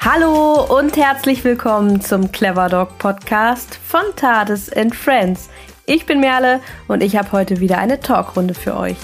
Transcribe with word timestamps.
Hallo 0.00 0.64
und 0.78 0.96
herzlich 0.96 1.42
willkommen 1.42 2.00
zum 2.00 2.30
Clever 2.30 2.68
Dog 2.68 2.98
Podcast 2.98 3.74
von 3.74 4.02
Tades 4.14 4.72
and 4.72 4.94
Friends. 4.94 5.50
Ich 5.86 6.06
bin 6.06 6.20
Merle 6.20 6.60
und 6.86 7.02
ich 7.02 7.16
habe 7.16 7.32
heute 7.32 7.58
wieder 7.58 7.78
eine 7.78 7.98
Talkrunde 7.98 8.54
für 8.54 8.76
euch. 8.76 8.96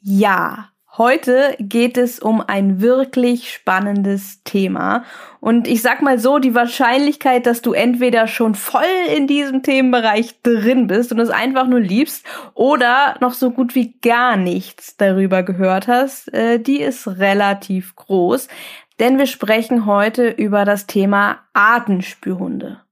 Ja, 0.00 0.71
Heute 0.98 1.56
geht 1.58 1.96
es 1.96 2.18
um 2.18 2.42
ein 2.46 2.82
wirklich 2.82 3.50
spannendes 3.50 4.42
Thema. 4.44 5.04
Und 5.40 5.66
ich 5.66 5.80
sag 5.80 6.02
mal 6.02 6.18
so, 6.18 6.38
die 6.38 6.54
Wahrscheinlichkeit, 6.54 7.46
dass 7.46 7.62
du 7.62 7.72
entweder 7.72 8.26
schon 8.26 8.54
voll 8.54 8.82
in 9.16 9.26
diesem 9.26 9.62
Themenbereich 9.62 10.42
drin 10.42 10.88
bist 10.88 11.10
und 11.10 11.18
es 11.18 11.30
einfach 11.30 11.66
nur 11.66 11.80
liebst 11.80 12.26
oder 12.52 13.16
noch 13.22 13.32
so 13.32 13.52
gut 13.52 13.74
wie 13.74 13.94
gar 14.02 14.36
nichts 14.36 14.98
darüber 14.98 15.42
gehört 15.42 15.88
hast, 15.88 16.30
äh, 16.34 16.58
die 16.58 16.82
ist 16.82 17.08
relativ 17.08 17.96
groß. 17.96 18.48
Denn 19.00 19.18
wir 19.18 19.26
sprechen 19.26 19.86
heute 19.86 20.28
über 20.28 20.66
das 20.66 20.86
Thema 20.86 21.38
Artenspürhunde. 21.54 22.82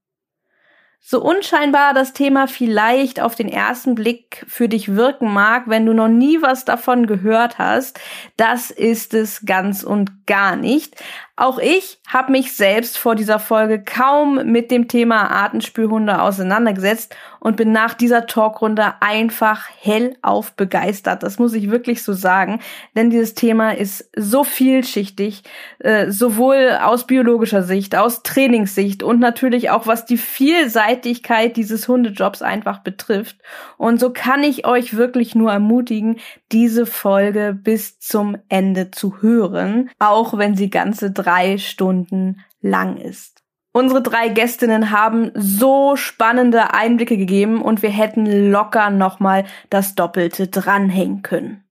So 1.03 1.19
unscheinbar 1.19 1.95
das 1.95 2.13
Thema 2.13 2.47
vielleicht 2.47 3.19
auf 3.19 3.33
den 3.33 3.49
ersten 3.49 3.95
Blick 3.95 4.45
für 4.47 4.69
dich 4.69 4.95
wirken 4.95 5.33
mag, 5.33 5.63
wenn 5.65 5.85
du 5.87 5.93
noch 5.93 6.07
nie 6.07 6.43
was 6.43 6.63
davon 6.63 7.07
gehört 7.07 7.57
hast, 7.57 7.99
das 8.37 8.69
ist 8.69 9.15
es 9.15 9.43
ganz 9.43 9.81
und 9.83 10.27
gar 10.27 10.55
nicht. 10.55 10.95
Auch 11.41 11.57
ich 11.57 11.97
habe 12.07 12.31
mich 12.31 12.53
selbst 12.53 12.99
vor 12.99 13.15
dieser 13.15 13.39
Folge 13.39 13.83
kaum 13.83 14.45
mit 14.45 14.69
dem 14.69 14.87
Thema 14.87 15.31
Artenspürhunde 15.31 16.21
auseinandergesetzt 16.21 17.15
und 17.39 17.57
bin 17.57 17.71
nach 17.71 17.95
dieser 17.95 18.27
Talkrunde 18.27 18.93
einfach 18.99 19.67
hellauf 19.79 20.51
begeistert. 20.51 21.23
Das 21.23 21.39
muss 21.39 21.55
ich 21.55 21.71
wirklich 21.71 22.03
so 22.03 22.13
sagen, 22.13 22.59
denn 22.95 23.09
dieses 23.09 23.33
Thema 23.33 23.71
ist 23.71 24.07
so 24.15 24.43
vielschichtig, 24.43 25.41
äh, 25.79 26.11
sowohl 26.11 26.77
aus 26.83 27.07
biologischer 27.07 27.63
Sicht, 27.63 27.95
aus 27.95 28.21
Trainingssicht 28.21 29.01
und 29.01 29.19
natürlich 29.19 29.71
auch 29.71 29.87
was 29.87 30.05
die 30.05 30.17
Vielseitigkeit 30.17 31.57
dieses 31.57 31.87
Hundejobs 31.87 32.43
einfach 32.43 32.83
betrifft. 32.83 33.37
Und 33.77 33.99
so 33.99 34.11
kann 34.11 34.43
ich 34.43 34.67
euch 34.67 34.95
wirklich 34.95 35.33
nur 35.33 35.51
ermutigen, 35.51 36.17
diese 36.51 36.85
Folge 36.85 37.57
bis 37.59 37.97
zum 37.97 38.37
Ende 38.49 38.91
zu 38.91 39.21
hören, 39.21 39.89
auch 39.97 40.37
wenn 40.37 40.55
sie 40.55 40.69
ganze 40.69 41.09
drei 41.09 41.30
Stunden 41.57 42.41
lang 42.61 42.97
ist. 42.97 43.41
Unsere 43.73 44.01
drei 44.01 44.27
Gästinnen 44.27 44.91
haben 44.91 45.31
so 45.33 45.95
spannende 45.95 46.73
Einblicke 46.73 47.15
gegeben 47.15 47.61
und 47.61 47.81
wir 47.81 47.89
hätten 47.89 48.51
locker 48.51 48.89
nochmal 48.89 49.45
das 49.69 49.95
Doppelte 49.95 50.47
dranhängen 50.47 51.21
können. 51.21 51.63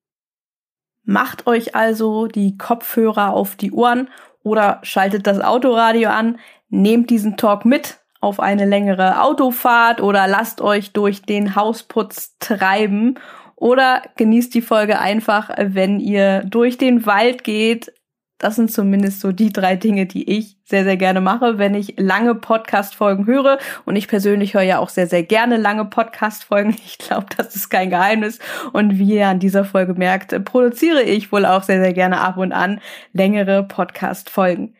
Macht 1.04 1.46
euch 1.46 1.74
also 1.74 2.26
die 2.26 2.56
Kopfhörer 2.56 3.34
auf 3.34 3.56
die 3.56 3.72
Ohren 3.72 4.08
oder 4.42 4.80
schaltet 4.82 5.26
das 5.26 5.40
Autoradio 5.40 6.08
an, 6.08 6.38
nehmt 6.70 7.10
diesen 7.10 7.36
Talk 7.36 7.64
mit 7.64 7.98
auf 8.20 8.40
eine 8.40 8.64
längere 8.64 9.22
Autofahrt 9.22 10.00
oder 10.00 10.26
lasst 10.26 10.60
euch 10.60 10.92
durch 10.92 11.22
den 11.22 11.54
Hausputz 11.56 12.36
treiben 12.38 13.18
oder 13.56 14.02
genießt 14.16 14.54
die 14.54 14.62
Folge 14.62 14.98
einfach, 14.98 15.50
wenn 15.58 16.00
ihr 16.00 16.44
durch 16.44 16.78
den 16.78 17.04
Wald 17.06 17.44
geht, 17.44 17.92
das 18.40 18.56
sind 18.56 18.72
zumindest 18.72 19.20
so 19.20 19.32
die 19.32 19.52
drei 19.52 19.76
Dinge, 19.76 20.06
die 20.06 20.28
ich 20.28 20.56
sehr, 20.64 20.84
sehr 20.84 20.96
gerne 20.96 21.20
mache, 21.20 21.58
wenn 21.58 21.74
ich 21.74 21.94
lange 21.98 22.34
Podcast-Folgen 22.34 23.26
höre. 23.26 23.58
Und 23.84 23.96
ich 23.96 24.08
persönlich 24.08 24.54
höre 24.54 24.62
ja 24.62 24.78
auch 24.78 24.88
sehr, 24.88 25.06
sehr 25.06 25.22
gerne 25.22 25.58
lange 25.58 25.84
Podcast-Folgen. 25.84 26.74
Ich 26.84 26.98
glaube, 26.98 27.26
das 27.36 27.54
ist 27.54 27.68
kein 27.68 27.90
Geheimnis. 27.90 28.38
Und 28.72 28.98
wie 28.98 29.16
ihr 29.16 29.28
an 29.28 29.38
dieser 29.38 29.64
Folge 29.64 29.94
merkt, 29.94 30.44
produziere 30.44 31.02
ich 31.02 31.30
wohl 31.30 31.44
auch 31.44 31.62
sehr, 31.62 31.80
sehr 31.80 31.92
gerne 31.92 32.20
ab 32.20 32.38
und 32.38 32.52
an 32.52 32.80
längere 33.12 33.62
Podcast-Folgen. 33.62 34.74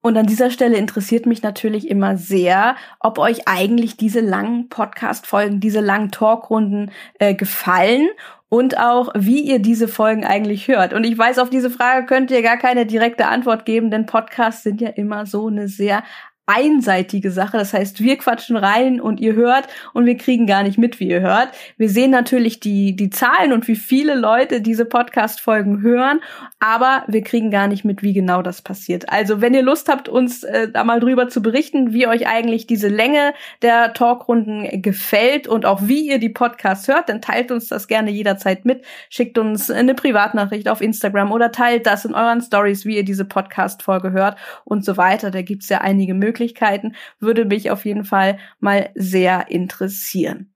Und 0.00 0.16
an 0.16 0.26
dieser 0.26 0.50
Stelle 0.50 0.76
interessiert 0.76 1.26
mich 1.26 1.42
natürlich 1.42 1.88
immer 1.88 2.16
sehr, 2.16 2.76
ob 3.00 3.18
euch 3.18 3.46
eigentlich 3.46 3.96
diese 3.96 4.20
langen 4.20 4.68
Podcast-Folgen, 4.68 5.60
diese 5.60 5.80
langen 5.80 6.10
Talkrunden 6.10 6.90
äh, 7.18 7.34
gefallen 7.34 8.08
und 8.54 8.78
auch, 8.78 9.08
wie 9.16 9.40
ihr 9.40 9.58
diese 9.58 9.88
Folgen 9.88 10.24
eigentlich 10.24 10.68
hört. 10.68 10.92
Und 10.92 11.02
ich 11.02 11.18
weiß, 11.18 11.40
auf 11.40 11.50
diese 11.50 11.70
Frage 11.70 12.06
könnt 12.06 12.30
ihr 12.30 12.40
gar 12.40 12.56
keine 12.56 12.86
direkte 12.86 13.26
Antwort 13.26 13.64
geben, 13.64 13.90
denn 13.90 14.06
Podcasts 14.06 14.62
sind 14.62 14.80
ja 14.80 14.90
immer 14.90 15.26
so 15.26 15.48
eine 15.48 15.66
sehr 15.66 16.04
einseitige 16.46 17.30
Sache. 17.30 17.56
Das 17.56 17.72
heißt, 17.72 18.02
wir 18.02 18.18
quatschen 18.18 18.56
rein 18.56 19.00
und 19.00 19.18
ihr 19.18 19.34
hört 19.34 19.66
und 19.94 20.04
wir 20.04 20.16
kriegen 20.16 20.46
gar 20.46 20.62
nicht 20.62 20.76
mit, 20.76 21.00
wie 21.00 21.08
ihr 21.08 21.22
hört. 21.22 21.48
Wir 21.78 21.88
sehen 21.88 22.10
natürlich 22.10 22.60
die, 22.60 22.94
die 22.94 23.08
Zahlen 23.08 23.52
und 23.52 23.66
wie 23.66 23.76
viele 23.76 24.14
Leute 24.14 24.60
diese 24.60 24.84
Podcast-Folgen 24.84 25.80
hören, 25.80 26.20
aber 26.60 27.04
wir 27.08 27.22
kriegen 27.22 27.50
gar 27.50 27.66
nicht 27.66 27.84
mit, 27.84 28.02
wie 28.02 28.12
genau 28.12 28.42
das 28.42 28.60
passiert. 28.60 29.08
Also, 29.08 29.40
wenn 29.40 29.54
ihr 29.54 29.62
Lust 29.62 29.88
habt, 29.88 30.08
uns 30.08 30.44
äh, 30.44 30.68
da 30.70 30.84
mal 30.84 31.00
drüber 31.00 31.28
zu 31.28 31.40
berichten, 31.40 31.94
wie 31.94 32.06
euch 32.06 32.26
eigentlich 32.26 32.66
diese 32.66 32.88
Länge 32.88 33.32
der 33.62 33.94
Talkrunden 33.94 34.82
gefällt 34.82 35.48
und 35.48 35.64
auch 35.64 35.80
wie 35.84 36.08
ihr 36.08 36.18
die 36.18 36.28
Podcasts 36.28 36.88
hört, 36.88 37.08
dann 37.08 37.22
teilt 37.22 37.52
uns 37.52 37.68
das 37.68 37.88
gerne 37.88 38.10
jederzeit 38.10 38.66
mit. 38.66 38.84
Schickt 39.08 39.38
uns 39.38 39.70
eine 39.70 39.94
Privatnachricht 39.94 40.68
auf 40.68 40.82
Instagram 40.82 41.32
oder 41.32 41.52
teilt 41.52 41.86
das 41.86 42.04
in 42.04 42.14
euren 42.14 42.42
Stories, 42.42 42.84
wie 42.84 42.96
ihr 42.96 43.04
diese 43.04 43.24
Podcast-Folge 43.24 44.12
hört 44.12 44.36
und 44.64 44.84
so 44.84 44.98
weiter. 44.98 45.30
Da 45.30 45.40
gibt's 45.40 45.70
ja 45.70 45.78
einige 45.78 46.12
Möglichkeiten. 46.12 46.33
Möglichkeiten, 46.34 46.94
würde 47.20 47.44
mich 47.44 47.70
auf 47.70 47.84
jeden 47.84 48.04
Fall 48.04 48.38
mal 48.60 48.90
sehr 48.94 49.50
interessieren. 49.50 50.53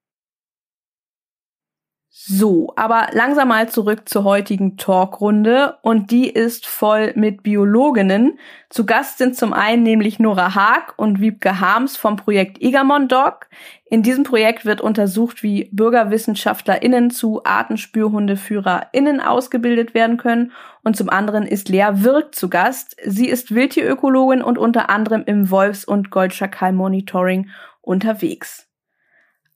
So, 2.31 2.75
aber 2.77 3.09
langsam 3.13 3.49
mal 3.49 3.71
zurück 3.71 4.07
zur 4.07 4.23
heutigen 4.23 4.77
Talkrunde 4.77 5.79
und 5.81 6.11
die 6.11 6.29
ist 6.29 6.67
voll 6.67 7.15
mit 7.17 7.43
Biologinnen. 7.43 8.39
Zu 8.69 8.85
Gast 8.85 9.17
sind 9.17 9.35
zum 9.35 9.55
einen 9.55 9.83
nämlich 9.83 10.19
Nora 10.19 10.55
Haag 10.55 10.93
und 10.99 11.23
Wiebke 11.23 11.59
Harms 11.59 11.97
vom 11.97 12.17
Projekt 12.17 12.61
Egamon 12.61 13.09
Dog. 13.09 13.47
In 13.87 14.03
diesem 14.03 14.25
Projekt 14.25 14.67
wird 14.67 14.83
untersucht, 14.83 15.43
wie 15.43 15.71
BürgerwissenschaftlerInnen 15.73 17.09
zu 17.09 17.45
ArtenspürhundeführerInnen 17.45 19.23
ausgebildet 19.23 19.95
werden 19.95 20.19
können. 20.19 20.53
Und 20.85 20.99
zum 20.99 21.09
anderen 21.09 21.47
ist 21.47 21.71
Lea 21.71 21.89
Wirk 21.93 22.35
zu 22.35 22.51
Gast. 22.51 22.95
Sie 23.07 23.31
ist 23.31 23.55
Wildtierökologin 23.55 24.43
und 24.43 24.59
unter 24.59 24.91
anderem 24.91 25.23
im 25.25 25.51
Wolfs- 25.51 25.87
und 25.87 26.11
Goldschakal-Monitoring 26.11 27.49
unterwegs. 27.81 28.68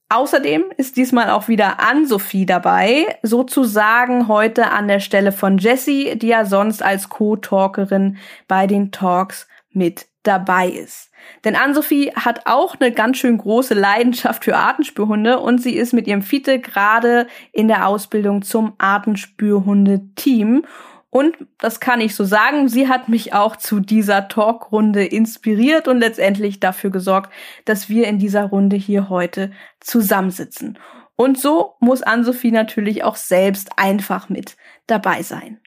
Außerdem 0.09 0.65
ist 0.77 0.97
diesmal 0.97 1.31
auch 1.31 1.47
wieder 1.47 1.79
Ann-Sophie 1.79 2.45
dabei, 2.45 3.17
sozusagen 3.23 4.27
heute 4.27 4.69
an 4.69 4.87
der 4.87 4.99
Stelle 4.99 5.31
von 5.31 5.57
Jessie, 5.57 6.17
die 6.17 6.27
ja 6.27 6.45
sonst 6.45 6.83
als 6.83 7.09
Co-Talkerin 7.09 8.17
bei 8.47 8.67
den 8.67 8.91
Talks 8.91 9.47
mit 9.71 10.05
dabei 10.23 10.67
ist. 10.69 11.09
Denn 11.43 11.55
Ann-Sophie 11.55 12.11
hat 12.15 12.45
auch 12.45 12.75
eine 12.79 12.91
ganz 12.91 13.17
schön 13.17 13.37
große 13.37 13.73
Leidenschaft 13.73 14.43
für 14.45 14.55
Artenspürhunde 14.55 15.39
und 15.39 15.61
sie 15.61 15.75
ist 15.75 15.93
mit 15.93 16.07
ihrem 16.07 16.21
Fiete 16.21 16.59
gerade 16.59 17.27
in 17.51 17.67
der 17.67 17.87
Ausbildung 17.87 18.41
zum 18.41 18.73
Artenspürhunde-Team 18.77 20.65
und 21.13 21.37
das 21.59 21.79
kann 21.79 22.01
ich 22.01 22.15
so 22.15 22.23
sagen, 22.23 22.67
sie 22.69 22.87
hat 22.87 23.07
mich 23.07 23.35
auch 23.35 23.55
zu 23.55 23.79
dieser 23.79 24.29
Talkrunde 24.29 25.05
inspiriert 25.05 25.87
und 25.87 25.99
letztendlich 25.99 26.59
dafür 26.59 26.89
gesorgt, 26.89 27.31
dass 27.65 27.87
wir 27.87 28.07
in 28.07 28.17
dieser 28.17 28.45
Runde 28.45 28.77
hier 28.77 29.09
heute 29.09 29.51
zusammensitzen. 29.79 30.79
Und 31.15 31.39
so 31.39 31.75
muss 31.79 32.01
Ann-Sophie 32.01 32.49
natürlich 32.49 33.03
auch 33.03 33.15
selbst 33.15 33.77
einfach 33.77 34.27
mit 34.27 34.57
dabei 34.87 35.21
sein. 35.21 35.59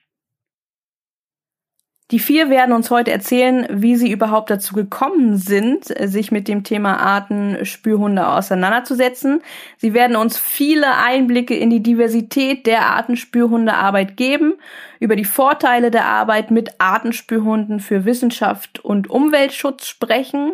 Die 2.12 2.21
vier 2.21 2.50
werden 2.50 2.72
uns 2.72 2.89
heute 2.93 3.11
erzählen, 3.11 3.67
wie 3.69 3.97
sie 3.97 4.12
überhaupt 4.12 4.49
dazu 4.50 4.75
gekommen 4.77 5.39
sind, 5.39 5.87
sich 5.87 6.31
mit 6.31 6.47
dem 6.47 6.62
Thema 6.62 7.00
Artenspürhunde 7.00 8.28
auseinanderzusetzen. 8.28 9.43
Sie 9.77 9.93
werden 9.93 10.15
uns 10.15 10.39
viele 10.39 10.97
Einblicke 10.99 11.56
in 11.56 11.69
die 11.69 11.83
Diversität 11.83 12.65
der 12.66 12.87
Artenspürhundearbeit 12.87 14.16
geben, 14.16 14.55
über 15.01 15.16
die 15.16 15.25
Vorteile 15.25 15.91
der 15.91 16.04
Arbeit 16.04 16.53
mit 16.53 16.81
Artenspürhunden 16.81 17.81
für 17.81 18.04
Wissenschaft 18.04 18.78
und 18.78 19.10
Umweltschutz 19.10 19.89
sprechen, 19.89 20.53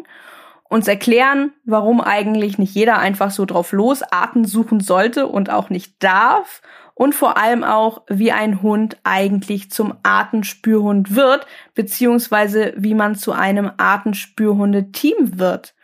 uns 0.71 0.89
erklären, 0.89 1.53
warum 1.67 2.01
eigentlich 2.01 2.57
nicht 2.57 2.75
jeder 2.75 2.99
einfach 2.99 3.31
so 3.31 3.45
drauf 3.45 3.73
los 3.73 4.03
Arten 4.03 4.47
suchen 4.47 4.81
sollte 4.81 5.27
und 5.27 5.51
auch 5.51 5.69
nicht 5.69 6.03
darf 6.03 6.63
und 6.95 7.15
vor 7.15 7.37
allem 7.37 7.65
auch, 7.65 8.03
wie 8.09 8.33
ein 8.33 8.63
Hund 8.63 8.97
eigentlich 9.05 9.71
zum 9.71 9.95
Artenspürhund 10.03 11.15
wird, 11.15 11.47
beziehungsweise 11.75 12.75
wie 12.77 12.95
man 12.95 13.15
zu 13.15 13.33
einem 13.33 13.71
Artenspürhundeteam 13.77 15.39
wird. 15.39 15.75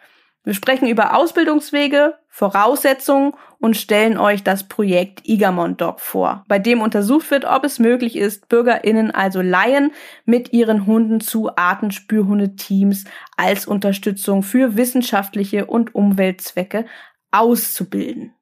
Wir 0.44 0.55
sprechen 0.55 0.88
über 0.88 1.14
Ausbildungswege, 1.14 2.14
Voraussetzungen 2.28 3.34
und 3.58 3.76
stellen 3.76 4.16
euch 4.16 4.44
das 4.44 4.66
Projekt 4.66 5.28
Igamon 5.28 5.76
Dog 5.76 6.00
vor, 6.00 6.44
bei 6.49 6.58
dem 6.58 6.81
untersucht 6.81 7.31
wird, 7.31 7.44
ob 7.44 7.64
es 7.64 7.78
möglich 7.78 8.16
ist, 8.16 8.49
BürgerInnen, 8.49 9.10
also 9.10 9.43
Laien, 9.43 9.93
mit 10.25 10.52
ihren 10.52 10.87
Hunden 10.87 11.20
zu 11.20 11.55
Artenspürhundeteams 11.56 13.05
als 13.37 13.66
Unterstützung 13.66 14.43
für 14.43 14.76
wissenschaftliche 14.76 15.66
und 15.66 15.94
Umweltzwecke 15.94 16.87
auszubilden. 17.31 18.32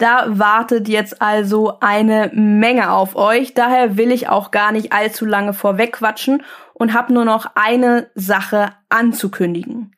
Da 0.00 0.24
wartet 0.26 0.88
jetzt 0.88 1.20
also 1.20 1.78
eine 1.80 2.30
Menge 2.32 2.90
auf 2.90 3.16
euch. 3.16 3.52
Daher 3.52 3.98
will 3.98 4.10
ich 4.10 4.30
auch 4.30 4.50
gar 4.50 4.72
nicht 4.72 4.94
allzu 4.94 5.26
lange 5.26 5.52
vorwegquatschen 5.52 6.42
und 6.72 6.94
habe 6.94 7.12
nur 7.12 7.26
noch 7.26 7.50
eine 7.54 8.08
Sache 8.14 8.70
anzukündigen. 8.88 9.94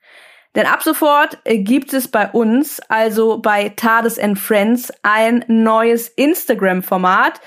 Denn 0.56 0.66
ab 0.66 0.82
sofort 0.82 1.38
gibt 1.44 1.94
es 1.94 2.08
bei 2.08 2.28
uns, 2.28 2.81
also 2.88 3.38
bei 3.38 3.69
Tades 3.69 4.19
and 4.19 4.40
Friends, 4.40 4.93
ein 5.04 5.44
neues 5.46 6.08
Instagram-Format, 6.08 7.40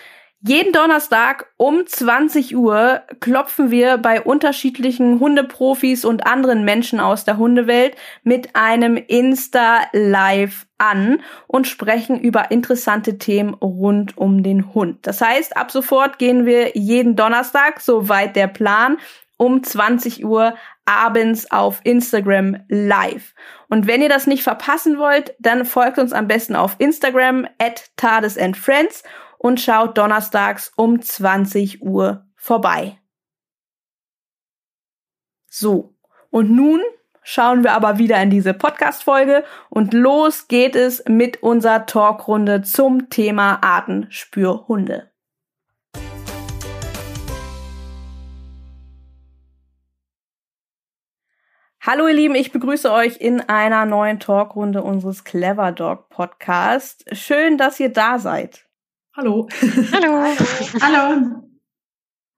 jeden 0.48 0.74
Donnerstag 0.74 1.48
um 1.58 1.88
20 1.88 2.56
Uhr 2.56 3.02
klopfen 3.20 3.72
wir 3.72 3.98
bei 3.98 4.22
unterschiedlichen 4.22 5.20
Hundeprofis 5.20 6.06
und 6.06 6.28
anderen 6.28 6.64
Menschen 6.64 7.00
aus 7.00 7.26
der 7.26 7.38
Hundewelt 7.38 7.96
mit 8.24 8.56
einem 8.56 8.96
Insta 8.96 9.82
Live 9.92 10.68
an 10.78 11.24
und 11.48 11.66
sprechen 11.66 12.20
über 12.20 12.52
interessante 12.52 13.18
Themen 13.18 13.56
rund 13.56 14.20
um 14.20 14.44
den 14.44 14.76
Hund. 14.76 15.00
Das 15.08 15.20
heißt, 15.20 15.58
ab 15.58 15.72
sofort 15.72 16.20
gehen 16.20 16.46
wir 16.46 16.78
jeden 16.78 17.16
Donnerstag, 17.16 17.80
soweit 17.80 18.36
der 18.36 18.48
Plan, 18.48 18.98
um 19.38 19.64
20 19.64 20.26
Uhr 20.26 20.54
abends 20.86 21.50
auf 21.50 21.82
Instagram 21.84 22.58
live. 22.70 23.34
Und 23.68 23.88
wenn 23.88 24.02
ihr 24.02 24.10
das 24.10 24.28
nicht 24.28 24.44
verpassen 24.44 25.00
wollt, 25.00 25.34
dann 25.40 25.66
folgt 25.66 25.98
uns 25.98 26.14
am 26.14 26.28
besten 26.28 26.56
auf 26.56 26.76
Instagram 26.78 27.48
at 27.58 27.90
Tades 27.98 28.38
and 28.38 28.56
Friends 28.56 29.04
und 29.38 29.60
schaut 29.60 29.98
donnerstags 29.98 30.72
um 30.76 31.02
20 31.02 31.82
Uhr 31.82 32.26
vorbei. 32.36 33.00
So, 35.48 35.96
und 36.30 36.52
nun 36.52 36.82
schauen 37.24 37.64
wir 37.64 37.74
aber 37.74 37.98
wieder 37.98 38.22
in 38.22 38.30
diese 38.30 38.54
Podcast-Folge 38.54 39.44
und 39.70 39.94
los 39.94 40.48
geht 40.48 40.76
es 40.76 41.04
mit 41.08 41.42
unserer 41.42 41.86
Talkrunde 41.86 42.62
zum 42.62 43.10
Thema 43.10 43.64
Artenspürhunde. 43.64 45.12
Hallo 51.88 52.08
ihr 52.08 52.16
Lieben, 52.16 52.34
ich 52.34 52.52
begrüße 52.52 52.92
euch 52.92 53.18
in 53.18 53.42
einer 53.42 53.86
neuen 53.86 54.20
Talkrunde 54.20 54.82
unseres 54.82 55.24
Clever 55.24 55.72
Dog 55.72 56.10
Podcast. 56.10 57.06
Schön, 57.12 57.60
dass 57.60 57.80
ihr 57.80 57.94
da 57.94 58.18
seid. 58.18 58.66
Hallo. 59.18 59.48
Hallo. 59.94 60.36
Hallo. 60.82 61.42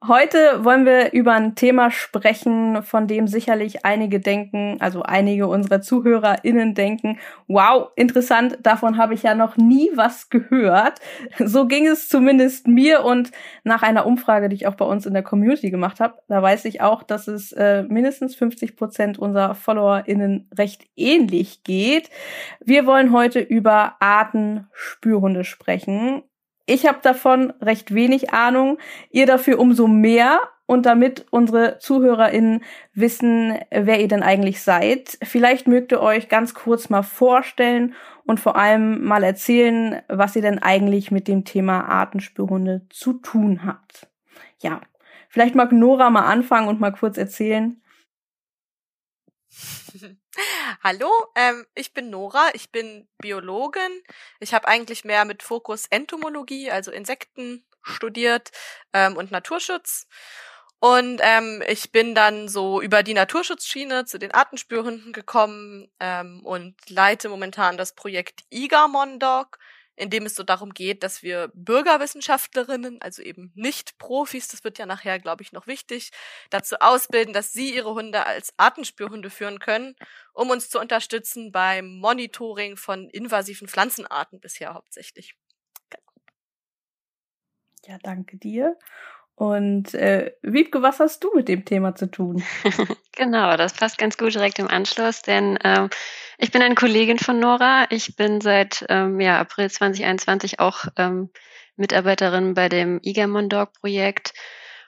Heute 0.08 0.64
wollen 0.64 0.86
wir 0.86 1.12
über 1.12 1.34
ein 1.34 1.56
Thema 1.56 1.90
sprechen, 1.90 2.84
von 2.84 3.08
dem 3.08 3.26
sicherlich 3.28 3.84
einige 3.84 4.20
denken, 4.20 4.78
also 4.80 5.02
einige 5.02 5.48
unserer 5.48 5.82
ZuhörerInnen 5.82 6.76
denken, 6.76 7.18
wow, 7.48 7.90
interessant, 7.96 8.60
davon 8.62 8.98
habe 8.98 9.16
ich 9.16 9.24
ja 9.24 9.34
noch 9.34 9.58
nie 9.58 9.90
was 9.96 10.30
gehört. 10.30 11.00
So 11.40 11.66
ging 11.66 11.88
es 11.88 12.10
zumindest 12.10 12.68
mir 12.68 13.04
und 13.04 13.32
nach 13.64 13.82
einer 13.82 14.06
Umfrage, 14.06 14.48
die 14.48 14.56
ich 14.56 14.68
auch 14.68 14.76
bei 14.76 14.86
uns 14.86 15.08
in 15.08 15.16
der 15.16 15.24
Community 15.24 15.72
gemacht 15.72 16.00
habe, 16.00 16.20
da 16.28 16.44
weiß 16.44 16.66
ich 16.66 16.82
auch, 16.82 17.02
dass 17.02 17.28
es 17.28 17.54
äh, 17.54 17.82
mindestens 17.90 18.36
50 18.36 18.76
Prozent 18.76 19.18
unserer 19.18 19.56
FollowerInnen 19.56 20.48
recht 20.56 20.84
ähnlich 20.96 21.64
geht. 21.64 22.12
Wir 22.64 22.86
wollen 22.86 23.12
heute 23.12 23.40
über 23.40 23.96
Artenspürhunde 24.00 25.44
sprechen 25.44 26.22
ich 26.68 26.86
habe 26.86 27.00
davon 27.02 27.54
recht 27.62 27.96
wenig 27.96 28.34
Ahnung, 28.34 28.78
ihr 29.10 29.26
dafür 29.26 29.58
umso 29.58 29.88
mehr 29.88 30.42
und 30.68 30.86
damit 30.86 31.26
unsere 31.32 31.80
ZuhörerInnen 31.80 32.62
wissen, 32.94 33.58
wer 33.72 34.02
ihr 34.02 34.10
denn 34.10 34.22
eigentlich 34.22 34.62
seid. 34.62 35.18
Vielleicht 35.24 35.68
mögt 35.68 35.94
ihr 35.94 36.02
euch 36.02 36.28
ganz 36.28 36.54
kurz 36.54 36.90
mal 36.90 37.04
vorstellen 37.04 37.96
und 38.26 38.42
vor 38.42 38.58
allem 38.58 39.04
mal 39.06 39.24
erzählen, 39.24 40.02
was 40.10 40.36
ihr 40.36 40.42
denn 40.42 40.60
eigentlich 40.62 41.10
mit 41.10 41.30
dem 41.30 41.46
Thema 41.46 41.86
Artenspürhunde 41.86 42.82
zu 42.90 43.14
tun 43.14 43.66
habt. 43.66 44.08
Ja, 44.60 44.82
vielleicht 45.30 45.56
mag 45.56 45.72
Nora 45.72 46.10
mal 46.10 46.26
anfangen 46.26 46.68
und 46.68 46.82
mal 46.82 46.92
kurz 46.92 47.18
erzählen, 47.18 47.82
Hallo, 50.84 51.10
ähm, 51.36 51.66
ich 51.76 51.94
bin 51.94 52.10
Nora, 52.10 52.50
ich 52.54 52.72
bin 52.72 53.08
Biologin. 53.18 54.04
Ich 54.40 54.54
habe 54.54 54.68
eigentlich 54.68 55.06
mehr 55.06 55.26
mit 55.26 55.44
Fokus 55.44 55.86
Entomologie, 55.90 56.72
also 56.72 56.92
Insekten, 56.92 57.66
studiert 57.84 58.52
ähm, 58.94 59.16
und 59.18 59.32
Naturschutz. 59.32 60.08
Und 60.80 61.20
ähm, 61.24 61.64
ich 61.68 61.92
bin 61.92 62.14
dann 62.14 62.48
so 62.48 62.82
über 62.82 63.02
die 63.02 63.16
Naturschutzschiene 63.16 64.06
zu 64.06 64.20
den 64.20 64.32
Artenspürhunden 64.32 65.12
gekommen 65.12 65.90
ähm, 66.00 66.46
und 66.46 66.76
leite 66.88 67.30
momentan 67.30 67.78
das 67.78 67.96
Projekt 67.96 68.42
IGA-Mondog 68.52 69.58
in 69.98 70.10
dem 70.10 70.26
es 70.26 70.36
so 70.36 70.44
darum 70.44 70.74
geht, 70.74 71.04
dass 71.04 71.24
wir 71.24 71.52
Bürgerwissenschaftlerinnen, 71.56 73.02
also 73.02 73.22
eben 73.22 73.52
nicht 73.56 73.98
Profis, 73.98 74.48
das 74.48 74.64
wird 74.64 74.78
ja 74.80 74.86
nachher, 74.86 75.20
glaube 75.20 75.44
ich, 75.44 75.52
noch 75.52 75.68
wichtig, 75.68 76.12
dazu 76.52 76.78
ausbilden, 76.80 77.34
dass 77.34 77.52
sie 77.54 77.74
ihre 77.76 77.94
Hunde 77.94 78.26
als 78.26 78.54
Artenspürhunde 78.58 79.30
führen 79.30 79.60
können, 79.60 79.96
um 80.34 80.50
uns 80.52 80.70
zu 80.70 80.80
unterstützen 80.80 81.52
beim 81.52 81.98
Monitoring 81.98 82.78
von 82.78 83.10
invasiven 83.10 83.68
Pflanzenarten 83.68 84.40
bisher 84.40 84.74
hauptsächlich. 84.74 85.36
Ja, 87.86 87.98
danke 88.04 88.38
dir. 88.38 88.78
Und 89.38 89.94
äh, 89.94 90.32
Wiebke, 90.42 90.82
was 90.82 91.00
hast 91.00 91.24
du 91.24 91.30
mit 91.36 91.48
dem 91.48 91.64
Thema 91.64 91.94
zu 91.94 92.10
tun? 92.10 92.44
genau, 93.16 93.56
das 93.56 93.74
passt 93.74 94.00
ganz 94.00 94.18
gut 94.18 94.34
direkt 94.34 94.58
im 94.58 94.68
Anschluss, 94.68 95.22
denn 95.22 95.60
ähm, 95.64 95.92
ich 96.40 96.50
bin 96.50 96.64
eine 96.64 96.74
Kollegin 96.74 97.20
von 97.20 97.40
Nora. 97.40 97.86
Ich 97.92 98.16
bin 98.16 98.42
seit 98.42 98.84
ähm, 98.90 99.20
ja, 99.20 99.40
April 99.40 99.70
2021 99.70 100.60
auch 100.60 100.86
ähm, 100.98 101.30
Mitarbeiterin 101.76 102.56
bei 102.56 102.68
dem 102.68 103.00
Igamon 103.04 103.48
Dog 103.48 103.74
Projekt. 103.74 104.34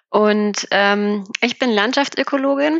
Und 0.09 0.67
ähm, 0.71 1.25
ich 1.41 1.59
bin 1.59 1.69
Landschaftsökologin, 1.69 2.79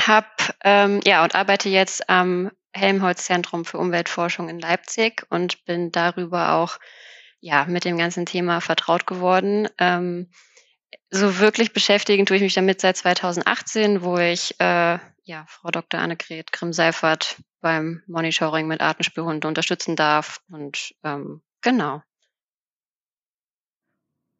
hab, 0.00 0.54
ähm, 0.62 1.00
ja, 1.04 1.24
und 1.24 1.34
arbeite 1.34 1.70
jetzt 1.70 2.08
am 2.08 2.52
Helmholtz 2.72 3.24
Zentrum 3.24 3.64
für 3.64 3.78
Umweltforschung 3.78 4.48
in 4.48 4.60
Leipzig 4.60 5.26
und 5.28 5.64
bin 5.64 5.90
darüber 5.90 6.52
auch 6.52 6.78
ja, 7.40 7.64
mit 7.64 7.84
dem 7.84 7.98
ganzen 7.98 8.26
Thema 8.26 8.60
vertraut 8.60 9.08
geworden. 9.08 9.68
Ähm, 9.78 10.30
so 11.10 11.38
wirklich 11.38 11.72
beschäftigen 11.72 12.26
tue 12.26 12.36
ich 12.36 12.42
mich 12.42 12.54
damit 12.54 12.80
seit 12.80 12.96
2018, 12.96 14.02
wo 14.02 14.18
ich 14.18 14.54
äh, 14.60 14.98
ja, 15.28 15.44
Frau 15.46 15.70
Dr. 15.70 16.00
Annegret 16.00 16.52
Grimm-Seifert 16.52 17.36
beim 17.60 18.02
Monitoring 18.06 18.66
mit 18.66 18.80
Artenspürhunden 18.80 19.46
unterstützen 19.46 19.94
darf. 19.94 20.40
Und 20.50 20.94
ähm, 21.04 21.42
genau. 21.60 22.02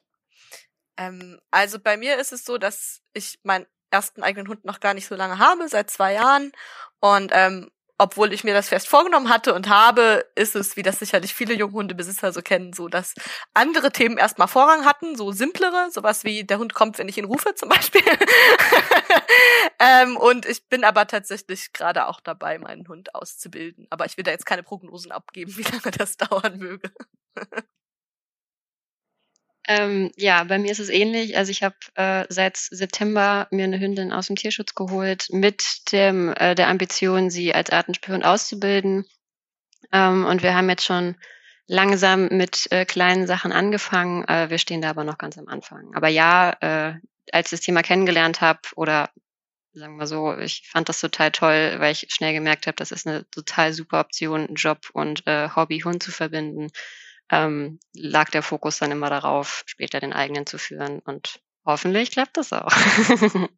Ähm, 1.01 1.41
also 1.51 1.79
bei 1.81 1.97
mir 1.97 2.19
ist 2.19 2.33
es 2.33 2.45
so, 2.45 2.59
dass 2.59 3.01
ich 3.15 3.41
meinen 3.43 3.67
ersten 3.91 4.23
eigenen 4.23 4.49
Hund 4.49 4.65
noch 4.65 4.81
gar 4.81 4.95
nicht 4.95 5.07
so 5.07 5.17
lange 5.17 5.39
habe, 5.39 5.67
seit 5.69 5.91
zwei 5.91 6.13
Jahren. 6.13 6.53
Und 7.01 7.33
ähm, 7.35 7.71
obwohl 7.99 8.33
ich 8.33 8.45
mir 8.45 8.55
das 8.55 8.69
fest 8.69 8.89
vorgenommen 8.89 9.29
hatte 9.29 9.53
und 9.55 9.69
habe, 9.69 10.27
ist 10.35 10.57
es, 10.57 10.77
wie 10.77 10.83
das 10.83 10.99
sicherlich 10.99 11.35
viele 11.35 11.55
Junghundebesitzer 11.55 12.33
so 12.33 12.41
kennen, 12.41 12.73
so 12.73 12.89
dass 12.89 13.15
andere 13.53 13.93
Themen 13.93 14.17
erstmal 14.17 14.49
Vorrang 14.49 14.87
hatten, 14.87 15.17
so 15.17 15.33
simplere, 15.33 15.91
sowas 15.91 16.25
wie 16.25 16.45
der 16.45 16.59
Hund 16.59 16.73
kommt, 16.75 16.99
wenn 16.99 17.09
ich 17.09 17.19
ihn 17.19 17.27
rufe 17.27 17.55
zum 17.55 17.69
Beispiel. 17.69 18.03
ähm, 19.79 20.17
und 20.17 20.47
ich 20.47 20.67
bin 20.69 20.85
aber 20.85 21.07
tatsächlich 21.07 21.73
gerade 21.73 22.07
auch 22.07 22.21
dabei, 22.21 22.59
meinen 22.59 22.89
Hund 22.89 23.15
auszubilden. 23.15 23.87
Aber 23.91 24.07
ich 24.07 24.17
will 24.17 24.25
da 24.25 24.31
jetzt 24.31 24.47
keine 24.47 24.63
Prognosen 24.63 25.13
abgeben, 25.13 25.55
wie 25.57 25.63
lange 25.63 25.91
das 25.97 26.17
dauern 26.17 26.59
möge. 26.59 26.91
Ähm, 29.71 30.11
ja, 30.17 30.43
bei 30.43 30.59
mir 30.59 30.73
ist 30.73 30.81
es 30.81 30.89
ähnlich. 30.89 31.37
Also 31.37 31.53
ich 31.53 31.63
habe 31.63 31.77
äh, 31.95 32.25
seit 32.29 32.57
September 32.57 33.47
mir 33.53 33.63
eine 33.63 33.79
Hündin 33.79 34.13
aus 34.13 34.27
dem 34.27 34.35
Tierschutz 34.35 34.75
geholt 34.75 35.29
mit 35.31 35.93
dem 35.93 36.35
äh, 36.35 36.57
der 36.57 36.67
Ambition, 36.67 37.31
sie 37.31 37.55
als 37.55 37.71
Artenspion 37.71 38.25
auszubilden. 38.25 39.05
Ähm, 39.93 40.25
und 40.25 40.43
wir 40.43 40.57
haben 40.57 40.69
jetzt 40.69 40.85
schon 40.85 41.15
langsam 41.69 42.27
mit 42.33 42.67
äh, 42.73 42.85
kleinen 42.85 43.29
Sachen 43.29 43.53
angefangen. 43.53 44.25
Äh, 44.27 44.51
wir 44.51 44.59
stehen 44.59 44.83
da 44.83 44.91
aber 44.91 45.05
noch 45.05 45.19
ganz 45.19 45.39
am 45.39 45.47
Anfang. 45.47 45.95
Aber 45.95 46.09
ja, 46.09 46.51
äh, 46.61 46.95
als 47.31 47.53
ich 47.53 47.59
das 47.59 47.61
Thema 47.61 47.83
kennengelernt 47.83 48.41
habe 48.41 48.63
oder 48.75 49.11
sagen 49.73 49.99
wir 49.99 50.09
so, 50.09 50.37
ich 50.37 50.69
fand 50.69 50.89
das 50.89 50.99
total 50.99 51.31
toll, 51.31 51.77
weil 51.79 51.93
ich 51.93 52.09
schnell 52.09 52.33
gemerkt 52.33 52.67
habe, 52.67 52.75
das 52.75 52.91
ist 52.91 53.07
eine 53.07 53.25
total 53.31 53.73
super 53.73 54.01
Option, 54.01 54.53
Job 54.57 54.81
und 54.95 55.25
äh, 55.29 55.49
Hobby 55.55 55.79
Hund 55.79 56.03
zu 56.03 56.11
verbinden 56.11 56.73
ähm, 57.31 57.79
lag 57.95 58.31
der 58.31 58.43
Fokus 58.43 58.79
dann 58.79 58.91
immer 58.91 59.11
darauf, 59.11 59.63
später 59.67 60.01
den 60.01 60.13
eigenen 60.13 60.47
zu 60.47 60.59
führen. 60.59 61.01
Und 61.01 61.41
hoffentlich 61.65 62.11
klappt 62.11 62.37
das 62.37 62.53
auch. 62.53 62.73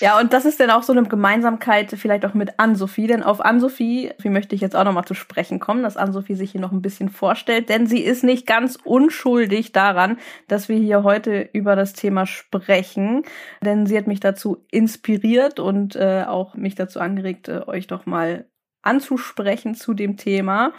Ja, 0.00 0.18
und 0.18 0.32
das 0.32 0.46
ist 0.46 0.58
dann 0.58 0.70
auch 0.70 0.82
so 0.82 0.94
eine 0.94 1.02
Gemeinsamkeit 1.02 1.90
vielleicht 1.90 2.24
auch 2.24 2.32
mit 2.32 2.58
Ann-Sophie, 2.58 3.06
denn 3.06 3.22
auf 3.22 3.44
Ann-Sophie, 3.44 4.12
wie 4.18 4.30
möchte 4.30 4.54
ich 4.54 4.62
jetzt 4.62 4.74
auch 4.74 4.84
nochmal 4.84 5.04
zu 5.04 5.12
sprechen 5.12 5.60
kommen, 5.60 5.82
dass 5.82 5.98
Ann-Sophie 5.98 6.36
sich 6.36 6.52
hier 6.52 6.60
noch 6.62 6.72
ein 6.72 6.80
bisschen 6.80 7.10
vorstellt, 7.10 7.68
denn 7.68 7.86
sie 7.86 8.00
ist 8.00 8.24
nicht 8.24 8.46
ganz 8.46 8.78
unschuldig 8.82 9.72
daran, 9.72 10.16
dass 10.48 10.70
wir 10.70 10.78
hier 10.78 11.02
heute 11.02 11.50
über 11.52 11.76
das 11.76 11.92
Thema 11.92 12.24
sprechen, 12.24 13.24
denn 13.60 13.84
sie 13.84 13.98
hat 13.98 14.06
mich 14.06 14.20
dazu 14.20 14.64
inspiriert 14.70 15.60
und 15.60 15.96
äh, 15.96 16.24
auch 16.26 16.54
mich 16.54 16.76
dazu 16.76 16.98
angeregt, 16.98 17.48
äh, 17.48 17.60
euch 17.66 17.86
doch 17.86 18.06
mal 18.06 18.46
anzusprechen 18.82 19.74
zu 19.74 19.94
dem 19.94 20.16
Thema. 20.16 20.72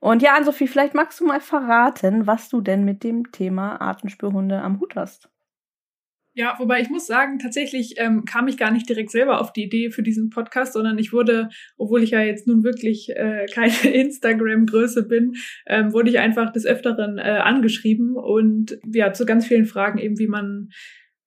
Und 0.00 0.22
ja, 0.22 0.34
Ann-Sophie, 0.34 0.68
vielleicht 0.68 0.94
magst 0.94 1.20
du 1.20 1.26
mal 1.26 1.40
verraten, 1.40 2.26
was 2.26 2.48
du 2.48 2.60
denn 2.60 2.84
mit 2.84 3.04
dem 3.04 3.32
Thema 3.32 3.80
Artenspürhunde 3.80 4.60
am 4.60 4.80
Hut 4.80 4.96
hast. 4.96 5.28
Ja, 6.38 6.54
wobei 6.58 6.80
ich 6.80 6.88
muss 6.88 7.08
sagen, 7.08 7.40
tatsächlich 7.40 7.94
ähm, 7.96 8.24
kam 8.24 8.46
ich 8.46 8.56
gar 8.56 8.70
nicht 8.70 8.88
direkt 8.88 9.10
selber 9.10 9.40
auf 9.40 9.52
die 9.52 9.64
Idee 9.64 9.90
für 9.90 10.04
diesen 10.04 10.30
Podcast, 10.30 10.74
sondern 10.74 10.96
ich 10.96 11.12
wurde, 11.12 11.48
obwohl 11.76 12.04
ich 12.04 12.10
ja 12.10 12.20
jetzt 12.20 12.46
nun 12.46 12.62
wirklich 12.62 13.10
äh, 13.10 13.46
keine 13.52 13.74
Instagram-Größe 13.92 15.08
bin, 15.08 15.34
ähm, 15.66 15.92
wurde 15.92 16.10
ich 16.10 16.20
einfach 16.20 16.52
des 16.52 16.64
Öfteren 16.64 17.18
äh, 17.18 17.40
angeschrieben 17.42 18.14
und 18.14 18.78
ja, 18.86 19.12
zu 19.12 19.26
ganz 19.26 19.48
vielen 19.48 19.66
Fragen 19.66 19.98
eben, 19.98 20.20
wie 20.20 20.28
man 20.28 20.68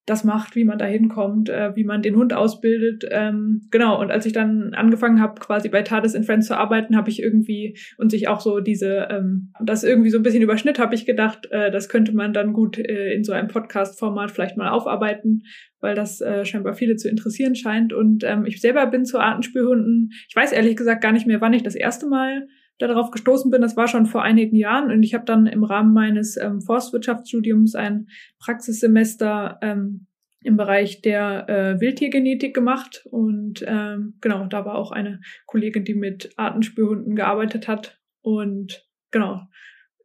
das 0.06 0.24
macht, 0.24 0.56
wie 0.56 0.66
man 0.66 0.80
da 0.80 0.86
hinkommt, 0.86 1.50
äh, 1.50 1.76
wie 1.76 1.84
man 1.84 2.02
den 2.02 2.16
Hund 2.16 2.34
ausbildet. 2.34 3.06
Ähm, 3.12 3.68
genau, 3.70 4.02
und 4.02 4.12
als 4.12 4.26
ich 4.26 4.34
dann 4.34 4.74
angefangen 4.74 5.22
habe, 5.22 5.40
quasi 5.40 5.70
bei 5.70 5.84
TARDIS 5.84 6.16
in 6.16 6.24
Friends 6.24 6.48
zu 6.48 6.58
arbeiten, 6.58 6.98
habe 6.98 7.10
ich 7.10 7.22
irgendwie 7.22 7.78
und 7.98 8.10
sich 8.10 8.28
auch 8.28 8.42
so 8.42 8.60
diese, 8.60 9.08
ähm, 9.12 9.54
das 9.64 9.84
irgendwie 9.84 10.10
so 10.10 10.18
ein 10.18 10.24
bisschen 10.24 10.42
überschnitt, 10.42 10.80
habe 10.80 10.96
ich 10.96 11.06
gedacht, 11.06 11.48
äh, 11.52 11.70
das 11.70 11.88
könnte 11.88 12.14
man 12.14 12.34
dann 12.34 12.54
gut 12.54 12.80
äh, 12.80 13.14
in 13.14 13.24
so 13.24 13.32
einem 13.32 13.48
Podcast-Format 13.48 14.32
vielleicht 14.32 14.58
mal 14.58 14.70
aufarbeiten, 14.70 15.44
weil 15.82 15.94
das 15.94 16.20
äh, 16.20 16.46
scheinbar 16.46 16.74
viele 16.74 16.96
zu 16.96 17.08
interessieren 17.08 17.56
scheint. 17.56 17.94
Und 17.94 18.24
ähm, 18.24 18.46
ich 18.46 18.60
selber 18.60 18.88
bin 18.88 19.06
zu 19.06 19.20
Artenspürhunden, 19.20 20.12
ich 20.28 20.36
weiß 20.36 20.52
ehrlich 20.52 20.76
gesagt 20.76 21.02
gar 21.02 21.12
nicht 21.12 21.28
mehr, 21.28 21.42
wann 21.42 21.54
ich 21.54 21.64
das 21.64 21.76
erste 21.76 22.08
Mal 22.08 22.48
darauf 22.88 23.12
gestoßen 23.12 23.52
bin, 23.52 23.62
das 23.62 23.78
war 23.78 23.88
schon 23.88 24.06
vor 24.06 24.24
einigen 24.24 24.56
Jahren. 24.56 24.92
Und 24.92 25.04
ich 25.04 25.14
habe 25.14 25.26
dann 25.26 25.48
im 25.48 25.64
Rahmen 25.64 25.94
meines 25.94 26.38
ähm, 26.38 26.62
Forstwirtschaftsstudiums 26.62 27.76
ein 27.76 28.08
Praxissemester 28.40 29.60
ähm, 29.62 30.08
im 30.44 30.58
Bereich 30.58 31.02
der 31.02 31.48
äh, 31.50 31.80
Wildtiergenetik 31.80 32.54
gemacht. 32.54 33.06
Und 33.12 33.64
ähm, 33.68 34.16
genau, 34.22 34.46
da 34.46 34.66
war 34.66 34.76
auch 34.76 34.92
eine 34.92 35.22
Kollegin, 35.46 35.86
die 35.86 35.94
mit 35.94 36.34
Artenspürhunden 36.38 37.16
gearbeitet 37.16 37.68
hat. 37.68 38.00
Und 38.22 38.88
genau, 39.12 39.42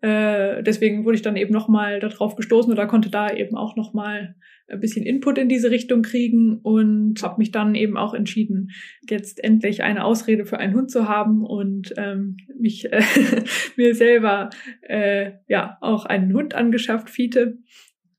äh, 0.01 0.63
deswegen 0.63 1.05
wurde 1.05 1.17
ich 1.17 1.23
dann 1.23 1.37
eben 1.37 1.53
nochmal 1.53 2.01
darauf 2.01 2.37
gestoßen 2.37 2.73
oder 2.73 2.87
konnte 2.87 3.11
da 3.11 3.31
eben 3.31 3.57
auch 3.57 3.77
nochmal 3.77 4.37
ein 4.69 4.81
bisschen 4.81 5.05
Input 5.05 5.39
in 5.39 5.49
diese 5.49 5.71
Richtung 5.71 6.03
kriegen 6.03 6.59
und 6.63 7.23
habe 7.23 7.39
mich 7.39 7.53
dann 7.53 7.75
eben 7.75 7.97
auch 7.97 8.15
entschieden, 8.15 8.71
jetzt 9.09 9.43
endlich 9.43 9.83
eine 9.83 10.05
Ausrede 10.05 10.45
für 10.45 10.59
einen 10.59 10.75
Hund 10.75 10.91
zu 10.91 11.09
haben 11.09 11.45
und 11.45 11.95
ähm, 11.97 12.37
mich 12.59 12.93
äh, 12.93 13.03
mir 13.77 13.95
selber 13.95 14.51
äh, 14.83 15.33
ja 15.49 15.79
auch 15.81 16.05
einen 16.05 16.33
Hund 16.33 16.55
angeschafft, 16.55 17.11
Fiete 17.11 17.59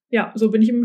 ja, 0.09 0.31
so 0.35 0.51
bin 0.51 0.61
ich 0.61 0.69
im 0.69 0.83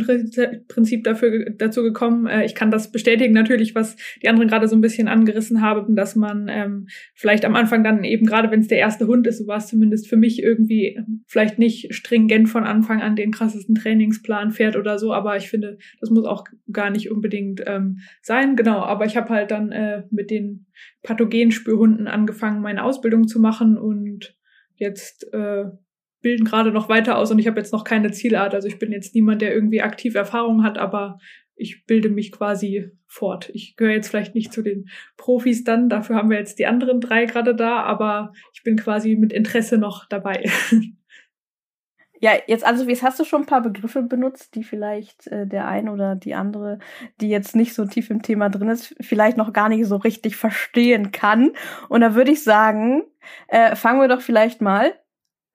Prinzip 0.66 1.04
dafür 1.04 1.50
dazu 1.56 1.82
gekommen. 1.82 2.26
Äh, 2.26 2.44
ich 2.44 2.56
kann 2.56 2.72
das 2.72 2.90
bestätigen 2.90 3.32
natürlich, 3.32 3.74
was 3.74 3.96
die 4.20 4.28
anderen 4.28 4.48
gerade 4.48 4.66
so 4.66 4.74
ein 4.74 4.80
bisschen 4.80 5.06
angerissen 5.06 5.60
haben, 5.60 5.94
dass 5.94 6.16
man 6.16 6.48
ähm, 6.48 6.88
vielleicht 7.14 7.44
am 7.44 7.54
Anfang 7.54 7.84
dann 7.84 8.02
eben 8.02 8.26
gerade, 8.26 8.50
wenn 8.50 8.60
es 8.60 8.68
der 8.68 8.78
erste 8.78 9.06
Hund 9.06 9.28
ist, 9.28 9.38
so 9.38 9.46
war 9.46 9.58
es 9.58 9.68
zumindest 9.68 10.08
für 10.08 10.16
mich 10.16 10.42
irgendwie 10.42 10.98
vielleicht 11.28 11.58
nicht 11.58 11.94
stringent 11.94 12.48
von 12.48 12.64
Anfang 12.64 13.00
an 13.00 13.14
den 13.14 13.30
krassesten 13.30 13.76
Trainingsplan 13.76 14.50
fährt 14.50 14.76
oder 14.76 14.98
so. 14.98 15.12
Aber 15.12 15.36
ich 15.36 15.48
finde, 15.48 15.78
das 16.00 16.10
muss 16.10 16.24
auch 16.24 16.44
gar 16.72 16.90
nicht 16.90 17.10
unbedingt 17.10 17.62
ähm, 17.64 17.98
sein. 18.22 18.56
Genau, 18.56 18.80
aber 18.80 19.04
ich 19.04 19.16
habe 19.16 19.28
halt 19.28 19.52
dann 19.52 19.70
äh, 19.70 20.02
mit 20.10 20.30
den 20.30 20.66
Pathogenspürhunden 21.04 22.08
angefangen, 22.08 22.60
meine 22.60 22.82
Ausbildung 22.82 23.28
zu 23.28 23.38
machen 23.40 23.78
und 23.78 24.36
jetzt 24.76 25.32
äh, 25.32 25.66
bilden 26.22 26.44
gerade 26.44 26.72
noch 26.72 26.88
weiter 26.88 27.18
aus 27.18 27.30
und 27.30 27.38
ich 27.38 27.46
habe 27.46 27.58
jetzt 27.58 27.72
noch 27.72 27.84
keine 27.84 28.12
Zielart. 28.12 28.54
Also 28.54 28.68
ich 28.68 28.78
bin 28.78 28.92
jetzt 28.92 29.14
niemand, 29.14 29.42
der 29.42 29.54
irgendwie 29.54 29.82
aktiv 29.82 30.14
Erfahrung 30.14 30.62
hat, 30.62 30.78
aber 30.78 31.18
ich 31.54 31.84
bilde 31.86 32.08
mich 32.08 32.32
quasi 32.32 32.90
fort. 33.06 33.50
Ich 33.52 33.76
gehöre 33.76 33.94
jetzt 33.94 34.08
vielleicht 34.08 34.34
nicht 34.34 34.52
zu 34.52 34.62
den 34.62 34.88
Profis 35.16 35.64
dann, 35.64 35.88
dafür 35.88 36.16
haben 36.16 36.30
wir 36.30 36.38
jetzt 36.38 36.58
die 36.58 36.66
anderen 36.66 37.00
drei 37.00 37.26
gerade 37.26 37.54
da, 37.54 37.82
aber 37.82 38.32
ich 38.54 38.62
bin 38.62 38.76
quasi 38.76 39.16
mit 39.16 39.32
Interesse 39.32 39.78
noch 39.78 40.06
dabei. 40.06 40.44
Ja, 42.24 42.34
jetzt 42.46 42.64
also, 42.64 42.86
wie 42.86 42.94
hast 42.94 43.18
du 43.18 43.24
schon 43.24 43.42
ein 43.42 43.46
paar 43.46 43.62
Begriffe 43.62 44.00
benutzt, 44.00 44.54
die 44.54 44.62
vielleicht 44.62 45.26
äh, 45.26 45.44
der 45.44 45.66
ein 45.66 45.88
oder 45.88 46.14
die 46.14 46.34
andere, 46.34 46.78
die 47.20 47.28
jetzt 47.28 47.56
nicht 47.56 47.74
so 47.74 47.84
tief 47.84 48.10
im 48.10 48.22
Thema 48.22 48.48
drin 48.48 48.68
ist, 48.68 48.94
vielleicht 49.00 49.36
noch 49.36 49.52
gar 49.52 49.68
nicht 49.68 49.84
so 49.86 49.96
richtig 49.96 50.36
verstehen 50.36 51.10
kann. 51.10 51.50
Und 51.88 52.00
da 52.00 52.14
würde 52.14 52.30
ich 52.30 52.44
sagen, 52.44 53.02
äh, 53.48 53.74
fangen 53.74 54.00
wir 54.00 54.06
doch 54.06 54.20
vielleicht 54.20 54.60
mal 54.60 54.94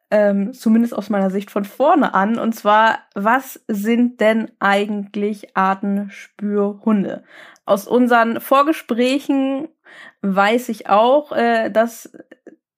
ähm, 0.10 0.54
zumindest 0.54 0.96
aus 0.96 1.10
meiner 1.10 1.30
Sicht 1.30 1.52
von 1.52 1.66
vorne 1.66 2.14
an. 2.14 2.40
Und 2.40 2.54
zwar, 2.54 3.00
was 3.16 3.62
sind 3.68 4.22
denn 4.22 4.52
eigentlich 4.60 5.56
Artenspürhunde? 5.56 7.24
Aus 7.66 7.88
unseren 7.88 8.40
Vorgesprächen 8.40 9.68
weiß 10.22 10.70
ich 10.70 10.90
auch, 10.90 11.32
äh, 11.32 11.70
dass 11.70 12.12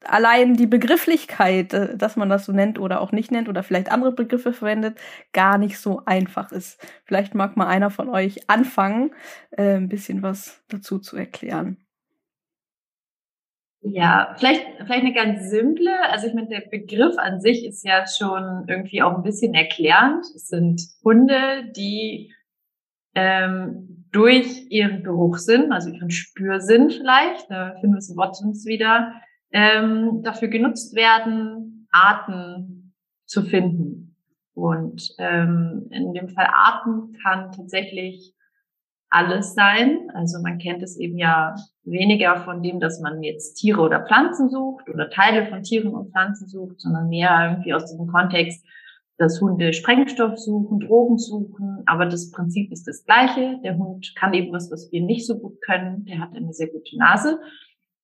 allein 0.04 0.56
die 0.56 0.68
Begrifflichkeit, 0.68 1.74
äh, 1.74 1.98
dass 1.98 2.16
man 2.16 2.30
das 2.30 2.46
so 2.46 2.52
nennt 2.52 2.80
oder 2.80 3.02
auch 3.02 3.12
nicht 3.12 3.32
nennt 3.32 3.50
oder 3.50 3.64
vielleicht 3.64 3.92
andere 3.92 4.12
Begriffe 4.12 4.54
verwendet, 4.54 4.98
gar 5.34 5.58
nicht 5.58 5.80
so 5.80 6.02
einfach 6.06 6.52
ist. 6.52 6.80
Vielleicht 7.06 7.36
mag 7.36 7.58
mal 7.58 7.68
einer 7.68 7.90
von 7.90 8.10
euch 8.10 8.50
anfangen, 8.50 9.12
äh, 9.52 9.76
ein 9.76 9.90
bisschen 9.90 10.24
was 10.24 10.62
dazu 10.70 11.00
zu 11.00 11.18
erklären. 11.18 11.78
Ja, 13.82 14.36
vielleicht, 14.38 14.66
vielleicht 14.78 15.04
eine 15.04 15.14
ganz 15.14 15.50
simple. 15.50 15.92
Also 16.12 16.28
ich 16.28 16.34
meine, 16.34 16.50
der 16.50 16.64
Begriff 16.70 17.18
an 17.18 17.40
sich 17.40 17.66
ist 17.66 17.86
ja 17.86 18.06
schon 18.08 18.66
irgendwie 18.68 19.02
auch 19.02 19.16
ein 19.16 19.24
bisschen 19.24 19.54
erklärend. 19.54 20.26
Es 20.36 20.48
sind 20.48 20.82
Hunde, 21.04 21.72
die 21.76 22.34
ähm, 23.16 24.06
durch 24.12 24.70
ihren 24.70 25.04
Geruchssinn, 25.04 25.72
also 25.72 25.90
ihren 25.90 26.12
Spürsinn 26.12 26.90
vielleicht, 26.90 27.50
da 27.50 27.76
finden 27.76 27.94
wir 27.94 28.00
das 28.00 28.16
Wort 28.18 28.38
uns 28.44 28.66
wieder, 28.66 29.14
ähm, 29.52 30.22
dafür 30.24 30.50
genutzt 30.50 30.96
werden, 30.96 31.88
Arten 31.92 32.94
zu 33.26 33.44
finden. 33.44 34.16
Und 34.54 35.16
ähm, 35.20 35.88
in 35.92 36.14
dem 36.14 36.28
Fall 36.28 36.48
Arten 36.52 37.14
kann 37.24 37.52
tatsächlich 37.52 38.34
alles 39.10 39.54
sein. 39.54 40.10
Also 40.14 40.42
man 40.42 40.58
kennt 40.58 40.84
es 40.84 40.98
eben 40.98 41.18
ja 41.18 41.56
weniger 41.84 42.38
von 42.38 42.62
dem, 42.62 42.80
dass 42.80 43.00
man 43.00 43.24
jetzt 43.24 43.56
Tiere 43.56 43.82
oder 43.82 44.06
Pflanzen 44.06 44.50
sucht 44.50 44.90
oder 44.90 45.10
Teile 45.10 45.48
von 45.48 45.64
Tieren 45.64 45.94
und 45.94 46.12
Pflanzen 46.12 46.48
sucht, 46.48 46.80
sondern 46.80 47.10
mehr 47.10 47.50
irgendwie 47.52 47.74
aus 47.74 47.86
diesem 47.86 48.08
Kontext, 48.08 48.64
dass 49.18 49.42
Hunde 49.42 49.74
Sprengstoff 49.74 50.38
suchen, 50.38 50.80
Drogen 50.80 51.18
suchen, 51.18 51.84
aber 51.88 52.06
das 52.06 52.32
Prinzip 52.32 52.72
ist 52.72 52.88
das 52.88 53.04
gleiche. 53.04 53.60
Der 53.64 53.78
Hund 53.78 54.14
kann 54.16 54.34
eben 54.34 54.54
was, 54.54 54.72
was 54.72 54.90
wir 54.92 55.02
nicht 55.02 55.28
so 55.28 55.38
gut 55.38 55.60
können. 55.62 56.06
Der 56.06 56.20
hat 56.20 56.36
eine 56.36 56.54
sehr 56.54 56.68
gute 56.68 56.98
Nase 56.98 57.40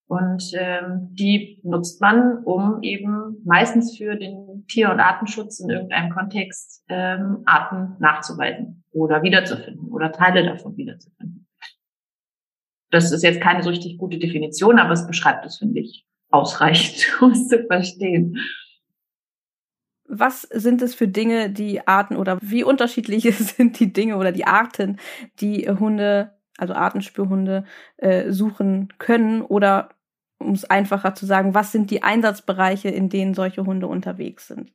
und 0.08 0.52
ähm, 0.54 1.10
die 1.12 1.60
nutzt 1.64 2.02
man, 2.02 2.44
um 2.44 2.84
eben 2.84 3.42
meistens 3.46 3.98
für 3.98 4.16
den 4.16 4.66
Tier- 4.68 4.92
und 4.92 5.00
Artenschutz 5.00 5.60
in 5.60 5.70
irgendeinem 5.70 6.12
Kontext 6.12 6.84
ähm, 6.90 7.44
Arten 7.46 7.96
nachzuweisen 8.00 8.84
oder 8.96 9.22
wiederzufinden 9.24 9.90
oder 9.90 10.12
Teile 10.12 10.46
davon 10.46 10.78
wiederzufinden. 10.78 11.48
das 12.92 13.12
ist 13.12 13.24
jetzt 13.24 13.42
keine 13.42 13.62
so 13.62 13.70
richtig 13.70 13.98
gute 13.98 14.18
Definition, 14.18 14.80
aber 14.80 14.94
es 14.94 15.06
beschreibt 15.06 15.46
es, 15.46 15.58
finde 15.58 15.82
ich, 15.82 16.08
ausreichend, 16.32 17.06
um 17.22 17.32
es 17.32 17.50
zu 17.50 17.66
verstehen. 17.66 18.38
Was 20.08 20.44
sind 20.44 20.82
es 20.82 20.96
für 20.96 21.08
Dinge, 21.08 21.50
die 21.50 21.86
Arten 21.88 22.16
oder 22.16 22.40
wie 22.42 22.64
unterschiedlich 22.64 23.24
sind 23.38 23.80
die 23.80 23.92
Dinge 23.92 24.18
oder 24.18 24.32
die 24.32 24.46
Arten, 24.46 24.98
die 25.42 25.68
Hunde, 25.70 26.38
also 26.58 26.74
Artenspürhunde, 26.74 27.66
äh, 27.98 28.32
suchen 28.32 28.94
können? 28.98 29.42
Oder 29.42 29.90
um 30.38 30.54
es 30.54 30.64
einfacher 30.64 31.16
zu 31.16 31.26
sagen, 31.26 31.54
was 31.54 31.74
sind 31.74 31.92
die 31.92 32.04
Einsatzbereiche, 32.04 32.90
in 32.90 33.10
denen 33.10 33.34
solche 33.34 33.66
Hunde 33.66 33.88
unterwegs 33.88 34.48
sind? 34.48 34.72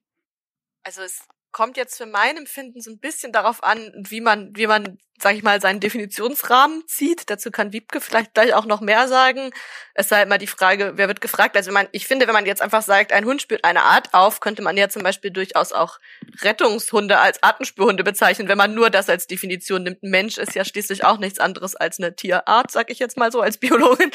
Also 0.83 1.01
es 1.03 1.27
kommt 1.53 1.77
jetzt 1.77 1.97
für 1.97 2.07
mein 2.07 2.37
Empfinden 2.37 2.81
so 2.81 2.91
ein 2.91 2.99
bisschen 2.99 3.33
darauf 3.33 3.63
an, 3.63 3.93
wie 4.09 4.21
man, 4.21 4.53
wie 4.55 4.67
man 4.67 4.99
sage 5.23 5.37
ich 5.37 5.43
mal, 5.43 5.61
seinen 5.61 5.81
Definitionsrahmen 5.81 6.87
zieht. 6.87 7.29
Dazu 7.29 7.51
kann 7.51 7.73
Wiebke 7.73 8.01
vielleicht 8.01 8.35
gleich 8.35 8.55
auch 8.55 8.65
noch 8.65 8.81
mehr 8.81 9.07
sagen. 9.09 9.51
Es 9.95 10.07
ist 10.07 10.13
halt 10.13 10.29
mal 10.29 10.39
die 10.39 10.47
Frage, 10.47 10.93
wer 10.97 11.09
wird 11.09 11.21
gefragt. 11.21 11.57
Also 11.57 11.73
man, 11.73 11.89
ich 11.93 12.07
finde, 12.07 12.27
wenn 12.27 12.33
man 12.33 12.47
jetzt 12.47 12.63
einfach 12.63 12.83
sagt, 12.83 13.13
ein 13.13 13.25
Hund 13.25 13.43
spürt 13.43 13.65
eine 13.65 13.83
Art 13.83 14.15
auf, 14.15 14.41
könnte 14.41 14.63
man 14.63 14.77
ja 14.77 14.89
zum 14.89 15.03
Beispiel 15.03 15.31
durchaus 15.31 15.73
auch 15.73 15.99
Rettungshunde 16.43 17.19
als 17.19 17.43
Artenspürhunde 17.43 18.03
bezeichnen, 18.03 18.49
wenn 18.49 18.59
man 18.59 18.75
nur 18.75 18.91
das 18.91 19.09
als 19.09 19.27
Definition 19.27 19.83
nimmt. 19.83 20.03
Mensch 20.03 20.39
ist 20.39 20.55
ja 20.55 20.65
schließlich 20.65 21.05
auch 21.05 21.19
nichts 21.19 21.39
anderes 21.39 21.77
als 21.77 21.99
eine 21.99 22.17
Tierart, 22.17 22.71
sag 22.71 22.91
ich 22.91 22.99
jetzt 22.99 23.19
mal 23.19 23.31
so 23.31 23.41
als 23.41 23.59
Biologin. 23.59 24.11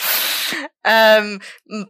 Ähm, 0.83 1.41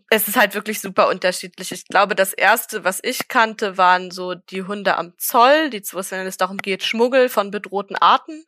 es 0.10 0.27
ist 0.27 0.38
halt 0.38 0.55
wirklich 0.55 0.79
super 0.79 1.10
unterschiedlich. 1.10 1.72
Ich 1.72 1.86
glaube, 1.88 2.15
das 2.15 2.31
erste, 2.31 2.84
was 2.84 3.00
ich 3.03 3.27
kannte, 3.27 3.77
waren 3.77 4.10
so 4.10 4.36
die 4.36 4.63
Hunde 4.63 4.98
am 4.98 5.13
Zoll, 5.17 5.69
die, 5.69 5.84
wo 5.91 6.00
es 6.00 6.38
darum 6.38 6.57
geht, 6.57 6.84
Schmuggel 6.84 7.27
von 7.27 7.51
bedrohten 7.51 7.98
Arten. 7.98 8.45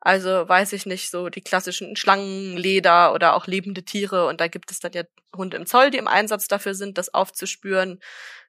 Also 0.00 0.48
weiß 0.48 0.72
ich 0.74 0.86
nicht, 0.86 1.10
so 1.10 1.30
die 1.30 1.40
klassischen 1.40 1.96
Schlangenleder 1.96 3.12
oder 3.14 3.34
auch 3.34 3.46
lebende 3.46 3.84
Tiere. 3.84 4.26
Und 4.26 4.40
da 4.40 4.48
gibt 4.48 4.70
es 4.70 4.80
dann 4.80 4.92
ja 4.92 5.02
Hunde 5.36 5.56
im 5.56 5.66
Zoll, 5.66 5.90
die 5.90 5.98
im 5.98 6.08
Einsatz 6.08 6.46
dafür 6.46 6.74
sind, 6.74 6.98
das 6.98 7.12
aufzuspüren. 7.12 8.00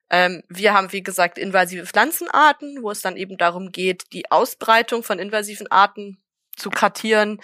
Ähm, 0.10 0.44
wir 0.50 0.74
haben, 0.74 0.92
wie 0.92 1.04
gesagt, 1.04 1.38
invasive 1.38 1.86
Pflanzenarten, 1.86 2.82
wo 2.82 2.92
es 2.92 3.02
dann 3.02 3.18
eben 3.18 3.38
darum 3.38 3.72
geht, 3.72 4.14
die 4.14 4.32
Ausbreitung 4.32 5.04
von 5.04 5.20
invasiven 5.20 5.70
Arten 5.72 6.22
zu 6.56 6.70
kartieren. 6.70 7.42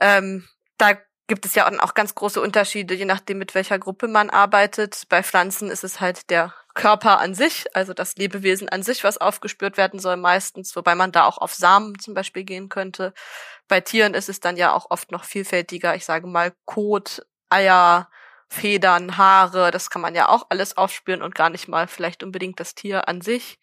Ähm, 0.00 0.48
da 0.76 0.98
gibt 1.30 1.46
es 1.46 1.54
ja 1.54 1.70
auch 1.80 1.94
ganz 1.94 2.16
große 2.16 2.40
Unterschiede, 2.40 2.92
je 2.92 3.04
nachdem, 3.04 3.38
mit 3.38 3.54
welcher 3.54 3.78
Gruppe 3.78 4.08
man 4.08 4.30
arbeitet. 4.30 5.04
Bei 5.08 5.22
Pflanzen 5.22 5.70
ist 5.70 5.84
es 5.84 6.00
halt 6.00 6.28
der 6.28 6.52
Körper 6.74 7.20
an 7.20 7.36
sich, 7.36 7.66
also 7.72 7.94
das 7.94 8.16
Lebewesen 8.16 8.68
an 8.68 8.82
sich, 8.82 9.04
was 9.04 9.16
aufgespürt 9.16 9.76
werden 9.76 10.00
soll 10.00 10.16
meistens, 10.16 10.74
wobei 10.74 10.96
man 10.96 11.12
da 11.12 11.26
auch 11.26 11.38
auf 11.38 11.54
Samen 11.54 11.96
zum 12.00 12.14
Beispiel 12.14 12.42
gehen 12.42 12.68
könnte. 12.68 13.14
Bei 13.68 13.80
Tieren 13.80 14.14
ist 14.14 14.28
es 14.28 14.40
dann 14.40 14.56
ja 14.56 14.72
auch 14.72 14.90
oft 14.90 15.12
noch 15.12 15.22
vielfältiger. 15.22 15.94
Ich 15.94 16.04
sage 16.04 16.26
mal 16.26 16.52
Kot, 16.64 17.24
Eier, 17.48 18.10
Federn, 18.48 19.16
Haare, 19.16 19.70
das 19.70 19.88
kann 19.88 20.02
man 20.02 20.16
ja 20.16 20.28
auch 20.28 20.46
alles 20.48 20.76
aufspüren 20.76 21.22
und 21.22 21.36
gar 21.36 21.50
nicht 21.50 21.68
mal 21.68 21.86
vielleicht 21.86 22.24
unbedingt 22.24 22.58
das 22.58 22.74
Tier 22.74 23.06
an 23.06 23.20
sich. 23.20 23.60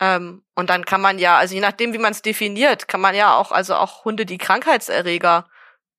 Ähm, 0.00 0.42
und 0.56 0.68
dann 0.68 0.84
kann 0.84 1.00
man 1.00 1.20
ja, 1.20 1.38
also 1.38 1.54
je 1.54 1.60
nachdem, 1.60 1.92
wie 1.92 1.98
man 1.98 2.10
es 2.10 2.22
definiert, 2.22 2.88
kann 2.88 3.00
man 3.00 3.14
ja 3.14 3.36
auch, 3.36 3.52
also 3.52 3.76
auch 3.76 4.04
Hunde, 4.04 4.26
die 4.26 4.38
Krankheitserreger 4.38 5.48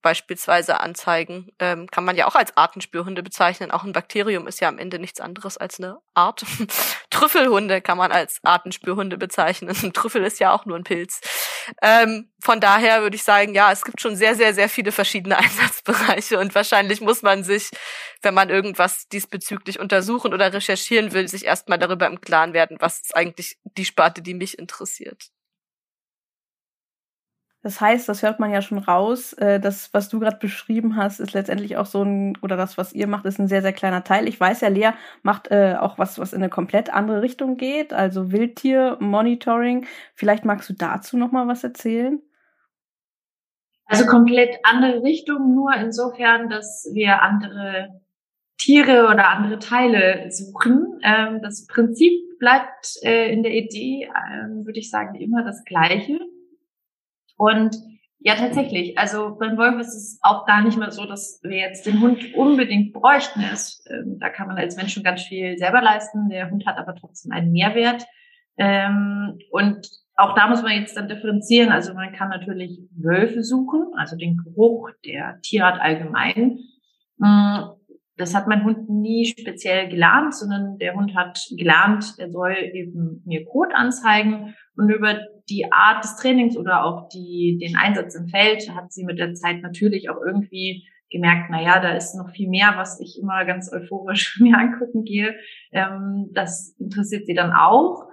beispielsweise 0.02 0.80
anzeigen, 0.80 1.52
ähm, 1.60 1.88
kann 1.88 2.06
man 2.06 2.16
ja 2.16 2.28
auch 2.28 2.36
als 2.36 2.56
Artenspürhunde 2.56 3.24
bezeichnen. 3.24 3.72
Auch 3.72 3.84
ein 3.84 3.92
Bakterium 3.92 4.48
ist 4.48 4.60
ja 4.62 4.68
am 4.68 4.78
Ende 4.78 5.00
nichts 5.00 5.20
anderes 5.20 5.58
als 5.58 5.80
eine 5.80 5.98
Art. 6.14 6.46
Trüffelhunde 7.10 7.82
kann 7.82 7.98
man 7.98 8.12
als 8.12 8.40
Artenspürhunde 8.44 9.18
bezeichnen. 9.18 9.76
Ein 9.84 9.94
Trüffel 9.94 10.24
ist 10.24 10.40
ja 10.40 10.54
auch 10.54 10.66
nur 10.66 10.78
ein 10.78 10.84
Pilz. 10.84 11.22
Ähm, 11.82 12.32
von 12.42 12.60
daher 12.60 13.02
würde 13.02 13.16
ich 13.16 13.24
sagen, 13.24 13.54
ja, 13.54 13.72
es 13.72 13.84
gibt 13.84 14.00
schon 14.00 14.16
sehr, 14.16 14.36
sehr, 14.36 14.54
sehr 14.54 14.70
viele 14.70 14.92
verschiedene 14.92 15.38
Einsatzbereiche 15.40 16.40
und 16.40 16.56
wahrscheinlich 16.56 17.02
muss 17.02 17.22
man 17.22 17.44
sich, 17.44 17.70
wenn 18.22 18.34
man 18.34 18.50
irgendwas 18.50 19.08
diesbezüglich 19.10 19.80
untersuchen 19.80 20.34
oder 20.34 20.54
recherchieren 20.54 21.14
will, 21.14 21.28
sich 21.28 21.46
erstmal 21.46 21.80
darüber 21.80 22.08
im 22.08 22.22
Klaren 22.22 22.54
werden, 22.54 22.78
was 22.80 23.00
ist 23.00 23.16
eigentlich 23.16 23.58
die 23.64 23.86
Sparte, 23.86 24.22
die 24.22 24.34
mich 24.34 24.58
interessiert. 24.58 25.30
Das 27.62 27.82
heißt, 27.82 28.08
das 28.08 28.24
hört 28.24 28.40
man 28.40 28.52
ja 28.52 28.62
schon 28.62 28.78
raus. 28.78 29.34
Äh, 29.34 29.60
das, 29.60 29.94
was 29.94 30.08
du 30.08 30.20
gerade 30.20 30.38
beschrieben 30.38 30.96
hast, 30.96 31.20
ist 31.20 31.34
letztendlich 31.34 31.76
auch 31.76 31.86
so 31.86 32.04
ein, 32.04 32.38
oder 32.42 32.56
das, 32.56 32.78
was 32.78 32.94
ihr 32.94 33.06
macht, 33.08 33.26
ist 33.26 33.38
ein 33.38 33.50
sehr, 33.50 33.62
sehr 33.62 33.74
kleiner 33.74 34.06
Teil. 34.06 34.30
Ich 34.30 34.40
weiß 34.40 34.62
ja, 34.62 34.70
Lea 34.70 34.92
macht 35.24 35.52
äh, 35.52 35.76
auch 35.78 35.98
was, 35.98 36.20
was 36.20 36.32
in 36.32 36.42
eine 36.42 36.50
komplett 36.50 36.94
andere 36.94 37.22
Richtung 37.22 37.58
geht, 37.58 37.92
also 37.92 38.32
Wildtier-Monitoring. 38.32 39.86
Vielleicht 40.16 40.46
magst 40.46 40.70
du 40.70 40.74
dazu 40.74 41.18
noch 41.18 41.34
mal 41.34 41.48
was 41.48 41.64
erzählen? 41.64 42.22
Also 43.86 44.06
komplett 44.06 44.56
andere 44.64 45.04
Richtung, 45.04 45.56
nur 45.56 45.74
insofern, 45.74 46.48
dass 46.48 46.88
wir 46.94 47.22
andere 47.24 48.02
Tiere 48.58 49.08
oder 49.08 49.30
andere 49.30 49.60
Teile 49.60 50.32
suchen. 50.32 51.00
Ähm, 51.04 51.42
das 51.42 51.66
Prinzip 51.68 52.14
bleibt 52.40 53.00
äh, 53.02 53.34
in 53.34 53.44
der 53.44 53.54
Idee, 53.54 54.04
äh, 54.04 54.66
würde 54.66 54.80
ich 54.80 54.90
sagen, 54.90 55.16
immer 55.16 55.44
das 55.44 55.66
gleiche. 55.66 56.20
Und 57.40 57.78
ja, 58.20 58.36
tatsächlich. 58.36 58.98
Also 58.98 59.38
beim 59.40 59.58
Wolf 59.58 59.80
ist 59.80 59.96
es 59.96 60.20
auch 60.22 60.46
gar 60.46 60.62
nicht 60.62 60.78
mehr 60.78 60.92
so, 60.92 61.06
dass 61.06 61.40
wir 61.42 61.58
jetzt 61.58 61.86
den 61.86 62.02
Hund 62.02 62.36
unbedingt 62.36 62.92
bräuchten. 62.92 63.42
Es, 63.42 63.82
ähm, 63.90 64.18
da 64.20 64.30
kann 64.30 64.48
man 64.48 64.58
als 64.58 64.76
Mensch 64.76 64.94
schon 64.94 65.04
ganz 65.04 65.22
viel 65.24 65.58
selber 65.58 65.82
leisten. 65.82 66.28
Der 66.28 66.52
Hund 66.52 66.66
hat 66.66 66.78
aber 66.78 66.96
trotzdem 66.96 67.32
einen 67.32 67.54
Mehrwert. 67.54 68.06
Ähm, 68.58 69.40
und 69.52 69.88
auch 70.16 70.36
da 70.36 70.50
muss 70.50 70.62
man 70.62 70.74
jetzt 70.74 70.98
dann 70.98 71.08
differenzieren. 71.08 71.72
Also 71.72 71.94
man 71.94 72.12
kann 72.12 72.28
natürlich 72.28 72.82
Wölfe 72.92 73.42
suchen, 73.42 73.94
also 73.96 74.18
den 74.18 74.36
Geruch 74.36 74.90
der 75.06 75.40
Tierart 75.42 75.80
allgemein. 75.80 76.60
Mm, 77.20 77.60
das 78.20 78.36
hat 78.36 78.48
mein 78.48 78.66
Hund 78.66 78.90
nie 78.90 79.26
speziell 79.26 79.88
gelernt, 79.88 80.36
sondern 80.36 80.78
der 80.78 80.94
Hund 80.94 81.16
hat 81.16 81.40
gelernt, 81.58 82.16
er 82.18 82.30
soll 82.30 82.54
eben 82.74 83.24
mir 83.26 83.46
Code 83.46 83.74
anzeigen 83.74 84.56
und 84.76 84.90
über 84.90 85.22
die 85.50 85.72
Art 85.72 86.04
des 86.04 86.18
Trainings 86.18 86.58
oder 86.58 86.84
auch 86.84 87.08
die, 87.08 87.58
den 87.62 87.78
Einsatz 87.78 88.16
im 88.16 88.28
Feld 88.28 88.70
hat 88.76 88.92
sie 88.92 89.06
mit 89.06 89.20
der 89.20 89.34
Zeit 89.36 89.62
natürlich 89.62 90.10
auch 90.10 90.22
irgendwie 90.24 90.86
gemerkt, 91.10 91.50
na 91.50 91.62
ja, 91.62 91.80
da 91.80 91.94
ist 91.94 92.14
noch 92.16 92.30
viel 92.30 92.50
mehr, 92.50 92.74
was 92.76 93.00
ich 93.00 93.18
immer 93.22 93.46
ganz 93.46 93.72
euphorisch 93.72 94.38
mir 94.42 94.58
angucken 94.58 95.06
gehe. 95.06 95.36
Ähm, 95.72 96.30
das 96.34 96.76
interessiert 96.78 97.26
sie 97.26 97.34
dann 97.34 97.54
auch. 97.54 98.10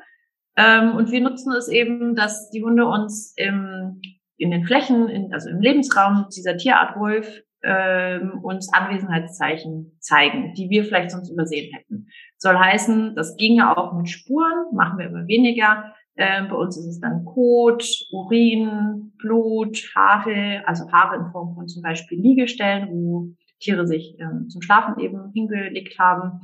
Ähm, 0.56 0.94
und 0.94 1.10
wir 1.10 1.20
nutzen 1.20 1.52
es 1.52 1.68
eben, 1.68 2.14
dass 2.14 2.48
die 2.50 2.62
Hunde 2.62 2.86
uns 2.86 3.34
im, 3.36 4.00
in 4.38 4.52
den 4.52 4.64
Flächen, 4.64 5.08
in, 5.08 5.34
also 5.34 5.50
im 5.50 5.60
Lebensraum 5.60 6.28
dieser 6.34 6.56
Tierart 6.56 6.96
Wolf 6.96 7.42
ähm, 7.62 8.40
uns 8.42 8.72
Anwesenheitszeichen 8.72 9.96
zeigen, 10.00 10.54
die 10.54 10.70
wir 10.70 10.84
vielleicht 10.84 11.10
sonst 11.10 11.30
übersehen 11.30 11.72
hätten. 11.74 12.08
Soll 12.38 12.56
heißen, 12.56 13.14
das 13.14 13.36
ginge 13.36 13.76
auch 13.76 13.94
mit 13.94 14.08
Spuren, 14.08 14.66
machen 14.72 14.98
wir 14.98 15.06
immer 15.06 15.26
weniger. 15.26 15.94
Ähm, 16.16 16.48
bei 16.48 16.56
uns 16.56 16.76
ist 16.78 16.86
es 16.86 17.00
dann 17.00 17.24
Kot, 17.24 17.84
Urin, 18.12 19.12
Blut, 19.18 19.90
Haare, 19.94 20.62
also 20.66 20.90
Haare 20.90 21.16
in 21.16 21.30
Form 21.32 21.54
von 21.54 21.68
zum 21.68 21.82
Beispiel 21.82 22.20
Liegestellen, 22.20 22.88
wo 22.90 23.28
Tiere 23.60 23.86
sich 23.86 24.16
ähm, 24.20 24.48
zum 24.48 24.62
Schlafen 24.62 24.98
eben 25.00 25.32
hingelegt 25.32 25.98
haben. 25.98 26.40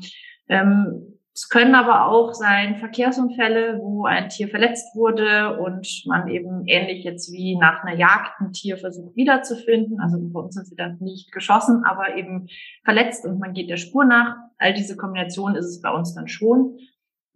Ähm, 0.48 1.12
es 1.35 1.49
können 1.49 1.75
aber 1.75 2.09
auch 2.09 2.35
sein 2.35 2.77
Verkehrsunfälle, 2.77 3.79
wo 3.81 4.05
ein 4.05 4.29
Tier 4.29 4.49
verletzt 4.49 4.95
wurde 4.95 5.59
und 5.59 5.88
man 6.05 6.29
eben 6.29 6.66
ähnlich 6.66 7.05
jetzt 7.05 7.33
wie 7.33 7.57
nach 7.57 7.83
einer 7.83 7.97
Jagd 7.97 8.38
ein 8.40 8.53
Tier 8.53 8.77
versucht 8.77 9.16
wiederzufinden. 9.16 9.99
Also 9.99 10.18
bei 10.21 10.40
uns 10.40 10.55
sind 10.55 10.66
sie 10.66 10.77
dann 10.77 10.99
nicht 11.01 11.33
geschossen, 11.33 11.85
aber 11.87 12.16
eben 12.16 12.49
verletzt 12.85 13.25
und 13.25 13.38
man 13.38 13.55
geht 13.55 13.71
der 13.71 13.79
Spur 13.79 14.05
nach. 14.05 14.37
All 14.59 14.75
diese 14.75 14.95
Kombination 14.95 15.55
ist 15.55 15.66
es 15.66 15.81
bei 15.81 15.90
uns 15.90 16.14
dann 16.14 16.29
schon. 16.29 16.77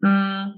Mm, 0.01 0.53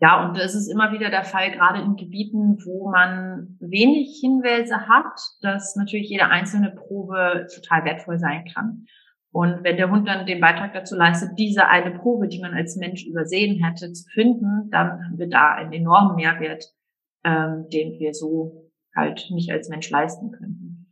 ja, 0.00 0.26
und 0.26 0.38
das 0.38 0.54
ist 0.54 0.68
immer 0.68 0.92
wieder 0.92 1.10
der 1.10 1.24
Fall, 1.24 1.50
gerade 1.50 1.82
in 1.82 1.96
Gebieten, 1.96 2.56
wo 2.64 2.90
man 2.90 3.58
wenig 3.60 4.18
Hinweise 4.20 4.88
hat, 4.88 5.20
dass 5.42 5.76
natürlich 5.76 6.08
jede 6.08 6.28
einzelne 6.28 6.70
Probe 6.70 7.48
total 7.54 7.84
wertvoll 7.84 8.18
sein 8.18 8.46
kann. 8.52 8.86
Und 9.36 9.64
wenn 9.64 9.76
der 9.76 9.90
Hund 9.90 10.08
dann 10.08 10.24
den 10.24 10.40
Beitrag 10.40 10.72
dazu 10.72 10.96
leistet, 10.96 11.38
diese 11.38 11.68
eine 11.68 11.90
Probe, 11.90 12.26
die 12.26 12.40
man 12.40 12.54
als 12.54 12.74
Mensch 12.76 13.04
übersehen 13.04 13.62
hätte, 13.62 13.92
zu 13.92 14.08
finden, 14.08 14.70
dann 14.70 14.92
haben 14.92 15.18
wir 15.18 15.28
da 15.28 15.56
einen 15.56 15.74
enormen 15.74 16.16
Mehrwert, 16.16 16.64
ähm, 17.22 17.66
den 17.70 17.98
wir 17.98 18.14
so 18.14 18.70
halt 18.96 19.26
nicht 19.30 19.50
als 19.50 19.68
Mensch 19.68 19.90
leisten 19.90 20.30
könnten. 20.30 20.90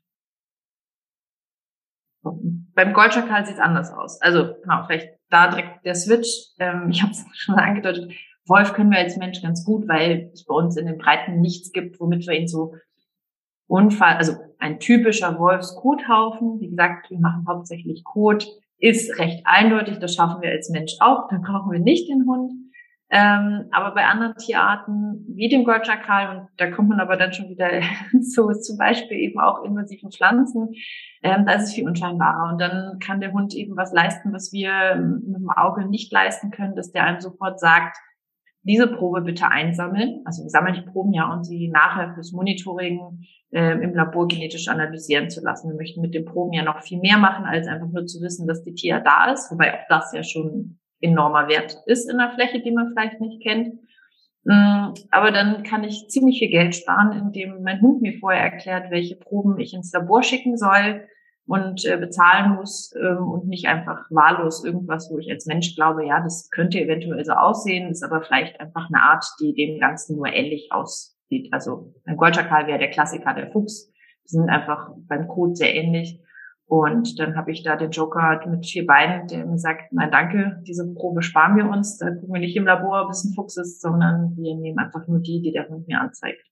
Beim 2.75 2.93
Goldschakal 2.93 3.47
sieht 3.47 3.55
es 3.55 3.61
anders 3.63 3.91
aus. 3.91 4.21
Also 4.21 4.57
genau, 4.61 4.85
vielleicht 4.87 5.19
da 5.31 5.49
direkt 5.49 5.87
der 5.87 5.95
Switch. 5.95 6.29
Ähm, 6.59 6.91
ich 6.91 7.01
habe 7.01 7.13
es 7.13 7.25
schon 7.33 7.55
angedeutet. 7.55 8.13
Wolf 8.45 8.75
können 8.75 8.91
wir 8.91 8.99
als 8.99 9.17
Mensch 9.17 9.41
ganz 9.41 9.65
gut, 9.65 9.89
weil 9.89 10.31
es 10.35 10.45
bei 10.45 10.55
uns 10.55 10.77
in 10.77 10.85
den 10.85 10.99
Breiten 10.99 11.41
nichts 11.41 11.73
gibt, 11.73 11.99
womit 11.99 12.27
wir 12.27 12.39
ihn 12.39 12.47
so 12.49 12.75
Unfall, 13.67 14.17
also 14.17 14.35
ein 14.59 14.79
typischer 14.79 15.39
Wolfskothaufen. 15.39 16.61
Wie 16.61 16.71
gesagt, 16.71 17.11
wir 17.11 17.19
machen 17.19 17.45
hauptsächlich 17.49 18.05
Kot, 18.05 18.47
ist 18.79 19.19
recht 19.19 19.43
eindeutig. 19.45 19.99
Das 19.99 20.15
schaffen 20.15 20.43
wir 20.43 20.51
als 20.51 20.71
Mensch 20.71 20.95
auch. 21.01 21.29
Dann 21.29 21.43
brauchen 21.43 21.73
wir 21.73 21.81
nicht 21.81 22.09
den 22.09 22.27
Hund. 22.27 22.53
Ähm, 23.11 23.67
aber 23.71 23.95
bei 23.95 24.07
anderen 24.07 24.35
Tierarten 24.37 25.25
wie 25.29 25.49
dem 25.49 25.65
Goldschakal, 25.65 26.37
und 26.37 26.49
da 26.57 26.71
kommt 26.71 26.89
man 26.89 27.01
aber 27.01 27.17
dann 27.17 27.33
schon 27.33 27.49
wieder 27.49 27.69
zu 28.23 28.51
zum 28.51 28.77
Beispiel 28.77 29.19
eben 29.19 29.39
auch 29.39 29.63
invasiven 29.63 30.11
Pflanzen, 30.11 30.71
ähm, 31.23 31.45
da 31.47 31.53
ist 31.53 31.65
es 31.65 31.75
viel 31.75 31.87
unscheinbarer. 31.87 32.51
Und 32.53 32.61
dann 32.61 32.99
kann 32.99 33.21
der 33.21 33.33
Hund 33.33 33.55
eben 33.55 33.77
was 33.77 33.93
leisten, 33.93 34.33
was 34.33 34.53
wir 34.53 34.97
mit 34.97 35.37
dem 35.37 35.51
Auge 35.51 35.87
nicht 35.87 36.13
leisten 36.13 36.51
können, 36.51 36.75
dass 36.75 36.93
der 36.93 37.05
einem 37.05 37.21
sofort 37.21 37.61
sagt, 37.61 37.99
diese 38.65 38.89
Probe 38.89 39.21
bitte 39.21 39.47
einsammeln. 39.49 40.23
Also 40.25 40.43
wir 40.43 40.51
sammeln 40.51 40.75
die 40.75 40.91
Proben 40.91 41.13
ja 41.13 41.33
und 41.33 41.45
sie 41.45 41.69
nachher 41.69 42.15
fürs 42.15 42.33
Monitoring 42.33 43.25
äh, 43.53 43.73
im 43.83 43.95
Labor 43.95 44.27
genetisch 44.27 44.69
analysieren 44.69 45.31
zu 45.31 45.43
lassen. 45.43 45.69
Wir 45.71 45.77
möchten 45.77 46.01
mit 46.01 46.15
den 46.15 46.25
Proben 46.25 46.55
ja 46.55 46.65
noch 46.65 46.83
viel 46.83 46.99
mehr 46.99 47.19
machen, 47.19 47.45
als 47.45 47.69
einfach 47.69 47.89
nur 47.89 48.07
zu 48.07 48.21
wissen, 48.23 48.49
dass 48.49 48.65
die 48.65 48.75
Tier 48.75 49.01
da 49.01 49.33
ist, 49.33 49.51
wobei 49.51 49.75
auch 49.75 49.87
das 49.89 50.13
ja 50.15 50.23
schon 50.23 50.79
enormer 51.01 51.49
Wert 51.49 51.77
ist 51.87 52.11
in 52.11 52.17
der 52.17 52.33
Fläche, 52.33 52.63
die 52.63 52.73
man 52.73 52.89
vielleicht 52.89 53.21
nicht 53.21 53.43
kennt. 53.43 53.75
Mm, 54.45 54.95
aber 55.11 55.31
dann 55.31 55.63
kann 55.63 55.85
ich 55.85 56.09
ziemlich 56.09 56.39
viel 56.39 56.51
Geld 56.51 56.75
sparen, 56.75 57.13
indem 57.13 57.63
mein 57.63 57.83
Hund 57.83 58.01
mir 58.01 58.19
vorher 58.19 58.43
erklärt, 58.43 58.91
welche 58.91 59.17
Proben 59.17 59.61
ich 59.61 59.75
ins 59.75 59.93
Labor 59.93 60.23
schicken 60.23 60.57
soll 60.57 61.07
und 61.47 61.85
äh, 61.85 61.97
bezahlen 61.99 62.57
muss 62.57 62.93
ähm, 62.99 63.29
und 63.29 63.47
nicht 63.47 63.67
einfach 63.67 64.07
wahllos 64.11 64.65
irgendwas, 64.65 65.11
wo 65.11 65.19
ich 65.19 65.31
als 65.31 65.47
Mensch 65.47 65.75
glaube, 65.77 66.07
ja, 66.07 66.21
das 66.21 66.49
könnte 66.51 66.81
eventuell 66.81 67.25
so 67.25 67.33
aussehen, 67.33 67.91
ist 67.91 68.03
aber 68.03 68.23
vielleicht 68.23 68.59
einfach 68.61 68.89
eine 68.89 69.03
Art, 69.03 69.25
die 69.41 69.55
dem 69.55 69.79
Ganzen 69.79 70.17
nur 70.17 70.29
ähnlich 70.29 70.69
aussieht. 70.71 71.53
Also 71.53 71.93
ein 72.05 72.17
Goldschakal 72.17 72.67
wäre 72.67 72.79
der 72.79 72.91
Klassiker, 72.91 73.35
der 73.35 73.51
Fuchs. 73.51 73.91
Die 74.25 74.37
sind 74.37 74.49
einfach 74.49 74.91
beim 75.07 75.29
Code 75.29 75.55
sehr 75.55 75.75
ähnlich. 75.75 76.21
Und 76.67 77.19
dann 77.19 77.37
habe 77.37 77.53
ich 77.53 77.63
da 77.63 77.77
den 77.77 77.91
Joker 77.91 78.41
mit 78.49 78.65
vier 78.65 78.87
Beinen, 78.87 79.27
der 79.29 79.45
mir 79.45 79.59
sagt, 79.59 79.93
nein, 79.93 80.11
danke, 80.11 80.63
diese 80.67 80.95
Probe 80.95 81.21
sparen 81.21 81.57
wir 81.57 81.69
uns. 81.69 81.99
Da 81.99 82.11
gucken 82.11 82.33
wir 82.33 82.41
nicht 82.41 82.57
im 82.57 82.65
Labor, 82.65 83.07
bis 83.07 83.23
ein 83.23 83.35
Fuchs 83.35 83.59
ist, 83.59 83.83
sondern 83.83 84.35
wir 84.37 84.57
nehmen 84.57 84.79
einfach 84.79 85.07
nur 85.07 85.21
die, 85.21 85.43
die 85.43 85.53
der 85.53 85.69
Hund 85.69 85.87
mir 85.87 86.01
anzeigt. 86.01 86.43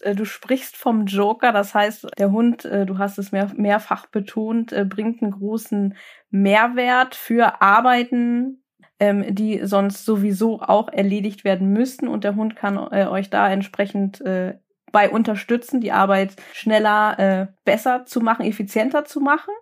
Äh, 0.00 0.14
du 0.14 0.24
sprichst 0.24 0.76
vom 0.76 1.06
Joker, 1.06 1.52
das 1.52 1.74
heißt, 1.74 2.06
der 2.18 2.30
Hund, 2.30 2.64
äh, 2.64 2.86
du 2.86 2.98
hast 2.98 3.18
es 3.18 3.32
mehr, 3.32 3.50
mehrfach 3.54 4.06
betont, 4.06 4.72
äh, 4.72 4.84
bringt 4.84 5.22
einen 5.22 5.32
großen 5.32 5.96
Mehrwert 6.30 7.14
für 7.14 7.60
Arbeiten, 7.60 8.62
ähm, 8.98 9.34
die 9.34 9.64
sonst 9.64 10.04
sowieso 10.04 10.60
auch 10.60 10.88
erledigt 10.92 11.44
werden 11.44 11.72
müssten 11.72 12.08
und 12.08 12.24
der 12.24 12.36
Hund 12.36 12.56
kann 12.56 12.78
euch 12.78 13.30
da 13.30 13.50
entsprechend 13.50 14.22
bei 14.92 15.08
unterstützen, 15.08 15.80
die 15.80 15.92
Arbeit 15.92 16.34
schneller, 16.52 17.48
besser 17.64 18.04
zu 18.04 18.20
machen, 18.20 18.44
effizienter 18.44 19.04
zu 19.04 19.20
machen. 19.20 19.54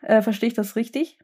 Verstehe 0.00 0.48
ich 0.48 0.54
das 0.54 0.76
richtig? 0.76 1.18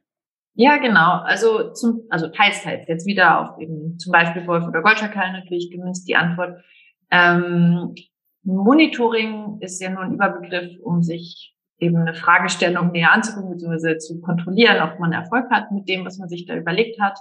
Ja, 0.55 0.77
genau. 0.77 1.21
Also 1.23 1.73
zum, 1.73 2.03
also 2.11 2.29
teils, 2.29 2.63
teils. 2.63 2.87
Jetzt 2.87 3.07
wieder 3.07 3.41
auf 3.41 3.59
eben 3.61 3.99
zum 3.99 4.13
Beispiel 4.13 4.47
Wolf 4.47 4.67
oder 4.67 4.83
Goldschakal 4.83 5.33
natürlich 5.33 5.71
gemünzt 5.71 6.07
die 6.09 6.17
Antwort. 6.17 6.63
Ähm, 7.11 7.95
Monitoring 8.45 9.59
ist 9.61 9.81
ja 9.81 9.91
nur 9.91 10.03
ein 10.03 10.15
Überbegriff, 10.15 10.79
um 10.83 11.03
sich 11.03 11.55
eben 11.79 11.97
eine 11.97 12.15
Fragestellung 12.15 12.93
näher 12.93 13.13
anzugucken, 13.13 13.51
beziehungsweise 13.51 13.99
zu 13.99 14.21
kontrollieren, 14.21 14.81
ob 14.83 15.01
man 15.01 15.13
Erfolg 15.13 15.51
hat 15.51 15.73
mit 15.73 15.89
dem, 15.89 16.05
was 16.05 16.19
man 16.19 16.29
sich 16.29 16.47
da 16.47 16.57
überlegt 16.57 17.01
hat. 17.01 17.19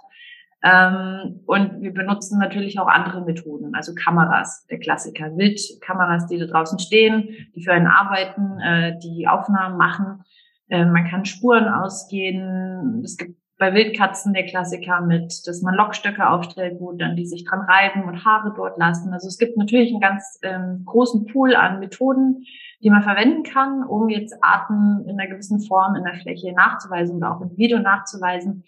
Ähm, 0.64 1.42
und 1.48 1.82
wir 1.82 1.92
benutzen 1.92 2.38
natürlich 2.38 2.80
auch 2.80 2.88
andere 2.88 3.26
Methoden, 3.26 3.74
also 3.74 3.96
Kameras, 3.96 4.68
der 4.68 4.80
Klassiker, 4.80 5.36
Wildkameras, 5.36 6.28
die 6.28 6.38
da 6.38 6.46
draußen 6.46 6.78
stehen, 6.78 7.50
die 7.56 7.64
für 7.64 7.74
einen 7.74 7.88
arbeiten, 7.88 8.60
äh, 8.60 9.00
die 9.00 9.28
Aufnahmen 9.28 9.78
machen. 9.78 10.24
Äh, 10.70 10.86
man 10.86 11.08
kann 11.10 11.26
Spuren 11.26 11.68
ausgehen. 11.68 13.02
Es 13.04 13.18
gibt 13.18 13.41
bei 13.62 13.76
Wildkatzen 13.76 14.34
der 14.34 14.48
Klassiker 14.48 15.02
mit, 15.02 15.46
dass 15.46 15.62
man 15.62 15.76
Lockstöcke 15.76 16.28
aufstellt, 16.28 16.80
wo 16.80 16.94
dann 16.94 17.16
die 17.16 17.28
sich 17.28 17.46
dran 17.46 17.62
reiben 17.62 18.06
und 18.06 18.26
Haare 18.26 18.52
dort 18.56 18.80
lassen. 18.80 19.14
Also 19.14 19.28
es 19.28 19.38
gibt 19.38 19.56
natürlich 19.56 19.92
einen 19.92 20.02
ganz 20.02 20.40
ähm, 20.42 20.82
großen 20.84 21.28
Pool 21.28 21.56
an 21.56 21.80
Methoden, 21.80 22.44
die 22.82 22.90
man 22.90 23.04
verwenden 23.04 23.44
kann, 23.44 23.84
um 23.84 24.10
jetzt 24.10 24.34
Arten 24.44 25.06
in 25.08 25.20
einer 25.20 25.30
gewissen 25.30 25.62
Form 25.62 25.94
in 25.96 26.04
der 26.04 26.16
Fläche 26.16 26.54
nachzuweisen 26.54 27.18
oder 27.18 27.36
auch 27.38 27.42
im 27.42 27.56
Video 27.56 27.78
nachzuweisen. 27.78 28.64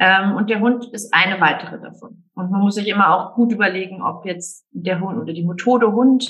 Ähm, 0.00 0.34
und 0.34 0.50
der 0.50 0.58
Hund 0.58 0.86
ist 0.86 1.14
eine 1.14 1.40
weitere 1.40 1.80
davon. 1.80 2.24
Und 2.34 2.50
man 2.50 2.60
muss 2.60 2.74
sich 2.74 2.88
immer 2.88 3.14
auch 3.14 3.36
gut 3.36 3.52
überlegen, 3.52 4.02
ob 4.02 4.26
jetzt 4.26 4.66
der 4.72 4.98
Hund 4.98 5.16
oder 5.16 5.32
die 5.32 5.46
Methode 5.46 5.92
Hund 5.92 6.28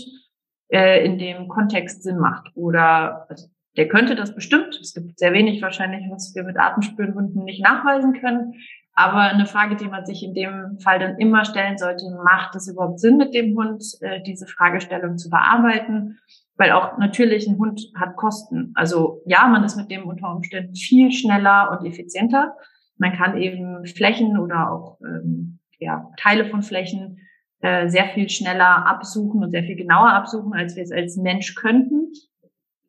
äh, 0.69 1.03
in 1.07 1.17
dem 1.17 1.49
Kontext 1.49 2.03
Sinn 2.03 2.19
macht. 2.19 2.51
Oder 2.55 3.25
also 3.31 3.47
der 3.77 3.89
könnte 3.89 4.15
das 4.15 4.35
bestimmt. 4.35 4.79
Es 4.81 4.95
gibt 4.95 5.19
sehr 5.19 5.33
wenig 5.33 5.61
wahrscheinlich, 5.63 6.05
was 6.11 6.35
wir 6.35 6.45
mit 6.45 6.59
Atemspürenhunden 6.59 7.45
nicht 7.45 7.63
nachweisen 7.63 8.13
können. 8.13 8.55
Aber 8.95 9.23
eine 9.23 9.47
Frage, 9.47 9.75
die 9.75 9.89
man 9.89 10.07
sich 10.07 10.23
in 10.23 10.35
dem 10.35 10.79
Fall 10.79 11.01
dann 11.01 11.19
immer 11.19 11.45
stellen 11.45 11.79
sollte, 11.79 12.05
macht 12.25 12.55
es 12.55 12.69
überhaupt 12.69 13.01
Sinn 13.01 13.17
mit 13.17 13.35
dem 13.35 13.57
Hund, 13.57 13.83
äh, 14.01 14.23
diese 14.23 14.47
Fragestellung 14.47 15.19
zu 15.19 15.29
bearbeiten? 15.29 16.19
Weil 16.57 16.71
auch 16.71 16.97
natürlich 16.99 17.49
ein 17.49 17.59
Hund 17.59 17.91
hat 17.97 18.15
Kosten. 18.15 18.71
Also 18.77 19.23
ja, 19.27 19.49
man 19.49 19.65
ist 19.65 19.77
mit 19.77 19.91
dem 19.91 20.05
unter 20.05 20.33
Umständen 20.33 20.77
viel 20.77 21.11
schneller 21.11 21.73
und 21.73 21.85
effizienter. 21.85 22.55
Man 22.97 23.13
kann 23.13 23.37
eben 23.37 23.85
Flächen 23.87 24.39
oder 24.39 24.71
auch 24.71 25.01
ähm, 25.01 25.59
ja, 25.81 26.13
Teile 26.17 26.45
von 26.45 26.63
Flächen 26.63 27.19
äh, 27.61 27.89
sehr 27.89 28.07
viel 28.11 28.29
schneller 28.29 28.87
absuchen 28.87 29.43
und 29.43 29.51
sehr 29.51 29.65
viel 29.65 29.75
genauer 29.75 30.13
absuchen, 30.13 30.55
als 30.55 30.77
wir 30.77 30.85
es 30.85 30.93
als 30.93 31.17
Mensch 31.17 31.57
könnten. 31.57 32.13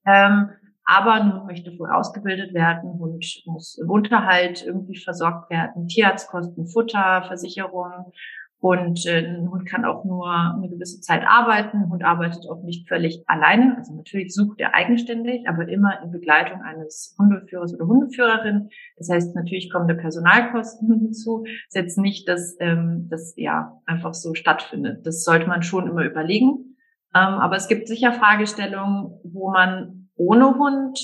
Ähm, 0.06 0.50
aber 0.86 1.24
nun 1.24 1.45
möchte 1.48 1.71
vorher 1.71 1.98
ausgebildet 1.98 2.54
werden, 2.54 3.00
Hund 3.00 3.43
muss 3.45 3.78
im 3.78 3.89
Unterhalt 3.89 4.63
irgendwie 4.65 4.98
versorgt 4.98 5.50
werden, 5.50 5.88
Tierarztkosten, 5.88 6.67
Futter, 6.67 7.24
Versicherung 7.28 8.13
und 8.65 9.06
äh, 9.06 9.19
ein 9.19 9.52
Hund 9.52 9.67
kann 9.67 9.86
auch 9.86 10.06
nur 10.06 10.28
eine 10.28 10.67
gewisse 10.67 11.00
Zeit 11.00 11.24
arbeiten. 11.28 11.84
Ein 11.84 11.89
Hund 11.91 12.04
arbeitet 12.04 12.50
auch 12.50 12.63
nicht 12.63 12.88
völlig 12.88 13.24
alleine. 13.28 13.78
Also 13.78 13.93
natürlich 13.93 14.34
sucht 14.34 14.60
er 14.60 14.74
eigenständig, 14.74 15.48
aber 15.48 15.67
immer 15.67 16.02
in 16.04 16.10
Begleitung 16.10 16.62
eines 16.63 17.15
Hundeführers 17.19 17.76
oder 17.76 17.86
Hundeführerin. 17.86 18.69
Das 18.98 19.10
heißt, 19.10 19.36
natürlich 19.36 19.71
kommen 19.71 19.88
da 19.88 19.93
Personalkosten 19.93 20.91
hinzu. 21.00 21.43
Das 21.43 21.54
ist 21.67 21.76
jetzt 21.76 21.98
nicht, 22.00 22.28
dass 22.28 22.56
ähm, 22.60 23.08
das 23.10 23.36
ja 23.38 23.82
einfach 23.86 24.15
so 24.15 24.34
stattfindet. 24.34 25.06
Das 25.06 25.24
sollte 25.24 25.48
man 25.48 25.62
schon 25.62 25.88
immer 25.88 26.04
überlegen. 26.04 26.76
Ähm, 27.13 27.36
aber 27.36 27.58
es 27.58 27.67
gibt 27.67 27.88
sicher 27.88 28.13
Fragestellungen, 28.13 29.19
wo 29.24 29.52
man 29.52 30.05
ohne 30.15 30.58
Hund 30.58 30.99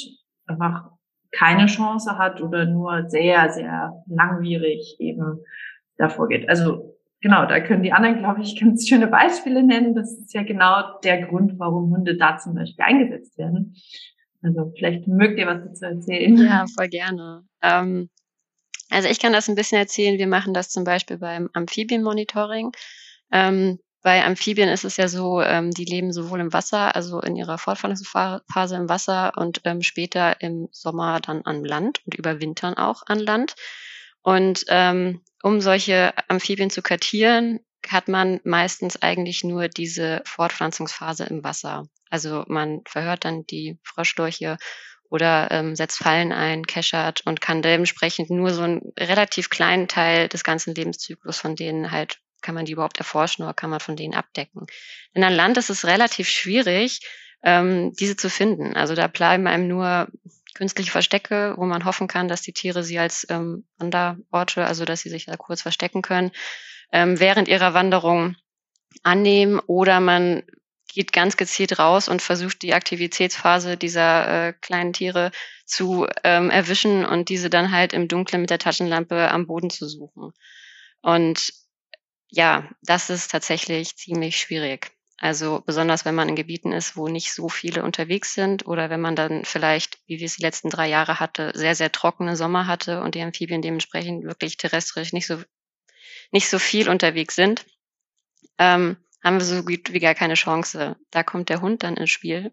einfach 0.47 0.91
keine 1.31 1.67
Chance 1.67 2.17
hat 2.17 2.41
oder 2.41 2.65
nur 2.65 3.09
sehr, 3.09 3.49
sehr 3.51 4.03
langwierig 4.07 4.97
eben 4.99 5.43
davor 5.97 6.27
geht. 6.27 6.49
Also 6.49 6.97
genau, 7.21 7.45
da 7.45 7.59
können 7.61 7.83
die 7.83 7.93
anderen, 7.93 8.19
glaube 8.19 8.41
ich, 8.41 8.59
ganz 8.59 8.87
schöne 8.87 9.07
Beispiele 9.07 9.63
nennen. 9.63 9.95
Das 9.95 10.11
ist 10.13 10.33
ja 10.33 10.43
genau 10.43 10.99
der 11.03 11.25
Grund, 11.25 11.57
warum 11.57 11.91
Hunde 11.91 12.17
da 12.17 12.37
zum 12.37 12.55
Beispiel 12.55 12.83
eingesetzt 12.83 13.37
werden. 13.37 13.75
Also 14.43 14.73
vielleicht 14.77 15.07
mögt 15.07 15.37
ihr 15.37 15.47
was 15.47 15.63
dazu 15.63 15.85
erzählen. 15.85 16.35
Ja, 16.37 16.65
voll 16.75 16.89
gerne. 16.89 17.43
Ähm, 17.61 18.09
also 18.89 19.07
ich 19.07 19.19
kann 19.19 19.33
das 19.33 19.47
ein 19.47 19.55
bisschen 19.55 19.77
erzählen. 19.77 20.17
Wir 20.17 20.27
machen 20.27 20.53
das 20.53 20.69
zum 20.69 20.83
Beispiel 20.83 21.17
beim 21.17 21.49
Amphibienmonitoring. 21.53 22.71
Ähm, 23.31 23.79
bei 24.01 24.23
Amphibien 24.25 24.69
ist 24.69 24.83
es 24.83 24.97
ja 24.97 25.07
so, 25.07 25.41
ähm, 25.41 25.71
die 25.71 25.85
leben 25.85 26.11
sowohl 26.11 26.39
im 26.39 26.53
Wasser, 26.53 26.95
also 26.95 27.21
in 27.21 27.35
ihrer 27.35 27.57
Fortpflanzungsphase 27.57 28.75
im 28.75 28.89
Wasser 28.89 29.33
und 29.37 29.61
ähm, 29.65 29.81
später 29.81 30.41
im 30.41 30.69
Sommer 30.71 31.19
dann 31.19 31.43
an 31.43 31.63
Land 31.63 32.01
und 32.05 32.15
überwintern 32.15 32.75
auch 32.75 33.03
an 33.05 33.19
Land. 33.19 33.55
Und 34.21 34.65
ähm, 34.69 35.21
um 35.43 35.61
solche 35.61 36.13
Amphibien 36.27 36.69
zu 36.69 36.81
kartieren, 36.81 37.59
hat 37.87 38.07
man 38.07 38.39
meistens 38.43 39.01
eigentlich 39.01 39.43
nur 39.43 39.67
diese 39.67 40.21
Fortpflanzungsphase 40.25 41.25
im 41.25 41.43
Wasser. 41.43 41.87
Also 42.09 42.43
man 42.47 42.81
verhört 42.85 43.25
dann 43.25 43.45
die 43.47 43.79
Froschdurche 43.83 44.57
oder 45.09 45.49
ähm, 45.51 45.75
setzt 45.75 45.97
Fallen 45.97 46.31
ein, 46.31 46.65
keschert 46.65 47.21
und 47.25 47.41
kann 47.41 47.61
dementsprechend 47.61 48.29
nur 48.29 48.51
so 48.51 48.61
einen 48.61 48.81
relativ 48.97 49.49
kleinen 49.49 49.87
Teil 49.87 50.29
des 50.29 50.43
ganzen 50.43 50.73
Lebenszyklus 50.73 51.37
von 51.37 51.55
denen 51.55 51.91
halt, 51.91 52.19
kann 52.41 52.55
man 52.55 52.65
die 52.65 52.73
überhaupt 52.73 52.97
erforschen 52.97 53.43
oder 53.43 53.53
kann 53.53 53.69
man 53.69 53.79
von 53.79 53.95
denen 53.95 54.13
abdecken. 54.13 54.67
Denn 55.15 55.23
an 55.23 55.33
Land 55.33 55.57
ist 55.57 55.69
es 55.69 55.85
relativ 55.85 56.29
schwierig, 56.29 57.01
ähm, 57.43 57.93
diese 57.99 58.15
zu 58.15 58.29
finden. 58.29 58.75
Also 58.75 58.95
da 58.95 59.07
bleiben 59.07 59.47
einem 59.47 59.67
nur 59.67 60.07
künstliche 60.53 60.91
Verstecke, 60.91 61.55
wo 61.57 61.65
man 61.65 61.85
hoffen 61.85 62.07
kann, 62.07 62.27
dass 62.27 62.41
die 62.41 62.53
Tiere 62.53 62.83
sie 62.83 62.99
als 62.99 63.25
ähm, 63.29 63.65
Wanderorte, 63.77 64.65
also 64.65 64.85
dass 64.85 65.01
sie 65.01 65.09
sich 65.09 65.25
da 65.25 65.37
kurz 65.37 65.61
verstecken 65.61 66.01
können, 66.01 66.31
ähm, 66.91 67.19
während 67.19 67.47
ihrer 67.47 67.73
Wanderung 67.73 68.35
annehmen 69.03 69.59
oder 69.59 69.99
man 69.99 70.43
geht 70.93 71.13
ganz 71.13 71.37
gezielt 71.37 71.79
raus 71.79 72.09
und 72.09 72.21
versucht 72.21 72.61
die 72.61 72.73
Aktivitätsphase 72.73 73.77
dieser 73.77 74.47
äh, 74.49 74.53
kleinen 74.53 74.91
Tiere 74.91 75.31
zu 75.65 76.05
ähm, 76.23 76.49
erwischen 76.49 77.05
und 77.05 77.29
diese 77.29 77.49
dann 77.49 77.71
halt 77.71 77.93
im 77.93 78.07
Dunkeln 78.07 78.41
mit 78.41 78.49
der 78.49 78.59
Taschenlampe 78.59 79.31
am 79.31 79.47
Boden 79.47 79.69
zu 79.69 79.87
suchen. 79.87 80.33
Und 81.01 81.53
ja, 82.31 82.69
das 82.81 83.09
ist 83.09 83.29
tatsächlich 83.31 83.97
ziemlich 83.97 84.37
schwierig. 84.37 84.91
Also 85.17 85.61
besonders 85.65 86.03
wenn 86.05 86.15
man 86.15 86.29
in 86.29 86.35
Gebieten 86.35 86.71
ist, 86.71 86.97
wo 86.97 87.07
nicht 87.07 87.33
so 87.33 87.47
viele 87.47 87.83
unterwegs 87.83 88.33
sind 88.33 88.65
oder 88.65 88.89
wenn 88.89 89.01
man 89.01 89.15
dann 89.15 89.45
vielleicht, 89.45 89.99
wie 90.07 90.17
wir 90.19 90.25
es 90.25 90.37
die 90.37 90.41
letzten 90.41 90.69
drei 90.71 90.87
Jahre 90.89 91.19
hatte, 91.19 91.51
sehr, 91.53 91.75
sehr 91.75 91.91
trockene 91.91 92.35
Sommer 92.35 92.65
hatte 92.65 93.01
und 93.01 93.13
die 93.13 93.21
Amphibien 93.21 93.61
dementsprechend 93.61 94.23
wirklich 94.23 94.57
terrestrisch 94.57 95.13
nicht 95.13 95.27
so, 95.27 95.43
nicht 96.31 96.49
so 96.49 96.57
viel 96.57 96.89
unterwegs 96.89 97.35
sind, 97.35 97.65
ähm, 98.57 98.97
haben 99.23 99.37
wir 99.37 99.45
so 99.45 99.63
gut 99.63 99.93
wie 99.93 99.99
gar 99.99 100.15
keine 100.15 100.33
Chance. 100.33 100.95
Da 101.11 101.23
kommt 101.23 101.49
der 101.49 101.61
Hund 101.61 101.83
dann 101.83 101.97
ins 101.97 102.09
Spiel. 102.09 102.51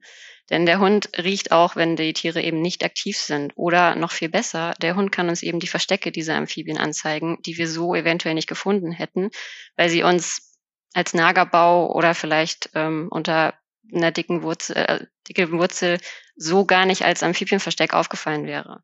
Denn 0.51 0.65
der 0.65 0.81
Hund 0.81 1.11
riecht 1.19 1.53
auch, 1.53 1.77
wenn 1.77 1.97
die 1.97 2.13
Tiere 2.13 2.43
eben 2.43 2.63
nicht 2.63 2.85
aktiv 2.85 3.19
sind. 3.19 3.53
Oder 3.57 3.97
noch 3.97 4.13
viel 4.13 4.29
besser, 4.29 4.75
der 4.81 4.97
Hund 4.97 5.13
kann 5.13 5.29
uns 5.29 5.43
eben 5.43 5.61
die 5.61 5.67
Verstecke 5.67 6.11
dieser 6.11 6.37
Amphibien 6.37 6.79
anzeigen, 6.79 7.39
die 7.45 7.59
wir 7.59 7.69
so 7.69 7.95
eventuell 7.95 8.35
nicht 8.35 8.49
gefunden 8.49 8.93
hätten, 8.93 9.31
weil 9.77 9.91
sie 9.91 10.03
uns 10.03 10.57
als 10.95 11.15
Nagerbau 11.15 11.93
oder 11.93 12.15
vielleicht 12.15 12.71
ähm, 12.75 13.09
unter 13.11 13.55
einer 13.93 14.11
dicken 14.11 14.43
Wurzel, 14.43 14.77
äh, 14.77 15.07
dicke 15.29 15.51
Wurzel 15.53 15.99
so 16.37 16.65
gar 16.65 16.87
nicht 16.87 17.05
als 17.05 17.23
Amphibienversteck 17.23 17.93
aufgefallen 17.95 18.47
wäre. 18.47 18.83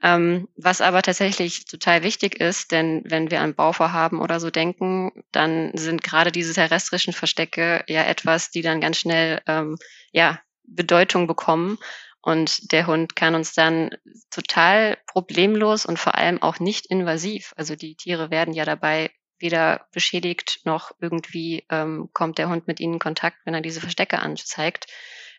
Ähm, 0.00 0.48
was 0.56 0.80
aber 0.80 1.02
tatsächlich 1.02 1.64
total 1.64 2.04
wichtig 2.04 2.40
ist, 2.40 2.70
denn 2.70 3.02
wenn 3.06 3.32
wir 3.32 3.40
an 3.40 3.54
Bauvorhaben 3.54 4.20
oder 4.20 4.38
so 4.38 4.50
denken, 4.50 5.10
dann 5.32 5.72
sind 5.74 6.04
gerade 6.04 6.30
diese 6.30 6.54
terrestrischen 6.54 7.12
Verstecke 7.12 7.82
ja 7.88 8.04
etwas, 8.04 8.50
die 8.50 8.62
dann 8.62 8.80
ganz 8.80 8.98
schnell 8.98 9.42
ähm, 9.48 9.76
ja, 10.12 10.40
Bedeutung 10.68 11.26
bekommen. 11.26 11.78
Und 12.20 12.72
der 12.72 12.86
Hund 12.86 13.16
kann 13.16 13.34
uns 13.34 13.54
dann 13.54 13.90
total 14.30 14.98
problemlos 15.06 15.86
und 15.86 15.98
vor 15.98 16.16
allem 16.16 16.42
auch 16.42 16.58
nicht 16.58 16.86
invasiv. 16.86 17.54
Also 17.56 17.76
die 17.76 17.94
Tiere 17.94 18.30
werden 18.30 18.54
ja 18.54 18.64
dabei 18.64 19.10
weder 19.38 19.86
beschädigt 19.92 20.60
noch 20.64 20.90
irgendwie 21.00 21.64
ähm, 21.70 22.10
kommt 22.12 22.38
der 22.38 22.48
Hund 22.48 22.66
mit 22.66 22.80
ihnen 22.80 22.94
in 22.94 22.98
Kontakt, 22.98 23.38
wenn 23.44 23.54
er 23.54 23.60
diese 23.60 23.80
Verstecke 23.80 24.18
anzeigt, 24.18 24.86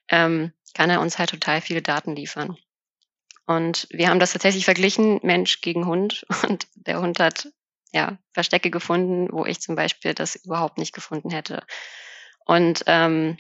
ähm, 0.07 0.53
kann 0.73 0.89
er 0.89 1.01
uns 1.01 1.19
halt 1.19 1.29
total 1.31 1.61
viele 1.61 1.81
Daten 1.81 2.15
liefern. 2.15 2.57
Und 3.45 3.87
wir 3.89 4.09
haben 4.09 4.19
das 4.19 4.33
tatsächlich 4.33 4.65
verglichen, 4.65 5.19
Mensch 5.23 5.61
gegen 5.61 5.85
Hund. 5.85 6.25
Und 6.47 6.67
der 6.75 7.01
Hund 7.01 7.19
hat 7.19 7.49
ja 7.91 8.17
Verstecke 8.33 8.69
gefunden, 8.69 9.27
wo 9.31 9.45
ich 9.45 9.59
zum 9.59 9.75
Beispiel 9.75 10.13
das 10.13 10.35
überhaupt 10.35 10.77
nicht 10.77 10.93
gefunden 10.93 11.31
hätte. 11.31 11.63
Und 12.45 12.83
ähm, 12.85 13.37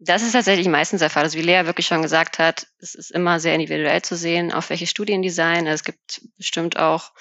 das 0.00 0.22
ist 0.22 0.32
tatsächlich 0.32 0.68
meistens 0.68 1.00
der 1.00 1.10
Fall. 1.10 1.24
Also 1.24 1.38
wie 1.38 1.42
Lea 1.42 1.66
wirklich 1.66 1.86
schon 1.86 2.02
gesagt 2.02 2.38
hat, 2.38 2.66
es 2.78 2.94
ist 2.94 3.10
immer 3.10 3.40
sehr 3.40 3.54
individuell 3.54 4.02
zu 4.02 4.16
sehen, 4.16 4.52
auf 4.52 4.70
welche 4.70 4.86
Studien 4.86 5.22
die 5.22 5.30
sein. 5.30 5.66
Es 5.66 5.82
gibt 5.82 6.22
bestimmt 6.36 6.78
auch 6.78 7.12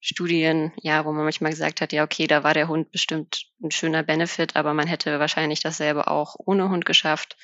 Studien, 0.00 0.72
ja, 0.80 1.04
wo 1.04 1.12
man 1.12 1.24
manchmal 1.24 1.50
gesagt 1.50 1.80
hat, 1.80 1.92
ja, 1.92 2.04
okay, 2.04 2.26
da 2.26 2.42
war 2.42 2.54
der 2.54 2.68
Hund 2.68 2.90
bestimmt 2.92 3.46
ein 3.62 3.70
schöner 3.70 4.02
Benefit, 4.02 4.56
aber 4.56 4.72
man 4.72 4.86
hätte 4.86 5.18
wahrscheinlich 5.18 5.60
dasselbe 5.60 6.08
auch 6.08 6.36
ohne 6.38 6.70
Hund 6.70 6.86
geschafft. 6.86 7.36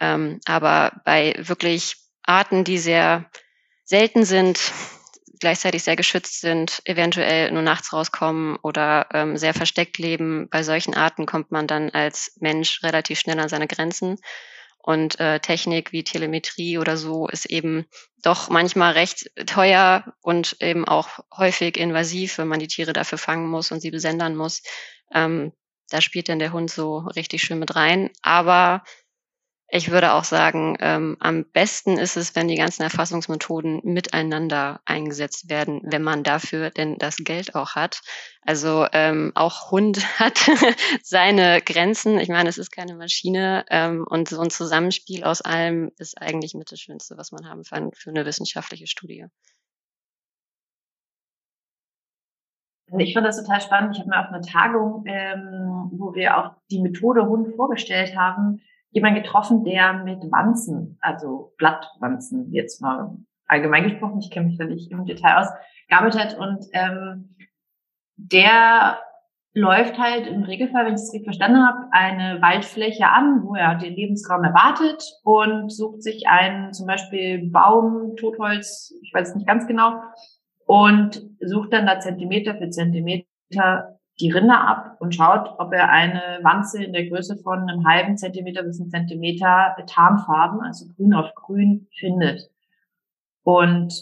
Ähm, 0.00 0.40
aber 0.44 1.00
bei 1.04 1.34
wirklich 1.38 1.96
Arten, 2.22 2.64
die 2.64 2.78
sehr 2.78 3.30
selten 3.84 4.24
sind, 4.24 4.58
gleichzeitig 5.44 5.82
sehr 5.82 5.94
geschützt 5.94 6.40
sind, 6.40 6.80
eventuell 6.86 7.52
nur 7.52 7.60
nachts 7.60 7.92
rauskommen 7.92 8.56
oder 8.62 9.08
ähm, 9.12 9.36
sehr 9.36 9.52
versteckt 9.52 9.98
leben. 9.98 10.48
Bei 10.50 10.62
solchen 10.62 10.94
Arten 10.94 11.26
kommt 11.26 11.52
man 11.52 11.66
dann 11.66 11.90
als 11.90 12.32
Mensch 12.40 12.82
relativ 12.82 13.18
schnell 13.18 13.38
an 13.38 13.50
seine 13.50 13.68
Grenzen. 13.68 14.16
Und 14.78 15.20
äh, 15.20 15.40
Technik 15.40 15.92
wie 15.92 16.02
Telemetrie 16.02 16.78
oder 16.78 16.96
so 16.96 17.28
ist 17.28 17.44
eben 17.44 17.84
doch 18.22 18.48
manchmal 18.48 18.92
recht 18.92 19.30
teuer 19.46 20.14
und 20.22 20.56
eben 20.60 20.88
auch 20.88 21.20
häufig 21.36 21.76
invasiv, 21.76 22.38
wenn 22.38 22.48
man 22.48 22.60
die 22.60 22.68
Tiere 22.68 22.94
dafür 22.94 23.18
fangen 23.18 23.48
muss 23.50 23.70
und 23.70 23.80
sie 23.80 23.90
besendern 23.90 24.36
muss. 24.36 24.62
Ähm, 25.12 25.52
da 25.90 26.00
spielt 26.00 26.30
dann 26.30 26.38
der 26.38 26.54
Hund 26.54 26.70
so 26.70 27.00
richtig 27.16 27.42
schön 27.42 27.58
mit 27.58 27.76
rein. 27.76 28.08
Aber 28.22 28.82
ich 29.76 29.90
würde 29.90 30.12
auch 30.12 30.22
sagen, 30.22 30.76
ähm, 30.78 31.16
am 31.18 31.46
besten 31.46 31.98
ist 31.98 32.16
es, 32.16 32.36
wenn 32.36 32.46
die 32.46 32.54
ganzen 32.54 32.82
Erfassungsmethoden 32.82 33.80
miteinander 33.82 34.80
eingesetzt 34.84 35.50
werden, 35.50 35.80
wenn 35.82 36.04
man 36.04 36.22
dafür 36.22 36.70
denn 36.70 36.96
das 36.96 37.16
Geld 37.16 37.56
auch 37.56 37.74
hat. 37.74 38.00
Also 38.42 38.86
ähm, 38.92 39.32
auch 39.34 39.72
Hund 39.72 39.98
hat 40.20 40.38
seine 41.02 41.60
Grenzen. 41.60 42.20
Ich 42.20 42.28
meine, 42.28 42.48
es 42.48 42.56
ist 42.56 42.70
keine 42.70 42.94
Maschine 42.94 43.64
ähm, 43.68 44.06
und 44.08 44.28
so 44.28 44.40
ein 44.40 44.50
Zusammenspiel 44.50 45.24
aus 45.24 45.40
allem 45.40 45.90
ist 45.98 46.22
eigentlich 46.22 46.54
mit 46.54 46.70
das 46.70 46.78
Schönste, 46.78 47.16
was 47.16 47.32
man 47.32 47.48
haben 47.48 47.64
kann 47.64 47.90
für 47.96 48.10
eine 48.10 48.24
wissenschaftliche 48.24 48.86
Studie. 48.86 49.26
Also 52.92 52.98
ich 52.98 53.12
fand 53.12 53.26
das 53.26 53.42
total 53.42 53.60
spannend. 53.60 53.96
Ich 53.96 53.98
habe 53.98 54.10
mir 54.10 54.20
auf 54.20 54.28
einer 54.28 54.40
Tagung, 54.40 55.02
ähm, 55.08 55.90
wo 55.94 56.14
wir 56.14 56.38
auch 56.38 56.52
die 56.70 56.80
Methode 56.80 57.26
Hund 57.26 57.56
vorgestellt 57.56 58.14
haben, 58.16 58.60
jemand 58.94 59.16
getroffen, 59.16 59.64
der 59.64 59.92
mit 60.04 60.22
Wanzen, 60.30 60.98
also 61.00 61.52
Blattwanzen, 61.58 62.52
jetzt 62.52 62.80
mal 62.80 63.16
allgemein 63.46 63.84
gesprochen, 63.84 64.20
ich 64.20 64.30
kenne 64.30 64.46
mich 64.46 64.56
da 64.56 64.64
nicht 64.64 64.90
im 64.90 65.04
Detail 65.04 65.38
aus, 65.38 65.48
gearbeitet 65.88 66.20
hat 66.20 66.38
und 66.38 66.64
ähm, 66.72 67.36
der 68.16 68.98
läuft 69.52 69.98
halt 69.98 70.26
im 70.26 70.44
Regelfall, 70.44 70.86
wenn 70.86 70.94
ich 70.94 71.00
es 71.00 71.12
richtig 71.12 71.24
verstanden 71.24 71.66
habe, 71.66 71.88
eine 71.90 72.40
Waldfläche 72.40 73.08
an, 73.08 73.42
wo 73.44 73.54
er 73.54 73.74
den 73.74 73.94
Lebensraum 73.94 74.44
erwartet 74.44 75.04
und 75.24 75.70
sucht 75.70 76.02
sich 76.02 76.28
einen 76.28 76.72
zum 76.72 76.86
Beispiel 76.86 77.50
Baum, 77.50 78.16
Totholz, 78.16 78.94
ich 79.02 79.12
weiß 79.12 79.30
es 79.30 79.34
nicht 79.34 79.46
ganz 79.46 79.66
genau, 79.66 80.00
und 80.66 81.22
sucht 81.40 81.72
dann 81.72 81.86
da 81.86 82.00
Zentimeter 82.00 82.54
für 82.56 82.70
Zentimeter 82.70 83.98
die 84.20 84.30
Rinde 84.30 84.56
ab 84.56 84.96
und 85.00 85.14
schaut, 85.14 85.54
ob 85.58 85.72
er 85.72 85.88
eine 85.90 86.38
Wanze 86.42 86.84
in 86.84 86.92
der 86.92 87.08
Größe 87.08 87.36
von 87.36 87.68
einem 87.68 87.86
halben 87.86 88.16
Zentimeter 88.16 88.62
bis 88.62 88.80
einem 88.80 88.90
Zentimeter 88.90 89.74
Tarnfarben, 89.86 90.60
also 90.60 90.86
grün 90.94 91.14
auf 91.14 91.34
grün, 91.34 91.88
findet. 91.98 92.48
Und 93.42 93.92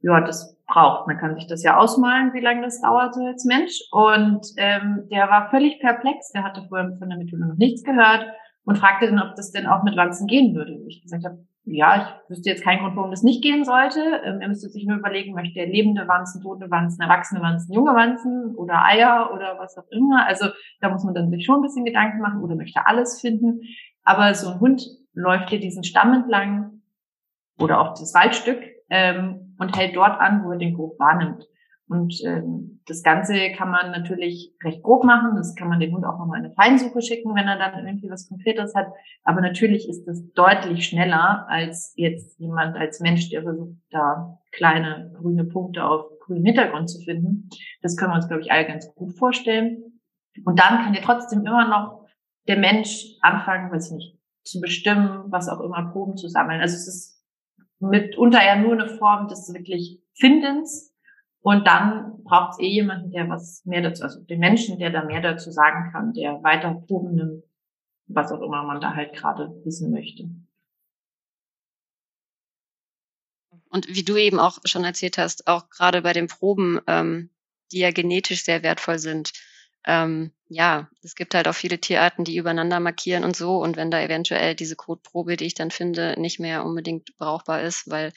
ja, 0.00 0.20
das 0.20 0.56
braucht. 0.66 1.06
Man 1.06 1.18
kann 1.18 1.34
sich 1.34 1.46
das 1.46 1.62
ja 1.62 1.76
ausmalen, 1.76 2.32
wie 2.32 2.40
lange 2.40 2.62
das 2.62 2.80
dauert 2.80 3.14
so 3.14 3.24
als 3.24 3.44
Mensch. 3.44 3.80
Und 3.90 4.46
ähm, 4.56 5.08
der 5.10 5.28
war 5.28 5.50
völlig 5.50 5.80
perplex. 5.80 6.30
Der 6.32 6.44
hatte 6.44 6.64
vorher 6.68 6.96
von 6.98 7.08
der 7.08 7.18
Methode 7.18 7.46
noch 7.46 7.56
nichts 7.56 7.82
gehört 7.82 8.26
und 8.64 8.78
fragte 8.78 9.06
dann, 9.06 9.20
ob 9.20 9.34
das 9.34 9.50
denn 9.50 9.66
auch 9.66 9.82
mit 9.82 9.96
Wanzen 9.96 10.26
gehen 10.26 10.54
würde. 10.54 10.78
Ich 10.86 11.02
gesagt 11.02 11.24
habe, 11.24 11.38
ja, 11.70 12.20
ich 12.24 12.30
wüsste 12.30 12.50
jetzt 12.50 12.64
keinen 12.64 12.80
Grund, 12.80 12.96
warum 12.96 13.10
das 13.10 13.22
nicht 13.22 13.42
gehen 13.42 13.64
sollte. 13.64 14.00
Ähm, 14.24 14.40
er 14.40 14.48
müsste 14.48 14.68
sich 14.68 14.86
nur 14.86 14.98
überlegen, 14.98 15.34
möchte 15.34 15.58
er 15.60 15.66
lebende 15.66 16.08
Wanzen, 16.08 16.42
tote 16.42 16.70
Wanzen, 16.70 17.02
erwachsene 17.02 17.42
Wanzen, 17.42 17.74
junge 17.74 17.94
Wanzen 17.94 18.54
oder 18.56 18.84
Eier 18.84 19.30
oder 19.34 19.58
was 19.58 19.76
auch 19.76 19.88
immer. 19.90 20.26
Also 20.26 20.46
da 20.80 20.88
muss 20.88 21.04
man 21.04 21.14
dann 21.14 21.30
sich 21.30 21.44
schon 21.44 21.56
ein 21.56 21.62
bisschen 21.62 21.84
Gedanken 21.84 22.20
machen 22.20 22.42
oder 22.42 22.54
möchte 22.54 22.86
alles 22.86 23.20
finden. 23.20 23.60
Aber 24.02 24.34
so 24.34 24.50
ein 24.50 24.60
Hund 24.60 24.82
läuft 25.12 25.50
hier 25.50 25.60
diesen 25.60 25.84
Stamm 25.84 26.12
entlang 26.14 26.80
oder 27.58 27.80
auch 27.80 27.90
das 27.90 28.14
Waldstück 28.14 28.62
ähm, 28.88 29.54
und 29.58 29.76
hält 29.76 29.96
dort 29.96 30.20
an, 30.20 30.44
wo 30.44 30.52
er 30.52 30.58
den 30.58 30.74
Geruch 30.74 30.98
wahrnimmt. 30.98 31.46
Und 31.88 32.22
ähm, 32.24 32.80
das 32.86 33.02
Ganze 33.02 33.50
kann 33.52 33.70
man 33.70 33.90
natürlich 33.90 34.54
recht 34.62 34.82
grob 34.82 35.04
machen. 35.04 35.32
Das 35.36 35.54
kann 35.54 35.68
man 35.68 35.80
dem 35.80 35.94
Hund 35.94 36.04
auch 36.04 36.18
nochmal 36.18 36.38
eine 36.38 36.52
Feinsuche 36.52 37.00
schicken, 37.00 37.34
wenn 37.34 37.48
er 37.48 37.58
dann 37.58 37.86
irgendwie 37.86 38.10
was 38.10 38.28
Konkretes 38.28 38.74
hat. 38.74 38.88
Aber 39.24 39.40
natürlich 39.40 39.88
ist 39.88 40.04
das 40.04 40.22
deutlich 40.34 40.86
schneller 40.86 41.46
als 41.48 41.94
jetzt 41.96 42.38
jemand 42.38 42.76
als 42.76 43.00
Mensch, 43.00 43.30
der 43.30 43.42
versucht, 43.42 43.76
da 43.90 44.38
kleine 44.52 45.12
grüne 45.18 45.44
Punkte 45.44 45.84
auf 45.84 46.06
grünem 46.20 46.44
Hintergrund 46.44 46.90
zu 46.90 47.00
finden. 47.00 47.48
Das 47.80 47.96
können 47.96 48.12
wir 48.12 48.16
uns, 48.16 48.28
glaube 48.28 48.42
ich, 48.42 48.52
alle 48.52 48.66
ganz 48.66 48.94
gut 48.94 49.16
vorstellen. 49.16 50.00
Und 50.44 50.58
dann 50.60 50.84
kann 50.84 50.94
ja 50.94 51.00
trotzdem 51.02 51.40
immer 51.40 51.68
noch 51.68 52.06
der 52.48 52.58
Mensch 52.58 53.16
anfangen, 53.22 53.72
weiß 53.72 53.90
ich 53.90 53.96
nicht, 53.96 54.18
zu 54.44 54.60
bestimmen, 54.60 55.24
was 55.28 55.48
auch 55.48 55.60
immer, 55.60 55.90
Proben 55.90 56.16
zu 56.16 56.28
sammeln. 56.28 56.60
Also 56.60 56.74
es 56.74 56.86
ist 56.86 57.24
mitunter 57.80 58.44
ja 58.44 58.56
nur 58.56 58.72
eine 58.72 58.88
Form 58.88 59.28
des 59.28 59.52
wirklich 59.54 60.02
Findens 60.14 60.94
und 61.48 61.66
dann 61.66 62.22
braucht 62.24 62.52
es 62.52 62.58
eh 62.58 62.68
jemanden, 62.68 63.10
der 63.10 63.26
was 63.30 63.64
mehr 63.64 63.80
dazu, 63.80 64.02
also 64.02 64.20
den 64.20 64.38
Menschen, 64.38 64.78
der 64.78 64.90
da 64.90 65.02
mehr 65.02 65.22
dazu 65.22 65.50
sagen 65.50 65.90
kann, 65.90 66.12
der 66.12 66.42
weiter 66.42 66.74
Proben 66.86 67.14
nimmt, 67.14 67.42
was 68.06 68.30
auch 68.30 68.42
immer 68.42 68.64
man 68.64 68.82
da 68.82 68.94
halt 68.94 69.14
gerade 69.14 69.48
wissen 69.64 69.90
möchte. 69.90 70.28
Und 73.70 73.88
wie 73.88 74.02
du 74.02 74.18
eben 74.18 74.38
auch 74.38 74.58
schon 74.66 74.84
erzählt 74.84 75.16
hast, 75.16 75.46
auch 75.46 75.70
gerade 75.70 76.02
bei 76.02 76.12
den 76.12 76.26
Proben, 76.26 76.80
ähm, 76.86 77.30
die 77.72 77.78
ja 77.78 77.92
genetisch 77.92 78.44
sehr 78.44 78.62
wertvoll 78.62 78.98
sind, 78.98 79.32
ähm, 79.86 80.32
ja, 80.48 80.90
es 81.02 81.14
gibt 81.14 81.34
halt 81.34 81.48
auch 81.48 81.54
viele 81.54 81.78
Tierarten, 81.78 82.26
die 82.26 82.36
übereinander 82.36 82.78
markieren 82.78 83.24
und 83.24 83.36
so. 83.36 83.56
Und 83.56 83.78
wenn 83.78 83.90
da 83.90 84.02
eventuell 84.02 84.54
diese 84.54 84.76
Kotprobe, 84.76 85.38
die 85.38 85.46
ich 85.46 85.54
dann 85.54 85.70
finde, 85.70 86.14
nicht 86.20 86.40
mehr 86.40 86.66
unbedingt 86.66 87.16
brauchbar 87.16 87.62
ist, 87.62 87.88
weil 87.88 88.12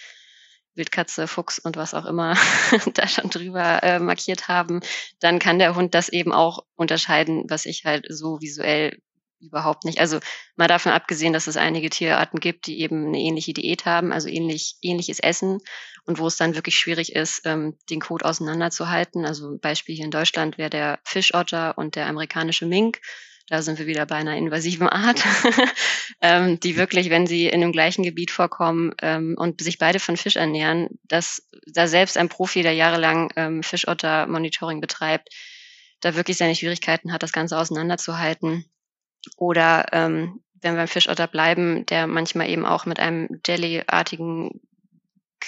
Wildkatze, 0.76 1.28
Fuchs 1.28 1.60
und 1.60 1.78
was 1.78 1.94
auch 1.94 2.06
immer 2.06 2.36
da 2.94 3.08
schon 3.08 3.30
drüber 3.30 3.84
äh, 3.84 4.00
markiert 4.00 4.48
haben, 4.48 4.82
dann 5.20 5.40
kann 5.40 5.60
der 5.60 5.76
Hund 5.76 5.94
das 5.94 6.10
eben 6.10 6.32
auch 6.32 6.66
unterscheiden, 6.76 7.46
was 7.50 7.66
ich 7.66 7.86
halt 7.86 8.06
so 8.10 8.42
visuell 8.42 9.02
überhaupt 9.42 9.86
nicht. 9.86 10.00
Also 10.00 10.20
mal 10.56 10.68
davon 10.68 10.92
abgesehen, 10.92 11.34
dass 11.34 11.48
es 11.48 11.58
einige 11.58 11.90
Tierarten 11.90 12.40
gibt, 12.40 12.68
die 12.68 12.80
eben 12.82 13.08
eine 13.08 13.20
ähnliche 13.20 13.54
Diät 13.54 13.86
haben, 13.86 14.14
also 14.14 14.28
ähnlich, 14.30 14.76
ähnliches 14.82 15.20
Essen 15.20 15.60
und 16.06 16.20
wo 16.20 16.28
es 16.28 16.38
dann 16.38 16.56
wirklich 16.56 16.78
schwierig 16.78 17.16
ist, 17.16 17.42
ähm, 17.46 17.78
den 17.90 18.02
Code 18.02 18.26
auseinanderzuhalten. 18.26 19.26
Also 19.26 19.58
Beispiel 19.58 19.96
hier 19.96 20.06
in 20.06 20.12
Deutschland 20.12 20.58
wäre 20.58 20.70
der 20.70 21.00
Fischotter 21.04 21.78
und 21.78 21.96
der 21.96 22.08
amerikanische 22.08 22.66
Mink. 22.66 23.02
Da 23.52 23.62
sind 23.62 23.80
wir 23.80 23.86
wieder 23.86 24.06
bei 24.06 24.16
einer 24.16 24.38
invasiven 24.38 24.88
Art, 24.88 25.22
ähm, 26.22 26.58
die 26.62 26.78
wirklich, 26.78 27.10
wenn 27.10 27.28
sie 27.28 27.48
in 27.48 27.60
dem 27.60 27.74
gleichen 27.74 28.02
Gebiet 28.02 28.32
vorkommen 28.32 28.94
ähm, 29.02 29.36
und 29.38 29.60
sich 29.60 29.78
beide 29.78 30.00
von 30.00 30.16
Fisch 30.16 30.38
ernähren, 30.38 30.88
dass 31.04 31.50
da 31.68 31.86
selbst 31.88 32.18
ein 32.18 32.30
Profi, 32.30 32.62
der 32.62 32.72
jahrelang 32.72 33.30
ähm, 33.36 33.62
Fischotter-Monitoring 33.62 34.80
betreibt, 34.80 35.28
da 36.00 36.16
wirklich 36.16 36.38
seine 36.38 36.56
Schwierigkeiten 36.56 37.12
hat, 37.12 37.24
das 37.24 37.34
Ganze 37.34 37.58
auseinanderzuhalten. 37.58 38.64
Oder 39.36 39.88
ähm, 39.92 40.40
wenn 40.62 40.76
wir 40.76 40.78
beim 40.78 40.88
Fischotter 40.88 41.28
bleiben, 41.28 41.86
der 41.88 42.08
manchmal 42.08 42.50
eben 42.50 42.66
auch 42.66 42.86
mit 42.86 43.02
einem 43.02 43.42
Jelly-artigen 43.46 44.62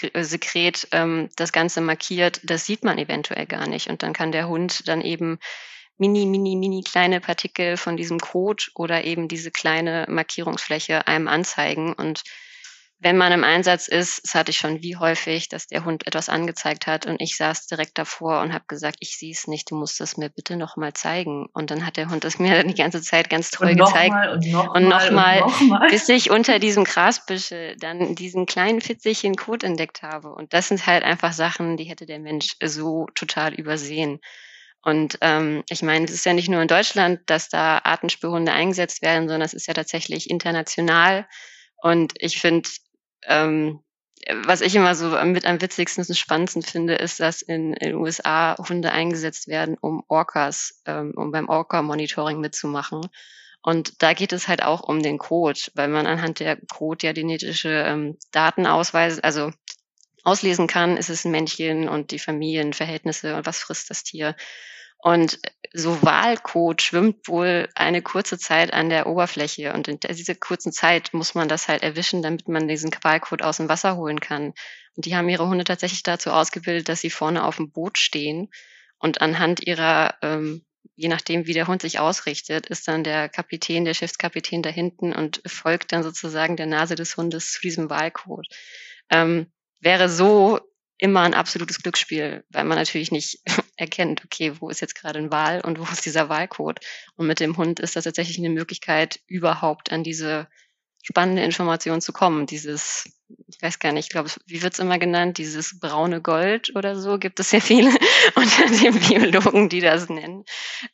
äh, 0.01 0.23
Sekret 0.25 0.89
ähm, 0.91 1.29
das 1.37 1.53
Ganze 1.53 1.79
markiert, 1.79 2.41
das 2.43 2.65
sieht 2.65 2.83
man 2.83 2.97
eventuell 2.97 3.45
gar 3.45 3.65
nicht. 3.69 3.87
Und 3.87 4.03
dann 4.03 4.11
kann 4.11 4.33
der 4.33 4.49
Hund 4.49 4.89
dann 4.89 4.99
eben 4.99 5.39
mini, 5.97 6.25
mini, 6.25 6.55
mini 6.55 6.83
kleine 6.83 7.19
Partikel 7.19 7.77
von 7.77 7.97
diesem 7.97 8.19
Code 8.19 8.63
oder 8.75 9.03
eben 9.03 9.27
diese 9.27 9.51
kleine 9.51 10.05
Markierungsfläche 10.09 11.07
einem 11.07 11.27
anzeigen. 11.27 11.93
Und 11.93 12.23
wenn 13.03 13.17
man 13.17 13.33
im 13.33 13.43
Einsatz 13.43 13.89
ist, 13.89 14.23
das 14.23 14.33
hatte 14.33 14.51
ich 14.51 14.57
schon 14.57 14.81
wie 14.81 14.95
häufig, 14.95 15.49
dass 15.49 15.67
der 15.67 15.83
Hund 15.83 16.07
etwas 16.07 16.29
angezeigt 16.29 16.87
hat 16.87 17.05
und 17.05 17.21
ich 17.21 17.35
saß 17.35 17.67
direkt 17.67 17.97
davor 17.97 18.41
und 18.41 18.53
habe 18.53 18.63
gesagt, 18.67 18.95
ich 19.01 19.17
sehe 19.17 19.33
es 19.33 19.45
nicht, 19.45 19.69
du 19.69 19.75
musst 19.75 19.99
es 19.99 20.15
mir 20.15 20.29
bitte 20.29 20.55
nochmal 20.55 20.93
zeigen. 20.93 21.47
Und 21.53 21.69
dann 21.69 21.85
hat 21.85 21.97
der 21.97 22.09
Hund 22.09 22.23
es 22.23 22.39
mir 22.39 22.63
die 22.63 22.73
ganze 22.73 23.01
Zeit 23.01 23.29
ganz 23.29 23.51
treu 23.51 23.71
und 23.71 23.77
gezeigt. 23.77 24.13
Mal 24.13 24.29
und 24.73 24.87
nochmal, 24.87 25.41
noch 25.41 25.61
noch 25.61 25.89
bis 25.89 26.07
ich 26.07 26.31
unter 26.31 26.59
diesem 26.59 26.85
Grasbüschel 26.85 27.75
dann 27.77 28.15
diesen 28.15 28.45
kleinen 28.45 28.79
fitzigen 28.79 29.35
Code 29.35 29.67
entdeckt 29.67 30.01
habe. 30.01 30.33
Und 30.33 30.53
das 30.53 30.69
sind 30.69 30.87
halt 30.87 31.03
einfach 31.03 31.33
Sachen, 31.33 31.75
die 31.75 31.85
hätte 31.85 32.05
der 32.05 32.19
Mensch 32.19 32.55
so 32.63 33.07
total 33.15 33.53
übersehen. 33.53 34.21
Und 34.83 35.17
ähm, 35.21 35.63
ich 35.69 35.81
meine, 35.81 36.05
es 36.05 36.11
ist 36.11 36.25
ja 36.25 36.33
nicht 36.33 36.49
nur 36.49 36.61
in 36.61 36.67
Deutschland, 36.67 37.21
dass 37.27 37.47
da 37.49 37.79
Artenspürhunde 37.83 38.51
eingesetzt 38.51 39.01
werden, 39.01 39.29
sondern 39.29 39.45
es 39.45 39.53
ist 39.53 39.67
ja 39.67 39.73
tatsächlich 39.73 40.29
international. 40.29 41.25
Und 41.81 42.13
ich 42.17 42.39
finde, 42.39 42.69
ähm, 43.25 43.79
was 44.43 44.61
ich 44.61 44.75
immer 44.75 44.93
so 44.95 45.09
mit 45.23 45.45
am 45.45 45.61
witzigsten 45.61 46.03
und 46.05 46.17
spannendsten 46.17 46.63
finde, 46.63 46.95
ist, 46.95 47.19
dass 47.19 47.41
in, 47.41 47.73
in 47.73 47.89
den 47.91 47.95
USA 47.95 48.57
Hunde 48.57 48.91
eingesetzt 48.91 49.47
werden, 49.47 49.77
um 49.79 50.03
Orcas, 50.09 50.81
ähm, 50.85 51.13
um 51.15 51.31
beim 51.31 51.49
Orca-Monitoring 51.49 52.39
mitzumachen. 52.39 53.07
Und 53.61 54.03
da 54.03 54.13
geht 54.13 54.33
es 54.33 54.49
halt 54.49 54.63
auch 54.63 54.81
um 54.81 55.01
den 55.01 55.17
Code, 55.17 55.59
weil 55.75 55.87
man 55.87 56.05
anhand 56.05 56.41
der 56.41 56.57
Code 56.57 57.07
ja 57.07 57.13
genetische 57.13 57.69
ähm, 57.69 58.17
Daten 58.31 58.67
ausweist, 58.67 59.23
also 59.23 59.51
auslesen 60.23 60.67
kann, 60.67 60.97
ist 60.97 61.09
es 61.09 61.25
ein 61.25 61.31
Männchen 61.31 61.89
und 61.89 62.11
die 62.11 62.19
Familienverhältnisse 62.19 63.35
und 63.35 63.45
was 63.45 63.59
frisst 63.59 63.89
das 63.89 64.03
Tier. 64.03 64.35
Und 64.97 65.39
so 65.73 66.01
Wahlcode 66.01 66.81
schwimmt 66.81 67.27
wohl 67.27 67.67
eine 67.75 68.01
kurze 68.01 68.37
Zeit 68.37 68.71
an 68.71 68.89
der 68.89 69.05
Oberfläche. 69.05 69.73
Und 69.73 69.89
in 69.89 69.99
dieser 69.99 70.35
kurzen 70.35 70.71
Zeit 70.71 71.13
muss 71.13 71.35
man 71.35 71.49
das 71.49 71.67
halt 71.67 71.83
erwischen, 71.83 72.21
damit 72.21 72.47
man 72.47 72.69
diesen 72.69 72.91
Wahlcode 73.01 73.41
aus 73.41 73.57
dem 73.57 73.67
Wasser 73.67 73.97
holen 73.97 74.21
kann. 74.21 74.53
Und 74.95 75.05
die 75.05 75.15
haben 75.15 75.27
ihre 75.27 75.47
Hunde 75.47 75.65
tatsächlich 75.65 76.03
dazu 76.03 76.31
ausgebildet, 76.31 76.87
dass 76.87 77.01
sie 77.01 77.09
vorne 77.09 77.43
auf 77.43 77.57
dem 77.57 77.71
Boot 77.71 77.97
stehen 77.97 78.49
und 78.97 79.19
anhand 79.19 79.67
ihrer, 79.67 80.15
ähm, 80.21 80.63
je 80.95 81.09
nachdem, 81.09 81.47
wie 81.47 81.53
der 81.53 81.67
Hund 81.67 81.81
sich 81.81 81.99
ausrichtet, 81.99 82.67
ist 82.67 82.87
dann 82.87 83.03
der 83.03 83.27
Kapitän, 83.27 83.83
der 83.83 83.95
Schiffskapitän 83.95 84.61
da 84.61 84.69
hinten 84.69 85.11
und 85.11 85.41
folgt 85.45 85.91
dann 85.91 86.03
sozusagen 86.03 86.55
der 86.55 86.67
Nase 86.67 86.95
des 86.95 87.17
Hundes 87.17 87.51
zu 87.51 87.59
diesem 87.59 87.89
Wahlcode. 87.89 88.47
Ähm, 89.09 89.51
wäre 89.83 90.09
so 90.09 90.59
immer 90.97 91.21
ein 91.21 91.33
absolutes 91.33 91.79
Glücksspiel, 91.79 92.43
weil 92.49 92.63
man 92.63 92.77
natürlich 92.77 93.11
nicht 93.11 93.39
erkennt, 93.77 94.23
okay, 94.23 94.53
wo 94.59 94.69
ist 94.69 94.79
jetzt 94.79 94.95
gerade 94.95 95.19
ein 95.19 95.31
Wahl 95.31 95.61
und 95.61 95.79
wo 95.79 95.83
ist 95.91 96.05
dieser 96.05 96.29
Wahlcode. 96.29 96.79
Und 97.15 97.27
mit 97.27 97.39
dem 97.39 97.57
Hund 97.57 97.79
ist 97.79 97.95
das 97.95 98.05
tatsächlich 98.05 98.37
eine 98.37 98.49
Möglichkeit, 98.49 99.19
überhaupt 99.27 99.91
an 99.91 100.03
diese 100.03 100.47
spannende 101.03 101.43
Information 101.43 101.99
zu 101.99 102.13
kommen. 102.13 102.45
Dieses, 102.45 103.19
ich 103.47 103.61
weiß 103.61 103.79
gar 103.79 103.91
nicht, 103.91 104.05
ich 104.05 104.11
glaube, 104.11 104.29
wie 104.45 104.63
wird's 104.63 104.79
immer 104.79 104.97
genannt, 104.97 105.37
dieses 105.37 105.79
braune 105.79 106.21
Gold 106.21 106.73
oder 106.75 106.95
so, 106.95 107.17
gibt 107.17 107.39
es 107.41 107.51
ja 107.51 107.59
viele 107.59 107.91
unter 108.35 108.65
den 108.67 108.99
Biologen, 108.99 109.69
die 109.69 109.81
das 109.81 110.09
nennen. 110.09 110.45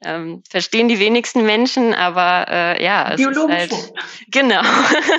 Ähm, 0.02 0.44
verstehen 0.50 0.88
die 0.88 1.00
wenigsten 1.00 1.46
Menschen, 1.46 1.94
aber 1.94 2.46
äh, 2.50 2.84
ja, 2.84 3.12
es 3.12 3.18
Biologen 3.18 3.56
ist 3.56 3.72
halt, 3.72 3.94
genau, 4.30 4.62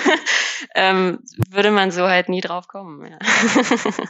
ähm, 0.75 1.21
würde 1.51 1.71
man 1.71 1.91
so 1.91 2.07
halt 2.07 2.29
nie 2.29 2.41
drauf 2.41 2.69
kommen. 2.69 3.11
Ja. 3.11 3.19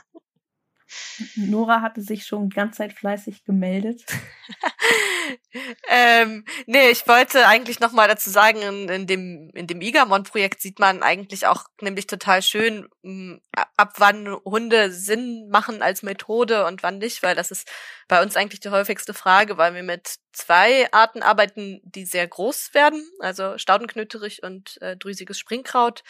Nora 1.36 1.82
hatte 1.82 2.02
sich 2.02 2.26
schon 2.26 2.48
die 2.48 2.56
ganze 2.56 2.78
Zeit 2.78 2.92
fleißig 2.92 3.44
gemeldet. 3.44 4.04
ähm, 5.88 6.44
nee, 6.66 6.90
ich 6.90 7.06
wollte 7.06 7.46
eigentlich 7.46 7.80
noch 7.80 7.92
mal 7.92 8.08
dazu 8.08 8.30
sagen, 8.30 8.62
in, 8.62 8.88
in 8.88 9.06
dem 9.06 9.50
in 9.54 9.66
dem 9.66 9.80
Igamon-Projekt 9.80 10.60
sieht 10.60 10.78
man 10.78 11.02
eigentlich 11.02 11.46
auch 11.46 11.64
nämlich 11.80 12.06
total 12.06 12.42
schön, 12.42 12.88
hm, 13.02 13.40
ab 13.76 13.94
wann 13.98 14.34
Hunde 14.44 14.92
Sinn 14.92 15.48
machen 15.50 15.82
als 15.82 16.02
Methode 16.02 16.66
und 16.66 16.82
wann 16.82 16.98
nicht, 16.98 17.22
weil 17.22 17.34
das 17.34 17.50
ist 17.50 17.68
bei 18.08 18.22
uns 18.22 18.36
eigentlich 18.36 18.60
die 18.60 18.70
häufigste 18.70 19.14
Frage, 19.14 19.56
weil 19.56 19.74
wir 19.74 19.82
mit 19.82 20.16
zwei 20.32 20.92
Arten 20.92 21.22
arbeiten, 21.22 21.80
die 21.84 22.04
sehr 22.04 22.26
groß 22.26 22.74
werden, 22.74 23.08
also 23.20 23.58
Staudenknöterich 23.58 24.42
und 24.42 24.80
äh, 24.82 24.96
drüsiges 24.96 25.38
Springkraut 25.38 26.02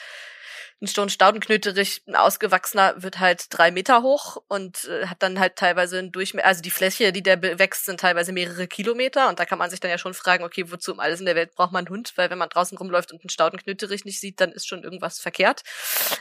ein 0.83 0.87
Stirnstaudenknöterich, 0.87 2.03
ein 2.07 2.17
ausgewachsener, 2.17 2.95
wird 3.03 3.19
halt 3.19 3.47
drei 3.51 3.71
Meter 3.71 4.03
hoch 4.03 4.43
und 4.49 4.85
äh, 4.85 5.07
hat 5.07 5.23
dann 5.23 5.39
halt 5.39 5.57
teilweise 5.57 5.99
ein 5.99 6.11
Durchmesser, 6.11 6.47
also 6.47 6.63
die 6.63 6.71
Fläche, 6.71 7.13
die 7.13 7.23
der 7.23 7.43
wächst, 7.59 7.85
sind 7.85 8.01
teilweise 8.01 8.33
mehrere 8.33 8.67
Kilometer 8.67 9.29
und 9.29 9.39
da 9.39 9.45
kann 9.45 9.59
man 9.59 9.69
sich 9.69 9.81
dann 9.81 9.91
ja 9.91 9.99
schon 9.99 10.15
fragen, 10.15 10.43
okay, 10.43 10.71
wozu 10.71 10.93
um 10.93 11.01
alles 11.01 11.21
in 11.21 11.27
der 11.27 11.35
Welt 11.35 11.55
braucht 11.55 11.73
man 11.73 11.87
einen 11.87 11.95
Hund? 11.95 12.13
Weil 12.17 12.31
wenn 12.31 12.39
man 12.39 12.49
draußen 12.49 12.79
rumläuft 12.79 13.13
und 13.13 13.21
einen 13.23 13.29
Staudenknöterich 13.29 14.07
nicht 14.07 14.21
sieht, 14.21 14.41
dann 14.41 14.53
ist 14.53 14.67
schon 14.67 14.83
irgendwas 14.83 15.21
verkehrt. 15.21 15.63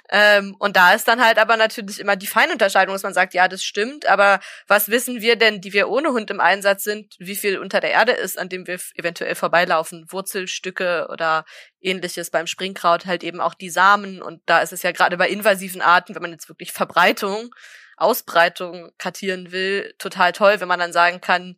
Ähm, 0.10 0.56
und 0.60 0.76
da 0.76 0.94
ist 0.94 1.08
dann 1.08 1.24
halt 1.24 1.38
aber 1.38 1.56
natürlich 1.56 2.00
immer 2.00 2.18
die 2.18 2.28
Feinunterscheidung, 2.28 2.94
dass 2.94 3.04
man 3.04 3.14
sagt, 3.14 3.34
ja, 3.34 3.48
das 3.48 3.64
stimmt, 3.64 4.08
aber 4.08 4.42
was 4.68 4.90
wissen 4.90 5.22
wir 5.22 5.38
denn, 5.38 5.62
die 5.62 5.72
wir 5.72 5.88
ohne 5.88 6.10
Hund 6.10 6.30
im 6.32 6.42
Einsatz 6.42 6.84
sind, 6.84 7.16
wie 7.18 7.36
viel 7.36 7.60
unter 7.60 7.80
der 7.80 7.89
Erde 7.90 8.14
ist, 8.14 8.38
an 8.38 8.50
dem 8.50 8.68
wir 8.68 8.80
eventuell 8.96 9.36
vorbeilaufen? 9.36 10.06
Wurzelstücke 10.10 11.08
oder 11.12 11.46
ähnliches 11.82 12.32
beim 12.32 12.48
Springkraut 12.48 13.06
halt 13.06 13.24
eben 13.24 13.42
auch 13.42 13.54
die 13.54 13.70
Samen 13.70 14.22
und 14.22 14.42
da 14.46 14.60
ist 14.62 14.74
es 14.74 14.84
ja 14.84 14.92
gerade 14.92 15.18
bei 15.18 15.30
invasiven 15.30 15.82
Arten, 15.82 16.16
wenn 16.16 16.22
man 16.22 16.32
jetzt 16.32 16.50
wirklich 16.50 16.72
Verbreitung, 16.72 17.54
Ausbreitung 17.98 18.92
kartieren 18.98 19.52
will, 19.52 19.94
total 19.98 20.32
toll, 20.32 20.60
wenn 20.60 20.68
man 20.68 20.80
dann 20.80 20.94
sagen 20.94 21.22
kann, 21.22 21.58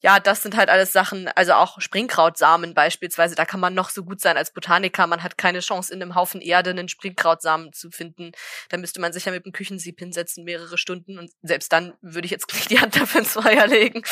ja, 0.00 0.20
das 0.20 0.42
sind 0.42 0.56
halt 0.56 0.68
alles 0.68 0.92
Sachen, 0.92 1.28
also 1.34 1.54
auch 1.54 1.80
Springkrautsamen 1.80 2.74
beispielsweise, 2.74 3.34
da 3.34 3.44
kann 3.44 3.60
man 3.60 3.74
noch 3.74 3.90
so 3.90 4.04
gut 4.04 4.20
sein 4.20 4.36
als 4.36 4.52
Botaniker, 4.52 5.06
man 5.06 5.22
hat 5.22 5.36
keine 5.38 5.60
Chance 5.60 5.92
in 5.92 6.00
einem 6.00 6.14
Haufen 6.14 6.40
Erde 6.40 6.70
einen 6.70 6.88
Springkrautsamen 6.88 7.72
zu 7.72 7.90
finden. 7.90 8.32
Da 8.68 8.76
müsste 8.76 9.00
man 9.00 9.12
sich 9.12 9.24
ja 9.24 9.32
mit 9.32 9.44
dem 9.44 9.52
Küchensieb 9.52 9.98
hinsetzen, 9.98 10.44
mehrere 10.44 10.78
Stunden 10.78 11.18
und 11.18 11.32
selbst 11.42 11.72
dann 11.72 11.94
würde 12.00 12.26
ich 12.26 12.30
jetzt 12.30 12.52
nicht 12.54 12.70
die 12.70 12.80
Hand 12.80 12.96
dafür 12.96 13.22
ins 13.22 13.32
Feuer 13.32 13.66
legen. 13.66 14.02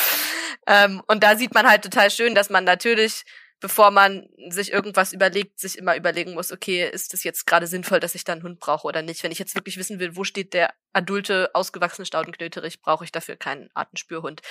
Ähm, 0.66 1.02
und 1.06 1.22
da 1.22 1.36
sieht 1.36 1.54
man 1.54 1.68
halt 1.68 1.82
total 1.82 2.10
schön, 2.10 2.34
dass 2.34 2.50
man 2.50 2.64
natürlich 2.64 3.24
bevor 3.60 3.90
man 3.90 4.28
sich 4.48 4.72
irgendwas 4.72 5.12
überlegt, 5.12 5.58
sich 5.58 5.78
immer 5.78 5.96
überlegen 5.96 6.34
muss, 6.34 6.52
okay, 6.52 6.88
ist 6.88 7.14
es 7.14 7.24
jetzt 7.24 7.46
gerade 7.46 7.66
sinnvoll, 7.66 8.00
dass 8.00 8.14
ich 8.14 8.24
da 8.24 8.32
einen 8.32 8.42
Hund 8.42 8.60
brauche 8.60 8.86
oder 8.86 9.02
nicht? 9.02 9.22
Wenn 9.22 9.32
ich 9.32 9.38
jetzt 9.38 9.54
wirklich 9.54 9.78
wissen 9.78 9.98
will, 9.98 10.14
wo 10.14 10.24
steht 10.24 10.52
der 10.52 10.74
adulte, 10.92 11.50
ausgewachsene 11.54 12.04
Staudenknöterich, 12.04 12.82
brauche 12.82 13.04
ich 13.04 13.12
dafür 13.12 13.36
keinen 13.36 13.70
Artenspürhund. 13.74 14.42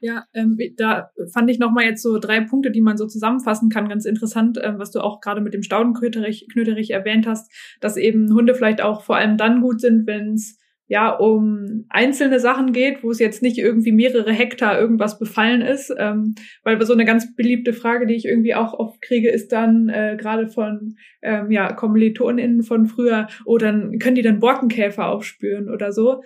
Ja, 0.00 0.24
ähm, 0.32 0.56
da 0.76 1.10
fand 1.32 1.50
ich 1.50 1.58
nochmal 1.58 1.84
jetzt 1.84 2.02
so 2.02 2.18
drei 2.18 2.40
Punkte, 2.40 2.70
die 2.70 2.80
man 2.80 2.96
so 2.96 3.06
zusammenfassen 3.06 3.68
kann, 3.68 3.88
ganz 3.88 4.04
interessant, 4.04 4.58
ähm, 4.62 4.78
was 4.78 4.92
du 4.92 5.00
auch 5.00 5.20
gerade 5.20 5.40
mit 5.40 5.54
dem 5.54 5.62
Staudenknöterich 5.62 6.48
Knöterich 6.52 6.90
erwähnt 6.90 7.26
hast, 7.26 7.52
dass 7.80 7.96
eben 7.96 8.32
Hunde 8.32 8.54
vielleicht 8.54 8.80
auch 8.80 9.02
vor 9.02 9.16
allem 9.16 9.36
dann 9.36 9.60
gut 9.60 9.80
sind, 9.80 10.06
wenn 10.06 10.34
es 10.34 10.58
ja 10.88 11.10
um 11.10 11.84
einzelne 11.90 12.40
Sachen 12.40 12.72
geht, 12.72 13.02
wo 13.02 13.10
es 13.10 13.18
jetzt 13.18 13.42
nicht 13.42 13.58
irgendwie 13.58 13.92
mehrere 13.92 14.32
Hektar 14.32 14.80
irgendwas 14.80 15.18
befallen 15.18 15.60
ist. 15.60 15.94
Ähm, 15.96 16.34
weil 16.64 16.80
so 16.84 16.94
eine 16.94 17.04
ganz 17.04 17.34
beliebte 17.36 17.74
Frage, 17.74 18.06
die 18.06 18.14
ich 18.14 18.24
irgendwie 18.24 18.54
auch 18.54 18.72
oft 18.72 19.00
kriege, 19.02 19.30
ist 19.30 19.52
dann 19.52 19.88
äh, 19.90 20.16
gerade 20.18 20.48
von 20.48 20.96
ähm, 21.20 21.50
ja, 21.50 21.72
KommilitonInnen 21.72 22.62
von 22.62 22.86
früher, 22.86 23.28
oh, 23.44 23.58
dann 23.58 23.98
können 23.98 24.16
die 24.16 24.22
dann 24.22 24.40
Borkenkäfer 24.40 25.08
aufspüren 25.08 25.68
oder 25.68 25.92
so. 25.92 26.22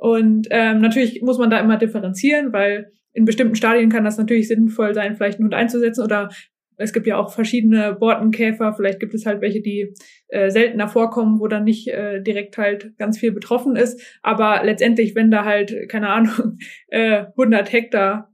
Und 0.00 0.48
ähm, 0.50 0.80
natürlich 0.80 1.20
muss 1.20 1.36
man 1.36 1.50
da 1.50 1.60
immer 1.60 1.76
differenzieren, 1.76 2.54
weil 2.54 2.90
in 3.12 3.26
bestimmten 3.26 3.54
Stadien 3.54 3.90
kann 3.90 4.04
das 4.04 4.16
natürlich 4.16 4.48
sinnvoll 4.48 4.94
sein, 4.94 5.14
vielleicht 5.14 5.38
einen 5.38 5.44
Hund 5.44 5.54
einzusetzen 5.54 6.02
oder 6.02 6.30
es 6.78 6.94
gibt 6.94 7.06
ja 7.06 7.18
auch 7.18 7.30
verschiedene 7.30 7.92
Bortenkäfer, 7.92 8.72
vielleicht 8.72 8.98
gibt 9.00 9.12
es 9.12 9.26
halt 9.26 9.42
welche, 9.42 9.60
die 9.60 9.92
äh, 10.28 10.48
seltener 10.48 10.88
vorkommen, 10.88 11.38
wo 11.38 11.48
dann 11.48 11.64
nicht 11.64 11.88
äh, 11.88 12.22
direkt 12.22 12.56
halt 12.56 12.96
ganz 12.96 13.18
viel 13.18 13.32
betroffen 13.32 13.76
ist. 13.76 14.00
Aber 14.22 14.62
letztendlich, 14.64 15.14
wenn 15.14 15.30
da 15.30 15.44
halt, 15.44 15.74
keine 15.90 16.08
Ahnung, 16.08 16.56
äh, 16.88 17.26
100 17.36 17.70
Hektar 17.70 18.32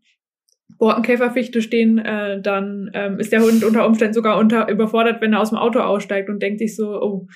Borkenkäferfichte 0.78 1.60
stehen, 1.60 1.98
äh, 1.98 2.40
dann 2.40 2.92
ähm, 2.94 3.18
ist 3.18 3.32
der 3.32 3.42
Hund 3.42 3.64
unter 3.64 3.84
Umständen 3.84 4.14
sogar 4.14 4.38
unter 4.38 4.68
überfordert, 4.68 5.20
wenn 5.20 5.32
er 5.32 5.40
aus 5.40 5.50
dem 5.50 5.58
Auto 5.58 5.80
aussteigt 5.80 6.28
und 6.28 6.40
denkt 6.40 6.60
sich 6.60 6.76
so, 6.76 7.02
oh, 7.02 7.26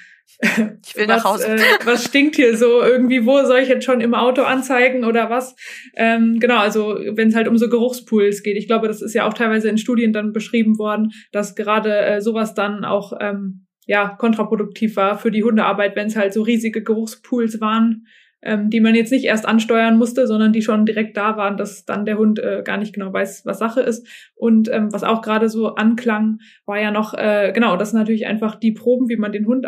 ich 0.41 0.97
will 0.97 1.09
was, 1.09 1.23
nach 1.23 1.25
Hause. 1.25 1.57
Äh, 1.57 1.59
was 1.85 2.05
stinkt 2.05 2.37
hier 2.37 2.57
so 2.57 2.83
irgendwie? 2.83 3.27
Wo 3.27 3.43
soll 3.45 3.59
ich 3.59 3.69
jetzt 3.69 3.85
schon 3.85 4.01
im 4.01 4.15
Auto 4.15 4.43
anzeigen 4.43 5.05
oder 5.05 5.31
was? 5.31 5.55
Ähm, 5.95 6.39
genau, 6.41 6.59
also 6.59 6.99
wenn 7.13 7.29
es 7.29 7.35
halt 7.35 7.49
um 7.49 7.59
so 7.59 7.69
Geruchspools 7.69 8.43
geht. 8.43 8.57
Ich 8.57 8.67
glaube, 8.67 8.89
das 8.89 9.03
ist 9.03 9.15
ja 9.15 9.27
auch 9.27 9.35
teilweise 9.35 9.69
in 9.69 9.79
Studien 9.79 10.13
dann 10.13 10.33
beschrieben 10.33 10.79
worden, 10.79 11.13
dass 11.33 11.55
gerade 11.55 11.99
äh, 11.99 12.21
sowas 12.21 12.55
dann 12.55 12.85
auch 12.85 13.13
ähm, 13.21 13.67
ja 13.87 14.17
kontraproduktiv 14.19 14.97
war 14.97 15.19
für 15.19 15.31
die 15.31 15.45
Hundearbeit, 15.45 15.97
wenn 15.97 16.07
es 16.07 16.17
halt 16.17 16.33
so 16.33 16.43
riesige 16.43 16.83
Geruchspools 16.83 17.61
waren 17.61 18.07
ähm, 18.43 18.71
die 18.71 18.81
man 18.81 18.95
jetzt 18.95 19.13
nicht 19.13 19.25
erst 19.25 19.47
ansteuern 19.47 19.99
musste, 19.99 20.27
sondern 20.27 20.53
die 20.53 20.63
schon 20.63 20.87
direkt 20.87 21.17
da 21.17 21.37
waren, 21.37 21.57
dass 21.57 21.85
dann 21.85 22.05
der 22.05 22.19
Hund 22.19 22.39
äh, 22.39 22.63
gar 22.65 22.79
nicht 22.79 22.95
genau 22.95 23.13
weiß, 23.13 23.45
was 23.45 23.59
Sache 23.59 23.81
ist. 23.81 24.07
Und 24.35 24.71
ähm, 24.71 24.93
was 24.93 25.05
auch 25.05 25.23
gerade 25.23 25.49
so 25.49 25.75
anklang, 25.75 26.39
war 26.65 26.81
ja 26.81 26.91
noch, 26.91 27.15
äh, 27.15 27.53
genau, 27.55 27.77
dass 27.77 27.93
natürlich 27.93 28.27
einfach 28.27 28.55
die 28.57 28.73
Proben, 28.73 29.09
wie 29.09 29.17
man 29.17 29.33
den 29.33 29.47
Hund 29.47 29.67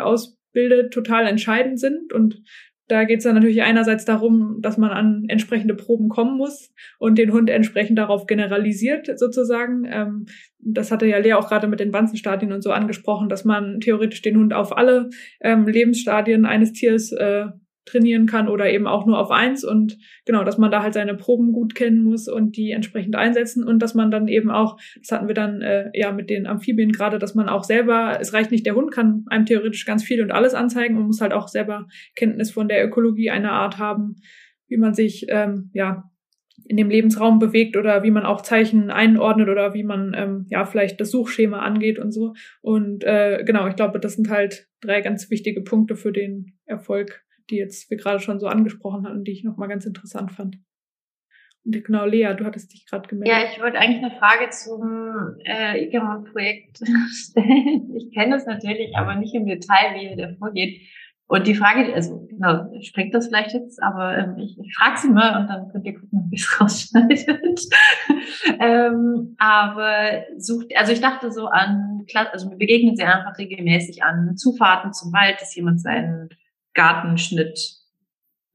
ausbildet, 0.53 0.93
total 0.93 1.27
entscheidend 1.27 1.79
sind. 1.79 2.13
Und 2.13 2.41
da 2.87 3.05
geht 3.05 3.19
es 3.19 3.23
dann 3.23 3.35
natürlich 3.35 3.63
einerseits 3.63 4.05
darum, 4.05 4.57
dass 4.61 4.77
man 4.77 4.91
an 4.91 5.25
entsprechende 5.29 5.73
Proben 5.73 6.09
kommen 6.09 6.37
muss 6.37 6.71
und 6.99 7.17
den 7.17 7.31
Hund 7.31 7.49
entsprechend 7.49 7.97
darauf 7.97 8.27
generalisiert 8.27 9.17
sozusagen. 9.17 9.85
Ähm, 9.89 10.25
das 10.59 10.91
hatte 10.91 11.05
ja 11.05 11.17
Lea 11.17 11.33
auch 11.33 11.47
gerade 11.47 11.67
mit 11.67 11.79
den 11.79 11.93
Wanzenstadien 11.93 12.51
und 12.51 12.61
so 12.61 12.71
angesprochen, 12.71 13.29
dass 13.29 13.45
man 13.45 13.79
theoretisch 13.79 14.21
den 14.21 14.37
Hund 14.37 14.53
auf 14.53 14.75
alle 14.75 15.09
ähm, 15.41 15.65
Lebensstadien 15.65 16.45
eines 16.45 16.73
Tiers 16.73 17.11
äh, 17.13 17.45
trainieren 17.85 18.25
kann 18.25 18.47
oder 18.47 18.69
eben 18.71 18.87
auch 18.87 19.05
nur 19.05 19.19
auf 19.19 19.31
eins. 19.31 19.63
Und 19.63 19.97
genau, 20.25 20.43
dass 20.43 20.57
man 20.57 20.71
da 20.71 20.83
halt 20.83 20.93
seine 20.93 21.15
Proben 21.15 21.51
gut 21.51 21.75
kennen 21.75 22.03
muss 22.03 22.27
und 22.27 22.55
die 22.57 22.71
entsprechend 22.71 23.15
einsetzen. 23.15 23.63
Und 23.63 23.79
dass 23.79 23.93
man 23.93 24.11
dann 24.11 24.27
eben 24.27 24.51
auch, 24.51 24.77
das 24.99 25.11
hatten 25.11 25.27
wir 25.27 25.35
dann 25.35 25.61
äh, 25.61 25.91
ja 25.93 26.11
mit 26.11 26.29
den 26.29 26.47
Amphibien 26.47 26.91
gerade, 26.91 27.19
dass 27.19 27.35
man 27.35 27.49
auch 27.49 27.63
selber, 27.63 28.17
es 28.19 28.33
reicht 28.33 28.51
nicht, 28.51 28.65
der 28.65 28.75
Hund 28.75 28.91
kann 28.91 29.25
einem 29.27 29.45
theoretisch 29.45 29.85
ganz 29.85 30.03
viel 30.03 30.21
und 30.21 30.31
alles 30.31 30.53
anzeigen, 30.53 30.95
man 30.95 31.07
muss 31.07 31.21
halt 31.21 31.33
auch 31.33 31.47
selber 31.47 31.87
Kenntnis 32.15 32.51
von 32.51 32.67
der 32.67 32.85
Ökologie 32.85 33.29
einer 33.29 33.51
Art 33.51 33.77
haben, 33.77 34.15
wie 34.67 34.77
man 34.77 34.93
sich 34.93 35.25
ähm, 35.29 35.69
ja 35.73 36.09
in 36.65 36.77
dem 36.77 36.89
Lebensraum 36.89 37.39
bewegt 37.39 37.75
oder 37.75 38.03
wie 38.03 38.11
man 38.11 38.25
auch 38.25 38.41
Zeichen 38.41 38.89
einordnet 38.89 39.49
oder 39.49 39.73
wie 39.73 39.83
man 39.83 40.13
ähm, 40.15 40.45
ja 40.49 40.65
vielleicht 40.65 40.99
das 41.01 41.11
Suchschema 41.11 41.59
angeht 41.59 41.99
und 41.99 42.11
so. 42.11 42.33
Und 42.61 43.03
äh, 43.03 43.43
genau, 43.45 43.67
ich 43.67 43.75
glaube, 43.75 43.99
das 43.99 44.13
sind 44.13 44.29
halt 44.29 44.67
drei 44.81 45.01
ganz 45.01 45.29
wichtige 45.29 45.61
Punkte 45.61 45.95
für 45.95 46.11
den 46.11 46.57
Erfolg 46.65 47.22
die 47.49 47.57
jetzt 47.57 47.89
wir 47.89 47.97
gerade 47.97 48.19
schon 48.19 48.39
so 48.39 48.47
angesprochen 48.47 49.05
hatten, 49.05 49.23
die 49.23 49.31
ich 49.31 49.43
nochmal 49.43 49.69
ganz 49.69 49.85
interessant 49.85 50.31
fand. 50.31 50.57
Und 51.65 51.83
genau, 51.85 52.05
Lea, 52.05 52.33
du 52.37 52.43
hattest 52.45 52.73
dich 52.73 52.85
gerade 52.85 53.07
gemeldet. 53.07 53.33
Ja, 53.33 53.49
ich 53.49 53.61
wollte 53.61 53.77
eigentlich 53.77 54.03
eine 54.03 54.15
Frage 54.17 54.49
zum 54.49 55.37
äh, 55.45 55.85
IGAMA-Projekt 55.85 56.79
stellen. 57.13 57.95
Ich 57.95 58.13
kenne 58.13 58.35
das 58.35 58.45
natürlich, 58.45 58.95
aber 58.97 59.15
nicht 59.15 59.33
im 59.33 59.45
Detail, 59.45 59.95
wie 59.95 60.15
der 60.15 60.35
vorgeht. 60.35 60.81
Und 61.27 61.47
die 61.47 61.55
Frage, 61.55 61.93
also 61.93 62.27
genau, 62.29 62.69
springt 62.81 63.13
das 63.13 63.27
vielleicht 63.27 63.53
jetzt, 63.53 63.81
aber 63.81 64.17
ähm, 64.17 64.37
ich, 64.37 64.57
ich 64.59 64.75
frage 64.75 64.99
sie 64.99 65.09
mal 65.09 65.39
und 65.39 65.47
dann 65.47 65.69
könnt 65.69 65.85
ihr 65.85 65.93
gucken, 65.93 66.27
wie 66.29 66.35
es 66.35 66.59
rausschneidet. 66.61 67.61
ähm, 68.59 69.35
aber 69.37 70.25
sucht, 70.37 70.67
also 70.75 70.91
ich 70.91 70.99
dachte 70.99 71.31
so 71.31 71.47
an, 71.47 72.05
also 72.31 72.49
mir 72.49 72.57
begegnen 72.57 72.97
sie 72.97 73.03
einfach 73.03 73.37
regelmäßig 73.37 74.03
an 74.03 74.35
Zufahrten 74.35 74.91
zum 74.91 75.13
Wald, 75.13 75.39
dass 75.39 75.55
jemand 75.55 75.81
seinen 75.81 76.29
Gartenschnitt 76.73 77.77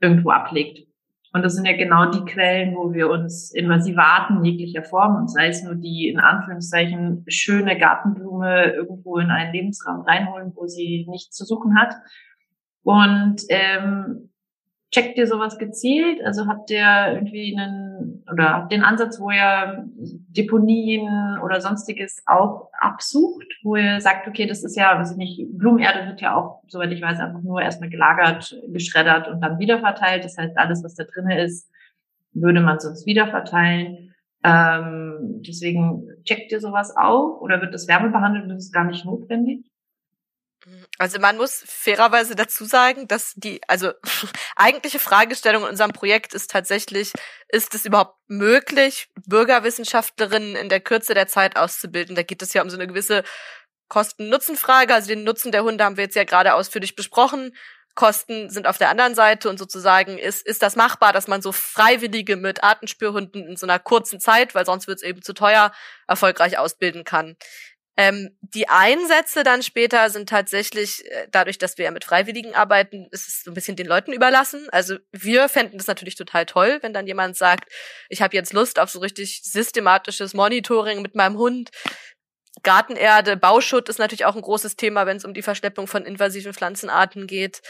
irgendwo 0.01 0.31
ablegt. 0.31 0.87
Und 1.33 1.43
das 1.43 1.55
sind 1.55 1.66
ja 1.66 1.77
genau 1.77 2.11
die 2.11 2.25
Quellen, 2.25 2.75
wo 2.75 2.93
wir 2.93 3.11
uns 3.11 3.53
invasive 3.53 4.03
Arten 4.03 4.45
jeglicher 4.45 4.83
Form, 4.83 5.16
und 5.16 5.29
sei 5.29 5.49
es 5.49 5.62
nur 5.62 5.75
die 5.75 6.09
in 6.09 6.19
Anführungszeichen 6.19 7.25
schöne 7.29 7.79
Gartenblume 7.79 8.73
irgendwo 8.73 9.19
in 9.19 9.31
einen 9.31 9.53
Lebensraum 9.53 10.01
reinholen, 10.03 10.53
wo 10.55 10.66
sie 10.66 11.07
nichts 11.09 11.37
zu 11.37 11.45
suchen 11.45 11.79
hat. 11.79 11.95
Und 12.83 13.43
ähm, 13.51 14.31
checkt 14.91 15.18
ihr 15.18 15.26
sowas 15.26 15.59
gezielt? 15.59 16.24
Also 16.24 16.47
habt 16.47 16.70
ihr 16.70 17.12
irgendwie 17.12 17.57
einen 17.57 18.24
oder 18.30 18.55
habt 18.55 18.72
einen 18.72 18.82
Ansatz, 18.82 19.20
wo 19.20 19.30
ihr 19.30 19.84
Deponien 19.97 21.39
oder 21.43 21.61
sonstiges 21.61 22.22
auch 22.26 22.70
absucht, 22.78 23.47
wo 23.62 23.76
ihr 23.76 24.01
sagt, 24.01 24.26
okay, 24.26 24.47
das 24.47 24.64
ist 24.64 24.76
ja, 24.76 24.99
weiß 24.99 25.12
ich 25.12 25.16
nicht, 25.16 25.59
Blumenerde 25.59 26.07
wird 26.07 26.20
ja 26.20 26.34
auch, 26.34 26.62
soweit 26.68 26.93
ich 26.93 27.03
weiß, 27.03 27.18
einfach 27.20 27.43
nur 27.43 27.61
erstmal 27.61 27.91
gelagert, 27.91 28.57
geschreddert 28.68 29.28
und 29.28 29.41
dann 29.41 29.59
wieder 29.59 29.80
verteilt. 29.80 30.24
Das 30.24 30.36
heißt, 30.39 30.57
alles, 30.57 30.82
was 30.84 30.95
da 30.95 31.05
drinne 31.05 31.43
ist, 31.43 31.70
würde 32.32 32.61
man 32.61 32.80
sonst 32.80 33.07
wieder 33.07 33.28
verteilen. 33.28 34.14
Ähm, 34.45 35.43
deswegen 35.47 36.09
checkt 36.24 36.53
ihr 36.53 36.61
sowas 36.61 36.97
auch 36.97 37.41
oder 37.41 37.61
wird 37.61 37.74
das 37.74 37.89
wärmebehandelt 37.89 38.45
und 38.45 38.51
das 38.51 38.66
ist 38.66 38.72
gar 38.72 38.84
nicht 38.84 39.05
notwendig? 39.05 39.68
Also 40.99 41.20
man 41.20 41.36
muss 41.36 41.62
fairerweise 41.64 42.34
dazu 42.34 42.64
sagen, 42.64 43.07
dass 43.07 43.32
die, 43.36 43.61
also 43.68 43.92
eigentliche 44.57 44.99
Fragestellung 44.99 45.62
in 45.62 45.70
unserem 45.70 45.92
Projekt 45.92 46.34
ist 46.34 46.51
tatsächlich, 46.51 47.12
ist 47.49 47.74
es 47.74 47.86
überhaupt 47.86 48.16
möglich, 48.26 49.09
Bürgerwissenschaftlerinnen 49.26 50.57
in 50.57 50.68
der 50.68 50.80
Kürze 50.80 51.14
der 51.14 51.28
Zeit 51.28 51.57
auszubilden? 51.57 52.16
Da 52.16 52.22
geht 52.24 52.42
es 52.42 52.53
ja 52.53 52.62
um 52.62 52.70
so 52.70 52.76
eine 52.76 52.88
gewisse 52.88 53.22
Kosten-Nutzen-Frage. 53.88 54.92
Also 54.92 55.09
den 55.09 55.22
Nutzen 55.22 55.53
der 55.53 55.62
Hunde 55.62 55.84
haben 55.84 55.96
wir 55.96 56.05
jetzt 56.05 56.16
ja 56.16 56.24
gerade 56.24 56.55
ausführlich 56.55 56.96
besprochen. 56.96 57.55
Kosten 57.94 58.49
sind 58.49 58.68
auf 58.68 58.78
der 58.78 58.90
anderen 58.90 59.16
Seite 59.16 59.49
und 59.49 59.59
sozusagen 59.59 60.18
ist, 60.18 60.46
ist 60.46 60.62
das 60.62 60.76
machbar, 60.76 61.12
dass 61.12 61.26
man 61.26 61.42
so 61.42 61.51
Freiwillige 61.51 62.36
mit 62.36 62.62
Artenspürhunden 62.62 63.49
in 63.49 63.57
so 63.57 63.66
einer 63.66 63.80
kurzen 63.80 64.20
Zeit, 64.20 64.55
weil 64.55 64.64
sonst 64.64 64.86
wird 64.86 64.99
es 64.99 65.03
eben 65.03 65.20
zu 65.20 65.34
teuer, 65.34 65.72
erfolgreich 66.07 66.59
ausbilden 66.59 67.03
kann. 67.03 67.36
Ähm, 68.01 68.30
die 68.40 68.68
Einsätze 68.68 69.42
dann 69.42 69.64
später 69.64 70.09
sind 70.09 70.28
tatsächlich, 70.28 71.05
äh, 71.11 71.26
dadurch, 71.32 71.59
dass 71.59 71.78
wir 71.78 71.86
ja 71.86 71.90
mit 71.90 72.05
Freiwilligen 72.05 72.55
arbeiten, 72.55 73.09
ist 73.11 73.26
es 73.26 73.42
so 73.42 73.51
ein 73.51 73.55
bisschen 73.55 73.74
den 73.74 73.88
Leuten 73.88 74.12
überlassen. 74.12 74.68
Also 74.70 74.99
wir 75.11 75.49
fänden 75.49 75.78
das 75.78 75.88
natürlich 75.88 76.14
total 76.14 76.46
toll, 76.46 76.78
wenn 76.82 76.94
dann 76.94 77.09
jemand 77.09 77.36
sagt, 77.36 77.68
ich 78.09 78.22
habe 78.22 78.36
jetzt 78.36 78.53
Lust 78.53 78.78
auf 78.78 78.88
so 78.88 79.01
richtig 79.01 79.42
systematisches 79.42 80.32
Monitoring 80.32 81.03
mit 81.03 81.16
meinem 81.16 81.38
Hund. 81.38 81.70
Gartenerde, 82.62 83.36
Bauschutt 83.36 83.88
ist 83.88 83.99
natürlich 83.99 84.26
auch 84.26 84.36
ein 84.36 84.42
großes 84.42 84.76
Thema, 84.76 85.07
wenn 85.07 85.16
es 85.16 85.24
um 85.24 85.34
die 85.34 85.42
Verschleppung 85.42 85.88
von 85.88 86.07
invasiven 86.07 86.55
Pflanzenarten 86.55 87.26
geht 87.26 87.62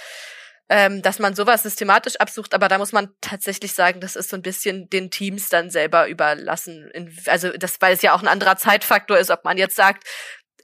ähm, 0.69 1.03
dass 1.03 1.19
man 1.19 1.35
sowas 1.35 1.63
systematisch 1.63 2.17
absucht, 2.17 2.55
aber 2.55 2.69
da 2.69 2.79
muss 2.79 2.93
man 2.93 3.09
tatsächlich 3.21 3.73
sagen, 3.73 4.01
das 4.01 4.17
ist 4.17 4.31
so 4.31 4.37
ein 4.37 4.43
bisschen 4.43 4.91
den 4.91 5.11
Teams 5.11 5.49
dann 5.49 5.71
selber 5.71 6.09
überlassen. 6.09 6.91
In, 6.93 7.17
also 7.27 7.51
das, 7.53 7.81
weil 7.81 7.95
es 7.95 8.03
ja 8.03 8.13
auch 8.13 8.23
ein 8.23 8.29
anderer 8.29 8.57
Zeitfaktor 8.57 9.19
ist, 9.19 9.31
ob 9.31 9.45
man 9.45 9.57
jetzt 9.57 9.77
sagt, 9.77 10.07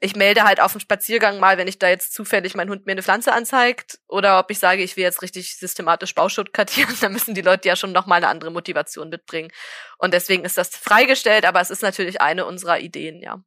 ich 0.01 0.17
melde 0.17 0.43
halt 0.43 0.61
auf 0.61 0.73
dem 0.73 0.81
Spaziergang 0.81 1.41
mal, 1.41 1.57
wenn 1.57 1.69
ich 1.69 1.79
da 1.79 1.89
jetzt 1.89 2.13
zufällig 2.13 2.55
mein 2.55 2.69
Hund 2.69 2.85
mir 2.85 2.93
eine 2.93 3.03
Pflanze 3.03 3.33
anzeigt, 3.33 3.99
oder 4.07 4.39
ob 4.39 4.51
ich 4.51 4.59
sage, 4.59 4.83
ich 4.83 4.97
will 4.97 5.05
jetzt 5.05 5.23
richtig 5.23 5.57
systematisch 5.57 6.15
Bauschutt 6.15 6.53
kartieren, 6.53 6.95
dann 7.01 7.13
müssen 7.13 7.35
die 7.35 7.41
Leute 7.41 7.69
ja 7.69 7.77
schon 7.77 7.93
noch 7.93 8.07
mal 8.07 8.17
eine 8.17 8.29
andere 8.29 8.51
Motivation 8.51 9.09
mitbringen. 9.09 9.51
Und 9.99 10.13
deswegen 10.13 10.45
ist 10.45 10.59
das 10.59 10.77
freigestellt, 10.77 11.47
aber 11.47 11.61
es 11.61 11.71
ist 11.71 11.83
natürlich 11.83 12.21
eine 12.21 12.45
unserer 12.45 12.81
Ideen, 12.81 13.23
ja 13.23 13.43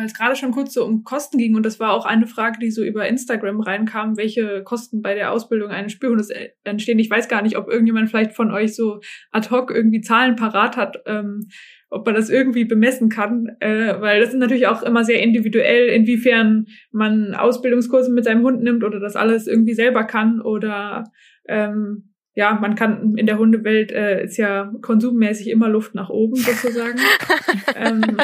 weil 0.00 0.06
es 0.06 0.14
gerade 0.14 0.34
schon 0.34 0.50
kurz 0.50 0.72
so 0.72 0.86
um 0.86 1.04
Kosten 1.04 1.36
ging 1.36 1.54
und 1.54 1.66
das 1.66 1.78
war 1.78 1.92
auch 1.92 2.06
eine 2.06 2.26
Frage, 2.26 2.58
die 2.58 2.70
so 2.70 2.82
über 2.82 3.06
Instagram 3.06 3.60
reinkam, 3.60 4.16
welche 4.16 4.62
Kosten 4.64 5.02
bei 5.02 5.14
der 5.14 5.30
Ausbildung 5.30 5.68
eines 5.70 5.92
Spürhundes 5.92 6.30
entstehen. 6.64 6.98
Ich 6.98 7.10
weiß 7.10 7.28
gar 7.28 7.42
nicht, 7.42 7.58
ob 7.58 7.68
irgendjemand 7.68 8.08
vielleicht 8.08 8.32
von 8.32 8.50
euch 8.50 8.74
so 8.74 9.00
ad 9.30 9.50
hoc 9.50 9.70
irgendwie 9.70 10.00
Zahlen 10.00 10.36
parat 10.36 10.78
hat, 10.78 11.02
ähm, 11.04 11.48
ob 11.90 12.06
man 12.06 12.14
das 12.14 12.30
irgendwie 12.30 12.64
bemessen 12.64 13.10
kann, 13.10 13.50
äh, 13.60 14.00
weil 14.00 14.20
das 14.20 14.30
ist 14.30 14.38
natürlich 14.38 14.68
auch 14.68 14.82
immer 14.82 15.04
sehr 15.04 15.22
individuell, 15.22 15.88
inwiefern 15.88 16.66
man 16.92 17.34
Ausbildungskurse 17.34 18.10
mit 18.10 18.24
seinem 18.24 18.42
Hund 18.42 18.62
nimmt 18.62 18.82
oder 18.82 19.00
das 19.00 19.16
alles 19.16 19.46
irgendwie 19.46 19.74
selber 19.74 20.04
kann 20.04 20.40
oder 20.40 21.04
ähm, 21.46 22.10
ja, 22.34 22.54
man 22.54 22.74
kann 22.74 23.16
in 23.18 23.26
der 23.26 23.36
Hundewelt 23.36 23.92
äh, 23.92 24.24
ist 24.24 24.38
ja 24.38 24.72
konsummäßig 24.80 25.50
immer 25.50 25.68
Luft 25.68 25.94
nach 25.94 26.08
oben 26.08 26.36
sozusagen. 26.36 26.98
ähm, 27.76 28.16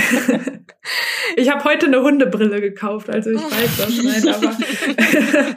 ich 1.36 1.50
habe 1.50 1.64
heute 1.64 1.86
eine 1.86 2.02
Hundebrille 2.02 2.60
gekauft, 2.60 3.10
also 3.10 3.30
ich 3.30 3.40
weiß 3.40 3.76
das, 3.78 4.02
nein, 4.02 4.34
aber 4.34 5.56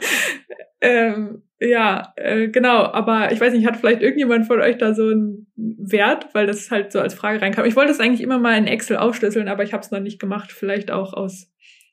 ähm, 0.80 1.42
ja, 1.60 2.12
äh, 2.16 2.48
genau, 2.48 2.84
aber 2.84 3.32
ich 3.32 3.40
weiß 3.40 3.52
nicht, 3.54 3.66
hat 3.66 3.76
vielleicht 3.76 4.02
irgendjemand 4.02 4.46
von 4.46 4.60
euch 4.60 4.78
da 4.78 4.94
so 4.94 5.08
einen 5.08 5.46
Wert, 5.56 6.28
weil 6.34 6.46
das 6.46 6.70
halt 6.70 6.92
so 6.92 7.00
als 7.00 7.14
Frage 7.14 7.40
reinkam. 7.40 7.64
Ich 7.64 7.76
wollte 7.76 7.92
es 7.92 8.00
eigentlich 8.00 8.20
immer 8.20 8.38
mal 8.38 8.58
in 8.58 8.66
Excel 8.66 8.96
aufschlüsseln, 8.96 9.48
aber 9.48 9.62
ich 9.62 9.72
habe 9.72 9.82
es 9.82 9.90
noch 9.90 10.00
nicht 10.00 10.20
gemacht, 10.20 10.52
vielleicht 10.52 10.90
auch 10.90 11.12
aus 11.14 11.50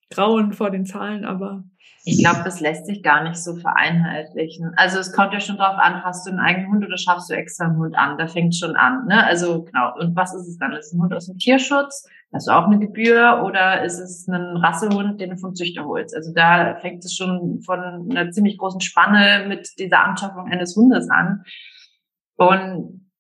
Grauen 0.09 0.51
vor 0.51 0.71
den 0.71 0.85
Zahlen, 0.85 1.23
aber 1.23 1.63
ich 2.03 2.23
glaube, 2.23 2.41
das 2.43 2.59
lässt 2.59 2.87
sich 2.87 3.03
gar 3.03 3.23
nicht 3.23 3.37
so 3.37 3.55
vereinheitlichen. 3.55 4.73
Also 4.75 4.97
es 4.97 5.13
kommt 5.13 5.33
ja 5.33 5.39
schon 5.39 5.57
drauf 5.57 5.77
an, 5.77 6.03
hast 6.03 6.25
du 6.25 6.31
einen 6.31 6.39
eigenen 6.39 6.71
Hund 6.71 6.85
oder 6.85 6.97
schaffst 6.97 7.29
du 7.29 7.35
extra 7.35 7.65
einen 7.65 7.77
Hund 7.77 7.95
an? 7.95 8.17
Da 8.17 8.27
fängt 8.27 8.55
schon 8.55 8.75
an. 8.75 9.05
Ne? 9.07 9.23
Also 9.23 9.63
genau. 9.63 9.93
Und 9.99 10.15
was 10.15 10.33
ist 10.33 10.47
es 10.47 10.57
dann? 10.57 10.73
Ist 10.73 10.87
es 10.87 10.93
ein 10.93 11.01
Hund 11.01 11.13
aus 11.13 11.27
dem 11.27 11.37
Tierschutz? 11.37 12.07
Hast 12.34 12.47
du 12.47 12.51
auch 12.51 12.65
eine 12.65 12.79
Gebühr? 12.79 13.43
Oder 13.45 13.84
ist 13.84 13.99
es 13.99 14.27
ein 14.27 14.57
Rassehund, 14.57 15.19
den 15.19 15.32
du 15.32 15.38
vom 15.38 15.53
Züchter 15.53 15.86
holst? 15.86 16.15
Also 16.15 16.34
da 16.34 16.75
fängt 16.75 17.03
es 17.03 17.15
schon 17.15 17.61
von 17.61 18.09
einer 18.09 18.32
ziemlich 18.32 18.57
großen 18.57 18.82
Spanne 18.82 19.47
mit 19.47 19.69
dieser 19.77 20.05
Anschaffung 20.05 20.47
eines 20.47 20.75
Hundes 20.75 21.09
an. 21.09 21.43
Und 22.38 23.11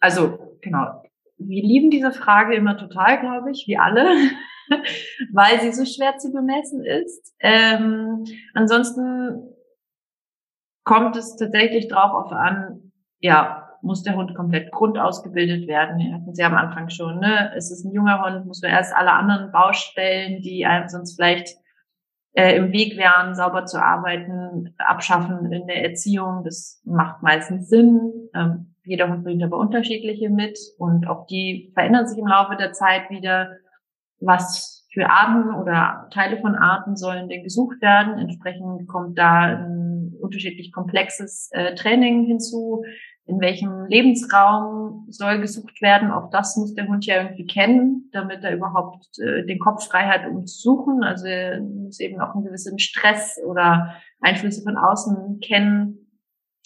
also 0.00 0.58
genau. 0.60 1.02
Wir 1.36 1.62
lieben 1.62 1.90
diese 1.90 2.12
Frage 2.12 2.54
immer 2.54 2.76
total, 2.76 3.20
glaube 3.20 3.50
ich, 3.50 3.64
wie 3.66 3.78
alle. 3.78 4.06
weil 5.32 5.60
sie 5.60 5.72
so 5.72 5.84
schwer 5.84 6.16
zu 6.18 6.32
bemessen 6.32 6.84
ist. 6.84 7.34
Ähm, 7.40 8.24
ansonsten 8.54 9.54
kommt 10.84 11.16
es 11.16 11.36
tatsächlich 11.36 11.88
drauf 11.88 12.30
an, 12.32 12.92
ja, 13.20 13.63
muss 13.84 14.02
der 14.02 14.16
Hund 14.16 14.34
komplett 14.34 14.72
grundausgebildet 14.72 15.68
werden. 15.68 15.98
Wir 15.98 16.14
hatten 16.14 16.34
sie 16.34 16.42
am 16.42 16.54
Anfang 16.54 16.88
schon, 16.88 17.20
ne? 17.20 17.52
Es 17.56 17.70
ist 17.70 17.84
ein 17.84 17.92
junger 17.92 18.24
Hund, 18.24 18.46
muss 18.46 18.62
man 18.62 18.72
erst 18.72 18.94
alle 18.94 19.12
anderen 19.12 19.52
Baustellen, 19.52 20.40
die 20.42 20.66
einem 20.66 20.88
sonst 20.88 21.16
vielleicht 21.16 21.56
äh, 22.32 22.56
im 22.56 22.72
Weg 22.72 22.96
wären, 22.96 23.34
sauber 23.34 23.66
zu 23.66 23.80
arbeiten, 23.80 24.74
abschaffen 24.78 25.52
in 25.52 25.66
der 25.66 25.84
Erziehung. 25.84 26.42
Das 26.44 26.80
macht 26.84 27.22
meistens 27.22 27.68
Sinn. 27.68 28.30
Ähm, 28.34 28.74
jeder 28.84 29.08
Hund 29.08 29.24
bringt 29.24 29.42
aber 29.42 29.58
unterschiedliche 29.58 30.28
mit 30.30 30.58
und 30.78 31.06
auch 31.06 31.26
die 31.26 31.70
verändern 31.74 32.06
sich 32.06 32.18
im 32.18 32.26
Laufe 32.26 32.56
der 32.56 32.72
Zeit 32.72 33.08
wieder. 33.10 33.56
Was 34.20 34.86
für 34.92 35.10
Arten 35.10 35.54
oder 35.54 36.08
Teile 36.12 36.38
von 36.38 36.54
Arten 36.54 36.96
sollen 36.96 37.28
denn 37.28 37.42
gesucht 37.42 37.80
werden? 37.80 38.18
Entsprechend 38.18 38.88
kommt 38.88 39.18
da 39.18 39.42
ein 39.42 40.12
unterschiedlich 40.20 40.72
komplexes 40.72 41.50
äh, 41.52 41.74
Training 41.74 42.24
hinzu 42.24 42.84
in 43.26 43.40
welchem 43.40 43.86
Lebensraum 43.86 45.06
soll 45.08 45.40
gesucht 45.40 45.80
werden. 45.80 46.10
Auch 46.10 46.30
das 46.30 46.56
muss 46.56 46.74
der 46.74 46.86
Hund 46.86 47.06
ja 47.06 47.22
irgendwie 47.22 47.46
kennen, 47.46 48.10
damit 48.12 48.44
er 48.44 48.54
überhaupt 48.54 49.06
äh, 49.18 49.46
den 49.46 49.58
Kopf 49.58 49.86
frei 49.86 50.06
hat, 50.06 50.28
um 50.30 50.46
zu 50.46 50.58
suchen. 50.58 51.02
Also 51.02 51.26
er 51.26 51.60
muss 51.60 52.00
eben 52.00 52.20
auch 52.20 52.34
einen 52.34 52.44
gewissen 52.44 52.78
Stress 52.78 53.40
oder 53.46 53.94
Einflüsse 54.20 54.62
von 54.62 54.76
außen 54.76 55.40
kennen. 55.40 56.10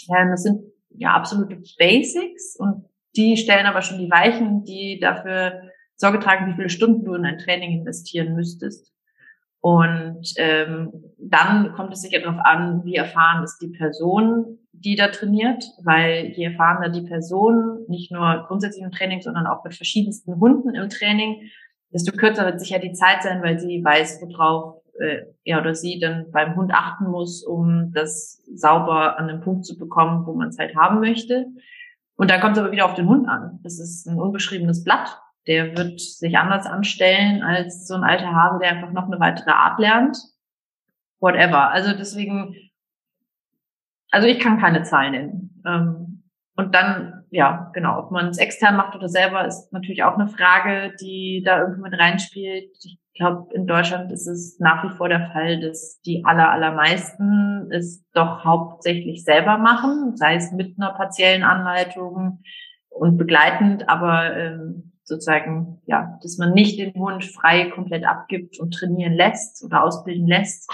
Ähm, 0.08 0.30
das 0.30 0.42
sind 0.42 0.62
ja 0.90 1.12
absolute 1.14 1.62
Basics 1.78 2.56
und 2.58 2.84
die 3.16 3.36
stellen 3.36 3.66
aber 3.66 3.82
schon 3.82 3.98
die 3.98 4.10
Weichen, 4.10 4.64
die 4.64 4.98
dafür 5.00 5.62
Sorge 5.94 6.18
tragen, 6.18 6.50
wie 6.50 6.54
viele 6.54 6.70
Stunden 6.70 7.04
du 7.04 7.14
in 7.14 7.24
ein 7.24 7.38
Training 7.38 7.80
investieren 7.80 8.34
müsstest. 8.34 8.92
Und 9.60 10.34
ähm, 10.36 10.92
dann 11.18 11.72
kommt 11.72 11.92
es 11.92 12.02
sicher 12.02 12.20
darauf 12.20 12.40
an, 12.44 12.84
wie 12.84 12.94
erfahren 12.94 13.42
ist 13.42 13.58
die 13.58 13.70
Person, 13.70 14.58
die 14.80 14.96
da 14.96 15.08
trainiert, 15.08 15.64
weil 15.82 16.32
je 16.36 16.44
erfahrener 16.44 16.88
die 16.88 17.02
Person, 17.02 17.84
nicht 17.88 18.10
nur 18.10 18.44
grundsätzlich 18.46 18.84
im 18.84 18.90
Training, 18.90 19.20
sondern 19.20 19.46
auch 19.46 19.64
mit 19.64 19.74
verschiedensten 19.74 20.38
Hunden 20.40 20.74
im 20.74 20.88
Training, 20.88 21.50
desto 21.92 22.16
kürzer 22.16 22.44
wird 22.44 22.60
sicher 22.60 22.78
die 22.78 22.92
Zeit 22.92 23.22
sein, 23.22 23.42
weil 23.42 23.58
sie 23.58 23.82
weiß, 23.82 24.20
worauf 24.22 24.82
äh, 24.98 25.22
er 25.44 25.60
oder 25.60 25.74
sie 25.74 25.98
dann 25.98 26.30
beim 26.32 26.56
Hund 26.56 26.72
achten 26.72 27.10
muss, 27.10 27.44
um 27.44 27.92
das 27.92 28.42
sauber 28.54 29.18
an 29.18 29.28
den 29.28 29.40
Punkt 29.40 29.64
zu 29.64 29.78
bekommen, 29.78 30.26
wo 30.26 30.34
man 30.34 30.48
es 30.48 30.58
halt 30.58 30.76
haben 30.76 31.00
möchte. 31.00 31.46
Und 32.16 32.30
dann 32.30 32.40
kommt 32.40 32.56
es 32.56 32.62
aber 32.62 32.72
wieder 32.72 32.84
auf 32.84 32.94
den 32.94 33.08
Hund 33.08 33.28
an. 33.28 33.60
Das 33.62 33.78
ist 33.78 34.06
ein 34.06 34.18
unbeschriebenes 34.18 34.84
Blatt 34.84 35.18
der 35.48 35.76
wird 35.76 35.98
sich 35.98 36.36
anders 36.36 36.66
anstellen 36.66 37.42
als 37.42 37.88
so 37.88 37.94
ein 37.94 38.04
alter 38.04 38.32
Hase, 38.34 38.58
der 38.60 38.70
einfach 38.70 38.92
noch 38.92 39.06
eine 39.06 39.18
weitere 39.18 39.50
Art 39.50 39.80
lernt. 39.80 40.16
Whatever. 41.20 41.70
Also 41.70 41.94
deswegen, 41.96 42.54
also 44.10 44.26
ich 44.26 44.38
kann 44.38 44.58
keine 44.58 44.82
Zahlen 44.82 45.12
nennen. 45.12 45.62
Ähm, 45.66 46.22
und 46.56 46.74
dann, 46.74 47.24
ja, 47.30 47.70
genau, 47.72 48.00
ob 48.00 48.10
man 48.10 48.28
es 48.28 48.38
extern 48.38 48.76
macht 48.76 48.96
oder 48.96 49.08
selber, 49.08 49.46
ist 49.46 49.72
natürlich 49.72 50.02
auch 50.02 50.14
eine 50.14 50.28
Frage, 50.28 50.92
die 51.00 51.42
da 51.44 51.60
irgendwie 51.60 51.82
mit 51.82 51.98
reinspielt. 51.98 52.70
Ich 52.82 52.98
glaube, 53.14 53.54
in 53.54 53.66
Deutschland 53.66 54.10
ist 54.10 54.26
es 54.26 54.58
nach 54.58 54.82
wie 54.82 54.96
vor 54.96 55.08
der 55.08 55.30
Fall, 55.30 55.60
dass 55.60 56.00
die 56.00 56.24
aller, 56.24 56.50
allermeisten 56.50 57.70
es 57.70 58.04
doch 58.12 58.44
hauptsächlich 58.44 59.24
selber 59.24 59.58
machen, 59.58 60.16
sei 60.16 60.34
es 60.34 60.50
mit 60.50 60.76
einer 60.78 60.94
partiellen 60.94 61.44
Anleitung 61.44 62.42
und 62.88 63.18
begleitend, 63.18 63.88
aber 63.88 64.36
ähm, 64.36 64.92
sozusagen, 65.04 65.80
ja, 65.86 66.18
dass 66.22 66.38
man 66.38 66.52
nicht 66.52 66.78
den 66.78 66.94
Hund 66.94 67.24
frei 67.24 67.70
komplett 67.70 68.04
abgibt 68.04 68.58
und 68.58 68.74
trainieren 68.74 69.14
lässt 69.14 69.64
oder 69.64 69.82
ausbilden 69.82 70.26
lässt, 70.26 70.70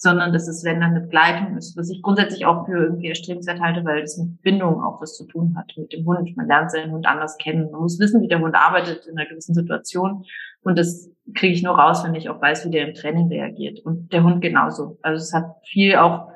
sondern 0.00 0.32
dass 0.32 0.46
es, 0.46 0.62
wenn 0.62 0.80
dann 0.80 0.92
eine 0.92 1.00
Begleitung 1.00 1.56
ist, 1.56 1.76
was 1.76 1.90
ich 1.90 2.02
grundsätzlich 2.02 2.46
auch 2.46 2.66
für 2.66 2.84
irgendwie 2.84 3.08
erstrebenswert 3.08 3.60
halte, 3.60 3.84
weil 3.84 4.00
das 4.00 4.16
mit 4.16 4.40
Bindung 4.42 4.80
auch 4.80 5.02
was 5.02 5.16
zu 5.16 5.26
tun 5.26 5.56
hat 5.58 5.72
mit 5.76 5.92
dem 5.92 6.06
Hund. 6.06 6.36
Man 6.36 6.46
lernt 6.46 6.70
seinen 6.70 6.92
Hund 6.92 7.04
anders 7.04 7.36
kennen. 7.36 7.72
Man 7.72 7.80
muss 7.80 7.98
wissen, 7.98 8.22
wie 8.22 8.28
der 8.28 8.38
Hund 8.38 8.54
arbeitet 8.54 9.06
in 9.06 9.18
einer 9.18 9.28
gewissen 9.28 9.54
Situation. 9.54 10.24
Und 10.62 10.78
das 10.78 11.10
kriege 11.34 11.52
ich 11.52 11.64
nur 11.64 11.76
raus, 11.76 12.04
wenn 12.04 12.14
ich 12.14 12.30
auch 12.30 12.40
weiß, 12.40 12.64
wie 12.64 12.70
der 12.70 12.86
im 12.86 12.94
Training 12.94 13.26
reagiert. 13.26 13.80
Und 13.80 14.12
der 14.12 14.22
Hund 14.22 14.40
genauso. 14.40 14.98
Also 15.02 15.20
es 15.20 15.34
hat 15.34 15.56
viel 15.64 15.96
auch 15.96 16.28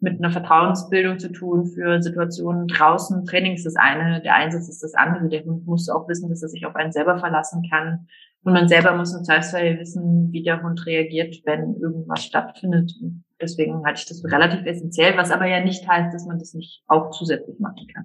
mit 0.00 0.18
einer 0.18 0.30
Vertrauensbildung 0.30 1.18
zu 1.18 1.32
tun 1.32 1.66
für 1.66 2.02
Situationen 2.02 2.66
draußen. 2.66 3.24
Training 3.24 3.54
ist 3.54 3.66
das 3.66 3.76
eine, 3.76 4.20
der 4.20 4.34
Einsatz 4.34 4.68
ist 4.68 4.82
das 4.82 4.94
andere. 4.94 5.28
Der 5.28 5.44
Hund 5.44 5.66
muss 5.66 5.88
auch 5.88 6.08
wissen, 6.08 6.28
dass 6.28 6.42
er 6.42 6.48
sich 6.48 6.66
auf 6.66 6.76
einen 6.76 6.92
selber 6.92 7.18
verlassen 7.18 7.62
kann. 7.70 8.06
Und 8.42 8.52
man 8.52 8.68
selber 8.68 8.94
muss 8.96 9.16
im 9.16 9.24
Zweifelsfall 9.24 9.80
wissen, 9.80 10.30
wie 10.30 10.42
der 10.42 10.62
Hund 10.62 10.86
reagiert, 10.86 11.36
wenn 11.44 11.74
irgendwas 11.80 12.24
stattfindet. 12.24 12.92
Und 13.02 13.24
deswegen 13.40 13.84
halte 13.84 14.00
ich 14.00 14.06
das 14.06 14.20
für 14.20 14.30
relativ 14.30 14.64
essentiell, 14.66 15.16
was 15.16 15.32
aber 15.32 15.46
ja 15.46 15.64
nicht 15.64 15.88
heißt, 15.88 16.14
dass 16.14 16.26
man 16.26 16.38
das 16.38 16.54
nicht 16.54 16.82
auch 16.86 17.10
zusätzlich 17.10 17.58
machen 17.58 17.88
kann. 17.92 18.04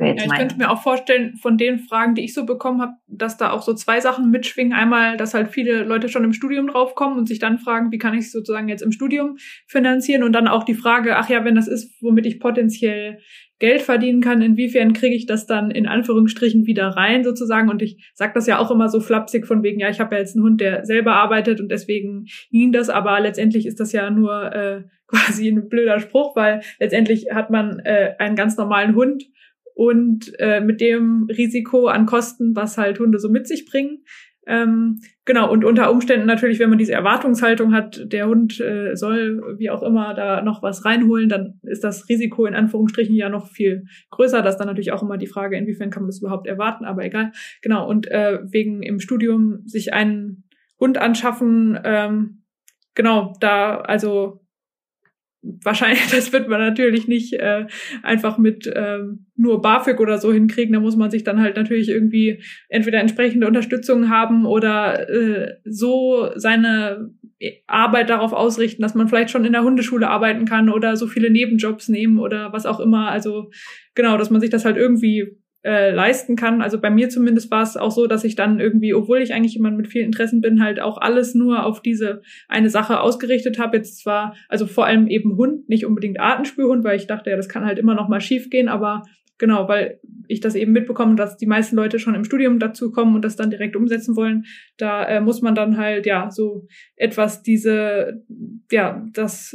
Ja, 0.00 0.14
ich 0.14 0.30
könnte 0.30 0.56
mir 0.56 0.70
auch 0.70 0.80
vorstellen, 0.80 1.36
von 1.36 1.58
den 1.58 1.80
Fragen, 1.80 2.14
die 2.14 2.22
ich 2.22 2.32
so 2.32 2.46
bekommen 2.46 2.80
habe, 2.80 2.92
dass 3.08 3.36
da 3.36 3.50
auch 3.50 3.62
so 3.62 3.74
zwei 3.74 4.00
Sachen 4.00 4.30
mitschwingen. 4.30 4.72
Einmal, 4.72 5.16
dass 5.16 5.34
halt 5.34 5.50
viele 5.50 5.82
Leute 5.82 6.08
schon 6.08 6.22
im 6.22 6.32
Studium 6.32 6.68
draufkommen 6.68 7.18
und 7.18 7.26
sich 7.26 7.40
dann 7.40 7.58
fragen, 7.58 7.90
wie 7.90 7.98
kann 7.98 8.14
ich 8.14 8.26
es 8.26 8.32
sozusagen 8.32 8.68
jetzt 8.68 8.82
im 8.82 8.92
Studium 8.92 9.38
finanzieren? 9.66 10.22
Und 10.22 10.32
dann 10.32 10.46
auch 10.46 10.62
die 10.62 10.74
Frage, 10.74 11.16
ach 11.16 11.28
ja, 11.28 11.44
wenn 11.44 11.56
das 11.56 11.66
ist, 11.66 12.00
womit 12.00 12.26
ich 12.26 12.38
potenziell 12.38 13.18
Geld 13.58 13.82
verdienen 13.82 14.20
kann, 14.20 14.40
inwiefern 14.40 14.92
kriege 14.92 15.16
ich 15.16 15.26
das 15.26 15.46
dann 15.46 15.72
in 15.72 15.88
Anführungsstrichen 15.88 16.66
wieder 16.66 16.88
rein 16.90 17.24
sozusagen? 17.24 17.68
Und 17.68 17.82
ich 17.82 18.12
sage 18.14 18.32
das 18.34 18.46
ja 18.46 18.58
auch 18.58 18.70
immer 18.70 18.88
so 18.88 19.00
flapsig 19.00 19.46
von 19.48 19.64
wegen, 19.64 19.80
ja, 19.80 19.88
ich 19.88 19.98
habe 19.98 20.14
ja 20.14 20.20
jetzt 20.20 20.36
einen 20.36 20.44
Hund, 20.44 20.60
der 20.60 20.86
selber 20.86 21.14
arbeitet 21.14 21.60
und 21.60 21.70
deswegen 21.70 22.26
ging 22.52 22.70
das, 22.70 22.88
aber 22.88 23.18
letztendlich 23.18 23.66
ist 23.66 23.80
das 23.80 23.90
ja 23.90 24.10
nur 24.10 24.54
äh, 24.54 24.82
quasi 25.08 25.48
ein 25.48 25.68
blöder 25.68 25.98
Spruch, 25.98 26.36
weil 26.36 26.60
letztendlich 26.78 27.28
hat 27.32 27.50
man 27.50 27.80
äh, 27.80 28.14
einen 28.18 28.36
ganz 28.36 28.56
normalen 28.56 28.94
Hund 28.94 29.24
und 29.78 30.32
äh, 30.40 30.60
mit 30.60 30.80
dem 30.80 31.28
Risiko 31.30 31.86
an 31.86 32.04
Kosten, 32.04 32.56
was 32.56 32.76
halt 32.78 32.98
Hunde 32.98 33.20
so 33.20 33.28
mit 33.28 33.46
sich 33.46 33.64
bringen. 33.64 34.02
Ähm, 34.44 34.98
genau, 35.24 35.52
und 35.52 35.64
unter 35.64 35.92
Umständen 35.92 36.26
natürlich, 36.26 36.58
wenn 36.58 36.68
man 36.68 36.80
diese 36.80 36.94
Erwartungshaltung 36.94 37.72
hat, 37.72 38.02
der 38.10 38.26
Hund 38.26 38.58
äh, 38.58 38.96
soll 38.96 39.40
wie 39.56 39.70
auch 39.70 39.84
immer 39.84 40.14
da 40.14 40.42
noch 40.42 40.64
was 40.64 40.84
reinholen, 40.84 41.28
dann 41.28 41.60
ist 41.62 41.84
das 41.84 42.08
Risiko 42.08 42.44
in 42.44 42.56
Anführungsstrichen 42.56 43.14
ja 43.14 43.28
noch 43.28 43.46
viel 43.46 43.84
größer. 44.10 44.42
Das 44.42 44.54
ist 44.54 44.58
dann 44.58 44.66
natürlich 44.66 44.90
auch 44.90 45.02
immer 45.04 45.16
die 45.16 45.28
Frage, 45.28 45.56
inwiefern 45.56 45.90
kann 45.90 46.02
man 46.02 46.08
das 46.08 46.20
überhaupt 46.22 46.48
erwarten, 46.48 46.84
aber 46.84 47.04
egal. 47.04 47.30
Genau, 47.62 47.88
und 47.88 48.10
äh, 48.10 48.40
wegen 48.50 48.82
im 48.82 48.98
Studium 48.98 49.60
sich 49.64 49.92
einen 49.92 50.42
Hund 50.80 50.98
anschaffen, 50.98 51.78
ähm, 51.84 52.42
genau, 52.96 53.32
da, 53.38 53.76
also 53.76 54.40
wahrscheinlich, 55.42 56.06
das 56.10 56.32
wird 56.32 56.48
man 56.48 56.60
natürlich 56.60 57.08
nicht 57.08 57.34
äh, 57.34 57.66
einfach 58.02 58.38
mit 58.38 58.70
ähm, 58.74 59.26
nur 59.36 59.62
BAföG 59.62 60.00
oder 60.00 60.18
so 60.18 60.32
hinkriegen. 60.32 60.72
Da 60.72 60.80
muss 60.80 60.96
man 60.96 61.10
sich 61.10 61.24
dann 61.24 61.40
halt 61.40 61.56
natürlich 61.56 61.88
irgendwie 61.88 62.42
entweder 62.68 63.00
entsprechende 63.00 63.46
Unterstützung 63.46 64.08
haben 64.08 64.46
oder 64.46 65.08
äh, 65.08 65.56
so 65.64 66.30
seine 66.34 67.10
Arbeit 67.66 68.10
darauf 68.10 68.32
ausrichten, 68.32 68.82
dass 68.82 68.94
man 68.94 69.08
vielleicht 69.08 69.30
schon 69.30 69.44
in 69.44 69.52
der 69.52 69.62
Hundeschule 69.62 70.08
arbeiten 70.08 70.44
kann 70.44 70.68
oder 70.68 70.96
so 70.96 71.06
viele 71.06 71.30
Nebenjobs 71.30 71.88
nehmen 71.88 72.18
oder 72.18 72.52
was 72.52 72.66
auch 72.66 72.80
immer. 72.80 73.10
Also 73.10 73.50
genau, 73.94 74.16
dass 74.18 74.30
man 74.30 74.40
sich 74.40 74.50
das 74.50 74.64
halt 74.64 74.76
irgendwie 74.76 75.38
äh, 75.68 75.90
leisten 75.90 76.34
kann. 76.34 76.62
Also 76.62 76.80
bei 76.80 76.88
mir 76.88 77.10
zumindest 77.10 77.50
war 77.50 77.62
es 77.62 77.76
auch 77.76 77.90
so, 77.90 78.06
dass 78.06 78.24
ich 78.24 78.36
dann 78.36 78.58
irgendwie, 78.58 78.94
obwohl 78.94 79.18
ich 79.18 79.34
eigentlich 79.34 79.52
jemand 79.52 79.76
mit 79.76 79.88
vielen 79.88 80.06
Interessen 80.06 80.40
bin, 80.40 80.62
halt 80.62 80.80
auch 80.80 80.96
alles 80.96 81.34
nur 81.34 81.66
auf 81.66 81.82
diese 81.82 82.22
eine 82.48 82.70
Sache 82.70 83.00
ausgerichtet 83.00 83.58
habe. 83.58 83.76
Jetzt 83.76 83.98
zwar, 83.98 84.34
also 84.48 84.66
vor 84.66 84.86
allem 84.86 85.08
eben 85.08 85.36
Hund, 85.36 85.68
nicht 85.68 85.84
unbedingt 85.84 86.20
Artenspürhund, 86.20 86.84
weil 86.84 86.96
ich 86.96 87.06
dachte, 87.06 87.28
ja, 87.28 87.36
das 87.36 87.50
kann 87.50 87.66
halt 87.66 87.78
immer 87.78 87.94
noch 87.94 88.08
mal 88.08 88.22
schief 88.22 88.48
gehen, 88.48 88.70
aber 88.70 89.02
genau, 89.36 89.68
weil 89.68 90.00
ich 90.26 90.40
das 90.40 90.54
eben 90.54 90.72
mitbekomme, 90.72 91.16
dass 91.16 91.36
die 91.36 91.44
meisten 91.44 91.76
Leute 91.76 91.98
schon 91.98 92.14
im 92.14 92.24
Studium 92.24 92.58
dazu 92.58 92.90
kommen 92.90 93.14
und 93.14 93.22
das 93.22 93.36
dann 93.36 93.50
direkt 93.50 93.76
umsetzen 93.76 94.16
wollen, 94.16 94.46
da 94.78 95.04
äh, 95.04 95.20
muss 95.20 95.42
man 95.42 95.54
dann 95.54 95.76
halt 95.76 96.06
ja 96.06 96.30
so 96.30 96.66
etwas 96.96 97.42
diese, 97.42 98.24
ja, 98.72 99.04
das 99.12 99.54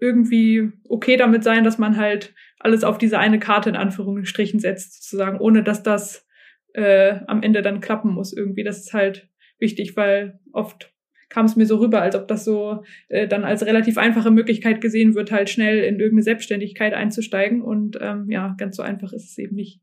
irgendwie 0.00 0.72
okay 0.88 1.16
damit 1.16 1.44
sein, 1.44 1.62
dass 1.62 1.78
man 1.78 1.96
halt 1.96 2.34
alles 2.66 2.82
auf 2.82 2.98
diese 2.98 3.20
eine 3.20 3.38
Karte 3.38 3.70
in 3.70 3.76
Anführungsstrichen 3.76 4.58
setzt, 4.58 4.94
sozusagen, 4.94 5.38
ohne 5.38 5.62
dass 5.62 5.84
das 5.84 6.26
äh, 6.74 7.20
am 7.28 7.42
Ende 7.42 7.62
dann 7.62 7.80
klappen 7.80 8.12
muss 8.12 8.32
irgendwie. 8.32 8.64
Das 8.64 8.78
ist 8.78 8.92
halt 8.92 9.28
wichtig, 9.60 9.96
weil 9.96 10.40
oft 10.52 10.92
kam 11.28 11.46
es 11.46 11.54
mir 11.54 11.64
so 11.66 11.76
rüber, 11.78 12.02
als 12.02 12.16
ob 12.16 12.26
das 12.26 12.44
so 12.44 12.82
äh, 13.08 13.28
dann 13.28 13.44
als 13.44 13.64
relativ 13.64 13.98
einfache 13.98 14.32
Möglichkeit 14.32 14.80
gesehen 14.80 15.14
wird, 15.14 15.30
halt 15.30 15.48
schnell 15.48 15.78
in 15.78 15.94
irgendeine 15.94 16.22
Selbstständigkeit 16.22 16.92
einzusteigen. 16.92 17.62
Und 17.62 17.98
ähm, 18.00 18.28
ja, 18.30 18.56
ganz 18.58 18.76
so 18.76 18.82
einfach 18.82 19.12
ist 19.12 19.30
es 19.30 19.38
eben 19.38 19.54
nicht. 19.54 19.80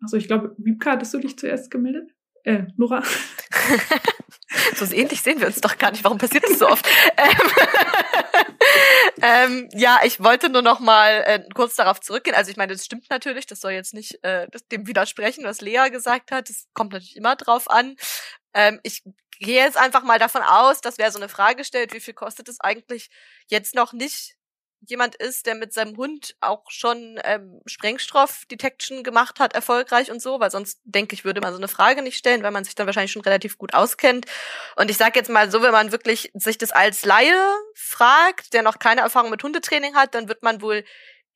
Also 0.00 0.16
ich 0.16 0.26
glaube, 0.26 0.54
Wiebka, 0.56 0.92
hattest 0.92 1.12
du 1.12 1.18
dich 1.18 1.38
zuerst 1.38 1.70
gemeldet? 1.70 2.10
Äh, 2.44 2.64
Nora? 2.76 3.02
so 4.74 4.94
ähnlich 4.94 5.20
sehen 5.20 5.38
wir 5.38 5.48
uns 5.48 5.60
doch 5.60 5.76
gar 5.76 5.90
nicht. 5.90 6.02
Warum 6.02 6.16
passiert 6.16 6.44
das 6.44 6.58
so 6.58 6.66
oft? 6.66 6.88
ähm, 7.18 8.54
ja, 9.20 10.00
ich 10.04 10.22
wollte 10.22 10.48
nur 10.48 10.62
noch 10.62 10.80
mal 10.80 11.22
äh, 11.26 11.42
kurz 11.54 11.76
darauf 11.76 12.00
zurückgehen. 12.00 12.36
Also 12.36 12.50
ich 12.50 12.56
meine, 12.56 12.72
das 12.72 12.84
stimmt 12.84 13.10
natürlich. 13.10 13.46
Das 13.46 13.60
soll 13.60 13.72
jetzt 13.72 13.94
nicht 13.94 14.22
äh, 14.22 14.46
dem 14.70 14.86
widersprechen, 14.86 15.44
was 15.44 15.60
Lea 15.60 15.88
gesagt 15.90 16.30
hat. 16.30 16.48
Das 16.48 16.66
kommt 16.74 16.92
natürlich 16.92 17.16
immer 17.16 17.36
drauf 17.36 17.70
an. 17.70 17.96
Ähm, 18.54 18.80
ich 18.82 19.02
gehe 19.40 19.62
jetzt 19.62 19.76
einfach 19.76 20.02
mal 20.02 20.18
davon 20.18 20.42
aus, 20.42 20.80
dass 20.80 20.98
wer 20.98 21.12
so 21.12 21.18
eine 21.18 21.28
Frage 21.28 21.64
stellt, 21.64 21.92
wie 21.94 22.00
viel 22.00 22.14
kostet 22.14 22.48
es 22.48 22.60
eigentlich, 22.60 23.10
jetzt 23.48 23.74
noch 23.74 23.92
nicht 23.92 24.37
jemand 24.86 25.16
ist, 25.16 25.46
der 25.46 25.54
mit 25.54 25.72
seinem 25.72 25.96
Hund 25.96 26.36
auch 26.40 26.70
schon 26.70 27.20
ähm, 27.24 27.60
Sprengstoff-Detection 27.66 29.02
gemacht 29.02 29.40
hat, 29.40 29.54
erfolgreich 29.54 30.10
und 30.10 30.22
so, 30.22 30.40
weil 30.40 30.50
sonst 30.50 30.80
denke 30.84 31.14
ich, 31.14 31.24
würde 31.24 31.40
man 31.40 31.52
so 31.52 31.58
eine 31.58 31.68
Frage 31.68 32.02
nicht 32.02 32.16
stellen, 32.16 32.42
weil 32.42 32.50
man 32.50 32.64
sich 32.64 32.74
dann 32.74 32.86
wahrscheinlich 32.86 33.12
schon 33.12 33.22
relativ 33.22 33.58
gut 33.58 33.74
auskennt. 33.74 34.26
Und 34.76 34.90
ich 34.90 34.96
sage 34.96 35.18
jetzt 35.18 35.30
mal 35.30 35.50
so, 35.50 35.62
wenn 35.62 35.72
man 35.72 35.92
wirklich 35.92 36.30
sich 36.34 36.58
das 36.58 36.70
als 36.70 37.04
Laie 37.04 37.38
fragt, 37.74 38.52
der 38.54 38.62
noch 38.62 38.78
keine 38.78 39.00
Erfahrung 39.00 39.30
mit 39.30 39.42
Hundetraining 39.42 39.94
hat, 39.94 40.14
dann 40.14 40.28
wird 40.28 40.42
man 40.42 40.62
wohl 40.62 40.84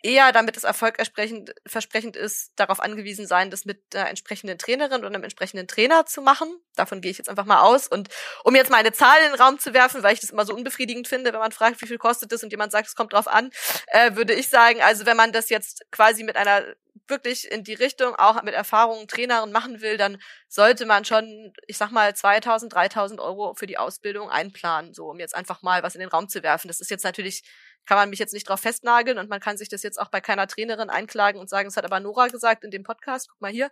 eher, 0.03 0.33
damit 0.33 0.57
es 0.57 0.65
erfolgversprechend 0.65 1.55
versprechend 1.67 2.17
ist, 2.17 2.53
darauf 2.57 2.81
angewiesen 2.81 3.27
sein, 3.27 3.51
das 3.51 3.65
mit 3.65 3.93
der 3.93 4.09
entsprechenden 4.09 4.59
Trainerin 4.59 4.99
oder 4.99 5.07
einem 5.07 5.23
entsprechenden 5.23 5.69
Trainer 5.69 6.07
zu 6.07 6.23
machen. 6.23 6.49
Davon 6.75 7.01
gehe 7.01 7.11
ich 7.11 7.19
jetzt 7.19 7.29
einfach 7.29 7.45
mal 7.45 7.61
aus. 7.61 7.87
Und 7.87 8.09
um 8.45 8.55
jetzt 8.55 8.71
mal 8.71 8.79
eine 8.79 8.93
Zahl 8.93 9.19
in 9.25 9.33
den 9.33 9.41
Raum 9.41 9.59
zu 9.59 9.75
werfen, 9.75 10.03
weil 10.03 10.15
ich 10.15 10.21
das 10.21 10.31
immer 10.31 10.45
so 10.45 10.55
unbefriedigend 10.55 11.07
finde, 11.07 11.33
wenn 11.33 11.41
man 11.41 11.53
fragt, 11.53 11.81
wie 11.81 11.87
viel 11.87 11.99
kostet 11.99 12.33
das 12.33 12.43
und 12.43 12.51
jemand 12.51 12.73
sagt, 12.73 12.89
es 12.89 12.97
kommt 12.97 13.13
drauf 13.13 13.29
an, 13.29 13.51
äh, 13.89 14.17
würde 14.17 14.35
ich 14.35 14.49
sagen, 14.49 14.83
also 14.83 15.07
wenn 15.07 15.17
man 15.17 15.33
das 15.33 15.49
jetzt 15.49 15.83
quasi 15.91 16.25
mit 16.25 16.37
einer 16.37 16.65
wirklich 17.09 17.51
in 17.51 17.65
die 17.65 17.75
Richtung 17.75 18.15
auch 18.17 18.43
mit 18.43 18.55
Erfahrung 18.55 19.07
Trainerin 19.07 19.53
machen 19.53 19.81
will, 19.81 19.97
dann 19.97 20.19
sollte 20.49 20.87
man 20.87 21.05
schon, 21.05 21.53
ich 21.67 21.77
sag 21.77 21.91
mal, 21.91 22.15
2000, 22.15 22.73
3000 22.73 23.21
Euro 23.21 23.55
für 23.55 23.67
die 23.67 23.79
Ausbildung 23.79 24.31
einplanen, 24.31 24.95
so 24.95 25.11
um 25.11 25.19
jetzt 25.19 25.35
einfach 25.35 25.63
mal 25.63 25.83
was 25.83 25.95
in 25.95 26.01
den 26.01 26.09
Raum 26.09 26.29
zu 26.29 26.43
werfen. 26.43 26.69
Das 26.69 26.81
ist 26.81 26.91
jetzt 26.91 27.05
natürlich 27.05 27.43
kann 27.87 27.97
man 27.97 28.11
mich 28.11 28.19
jetzt 28.19 28.33
nicht 28.33 28.49
drauf 28.49 28.61
festnageln 28.61 29.19
und 29.19 29.29
man 29.29 29.41
kann 29.41 29.57
sich 29.57 29.69
das 29.69 29.83
jetzt 29.83 30.01
auch 30.01 30.09
bei 30.09 30.21
keiner 30.21 30.47
Trainerin 30.47 30.91
einklagen 30.91 31.41
und 31.41 31.51
sagen, 31.51 31.69
es 31.69 31.77
hat 31.77 31.85
aber 31.85 32.01
Nora 32.01 32.29
gesagt 32.29 32.65
in 32.65 32.71
dem 32.71 32.85
Podcast, 32.85 33.29
guck 33.31 33.41
mal 33.41 33.51
hier. 33.51 33.71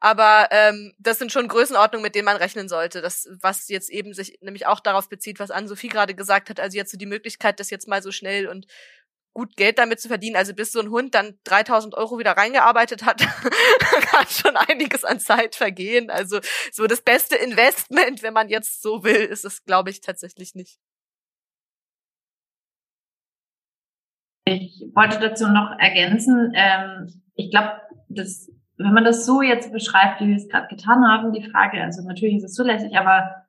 Aber 0.00 0.48
ähm, 0.50 0.92
das 0.98 1.18
sind 1.18 1.32
schon 1.32 1.48
Größenordnungen, 1.48 2.02
mit 2.02 2.14
denen 2.14 2.24
man 2.24 2.36
rechnen 2.36 2.68
sollte. 2.68 3.02
Das, 3.02 3.28
was 3.40 3.68
jetzt 3.68 3.90
eben 3.90 4.14
sich 4.14 4.38
nämlich 4.40 4.66
auch 4.66 4.80
darauf 4.80 5.08
bezieht, 5.08 5.38
was 5.38 5.50
Ann-Sophie 5.50 5.88
gerade 5.88 6.14
gesagt 6.14 6.50
hat, 6.50 6.60
also 6.60 6.76
jetzt 6.76 6.90
so 6.90 6.98
die 6.98 7.06
Möglichkeit, 7.06 7.60
das 7.60 7.70
jetzt 7.70 7.88
mal 7.88 8.02
so 8.02 8.10
schnell 8.10 8.48
und 8.48 8.66
gut 9.34 9.56
Geld 9.56 9.78
damit 9.78 10.00
zu 10.00 10.08
verdienen. 10.08 10.36
Also 10.36 10.54
bis 10.54 10.72
so 10.72 10.80
ein 10.80 10.90
Hund 10.90 11.14
dann 11.14 11.38
3000 11.44 11.94
Euro 11.94 12.18
wieder 12.18 12.32
reingearbeitet 12.32 13.04
hat, 13.04 13.20
kann 14.10 14.26
schon 14.28 14.56
einiges 14.56 15.04
an 15.04 15.20
Zeit 15.20 15.54
vergehen. 15.54 16.10
Also 16.10 16.40
so 16.70 16.86
das 16.86 17.00
beste 17.00 17.36
Investment, 17.36 18.22
wenn 18.22 18.34
man 18.34 18.48
jetzt 18.48 18.82
so 18.82 19.04
will, 19.04 19.24
ist 19.24 19.44
es, 19.44 19.64
glaube 19.64 19.90
ich, 19.90 20.00
tatsächlich 20.00 20.54
nicht. 20.54 20.78
Ich 24.60 24.84
wollte 24.94 25.18
dazu 25.20 25.48
noch 25.48 25.78
ergänzen, 25.78 26.52
ähm, 26.54 27.12
ich 27.34 27.50
glaube, 27.50 27.72
dass 28.08 28.50
wenn 28.78 28.92
man 28.92 29.04
das 29.04 29.26
so 29.26 29.42
jetzt 29.42 29.72
beschreibt, 29.72 30.20
wie 30.20 30.28
wir 30.28 30.36
es 30.36 30.48
gerade 30.48 30.68
getan 30.68 31.04
haben, 31.06 31.32
die 31.32 31.48
Frage, 31.50 31.82
also 31.82 32.06
natürlich 32.06 32.36
ist 32.36 32.44
es 32.44 32.54
zulässig, 32.54 32.96
aber 32.96 33.44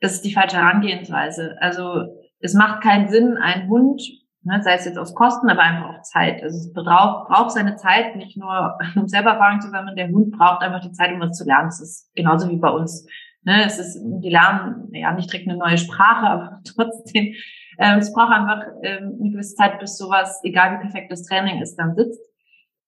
das 0.00 0.12
ist 0.14 0.24
die 0.24 0.32
falsche 0.32 0.56
Herangehensweise. 0.56 1.56
Also 1.60 2.04
es 2.40 2.54
macht 2.54 2.82
keinen 2.82 3.08
Sinn, 3.08 3.36
einen 3.36 3.68
Hund, 3.68 4.02
ne, 4.42 4.62
sei 4.62 4.74
es 4.74 4.84
jetzt 4.84 4.98
aus 4.98 5.14
Kosten, 5.14 5.50
aber 5.50 5.62
einfach 5.62 5.96
auch 5.96 6.02
Zeit. 6.02 6.42
Also 6.42 6.56
es 6.56 6.72
braucht, 6.72 7.28
braucht 7.28 7.50
seine 7.50 7.76
Zeit, 7.76 8.16
nicht 8.16 8.36
nur 8.36 8.78
um 8.96 9.08
selber 9.08 9.30
Erfahrung 9.30 9.60
zu 9.60 9.70
sammeln, 9.70 9.96
der 9.96 10.08
Hund 10.08 10.36
braucht 10.36 10.62
einfach 10.62 10.80
die 10.80 10.92
Zeit, 10.92 11.12
um 11.12 11.20
was 11.20 11.36
zu 11.36 11.44
lernen. 11.44 11.68
Das 11.68 11.80
ist 11.80 12.14
genauso 12.14 12.48
wie 12.48 12.58
bei 12.58 12.70
uns. 12.70 13.06
Ne, 13.42 13.64
es 13.64 13.78
ist, 13.78 14.00
die 14.02 14.30
lernen 14.30 14.88
ja 14.92 15.12
nicht 15.12 15.32
direkt 15.32 15.48
eine 15.48 15.58
neue 15.58 15.78
Sprache, 15.78 16.26
aber 16.30 16.60
trotzdem 16.64 17.34
ähm, 17.78 17.98
es 17.98 18.12
braucht 18.12 18.32
einfach 18.32 18.66
ähm, 18.82 19.18
eine 19.20 19.30
gewisse 19.30 19.54
Zeit, 19.54 19.78
bis 19.78 19.96
sowas, 19.96 20.40
egal 20.42 20.74
wie 20.74 20.82
perfekt 20.82 21.12
das 21.12 21.22
Training 21.22 21.62
ist, 21.62 21.76
dann 21.76 21.94
sitzt. 21.94 22.20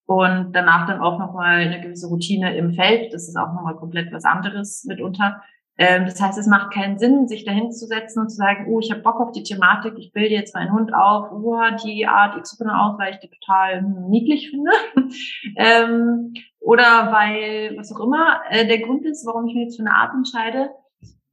Und 0.07 0.53
danach 0.53 0.89
dann 0.89 1.01
auch 1.01 1.21
nochmal 1.21 1.61
eine 1.61 1.81
gewisse 1.81 2.09
Routine 2.09 2.57
im 2.57 2.75
Feld. 2.75 3.15
Das 3.15 3.29
ist 3.29 3.37
auch 3.37 3.53
nochmal 3.53 3.77
komplett 3.77 4.13
was 4.13 4.25
anderes 4.25 4.85
mitunter. 4.85 5.41
Ähm, 5.79 6.05
das 6.05 6.21
heißt, 6.21 6.37
es 6.37 6.49
macht 6.49 6.75
keinen 6.75 6.99
Sinn, 6.99 7.29
sich 7.29 7.45
dahin 7.45 7.71
zu 7.71 7.87
setzen 7.87 8.21
und 8.21 8.29
zu 8.29 8.37
sagen, 8.37 8.67
oh, 8.69 8.81
ich 8.81 8.91
habe 8.91 9.01
Bock 9.01 9.21
auf 9.21 9.31
die 9.33 9.45
Thematik, 9.45 9.95
ich 9.97 10.13
bilde 10.13 10.35
jetzt 10.35 10.55
meinen 10.55 10.73
Hund 10.73 10.93
auf, 10.93 11.31
oh, 11.33 11.59
die 11.85 12.07
Art 12.07 12.43
XY 12.43 12.65
aus, 12.71 12.99
weil 12.99 13.15
ich 13.15 13.21
die 13.21 13.31
total 13.31 13.83
niedlich 13.83 14.51
finde. 14.51 14.73
ähm, 15.57 16.35
oder 16.59 17.13
weil, 17.13 17.77
was 17.79 17.95
auch 17.95 18.05
immer, 18.05 18.41
äh, 18.51 18.67
der 18.67 18.81
Grund 18.81 19.07
ist, 19.07 19.25
warum 19.25 19.47
ich 19.47 19.55
mich 19.55 19.65
jetzt 19.65 19.77
für 19.77 19.87
eine 19.87 19.95
Art 19.95 20.13
entscheide. 20.13 20.71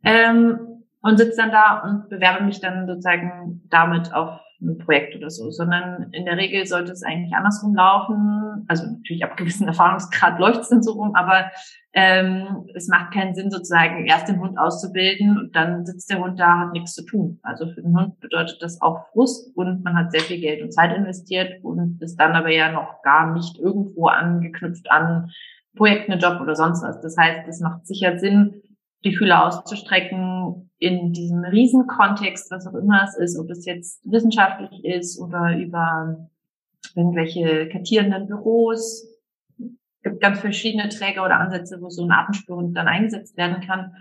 Ähm, 0.05 0.76
und 1.01 1.17
sitze 1.17 1.37
dann 1.37 1.51
da 1.51 1.81
und 1.81 2.09
bewerbe 2.09 2.43
mich 2.43 2.59
dann 2.59 2.87
sozusagen 2.87 3.61
damit 3.69 4.13
auf 4.13 4.39
ein 4.61 4.77
Projekt 4.79 5.15
oder 5.15 5.29
so, 5.29 5.51
sondern 5.51 6.11
in 6.11 6.25
der 6.25 6.37
Regel 6.37 6.65
sollte 6.65 6.91
es 6.91 7.03
eigentlich 7.03 7.33
andersrum 7.35 7.75
laufen. 7.75 8.65
Also 8.67 8.87
natürlich 8.87 9.23
ab 9.23 9.37
gewissen 9.37 9.67
Erfahrungsgrad 9.67 10.39
läuft 10.39 10.61
es 10.61 10.69
dann 10.69 10.81
so 10.81 10.93
rum, 10.93 11.13
aber 11.15 11.51
ähm, 11.93 12.65
es 12.75 12.87
macht 12.87 13.13
keinen 13.13 13.35
Sinn, 13.35 13.51
sozusagen 13.51 14.05
erst 14.05 14.27
den 14.27 14.39
Hund 14.39 14.57
auszubilden 14.57 15.37
und 15.37 15.55
dann 15.55 15.85
sitzt 15.85 16.09
der 16.09 16.19
Hund 16.19 16.39
da, 16.39 16.59
hat 16.59 16.73
nichts 16.73 16.93
zu 16.93 17.05
tun. 17.05 17.39
Also 17.43 17.67
für 17.67 17.81
den 17.81 17.95
Hund 17.95 18.19
bedeutet 18.19 18.57
das 18.61 18.81
auch 18.81 19.07
Frust 19.11 19.55
und 19.55 19.83
man 19.83 19.95
hat 19.95 20.11
sehr 20.11 20.21
viel 20.21 20.39
Geld 20.39 20.63
und 20.63 20.73
Zeit 20.73 20.95
investiert 20.95 21.63
und 21.63 22.01
ist 22.01 22.17
dann 22.17 22.35
aber 22.35 22.51
ja 22.51 22.71
noch 22.71 23.01
gar 23.03 23.33
nicht 23.33 23.59
irgendwo 23.59 24.07
angeknüpft 24.07 24.89
an 24.89 25.31
Projekt, 25.75 26.09
einen 26.09 26.19
Job 26.19 26.41
oder 26.41 26.55
sonst 26.55 26.83
was. 26.83 26.99
Das 27.01 27.15
heißt, 27.15 27.47
es 27.47 27.59
macht 27.61 27.85
sicher 27.85 28.17
Sinn, 28.17 28.63
die 29.03 29.15
Fühler 29.15 29.45
auszustrecken 29.45 30.66
in 30.79 31.11
diesem 31.11 31.43
Riesenkontext, 31.43 32.51
was 32.51 32.67
auch 32.67 32.75
immer 32.75 33.03
es 33.03 33.17
ist, 33.17 33.39
ob 33.39 33.49
es 33.49 33.65
jetzt 33.65 34.09
wissenschaftlich 34.09 34.85
ist 34.85 35.19
oder 35.19 35.57
über 35.57 36.29
irgendwelche 36.95 37.67
kartierenden 37.69 38.27
Büros. 38.27 39.07
Gibt 40.03 40.21
ganz 40.21 40.39
verschiedene 40.39 40.89
Träger 40.89 41.25
oder 41.25 41.39
Ansätze, 41.39 41.81
wo 41.81 41.89
so 41.89 42.03
ein 42.03 42.11
Artenspürhund 42.11 42.77
dann 42.77 42.87
eingesetzt 42.87 43.37
werden 43.37 43.61
kann. 43.61 43.93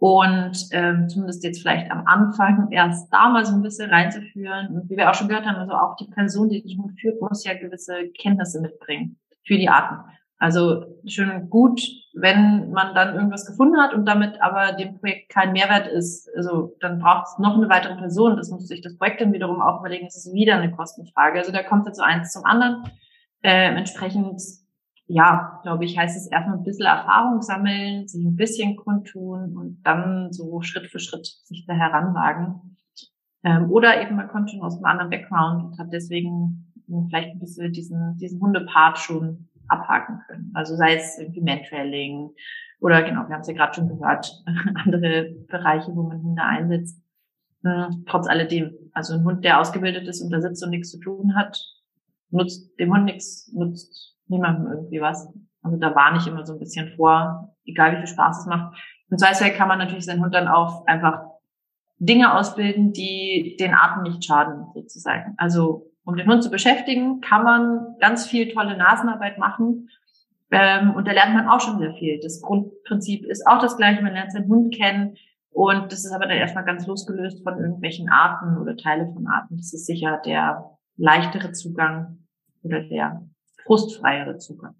Und 0.00 0.68
ähm, 0.72 1.08
zumindest 1.08 1.42
jetzt 1.42 1.60
vielleicht 1.60 1.90
am 1.90 2.06
Anfang 2.06 2.70
erst 2.70 3.12
da 3.12 3.28
mal 3.28 3.44
so 3.44 3.54
ein 3.54 3.62
bisschen 3.62 3.90
reinzuführen. 3.90 4.68
Und 4.68 4.90
wie 4.90 4.96
wir 4.96 5.10
auch 5.10 5.14
schon 5.14 5.28
gehört 5.28 5.46
haben, 5.46 5.56
also 5.56 5.72
auch 5.72 5.96
die 5.96 6.06
Person, 6.06 6.48
die 6.48 6.62
den 6.62 6.82
Hund 6.82 7.00
führt, 7.00 7.20
muss 7.20 7.44
ja 7.44 7.54
gewisse 7.54 8.08
Kenntnisse 8.10 8.60
mitbringen 8.60 9.18
für 9.44 9.56
die 9.56 9.68
Arten. 9.68 10.08
Also 10.38 10.84
schön 11.04 11.50
gut, 11.50 11.82
wenn 12.14 12.70
man 12.70 12.94
dann 12.94 13.16
irgendwas 13.16 13.44
gefunden 13.44 13.76
hat 13.80 13.92
und 13.92 14.06
damit 14.06 14.40
aber 14.40 14.72
dem 14.72 14.98
Projekt 14.98 15.30
kein 15.30 15.52
Mehrwert 15.52 15.88
ist. 15.88 16.30
Also 16.36 16.76
dann 16.80 17.00
braucht 17.00 17.26
es 17.26 17.38
noch 17.38 17.56
eine 17.56 17.68
weitere 17.68 17.96
Person. 17.96 18.36
Das 18.36 18.50
muss 18.50 18.68
sich 18.68 18.80
das 18.80 18.96
Projekt 18.96 19.20
dann 19.20 19.32
wiederum 19.32 19.60
auch 19.60 19.80
überlegen. 19.80 20.06
Es 20.06 20.16
ist 20.16 20.32
wieder 20.32 20.56
eine 20.56 20.70
Kostenfrage. 20.70 21.40
Also 21.40 21.50
da 21.50 21.64
kommt 21.64 21.86
jetzt 21.86 21.96
so 21.96 22.04
eins 22.04 22.32
zum 22.32 22.44
anderen. 22.44 22.84
Äh, 23.42 23.74
entsprechend, 23.74 24.40
ja, 25.06 25.60
glaube 25.64 25.84
ich, 25.84 25.98
heißt 25.98 26.16
es 26.16 26.30
erstmal 26.30 26.58
ein 26.58 26.64
bisschen 26.64 26.86
Erfahrung 26.86 27.42
sammeln, 27.42 28.06
sich 28.06 28.24
ein 28.24 28.36
bisschen 28.36 28.76
kundtun 28.76 29.56
und 29.56 29.82
dann 29.82 30.32
so 30.32 30.60
Schritt 30.60 30.86
für 30.86 31.00
Schritt 31.00 31.26
sich 31.26 31.66
da 31.66 31.74
heranwagen. 31.74 32.76
Ähm, 33.42 33.70
oder 33.72 34.00
eben 34.00 34.14
man 34.14 34.28
kommt 34.28 34.50
schon 34.50 34.62
aus 34.62 34.76
einem 34.76 34.84
anderen 34.84 35.10
Background 35.10 35.64
und 35.64 35.78
hat 35.78 35.92
deswegen 35.92 36.72
vielleicht 37.08 37.30
ein 37.30 37.38
bisschen 37.38 37.72
diesen, 37.72 38.16
diesen 38.16 38.40
Hundepart 38.40 38.98
schon 38.98 39.47
abhaken 39.68 40.20
können. 40.26 40.50
Also 40.54 40.76
sei 40.76 40.96
es 40.96 41.18
irgendwie 41.18 41.40
Mentrailing 41.40 42.30
oder 42.80 43.02
genau, 43.02 43.28
wir 43.28 43.34
haben 43.34 43.40
es 43.40 43.48
ja 43.48 43.54
gerade 43.54 43.74
schon 43.74 43.88
gehört, 43.88 44.32
andere 44.84 45.34
Bereiche, 45.48 45.94
wo 45.94 46.02
man 46.02 46.22
Hunde 46.22 46.42
einsetzt. 46.42 47.02
Hm, 47.64 48.04
trotz 48.06 48.28
alledem, 48.28 48.72
also 48.92 49.14
ein 49.14 49.24
Hund, 49.24 49.44
der 49.44 49.60
ausgebildet 49.60 50.06
ist 50.06 50.22
und 50.22 50.30
da 50.30 50.40
sitzt 50.40 50.62
und 50.62 50.70
nichts 50.70 50.90
zu 50.90 51.00
tun 51.00 51.34
hat, 51.34 51.60
nutzt 52.30 52.78
dem 52.78 52.92
Hund 52.92 53.04
nichts, 53.04 53.50
nutzt 53.52 54.16
niemandem 54.28 54.70
irgendwie 54.70 55.00
was. 55.00 55.28
Also 55.62 55.76
da 55.76 55.94
warne 55.94 56.18
ich 56.18 56.26
immer 56.26 56.46
so 56.46 56.52
ein 56.52 56.60
bisschen 56.60 56.94
vor, 56.96 57.56
egal 57.64 57.92
wie 57.92 57.96
viel 57.96 58.06
Spaß 58.06 58.40
es 58.40 58.46
macht. 58.46 58.76
Im 59.10 59.18
Zweifelsfall 59.18 59.52
kann 59.52 59.68
man 59.68 59.78
natürlich 59.78 60.04
seinen 60.04 60.22
Hund 60.22 60.34
dann 60.34 60.48
auch 60.48 60.86
einfach 60.86 61.24
Dinge 61.98 62.36
ausbilden, 62.36 62.92
die 62.92 63.56
den 63.58 63.74
Arten 63.74 64.02
nicht 64.02 64.24
schaden, 64.24 64.66
sozusagen. 64.74 65.34
Also 65.36 65.87
um 66.08 66.16
den 66.16 66.26
Hund 66.26 66.42
zu 66.42 66.50
beschäftigen, 66.50 67.20
kann 67.20 67.44
man 67.44 67.96
ganz 68.00 68.26
viel 68.26 68.50
tolle 68.54 68.78
Nasenarbeit 68.78 69.36
machen. 69.36 69.90
Ähm, 70.50 70.94
und 70.94 71.06
da 71.06 71.12
lernt 71.12 71.34
man 71.34 71.46
auch 71.48 71.60
schon 71.60 71.78
sehr 71.78 71.92
viel. 71.92 72.18
Das 72.22 72.40
Grundprinzip 72.40 73.26
ist 73.26 73.46
auch 73.46 73.60
das 73.60 73.76
gleiche. 73.76 74.00
Man 74.00 74.14
lernt 74.14 74.32
seinen 74.32 74.48
Hund 74.48 74.74
kennen. 74.74 75.18
Und 75.50 75.92
das 75.92 76.06
ist 76.06 76.12
aber 76.12 76.26
dann 76.26 76.38
erstmal 76.38 76.64
ganz 76.64 76.86
losgelöst 76.86 77.42
von 77.42 77.58
irgendwelchen 77.58 78.08
Arten 78.08 78.56
oder 78.56 78.74
Teile 78.74 79.06
von 79.12 79.26
Arten. 79.26 79.58
Das 79.58 79.74
ist 79.74 79.84
sicher 79.84 80.22
der 80.24 80.78
leichtere 80.96 81.52
Zugang 81.52 82.24
oder 82.62 82.80
der 82.80 83.28
frustfreiere 83.66 84.38
Zugang. 84.38 84.76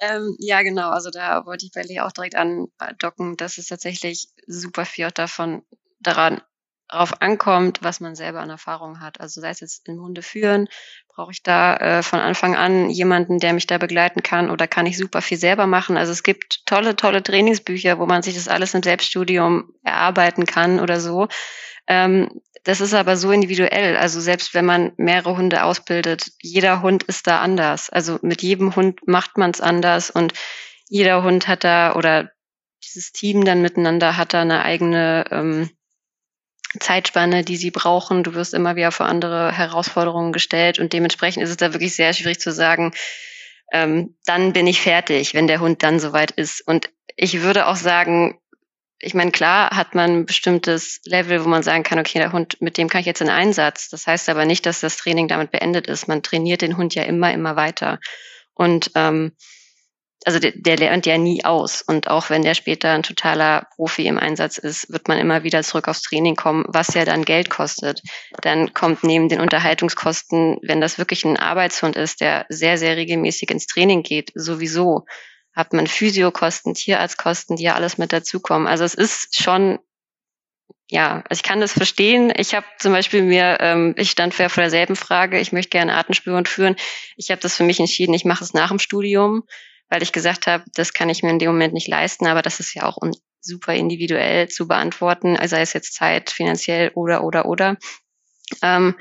Ähm, 0.00 0.34
ja, 0.38 0.62
genau. 0.62 0.88
Also 0.88 1.10
da 1.10 1.44
wollte 1.44 1.66
ich 1.66 1.72
bei 1.74 1.82
Lee 1.82 2.00
auch 2.00 2.12
direkt 2.12 2.36
andocken, 2.36 3.36
dass 3.36 3.58
es 3.58 3.66
tatsächlich 3.66 4.28
super 4.46 4.86
viel 4.86 5.10
davon 5.10 5.62
daran 6.00 6.40
darauf 6.88 7.20
ankommt, 7.20 7.80
was 7.82 8.00
man 8.00 8.14
selber 8.14 8.40
an 8.40 8.50
Erfahrung 8.50 9.00
hat. 9.00 9.20
Also 9.20 9.40
sei 9.40 9.50
es 9.50 9.60
jetzt 9.60 9.88
in 9.88 10.00
Hunde 10.00 10.22
führen, 10.22 10.68
brauche 11.08 11.32
ich 11.32 11.42
da 11.42 11.76
äh, 11.76 12.02
von 12.02 12.20
Anfang 12.20 12.56
an 12.56 12.90
jemanden, 12.90 13.38
der 13.38 13.52
mich 13.52 13.66
da 13.66 13.78
begleiten 13.78 14.22
kann 14.22 14.50
oder 14.50 14.66
kann 14.66 14.86
ich 14.86 14.96
super 14.96 15.20
viel 15.20 15.38
selber 15.38 15.66
machen. 15.66 15.96
Also 15.96 16.12
es 16.12 16.22
gibt 16.22 16.64
tolle, 16.66 16.96
tolle 16.96 17.22
Trainingsbücher, 17.22 17.98
wo 17.98 18.06
man 18.06 18.22
sich 18.22 18.34
das 18.34 18.48
alles 18.48 18.74
im 18.74 18.82
Selbststudium 18.82 19.72
erarbeiten 19.82 20.46
kann 20.46 20.80
oder 20.80 21.00
so. 21.00 21.28
Ähm, 21.86 22.40
das 22.64 22.80
ist 22.80 22.94
aber 22.94 23.16
so 23.16 23.30
individuell. 23.32 23.96
Also 23.96 24.20
selbst 24.20 24.54
wenn 24.54 24.64
man 24.64 24.92
mehrere 24.96 25.36
Hunde 25.36 25.64
ausbildet, 25.64 26.32
jeder 26.40 26.82
Hund 26.82 27.02
ist 27.04 27.26
da 27.26 27.40
anders. 27.40 27.90
Also 27.90 28.18
mit 28.22 28.42
jedem 28.42 28.76
Hund 28.76 29.00
macht 29.06 29.38
man 29.38 29.50
es 29.50 29.60
anders 29.60 30.10
und 30.10 30.32
jeder 30.88 31.22
Hund 31.22 31.48
hat 31.48 31.64
da 31.64 31.94
oder 31.94 32.30
dieses 32.84 33.12
Team 33.12 33.44
dann 33.44 33.62
miteinander 33.62 34.16
hat 34.16 34.34
da 34.34 34.42
eine 34.42 34.62
eigene 34.64 35.24
ähm, 35.30 35.70
Zeitspanne, 36.80 37.44
die 37.44 37.56
sie 37.56 37.70
brauchen. 37.70 38.22
Du 38.22 38.34
wirst 38.34 38.54
immer 38.54 38.76
wieder 38.76 38.92
vor 38.92 39.06
andere 39.06 39.52
Herausforderungen 39.52 40.32
gestellt 40.32 40.78
und 40.78 40.92
dementsprechend 40.92 41.42
ist 41.42 41.50
es 41.50 41.56
da 41.56 41.72
wirklich 41.72 41.94
sehr 41.94 42.12
schwierig 42.12 42.40
zu 42.40 42.52
sagen, 42.52 42.92
ähm, 43.72 44.16
dann 44.24 44.52
bin 44.52 44.66
ich 44.66 44.80
fertig, 44.80 45.34
wenn 45.34 45.46
der 45.46 45.60
Hund 45.60 45.82
dann 45.82 46.00
soweit 46.00 46.30
ist. 46.32 46.66
Und 46.66 46.90
ich 47.16 47.42
würde 47.42 47.66
auch 47.66 47.76
sagen, 47.76 48.38
ich 49.00 49.14
meine, 49.14 49.30
klar 49.30 49.70
hat 49.70 49.94
man 49.94 50.10
ein 50.10 50.26
bestimmtes 50.26 51.00
Level, 51.04 51.44
wo 51.44 51.48
man 51.48 51.62
sagen 51.62 51.84
kann, 51.84 51.98
okay, 51.98 52.18
der 52.18 52.32
Hund, 52.32 52.60
mit 52.60 52.76
dem 52.78 52.88
kann 52.88 53.00
ich 53.00 53.06
jetzt 53.06 53.20
in 53.20 53.30
Einsatz. 53.30 53.88
Das 53.88 54.06
heißt 54.06 54.28
aber 54.28 54.44
nicht, 54.44 54.66
dass 54.66 54.80
das 54.80 54.96
Training 54.96 55.28
damit 55.28 55.50
beendet 55.50 55.86
ist. 55.86 56.08
Man 56.08 56.22
trainiert 56.22 56.62
den 56.62 56.76
Hund 56.76 56.94
ja 56.94 57.04
immer, 57.04 57.32
immer 57.32 57.54
weiter. 57.56 58.00
Und 58.54 58.90
ähm, 58.94 59.32
also 60.24 60.38
der, 60.38 60.52
der 60.54 60.76
lernt 60.76 61.06
ja 61.06 61.16
nie 61.16 61.44
aus. 61.44 61.82
Und 61.82 62.08
auch 62.08 62.30
wenn 62.30 62.42
der 62.42 62.54
später 62.54 62.92
ein 62.92 63.02
totaler 63.02 63.66
Profi 63.76 64.06
im 64.06 64.18
Einsatz 64.18 64.58
ist, 64.58 64.90
wird 64.92 65.08
man 65.08 65.18
immer 65.18 65.44
wieder 65.44 65.62
zurück 65.62 65.88
aufs 65.88 66.02
Training 66.02 66.36
kommen, 66.36 66.64
was 66.68 66.94
ja 66.94 67.04
dann 67.04 67.24
Geld 67.24 67.50
kostet. 67.50 68.02
Dann 68.42 68.74
kommt 68.74 69.04
neben 69.04 69.28
den 69.28 69.40
Unterhaltungskosten, 69.40 70.58
wenn 70.62 70.80
das 70.80 70.98
wirklich 70.98 71.24
ein 71.24 71.36
Arbeitshund 71.36 71.96
ist, 71.96 72.20
der 72.20 72.46
sehr, 72.48 72.78
sehr 72.78 72.96
regelmäßig 72.96 73.50
ins 73.50 73.66
Training 73.66 74.02
geht, 74.02 74.32
sowieso 74.34 75.06
hat 75.54 75.72
man 75.72 75.86
Physiokosten, 75.86 76.74
Tierarztkosten, 76.74 77.56
die 77.56 77.64
ja 77.64 77.74
alles 77.74 77.98
mit 77.98 78.12
dazukommen. 78.12 78.68
Also 78.68 78.84
es 78.84 78.94
ist 78.94 79.42
schon 79.42 79.78
ja, 80.90 81.22
also 81.28 81.38
ich 81.38 81.42
kann 81.42 81.60
das 81.60 81.72
verstehen. 81.72 82.32
Ich 82.34 82.54
habe 82.54 82.64
zum 82.78 82.92
Beispiel 82.92 83.22
mir, 83.22 83.58
ähm, 83.60 83.94
ich 83.98 84.10
stand 84.10 84.32
vor 84.32 84.48
derselben 84.48 84.96
Frage, 84.96 85.38
ich 85.38 85.52
möchte 85.52 85.68
gerne 85.68 85.94
Artenspürhund 85.94 86.48
führen. 86.48 86.76
Ich 87.16 87.30
habe 87.30 87.42
das 87.42 87.56
für 87.56 87.64
mich 87.64 87.78
entschieden, 87.78 88.14
ich 88.14 88.24
mache 88.24 88.42
es 88.42 88.54
nach 88.54 88.70
dem 88.70 88.78
Studium, 88.78 89.42
weil 89.88 90.02
ich 90.02 90.12
gesagt 90.12 90.46
habe, 90.46 90.64
das 90.74 90.92
kann 90.92 91.08
ich 91.08 91.22
mir 91.22 91.30
in 91.30 91.38
dem 91.38 91.50
Moment 91.50 91.74
nicht 91.74 91.88
leisten, 91.88 92.26
aber 92.26 92.42
das 92.42 92.60
ist 92.60 92.74
ja 92.74 92.84
auch 92.84 92.98
super 93.40 93.74
individuell 93.74 94.48
zu 94.48 94.68
beantworten, 94.68 95.36
also 95.36 95.56
sei 95.56 95.62
es 95.62 95.72
jetzt 95.72 95.94
Zeit, 95.94 96.30
finanziell 96.30 96.90
oder 96.94 97.24
oder 97.24 97.46
oder. 97.46 97.76
Ähm, 98.62 98.94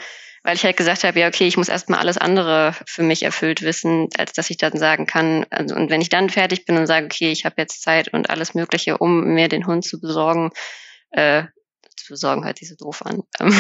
weil 0.44 0.56
ich 0.56 0.64
halt 0.64 0.78
gesagt 0.78 1.04
habe, 1.04 1.20
ja, 1.20 1.28
okay, 1.28 1.46
ich 1.46 1.58
muss 1.58 1.68
erstmal 1.68 2.00
alles 2.00 2.18
andere 2.18 2.74
für 2.86 3.04
mich 3.04 3.24
erfüllt 3.24 3.64
wissen, 3.64 4.08
als 4.18 4.32
dass 4.32 4.50
ich 4.50 4.56
dann 4.56 4.78
sagen 4.78 5.06
kann, 5.06 5.46
also, 5.50 5.76
und 5.76 5.90
wenn 5.90 6.00
ich 6.00 6.08
dann 6.08 6.30
fertig 6.30 6.64
bin 6.64 6.78
und 6.78 6.88
sage, 6.88 7.08
okay, 7.08 7.32
ich 7.32 7.44
habe 7.44 7.56
jetzt 7.58 7.82
Zeit 7.82 8.14
und 8.14 8.30
alles 8.30 8.54
Mögliche, 8.54 8.98
um 8.98 9.34
mir 9.34 9.50
den 9.50 9.68
Hund 9.68 9.84
zu 9.84 10.00
besorgen, 10.00 10.52
äh, 11.12 11.44
besorgen 12.08 12.46
hört 12.46 12.60
sich 12.60 12.70
so 12.70 12.76
doof 12.76 13.04
an, 13.06 13.24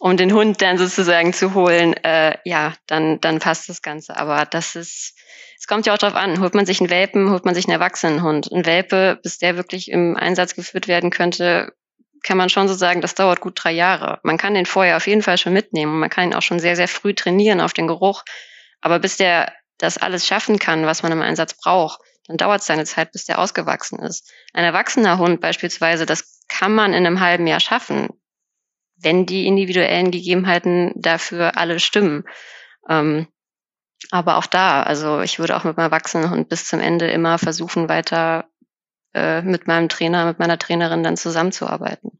um 0.00 0.16
den 0.16 0.32
Hund 0.32 0.62
dann 0.62 0.78
sozusagen 0.78 1.32
zu 1.32 1.54
holen, 1.54 1.94
äh, 2.04 2.36
ja, 2.44 2.74
dann, 2.86 3.20
dann 3.20 3.38
passt 3.38 3.68
das 3.68 3.82
Ganze. 3.82 4.16
Aber 4.16 4.44
das 4.46 4.76
ist, 4.76 5.14
es 5.58 5.66
kommt 5.66 5.86
ja 5.86 5.94
auch 5.94 5.98
drauf 5.98 6.14
an, 6.14 6.40
holt 6.40 6.54
man 6.54 6.66
sich 6.66 6.80
einen 6.80 6.90
Welpen, 6.90 7.30
holt 7.30 7.44
man 7.44 7.54
sich 7.54 7.66
einen 7.66 7.80
Erwachsenenhund. 7.80 8.50
Ein 8.52 8.66
Welpe, 8.66 9.18
bis 9.22 9.38
der 9.38 9.56
wirklich 9.56 9.90
im 9.90 10.16
Einsatz 10.16 10.54
geführt 10.54 10.88
werden 10.88 11.10
könnte, 11.10 11.72
kann 12.22 12.36
man 12.36 12.48
schon 12.48 12.68
so 12.68 12.74
sagen, 12.74 13.00
das 13.00 13.14
dauert 13.14 13.40
gut 13.40 13.58
drei 13.62 13.72
Jahre. 13.72 14.20
Man 14.22 14.38
kann 14.38 14.54
den 14.54 14.66
vorher 14.66 14.96
auf 14.96 15.06
jeden 15.06 15.22
Fall 15.22 15.38
schon 15.38 15.52
mitnehmen. 15.52 15.98
Man 15.98 16.10
kann 16.10 16.28
ihn 16.30 16.34
auch 16.34 16.42
schon 16.42 16.60
sehr, 16.60 16.76
sehr 16.76 16.88
früh 16.88 17.14
trainieren 17.14 17.60
auf 17.60 17.72
den 17.72 17.86
Geruch. 17.86 18.22
Aber 18.80 18.98
bis 18.98 19.16
der 19.16 19.52
das 19.78 19.98
alles 19.98 20.26
schaffen 20.26 20.58
kann, 20.58 20.86
was 20.86 21.02
man 21.02 21.12
im 21.12 21.22
Einsatz 21.22 21.54
braucht, 21.54 22.00
dann 22.26 22.36
dauert 22.36 22.60
es 22.60 22.66
seine 22.66 22.84
Zeit, 22.84 23.12
bis 23.12 23.24
der 23.24 23.38
ausgewachsen 23.38 23.98
ist. 24.00 24.30
Ein 24.52 24.64
erwachsener 24.64 25.18
Hund 25.18 25.40
beispielsweise, 25.40 26.04
das 26.04 26.37
kann 26.48 26.74
man 26.74 26.92
in 26.92 27.06
einem 27.06 27.20
halben 27.20 27.46
Jahr 27.46 27.60
schaffen, 27.60 28.08
wenn 28.96 29.26
die 29.26 29.46
individuellen 29.46 30.10
Gegebenheiten 30.10 30.92
dafür 30.96 31.56
alle 31.56 31.78
stimmen. 31.80 32.24
Ähm, 32.88 33.28
aber 34.10 34.36
auch 34.36 34.46
da, 34.46 34.82
also 34.82 35.20
ich 35.20 35.38
würde 35.38 35.56
auch 35.56 35.64
mit 35.64 35.76
meinem 35.76 35.86
erwachsenen 35.86 36.30
Hund 36.30 36.48
bis 36.48 36.66
zum 36.66 36.80
Ende 36.80 37.10
immer 37.10 37.38
versuchen, 37.38 37.88
weiter 37.88 38.48
äh, 39.14 39.42
mit 39.42 39.66
meinem 39.66 39.88
Trainer, 39.88 40.26
mit 40.26 40.38
meiner 40.38 40.58
Trainerin 40.58 41.02
dann 41.02 41.16
zusammenzuarbeiten. 41.16 42.18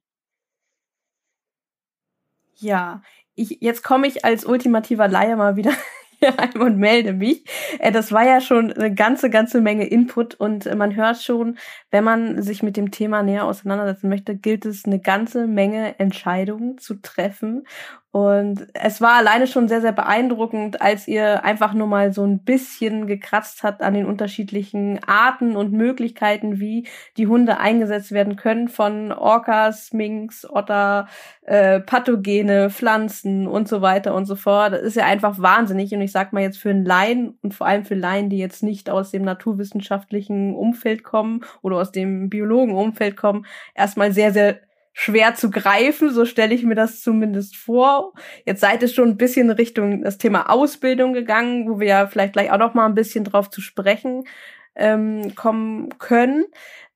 Ja, 2.57 3.03
ich, 3.35 3.59
jetzt 3.61 3.85
komme 3.85 4.09
ich 4.09 4.25
als 4.25 4.45
ultimativer 4.45 5.07
Laie 5.07 5.37
mal 5.37 5.57
wieder 5.57 5.73
ein 6.37 6.61
und 6.61 6.79
melde 6.79 7.13
mich. 7.13 7.45
Äh, 7.79 7.93
das 7.93 8.13
war 8.13 8.25
ja 8.25 8.41
schon 8.41 8.73
eine 8.73 8.95
ganze, 8.95 9.31
ganze 9.31 9.61
Menge 9.61 9.87
Input 9.87 10.35
und 10.35 10.67
äh, 10.67 10.75
man 10.75 10.97
hört 10.97 11.23
schon, 11.23 11.59
wenn 11.91 12.05
man 12.05 12.43
sich 12.43 12.63
mit 12.63 12.77
dem 12.77 12.91
Thema 12.91 13.23
näher 13.23 13.45
auseinandersetzen 13.45 14.09
möchte, 14.09 14.37
gilt 14.37 14.67
es 14.67 14.85
eine 14.85 15.01
ganze 15.01 15.47
Menge 15.47 15.99
Entscheidungen 15.99 16.79
zu 16.79 16.95
treffen 17.01 17.65
und 18.19 18.67
es 18.75 19.01
war 19.01 19.15
alleine 19.19 19.47
schon 19.47 19.69
sehr, 19.69 19.81
sehr 19.81 19.93
beeindruckend, 19.93 20.83
als 20.83 21.07
ihr 21.07 21.45
einfach 21.45 21.73
nur 21.73 21.87
mal 21.87 22.13
so 22.13 22.25
ein 22.25 22.41
bisschen 22.41 23.07
gekratzt 23.07 23.63
habt 23.63 23.81
an 23.81 23.95
den 23.95 24.07
unterschiedlichen 24.07 24.99
Arten 25.07 25.55
und 25.55 25.73
Möglichkeiten, 25.73 26.59
wie 26.59 26.89
die 27.17 27.29
Hunde 27.29 27.59
eingesetzt 27.59 28.11
werden 28.11 28.35
können, 28.35 28.69
von 28.69 29.13
Orcas, 29.13 29.93
Minks, 29.93 30.45
Otter, 30.51 31.07
äh, 31.43 31.79
Pathogene, 31.81 32.71
Pflanzen 32.71 33.47
und 33.47 33.69
so 33.69 33.83
weiter 33.83 34.15
und 34.15 34.25
so 34.25 34.35
fort. 34.35 34.73
Das 34.73 34.83
ist 34.83 34.97
ja 34.97 35.05
einfach 35.05 35.39
wahnsinnig. 35.39 35.93
Und 35.93 36.01
ich 36.01 36.11
sag 36.13 36.33
mal 36.33 36.43
jetzt 36.43 36.59
für 36.59 36.71
einen 36.71 36.85
Laien 36.85 37.39
und 37.43 37.55
vor 37.55 37.69
allem 37.69 37.85
für 37.85 37.95
Laien, 37.95 38.31
die 38.31 38.39
jetzt 38.39 38.63
nicht 38.65 38.91
aus 38.91 39.13
dem 39.13 39.23
naturwissenschaftlichen 39.23 40.57
Umfeld 40.57 41.05
kommen 41.05 41.45
oder 41.63 41.77
aus 41.77 41.93
dem 41.93 42.31
Biologenumfeld 42.31 43.17
kommen, 43.17 43.47
erstmal 43.75 44.13
sehr, 44.13 44.33
sehr 44.33 44.61
schwer 45.01 45.37
zu 45.37 45.49
greifen, 45.49 46.11
so 46.13 46.25
stelle 46.25 46.53
ich 46.53 46.65
mir 46.65 46.75
das 46.75 47.03
zumindest 47.03 47.55
vor. 47.55 48.15
Jetzt 48.45 48.61
seid 48.61 48.83
ihr 48.83 48.89
schon 48.89 49.11
ein 49.11 49.17
bisschen 49.17 49.49
Richtung 49.49 50.03
das 50.03 50.19
Thema 50.19 50.51
Ausbildung 50.51 51.13
gegangen, 51.13 51.71
wo 51.71 51.79
wir 51.79 51.87
ja 51.87 52.07
vielleicht 52.09 52.33
gleich 52.33 52.51
auch 52.51 52.59
noch 52.59 52.75
mal 52.75 52.85
ein 52.87 52.97
bisschen 52.97 53.23
drauf 53.23 53.49
zu 53.49 53.61
sprechen 53.61 54.25
ähm, 54.75 55.37
kommen 55.37 55.97
können. 56.01 56.47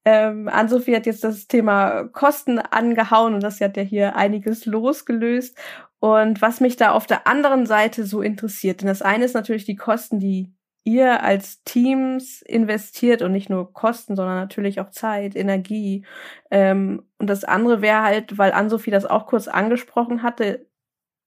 Ähm, 0.05 0.49
Ann-Sophie 0.49 0.97
hat 0.97 1.07
jetzt 1.07 1.23
das 1.23 1.47
Thema 1.47 2.09
Kosten 2.09 2.59
angehauen 2.59 3.35
und 3.35 3.43
das 3.45 3.61
hat 3.61 3.77
ja 3.77 3.85
hier 3.85 4.17
einiges 4.17 4.67
losgelöst. 4.67 5.57
Und 6.01 6.43
was 6.43 6.61
mich 6.61 6.75
da 6.75 6.91
auf 6.91 7.07
der 7.07 7.29
anderen 7.29 7.67
Seite 7.67 8.05
so 8.05 8.21
interessiert, 8.21 8.81
denn 8.81 8.89
das 8.89 9.03
eine 9.03 9.25
ist 9.25 9.35
natürlich 9.35 9.65
die 9.65 9.77
Kosten, 9.77 10.19
die 10.19 10.53
ihr 10.85 11.23
als 11.23 11.63
Teams 11.65 12.43
investiert 12.43 13.23
und 13.23 13.33
nicht 13.33 13.51
nur 13.51 13.73
Kosten, 13.73 14.17
sondern 14.17 14.37
natürlich 14.37 14.81
auch 14.81 14.91
Zeit, 14.91 15.37
Energie. 15.37 16.05
Ähm, 16.51 17.05
und 17.19 17.29
das 17.29 17.45
andere 17.45 17.83
wäre 17.83 18.03
halt, 18.03 18.39
weil 18.39 18.53
Ann-Sophie 18.53 18.91
das 18.91 19.07
auch 19.07 19.27
kurz 19.27 19.49
angesprochen 19.49 20.23
hatte, 20.23 20.67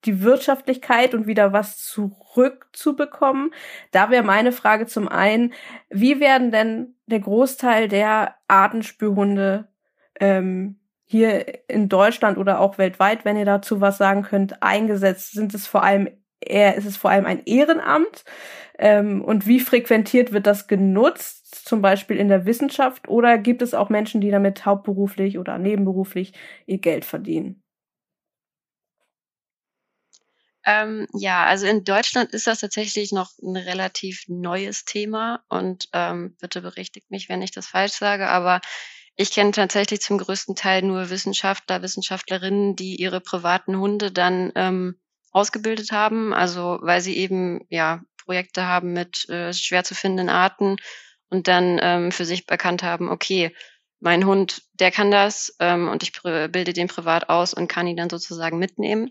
die 0.04 0.22
Wirtschaftlichkeit 0.22 1.14
und 1.14 1.26
wieder 1.26 1.52
was 1.52 1.78
zurückzubekommen. 1.78 3.50
Da 3.90 4.10
wäre 4.10 4.22
meine 4.22 4.52
Frage 4.52 4.86
zum 4.86 5.08
einen, 5.08 5.52
wie 5.90 6.20
werden 6.20 6.50
denn 6.50 6.94
der 7.06 7.20
Großteil 7.20 7.88
der 7.88 8.36
Artenspürhunde 8.46 9.68
ähm, 10.20 10.78
hier 11.04 11.68
in 11.68 11.88
Deutschland 11.88 12.36
oder 12.36 12.60
auch 12.60 12.78
weltweit, 12.78 13.24
wenn 13.24 13.36
ihr 13.36 13.44
dazu 13.44 13.80
was 13.80 13.96
sagen 13.98 14.22
könnt, 14.22 14.62
eingesetzt? 14.62 15.32
Sind 15.32 15.54
es 15.54 15.66
vor 15.66 15.82
allem 15.82 16.08
eher, 16.40 16.76
ist 16.76 16.86
es 16.86 16.96
vor 16.96 17.10
allem 17.10 17.26
ein 17.26 17.44
Ehrenamt? 17.44 18.24
Ähm, 18.78 19.24
und 19.24 19.46
wie 19.46 19.60
frequentiert 19.60 20.32
wird 20.32 20.46
das 20.46 20.66
genutzt, 20.68 21.66
zum 21.66 21.82
Beispiel 21.82 22.16
in 22.18 22.28
der 22.28 22.46
Wissenschaft? 22.46 23.08
Oder 23.08 23.38
gibt 23.38 23.62
es 23.62 23.74
auch 23.74 23.88
Menschen, 23.88 24.20
die 24.20 24.30
damit 24.30 24.66
hauptberuflich 24.66 25.38
oder 25.38 25.58
nebenberuflich 25.58 26.32
ihr 26.66 26.78
Geld 26.78 27.04
verdienen? 27.04 27.62
Ähm, 30.66 31.06
ja, 31.14 31.44
also 31.46 31.66
in 31.66 31.84
Deutschland 31.84 32.32
ist 32.32 32.48
das 32.48 32.58
tatsächlich 32.58 33.12
noch 33.12 33.30
ein 33.40 33.56
relativ 33.56 34.24
neues 34.26 34.84
Thema 34.84 35.44
und 35.48 35.88
ähm, 35.92 36.36
bitte 36.40 36.60
berichtigt 36.60 37.08
mich, 37.08 37.28
wenn 37.28 37.40
ich 37.40 37.52
das 37.52 37.68
falsch 37.68 37.92
sage, 37.92 38.28
aber 38.28 38.60
ich 39.14 39.30
kenne 39.30 39.52
tatsächlich 39.52 40.00
zum 40.00 40.18
größten 40.18 40.56
Teil 40.56 40.82
nur 40.82 41.08
Wissenschaftler, 41.08 41.82
Wissenschaftlerinnen, 41.82 42.74
die 42.74 42.96
ihre 42.96 43.20
privaten 43.20 43.78
Hunde 43.78 44.10
dann 44.10 44.50
ähm, 44.56 44.96
ausgebildet 45.36 45.92
haben, 45.92 46.32
also 46.32 46.78
weil 46.80 47.02
sie 47.02 47.16
eben 47.16 47.60
ja 47.68 48.00
Projekte 48.24 48.66
haben 48.66 48.94
mit 48.94 49.28
äh, 49.28 49.52
schwer 49.52 49.84
zu 49.84 49.94
findenden 49.94 50.30
Arten 50.30 50.76
und 51.28 51.46
dann 51.46 51.78
ähm, 51.82 52.10
für 52.10 52.24
sich 52.24 52.48
erkannt 52.48 52.82
haben, 52.82 53.10
okay, 53.10 53.54
mein 54.00 54.24
Hund, 54.24 54.62
der 54.72 54.90
kann 54.90 55.10
das 55.10 55.54
ähm, 55.60 55.88
und 55.88 56.02
ich 56.02 56.12
bilde 56.22 56.72
den 56.72 56.88
privat 56.88 57.28
aus 57.28 57.52
und 57.52 57.68
kann 57.68 57.86
ihn 57.86 57.96
dann 57.96 58.10
sozusagen 58.10 58.58
mitnehmen. 58.58 59.10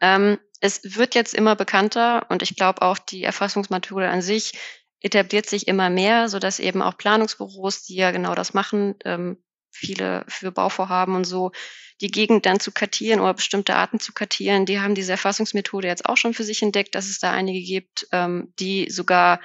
Ähm, 0.00 0.38
es 0.60 0.80
wird 0.96 1.16
jetzt 1.16 1.34
immer 1.34 1.56
bekannter 1.56 2.26
und 2.28 2.42
ich 2.42 2.54
glaube 2.54 2.82
auch 2.82 2.98
die 2.98 3.24
Erfassungsmethode 3.24 4.08
an 4.08 4.22
sich 4.22 4.52
etabliert 5.00 5.46
sich 5.46 5.66
immer 5.66 5.90
mehr, 5.90 6.28
so 6.28 6.38
dass 6.38 6.60
eben 6.60 6.82
auch 6.82 6.96
Planungsbüros, 6.96 7.82
die 7.82 7.96
ja 7.96 8.12
genau 8.12 8.36
das 8.36 8.54
machen, 8.54 8.94
ähm, 9.04 9.42
viele 9.72 10.24
für 10.28 10.52
Bauvorhaben 10.52 11.16
und 11.16 11.24
so, 11.24 11.52
die 12.00 12.10
Gegend 12.10 12.46
dann 12.46 12.60
zu 12.60 12.72
kartieren 12.72 13.20
oder 13.20 13.34
bestimmte 13.34 13.74
Arten 13.74 14.00
zu 14.00 14.12
kartieren. 14.12 14.66
Die 14.66 14.80
haben 14.80 14.94
diese 14.94 15.12
Erfassungsmethode 15.12 15.88
jetzt 15.88 16.06
auch 16.06 16.16
schon 16.16 16.34
für 16.34 16.44
sich 16.44 16.62
entdeckt, 16.62 16.94
dass 16.94 17.06
es 17.08 17.18
da 17.18 17.30
einige 17.30 17.60
gibt, 17.60 18.08
ähm, 18.12 18.52
die 18.58 18.90
sogar 18.90 19.40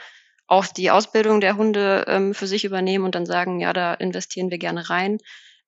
auch 0.47 0.65
die 0.65 0.91
Ausbildung 0.91 1.41
der 1.41 1.57
Hunde 1.57 2.05
ähm, 2.07 2.33
für 2.33 2.47
sich 2.47 2.65
übernehmen 2.65 3.05
und 3.05 3.15
dann 3.15 3.25
sagen, 3.25 3.59
ja, 3.59 3.73
da 3.73 3.93
investieren 3.93 4.49
wir 4.49 4.57
gerne 4.57 4.89
rein. 4.89 5.19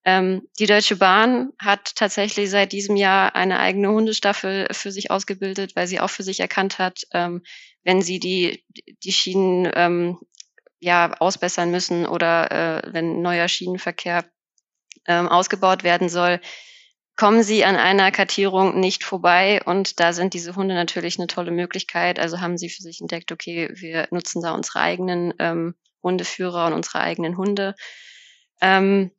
Ähm, 0.05 0.47
die 0.57 0.66
Deutsche 0.66 0.95
Bahn 0.95 1.51
hat 1.60 1.95
tatsächlich 1.95 2.49
seit 2.49 2.72
diesem 2.72 2.95
Jahr 2.95 3.36
eine 3.36 3.60
eigene 3.60 3.89
Hundestaffel 3.89 4.68
für 4.72 4.91
sich 4.91 5.12
ausgebildet, 5.12 5.76
weil 5.76 5.88
sie 5.88 5.99
auch 5.99 6.10
für 6.10 6.24
sich 6.24 6.39
erkannt 6.39 6.80
hat, 6.80 7.03
ähm, 7.14 7.43
wenn 7.84 8.01
sie 8.01 8.20
die, 8.20 8.64
die 9.03 9.12
Schienen 9.12 9.70
ähm, 9.76 10.18
ja 10.80 11.14
ausbessern 11.20 11.70
müssen 11.72 12.05
oder 12.05 12.51
äh, 12.51 12.93
wenn 12.93 13.22
neuer 13.22 13.49
Schienenverkehr 13.49 14.26
ähm, 15.08 15.28
ausgebaut 15.28 15.84
werden 15.84 16.10
soll, 16.10 16.39
kommen 17.16 17.43
sie 17.43 17.66
an 17.66 17.76
einer 17.76 18.12
Kartierung 18.12 18.80
nicht 18.80 19.04
vorbei 19.04 19.62
und 19.66 20.00
da 20.00 20.14
sind 20.14 20.34
diese 20.34 20.56
Hunde 20.56 20.74
natürlich 20.74 21.20
eine 21.20 21.28
tolle 21.28 21.52
Möglichkeit. 21.52 22.18
Also 22.18 22.39
haben 22.39 22.58
sie 22.58 22.70
für 22.70 22.82
sich 22.82 23.02
entdeckt, 23.02 23.32
okay, 23.34 23.70
wir 23.74 24.08
nutzen 24.12 24.41
da 24.41 24.54
unsere 24.54 24.80
eigenen 24.80 25.34
ähm, 25.38 25.76
Hundeführer 26.02 26.68
und 26.68 26.74
unsere 26.74 27.02
eigenen 27.02 27.36
Hunde. 27.36 27.76
Ähm, 28.62 29.12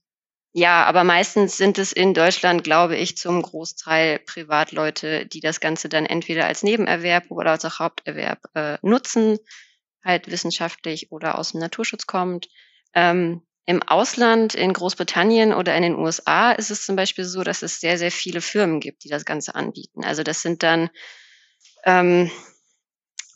ja, 0.52 0.84
aber 0.84 1.04
meistens 1.04 1.56
sind 1.56 1.78
es 1.78 1.92
in 1.92 2.12
Deutschland, 2.12 2.64
glaube 2.64 2.96
ich, 2.96 3.16
zum 3.16 3.42
Großteil 3.42 4.18
Privatleute, 4.20 5.26
die 5.26 5.40
das 5.40 5.60
Ganze 5.60 5.88
dann 5.88 6.06
entweder 6.06 6.46
als 6.46 6.62
Nebenerwerb 6.62 7.30
oder 7.30 7.52
als 7.52 7.78
Haupterwerb 7.78 8.40
äh, 8.54 8.78
nutzen, 8.82 9.38
halt 10.02 10.30
wissenschaftlich 10.30 11.12
oder 11.12 11.38
aus 11.38 11.52
dem 11.52 11.60
Naturschutz 11.60 12.06
kommt. 12.06 12.48
Ähm, 12.94 13.42
Im 13.70 13.84
Ausland, 13.84 14.56
in 14.56 14.72
Großbritannien 14.72 15.54
oder 15.54 15.76
in 15.76 15.84
den 15.84 15.94
USA 15.94 16.50
ist 16.50 16.72
es 16.72 16.84
zum 16.84 16.96
Beispiel 16.96 17.24
so, 17.24 17.44
dass 17.44 17.62
es 17.62 17.78
sehr, 17.78 17.98
sehr 17.98 18.10
viele 18.10 18.40
Firmen 18.40 18.80
gibt, 18.80 19.04
die 19.04 19.08
das 19.08 19.24
Ganze 19.24 19.54
anbieten. 19.54 20.02
Also 20.02 20.24
das 20.24 20.42
sind 20.42 20.64
dann 20.64 20.90
ähm, 21.84 22.32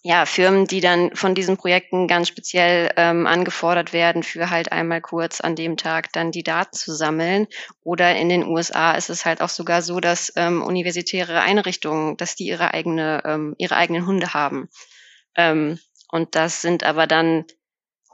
ja, 0.02 0.26
Firmen, 0.26 0.66
die 0.66 0.80
dann 0.80 1.14
von 1.14 1.36
diesen 1.36 1.56
Projekten 1.56 2.08
ganz 2.08 2.26
speziell 2.26 2.90
ähm, 2.96 3.28
angefordert 3.28 3.92
werden, 3.92 4.24
für 4.24 4.50
halt 4.50 4.72
einmal 4.72 5.00
kurz 5.00 5.40
an 5.40 5.54
dem 5.54 5.76
Tag 5.76 6.12
dann 6.12 6.32
die 6.32 6.42
Daten 6.42 6.76
zu 6.76 6.92
sammeln. 6.92 7.46
Oder 7.84 8.16
in 8.16 8.28
den 8.28 8.44
USA 8.44 8.96
ist 8.96 9.10
es 9.10 9.24
halt 9.24 9.40
auch 9.40 9.48
sogar 9.48 9.82
so, 9.82 10.00
dass 10.00 10.32
ähm, 10.34 10.64
universitäre 10.64 11.42
Einrichtungen, 11.42 12.16
dass 12.16 12.34
die 12.34 12.46
ihre 12.46 12.74
eigene, 12.74 13.22
ähm, 13.24 13.54
ihre 13.56 13.76
eigenen 13.76 14.04
Hunde 14.04 14.34
haben. 14.34 14.68
Ähm, 15.36 15.78
und 16.10 16.34
das 16.34 16.60
sind 16.60 16.82
aber 16.82 17.06
dann 17.06 17.44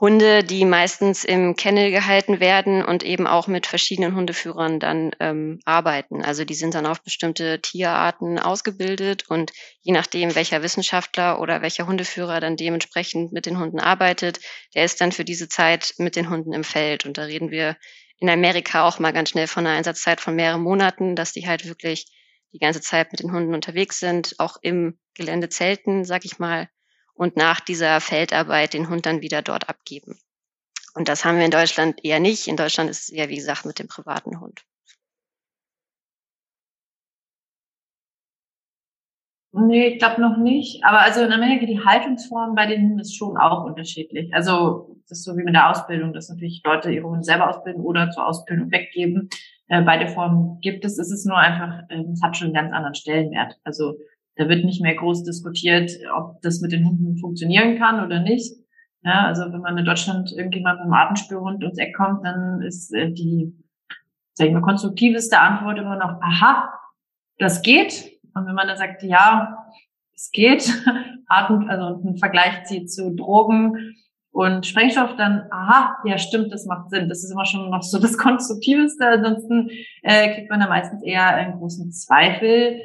Hunde, 0.01 0.43
die 0.43 0.65
meistens 0.65 1.23
im 1.23 1.55
Kennel 1.55 1.91
gehalten 1.91 2.39
werden 2.39 2.83
und 2.83 3.03
eben 3.03 3.27
auch 3.27 3.45
mit 3.45 3.67
verschiedenen 3.67 4.15
Hundeführern 4.15 4.79
dann 4.79 5.11
ähm, 5.19 5.59
arbeiten. 5.63 6.23
Also 6.23 6.43
die 6.43 6.55
sind 6.55 6.73
dann 6.73 6.87
auf 6.87 7.03
bestimmte 7.03 7.61
Tierarten 7.61 8.39
ausgebildet 8.39 9.29
und 9.29 9.51
je 9.81 9.93
nachdem, 9.93 10.33
welcher 10.33 10.63
Wissenschaftler 10.63 11.39
oder 11.39 11.61
welcher 11.61 11.85
Hundeführer 11.85 12.39
dann 12.39 12.57
dementsprechend 12.57 13.31
mit 13.31 13.45
den 13.45 13.59
Hunden 13.59 13.79
arbeitet, 13.79 14.39
der 14.73 14.85
ist 14.85 14.99
dann 15.01 15.11
für 15.11 15.23
diese 15.23 15.47
Zeit 15.49 15.93
mit 15.99 16.15
den 16.15 16.31
Hunden 16.31 16.51
im 16.51 16.63
Feld. 16.63 17.05
Und 17.05 17.19
da 17.19 17.25
reden 17.25 17.51
wir 17.51 17.77
in 18.17 18.27
Amerika 18.27 18.87
auch 18.87 18.97
mal 18.97 19.13
ganz 19.13 19.29
schnell 19.29 19.45
von 19.45 19.67
einer 19.67 19.77
Einsatzzeit 19.77 20.19
von 20.19 20.35
mehreren 20.35 20.63
Monaten, 20.63 21.15
dass 21.15 21.31
die 21.31 21.47
halt 21.47 21.67
wirklich 21.67 22.07
die 22.53 22.59
ganze 22.59 22.81
Zeit 22.81 23.11
mit 23.11 23.21
den 23.21 23.31
Hunden 23.31 23.53
unterwegs 23.53 23.99
sind, 23.99 24.33
auch 24.39 24.57
im 24.63 24.97
Gelände 25.13 25.49
zelten, 25.49 26.05
sag 26.05 26.25
ich 26.25 26.39
mal 26.39 26.69
und 27.21 27.37
nach 27.37 27.59
dieser 27.59 28.01
Feldarbeit 28.01 28.73
den 28.73 28.89
Hund 28.89 29.05
dann 29.05 29.21
wieder 29.21 29.43
dort 29.43 29.69
abgeben. 29.69 30.17
Und 30.95 31.07
das 31.07 31.23
haben 31.23 31.37
wir 31.37 31.45
in 31.45 31.51
Deutschland 31.51 32.03
eher 32.03 32.19
nicht. 32.19 32.47
In 32.47 32.57
Deutschland 32.57 32.89
ist 32.89 33.03
es 33.03 33.09
eher, 33.09 33.29
wie 33.29 33.35
gesagt, 33.35 33.63
mit 33.63 33.77
dem 33.77 33.87
privaten 33.87 34.41
Hund. 34.41 34.63
Nee, 39.51 39.89
ich 39.89 39.99
glaube 39.99 40.19
noch 40.19 40.37
nicht. 40.37 40.83
Aber 40.83 41.01
also 41.01 41.21
in 41.21 41.31
Amerika 41.31 41.67
die 41.67 41.85
Haltungsform 41.85 42.55
bei 42.55 42.65
den 42.65 42.81
Hunden 42.81 42.99
ist 42.99 43.15
schon 43.15 43.37
auch 43.37 43.65
unterschiedlich. 43.65 44.33
Also 44.33 44.97
das 45.07 45.19
ist 45.19 45.25
so 45.25 45.37
wie 45.37 45.43
mit 45.43 45.53
der 45.53 45.69
Ausbildung, 45.69 46.13
dass 46.13 46.29
natürlich 46.29 46.63
Leute 46.65 46.91
ihre 46.91 47.07
Hunde 47.07 47.23
selber 47.23 47.49
ausbilden 47.49 47.83
oder 47.83 48.09
zur 48.09 48.25
Ausbildung 48.25 48.71
weggeben. 48.71 49.29
Äh, 49.67 49.83
beide 49.83 50.07
Formen 50.07 50.59
gibt 50.61 50.85
es. 50.85 50.97
Es 50.97 51.11
ist 51.11 51.27
nur 51.27 51.37
einfach, 51.37 51.83
äh, 51.89 52.01
es 52.11 52.23
hat 52.23 52.35
schon 52.35 52.47
einen 52.47 52.55
ganz 52.55 52.73
anderen 52.73 52.95
Stellenwert. 52.95 53.59
Also 53.63 53.99
da 54.41 54.49
wird 54.49 54.65
nicht 54.65 54.81
mehr 54.81 54.95
groß 54.95 55.23
diskutiert, 55.23 55.91
ob 56.15 56.41
das 56.41 56.61
mit 56.61 56.71
den 56.71 56.87
Hunden 56.87 57.17
funktionieren 57.17 57.77
kann 57.77 58.03
oder 58.03 58.19
nicht. 58.21 58.55
Ja, 59.03 59.25
also 59.25 59.43
wenn 59.53 59.61
man 59.61 59.77
in 59.77 59.85
Deutschland 59.85 60.31
irgendjemand 60.31 60.79
mit 60.79 60.85
einem 60.85 60.93
Artenspürhund 60.93 61.63
ums 61.63 61.77
Eck 61.77 61.95
kommt, 61.95 62.25
dann 62.25 62.61
ist 62.61 62.91
äh, 62.93 63.11
die, 63.11 63.53
sag 64.33 64.47
ich 64.47 64.53
mal, 64.53 64.61
konstruktiveste 64.61 65.39
Antwort 65.39 65.77
immer 65.77 65.95
noch, 65.95 66.19
aha, 66.21 66.73
das 67.37 67.61
geht. 67.61 68.11
Und 68.33 68.47
wenn 68.47 68.55
man 68.55 68.67
dann 68.67 68.77
sagt, 68.77 69.03
ja, 69.03 69.57
es 70.15 70.31
geht, 70.31 70.71
Arten, 71.27 71.69
also 71.69 72.01
einen 72.01 72.17
Vergleich 72.17 72.63
zieht 72.63 72.91
zu 72.91 73.15
Drogen 73.15 73.95
und 74.31 74.65
Sprengstoff, 74.65 75.15
dann, 75.17 75.47
aha, 75.51 75.97
ja, 76.05 76.17
stimmt, 76.17 76.51
das 76.51 76.65
macht 76.65 76.89
Sinn. 76.89 77.09
Das 77.09 77.23
ist 77.23 77.31
immer 77.31 77.45
schon 77.45 77.69
noch 77.69 77.83
so 77.83 77.99
das 77.99 78.17
Konstruktiveste. 78.17 79.05
Ansonsten 79.05 79.69
äh, 80.01 80.33
kriegt 80.33 80.49
man 80.49 80.59
da 80.59 80.67
meistens 80.67 81.03
eher 81.03 81.27
einen 81.27 81.59
großen 81.59 81.91
Zweifel 81.91 82.79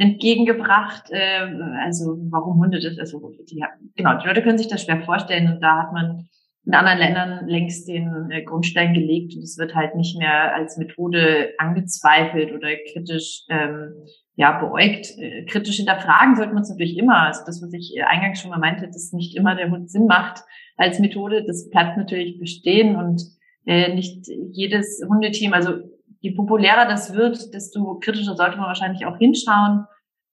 entgegengebracht. 0.00 1.10
Äh, 1.10 1.46
also 1.84 2.16
warum 2.30 2.58
Hunde 2.58 2.80
das? 2.80 2.98
Also 2.98 3.20
die, 3.50 3.62
genau, 3.96 4.18
die 4.18 4.26
Leute 4.26 4.42
können 4.42 4.58
sich 4.58 4.68
das 4.68 4.84
schwer 4.84 5.02
vorstellen 5.02 5.52
und 5.52 5.60
da 5.60 5.82
hat 5.82 5.92
man 5.92 6.28
in 6.66 6.74
anderen 6.74 6.98
Ländern 6.98 7.48
längst 7.48 7.88
den 7.88 8.30
äh, 8.30 8.42
Grundstein 8.42 8.94
gelegt 8.94 9.34
und 9.34 9.42
es 9.42 9.58
wird 9.58 9.74
halt 9.74 9.94
nicht 9.96 10.18
mehr 10.18 10.54
als 10.54 10.76
Methode 10.78 11.52
angezweifelt 11.58 12.52
oder 12.52 12.68
kritisch 12.92 13.44
ähm, 13.50 13.92
ja 14.36 14.58
beäugt. 14.58 15.06
Äh, 15.18 15.44
kritisch 15.44 15.76
hinterfragen 15.76 16.36
sollte 16.36 16.54
man 16.54 16.62
es 16.62 16.70
natürlich 16.70 16.96
immer. 16.96 17.26
Also 17.26 17.42
das, 17.44 17.62
was 17.62 17.72
ich 17.72 17.94
eingangs 18.06 18.40
schon 18.40 18.50
mal 18.50 18.58
meinte, 18.58 18.86
dass 18.86 19.12
nicht 19.12 19.36
immer 19.36 19.54
der 19.54 19.70
Hund 19.70 19.90
Sinn 19.90 20.06
macht 20.06 20.42
als 20.76 20.98
Methode, 20.98 21.44
das 21.46 21.68
bleibt 21.68 21.98
natürlich 21.98 22.38
bestehen 22.38 22.96
und 22.96 23.22
äh, 23.66 23.94
nicht 23.94 24.26
jedes 24.52 25.02
Hundeteam, 25.06 25.52
also 25.52 25.72
je 26.20 26.32
populärer 26.32 26.86
das 26.86 27.14
wird, 27.14 27.52
desto 27.52 27.98
kritischer 27.98 28.36
sollte 28.36 28.56
man 28.56 28.66
wahrscheinlich 28.66 29.04
auch 29.06 29.18
hinschauen, 29.18 29.86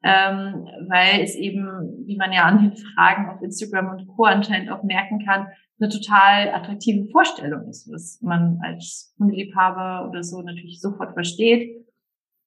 ähm, 0.03 0.67
weil 0.87 1.21
es 1.21 1.35
eben, 1.35 2.05
wie 2.05 2.17
man 2.17 2.31
ja 2.31 2.43
an 2.43 2.59
den 2.59 2.77
Fragen 2.77 3.29
auf 3.29 3.41
Instagram 3.41 3.89
und 3.89 4.07
Co. 4.07 4.25
anscheinend 4.25 4.69
auch 4.69 4.83
merken 4.83 5.25
kann, 5.25 5.47
eine 5.79 5.89
total 5.89 6.49
attraktive 6.49 7.09
Vorstellung 7.11 7.67
ist, 7.69 7.91
was 7.91 8.19
man 8.21 8.59
als 8.63 9.13
Hundeliebhaber 9.19 10.07
oder 10.09 10.23
so 10.23 10.41
natürlich 10.41 10.81
sofort 10.81 11.13
versteht. 11.13 11.85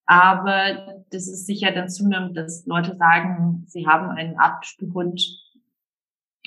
Aber 0.06 1.02
das 1.10 1.28
ist 1.28 1.46
sicher 1.46 1.70
dann 1.70 1.88
zunehmend, 1.88 2.36
dass 2.36 2.66
Leute 2.66 2.96
sagen, 2.96 3.64
sie 3.68 3.86
haben 3.86 4.10
einen 4.10 4.36
Artspielhund 4.36 5.22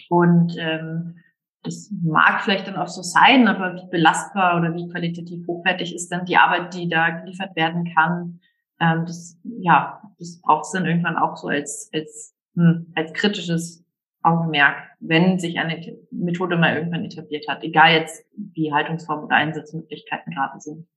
und 0.09 0.55
ähm, 0.59 1.15
das 1.63 1.89
mag 2.03 2.43
vielleicht 2.43 2.67
dann 2.67 2.75
auch 2.75 2.87
so 2.87 3.01
sein, 3.01 3.47
aber 3.47 3.75
wie 3.75 3.89
belastbar 3.89 4.57
oder 4.59 4.75
wie 4.75 4.89
qualitativ 4.89 5.47
hochwertig 5.47 5.95
ist 5.95 6.11
dann 6.11 6.25
die 6.25 6.37
Arbeit, 6.37 6.73
die 6.73 6.89
da 6.89 7.09
geliefert 7.09 7.55
werden 7.55 7.93
kann? 7.95 8.41
Ähm, 8.79 9.05
das, 9.05 9.39
ja, 9.43 10.01
das 10.19 10.41
braucht 10.41 10.65
es 10.65 10.71
dann 10.71 10.85
irgendwann 10.85 11.17
auch 11.17 11.37
so 11.37 11.47
als, 11.47 11.89
als, 11.93 12.35
hm, 12.55 12.91
als 12.95 13.13
kritisches 13.13 13.85
Augenmerk, 14.21 14.75
wenn 14.99 15.39
sich 15.39 15.57
eine 15.59 15.97
Methode 16.11 16.57
mal 16.57 16.75
irgendwann 16.75 17.05
etabliert 17.05 17.47
hat, 17.47 17.63
egal 17.63 17.93
jetzt 17.93 18.25
wie 18.35 18.73
Haltungsform 18.73 19.25
oder 19.25 19.35
Einsatzmöglichkeiten 19.35 20.33
gerade 20.33 20.59
sind. 20.59 20.87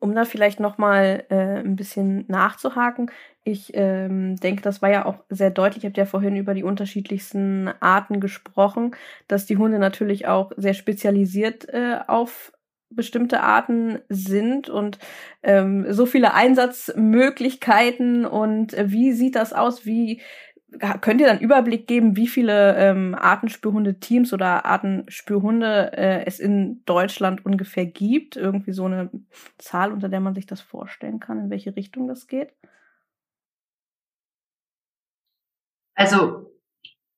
Um 0.00 0.14
da 0.14 0.24
vielleicht 0.24 0.60
noch 0.60 0.78
mal 0.78 1.24
äh, 1.28 1.58
ein 1.58 1.74
bisschen 1.76 2.24
nachzuhaken, 2.28 3.10
ich 3.44 3.70
ähm, 3.74 4.36
denke, 4.36 4.60
das 4.62 4.82
war 4.82 4.90
ja 4.90 5.06
auch 5.06 5.24
sehr 5.30 5.50
deutlich. 5.50 5.84
Ich 5.84 5.90
habe 5.90 5.98
ja 5.98 6.04
vorhin 6.04 6.36
über 6.36 6.52
die 6.52 6.64
unterschiedlichsten 6.64 7.70
Arten 7.80 8.20
gesprochen, 8.20 8.94
dass 9.26 9.46
die 9.46 9.56
Hunde 9.56 9.78
natürlich 9.78 10.26
auch 10.26 10.52
sehr 10.56 10.74
spezialisiert 10.74 11.66
äh, 11.70 11.98
auf 12.06 12.52
bestimmte 12.90 13.42
Arten 13.42 13.98
sind 14.08 14.68
und 14.70 14.98
ähm, 15.42 15.86
so 15.92 16.06
viele 16.06 16.34
Einsatzmöglichkeiten 16.34 18.24
und 18.24 18.74
äh, 18.74 18.90
wie 18.90 19.12
sieht 19.12 19.34
das 19.36 19.52
aus? 19.52 19.84
Wie 19.84 20.20
könnt 21.00 21.20
ihr 21.20 21.26
dann 21.26 21.40
Überblick 21.40 21.86
geben, 21.86 22.16
wie 22.16 22.28
viele 22.28 22.76
ähm, 22.76 23.14
Artenspürhunde-Teams 23.14 24.32
oder 24.32 24.66
Artenspürhunde 24.66 25.92
äh, 25.96 26.26
es 26.26 26.38
in 26.38 26.84
Deutschland 26.84 27.44
ungefähr 27.46 27.86
gibt? 27.86 28.36
Irgendwie 28.36 28.72
so 28.72 28.84
eine 28.84 29.10
Zahl, 29.56 29.92
unter 29.92 30.08
der 30.08 30.20
man 30.20 30.34
sich 30.34 30.46
das 30.46 30.60
vorstellen 30.60 31.20
kann, 31.20 31.38
in 31.38 31.50
welche 31.50 31.74
Richtung 31.74 32.06
das 32.06 32.26
geht? 32.26 32.52
Also 35.94 36.52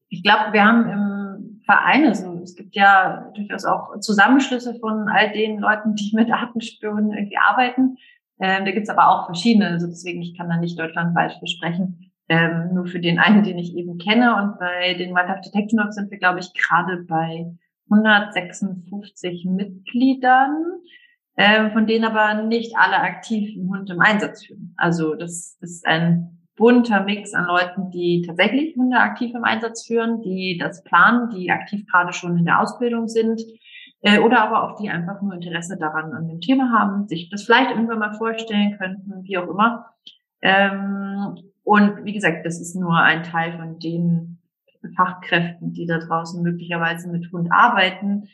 ich 0.09 0.23
glaube, 0.23 0.53
wir 0.53 0.65
haben 0.65 0.89
im 0.89 1.61
Verein, 1.65 2.07
also 2.07 2.41
es 2.43 2.55
gibt 2.55 2.75
ja 2.75 3.31
durchaus 3.35 3.65
auch 3.65 3.99
Zusammenschlüsse 4.01 4.79
von 4.81 5.09
all 5.09 5.33
den 5.33 5.59
Leuten, 5.59 5.95
die 5.95 6.13
mit 6.15 6.33
Artenspürhunden 6.33 7.13
irgendwie 7.13 7.37
arbeiten. 7.37 7.97
Ähm, 8.39 8.65
da 8.65 8.71
gibt 8.71 8.85
es 8.85 8.89
aber 8.89 9.09
auch 9.09 9.27
verschiedene, 9.27 9.69
also 9.69 9.87
deswegen 9.87 10.23
ich 10.23 10.37
kann 10.37 10.49
da 10.49 10.57
nicht 10.57 10.79
deutschlandweit 10.79 11.35
versprechen 11.35 12.10
ähm, 12.31 12.73
nur 12.73 12.87
für 12.87 13.01
den 13.01 13.19
einen, 13.19 13.43
den 13.43 13.59
ich 13.59 13.77
eben 13.77 13.99
kenne. 13.99 14.37
Und 14.37 14.59
bei 14.61 14.95
den 14.95 15.15
Wildlife 15.15 15.41
Detection 15.45 15.79
Dogs 15.79 15.97
sind 15.97 16.13
wir, 16.13 16.19
glaube 16.19 16.39
ich, 16.39 16.55
gerade 16.55 17.05
bei 17.09 17.53
156 17.91 19.45
Mitgliedern, 19.47 20.55
äh, 21.35 21.71
von 21.71 21.89
denen 21.89 22.05
aber 22.05 22.43
nicht 22.45 22.77
alle 22.79 23.01
aktiv 23.01 23.57
einen 23.57 23.69
Hund 23.69 23.91
im 23.91 24.01
Einsatz 24.01 24.47
führen. 24.47 24.75
Also 24.77 25.17
das 25.17 25.59
ist 25.61 25.85
ein 25.85 26.39
bunter 26.55 27.03
Mix 27.03 27.35
an 27.35 27.47
Leuten, 27.47 27.91
die 27.91 28.23
tatsächlich 28.25 28.77
Hunde 28.77 28.99
aktiv 28.99 29.35
im 29.35 29.43
Einsatz 29.43 29.85
führen, 29.85 30.23
die 30.23 30.57
das 30.57 30.85
planen, 30.85 31.31
die 31.31 31.51
aktiv 31.51 31.85
gerade 31.91 32.13
schon 32.13 32.39
in 32.39 32.45
der 32.45 32.61
Ausbildung 32.61 33.09
sind, 33.09 33.43
äh, 34.03 34.21
oder 34.21 34.45
aber 34.45 34.63
auch 34.63 34.81
die 34.81 34.89
einfach 34.89 35.21
nur 35.21 35.35
Interesse 35.35 35.77
daran 35.77 36.13
an 36.13 36.29
dem 36.29 36.41
Thema 36.41 36.71
haben, 36.71 37.09
sich 37.09 37.29
das 37.29 37.43
vielleicht 37.43 37.71
irgendwann 37.71 37.99
mal 37.99 38.15
vorstellen 38.15 38.77
könnten, 38.79 39.25
wie 39.25 39.37
auch 39.37 39.49
immer. 39.49 39.87
Ähm, 40.43 41.37
und 41.71 42.05
wie 42.05 42.13
gesagt, 42.13 42.45
das 42.45 42.61
ist 42.61 42.75
nur 42.75 42.97
ein 42.97 43.23
Teil 43.23 43.57
von 43.57 43.79
den 43.79 44.41
Fachkräften, 44.97 45.73
die 45.73 45.87
da 45.87 45.99
draußen 45.99 46.43
möglicherweise 46.43 47.09
mit 47.09 47.31
Hund 47.31 47.47
arbeiten. 47.53 48.25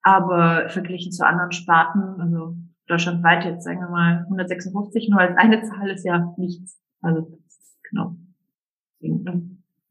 Aber 0.00 0.68
verglichen 0.68 1.10
zu 1.10 1.26
anderen 1.26 1.50
Sparten, 1.50 2.20
also 2.20 2.54
deutschlandweit 2.86 3.44
jetzt, 3.44 3.64
sagen 3.64 3.80
wir 3.80 3.88
mal, 3.88 4.22
156 4.26 5.08
nur 5.08 5.18
als 5.18 5.36
eine 5.36 5.60
Zahl 5.64 5.90
ist 5.90 6.04
ja 6.04 6.32
nichts. 6.36 6.80
Also, 7.00 7.36
genau. 7.90 8.14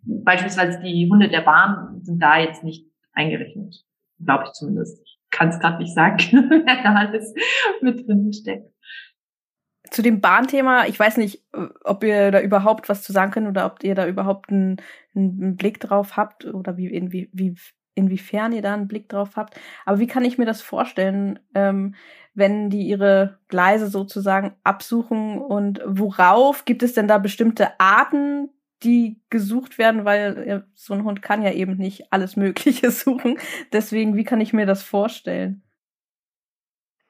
Beispielsweise 0.04 0.80
die 0.80 1.10
Hunde 1.12 1.28
der 1.28 1.42
Bahn 1.42 2.00
sind 2.04 2.24
da 2.24 2.38
jetzt 2.38 2.64
nicht 2.64 2.90
eingerechnet. 3.12 3.84
Glaube 4.24 4.46
ich 4.46 4.54
zumindest. 4.54 5.02
Ich 5.04 5.20
kann 5.30 5.50
es 5.50 5.60
gerade 5.60 5.80
nicht 5.80 5.94
sagen, 5.94 6.20
wer 6.22 6.84
da 6.84 6.96
alles 6.96 7.34
mit 7.82 8.08
drin 8.08 8.32
steckt. 8.32 8.73
Zu 9.94 10.02
dem 10.02 10.22
Bahnthema, 10.22 10.88
ich 10.88 11.00
weiß 11.00 11.18
nicht, 11.18 11.44
ob 11.84 12.04
ihr 12.04 12.32
da 12.32 12.42
überhaupt 12.42 12.90
was 12.90 13.04
zu 13.04 13.12
sagen 13.12 13.32
könnt 13.32 13.48
oder 13.48 13.68
ob 13.68 13.84
ihr 13.84 13.94
da 13.94 14.08
überhaupt 14.08 14.50
einen, 14.50 14.78
einen 15.16 15.56
Blick 15.56 15.80
drauf 15.80 16.18
habt 16.18 16.46
oder 16.46 16.78
wie, 16.78 16.88
inwie, 16.88 17.30
wie, 17.32 17.56
inwiefern 17.94 18.54
ihr 18.54 18.64
da 18.64 18.74
einen 18.74 18.88
Blick 18.88 19.08
drauf 19.08 19.36
habt. 19.36 19.60
Aber 19.86 20.00
wie 20.00 20.08
kann 20.08 20.26
ich 20.26 20.40
mir 20.40 20.46
das 20.48 20.64
vorstellen, 20.64 21.38
ähm, 21.54 21.94
wenn 22.34 22.72
die 22.72 22.88
ihre 22.88 23.38
Gleise 23.50 23.86
sozusagen 23.86 24.56
absuchen 24.64 25.38
und 25.38 25.80
worauf 25.86 26.66
gibt 26.66 26.82
es 26.82 26.94
denn 26.94 27.08
da 27.08 27.20
bestimmte 27.20 27.80
Arten, 27.80 28.50
die 28.82 29.22
gesucht 29.30 29.78
werden, 29.78 30.06
weil 30.06 30.66
so 30.74 30.96
ein 30.96 31.04
Hund 31.04 31.22
kann 31.22 31.44
ja 31.44 31.52
eben 31.52 31.78
nicht 31.78 32.12
alles 32.12 32.36
Mögliche 32.36 32.90
suchen. 32.92 33.38
Deswegen, 33.72 34.16
wie 34.16 34.24
kann 34.24 34.42
ich 34.42 34.54
mir 34.54 34.66
das 34.66 34.82
vorstellen? 34.82 35.62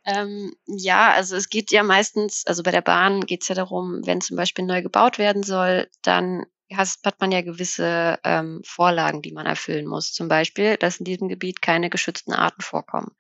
Ähm, 0.06 0.54
ja, 0.66 1.12
also 1.12 1.36
es 1.36 1.50
geht 1.50 1.72
ja 1.72 1.84
meistens, 1.84 2.46
also 2.46 2.64
bei 2.64 2.72
der 2.72 2.82
Bahn 2.82 3.22
geht 3.22 3.44
es 3.44 3.48
ja 3.48 3.56
darum, 3.56 4.06
wenn 4.06 4.22
zum 4.22 4.36
Beispiel 4.36 4.66
neu 4.66 4.82
gebaut 4.82 5.18
werden 5.18 5.44
soll, 5.44 5.90
dann 6.02 6.46
hat 6.76 7.20
man 7.20 7.32
ja 7.32 7.42
gewisse 7.42 8.20
ähm, 8.24 8.62
Vorlagen, 8.66 9.22
die 9.22 9.32
man 9.32 9.46
erfüllen 9.46 9.86
muss. 9.86 10.12
Zum 10.12 10.28
Beispiel, 10.28 10.78
dass 10.78 10.98
in 10.98 11.06
diesem 11.06 11.28
Gebiet 11.28 11.62
keine 11.62 11.90
geschützten 11.90 12.34
Arten 12.34 12.62
vorkommen. 12.62 13.12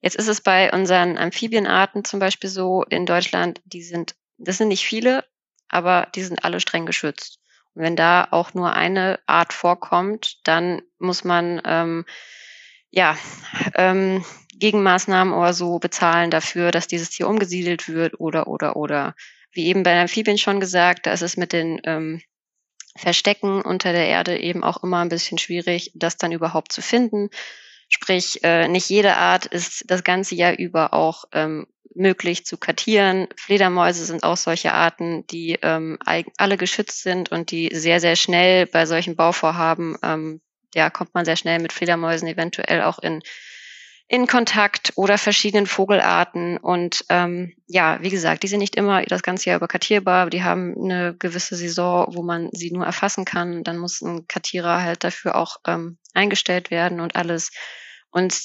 Jetzt 0.00 0.16
ist 0.16 0.28
es 0.28 0.40
bei 0.40 0.72
unseren 0.72 1.18
Amphibienarten 1.18 2.04
zum 2.04 2.20
Beispiel 2.20 2.50
so 2.50 2.84
in 2.84 3.06
Deutschland, 3.06 3.60
die 3.64 3.82
sind, 3.82 4.14
das 4.38 4.58
sind 4.58 4.68
nicht 4.68 4.84
viele, 4.84 5.24
aber 5.68 6.08
die 6.14 6.22
sind 6.22 6.44
alle 6.44 6.60
streng 6.60 6.86
geschützt. 6.86 7.38
Und 7.74 7.82
wenn 7.82 7.96
da 7.96 8.28
auch 8.30 8.54
nur 8.54 8.72
eine 8.72 9.18
Art 9.26 9.52
vorkommt, 9.52 10.40
dann 10.44 10.82
muss 10.98 11.24
man 11.24 11.60
ähm, 11.64 12.04
ja 12.90 13.16
ähm, 13.74 14.24
Gegenmaßnahmen 14.58 15.34
oder 15.34 15.52
so 15.52 15.78
bezahlen 15.78 16.30
dafür, 16.30 16.70
dass 16.70 16.86
dieses 16.86 17.10
Tier 17.10 17.28
umgesiedelt 17.28 17.88
wird 17.88 18.20
oder 18.20 18.46
oder 18.48 18.76
oder. 18.76 19.14
Wie 19.52 19.66
eben 19.66 19.82
bei 19.82 19.98
Amphibien 20.00 20.38
schon 20.38 20.60
gesagt, 20.60 21.06
da 21.06 21.12
ist 21.12 21.22
es 21.22 21.36
mit 21.36 21.52
den 21.52 21.80
ähm, 21.84 22.20
Verstecken 22.96 23.62
unter 23.62 23.92
der 23.92 24.06
Erde 24.06 24.38
eben 24.38 24.64
auch 24.64 24.82
immer 24.82 25.00
ein 25.00 25.08
bisschen 25.08 25.38
schwierig, 25.38 25.92
das 25.94 26.16
dann 26.16 26.32
überhaupt 26.32 26.72
zu 26.72 26.82
finden. 26.82 27.28
Sprich, 27.88 28.42
äh, 28.42 28.68
nicht 28.68 28.88
jede 28.88 29.16
Art 29.16 29.46
ist 29.46 29.84
das 29.86 30.02
ganze 30.02 30.34
Jahr 30.34 30.58
über 30.58 30.92
auch 30.92 31.24
ähm, 31.32 31.66
möglich 31.94 32.44
zu 32.44 32.56
kartieren. 32.58 33.28
Fledermäuse 33.36 34.04
sind 34.04 34.24
auch 34.24 34.36
solche 34.36 34.72
Arten, 34.72 35.26
die 35.28 35.58
ähm, 35.62 35.98
alle 36.36 36.56
geschützt 36.56 37.02
sind 37.02 37.30
und 37.30 37.50
die 37.50 37.70
sehr, 37.72 38.00
sehr 38.00 38.16
schnell 38.16 38.66
bei 38.66 38.86
solchen 38.86 39.16
Bauvorhaben, 39.16 39.96
ähm, 40.02 40.40
ja, 40.74 40.90
kommt 40.90 41.14
man 41.14 41.24
sehr 41.24 41.36
schnell 41.36 41.58
mit 41.58 41.72
Fledermäusen 41.72 42.28
eventuell 42.28 42.82
auch 42.82 42.98
in, 42.98 43.22
in 44.08 44.26
Kontakt 44.26 44.92
oder 44.94 45.18
verschiedenen 45.18 45.66
Vogelarten. 45.66 46.58
Und 46.58 47.04
ähm, 47.08 47.54
ja, 47.66 47.98
wie 48.02 48.10
gesagt, 48.10 48.42
die 48.42 48.48
sind 48.48 48.60
nicht 48.60 48.76
immer 48.76 49.02
das 49.02 49.22
ganze 49.22 49.48
Jahr 49.48 49.56
über 49.56 49.68
kartierbar. 49.68 50.30
Die 50.30 50.44
haben 50.44 50.74
eine 50.80 51.16
gewisse 51.16 51.56
Saison, 51.56 52.06
wo 52.14 52.22
man 52.22 52.48
sie 52.52 52.70
nur 52.70 52.86
erfassen 52.86 53.24
kann. 53.24 53.64
Dann 53.64 53.78
muss 53.78 54.00
ein 54.02 54.28
Kartierer 54.28 54.82
halt 54.82 55.02
dafür 55.02 55.34
auch 55.34 55.56
ähm, 55.66 55.98
eingestellt 56.14 56.70
werden 56.70 57.00
und 57.00 57.16
alles. 57.16 57.50
Und 58.10 58.38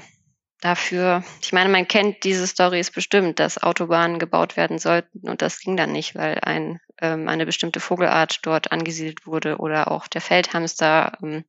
dafür, 0.62 1.24
ich 1.42 1.52
meine, 1.52 1.70
man 1.70 1.88
kennt 1.88 2.24
diese 2.24 2.48
Stories 2.48 2.92
bestimmt, 2.92 3.39
dass 3.39 3.62
Autobahnen 3.62 4.20
gebaut 4.20 4.56
werden 4.56 4.80
sollten 4.80 5.28
und 5.28 5.42
das 5.42 5.60
ging 5.60 5.76
dann 5.76 5.92
nicht, 5.92 6.16
weil 6.16 6.39
ein, 6.42 6.80
ähm, 7.02 7.28
eine 7.28 7.46
bestimmte 7.46 7.80
Vogelart 7.80 8.39
dort 8.44 8.72
angesiedelt 8.72 9.26
wurde 9.28 9.58
oder 9.58 9.92
auch 9.92 10.08
der 10.08 10.22
Feldhamster, 10.22 11.18
ähm, 11.22 11.44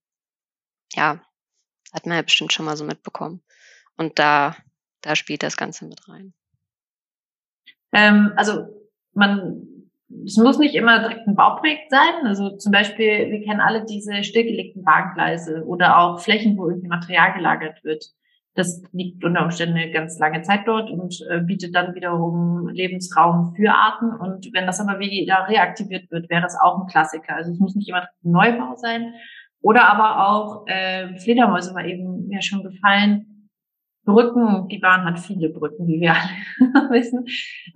ja, 0.95 1.20
hat 1.93 2.07
man 2.07 2.16
ja 2.16 2.22
bestimmt 2.22 2.53
schon 2.53 2.66
mal 2.66 2.76
so 2.76 2.84
mitbekommen. 2.84 3.43
Und 3.97 4.18
da, 4.18 4.57
da 5.03 5.16
spielt 5.16 5.43
das 5.43 5.57
Ganze 5.57 5.86
mit 5.86 6.09
rein. 6.09 6.32
Ähm, 7.93 8.32
also 8.36 8.66
man, 9.14 9.66
es 10.24 10.36
muss 10.36 10.59
nicht 10.59 10.74
immer 10.74 11.01
direkt 11.01 11.26
ein 11.26 11.36
Bauprojekt 11.36 11.90
sein. 11.90 12.26
Also 12.26 12.57
zum 12.57 12.72
Beispiel, 12.72 13.30
wir 13.30 13.43
kennen 13.43 13.61
alle 13.61 13.84
diese 13.84 14.24
stillgelegten 14.24 14.82
Bahngleise 14.82 15.64
oder 15.66 15.99
auch 15.99 16.20
Flächen, 16.20 16.57
wo 16.57 16.68
irgendwie 16.68 16.88
Material 16.88 17.34
gelagert 17.34 17.84
wird. 17.84 18.05
Das 18.55 18.82
liegt 18.93 19.24
unter 19.24 19.45
Umständen 19.45 19.78
eine 19.78 19.90
ganz 19.93 20.18
lange 20.18 20.43
Zeit 20.43 20.62
dort 20.66 20.90
und 20.90 21.24
äh, 21.30 21.40
bietet 21.40 21.74
dann 21.74 21.95
wiederum 21.95 22.68
Lebensraum 22.68 23.55
für 23.57 23.72
Arten. 23.72 24.12
Und 24.12 24.53
wenn 24.53 24.66
das 24.66 24.80
aber 24.80 24.99
wieder 25.01 25.47
reaktiviert 25.49 26.11
wird, 26.11 26.28
wäre 26.28 26.45
es 26.45 26.57
auch 26.62 26.80
ein 26.80 26.86
Klassiker. 26.86 27.34
Also 27.34 27.53
es 27.53 27.59
muss 27.59 27.74
nicht 27.74 27.88
immer 27.88 28.03
ein 28.03 28.30
Neubau 28.30 28.76
sein. 28.76 29.14
Oder 29.62 29.88
aber 29.90 30.28
auch 30.28 30.66
äh, 30.66 31.16
Fledermäuse 31.18 31.74
war 31.74 31.84
eben 31.84 32.30
ja 32.30 32.43
schon 32.43 32.62
gefallen 32.62 33.32
Brücken, 34.05 34.68
die 34.68 34.78
Bahn 34.78 35.05
hat 35.05 35.20
viele 35.20 35.48
Brücken, 35.48 35.86
wie 35.86 36.00
wir 36.00 36.12
alle 36.12 36.90
wissen, 36.90 37.24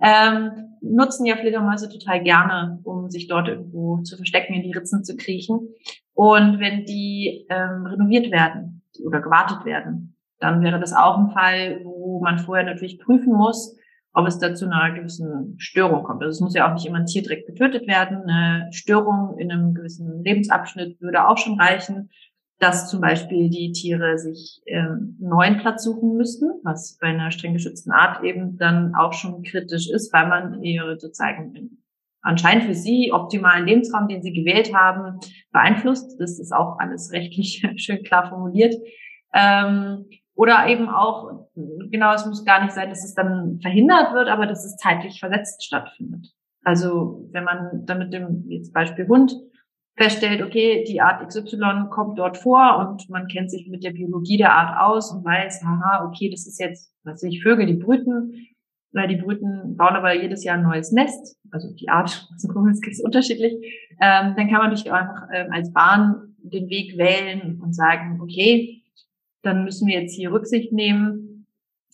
ähm, 0.01 0.75
nutzen 0.81 1.25
ja 1.25 1.37
Fledermäuse 1.37 1.89
total 1.89 2.21
gerne, 2.21 2.79
um 2.83 3.09
sich 3.09 3.27
dort 3.27 3.47
irgendwo 3.47 4.01
zu 4.01 4.17
verstecken, 4.17 4.53
in 4.53 4.63
die 4.63 4.73
Ritzen 4.73 5.03
zu 5.03 5.15
kriechen. 5.15 5.69
Und 6.13 6.59
wenn 6.59 6.85
die 6.85 7.45
ähm, 7.49 7.85
renoviert 7.85 8.31
werden 8.31 8.81
oder 9.05 9.21
gewartet 9.21 9.63
werden, 9.65 10.15
dann 10.39 10.61
wäre 10.61 10.79
das 10.79 10.93
auch 10.93 11.17
ein 11.17 11.31
Fall, 11.31 11.81
wo 11.83 12.19
man 12.21 12.39
vorher 12.39 12.65
natürlich 12.65 12.99
prüfen 12.99 13.33
muss, 13.33 13.75
ob 14.13 14.27
es 14.27 14.39
da 14.39 14.53
zu 14.53 14.65
einer 14.65 14.93
gewissen 14.95 15.55
Störung 15.59 16.03
kommt. 16.03 16.23
Also 16.23 16.31
es 16.31 16.41
muss 16.41 16.55
ja 16.55 16.67
auch 16.67 16.73
nicht 16.73 16.85
immer 16.85 16.97
ein 16.97 17.05
Tier 17.05 17.21
direkt 17.21 17.47
getötet 17.47 17.87
werden. 17.87 18.23
Eine 18.27 18.67
Störung 18.71 19.37
in 19.37 19.51
einem 19.51 19.73
gewissen 19.73 20.23
Lebensabschnitt 20.23 20.99
würde 20.99 21.27
auch 21.27 21.37
schon 21.37 21.59
reichen 21.59 22.09
dass 22.59 22.89
zum 22.89 23.01
Beispiel 23.01 23.49
die 23.49 23.71
Tiere 23.71 24.17
sich 24.17 24.61
ähm, 24.65 25.15
neuen 25.19 25.57
Platz 25.57 25.83
suchen 25.83 26.17
müssten, 26.17 26.49
was 26.63 26.97
bei 26.99 27.07
einer 27.07 27.31
streng 27.31 27.53
geschützten 27.53 27.91
Art 27.91 28.23
eben 28.23 28.57
dann 28.57 28.95
auch 28.95 29.13
schon 29.13 29.43
kritisch 29.43 29.89
ist, 29.89 30.11
weil 30.11 30.27
man 30.27 30.63
ihre 30.63 30.99
sozusagen 30.99 31.83
anscheinend 32.21 32.65
für 32.65 32.73
sie 32.73 33.11
optimalen 33.13 33.67
Lebensraum, 33.67 34.07
den 34.07 34.21
sie 34.21 34.33
gewählt 34.33 34.73
haben, 34.73 35.19
beeinflusst. 35.51 36.19
Das 36.19 36.39
ist 36.39 36.51
auch 36.51 36.79
alles 36.79 37.11
rechtlich 37.11 37.63
schön 37.77 38.03
klar 38.03 38.27
formuliert. 38.29 38.75
Ähm, 39.33 40.05
oder 40.33 40.67
eben 40.67 40.87
auch, 40.89 41.47
genau, 41.55 42.13
es 42.13 42.25
muss 42.25 42.45
gar 42.45 42.63
nicht 42.63 42.73
sein, 42.73 42.89
dass 42.89 43.03
es 43.03 43.15
dann 43.15 43.59
verhindert 43.61 44.13
wird, 44.13 44.29
aber 44.29 44.45
dass 44.45 44.65
es 44.65 44.77
zeitlich 44.77 45.19
versetzt 45.19 45.63
stattfindet. 45.63 46.27
Also 46.63 47.27
wenn 47.31 47.43
man 47.43 47.85
dann 47.85 47.99
mit 47.99 48.13
dem 48.13 48.45
jetzt 48.49 48.73
Beispiel 48.73 49.07
Hund 49.07 49.33
feststellt, 49.97 50.43
okay, 50.43 50.85
die 50.87 51.01
Art 51.01 51.27
XY 51.27 51.87
kommt 51.89 52.19
dort 52.19 52.37
vor 52.37 52.77
und 52.77 53.09
man 53.09 53.27
kennt 53.27 53.49
sich 53.49 53.67
mit 53.67 53.83
der 53.83 53.91
Biologie 53.91 54.37
der 54.37 54.53
Art 54.53 54.79
aus 54.79 55.11
und 55.11 55.25
weiß, 55.25 55.63
haha, 55.63 56.05
okay, 56.05 56.29
das 56.29 56.45
ist 56.45 56.59
jetzt, 56.59 56.93
was 57.03 57.23
ich 57.23 57.41
Vögel, 57.41 57.65
die 57.65 57.73
brüten, 57.73 58.47
oder 58.93 59.07
die 59.07 59.17
brüten, 59.17 59.75
bauen 59.75 59.95
aber 59.95 60.13
jedes 60.13 60.43
Jahr 60.43 60.57
ein 60.57 60.63
neues 60.63 60.91
Nest, 60.91 61.37
also 61.51 61.73
die 61.73 61.89
Art, 61.89 62.29
ist 62.87 63.03
unterschiedlich, 63.03 63.53
ähm, 63.99 64.35
dann 64.37 64.49
kann 64.49 64.59
man 64.59 64.73
auch 64.73 64.91
einfach 64.91 65.27
ähm, 65.33 65.51
als 65.51 65.73
Bahn 65.73 66.35
den 66.37 66.69
Weg 66.69 66.97
wählen 66.97 67.59
und 67.61 67.73
sagen, 67.73 68.21
okay, 68.21 68.83
dann 69.41 69.63
müssen 69.63 69.87
wir 69.87 69.99
jetzt 69.99 70.15
hier 70.15 70.31
Rücksicht 70.31 70.71
nehmen 70.71 71.47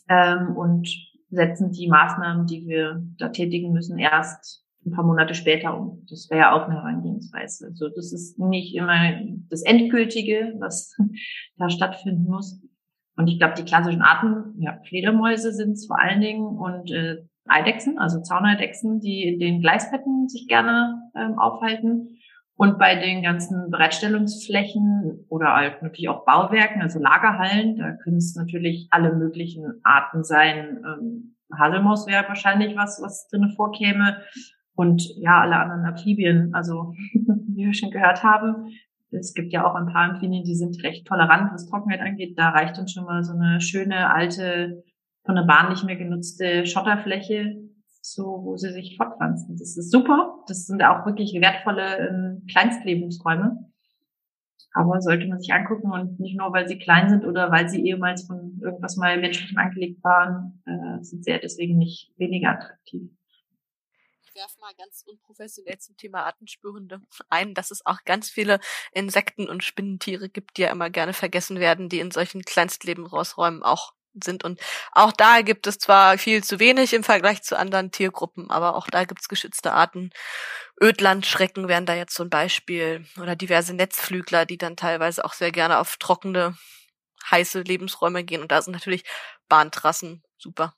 ähm, 0.09 0.55
und 0.57 0.89
setzen 1.29 1.71
die 1.71 1.87
Maßnahmen, 1.87 2.45
die 2.47 2.67
wir 2.67 3.01
da 3.17 3.29
tätigen 3.29 3.71
müssen, 3.71 3.97
erst 3.97 4.62
ein 4.85 4.91
paar 4.91 5.05
Monate 5.05 5.33
später 5.33 5.77
um. 5.77 6.05
Das 6.09 6.27
wäre 6.29 6.41
ja 6.41 6.51
auch 6.53 6.67
eine 6.67 6.75
Herangehensweise. 6.75 7.67
Also 7.67 7.89
das 7.89 8.11
ist 8.13 8.39
nicht 8.39 8.75
immer 8.75 9.19
das 9.49 9.63
Endgültige, 9.63 10.53
was 10.59 10.95
da 11.57 11.69
stattfinden 11.69 12.25
muss. 12.25 12.61
Und 13.15 13.27
ich 13.27 13.37
glaube, 13.37 13.53
die 13.55 13.65
klassischen 13.65 14.01
Arten, 14.01 14.59
ja, 14.59 14.79
Fledermäuse 14.87 15.53
sind 15.53 15.73
es 15.73 15.85
vor 15.85 15.99
allen 15.99 16.21
Dingen 16.21 16.45
und 16.45 16.91
äh, 16.91 17.17
Eidechsen, 17.47 17.99
also 17.99 18.21
Zauneidechsen, 18.21 18.99
die 18.99 19.23
in 19.27 19.39
den 19.39 19.61
Gleisbetten 19.61 20.27
sich 20.29 20.47
gerne 20.47 21.11
ähm, 21.15 21.37
aufhalten. 21.37 22.17
Und 22.55 22.77
bei 22.77 22.95
den 22.95 23.23
ganzen 23.23 23.71
Bereitstellungsflächen 23.71 25.25
oder 25.27 25.55
halt 25.55 25.81
natürlich 25.81 26.09
auch 26.09 26.23
Bauwerken, 26.23 26.81
also 26.81 26.99
Lagerhallen, 26.99 27.77
da 27.77 27.93
können 28.03 28.17
es 28.17 28.35
natürlich 28.35 28.87
alle 28.91 29.13
möglichen 29.13 29.79
Arten 29.83 30.23
sein. 30.23 30.79
Ähm, 30.85 31.35
Haselmaus 31.57 32.07
wäre 32.07 32.27
wahrscheinlich 32.27 32.75
was, 32.75 33.01
was 33.01 33.27
drinnen 33.27 33.51
vorkäme. 33.55 34.21
Und 34.75 35.03
ja, 35.17 35.41
alle 35.41 35.57
anderen 35.57 35.85
Amphibien, 35.85 36.53
also 36.53 36.93
wie 37.13 37.65
wir 37.65 37.73
schon 37.73 37.91
gehört 37.91 38.23
haben, 38.23 38.71
es 39.11 39.33
gibt 39.33 39.53
ja 39.53 39.65
auch 39.65 39.75
ein 39.75 39.85
paar 39.85 40.09
Amphibien, 40.09 40.43
die 40.43 40.55
sind 40.55 40.83
recht 40.83 41.05
tolerant, 41.05 41.53
was 41.53 41.67
Trockenheit 41.67 42.01
angeht. 42.01 42.37
Da 42.37 42.49
reicht 42.49 42.79
uns 42.79 42.91
schon 42.91 43.05
mal 43.05 43.23
so 43.23 43.33
eine 43.33 43.61
schöne 43.61 44.11
alte, 44.11 44.83
von 45.23 45.35
der 45.35 45.43
Bahn 45.43 45.69
nicht 45.69 45.83
mehr 45.83 45.95
genutzte 45.95 46.65
Schotterfläche, 46.65 47.55
so 48.01 48.41
wo 48.43 48.57
sie 48.57 48.71
sich 48.71 48.97
fortpflanzen. 48.97 49.55
Das 49.57 49.77
ist 49.77 49.91
super. 49.91 50.39
Das 50.47 50.65
sind 50.65 50.83
auch 50.83 51.05
wirklich 51.05 51.33
wertvolle 51.39 52.09
ähm, 52.09 52.45
Kleinstlebensräume. 52.49 53.69
Aber 54.75 54.99
sollte 55.01 55.27
man 55.27 55.39
sich 55.39 55.53
angucken 55.53 55.91
und 55.91 56.19
nicht 56.19 56.35
nur, 56.35 56.51
weil 56.51 56.67
sie 56.67 56.79
klein 56.79 57.07
sind 57.07 57.25
oder 57.25 57.51
weil 57.51 57.69
sie 57.69 57.85
ehemals 57.85 58.25
von 58.25 58.59
irgendwas 58.59 58.97
mal 58.97 59.19
menschlichem 59.19 59.57
angelegt 59.59 60.03
waren, 60.03 60.63
äh, 60.65 61.03
sind 61.03 61.23
sie 61.23 61.29
ja 61.29 61.37
deswegen 61.37 61.77
nicht 61.77 62.11
weniger 62.17 62.49
attraktiv 62.49 63.11
werfe 64.35 64.59
mal 64.59 64.73
ganz 64.75 65.03
unprofessionell 65.05 65.77
zum 65.79 65.97
Thema 65.97 66.25
Artenspürhunde 66.25 67.01
ein, 67.29 67.53
dass 67.53 67.71
es 67.71 67.85
auch 67.85 68.03
ganz 68.05 68.29
viele 68.29 68.59
Insekten 68.91 69.49
und 69.49 69.63
Spinnentiere 69.63 70.29
gibt, 70.29 70.57
die 70.57 70.63
ja 70.63 70.71
immer 70.71 70.89
gerne 70.89 71.13
vergessen 71.13 71.59
werden, 71.59 71.89
die 71.89 71.99
in 71.99 72.11
solchen 72.11 72.43
Kleinstlebensräumen 72.43 73.63
auch 73.63 73.93
sind. 74.13 74.43
Und 74.43 74.59
auch 74.91 75.11
da 75.11 75.41
gibt 75.41 75.67
es 75.67 75.77
zwar 75.79 76.17
viel 76.17 76.43
zu 76.43 76.59
wenig 76.59 76.93
im 76.93 77.03
Vergleich 77.03 77.41
zu 77.43 77.57
anderen 77.57 77.91
Tiergruppen, 77.91 78.49
aber 78.51 78.75
auch 78.75 78.87
da 78.87 79.05
gibt's 79.05 79.27
geschützte 79.27 79.73
Arten. 79.73 80.11
Ödlandschrecken 80.81 81.67
wären 81.67 81.85
da 81.85 81.95
jetzt 81.95 82.15
so 82.15 82.23
ein 82.23 82.29
Beispiel 82.29 83.05
oder 83.19 83.35
diverse 83.35 83.73
Netzflügler, 83.73 84.45
die 84.45 84.57
dann 84.57 84.75
teilweise 84.75 85.25
auch 85.25 85.33
sehr 85.33 85.51
gerne 85.51 85.79
auf 85.79 85.97
trockene, 85.97 86.57
heiße 87.31 87.61
Lebensräume 87.61 88.23
gehen. 88.23 88.41
Und 88.41 88.51
da 88.51 88.61
sind 88.61 88.73
natürlich 88.73 89.03
Bahntrassen 89.47 90.23
super 90.37 90.75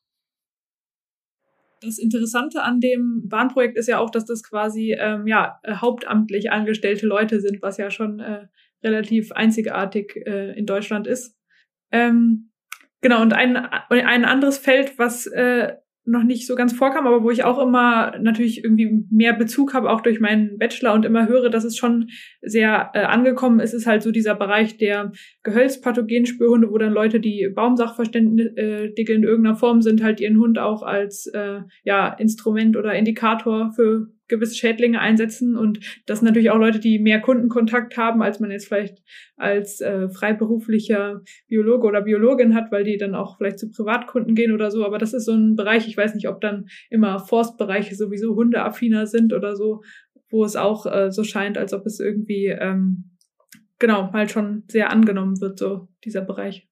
das 1.82 1.98
Interessante 1.98 2.64
an 2.64 2.80
dem 2.80 3.24
Bahnprojekt 3.28 3.78
ist 3.78 3.88
ja 3.88 4.00
auch, 4.00 4.10
dass 4.10 4.26
das 4.26 4.44
quasi 4.44 4.96
ähm, 4.98 5.28
ja 5.28 5.60
äh, 5.64 5.76
hauptamtlich 5.76 6.52
angestellte 6.52 7.06
Leute 7.06 7.42
sind, 7.42 7.62
was 7.62 7.78
ja 7.78 7.92
schon 7.92 8.20
äh, 8.20 8.48
relativ 8.84 9.32
einzigartig 9.32 10.16
äh, 10.26 10.58
in 10.58 10.66
Deutschland 10.66 11.08
ist. 11.08 11.36
Ähm, 11.92 12.52
genau, 13.02 13.22
und 13.22 13.34
ein, 13.34 13.58
ein 13.58 14.26
anderes 14.26 14.58
Feld, 14.58 14.98
was 14.98 15.28
äh, 15.28 15.74
noch 16.06 16.24
nicht 16.24 16.45
so 16.45 16.56
ganz 16.56 16.72
vorkam, 16.72 17.08
aber 17.08 17.24
wo 17.24 17.32
ich 17.32 17.43
auch 17.43 17.60
immer 17.60 18.18
natürlich 18.20 18.64
irgendwie 18.64 19.06
mehr 19.10 19.34
Bezug 19.34 19.74
habe, 19.74 19.89
auch 19.89 20.01
durch 20.01 20.20
meinen 20.20 20.58
Bachelor 20.58 20.93
und 20.93 21.03
immer 21.03 21.28
höre, 21.28 21.49
dass 21.49 21.64
es 21.64 21.78
schon 21.78 22.10
sehr 22.41 22.91
äh, 22.93 22.99
angekommen 22.99 23.60
ist, 23.60 23.74
ist 23.74 23.88
halt 23.88 24.03
so 24.03 24.12
dieser 24.12 24.36
Bereich 24.36 24.78
der 24.78 25.12
Gehölzpathogenspürhunde, 25.43 26.70
wo 26.70 26.78
dann 26.78 26.93
Leute, 26.93 27.20
die 27.20 27.49
Baumsachverständige 27.53 29.14
in 29.14 29.24
irgendeiner 29.24 29.56
Form 29.56 29.82
sind, 29.82 30.03
halt 30.03 30.20
ihren 30.20 30.39
Hund 30.39 30.60
auch 30.60 30.84
als 30.84 31.26
äh, 31.28 31.62
ja 31.84 32.10
Instrument 32.10 32.78
oder 32.78 32.93
Indikator 32.93 33.72
für 33.76 34.08
gewisse 34.28 34.56
Schädlinge 34.56 35.00
einsetzen 35.00 35.56
und 35.56 35.80
das 36.06 36.20
sind 36.20 36.28
natürlich 36.28 36.52
auch 36.52 36.58
Leute, 36.58 36.80
die 36.80 37.00
mehr 37.00 37.22
Kundenkontakt 37.22 37.98
haben, 37.98 38.22
als 38.22 38.40
man 38.40 38.52
jetzt 38.52 38.68
vielleicht 38.68 39.04
als 39.38 39.82
äh, 39.82 40.10
freiberuflicher 40.10 41.22
Biologe 41.48 41.88
oder 41.88 42.02
Biologin 42.02 42.56
hat, 42.56 42.72
weil 42.72 42.84
die 42.84 42.98
dann 42.98 43.16
auch 43.16 43.38
vielleicht 43.38 43.60
zu 43.60 43.70
Privatkunden 43.70 44.36
gehen 44.36 44.54
oder 44.54 44.72
so. 44.72 44.86
Aber 44.86 44.98
das 44.98 45.14
ist 45.14 45.26
so 45.26 45.34
ein 45.34 45.56
Bereich, 45.56 45.88
ich 45.88 45.98
weiß 45.98 46.16
nicht, 46.16 46.28
ob 46.28 46.42
dann 46.42 46.66
immer 46.90 47.20
Forstbereiche 47.20 47.96
sowieso 47.96 48.36
hundeaffiner 48.36 49.08
sind 49.08 49.34
oder 49.34 49.56
so, 49.56 49.82
wo 50.30 50.44
es 50.44 50.56
auch 50.56 50.86
äh, 50.86 51.12
so 51.12 51.24
scheint, 51.24 51.58
als 51.58 51.74
ob 51.74 51.86
es 51.86 52.00
irgendwie 52.00 52.48
ähm, 52.48 53.12
genau 53.80 54.12
halt 54.14 54.32
schon 54.32 54.64
sehr 54.68 54.90
angenommen 54.90 55.40
wird, 55.42 55.60
so 55.60 55.88
dieser 56.04 56.22
Bereich 56.22 56.68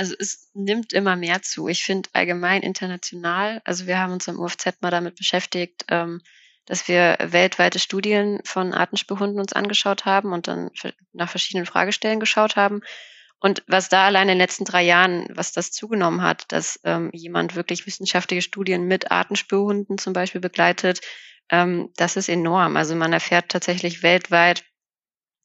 also 0.00 0.14
es 0.18 0.50
nimmt 0.54 0.94
immer 0.94 1.14
mehr 1.14 1.42
zu. 1.42 1.68
Ich 1.68 1.84
finde 1.84 2.08
allgemein 2.14 2.62
international, 2.62 3.60
also 3.66 3.86
wir 3.86 3.98
haben 3.98 4.14
uns 4.14 4.30
am 4.30 4.38
UFZ 4.38 4.80
mal 4.80 4.90
damit 4.90 5.16
beschäftigt, 5.16 5.84
ähm, 5.88 6.22
dass 6.64 6.88
wir 6.88 7.18
weltweite 7.20 7.78
Studien 7.78 8.40
von 8.46 8.72
Artenspürhunden 8.72 9.38
uns 9.38 9.52
angeschaut 9.52 10.06
haben 10.06 10.32
und 10.32 10.48
dann 10.48 10.70
nach 11.12 11.28
verschiedenen 11.28 11.66
Fragestellen 11.66 12.18
geschaut 12.18 12.56
haben. 12.56 12.80
Und 13.40 13.62
was 13.66 13.90
da 13.90 14.06
allein 14.06 14.22
in 14.22 14.28
den 14.28 14.38
letzten 14.38 14.64
drei 14.64 14.82
Jahren, 14.82 15.26
was 15.34 15.52
das 15.52 15.70
zugenommen 15.70 16.22
hat, 16.22 16.50
dass 16.50 16.80
ähm, 16.84 17.10
jemand 17.12 17.54
wirklich 17.54 17.86
wissenschaftliche 17.86 18.42
Studien 18.42 18.86
mit 18.86 19.10
Artenspürhunden 19.10 19.98
zum 19.98 20.14
Beispiel 20.14 20.40
begleitet, 20.40 21.02
ähm, 21.50 21.90
das 21.96 22.16
ist 22.16 22.30
enorm. 22.30 22.78
Also 22.78 22.94
man 22.94 23.12
erfährt 23.12 23.50
tatsächlich 23.50 24.02
weltweit 24.02 24.64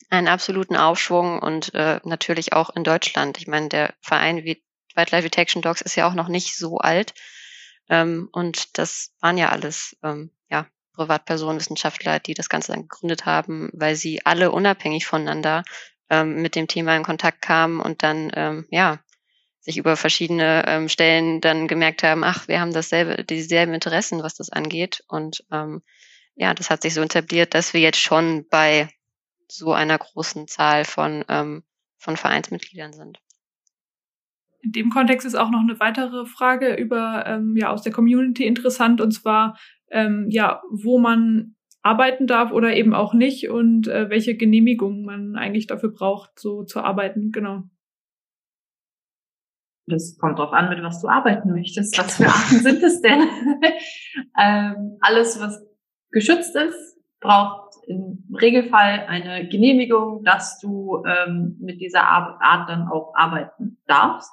einen 0.09 0.27
absoluten 0.27 0.75
Aufschwung 0.75 1.39
und 1.39 1.73
äh, 1.73 1.99
natürlich 2.03 2.53
auch 2.53 2.69
in 2.75 2.83
Deutschland. 2.83 3.37
Ich 3.37 3.47
meine, 3.47 3.69
der 3.69 3.93
Verein 4.01 4.43
wie 4.43 4.63
Wildlife 4.95 5.23
Detection 5.23 5.61
Dogs 5.61 5.81
ist 5.81 5.95
ja 5.95 6.07
auch 6.07 6.13
noch 6.13 6.27
nicht 6.27 6.55
so 6.55 6.77
alt. 6.77 7.13
Ähm, 7.89 8.29
und 8.31 8.77
das 8.77 9.11
waren 9.19 9.37
ja 9.37 9.49
alles 9.49 9.97
ähm, 10.03 10.31
ja, 10.49 10.67
Privatpersonen, 10.93 11.59
Wissenschaftler, 11.59 12.19
die 12.19 12.33
das 12.33 12.49
Ganze 12.49 12.71
dann 12.71 12.83
gegründet 12.83 13.25
haben, 13.25 13.69
weil 13.73 13.95
sie 13.95 14.25
alle 14.25 14.51
unabhängig 14.51 15.05
voneinander 15.05 15.63
ähm, 16.09 16.41
mit 16.41 16.55
dem 16.55 16.67
Thema 16.67 16.95
in 16.95 17.03
Kontakt 17.03 17.41
kamen 17.41 17.79
und 17.79 18.03
dann 18.03 18.31
ähm, 18.35 18.67
ja 18.69 18.99
sich 19.65 19.77
über 19.77 19.97
verschiedene 19.97 20.63
ähm, 20.67 20.89
Stellen 20.89 21.41
dann 21.41 21.67
gemerkt 21.67 22.03
haben, 22.03 22.23
ach, 22.23 22.47
wir 22.47 22.61
haben 22.61 22.71
dasselbe, 22.71 23.23
dieselben 23.23 23.73
Interessen, 23.73 24.21
was 24.21 24.35
das 24.35 24.51
angeht. 24.51 25.03
Und 25.07 25.43
ähm, 25.51 25.81
ja, 26.35 26.53
das 26.53 26.69
hat 26.69 26.83
sich 26.83 26.93
so 26.93 27.01
etabliert, 27.01 27.55
dass 27.55 27.73
wir 27.73 27.81
jetzt 27.81 27.99
schon 27.99 28.47
bei 28.47 28.89
so 29.51 29.73
einer 29.73 29.97
großen 29.97 30.47
Zahl 30.47 30.85
von, 30.85 31.23
ähm, 31.29 31.63
von 31.97 32.17
Vereinsmitgliedern 32.17 32.93
sind. 32.93 33.19
In 34.61 34.71
dem 34.71 34.89
Kontext 34.89 35.27
ist 35.27 35.35
auch 35.35 35.51
noch 35.51 35.61
eine 35.61 35.79
weitere 35.79 36.25
Frage 36.25 36.75
über 36.75 37.25
ähm, 37.27 37.55
ja 37.55 37.69
aus 37.69 37.83
der 37.83 37.91
Community 37.91 38.45
interessant 38.45 38.99
und 38.99 39.11
zwar 39.11 39.59
ähm, 39.91 40.27
ja 40.29 40.63
wo 40.71 40.97
man 40.97 41.55
arbeiten 41.83 42.25
darf 42.25 42.51
oder 42.51 42.75
eben 42.75 42.95
auch 42.95 43.13
nicht 43.13 43.49
und 43.49 43.87
äh, 43.87 44.09
welche 44.09 44.35
Genehmigungen 44.35 45.05
man 45.05 45.35
eigentlich 45.35 45.67
dafür 45.67 45.91
braucht, 45.91 46.39
so 46.39 46.63
zu 46.63 46.81
arbeiten. 46.81 47.31
Genau. 47.31 47.63
Das 49.85 50.17
kommt 50.17 50.39
drauf 50.39 50.51
an, 50.51 50.69
mit 50.69 50.81
was 50.81 50.99
du 50.99 51.07
arbeiten 51.07 51.51
möchtest. 51.51 51.95
Was 51.99 52.17
für 52.17 52.25
Arten 52.25 52.59
sind 52.59 52.81
es 52.81 53.01
denn? 53.01 53.19
ähm, 54.39 54.97
alles, 54.99 55.39
was 55.39 55.63
geschützt 56.09 56.55
ist, 56.55 56.94
braucht 57.25 57.75
im 57.87 58.23
Regelfall 58.41 59.05
eine 59.07 59.47
Genehmigung, 59.47 60.23
dass 60.23 60.59
du 60.59 61.03
ähm, 61.05 61.57
mit 61.59 61.81
dieser 61.81 62.07
Art 62.07 62.69
dann 62.69 62.87
auch 62.87 63.13
arbeiten 63.15 63.77
darfst. 63.87 64.31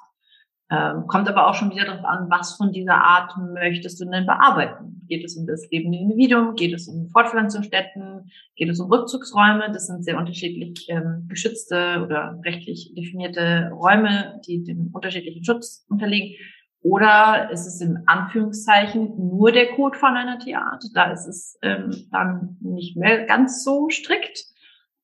Ähm, 0.71 1.05
kommt 1.07 1.27
aber 1.27 1.47
auch 1.47 1.53
schon 1.53 1.69
wieder 1.69 1.85
darauf 1.85 2.05
an, 2.05 2.27
was 2.29 2.55
von 2.55 2.71
dieser 2.71 2.95
Art 2.95 3.33
möchtest 3.37 3.99
du 4.01 4.05
denn 4.09 4.25
bearbeiten. 4.25 5.05
Geht 5.07 5.23
es 5.23 5.37
um 5.37 5.45
das 5.45 5.69
lebende 5.69 5.99
Individuum? 5.99 6.55
Geht 6.55 6.73
es 6.73 6.87
um 6.87 7.09
Fortpflanzungsstätten? 7.09 8.31
Geht 8.55 8.69
es 8.69 8.79
um 8.79 8.89
Rückzugsräume? 8.89 9.71
Das 9.71 9.85
sind 9.87 10.03
sehr 10.03 10.17
unterschiedlich 10.17 10.87
ähm, 10.89 11.27
geschützte 11.27 12.01
oder 12.03 12.39
rechtlich 12.43 12.93
definierte 12.95 13.71
Räume, 13.73 14.39
die 14.47 14.63
dem 14.63 14.89
unterschiedlichen 14.93 15.43
Schutz 15.43 15.85
unterliegen. 15.89 16.35
Oder 16.83 17.49
ist 17.49 17.65
es 17.65 17.79
in 17.79 18.03
Anführungszeichen 18.07 19.15
nur 19.17 19.53
der 19.53 19.73
Code 19.73 19.97
von 19.97 20.15
einer 20.17 20.37
Tierart? 20.37 20.83
Da 20.93 21.11
ist 21.11 21.27
es 21.27 21.57
ähm, 21.61 22.07
dann 22.11 22.57
nicht 22.59 22.97
mehr 22.97 23.25
ganz 23.25 23.63
so 23.63 23.89
strikt. 23.89 24.45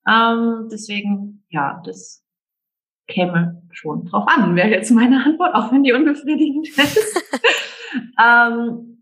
Ähm, 0.05 0.67
deswegen, 0.69 1.45
ja, 1.49 1.81
das 1.85 2.23
käme 3.07 3.63
schon 3.71 4.05
drauf 4.05 4.25
an, 4.27 4.55
wäre 4.57 4.69
jetzt 4.69 4.91
meine 4.91 5.23
Antwort, 5.23 5.55
auch 5.55 5.71
wenn 5.71 5.83
die 5.83 5.93
unbefriedigend 5.93 6.67
ist. 6.77 7.23
ähm, 8.21 8.98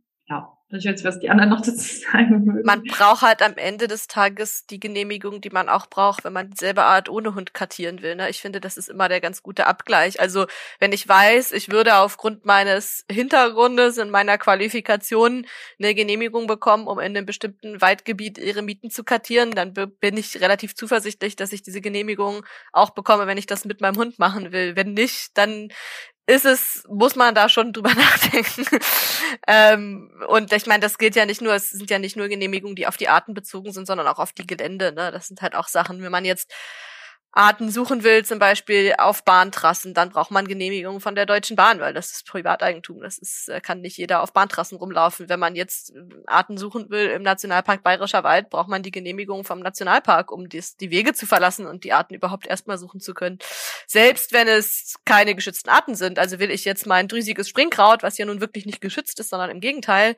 ich 0.69 0.85
weiß, 0.85 1.03
was 1.05 1.19
die 1.19 1.29
anderen 1.29 1.49
noch 1.49 1.61
dazu 1.65 1.95
sagen 1.95 2.45
würden. 2.45 2.65
Man 2.65 2.83
braucht 2.83 3.21
halt 3.21 3.41
am 3.41 3.55
Ende 3.55 3.87
des 3.87 4.07
Tages 4.07 4.65
die 4.65 4.79
Genehmigung, 4.79 5.39
die 5.39 5.49
man 5.49 5.69
auch 5.69 5.87
braucht, 5.87 6.25
wenn 6.25 6.33
man 6.33 6.49
dieselbe 6.49 6.83
Art 6.83 7.07
ohne 7.07 7.35
Hund 7.35 7.53
kartieren 7.53 8.01
will. 8.01 8.15
Ne? 8.15 8.29
Ich 8.29 8.41
finde, 8.41 8.59
das 8.59 8.75
ist 8.75 8.89
immer 8.89 9.07
der 9.07 9.21
ganz 9.21 9.41
gute 9.41 9.65
Abgleich. 9.65 10.19
Also 10.19 10.45
wenn 10.79 10.91
ich 10.91 11.07
weiß, 11.07 11.53
ich 11.53 11.71
würde 11.71 11.95
aufgrund 11.97 12.45
meines 12.45 13.05
Hintergrundes 13.09 13.97
in 13.97 14.09
meiner 14.09 14.37
Qualifikation 14.37 15.45
eine 15.79 15.95
Genehmigung 15.95 16.47
bekommen, 16.47 16.87
um 16.87 16.99
in 16.99 17.15
einem 17.15 17.25
bestimmten 17.25 17.79
Waldgebiet 17.79 18.37
ihre 18.37 18.61
Mieten 18.61 18.89
zu 18.89 19.05
kartieren, 19.05 19.51
dann 19.51 19.73
bin 19.73 20.17
ich 20.17 20.41
relativ 20.41 20.75
zuversichtlich, 20.75 21.37
dass 21.37 21.53
ich 21.53 21.61
diese 21.61 21.79
Genehmigung 21.79 22.45
auch 22.73 22.89
bekomme, 22.89 23.27
wenn 23.27 23.37
ich 23.37 23.45
das 23.45 23.63
mit 23.63 23.79
meinem 23.79 23.97
Hund 23.97 24.19
machen 24.19 24.51
will. 24.51 24.75
Wenn 24.75 24.93
nicht, 24.93 25.37
dann 25.37 25.69
ist 26.27 26.45
es, 26.45 26.83
muss 26.89 27.15
man 27.15 27.33
da 27.33 27.47
schon 27.49 27.73
drüber 27.73 27.93
nachdenken. 27.95 28.65
ähm, 29.47 30.11
und 30.27 30.51
ich 30.51 30.67
meine, 30.67 30.81
das 30.81 30.97
gilt 30.97 31.15
ja 31.15 31.25
nicht 31.25 31.41
nur, 31.41 31.53
es 31.55 31.71
sind 31.71 31.89
ja 31.89 31.99
nicht 31.99 32.17
nur 32.17 32.27
Genehmigungen, 32.27 32.75
die 32.75 32.85
auf 32.85 32.97
die 32.97 33.07
Arten 33.07 33.33
bezogen 33.33 33.71
sind, 33.71 33.87
sondern 33.87 34.07
auch 34.07 34.19
auf 34.19 34.33
die 34.33 34.45
Gelände. 34.45 34.91
Ne? 34.93 35.11
Das 35.11 35.27
sind 35.27 35.41
halt 35.41 35.55
auch 35.55 35.69
Sachen, 35.69 36.03
wenn 36.03 36.11
man 36.11 36.25
jetzt 36.25 36.51
Arten 37.37 37.69
suchen 37.69 38.03
will, 38.03 38.25
zum 38.25 38.39
Beispiel 38.39 38.95
auf 38.97 39.23
Bahntrassen, 39.23 39.93
dann 39.93 40.09
braucht 40.09 40.31
man 40.31 40.47
Genehmigung 40.47 40.99
von 40.99 41.13
der 41.13 41.27
Deutschen 41.27 41.55
Bahn, 41.55 41.79
weil 41.79 41.93
das 41.93 42.11
ist 42.11 42.25
Privateigentum. 42.25 43.01
Das 43.01 43.19
ist, 43.19 43.47
äh, 43.47 43.61
kann 43.61 43.81
nicht 43.81 43.97
jeder 43.97 44.23
auf 44.23 44.33
Bahntrassen 44.33 44.77
rumlaufen. 44.77 45.29
Wenn 45.29 45.39
man 45.39 45.55
jetzt 45.55 45.91
äh, 45.91 46.01
Arten 46.25 46.57
suchen 46.57 46.89
will 46.89 47.07
im 47.09 47.21
Nationalpark 47.21 47.83
Bayerischer 47.83 48.23
Wald, 48.23 48.49
braucht 48.49 48.69
man 48.69 48.81
die 48.81 48.89
Genehmigung 48.89 49.43
vom 49.43 49.59
Nationalpark, 49.59 50.31
um 50.31 50.49
dies, 50.49 50.77
die 50.77 50.89
Wege 50.89 51.13
zu 51.13 51.27
verlassen 51.27 51.67
und 51.67 51.83
die 51.83 51.93
Arten 51.93 52.15
überhaupt 52.15 52.47
erstmal 52.47 52.79
suchen 52.79 52.99
zu 52.99 53.13
können. 53.13 53.37
Selbst 53.85 54.33
wenn 54.33 54.47
es 54.47 54.95
keine 55.05 55.35
geschützten 55.35 55.69
Arten 55.69 55.93
sind. 55.93 56.17
Also 56.17 56.39
will 56.39 56.49
ich 56.49 56.65
jetzt 56.65 56.87
mein 56.87 57.07
drüsiges 57.07 57.47
Springkraut, 57.49 58.01
was 58.01 58.17
ja 58.17 58.25
nun 58.25 58.41
wirklich 58.41 58.65
nicht 58.65 58.81
geschützt 58.81 59.19
ist, 59.19 59.29
sondern 59.29 59.51
im 59.51 59.59
Gegenteil, 59.59 60.15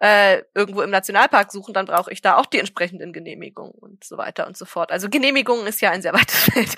äh, 0.00 0.42
irgendwo 0.54 0.82
im 0.82 0.90
Nationalpark 0.90 1.50
suchen, 1.50 1.74
dann 1.74 1.86
brauche 1.86 2.12
ich 2.12 2.22
da 2.22 2.36
auch 2.36 2.46
die 2.46 2.58
entsprechenden 2.58 3.12
Genehmigungen 3.12 3.72
und 3.72 4.04
so 4.04 4.16
weiter 4.16 4.46
und 4.46 4.56
so 4.56 4.64
fort. 4.64 4.92
Also 4.92 5.08
Genehmigungen 5.08 5.66
ist 5.66 5.80
ja 5.80 5.90
ein 5.90 6.02
sehr 6.02 6.12
weites 6.12 6.36
Feld. 6.52 6.76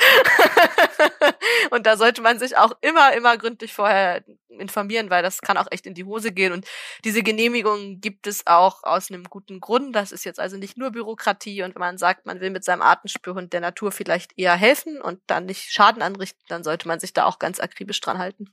und 1.71 1.87
da 1.87 1.99
sollte 1.99 2.23
man 2.23 2.39
sich 2.39 2.57
auch 2.57 2.73
immer, 2.81 3.13
immer 3.13 3.37
gründlich 3.37 3.75
vorher 3.75 4.25
informieren, 4.49 5.11
weil 5.11 5.23
das 5.23 5.43
kann 5.43 5.59
auch 5.59 5.67
echt 5.71 5.87
in 5.87 5.93
die 5.93 6.05
Hose 6.05 6.33
gehen. 6.33 6.53
Und 6.53 6.67
diese 7.05 7.23
Genehmigungen 7.23 8.01
gibt 8.01 8.27
es 8.27 8.47
auch 8.47 8.85
aus 8.85 9.11
einem 9.11 9.25
guten 9.25 9.61
Grund. 9.61 9.95
Das 9.95 10.13
ist 10.13 10.25
jetzt 10.25 10.41
also 10.41 10.57
nicht 10.57 10.79
nur 10.79 10.91
Bürokratie. 10.91 11.63
Und 11.63 11.75
wenn 11.75 11.81
man 11.81 11.99
sagt, 11.99 12.25
man 12.25 12.41
will 12.41 12.51
mit 12.51 12.65
seinem 12.65 12.83
Artenspürhund 12.83 13.53
der 13.53 13.61
Natur 13.61 13.93
vielleicht 13.93 14.39
eher 14.39 14.57
helfen 14.57 15.01
und 15.01 15.21
dann 15.27 15.45
nicht 15.45 15.71
Schaden 15.71 16.03
anrichten, 16.03 16.43
dann 16.49 16.65
sollte 16.65 16.89
man 16.89 17.01
sich 17.01 17.13
da 17.13 17.27
auch 17.27 17.39
ganz 17.39 17.61
akribisch 17.61 18.01
dran 18.01 18.19
halten. 18.19 18.47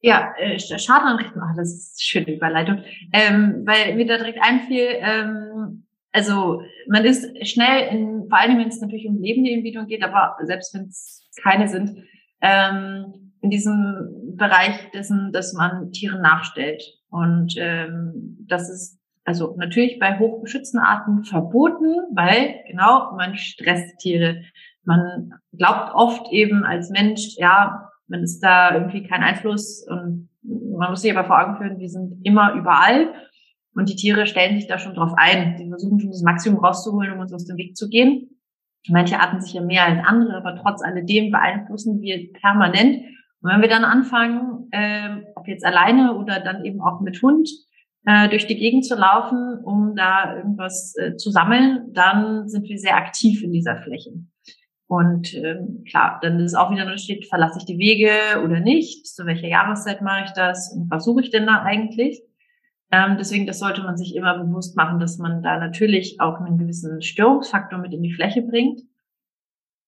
Ja, 0.00 0.32
äh, 0.38 0.58
Schadenanrichten, 0.58 1.42
ach, 1.42 1.56
das 1.56 1.74
ist 1.74 1.98
eine 1.98 2.24
schöne 2.24 2.36
Überleitung. 2.36 2.82
Ähm, 3.12 3.62
weil 3.64 3.96
mir 3.96 4.06
da 4.06 4.16
direkt 4.16 4.38
einfiel, 4.40 4.86
ähm, 5.00 5.86
also 6.12 6.62
man 6.88 7.04
ist 7.04 7.26
schnell, 7.46 7.88
in, 7.92 8.28
vor 8.28 8.38
allem 8.38 8.58
wenn 8.58 8.68
es 8.68 8.80
natürlich 8.80 9.08
um 9.08 9.20
lebende 9.20 9.50
Individuen 9.50 9.88
geht, 9.88 10.02
aber 10.02 10.36
selbst 10.44 10.74
wenn 10.74 10.86
es 10.86 11.28
keine 11.42 11.68
sind, 11.68 12.04
ähm, 12.40 13.32
in 13.40 13.50
diesem 13.50 14.34
Bereich 14.36 14.90
dessen, 14.92 15.32
dass 15.32 15.52
man 15.52 15.92
Tiere 15.92 16.20
nachstellt. 16.20 16.82
Und 17.10 17.54
ähm, 17.56 18.36
das 18.48 18.68
ist 18.68 18.98
also 19.24 19.54
natürlich 19.58 19.98
bei 19.98 20.18
hochgeschützten 20.18 20.80
Arten 20.80 21.24
verboten, 21.24 21.94
weil 22.14 22.62
genau 22.66 23.14
man 23.16 23.36
stresst 23.36 23.98
Tiere. 23.98 24.42
Man 24.84 25.34
glaubt 25.52 25.94
oft 25.94 26.32
eben 26.32 26.64
als 26.64 26.88
Mensch, 26.90 27.36
ja, 27.36 27.90
man 28.08 28.22
ist 28.22 28.40
da 28.40 28.74
irgendwie 28.74 29.02
kein 29.02 29.22
Einfluss 29.22 29.86
und 29.88 30.28
man 30.42 30.90
muss 30.90 31.02
sich 31.02 31.16
aber 31.16 31.26
vor 31.26 31.40
Augen 31.40 31.56
führen, 31.56 31.78
wir 31.78 31.88
sind 31.88 32.20
immer 32.24 32.54
überall 32.54 33.12
und 33.74 33.88
die 33.88 33.96
Tiere 33.96 34.26
stellen 34.26 34.58
sich 34.58 34.68
da 34.68 34.78
schon 34.78 34.94
drauf 34.94 35.12
ein. 35.16 35.56
Die 35.56 35.68
versuchen 35.68 36.00
schon 36.00 36.10
das 36.10 36.22
Maximum 36.22 36.64
rauszuholen, 36.64 37.12
um 37.12 37.20
uns 37.20 37.32
aus 37.32 37.44
dem 37.44 37.56
Weg 37.56 37.76
zu 37.76 37.88
gehen. 37.88 38.40
Manche 38.88 39.20
Arten 39.20 39.40
sicher 39.40 39.60
mehr 39.60 39.84
als 39.84 40.04
andere, 40.06 40.36
aber 40.36 40.56
trotz 40.56 40.82
alledem 40.82 41.30
beeinflussen 41.30 42.00
wir 42.00 42.32
permanent. 42.32 43.02
Und 43.40 43.52
wenn 43.52 43.60
wir 43.60 43.68
dann 43.68 43.84
anfangen, 43.84 44.68
äh, 44.72 45.22
ob 45.36 45.46
jetzt 45.46 45.64
alleine 45.64 46.16
oder 46.16 46.40
dann 46.40 46.64
eben 46.64 46.80
auch 46.80 47.00
mit 47.00 47.20
Hund, 47.22 47.48
äh, 48.04 48.28
durch 48.28 48.46
die 48.46 48.56
Gegend 48.56 48.86
zu 48.86 48.94
laufen, 48.94 49.60
um 49.62 49.94
da 49.94 50.36
irgendwas 50.36 50.94
äh, 50.96 51.16
zu 51.16 51.30
sammeln, 51.30 51.92
dann 51.92 52.48
sind 52.48 52.68
wir 52.68 52.78
sehr 52.78 52.96
aktiv 52.96 53.42
in 53.42 53.52
dieser 53.52 53.76
Fläche. 53.76 54.10
Und 54.88 55.34
ähm, 55.34 55.84
klar, 55.88 56.18
dann 56.22 56.40
ist 56.40 56.54
auch 56.54 56.70
wieder 56.70 56.86
nur 56.86 56.96
steht, 56.96 57.26
verlasse 57.26 57.58
ich 57.58 57.66
die 57.66 57.78
Wege 57.78 58.42
oder 58.42 58.58
nicht, 58.60 59.06
zu 59.06 59.26
welcher 59.26 59.46
Jahreszeit 59.46 60.00
mache 60.00 60.24
ich 60.24 60.30
das 60.32 60.72
und 60.72 60.90
was 60.90 61.04
suche 61.04 61.20
ich 61.20 61.30
denn 61.30 61.46
da 61.46 61.62
eigentlich? 61.62 62.22
Ähm, 62.90 63.16
deswegen, 63.18 63.46
das 63.46 63.58
sollte 63.58 63.82
man 63.82 63.98
sich 63.98 64.16
immer 64.16 64.42
bewusst 64.42 64.78
machen, 64.78 64.98
dass 64.98 65.18
man 65.18 65.42
da 65.42 65.58
natürlich 65.58 66.20
auch 66.20 66.40
einen 66.40 66.56
gewissen 66.56 67.02
Störungsfaktor 67.02 67.78
mit 67.78 67.92
in 67.92 68.02
die 68.02 68.14
Fläche 68.14 68.40
bringt. 68.40 68.80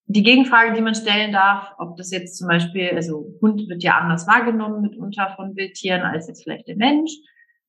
Die 0.05 0.23
Gegenfrage, 0.23 0.75
die 0.75 0.83
man 0.83 0.95
stellen 0.95 1.33
darf, 1.33 1.73
ob 1.79 1.97
das 1.97 2.11
jetzt 2.11 2.37
zum 2.37 2.49
Beispiel, 2.49 2.91
also 2.95 3.39
Hund 3.41 3.69
wird 3.71 3.83
ja 3.83 3.97
anders 3.97 4.27
wahrgenommen 4.27 4.83
mitunter 4.83 5.33
von 5.35 5.57
Wildtieren 5.57 6.03
als 6.03 6.29
jetzt 6.29 6.43
vielleicht 6.43 6.69
der 6.69 6.77
Mensch 6.77 7.13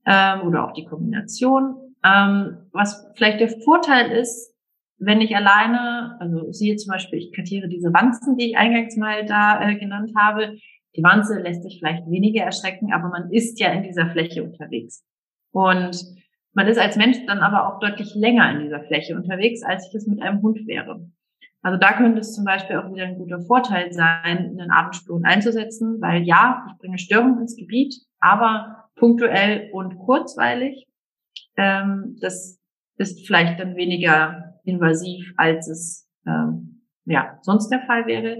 ähm, 0.05 0.41
oder 0.41 0.65
auch 0.67 0.73
die 0.73 0.85
Kombination. 0.85 1.95
Ähm, 2.03 2.57
was 2.73 3.07
vielleicht 3.15 3.39
der 3.39 3.49
Vorteil 3.63 4.11
ist, 4.11 4.53
wenn 5.03 5.19
ich 5.19 5.35
alleine, 5.35 6.15
also 6.19 6.51
siehe 6.51 6.75
zum 6.75 6.91
Beispiel, 6.91 7.19
ich 7.19 7.33
kartiere 7.33 7.67
diese 7.67 7.91
Wanzen, 7.91 8.37
die 8.37 8.51
ich 8.51 8.57
eingangs 8.57 8.95
mal 8.97 9.25
da 9.25 9.67
äh, 9.67 9.75
genannt 9.75 10.11
habe. 10.15 10.57
Die 10.95 11.03
Wanze 11.03 11.39
lässt 11.39 11.63
sich 11.63 11.79
vielleicht 11.79 12.07
weniger 12.09 12.43
erschrecken, 12.43 12.93
aber 12.93 13.09
man 13.09 13.31
ist 13.31 13.59
ja 13.59 13.71
in 13.71 13.81
dieser 13.81 14.11
Fläche 14.11 14.43
unterwegs. 14.43 15.03
Und 15.51 16.05
man 16.53 16.67
ist 16.67 16.77
als 16.77 16.97
Mensch 16.97 17.17
dann 17.25 17.39
aber 17.39 17.67
auch 17.67 17.79
deutlich 17.79 18.13
länger 18.13 18.51
in 18.51 18.63
dieser 18.63 18.83
Fläche 18.83 19.15
unterwegs, 19.15 19.63
als 19.63 19.87
ich 19.87 19.95
es 19.95 20.05
mit 20.05 20.21
einem 20.21 20.41
Hund 20.43 20.67
wäre. 20.67 21.09
Also 21.63 21.79
da 21.79 21.93
könnte 21.93 22.19
es 22.19 22.33
zum 22.33 22.45
Beispiel 22.45 22.77
auch 22.77 22.93
wieder 22.93 23.05
ein 23.05 23.17
guter 23.17 23.41
Vorteil 23.41 23.91
sein, 23.91 24.23
einen 24.23 24.71
Atemspion 24.71 25.25
einzusetzen, 25.25 25.99
weil 25.99 26.23
ja, 26.23 26.65
ich 26.69 26.77
bringe 26.77 26.99
Störungen 26.99 27.41
ins 27.41 27.55
Gebiet, 27.55 27.95
aber 28.19 28.89
punktuell 28.95 29.69
und 29.71 29.97
kurzweilig. 29.97 30.87
Ähm, 31.57 32.17
das 32.21 32.59
ist 32.97 33.25
vielleicht 33.25 33.59
dann 33.59 33.75
weniger 33.75 34.50
invasiv, 34.63 35.33
als 35.37 35.67
es 35.67 36.09
ähm, 36.25 36.83
ja 37.05 37.39
sonst 37.41 37.69
der 37.69 37.81
Fall 37.81 38.05
wäre. 38.05 38.37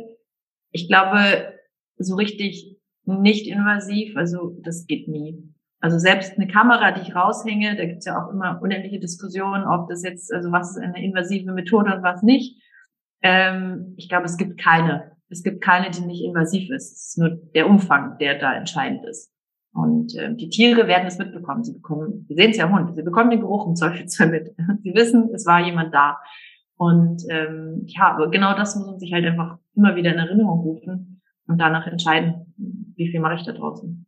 Ich 0.71 0.87
glaube, 0.87 1.53
so 1.97 2.15
richtig 2.15 2.77
nicht 3.05 3.47
invasiv, 3.47 4.15
also 4.15 4.57
das 4.63 4.85
geht 4.87 5.07
nie. 5.07 5.51
Also 5.79 5.97
selbst 5.97 6.37
eine 6.37 6.47
Kamera, 6.47 6.91
die 6.91 7.01
ich 7.01 7.15
raushänge, 7.15 7.75
da 7.75 7.85
gibt's 7.85 8.05
ja 8.05 8.23
auch 8.23 8.31
immer 8.31 8.61
unendliche 8.61 8.99
Diskussionen, 8.99 9.65
ob 9.65 9.89
das 9.89 10.03
jetzt, 10.03 10.31
also 10.31 10.51
was 10.51 10.71
ist 10.71 10.83
eine 10.83 11.03
invasive 11.03 11.51
Methode 11.51 11.95
und 11.95 12.03
was 12.03 12.21
nicht. 12.21 12.61
Ähm, 13.23 13.95
ich 13.97 14.07
glaube, 14.07 14.25
es 14.25 14.37
gibt 14.37 14.59
keine. 14.59 15.11
Es 15.29 15.43
gibt 15.43 15.63
keine, 15.63 15.89
die 15.89 16.01
nicht 16.01 16.23
invasiv 16.23 16.69
ist. 16.69 16.91
Es 16.91 17.07
ist 17.07 17.17
nur 17.17 17.29
der 17.29 17.67
Umfang, 17.67 18.17
der 18.19 18.37
da 18.37 18.53
entscheidend 18.53 19.05
ist. 19.05 19.30
Und 19.73 20.15
äh, 20.15 20.35
die 20.35 20.49
Tiere 20.49 20.87
werden 20.87 21.07
es 21.07 21.17
mitbekommen. 21.17 21.63
Sie 21.63 21.73
bekommen, 21.73 22.25
Sie 22.27 22.35
sehen 22.35 22.51
es 22.51 22.57
ja 22.57 22.65
im 22.65 22.75
Hund, 22.75 22.93
sie 22.95 23.03
bekommen 23.03 23.29
den 23.29 23.39
Geruch 23.39 23.67
im 23.67 23.75
Zweifelsfall 23.75 24.29
mit. 24.29 24.53
Sie 24.83 24.93
wissen, 24.93 25.29
es 25.33 25.45
war 25.45 25.65
jemand 25.65 25.93
da. 25.93 26.17
Und 26.75 27.23
ähm, 27.29 27.83
ja, 27.85 28.17
genau 28.31 28.55
das 28.55 28.75
muss 28.75 28.87
man 28.87 28.99
sich 28.99 29.13
halt 29.13 29.25
einfach 29.25 29.57
immer 29.75 29.95
wieder 29.95 30.11
in 30.11 30.19
Erinnerung 30.19 30.59
rufen 30.61 31.21
und 31.47 31.59
danach 31.59 31.87
entscheiden, 31.87 32.53
wie 32.95 33.09
viel 33.09 33.19
mache 33.19 33.35
ich 33.35 33.45
da 33.45 33.53
draußen. 33.53 34.05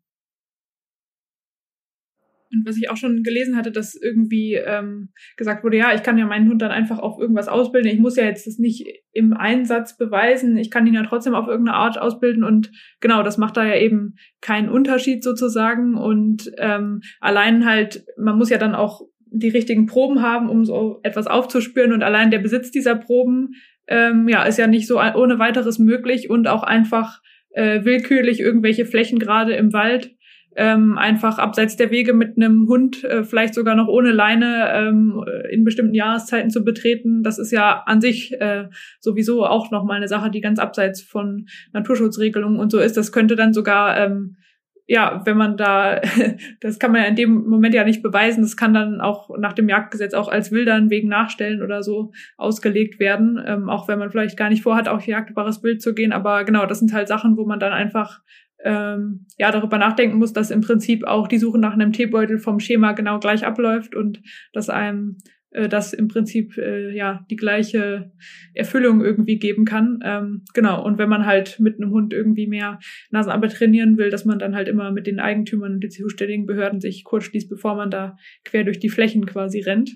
Und 2.53 2.67
was 2.67 2.77
ich 2.77 2.89
auch 2.89 2.97
schon 2.97 3.23
gelesen 3.23 3.57
hatte, 3.57 3.71
dass 3.71 3.95
irgendwie 3.95 4.55
ähm, 4.55 5.09
gesagt 5.37 5.63
wurde, 5.63 5.77
ja, 5.77 5.93
ich 5.93 6.03
kann 6.03 6.17
ja 6.17 6.25
meinen 6.25 6.49
Hund 6.49 6.61
dann 6.61 6.71
einfach 6.71 6.99
auf 6.99 7.19
irgendwas 7.19 7.47
ausbilden. 7.47 7.91
Ich 7.91 7.99
muss 7.99 8.15
ja 8.15 8.25
jetzt 8.25 8.47
das 8.47 8.59
nicht 8.59 8.85
im 9.11 9.33
Einsatz 9.33 9.97
beweisen. 9.97 10.57
Ich 10.57 10.69
kann 10.69 10.85
ihn 10.87 10.93
ja 10.93 11.03
trotzdem 11.03 11.33
auf 11.33 11.47
irgendeine 11.47 11.77
Art 11.77 11.99
ausbilden. 11.99 12.43
Und 12.43 12.71
genau, 12.99 13.23
das 13.23 13.37
macht 13.37 13.57
da 13.57 13.65
ja 13.65 13.75
eben 13.75 14.15
keinen 14.41 14.69
Unterschied 14.69 15.23
sozusagen. 15.23 15.95
Und 15.95 16.51
ähm, 16.57 17.01
allein 17.19 17.65
halt, 17.65 18.05
man 18.17 18.37
muss 18.37 18.49
ja 18.49 18.57
dann 18.57 18.75
auch 18.75 19.01
die 19.25 19.49
richtigen 19.49 19.87
Proben 19.87 20.21
haben, 20.21 20.49
um 20.49 20.63
so 20.63 20.99
etwas 21.03 21.27
aufzuspüren. 21.27 21.91
Und 21.91 22.03
allein 22.03 22.29
der 22.29 22.39
Besitz 22.39 22.71
dieser 22.71 22.95
Proben, 22.95 23.53
ähm, 23.87 24.27
ja, 24.29 24.43
ist 24.43 24.57
ja 24.57 24.67
nicht 24.67 24.87
so 24.87 24.99
ohne 24.99 25.39
weiteres 25.39 25.79
möglich 25.79 26.29
und 26.29 26.47
auch 26.47 26.63
einfach 26.63 27.19
äh, 27.53 27.83
willkürlich 27.83 28.39
irgendwelche 28.39 28.85
Flächen 28.85 29.19
gerade 29.19 29.53
im 29.55 29.73
Wald 29.73 30.15
ähm, 30.55 30.97
einfach 30.97 31.37
abseits 31.39 31.75
der 31.75 31.91
Wege 31.91 32.13
mit 32.13 32.37
einem 32.37 32.67
Hund, 32.67 33.03
äh, 33.03 33.23
vielleicht 33.23 33.53
sogar 33.53 33.75
noch 33.75 33.87
ohne 33.87 34.11
Leine, 34.11 34.69
ähm, 34.73 35.23
in 35.49 35.63
bestimmten 35.63 35.95
Jahreszeiten 35.95 36.49
zu 36.49 36.63
betreten, 36.63 37.23
das 37.23 37.39
ist 37.39 37.51
ja 37.51 37.83
an 37.85 38.01
sich 38.01 38.39
äh, 38.39 38.69
sowieso 38.99 39.45
auch 39.45 39.71
nochmal 39.71 39.97
eine 39.97 40.07
Sache, 40.07 40.31
die 40.31 40.41
ganz 40.41 40.59
abseits 40.59 41.01
von 41.01 41.47
Naturschutzregelungen 41.71 42.59
und 42.59 42.71
so 42.71 42.79
ist. 42.79 42.97
Das 42.97 43.11
könnte 43.11 43.35
dann 43.35 43.53
sogar, 43.53 43.97
ähm, 43.97 44.37
ja, 44.85 45.21
wenn 45.25 45.37
man 45.37 45.57
da, 45.57 46.01
das 46.61 46.77
kann 46.77 46.91
man 46.91 47.01
ja 47.01 47.07
in 47.07 47.15
dem 47.15 47.47
Moment 47.47 47.73
ja 47.73 47.83
nicht 47.83 48.03
beweisen, 48.03 48.41
das 48.41 48.57
kann 48.57 48.73
dann 48.73 49.01
auch 49.01 49.35
nach 49.37 49.53
dem 49.53 49.69
Jagdgesetz 49.69 50.13
auch 50.13 50.27
als 50.27 50.51
Wildern 50.51 50.89
wegen 50.89 51.07
Nachstellen 51.07 51.61
oder 51.61 51.83
so 51.83 52.11
ausgelegt 52.37 52.99
werden, 52.99 53.41
ähm, 53.45 53.69
auch 53.69 53.87
wenn 53.87 53.99
man 53.99 54.11
vielleicht 54.11 54.37
gar 54.37 54.49
nicht 54.49 54.63
vorhat, 54.63 54.87
auf 54.87 55.07
jagdbares 55.07 55.61
Bild 55.61 55.81
zu 55.81 55.93
gehen. 55.93 56.11
Aber 56.11 56.43
genau, 56.43 56.65
das 56.65 56.79
sind 56.79 56.93
halt 56.93 57.07
Sachen, 57.07 57.37
wo 57.37 57.45
man 57.45 57.59
dann 57.59 57.71
einfach 57.71 58.21
ähm, 58.63 59.25
ja 59.37 59.51
darüber 59.51 59.77
nachdenken 59.77 60.17
muss, 60.17 60.33
dass 60.33 60.51
im 60.51 60.61
Prinzip 60.61 61.05
auch 61.05 61.27
die 61.27 61.37
Suche 61.37 61.59
nach 61.59 61.73
einem 61.73 61.91
Teebeutel 61.91 62.39
vom 62.39 62.59
Schema 62.59 62.93
genau 62.93 63.19
gleich 63.19 63.45
abläuft 63.45 63.95
und 63.95 64.21
dass 64.53 64.69
einem 64.69 65.17
äh, 65.53 65.69
das 65.69 65.93
im 65.93 66.07
Prinzip 66.07 66.57
äh, 66.57 66.95
ja 66.95 67.25
die 67.29 67.35
gleiche 67.35 68.11
Erfüllung 68.53 69.01
irgendwie 69.01 69.37
geben 69.37 69.65
kann. 69.65 69.99
Ähm, 70.03 70.41
genau. 70.53 70.83
Und 70.83 70.97
wenn 70.97 71.09
man 71.09 71.25
halt 71.25 71.59
mit 71.59 71.77
einem 71.77 71.91
Hund 71.91 72.13
irgendwie 72.13 72.47
mehr 72.47 72.79
Nasenarbeit 73.11 73.53
trainieren 73.53 73.97
will, 73.97 74.09
dass 74.09 74.25
man 74.25 74.39
dann 74.39 74.55
halt 74.55 74.67
immer 74.67 74.91
mit 74.91 75.07
den 75.07 75.19
Eigentümern 75.19 75.73
und 75.73 75.83
den 75.83 75.91
zuständigen 75.91 76.45
Behörden 76.45 76.81
sich 76.81 77.03
kurz 77.03 77.25
schließt, 77.25 77.49
bevor 77.49 77.75
man 77.75 77.91
da 77.91 78.17
quer 78.43 78.63
durch 78.63 78.79
die 78.79 78.89
Flächen 78.89 79.25
quasi 79.25 79.61
rennt. 79.61 79.91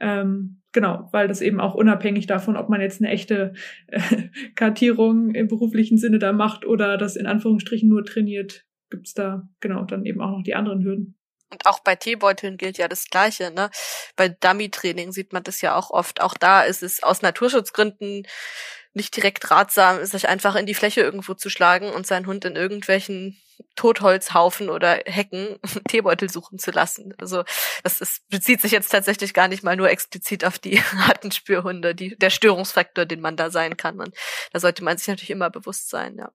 Ähm, 0.00 0.60
Genau, 0.76 1.08
weil 1.10 1.26
das 1.26 1.40
eben 1.40 1.58
auch 1.58 1.74
unabhängig 1.74 2.26
davon, 2.26 2.54
ob 2.54 2.68
man 2.68 2.82
jetzt 2.82 3.00
eine 3.00 3.08
echte 3.08 3.54
äh, 3.86 3.98
Kartierung 4.56 5.34
im 5.34 5.48
beruflichen 5.48 5.96
Sinne 5.96 6.18
da 6.18 6.34
macht 6.34 6.66
oder 6.66 6.98
das 6.98 7.16
in 7.16 7.26
Anführungsstrichen 7.26 7.88
nur 7.88 8.04
trainiert, 8.04 8.66
gibt's 8.90 9.14
da 9.14 9.48
genau 9.60 9.84
dann 9.84 10.04
eben 10.04 10.20
auch 10.20 10.32
noch 10.32 10.42
die 10.42 10.54
anderen 10.54 10.84
Hürden. 10.84 11.18
Und 11.50 11.64
auch 11.64 11.80
bei 11.80 11.96
Teebeuteln 11.96 12.58
gilt 12.58 12.76
ja 12.76 12.88
das 12.88 13.06
Gleiche, 13.06 13.50
ne? 13.52 13.70
Bei 14.16 14.28
Dummy-Training 14.28 15.12
sieht 15.12 15.32
man 15.32 15.44
das 15.44 15.62
ja 15.62 15.76
auch 15.76 15.88
oft. 15.88 16.20
Auch 16.20 16.34
da 16.34 16.60
ist 16.60 16.82
es 16.82 17.02
aus 17.02 17.22
Naturschutzgründen 17.22 18.26
nicht 18.92 19.16
direkt 19.16 19.50
ratsam, 19.50 20.04
sich 20.04 20.28
einfach 20.28 20.56
in 20.56 20.66
die 20.66 20.74
Fläche 20.74 21.00
irgendwo 21.00 21.32
zu 21.32 21.48
schlagen 21.48 21.88
und 21.88 22.06
seinen 22.06 22.26
Hund 22.26 22.44
in 22.44 22.54
irgendwelchen 22.54 23.40
Totholzhaufen 23.74 24.70
oder 24.70 25.00
Hecken 25.06 25.58
Teebeutel 25.88 26.30
suchen 26.30 26.58
zu 26.58 26.70
lassen. 26.70 27.14
Also 27.18 27.44
das 27.82 28.00
ist, 28.00 28.28
bezieht 28.28 28.60
sich 28.60 28.72
jetzt 28.72 28.88
tatsächlich 28.88 29.34
gar 29.34 29.48
nicht 29.48 29.62
mal 29.62 29.76
nur 29.76 29.90
explizit 29.90 30.44
auf 30.44 30.58
die 30.58 30.80
harten 30.82 31.32
Spürhunde, 31.32 31.94
die, 31.94 32.16
der 32.16 32.30
Störungsfaktor, 32.30 33.06
den 33.06 33.20
man 33.20 33.36
da 33.36 33.50
sein 33.50 33.76
kann. 33.76 34.00
Und 34.00 34.14
da 34.52 34.60
sollte 34.60 34.84
man 34.84 34.98
sich 34.98 35.08
natürlich 35.08 35.30
immer 35.30 35.50
bewusst 35.50 35.90
sein, 35.90 36.16
ja. 36.18 36.30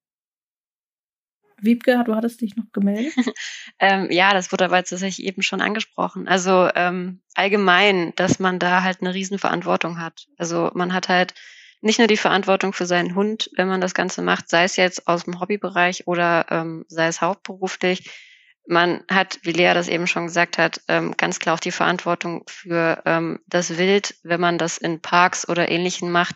Wiebke, 1.64 2.04
du 2.06 2.16
hattest 2.16 2.42
dich 2.42 2.56
noch 2.56 2.66
gemeldet? 2.74 3.14
ähm, 3.80 4.10
ja, 4.10 4.34
das 4.34 4.52
wurde 4.52 4.66
aber 4.66 4.78
tatsächlich 4.78 5.24
eben 5.26 5.44
schon 5.44 5.62
angesprochen. 5.62 6.28
Also 6.28 6.70
ähm, 6.76 7.22
allgemein, 7.36 8.14
dass 8.16 8.40
man 8.40 8.58
da 8.58 8.82
halt 8.82 9.02
eine 9.02 9.14
Riesenverantwortung 9.14 10.00
hat. 10.00 10.28
Also 10.38 10.72
man 10.74 10.92
hat 10.92 11.08
halt 11.08 11.36
nicht 11.82 12.00
nur 12.00 12.08
die 12.08 12.18
Verantwortung 12.18 12.74
für 12.74 12.86
seinen 12.86 13.16
Hund, 13.16 13.50
wenn 13.56 13.68
man 13.68 13.82
das 13.82 13.94
Ganze 13.94 14.22
macht, 14.22 14.50
sei 14.50 14.64
es 14.64 14.76
jetzt 14.76 15.08
aus 15.08 15.24
dem 15.24 15.40
Hobbybereich 15.40 16.08
oder 16.08 16.46
ähm, 16.50 16.86
sei 16.88 17.08
es 17.08 17.22
hauptberuflich. 17.22 18.10
Man 18.68 19.04
hat, 19.10 19.40
wie 19.42 19.52
Lea 19.52 19.74
das 19.74 19.88
eben 19.88 20.06
schon 20.06 20.28
gesagt 20.28 20.60
hat, 20.60 20.82
ähm, 20.88 21.16
ganz 21.18 21.40
klar 21.40 21.56
auch 21.56 21.60
die 21.60 21.72
Verantwortung 21.72 22.44
für 22.48 23.02
ähm, 23.06 23.40
das 23.48 23.78
Wild. 23.78 24.16
Wenn 24.24 24.40
man 24.40 24.60
das 24.60 24.78
in 24.78 25.02
Parks 25.02 25.50
oder 25.50 25.70
Ähnlichem 25.70 26.12
macht, 26.12 26.36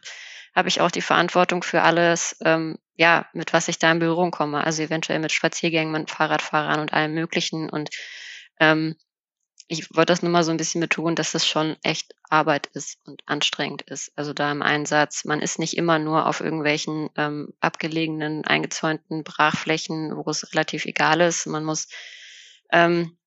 habe 0.56 0.68
ich 0.68 0.82
auch 0.82 0.90
die 0.90 1.02
Verantwortung 1.02 1.62
für 1.62 1.84
alles, 1.84 2.38
ähm, 2.44 2.78
ja, 2.96 3.28
mit 3.34 3.54
was 3.54 3.68
ich 3.68 3.78
da 3.78 3.92
in 3.92 4.00
Berührung 4.00 4.32
komme. 4.32 4.64
Also 4.64 4.82
eventuell 4.82 5.20
mit 5.20 5.32
Spaziergängen, 5.32 5.92
mit 5.92 6.10
Fahrradfahrern 6.10 6.80
und 6.80 6.94
allem 6.94 7.14
Möglichen. 7.14 7.70
Und 7.70 7.90
ähm, 8.60 8.96
ich 9.68 9.96
wollte 9.96 10.14
das 10.14 10.22
nur 10.22 10.32
mal 10.32 10.44
so 10.44 10.52
ein 10.52 10.58
bisschen 10.58 10.82
betonen, 10.82 11.16
dass 11.16 11.32
das 11.32 11.48
schon 11.48 11.76
echt 11.82 12.14
Arbeit 12.30 12.68
ist 12.68 13.00
und 13.06 13.22
anstrengend 13.26 13.82
ist. 13.84 14.12
Also 14.16 14.34
da 14.34 14.52
im 14.52 14.62
Einsatz. 14.62 15.26
Man 15.26 15.42
ist 15.42 15.58
nicht 15.58 15.76
immer 15.76 15.98
nur 15.98 16.28
auf 16.28 16.40
irgendwelchen 16.40 17.10
ähm, 17.16 17.54
abgelegenen, 17.60 18.46
eingezäunten 18.46 19.24
Brachflächen, 19.24 20.16
wo 20.16 20.30
es 20.30 20.52
relativ 20.52 20.86
egal 20.86 21.22
ist. 21.22 21.48
Man 21.48 21.64
muss, 21.64 21.88
ähm, 22.72 23.18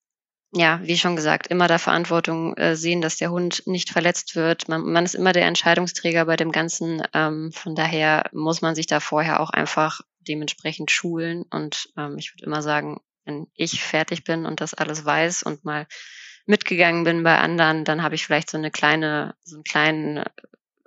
ja, 0.52 0.80
wie 0.82 0.96
schon 0.96 1.16
gesagt, 1.16 1.48
immer 1.48 1.66
der 1.66 1.80
Verantwortung 1.80 2.56
äh, 2.56 2.76
sehen, 2.76 3.00
dass 3.00 3.16
der 3.16 3.30
Hund 3.30 3.64
nicht 3.66 3.90
verletzt 3.90 4.36
wird. 4.36 4.68
Man, 4.68 4.82
man 4.82 5.04
ist 5.04 5.16
immer 5.16 5.32
der 5.32 5.46
Entscheidungsträger 5.46 6.24
bei 6.24 6.36
dem 6.36 6.52
Ganzen. 6.52 7.02
Ähm, 7.14 7.50
von 7.52 7.74
daher 7.74 8.30
muss 8.32 8.62
man 8.62 8.76
sich 8.76 8.86
da 8.86 9.00
vorher 9.00 9.40
auch 9.40 9.50
einfach 9.50 10.00
dementsprechend 10.20 10.92
schulen. 10.92 11.44
Und 11.50 11.88
ähm, 11.96 12.16
ich 12.16 12.32
würde 12.32 12.46
immer 12.46 12.62
sagen, 12.62 13.00
wenn 13.24 13.48
ich 13.54 13.82
fertig 13.82 14.24
bin 14.24 14.46
und 14.46 14.60
das 14.60 14.74
alles 14.74 15.04
weiß 15.04 15.42
und 15.42 15.64
mal 15.64 15.86
mitgegangen 16.48 17.04
bin 17.04 17.22
bei 17.22 17.38
anderen, 17.38 17.84
dann 17.84 18.02
habe 18.02 18.14
ich 18.14 18.24
vielleicht 18.24 18.50
so 18.50 18.56
eine 18.58 18.70
kleine, 18.70 19.34
so 19.44 19.56
einen 19.56 19.64
kleinen 19.64 20.24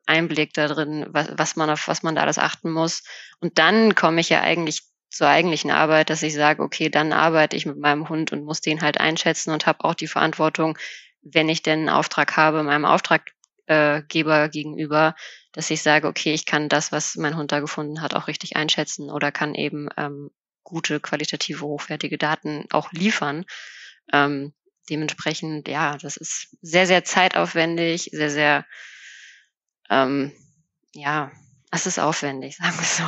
Einblick 0.08 0.54
da 0.54 0.68
drin, 0.68 1.06
was, 1.10 1.30
was 1.38 1.56
man 1.56 1.70
auf 1.70 1.88
was 1.88 2.04
man 2.04 2.16
da 2.16 2.24
alles 2.24 2.40
achten 2.40 2.72
muss. 2.72 3.04
Und 3.40 3.60
dann 3.60 3.94
komme 3.96 4.22
ich 4.22 4.30
ja 4.30 4.42
eigentlich 4.42 4.82
zur 5.10 5.28
eigentlichen 5.28 5.70
Arbeit, 5.70 6.10
dass 6.10 6.24
ich 6.24 6.34
sage, 6.34 6.64
okay, 6.64 6.90
dann 6.90 7.14
arbeite 7.14 7.56
ich 7.56 7.66
mit 7.66 7.78
meinem 7.78 8.10
Hund 8.10 8.32
und 8.32 8.44
muss 8.44 8.62
den 8.62 8.82
halt 8.82 9.00
einschätzen 9.00 9.52
und 9.52 9.68
habe 9.68 9.84
auch 9.84 9.94
die 9.94 10.08
Verantwortung, 10.08 10.78
wenn 11.22 11.48
ich 11.48 11.62
denn 11.62 11.80
einen 11.80 11.90
Auftrag 11.90 12.36
habe, 12.38 12.64
meinem 12.64 12.86
Auftraggeber 12.86 14.50
gegenüber, 14.50 15.16
dass 15.52 15.70
ich 15.70 15.84
sage, 15.84 16.08
okay, 16.08 16.34
ich 16.34 16.46
kann 16.48 16.70
das, 16.70 16.92
was 16.92 17.18
mein 17.18 17.38
Hund 17.38 17.52
da 17.52 17.60
gefunden 17.60 18.02
hat, 18.02 18.16
auch 18.16 18.28
richtig 18.28 18.56
einschätzen 18.56 19.12
oder 19.12 19.32
kann 19.32 19.54
eben 19.54 19.90
ähm, 19.98 20.32
gute, 20.64 21.00
qualitative, 21.00 21.66
hochwertige 21.66 22.18
Daten 22.18 22.66
auch 22.72 22.92
liefern. 22.92 23.46
Ähm, 24.12 24.54
dementsprechend, 24.90 25.68
ja, 25.68 25.98
das 25.98 26.18
ist 26.18 26.56
sehr, 26.62 26.86
sehr 26.88 27.04
zeitaufwendig, 27.04 28.10
sehr, 28.12 28.30
sehr, 28.30 28.66
ähm, 29.90 30.32
ja, 30.94 31.32
es 31.72 31.86
ist 31.86 32.00
aufwendig, 32.00 32.58
sagen 32.62 32.78
wir 32.78 32.86
so. 32.86 33.04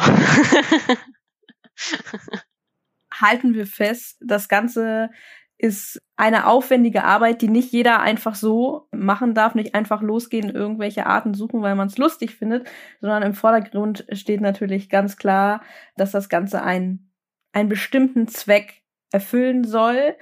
Halten 3.14 3.54
wir 3.54 3.68
fest, 3.68 4.18
das 4.22 4.48
Ganze 4.48 5.10
ist 5.58 6.02
eine 6.18 6.48
aufwendige 6.48 7.04
Arbeit, 7.04 7.41
die 7.41 7.48
nicht 7.48 7.72
jeder 7.72 8.02
einfach 8.02 8.36
so 8.36 8.88
machen 8.91 9.34
darf, 9.34 9.56
nicht 9.56 9.76
einfach 9.76 10.02
losgehen, 10.02 10.50
irgendwelche 10.50 11.06
Arten 11.06 11.34
suchen, 11.34 11.62
weil 11.62 11.76
man 11.76 11.88
es 11.88 11.98
lustig 11.98 12.36
findet, 12.36 12.70
sondern 13.00 13.24
im 13.24 13.34
Vordergrund 13.34 14.06
steht 14.12 14.41
natürlich 14.41 14.90
ganz 14.90 15.16
klar, 15.16 15.62
dass 15.95 16.12
das 16.12 16.28
Ganze 16.28 16.64
einen, 16.64 17.14
einen 17.54 17.70
bestimmten 17.70 18.28
Zweck 18.28 18.82
erfüllen 19.12 19.64
soll 19.64 20.18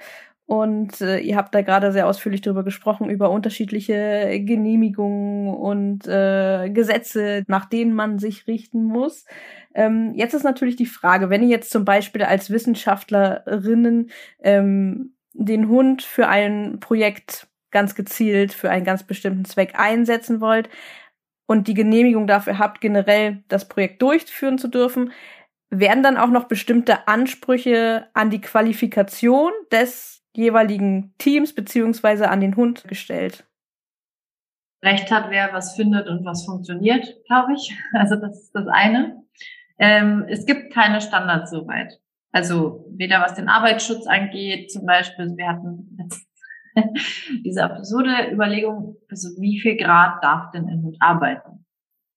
und 0.46 1.00
äh, 1.00 1.18
ihr 1.18 1.36
habt 1.36 1.54
da 1.54 1.62
gerade 1.62 1.92
sehr 1.92 2.06
ausführlich 2.06 2.40
darüber 2.40 2.64
gesprochen, 2.64 3.08
über 3.08 3.30
unterschiedliche 3.30 4.40
Genehmigungen 4.44 5.54
und 5.54 6.06
äh, 6.06 6.68
Gesetze, 6.70 7.44
nach 7.46 7.66
denen 7.66 7.94
man 7.94 8.18
sich 8.18 8.46
richten 8.46 8.84
muss. 8.84 9.24
Ähm, 9.74 10.12
jetzt 10.14 10.34
ist 10.34 10.42
natürlich 10.42 10.76
die 10.76 10.86
Frage, 10.86 11.30
wenn 11.30 11.42
ihr 11.42 11.48
jetzt 11.48 11.70
zum 11.70 11.84
Beispiel 11.84 12.22
als 12.22 12.50
Wissenschaftlerinnen 12.50 14.10
ähm, 14.42 15.14
den 15.32 15.68
Hund 15.68 16.02
für 16.02 16.28
ein 16.28 16.80
Projekt 16.80 17.48
ganz 17.70 17.94
gezielt, 17.94 18.52
für 18.52 18.70
einen 18.70 18.84
ganz 18.84 19.04
bestimmten 19.04 19.44
Zweck 19.44 19.78
einsetzen 19.78 20.40
wollt 20.40 20.68
und 21.46 21.68
die 21.68 21.74
Genehmigung 21.74 22.26
dafür 22.26 22.58
habt, 22.58 22.80
generell 22.80 23.42
das 23.48 23.68
Projekt 23.68 24.02
durchführen 24.02 24.58
zu 24.58 24.68
dürfen, 24.68 25.12
werden 25.70 26.02
dann 26.02 26.18
auch 26.18 26.28
noch 26.28 26.44
bestimmte 26.44 27.08
Ansprüche 27.08 28.08
an 28.12 28.28
die 28.28 28.42
Qualifikation 28.42 29.52
des 29.70 30.21
jeweiligen 30.34 31.14
Teams 31.18 31.54
beziehungsweise 31.54 32.30
an 32.30 32.40
den 32.40 32.56
Hund 32.56 32.84
gestellt. 32.84 33.44
Recht 34.84 35.10
hat, 35.12 35.30
wer 35.30 35.52
was 35.52 35.76
findet 35.76 36.08
und 36.08 36.24
was 36.24 36.44
funktioniert, 36.44 37.06
glaube 37.26 37.54
ich. 37.54 37.76
Also 37.92 38.16
das 38.16 38.42
ist 38.42 38.52
das 38.54 38.66
eine. 38.66 39.22
Ähm, 39.78 40.24
es 40.28 40.44
gibt 40.46 40.72
keine 40.72 41.00
Standards 41.00 41.50
soweit. 41.50 42.00
Also 42.32 42.86
weder 42.90 43.20
was 43.20 43.34
den 43.34 43.48
Arbeitsschutz 43.48 44.06
angeht, 44.06 44.72
zum 44.72 44.86
Beispiel, 44.86 45.36
wir 45.36 45.48
hatten 45.48 45.98
diese 47.44 47.64
absurde 47.64 48.30
Überlegung, 48.32 48.96
also 49.10 49.28
wie 49.40 49.60
viel 49.60 49.76
Grad 49.76 50.24
darf 50.24 50.50
denn 50.50 50.66
ein 50.66 50.82
Hund 50.82 50.96
arbeiten? 51.00 51.61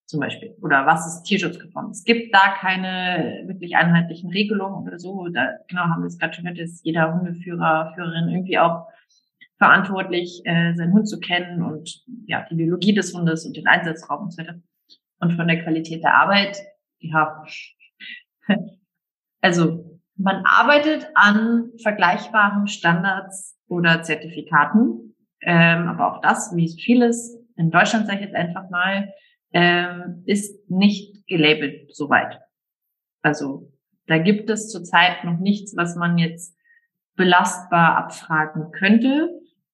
Zum 0.06 0.20
Beispiel. 0.20 0.56
Oder 0.62 0.86
was 0.86 1.08
ist 1.08 1.24
tierschutzkonform? 1.24 1.90
Es 1.90 2.04
gibt 2.04 2.34
da 2.34 2.56
keine 2.60 3.44
wirklich 3.48 3.76
einheitlichen 3.76 4.32
Regelungen 4.32 4.88
oder 4.88 5.00
so. 5.00 5.28
Da 5.30 5.58
genau 5.68 5.84
haben 5.84 6.04
wir 6.04 6.08
es 6.08 6.20
gerade 6.20 6.34
schon 6.34 6.44
gehört, 6.44 6.60
ist 6.60 6.86
jeder 6.86 7.14
Hundeführer, 7.14 7.94
Führerin 7.96 8.30
irgendwie 8.30 8.60
auch 8.60 8.88
verantwortlich, 9.58 10.42
äh, 10.46 10.74
seinen 10.76 10.94
Hund 10.94 11.08
zu 11.08 11.20
kennen 11.20 11.64
und 11.64 12.04
ja, 12.28 12.46
die 12.50 12.56
Biologie 12.56 12.94
des 12.94 13.14
Hundes 13.14 13.46
und 13.46 13.56
den 13.56 13.68
Einsatzraum 13.68 14.26
und 14.26 14.34
so 14.34 14.42
weiter. 14.42 14.60
Und 15.20 15.34
von 15.34 15.48
der 15.48 15.64
Qualität 15.64 16.04
der 16.04 16.14
Arbeit, 16.14 16.58
ja, 17.00 17.44
also 19.42 20.00
man 20.18 20.46
arbeitet 20.46 21.08
an 21.16 21.72
vergleichbaren 21.82 22.68
Standards 22.68 23.58
oder 23.68 24.04
Zertifikaten, 24.04 25.16
ähm, 25.42 25.88
aber 25.88 26.14
auch 26.14 26.22
das, 26.22 26.56
wie 26.56 26.70
vieles 26.70 27.38
in 27.56 27.72
Deutschland 27.72 28.08
sage 28.08 28.20
ich 28.20 28.26
jetzt 28.26 28.36
einfach 28.36 28.70
mal, 28.70 29.10
ähm, 29.56 30.24
ist 30.26 30.70
nicht 30.70 31.26
gelabelt 31.28 31.96
soweit. 31.96 32.42
Also 33.22 33.72
da 34.06 34.18
gibt 34.18 34.50
es 34.50 34.70
zurzeit 34.70 35.24
noch 35.24 35.40
nichts, 35.40 35.76
was 35.78 35.96
man 35.96 36.18
jetzt 36.18 36.56
belastbar 37.16 37.96
abfragen 37.96 38.72
könnte. 38.72 39.30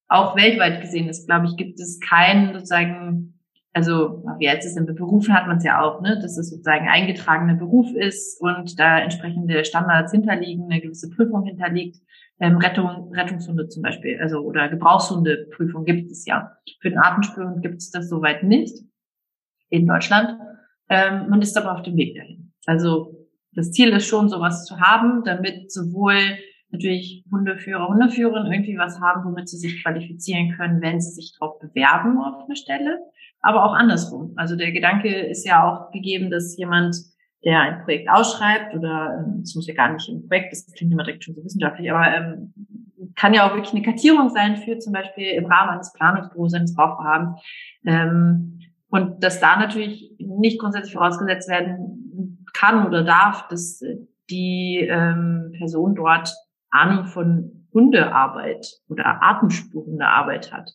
Auch 0.07 0.35
weltweit 0.35 0.81
gesehen 0.81 1.09
ist, 1.09 1.25
glaube 1.27 1.47
ich, 1.47 1.57
gibt 1.57 1.79
es 1.79 1.99
keinen 1.99 2.53
sozusagen, 2.53 3.39
also 3.73 4.23
wie 4.37 4.45
jetzt 4.45 4.65
ist 4.65 4.77
in 4.77 4.85
Berufen 4.85 5.33
hat 5.33 5.47
man 5.47 5.57
es 5.57 5.63
ja 5.63 5.81
auch, 5.81 5.99
ne, 6.01 6.19
dass 6.21 6.37
es 6.37 6.51
sozusagen 6.51 6.87
eingetragener 6.87 7.55
Beruf 7.55 7.91
ist 7.95 8.39
und 8.39 8.79
da 8.79 8.99
entsprechende 8.99 9.65
Standards 9.65 10.11
hinterliegen, 10.11 10.65
eine 10.69 10.81
gewisse 10.81 11.09
Prüfung 11.09 11.43
hinterliegt. 11.43 11.97
Ähm, 12.39 12.57
Rettung, 12.57 13.11
Rettungshunde 13.13 13.67
zum 13.67 13.81
Beispiel, 13.81 14.19
also 14.21 14.41
oder 14.41 14.69
Gebrauchshundeprüfung 14.69 15.85
gibt 15.85 16.11
es 16.11 16.25
ja. 16.25 16.51
Für 16.81 16.89
den 16.89 16.99
Artenspürhund 16.99 17.63
gibt 17.63 17.77
es 17.77 17.89
das 17.89 18.09
soweit 18.09 18.43
nicht 18.43 18.90
in 19.71 19.87
Deutschland. 19.87 20.37
Ähm, 20.89 21.29
man 21.29 21.41
ist 21.41 21.57
aber 21.57 21.73
auf 21.73 21.81
dem 21.81 21.95
Weg 21.95 22.15
dahin. 22.15 22.53
Also 22.67 23.27
das 23.53 23.71
Ziel 23.71 23.89
ist 23.89 24.05
schon, 24.05 24.29
sowas 24.29 24.65
zu 24.65 24.79
haben, 24.79 25.23
damit 25.23 25.71
sowohl 25.71 26.37
natürlich 26.69 27.25
Hundeführer, 27.31 27.87
Hundeführerinnen 27.87 28.51
irgendwie 28.51 28.77
was 28.77 28.99
haben, 29.01 29.25
womit 29.25 29.49
sie 29.49 29.57
sich 29.57 29.81
qualifizieren 29.81 30.55
können, 30.55 30.81
wenn 30.81 31.01
sie 31.01 31.11
sich 31.11 31.35
darauf 31.37 31.59
bewerben 31.59 32.17
auf 32.19 32.45
eine 32.45 32.55
Stelle, 32.55 32.99
aber 33.41 33.65
auch 33.65 33.73
andersrum. 33.73 34.33
Also 34.37 34.55
der 34.55 34.71
Gedanke 34.71 35.09
ist 35.09 35.45
ja 35.45 35.67
auch 35.67 35.91
gegeben, 35.91 36.29
dass 36.29 36.57
jemand, 36.57 36.95
der 37.43 37.59
ein 37.59 37.83
Projekt 37.83 38.09
ausschreibt 38.09 38.75
oder 38.75 39.25
ähm, 39.25 39.41
es 39.41 39.55
muss 39.55 39.67
ja 39.67 39.73
gar 39.73 39.91
nicht 39.91 40.07
im 40.07 40.27
Projekt, 40.27 40.53
das 40.53 40.65
klingt 40.73 40.93
immer 40.93 41.03
direkt 41.03 41.23
schon 41.23 41.35
so 41.35 41.43
wissenschaftlich, 41.43 41.91
aber 41.91 42.07
ähm, 42.07 42.53
kann 43.15 43.33
ja 43.33 43.47
auch 43.47 43.55
wirklich 43.55 43.73
eine 43.73 43.83
Kartierung 43.83 44.29
sein 44.29 44.57
für 44.57 44.79
zum 44.79 44.93
Beispiel 44.93 45.27
im 45.31 45.45
Rahmen 45.45 45.71
eines 45.71 45.91
Planungsbüros, 45.93 46.53
eines 46.53 46.75
Bauvorhabens. 46.75 47.41
Ähm, 47.85 48.60
und 48.91 49.23
dass 49.23 49.39
da 49.39 49.57
natürlich 49.57 50.13
nicht 50.19 50.59
grundsätzlich 50.59 50.93
vorausgesetzt 50.93 51.49
werden 51.49 52.45
kann 52.53 52.85
oder 52.85 53.03
darf, 53.03 53.47
dass 53.47 53.81
die 54.29 54.87
ähm, 54.89 55.53
Person 55.57 55.95
dort 55.95 56.33
Ahnung 56.69 57.05
von 57.05 57.67
Hundearbeit 57.73 58.67
oder 58.89 59.23
Atemspuren 59.23 59.97
der 59.97 60.09
Arbeit 60.09 60.51
hat. 60.51 60.69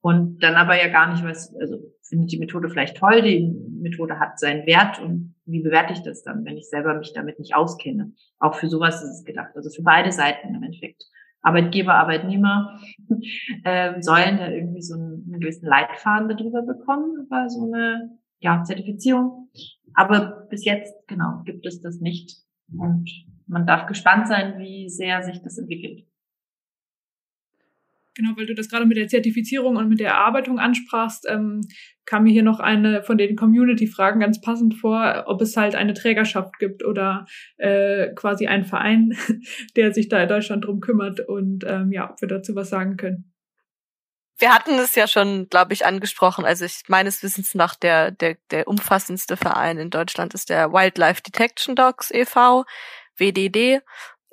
Und 0.00 0.42
dann 0.42 0.54
aber 0.54 0.82
ja 0.82 0.88
gar 0.88 1.12
nicht 1.12 1.22
weiß, 1.22 1.54
also 1.60 1.76
findet 2.02 2.32
die 2.32 2.38
Methode 2.38 2.70
vielleicht 2.70 2.96
toll, 2.96 3.20
die 3.20 3.54
Methode 3.78 4.18
hat 4.18 4.38
seinen 4.38 4.66
Wert 4.66 4.98
und 4.98 5.34
wie 5.44 5.62
bewerte 5.62 5.92
ich 5.92 6.02
das 6.02 6.22
dann, 6.22 6.46
wenn 6.46 6.56
ich 6.56 6.70
selber 6.70 6.94
mich 6.94 7.12
damit 7.12 7.38
nicht 7.38 7.54
auskenne? 7.54 8.12
Auch 8.38 8.54
für 8.54 8.68
sowas 8.68 9.02
ist 9.02 9.18
es 9.18 9.24
gedacht, 9.24 9.50
also 9.54 9.68
für 9.68 9.82
beide 9.82 10.12
Seiten 10.12 10.54
im 10.54 10.62
Endeffekt. 10.62 11.04
Arbeitgeber, 11.42 11.94
Arbeitnehmer 11.94 12.78
äh, 13.64 14.00
sollen 14.00 14.38
da 14.38 14.48
irgendwie 14.48 14.82
so 14.82 14.94
einen, 14.94 15.24
einen 15.26 15.40
gewissen 15.40 15.66
Leitfaden 15.66 16.28
darüber 16.28 16.62
bekommen, 16.62 17.24
über 17.24 17.48
so 17.48 17.72
eine 17.72 18.18
ja, 18.40 18.62
Zertifizierung. 18.62 19.48
Aber 19.94 20.46
bis 20.50 20.64
jetzt, 20.64 20.94
genau, 21.08 21.42
gibt 21.44 21.66
es 21.66 21.80
das 21.80 22.00
nicht. 22.00 22.38
Und 22.76 23.10
man 23.46 23.66
darf 23.66 23.86
gespannt 23.86 24.28
sein, 24.28 24.58
wie 24.58 24.88
sehr 24.88 25.22
sich 25.22 25.42
das 25.42 25.58
entwickelt. 25.58 26.06
Genau, 28.14 28.30
weil 28.36 28.46
du 28.46 28.54
das 28.54 28.68
gerade 28.68 28.86
mit 28.86 28.96
der 28.96 29.06
Zertifizierung 29.06 29.76
und 29.76 29.88
mit 29.88 30.00
der 30.00 30.10
Erarbeitung 30.10 30.58
ansprachst, 30.58 31.26
ähm, 31.28 31.60
kam 32.06 32.24
mir 32.24 32.32
hier 32.32 32.42
noch 32.42 32.58
eine 32.58 33.04
von 33.04 33.18
den 33.18 33.36
Community-Fragen 33.36 34.18
ganz 34.18 34.40
passend 34.40 34.74
vor, 34.74 35.24
ob 35.26 35.40
es 35.40 35.56
halt 35.56 35.76
eine 35.76 35.94
Trägerschaft 35.94 36.58
gibt 36.58 36.84
oder 36.84 37.26
äh, 37.56 38.08
quasi 38.14 38.48
einen 38.48 38.64
Verein, 38.64 39.16
der 39.76 39.94
sich 39.94 40.08
da 40.08 40.20
in 40.20 40.28
Deutschland 40.28 40.64
drum 40.64 40.80
kümmert 40.80 41.20
und 41.20 41.64
ähm, 41.66 41.92
ja, 41.92 42.10
ob 42.10 42.20
wir 42.20 42.28
dazu 42.28 42.56
was 42.56 42.68
sagen 42.68 42.96
können. 42.96 43.32
Wir 44.38 44.54
hatten 44.54 44.72
es 44.78 44.94
ja 44.94 45.06
schon, 45.06 45.48
glaube 45.48 45.74
ich, 45.74 45.84
angesprochen. 45.84 46.46
Also 46.46 46.64
ich 46.64 46.82
meines 46.88 47.22
Wissens 47.22 47.54
nach 47.54 47.76
der, 47.76 48.10
der, 48.10 48.38
der 48.50 48.66
umfassendste 48.66 49.36
Verein 49.36 49.78
in 49.78 49.90
Deutschland 49.90 50.32
ist 50.32 50.48
der 50.48 50.72
Wildlife 50.72 51.22
Detection 51.22 51.76
Dogs 51.76 52.10
e.V., 52.10 52.64
WDD. 53.18 53.82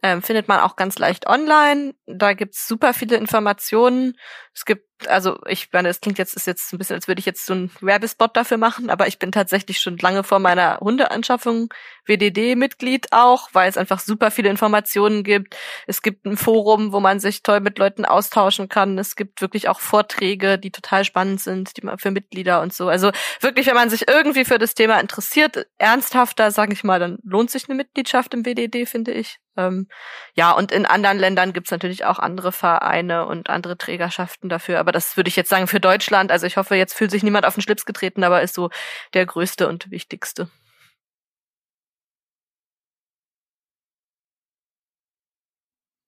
Ähm, 0.04 0.22
findet 0.22 0.48
man 0.48 0.60
auch 0.60 0.76
ganz 0.76 1.00
leicht 1.00 1.28
online. 1.28 1.96
Da 2.06 2.34
gibt's 2.34 2.68
super 2.68 2.94
viele 2.94 3.18
Informationen. 3.18 4.16
Es 4.54 4.66
gibt 4.66 4.88
also 5.06 5.38
ich 5.48 5.70
meine, 5.72 5.90
es 5.90 6.02
klingt 6.02 6.18
jetzt, 6.18 6.36
ist 6.36 6.48
jetzt 6.48 6.74
ein 6.74 6.78
bisschen, 6.78 6.96
als 6.96 7.08
würde 7.08 7.20
ich 7.20 7.26
jetzt 7.26 7.46
so 7.46 7.54
einen 7.54 7.72
Werbespot 7.82 8.36
dafür 8.36 8.58
machen, 8.58 8.90
aber 8.90 9.08
ich 9.08 9.20
bin 9.20 9.32
tatsächlich 9.32 9.80
schon 9.80 9.98
lange 9.98 10.24
vor 10.24 10.40
meiner 10.40 10.80
Hundeanschaffung 10.80 11.70
WDD-Mitglied 12.06 13.08
auch, 13.12 13.50
weil 13.54 13.70
es 13.70 13.78
einfach 13.78 14.00
super 14.00 14.32
viele 14.32 14.50
Informationen 14.50 15.24
gibt. 15.24 15.56
Es 15.86 16.02
gibt 16.02 16.26
ein 16.26 16.38
Forum, 16.38 16.94
wo 16.94 17.00
man 17.00 17.20
sich 17.20 17.44
toll 17.44 17.60
mit 17.60 17.78
Leuten 17.78 18.06
austauschen 18.06 18.70
kann. 18.70 18.98
Es 18.98 19.16
gibt 19.16 19.42
wirklich 19.42 19.70
auch 19.70 19.80
Vorträge, 19.80 20.58
die 20.58 20.72
total 20.72 21.06
spannend 21.06 21.42
sind, 21.42 21.78
die 21.78 21.86
man 21.86 22.00
für 22.00 22.12
Mitglieder 22.12 22.62
und 22.62 22.74
so. 22.74 22.88
Also 22.88 23.12
wirklich, 23.42 23.68
wenn 23.68 23.76
man 23.76 23.90
sich 23.90 24.08
irgendwie 24.08 24.46
für 24.46 24.58
das 24.58 24.74
Thema 24.74 25.00
interessiert, 25.00 25.68
ernsthafter, 25.78 26.52
sage 26.52 26.74
ich 26.74 26.84
mal, 26.84 27.00
dann 27.00 27.20
lohnt 27.24 27.52
sich 27.52 27.70
eine 27.70 27.76
Mitgliedschaft 27.76 28.34
im 28.34 28.46
WDD, 28.46 28.86
finde 28.86 29.12
ich. 29.12 29.40
Ähm, 29.58 29.88
ja, 30.34 30.52
und 30.52 30.72
in 30.72 30.86
anderen 30.86 31.20
Ländern 31.20 31.52
gibt's 31.52 31.72
natürlich 31.72 32.06
auch 32.06 32.20
andere 32.20 32.52
Vereine 32.52 33.26
und 33.26 33.50
andere 33.50 33.78
Trägerschaften 33.78 34.50
dafür 34.50 34.78
aber 34.80 34.92
das 34.92 35.18
würde 35.18 35.28
ich 35.28 35.36
jetzt 35.36 35.50
sagen 35.50 35.68
für 35.68 35.80
Deutschland. 35.80 36.32
Also 36.32 36.48
ich 36.48 36.58
hoffe, 36.58 36.76
jetzt 36.76 36.94
fühlt 36.94 37.12
sich 37.12 37.24
niemand 37.24 37.46
auf 37.46 37.56
den 37.56 37.62
Schlips 37.62 37.86
getreten, 37.86 38.24
aber 38.24 38.42
ist 38.42 38.56
so 38.56 38.70
der 39.14 39.26
größte 39.26 39.68
und 39.68 39.92
wichtigste. 39.92 40.50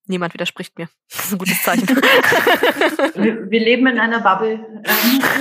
Niemand 0.08 0.34
widerspricht 0.34 0.78
mir. 0.80 0.90
Das 1.12 1.26
ist 1.26 1.32
ein 1.34 1.38
gutes 1.38 1.64
Zeichen. 1.64 1.88
wir, 3.16 3.52
wir, 3.52 3.60
leben 3.60 3.86
in 3.88 4.00
einer 4.00 4.22
Bubble. 4.22 4.60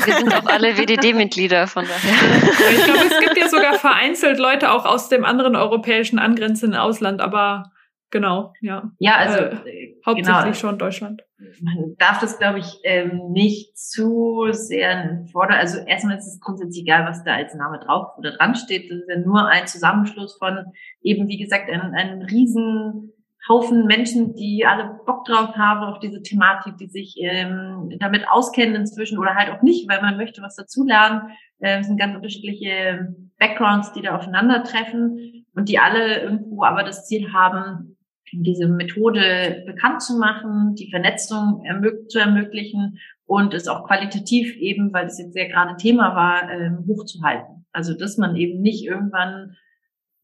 Wir 0.04 0.16
sind 0.16 0.34
auch 0.34 0.46
alle 0.46 0.76
WDD-Mitglieder 0.76 1.66
von 1.66 1.86
daher. 1.86 2.72
Ich 2.72 2.84
glaube, 2.84 3.06
es 3.06 3.20
gibt 3.20 3.38
ja 3.38 3.48
sogar 3.48 3.78
vereinzelt 3.78 4.38
Leute 4.38 4.72
auch 4.72 4.84
aus 4.84 5.08
dem 5.08 5.24
anderen 5.24 5.56
europäischen 5.56 6.18
angrenzenden 6.18 6.78
Ausland, 6.78 7.20
aber 7.20 7.70
Genau, 8.10 8.54
ja. 8.62 8.90
Ja, 8.98 9.16
also 9.16 9.38
äh, 9.38 9.96
hauptsächlich 10.04 10.42
genau. 10.44 10.54
schon 10.54 10.78
Deutschland. 10.78 11.22
Man 11.60 11.94
darf 11.98 12.20
das, 12.20 12.38
glaube 12.38 12.58
ich, 12.58 12.80
ähm, 12.84 13.30
nicht 13.32 13.76
zu 13.76 14.46
sehr 14.50 15.24
fordern. 15.30 15.58
Also 15.58 15.78
erstmal 15.78 16.16
ist 16.16 16.26
es 16.26 16.40
grundsätzlich 16.40 16.84
egal, 16.84 17.04
was 17.06 17.22
da 17.24 17.34
als 17.34 17.54
Name 17.54 17.78
drauf 17.78 18.16
oder 18.16 18.32
dran 18.32 18.54
steht. 18.54 18.90
Das 18.90 18.98
ist 18.98 19.10
ja 19.10 19.18
nur 19.18 19.46
ein 19.46 19.66
Zusammenschluss 19.66 20.36
von 20.38 20.72
eben, 21.02 21.28
wie 21.28 21.38
gesagt, 21.38 21.70
einem, 21.70 21.92
einem 21.94 22.22
riesen 22.22 23.12
Haufen 23.48 23.86
Menschen, 23.86 24.34
die 24.34 24.64
alle 24.66 25.00
Bock 25.06 25.24
drauf 25.24 25.54
haben 25.56 25.84
auf 25.84 26.00
diese 26.00 26.22
Thematik, 26.22 26.76
die 26.78 26.88
sich 26.88 27.16
ähm, 27.18 27.94
damit 27.98 28.28
auskennen 28.28 28.74
inzwischen 28.74 29.18
oder 29.18 29.34
halt 29.34 29.50
auch 29.50 29.62
nicht, 29.62 29.88
weil 29.88 30.00
man 30.02 30.16
möchte 30.16 30.42
was 30.42 30.56
dazulernen. 30.56 31.30
Äh, 31.60 31.80
es 31.80 31.86
sind 31.86 31.98
ganz 31.98 32.14
unterschiedliche 32.14 33.14
Backgrounds, 33.38 33.92
die 33.92 34.02
da 34.02 34.16
aufeinandertreffen 34.16 35.46
und 35.54 35.68
die 35.68 35.78
alle 35.78 36.20
irgendwo 36.22 36.64
aber 36.64 36.82
das 36.82 37.06
Ziel 37.06 37.32
haben, 37.32 37.97
diese 38.32 38.68
Methode 38.68 39.64
bekannt 39.66 40.02
zu 40.02 40.18
machen, 40.18 40.74
die 40.74 40.90
Vernetzung 40.90 41.62
zu 42.08 42.18
ermöglichen 42.18 42.98
und 43.26 43.54
es 43.54 43.68
auch 43.68 43.86
qualitativ 43.86 44.56
eben, 44.56 44.92
weil 44.92 45.04
das 45.04 45.18
jetzt 45.18 45.34
sehr 45.34 45.48
gerade 45.48 45.76
Thema 45.76 46.14
war, 46.14 46.50
ähm, 46.50 46.84
hochzuhalten. 46.86 47.66
Also 47.72 47.94
dass 47.94 48.16
man 48.16 48.36
eben 48.36 48.60
nicht 48.60 48.84
irgendwann 48.84 49.56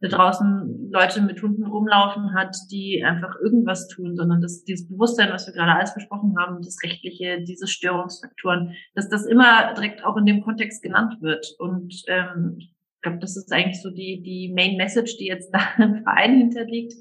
da 0.01 0.09
draußen 0.09 0.91
Leute 0.93 1.23
mit 1.23 1.41
Hunden 1.43 1.65
rumlaufen 1.65 2.35
hat, 2.35 2.55
die 2.71 3.03
einfach 3.05 3.37
irgendwas 3.43 3.89
tun, 3.89 4.17
sondern 4.17 4.41
dass 4.41 4.65
dieses 4.65 4.89
Bewusstsein, 4.89 5.31
was 5.31 5.47
wir 5.47 5.55
gerade 5.55 5.73
alles 5.73 5.95
besprochen 5.95 6.35
haben, 6.39 6.63
das 6.63 6.79
Rechtliche, 6.83 7.43
diese 7.43 7.67
Störungsfaktoren, 7.67 8.75
dass 8.95 9.09
das 9.09 9.27
immer 9.27 9.73
direkt 9.75 10.05
auch 10.05 10.17
in 10.17 10.27
dem 10.27 10.43
Kontext 10.43 10.83
genannt 10.83 11.21
wird. 11.21 11.55
Und 11.59 12.03
ähm, 12.09 12.57
ich 12.59 12.75
glaube, 13.03 13.19
das 13.19 13.37
ist 13.37 13.53
eigentlich 13.53 13.83
so 13.83 13.91
die, 13.91 14.23
die 14.23 14.53
Main 14.55 14.77
Message, 14.77 15.17
die 15.19 15.27
jetzt 15.27 15.51
da 15.53 15.61
im 15.83 16.03
Verein 16.03 16.37
hinterliegt, 16.37 16.95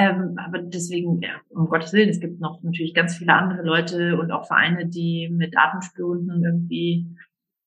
ähm, 0.00 0.36
aber 0.38 0.58
deswegen, 0.58 1.20
ja, 1.20 1.40
um 1.50 1.66
Gottes 1.66 1.92
Willen, 1.92 2.08
es 2.08 2.20
gibt 2.20 2.40
noch 2.40 2.62
natürlich 2.62 2.94
ganz 2.94 3.16
viele 3.16 3.34
andere 3.34 3.62
Leute 3.62 4.18
und 4.18 4.30
auch 4.30 4.46
Vereine, 4.46 4.88
die 4.88 5.28
mit 5.30 5.56
Atemspürhunden 5.56 6.42
irgendwie 6.42 7.16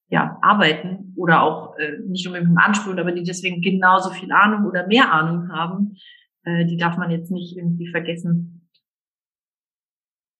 ja, 0.09 0.37
arbeiten 0.41 1.13
oder 1.15 1.41
auch 1.41 1.77
äh, 1.77 1.97
nicht 2.07 2.25
unbedingt 2.27 2.51
mit 2.51 2.63
Anspüren, 2.63 2.99
aber 2.99 3.11
die 3.11 3.23
deswegen 3.23 3.61
genauso 3.61 4.09
viel 4.09 4.31
Ahnung 4.31 4.65
oder 4.65 4.87
mehr 4.87 5.11
Ahnung 5.11 5.49
haben. 5.51 5.95
Äh, 6.43 6.65
die 6.65 6.77
darf 6.77 6.97
man 6.97 7.11
jetzt 7.11 7.31
nicht 7.31 7.55
irgendwie 7.55 7.87
vergessen. 7.87 8.69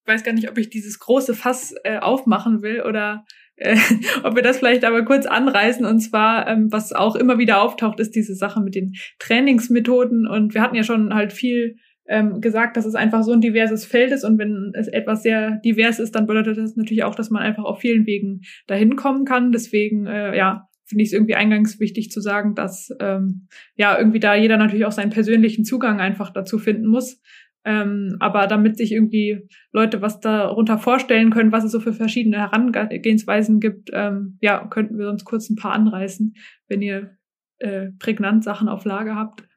Ich 0.06 0.14
weiß 0.14 0.24
gar 0.24 0.34
nicht, 0.34 0.50
ob 0.50 0.58
ich 0.58 0.70
dieses 0.70 1.00
große 1.00 1.34
Fass 1.34 1.74
äh, 1.84 2.00
aufmachen 2.00 2.62
will 2.62 2.82
oder 2.82 3.26
äh, 3.56 3.78
ob 4.24 4.36
wir 4.36 4.44
das 4.44 4.60
vielleicht 4.60 4.84
aber 4.84 5.04
kurz 5.04 5.26
anreißen. 5.26 5.86
Und 5.86 6.00
zwar, 6.00 6.48
ähm, 6.48 6.72
was 6.72 6.94
auch 6.94 7.16
immer 7.16 7.38
wieder 7.38 7.62
auftaucht, 7.62 8.00
ist 8.00 8.16
diese 8.16 8.36
Sache 8.36 8.62
mit 8.62 8.76
den 8.76 8.94
Trainingsmethoden. 9.20 10.28
Und 10.28 10.54
wir 10.54 10.62
hatten 10.62 10.76
ja 10.76 10.84
schon 10.84 11.14
halt 11.14 11.34
viel 11.34 11.76
ähm, 12.08 12.42
gesagt, 12.42 12.76
dass 12.76 12.86
es 12.86 12.96
einfach 12.96 13.24
so 13.24 13.32
ein 13.32 13.42
diverses 13.42 13.86
Feld 13.86 14.12
ist. 14.12 14.24
Und 14.24 14.38
wenn 14.38 14.74
es 14.76 14.88
etwas 14.88 15.24
sehr 15.24 15.60
divers 15.64 16.00
ist, 16.00 16.16
dann 16.16 16.28
bedeutet 16.28 16.58
das 16.58 16.76
natürlich 16.76 17.04
auch, 17.04 17.16
dass 17.16 17.30
man 17.30 17.42
einfach 17.42 17.64
auf 17.64 17.80
vielen 17.80 18.06
Wegen 18.06 18.42
dahin 18.68 18.96
kommen 18.96 19.26
kann. 19.26 19.52
Deswegen, 19.52 20.06
äh, 20.08 20.36
ja, 20.36 20.68
finde 20.86 21.04
ich 21.04 21.10
es 21.10 21.14
irgendwie 21.14 21.36
eingangs 21.36 21.80
wichtig 21.80 22.12
zu 22.12 22.20
sagen, 22.20 22.56
dass 22.56 22.90
ähm, 23.00 23.48
ja 23.76 23.98
irgendwie 23.98 24.20
da 24.20 24.36
jeder 24.36 24.58
natürlich 24.58 24.86
auch 24.86 24.92
seinen 24.92 25.12
persönlichen 25.12 25.64
Zugang 25.64 26.02
einfach 26.02 26.32
dazu 26.32 26.60
finden 26.60 26.88
muss. 26.88 27.22
Ähm, 27.66 28.18
aber 28.20 28.48
damit 28.48 28.78
sich 28.78 28.92
irgendwie 28.92 29.48
Leute 29.72 30.02
was 30.02 30.20
darunter 30.20 30.78
vorstellen 30.78 31.32
können, 31.32 31.52
was 31.52 31.64
es 31.64 31.72
so 31.72 31.80
für 31.80 31.94
verschiedene 31.94 32.38
Herangehensweisen 32.38 33.60
gibt, 33.60 33.90
ähm, 33.94 34.38
ja, 34.42 34.68
könnten 34.68 34.98
wir 34.98 35.10
uns 35.10 35.24
kurz 35.24 35.50
ein 35.50 35.56
paar 35.56 35.72
anreißen, 35.72 36.36
wenn 36.68 36.82
ihr 36.82 37.18
äh, 37.60 37.92
prägnant 38.00 38.44
Sachen 38.44 38.68
auf 38.68 38.84
Lage 38.84 39.16
habt. 39.16 39.48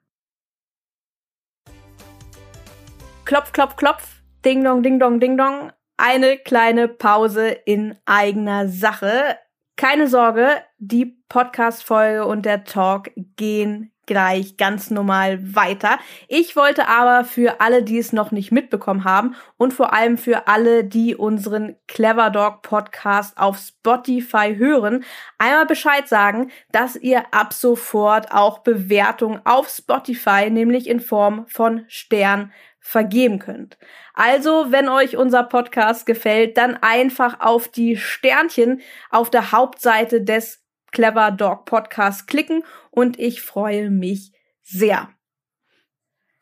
Klopf, 3.25 3.53
klopf, 3.53 3.75
klopf, 3.75 4.23
ding 4.45 4.63
dong, 4.63 4.85
ding 4.85 5.01
dong, 5.01 5.19
ding 5.19 5.37
dong. 5.37 5.73
Eine 5.97 6.37
kleine 6.37 6.87
Pause 6.87 7.49
in 7.49 7.97
eigener 8.05 8.69
Sache. 8.69 9.37
Keine 9.77 10.07
Sorge, 10.07 10.49
die 10.79 11.07
Podcast-Folge 11.29 12.25
und 12.25 12.47
der 12.47 12.65
Talk 12.65 13.11
gehen 13.37 13.93
gleich 14.07 14.57
ganz 14.57 14.91
normal 14.91 15.55
weiter. 15.55 15.99
Ich 16.29 16.57
wollte 16.57 16.89
aber 16.89 17.25
für 17.25 17.61
alle, 17.61 17.83
die 17.83 17.99
es 17.99 18.13
noch 18.13 18.31
nicht 18.31 18.53
mitbekommen 18.53 19.05
haben 19.05 19.35
und 19.57 19.75
vor 19.75 19.93
allem 19.93 20.17
für 20.17 20.49
alle, 20.49 20.85
die 20.85 21.15
unseren 21.15 21.77
Clever 21.89 22.31
Dog 22.31 22.63
Podcast 22.63 23.37
auf 23.37 23.59
Spotify 23.59 24.55
hören, 24.57 25.05
einmal 25.39 25.67
Bescheid 25.67 26.09
sagen, 26.09 26.51
dass 26.73 26.97
ihr 26.97 27.25
ab 27.33 27.53
sofort 27.53 28.33
auch 28.33 28.61
Bewertungen 28.61 29.41
auf 29.45 29.69
Spotify, 29.69 30.51
nämlich 30.51 30.89
in 30.89 31.01
Form 31.01 31.47
von 31.49 31.85
Stern, 31.89 32.53
vergeben 32.87 33.41
könnt. 33.41 33.79
Also, 34.15 34.67
wenn 34.71 34.89
euch 34.89 35.17
unser 35.17 35.43
Podcast 35.43 36.07
gefällt, 36.07 36.57
dann 36.57 36.77
einfach 36.77 37.41
auf 37.41 37.67
die 37.67 37.97
Sternchen 37.97 38.81
auf 39.11 39.29
der 39.29 39.51
Hauptseite 39.51 40.23
des 40.23 40.66
Clever 40.93 41.31
Dog 41.31 41.65
Podcast 41.65 42.27
klicken 42.27 42.65
und 42.91 43.19
ich 43.19 43.43
freue 43.43 43.91
mich 43.91 44.33
sehr. 44.63 45.09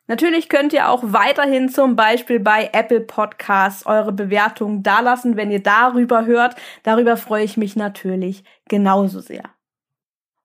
Natürlich 0.07 0.49
könnt 0.49 0.71
ihr 0.71 0.89
auch 0.89 1.01
weiterhin 1.03 1.69
zum 1.69 1.95
Beispiel 1.95 2.39
bei 2.39 2.69
Apple 2.73 3.01
Podcasts 3.01 3.85
eure 3.87 4.11
Bewertungen 4.11 4.83
dalassen, 4.83 5.35
wenn 5.35 5.49
ihr 5.49 5.63
darüber 5.63 6.25
hört. 6.25 6.55
Darüber 6.83 7.17
freue 7.17 7.43
ich 7.43 7.57
mich 7.57 7.75
natürlich 7.75 8.43
genauso 8.67 9.19
sehr. 9.19 9.43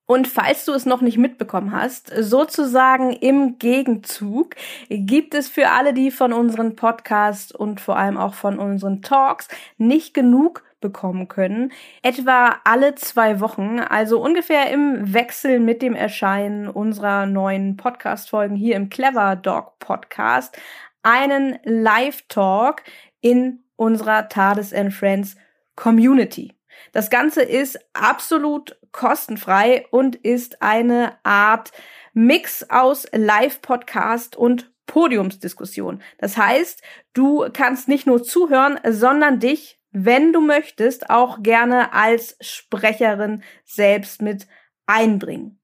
Und 0.06 0.26
falls 0.26 0.64
du 0.64 0.72
es 0.72 0.86
noch 0.86 1.02
nicht 1.02 1.18
mitbekommen 1.18 1.70
hast, 1.70 2.12
sozusagen 2.18 3.12
im 3.12 3.58
Gegenzug 3.58 4.56
gibt 4.88 5.34
es 5.34 5.48
für 5.48 5.68
alle, 5.68 5.94
die 5.94 6.10
von 6.10 6.32
unseren 6.32 6.74
Podcasts 6.74 7.52
und 7.52 7.80
vor 7.80 7.96
allem 7.96 8.16
auch 8.16 8.34
von 8.34 8.58
unseren 8.58 9.02
Talks 9.02 9.46
nicht 9.76 10.12
genug 10.12 10.64
bekommen 10.80 11.28
können, 11.28 11.72
etwa 12.02 12.60
alle 12.64 12.94
zwei 12.94 13.40
Wochen, 13.40 13.78
also 13.80 14.20
ungefähr 14.20 14.70
im 14.70 15.12
Wechsel 15.12 15.60
mit 15.60 15.82
dem 15.82 15.94
Erscheinen 15.94 16.68
unserer 16.68 17.26
neuen 17.26 17.76
Podcast-Folgen 17.76 18.56
hier 18.56 18.76
im 18.76 18.88
Clever 18.88 19.36
Dog 19.36 19.78
Podcast, 19.78 20.56
einen 21.02 21.58
Live-Talk 21.64 22.82
in 23.20 23.64
unserer 23.76 24.28
Tades 24.28 24.72
and 24.74 24.92
Friends 24.92 25.36
Community. 25.76 26.54
Das 26.92 27.10
Ganze 27.10 27.42
ist 27.42 27.78
absolut 27.92 28.78
kostenfrei 28.92 29.86
und 29.90 30.16
ist 30.16 30.62
eine 30.62 31.18
Art 31.22 31.72
Mix 32.12 32.68
aus 32.68 33.06
Live-Podcast 33.12 34.36
und 34.36 34.70
Podiumsdiskussion. 34.86 36.02
Das 36.18 36.36
heißt, 36.36 36.82
du 37.12 37.46
kannst 37.52 37.86
nicht 37.86 38.06
nur 38.06 38.22
zuhören, 38.24 38.80
sondern 38.88 39.38
dich, 39.38 39.79
wenn 39.92 40.32
du 40.32 40.40
möchtest, 40.40 41.10
auch 41.10 41.42
gerne 41.42 41.92
als 41.92 42.36
Sprecherin 42.40 43.42
selbst 43.64 44.22
mit 44.22 44.46
einbringen. 44.86 45.60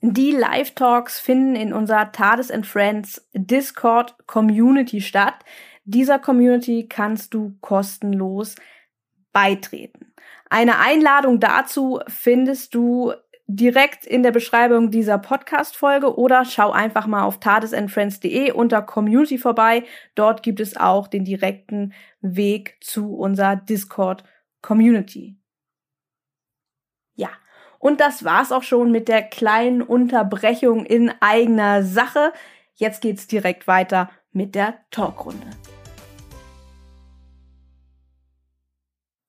Die 0.00 0.30
Live-Talks 0.30 1.18
finden 1.18 1.56
in 1.56 1.72
unserer 1.72 2.12
Tades 2.12 2.52
and 2.52 2.66
Friends 2.66 3.28
Discord 3.32 4.14
Community 4.26 5.00
statt. 5.00 5.44
Dieser 5.84 6.20
Community 6.20 6.86
kannst 6.88 7.34
du 7.34 7.56
kostenlos 7.60 8.54
beitreten. 9.32 10.14
Eine 10.50 10.78
Einladung 10.78 11.40
dazu 11.40 12.00
findest 12.06 12.74
du 12.74 13.12
direkt 13.48 14.06
in 14.06 14.22
der 14.22 14.30
Beschreibung 14.30 14.90
dieser 14.90 15.16
Podcast-Folge 15.18 16.16
oder 16.18 16.44
schau 16.44 16.70
einfach 16.70 17.06
mal 17.06 17.24
auf 17.24 17.40
tadesandfriends.de 17.40 18.52
unter 18.52 18.82
Community 18.82 19.38
vorbei. 19.38 19.84
Dort 20.14 20.42
gibt 20.42 20.60
es 20.60 20.76
auch 20.76 21.08
den 21.08 21.24
direkten 21.24 21.94
Weg 22.20 22.76
zu 22.82 23.16
unserer 23.16 23.56
Discord-Community. 23.56 25.38
Ja, 27.14 27.30
und 27.78 28.00
das 28.00 28.22
war's 28.22 28.52
auch 28.52 28.62
schon 28.62 28.92
mit 28.92 29.08
der 29.08 29.22
kleinen 29.22 29.80
Unterbrechung 29.80 30.84
in 30.84 31.10
eigener 31.20 31.82
Sache. 31.82 32.34
Jetzt 32.74 33.00
geht's 33.00 33.26
direkt 33.26 33.66
weiter 33.66 34.10
mit 34.30 34.54
der 34.54 34.74
Talkrunde. 34.90 35.46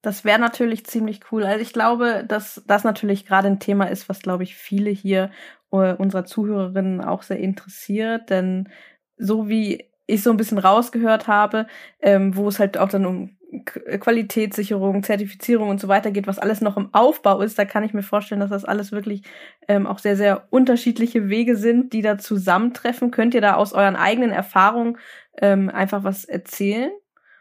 Das 0.02 0.24
wäre 0.24 0.40
natürlich 0.40 0.86
ziemlich 0.86 1.20
cool. 1.32 1.44
Also 1.44 1.62
ich 1.62 1.74
glaube, 1.74 2.24
dass 2.28 2.64
das 2.68 2.84
natürlich 2.84 3.26
gerade 3.26 3.48
ein 3.48 3.60
Thema 3.60 3.86
ist, 3.86 4.08
was, 4.08 4.22
glaube 4.22 4.44
ich, 4.44 4.56
viele 4.56 4.90
hier 4.90 5.32
uh, 5.72 5.94
unserer 5.98 6.26
Zuhörerinnen 6.26 7.02
auch 7.02 7.22
sehr 7.22 7.40
interessiert. 7.40 8.30
Denn 8.30 8.70
so 9.18 9.50
wie 9.50 9.90
ich 10.08 10.24
so 10.24 10.32
ein 10.32 10.38
bisschen 10.38 10.58
rausgehört 10.58 11.28
habe, 11.28 11.68
ähm, 12.02 12.36
wo 12.36 12.48
es 12.48 12.60
halt 12.60 12.78
auch 12.78 12.90
dann 12.90 13.06
um 13.06 13.38
Qualitätssicherung, 13.66 15.04
Zertifizierung 15.04 15.70
und 15.70 15.80
so 15.82 15.88
weiter 15.88 16.12
geht, 16.12 16.28
was 16.28 16.40
alles 16.40 16.62
noch 16.62 16.78
im 16.78 16.94
Aufbau 16.94 17.42
ist, 17.42 17.58
da 17.58 17.66
kann 17.66 17.84
ich 17.84 17.94
mir 17.94 18.04
vorstellen, 18.04 18.42
dass 18.42 18.52
das 18.52 18.64
alles 18.64 18.92
wirklich 18.92 19.24
ähm, 19.68 19.88
auch 19.88 20.00
sehr, 20.00 20.16
sehr 20.16 20.48
unterschiedliche 20.52 21.30
Wege 21.30 21.56
sind, 21.56 21.94
die 21.94 22.02
da 22.02 22.18
zusammentreffen. 22.18 23.12
Könnt 23.12 23.34
ihr 23.34 23.42
da 23.42 23.56
aus 23.56 23.74
euren 23.74 23.96
eigenen 23.96 24.32
Erfahrungen 24.32 24.98
ähm, 25.42 25.70
einfach 25.70 26.04
was 26.04 26.26
erzählen? 26.26 26.92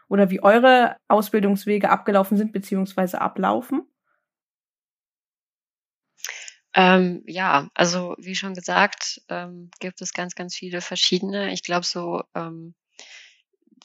Oder 0.09 0.29
wie 0.29 0.41
eure 0.41 0.97
Ausbildungswege 1.07 1.89
abgelaufen 1.89 2.37
sind 2.37 2.51
beziehungsweise 2.51 3.21
ablaufen? 3.21 3.87
Ähm, 6.73 7.23
ja, 7.25 7.69
also 7.73 8.15
wie 8.19 8.35
schon 8.35 8.53
gesagt, 8.53 9.21
ähm, 9.29 9.71
gibt 9.79 10.01
es 10.01 10.13
ganz, 10.13 10.35
ganz 10.35 10.55
viele 10.55 10.81
verschiedene. 10.81 11.51
Ich 11.53 11.63
glaube, 11.63 11.85
so 11.85 12.23
ähm, 12.35 12.75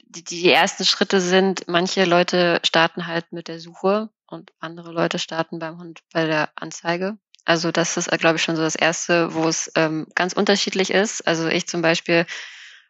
die, 0.07 0.25
die 0.25 0.51
ersten 0.51 0.85
Schritte 0.85 1.21
sind, 1.21 1.67
manche 1.67 2.05
Leute 2.05 2.61
starten 2.63 3.07
halt 3.07 3.33
mit 3.33 3.49
der 3.49 3.59
Suche 3.59 4.11
und 4.27 4.53
andere 4.61 4.93
Leute 4.93 5.19
starten 5.19 5.59
beim 5.59 5.79
Hund 5.79 6.01
bei 6.13 6.27
der 6.27 6.51
Anzeige. 6.57 7.19
Also 7.45 7.73
das 7.73 7.97
ist, 7.97 8.11
glaube 8.19 8.37
ich, 8.37 8.43
schon 8.43 8.57
so 8.57 8.63
das 8.63 8.75
Erste, 8.75 9.35
wo 9.35 9.49
es 9.49 9.71
ähm, 9.77 10.07
ganz 10.15 10.33
unterschiedlich 10.33 10.91
ist. 10.91 11.27
Also 11.27 11.49
ich 11.49 11.67
zum 11.67 11.83
Beispiel 11.83 12.27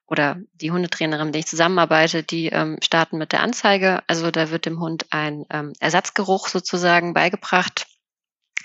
oder 0.06 0.36
die 0.52 0.70
Hundetrainerin, 0.70 1.26
mit 1.26 1.34
der 1.34 1.40
ich 1.40 1.46
zusammenarbeite, 1.46 2.22
die 2.22 2.48
ähm, 2.48 2.78
starten 2.82 3.18
mit 3.18 3.32
der 3.32 3.40
Anzeige. 3.40 4.02
Also 4.06 4.30
da 4.30 4.50
wird 4.50 4.66
dem 4.66 4.80
Hund 4.80 5.06
ein 5.10 5.44
ähm, 5.50 5.72
Ersatzgeruch 5.80 6.48
sozusagen 6.48 7.14
beigebracht, 7.14 7.86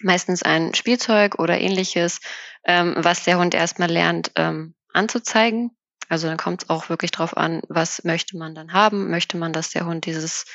meistens 0.01 0.43
ein 0.43 0.73
Spielzeug 0.73 1.39
oder 1.39 1.59
ähnliches, 1.59 2.19
ähm, 2.65 2.95
was 2.97 3.23
der 3.23 3.39
Hund 3.39 3.53
erstmal 3.53 3.89
lernt 3.89 4.31
ähm, 4.35 4.75
anzuzeigen. 4.93 5.71
Also 6.09 6.27
dann 6.27 6.37
kommt 6.37 6.63
es 6.63 6.69
auch 6.69 6.89
wirklich 6.89 7.11
drauf 7.11 7.37
an, 7.37 7.61
was 7.69 8.03
möchte 8.03 8.35
man 8.37 8.55
dann 8.55 8.73
haben. 8.73 9.09
Möchte 9.09 9.37
man, 9.37 9.53
dass 9.53 9.69
der 9.69 9.85
Hund 9.85 10.05
dieses 10.05 10.45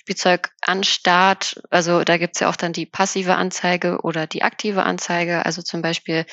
Spielzeug 0.00 0.50
anstarrt? 0.62 1.62
Also 1.70 2.02
da 2.02 2.16
gibt's 2.16 2.40
ja 2.40 2.48
auch 2.48 2.56
dann 2.56 2.72
die 2.72 2.86
passive 2.86 3.36
Anzeige 3.36 4.00
oder 4.02 4.26
die 4.26 4.42
aktive 4.42 4.82
Anzeige. 4.82 5.44
Also 5.44 5.62
zum 5.62 5.82
Beispiel 5.82 6.24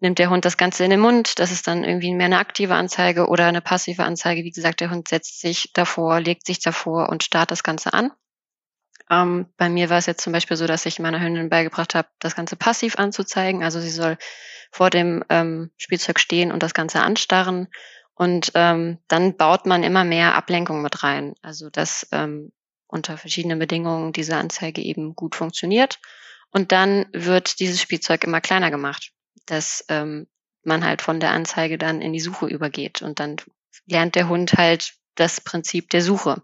nimmt 0.00 0.18
der 0.18 0.30
Hund 0.30 0.44
das 0.44 0.56
Ganze 0.56 0.84
in 0.84 0.90
den 0.90 1.00
Mund. 1.00 1.38
Das 1.38 1.50
ist 1.50 1.66
dann 1.66 1.84
irgendwie 1.84 2.12
mehr 2.12 2.26
eine 2.26 2.38
aktive 2.38 2.74
Anzeige 2.74 3.28
oder 3.28 3.46
eine 3.46 3.60
passive 3.60 4.04
Anzeige. 4.04 4.44
Wie 4.44 4.50
gesagt, 4.50 4.80
der 4.80 4.90
Hund 4.90 5.08
setzt 5.08 5.40
sich 5.40 5.70
davor, 5.72 6.20
legt 6.20 6.46
sich 6.46 6.60
davor 6.60 7.08
und 7.08 7.24
starrt 7.24 7.50
das 7.50 7.62
Ganze 7.62 7.92
an. 7.92 8.10
Ähm, 9.10 9.46
bei 9.56 9.68
mir 9.68 9.90
war 9.90 9.98
es 9.98 10.06
jetzt 10.06 10.22
zum 10.22 10.32
Beispiel 10.32 10.56
so, 10.56 10.66
dass 10.66 10.86
ich 10.86 10.98
meiner 10.98 11.20
Hündin 11.20 11.50
beigebracht 11.50 11.94
habe, 11.94 12.08
das 12.18 12.34
Ganze 12.34 12.56
passiv 12.56 12.98
anzuzeigen. 12.98 13.62
Also 13.62 13.80
sie 13.80 13.90
soll 13.90 14.16
vor 14.70 14.90
dem 14.90 15.24
ähm, 15.28 15.70
Spielzeug 15.76 16.18
stehen 16.18 16.52
und 16.52 16.62
das 16.62 16.74
Ganze 16.74 17.00
anstarren. 17.00 17.68
Und 18.14 18.52
ähm, 18.54 18.98
dann 19.08 19.36
baut 19.36 19.66
man 19.66 19.82
immer 19.82 20.04
mehr 20.04 20.34
Ablenkung 20.34 20.82
mit 20.82 21.02
rein. 21.02 21.34
Also 21.42 21.70
dass 21.70 22.06
ähm, 22.12 22.52
unter 22.86 23.18
verschiedenen 23.18 23.58
Bedingungen 23.58 24.12
diese 24.12 24.36
Anzeige 24.36 24.80
eben 24.80 25.14
gut 25.14 25.34
funktioniert. 25.34 25.98
Und 26.50 26.72
dann 26.72 27.06
wird 27.12 27.58
dieses 27.58 27.80
Spielzeug 27.82 28.24
immer 28.24 28.40
kleiner 28.40 28.70
gemacht 28.70 29.12
dass 29.46 29.84
ähm, 29.88 30.26
man 30.62 30.84
halt 30.84 31.02
von 31.02 31.20
der 31.20 31.32
Anzeige 31.32 31.78
dann 31.78 32.00
in 32.00 32.12
die 32.12 32.20
Suche 32.20 32.46
übergeht 32.46 33.02
und 33.02 33.20
dann 33.20 33.36
lernt 33.86 34.14
der 34.14 34.28
Hund 34.28 34.54
halt 34.54 34.94
das 35.14 35.40
Prinzip 35.40 35.90
der 35.90 36.02
Suche. 36.02 36.42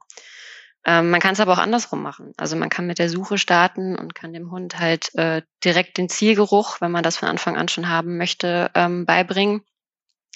Ähm, 0.87 1.11
man 1.11 1.21
kann 1.21 1.35
es 1.35 1.41
aber 1.41 1.53
auch 1.53 1.59
andersrum 1.59 2.03
machen. 2.03 2.33
Also 2.37 2.57
man 2.57 2.71
kann 2.71 2.87
mit 2.87 2.99
der 2.99 3.11
Suche 3.11 3.39
starten 3.39 3.97
und 3.97 4.15
kann 4.15 4.33
dem 4.33 4.51
Hund 4.51 4.79
halt 4.79 5.15
äh, 5.15 5.43
direkt 5.62 5.99
den 5.99 6.09
Zielgeruch, 6.09 6.81
wenn 6.81 6.91
man 6.91 7.03
das 7.03 7.19
von 7.19 7.29
Anfang 7.29 7.57
an 7.57 7.69
schon 7.69 7.89
haben 7.89 8.17
möchte, 8.17 8.71
ähm, 8.75 9.05
beibringen 9.05 9.62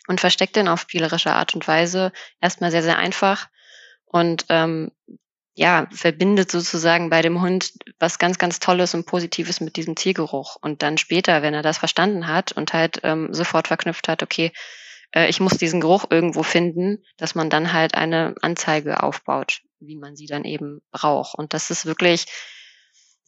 und 0.07 0.21
versteckt 0.21 0.57
den 0.57 0.69
auf 0.69 0.81
spielerische 0.81 1.33
Art 1.33 1.55
und 1.55 1.67
Weise. 1.67 2.13
Erstmal 2.41 2.71
sehr, 2.71 2.83
sehr 2.83 2.99
einfach 2.99 3.49
und 4.05 4.45
ähm, 4.51 4.91
ja, 5.55 5.87
verbindet 5.93 6.51
sozusagen 6.51 7.11
bei 7.11 7.23
dem 7.23 7.41
Hund 7.41 7.75
was 8.01 8.19
ganz, 8.19 8.39
ganz 8.39 8.59
Tolles 8.59 8.95
und 8.95 9.07
Positives 9.07 9.61
mit 9.61 9.77
diesem 9.77 9.95
Tiergeruch. 9.95 10.57
Und 10.61 10.83
dann 10.83 10.99
später, 10.99 11.43
wenn 11.43 11.55
er 11.55 11.63
das 11.63 11.79
verstanden 11.79 12.27
hat 12.27 12.53
und 12.53 12.73
halt 12.73 13.01
ähm, 13.05 13.33
sofort 13.33 13.69
verknüpft 13.69 14.09
hat, 14.09 14.23
okay, 14.23 14.53
äh, 15.15 15.29
ich 15.29 15.39
muss 15.39 15.57
diesen 15.57 15.81
Geruch 15.81 16.07
irgendwo 16.11 16.43
finden, 16.43 17.05
dass 17.17 17.37
man 17.37 17.51
dann 17.51 17.73
halt 17.73 17.95
eine 17.95 18.35
Anzeige 18.43 19.03
aufbaut, 19.03 19.61
wie 19.79 19.97
man 19.97 20.17
sie 20.17 20.27
dann 20.27 20.45
eben 20.45 20.81
braucht. 20.91 21.39
Und 21.39 21.55
das 21.55 21.71
ist 21.71 21.87
wirklich, 21.87 22.27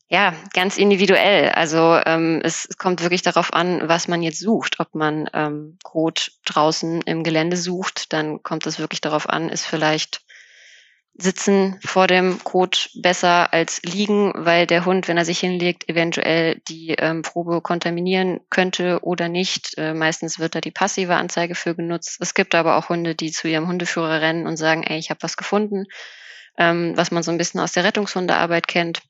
ja, 0.08 0.34
ganz 0.52 0.78
individuell. 0.78 1.50
Also 1.50 2.00
ähm, 2.06 2.40
es, 2.42 2.66
es 2.68 2.76
kommt 2.76 3.02
wirklich 3.02 3.22
darauf 3.22 3.52
an, 3.52 3.88
was 3.88 4.08
man 4.08 4.22
jetzt 4.22 4.40
sucht. 4.40 4.80
Ob 4.80 4.96
man 4.96 5.30
ähm, 5.32 5.78
Kot 5.84 6.32
draußen 6.44 7.02
im 7.02 7.22
Gelände 7.22 7.56
sucht, 7.56 8.12
dann 8.12 8.42
kommt 8.42 8.66
es 8.66 8.80
wirklich 8.80 9.00
darauf 9.00 9.28
an, 9.28 9.48
ist 9.48 9.64
vielleicht 9.64 10.25
sitzen 11.18 11.78
vor 11.84 12.06
dem 12.06 12.42
Kot 12.44 12.90
besser 12.94 13.52
als 13.52 13.82
liegen, 13.82 14.32
weil 14.34 14.66
der 14.66 14.84
Hund, 14.84 15.08
wenn 15.08 15.16
er 15.16 15.24
sich 15.24 15.38
hinlegt, 15.38 15.88
eventuell 15.88 16.60
die 16.68 16.90
ähm, 16.90 17.22
Probe 17.22 17.62
kontaminieren 17.62 18.40
könnte 18.50 19.00
oder 19.02 19.28
nicht. 19.28 19.78
Äh, 19.78 19.94
meistens 19.94 20.38
wird 20.38 20.54
da 20.54 20.60
die 20.60 20.70
passive 20.70 21.14
Anzeige 21.16 21.54
für 21.54 21.74
genutzt. 21.74 22.18
Es 22.20 22.34
gibt 22.34 22.54
aber 22.54 22.76
auch 22.76 22.90
Hunde, 22.90 23.14
die 23.14 23.30
zu 23.30 23.48
ihrem 23.48 23.66
Hundeführer 23.66 24.20
rennen 24.20 24.46
und 24.46 24.58
sagen, 24.58 24.82
ey, 24.82 24.98
ich 24.98 25.08
habe 25.08 25.22
was 25.22 25.38
gefunden, 25.38 25.86
ähm, 26.58 26.92
was 26.96 27.10
man 27.10 27.22
so 27.22 27.30
ein 27.30 27.38
bisschen 27.38 27.60
aus 27.60 27.72
der 27.72 27.84
Rettungshundearbeit 27.84 28.68
kennt. 28.68 29.00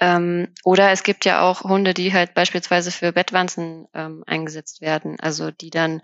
Ähm, 0.00 0.48
oder 0.64 0.90
es 0.90 1.04
gibt 1.04 1.24
ja 1.24 1.42
auch 1.42 1.62
Hunde, 1.62 1.94
die 1.94 2.12
halt 2.12 2.34
beispielsweise 2.34 2.90
für 2.90 3.12
Bettwanzen 3.12 3.86
ähm, 3.94 4.24
eingesetzt 4.26 4.80
werden, 4.80 5.20
also 5.20 5.52
die 5.52 5.70
dann 5.70 6.02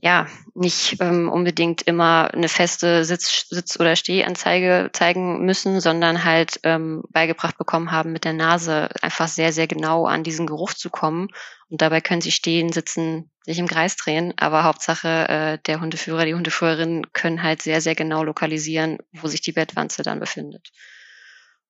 ja 0.00 0.26
nicht 0.54 0.96
ähm, 1.00 1.28
unbedingt 1.28 1.82
immer 1.82 2.32
eine 2.32 2.48
feste 2.48 3.04
Sitz-, 3.04 3.46
Sitz 3.48 3.78
oder 3.80 3.96
Stehanzeige 3.96 4.90
zeigen 4.92 5.44
müssen, 5.44 5.80
sondern 5.80 6.24
halt 6.24 6.60
ähm, 6.62 7.02
beigebracht 7.10 7.58
bekommen 7.58 7.90
haben, 7.90 8.12
mit 8.12 8.24
der 8.24 8.32
Nase 8.32 8.88
einfach 9.02 9.28
sehr, 9.28 9.52
sehr 9.52 9.66
genau 9.66 10.06
an 10.06 10.22
diesen 10.22 10.46
Geruch 10.46 10.74
zu 10.74 10.90
kommen. 10.90 11.28
Und 11.68 11.82
dabei 11.82 12.00
können 12.00 12.20
sie 12.20 12.30
stehen, 12.30 12.72
sitzen, 12.72 13.30
sich 13.44 13.58
im 13.58 13.66
Kreis 13.66 13.96
drehen. 13.96 14.32
Aber 14.36 14.64
Hauptsache, 14.64 15.28
äh, 15.28 15.58
der 15.66 15.80
Hundeführer, 15.80 16.24
die 16.24 16.34
Hundeführerin 16.34 17.12
können 17.12 17.42
halt 17.42 17.62
sehr, 17.62 17.80
sehr 17.80 17.94
genau 17.94 18.22
lokalisieren, 18.22 18.98
wo 19.12 19.26
sich 19.26 19.40
die 19.40 19.52
Bettwanze 19.52 20.02
dann 20.02 20.20
befindet. 20.20 20.70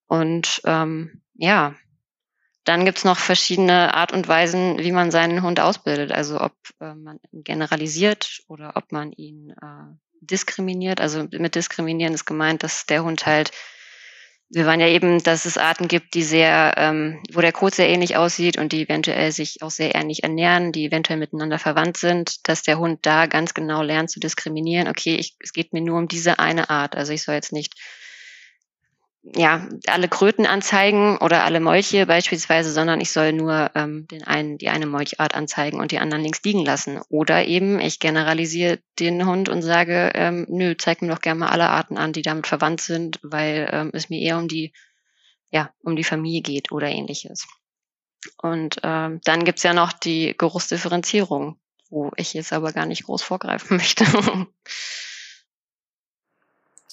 Und 0.06 0.60
ähm, 0.64 1.22
ja, 1.34 1.74
dann 2.68 2.84
gibt's 2.84 3.04
noch 3.04 3.18
verschiedene 3.18 3.94
Art 3.94 4.12
und 4.12 4.28
Weisen, 4.28 4.78
wie 4.78 4.92
man 4.92 5.10
seinen 5.10 5.42
Hund 5.42 5.58
ausbildet. 5.58 6.12
Also 6.12 6.40
ob 6.40 6.52
äh, 6.80 6.94
man 6.94 7.18
ihn 7.32 7.42
generalisiert 7.42 8.42
oder 8.46 8.72
ob 8.76 8.92
man 8.92 9.12
ihn 9.12 9.50
äh, 9.50 9.96
diskriminiert. 10.20 11.00
Also 11.00 11.26
mit 11.30 11.54
diskriminieren 11.54 12.12
ist 12.12 12.26
gemeint, 12.26 12.62
dass 12.62 12.86
der 12.86 13.04
Hund 13.04 13.26
halt 13.26 13.52
wir 14.50 14.64
waren 14.64 14.80
ja 14.80 14.88
eben, 14.88 15.22
dass 15.22 15.44
es 15.44 15.58
Arten 15.58 15.88
gibt, 15.88 16.14
die 16.14 16.22
sehr, 16.22 16.72
ähm, 16.78 17.22
wo 17.32 17.42
der 17.42 17.52
Kot 17.52 17.74
sehr 17.74 17.88
ähnlich 17.88 18.16
aussieht 18.16 18.56
und 18.56 18.72
die 18.72 18.82
eventuell 18.82 19.30
sich 19.30 19.60
auch 19.62 19.70
sehr 19.70 19.94
ähnlich 19.94 20.22
ernähren, 20.22 20.72
die 20.72 20.86
eventuell 20.86 21.18
miteinander 21.18 21.58
verwandt 21.58 21.98
sind, 21.98 22.48
dass 22.48 22.62
der 22.62 22.78
Hund 22.78 23.00
da 23.04 23.26
ganz 23.26 23.52
genau 23.52 23.82
lernt 23.82 24.10
zu 24.10 24.20
diskriminieren. 24.20 24.88
Okay, 24.88 25.16
ich, 25.16 25.36
es 25.40 25.52
geht 25.52 25.74
mir 25.74 25.82
nur 25.82 25.98
um 25.98 26.08
diese 26.08 26.38
eine 26.38 26.70
Art. 26.70 26.96
Also 26.96 27.12
ich 27.12 27.22
soll 27.22 27.34
jetzt 27.34 27.52
nicht 27.52 27.74
ja, 29.34 29.68
alle 29.86 30.08
Kröten 30.08 30.46
anzeigen 30.46 31.18
oder 31.18 31.44
alle 31.44 31.60
Molche 31.60 32.06
beispielsweise, 32.06 32.72
sondern 32.72 33.00
ich 33.00 33.10
soll 33.10 33.32
nur 33.32 33.70
ähm, 33.74 34.06
den 34.08 34.24
einen, 34.24 34.58
die 34.58 34.68
eine 34.68 34.86
Molchart 34.86 35.34
anzeigen 35.34 35.80
und 35.80 35.92
die 35.92 35.98
anderen 35.98 36.22
links 36.22 36.42
liegen 36.44 36.64
lassen. 36.64 37.00
Oder 37.08 37.46
eben, 37.46 37.80
ich 37.80 37.98
generalisiere 37.98 38.78
den 38.98 39.26
Hund 39.26 39.48
und 39.48 39.62
sage, 39.62 40.12
ähm, 40.14 40.46
nö, 40.48 40.74
zeig 40.76 41.02
mir 41.02 41.08
doch 41.08 41.20
gerne 41.20 41.40
mal 41.40 41.48
alle 41.48 41.68
Arten 41.68 41.98
an, 41.98 42.12
die 42.12 42.22
damit 42.22 42.46
verwandt 42.46 42.80
sind, 42.80 43.18
weil 43.22 43.68
ähm, 43.72 43.90
es 43.92 44.08
mir 44.08 44.20
eher 44.20 44.38
um 44.38 44.48
die, 44.48 44.72
ja, 45.50 45.72
um 45.82 45.96
die 45.96 46.04
Familie 46.04 46.42
geht 46.42 46.72
oder 46.72 46.88
ähnliches. 46.88 47.46
Und 48.40 48.76
ähm, 48.82 49.20
dann 49.24 49.44
gibt's 49.44 49.62
ja 49.62 49.74
noch 49.74 49.92
die 49.92 50.34
Geruchsdifferenzierung, 50.36 51.58
wo 51.90 52.10
ich 52.16 52.34
jetzt 52.34 52.52
aber 52.52 52.72
gar 52.72 52.86
nicht 52.86 53.04
groß 53.04 53.22
vorgreifen 53.22 53.76
möchte. 53.78 54.04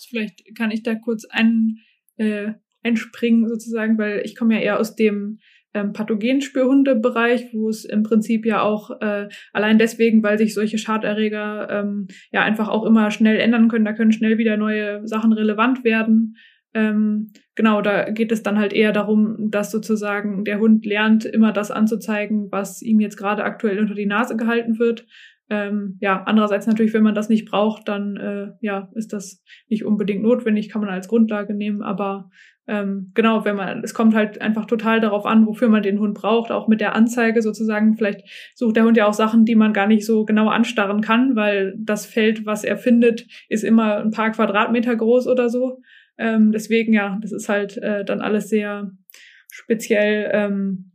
Vielleicht 0.09 0.55
kann 0.55 0.71
ich 0.71 0.83
da 0.83 0.95
kurz 0.95 1.25
einen 1.25 1.81
äh, 2.17 2.53
einspringen 2.83 3.47
sozusagen, 3.47 3.97
weil 3.97 4.21
ich 4.23 4.35
komme 4.35 4.55
ja 4.55 4.61
eher 4.61 4.79
aus 4.79 4.95
dem 4.95 5.39
ähm, 5.75 5.91
Pathogenspürhundebereich, 5.91 7.53
wo 7.53 7.69
es 7.69 7.83
im 7.83 8.03
Prinzip 8.03 8.45
ja 8.45 8.61
auch 8.61 9.01
äh, 9.01 9.27
allein 9.51 9.77
deswegen, 9.77 10.23
weil 10.23 10.37
sich 10.37 10.53
solche 10.53 10.77
Schaderreger 10.77 11.67
ähm, 11.69 12.07
ja 12.31 12.43
einfach 12.43 12.69
auch 12.69 12.85
immer 12.85 13.11
schnell 13.11 13.39
ändern 13.39 13.67
können, 13.67 13.85
da 13.85 13.93
können 13.93 14.13
schnell 14.13 14.37
wieder 14.37 14.55
neue 14.55 15.05
Sachen 15.07 15.33
relevant 15.33 15.83
werden. 15.83 16.37
Ähm, 16.73 17.31
genau, 17.55 17.81
da 17.81 18.09
geht 18.09 18.31
es 18.31 18.43
dann 18.43 18.59
halt 18.59 18.73
eher 18.73 18.91
darum, 18.91 19.49
dass 19.49 19.71
sozusagen 19.71 20.43
der 20.43 20.59
Hund 20.59 20.85
lernt, 20.85 21.25
immer 21.25 21.51
das 21.51 21.71
anzuzeigen, 21.71 22.51
was 22.51 22.81
ihm 22.81 22.99
jetzt 22.99 23.17
gerade 23.17 23.43
aktuell 23.43 23.79
unter 23.79 23.95
die 23.95 24.05
Nase 24.05 24.35
gehalten 24.35 24.77
wird. 24.77 25.05
Ähm, 25.49 25.97
ja, 26.01 26.23
andererseits 26.25 26.65
natürlich, 26.65 26.93
wenn 26.93 27.03
man 27.03 27.15
das 27.15 27.29
nicht 27.29 27.49
braucht, 27.49 27.87
dann 27.87 28.17
äh, 28.17 28.47
ja, 28.61 28.89
ist 28.95 29.13
das 29.13 29.43
nicht 29.69 29.85
unbedingt 29.85 30.23
notwendig, 30.23 30.69
kann 30.69 30.81
man 30.81 30.89
als 30.89 31.07
Grundlage 31.07 31.53
nehmen, 31.53 31.83
aber 31.83 32.29
ähm, 32.67 33.11
genau, 33.13 33.45
wenn 33.45 33.55
man, 33.55 33.83
es 33.83 33.93
kommt 33.93 34.15
halt 34.15 34.41
einfach 34.41 34.65
total 34.65 34.99
darauf 34.99 35.25
an, 35.25 35.45
wofür 35.45 35.69
man 35.69 35.83
den 35.83 35.99
Hund 35.99 36.15
braucht, 36.15 36.51
auch 36.51 36.67
mit 36.67 36.81
der 36.81 36.95
Anzeige 36.95 37.43
sozusagen. 37.43 37.95
Vielleicht 37.95 38.21
sucht 38.55 38.75
der 38.75 38.85
Hund 38.85 38.97
ja 38.97 39.05
auch 39.05 39.13
Sachen, 39.13 39.45
die 39.45 39.55
man 39.55 39.71
gar 39.71 39.85
nicht 39.85 40.05
so 40.05 40.25
genau 40.25 40.47
anstarren 40.49 41.01
kann, 41.01 41.35
weil 41.35 41.75
das 41.77 42.07
Feld, 42.07 42.45
was 42.45 42.63
er 42.63 42.77
findet, 42.77 43.27
ist 43.49 43.63
immer 43.63 43.97
ein 43.97 44.11
paar 44.11 44.31
Quadratmeter 44.31 44.95
groß 44.95 45.27
oder 45.27 45.49
so. 45.49 45.81
Ähm, 46.17 46.51
deswegen 46.51 46.93
ja, 46.93 47.19
das 47.21 47.31
ist 47.31 47.49
halt 47.49 47.77
äh, 47.77 48.03
dann 48.03 48.21
alles 48.21 48.49
sehr 48.49 48.91
speziell 49.51 50.31
ähm, 50.33 50.91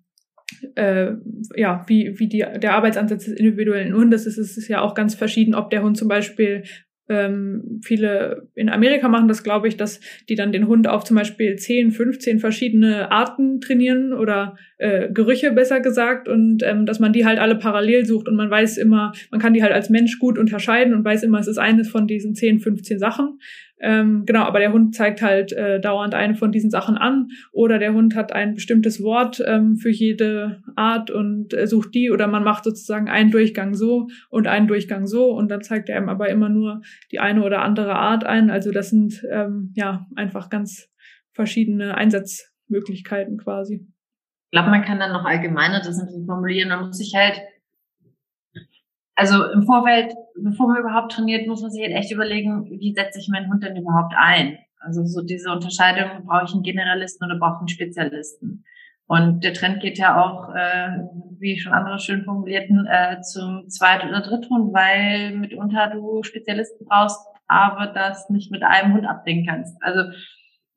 äh, 0.74 1.12
ja, 1.56 1.84
wie, 1.86 2.18
wie 2.18 2.28
die, 2.28 2.38
der 2.38 2.74
Arbeitsansatz 2.74 3.24
des 3.24 3.34
individuellen 3.34 3.94
Hundes 3.94 4.26
ist, 4.26 4.38
ist 4.38 4.56
es 4.56 4.68
ja 4.68 4.80
auch 4.80 4.94
ganz 4.94 5.14
verschieden, 5.14 5.54
ob 5.54 5.70
der 5.70 5.82
Hund 5.82 5.96
zum 5.96 6.08
Beispiel 6.08 6.64
ähm, 7.10 7.80
viele 7.82 8.48
in 8.54 8.68
Amerika 8.68 9.08
machen 9.08 9.26
das, 9.26 9.42
glaube 9.42 9.66
ich, 9.66 9.76
dass 9.76 10.00
die 10.28 10.36
dann 10.36 10.52
den 10.52 10.68
Hund 10.68 10.86
auf 10.86 11.02
zum 11.02 11.16
Beispiel 11.16 11.56
10, 11.56 11.90
15 11.90 12.38
verschiedene 12.38 13.10
Arten 13.10 13.60
trainieren 13.60 14.12
oder 14.12 14.56
äh, 14.78 15.10
Gerüche 15.12 15.50
besser 15.50 15.80
gesagt 15.80 16.28
und 16.28 16.62
ähm, 16.62 16.86
dass 16.86 17.00
man 17.00 17.12
die 17.12 17.26
halt 17.26 17.40
alle 17.40 17.56
parallel 17.56 18.06
sucht 18.06 18.28
und 18.28 18.36
man 18.36 18.48
weiß 18.48 18.78
immer, 18.78 19.12
man 19.32 19.40
kann 19.40 19.54
die 19.54 19.62
halt 19.62 19.72
als 19.72 19.90
Mensch 19.90 20.20
gut 20.20 20.38
unterscheiden 20.38 20.94
und 20.94 21.04
weiß 21.04 21.24
immer, 21.24 21.40
es 21.40 21.48
ist 21.48 21.58
eines 21.58 21.88
von 21.88 22.06
diesen 22.06 22.36
10, 22.36 22.60
15 22.60 23.00
Sachen. 23.00 23.40
Ähm, 23.80 24.24
genau, 24.26 24.42
aber 24.42 24.58
der 24.58 24.72
Hund 24.72 24.94
zeigt 24.94 25.22
halt 25.22 25.52
äh, 25.52 25.80
dauernd 25.80 26.14
eine 26.14 26.34
von 26.34 26.52
diesen 26.52 26.70
Sachen 26.70 26.98
an 26.98 27.28
oder 27.50 27.78
der 27.78 27.94
Hund 27.94 28.14
hat 28.14 28.32
ein 28.32 28.54
bestimmtes 28.54 29.02
Wort 29.02 29.42
ähm, 29.46 29.76
für 29.76 29.90
jede 29.90 30.62
Art 30.76 31.10
und 31.10 31.54
äh, 31.54 31.66
sucht 31.66 31.94
die 31.94 32.10
oder 32.10 32.26
man 32.26 32.44
macht 32.44 32.64
sozusagen 32.64 33.08
einen 33.08 33.30
Durchgang 33.30 33.74
so 33.74 34.08
und 34.28 34.46
einen 34.46 34.68
Durchgang 34.68 35.06
so 35.06 35.30
und 35.30 35.50
dann 35.50 35.62
zeigt 35.62 35.88
er 35.88 35.98
ihm 35.98 36.10
aber 36.10 36.28
immer 36.28 36.50
nur 36.50 36.82
die 37.10 37.20
eine 37.20 37.42
oder 37.42 37.62
andere 37.62 37.94
Art 37.94 38.24
ein. 38.24 38.50
Also 38.50 38.70
das 38.70 38.90
sind 38.90 39.24
ähm, 39.30 39.72
ja 39.74 40.06
einfach 40.14 40.50
ganz 40.50 40.88
verschiedene 41.32 41.94
Einsatzmöglichkeiten 41.94 43.38
quasi. 43.38 43.86
Ich 44.46 44.50
glaube, 44.50 44.70
man 44.70 44.82
kann 44.82 44.98
dann 44.98 45.12
noch 45.12 45.24
allgemeiner 45.24 45.78
das 45.78 45.98
ein 45.98 46.06
bisschen 46.06 46.26
formulieren. 46.26 46.68
Man 46.68 46.86
muss 46.86 46.98
sich 46.98 47.14
halt 47.16 47.40
also 49.20 49.44
im 49.52 49.64
Vorfeld, 49.64 50.14
bevor 50.42 50.68
man 50.68 50.80
überhaupt 50.80 51.12
trainiert, 51.12 51.46
muss 51.46 51.62
man 51.62 51.70
sich 51.70 51.82
halt 51.82 51.94
echt 51.94 52.12
überlegen, 52.12 52.66
wie 52.70 52.92
setze 52.92 53.18
ich 53.18 53.28
meinen 53.28 53.50
Hund 53.50 53.62
denn 53.62 53.76
überhaupt 53.76 54.14
ein? 54.16 54.58
Also 54.80 55.04
so 55.04 55.22
diese 55.22 55.50
Unterscheidung, 55.50 56.24
brauche 56.24 56.44
ich 56.46 56.52
einen 56.52 56.62
Generalisten 56.62 57.26
oder 57.26 57.38
brauche 57.38 57.56
ich 57.56 57.60
einen 57.60 57.68
Spezialisten? 57.68 58.64
Und 59.06 59.42
der 59.42 59.54
Trend 59.54 59.80
geht 59.80 59.98
ja 59.98 60.22
auch, 60.22 60.54
äh, 60.54 60.88
wie 61.38 61.58
schon 61.58 61.72
andere 61.72 61.98
schön 61.98 62.24
formulierten, 62.24 62.86
äh, 62.86 63.20
zum 63.22 63.68
Zweit- 63.68 64.04
oder 64.04 64.20
Dritthund, 64.20 64.72
weil 64.72 65.36
mitunter 65.36 65.88
du 65.88 66.22
Spezialisten 66.22 66.86
brauchst, 66.86 67.18
aber 67.48 67.88
das 67.88 68.30
nicht 68.30 68.52
mit 68.52 68.62
einem 68.62 68.94
Hund 68.94 69.06
abdecken 69.06 69.46
kannst. 69.46 69.76
Also 69.82 70.12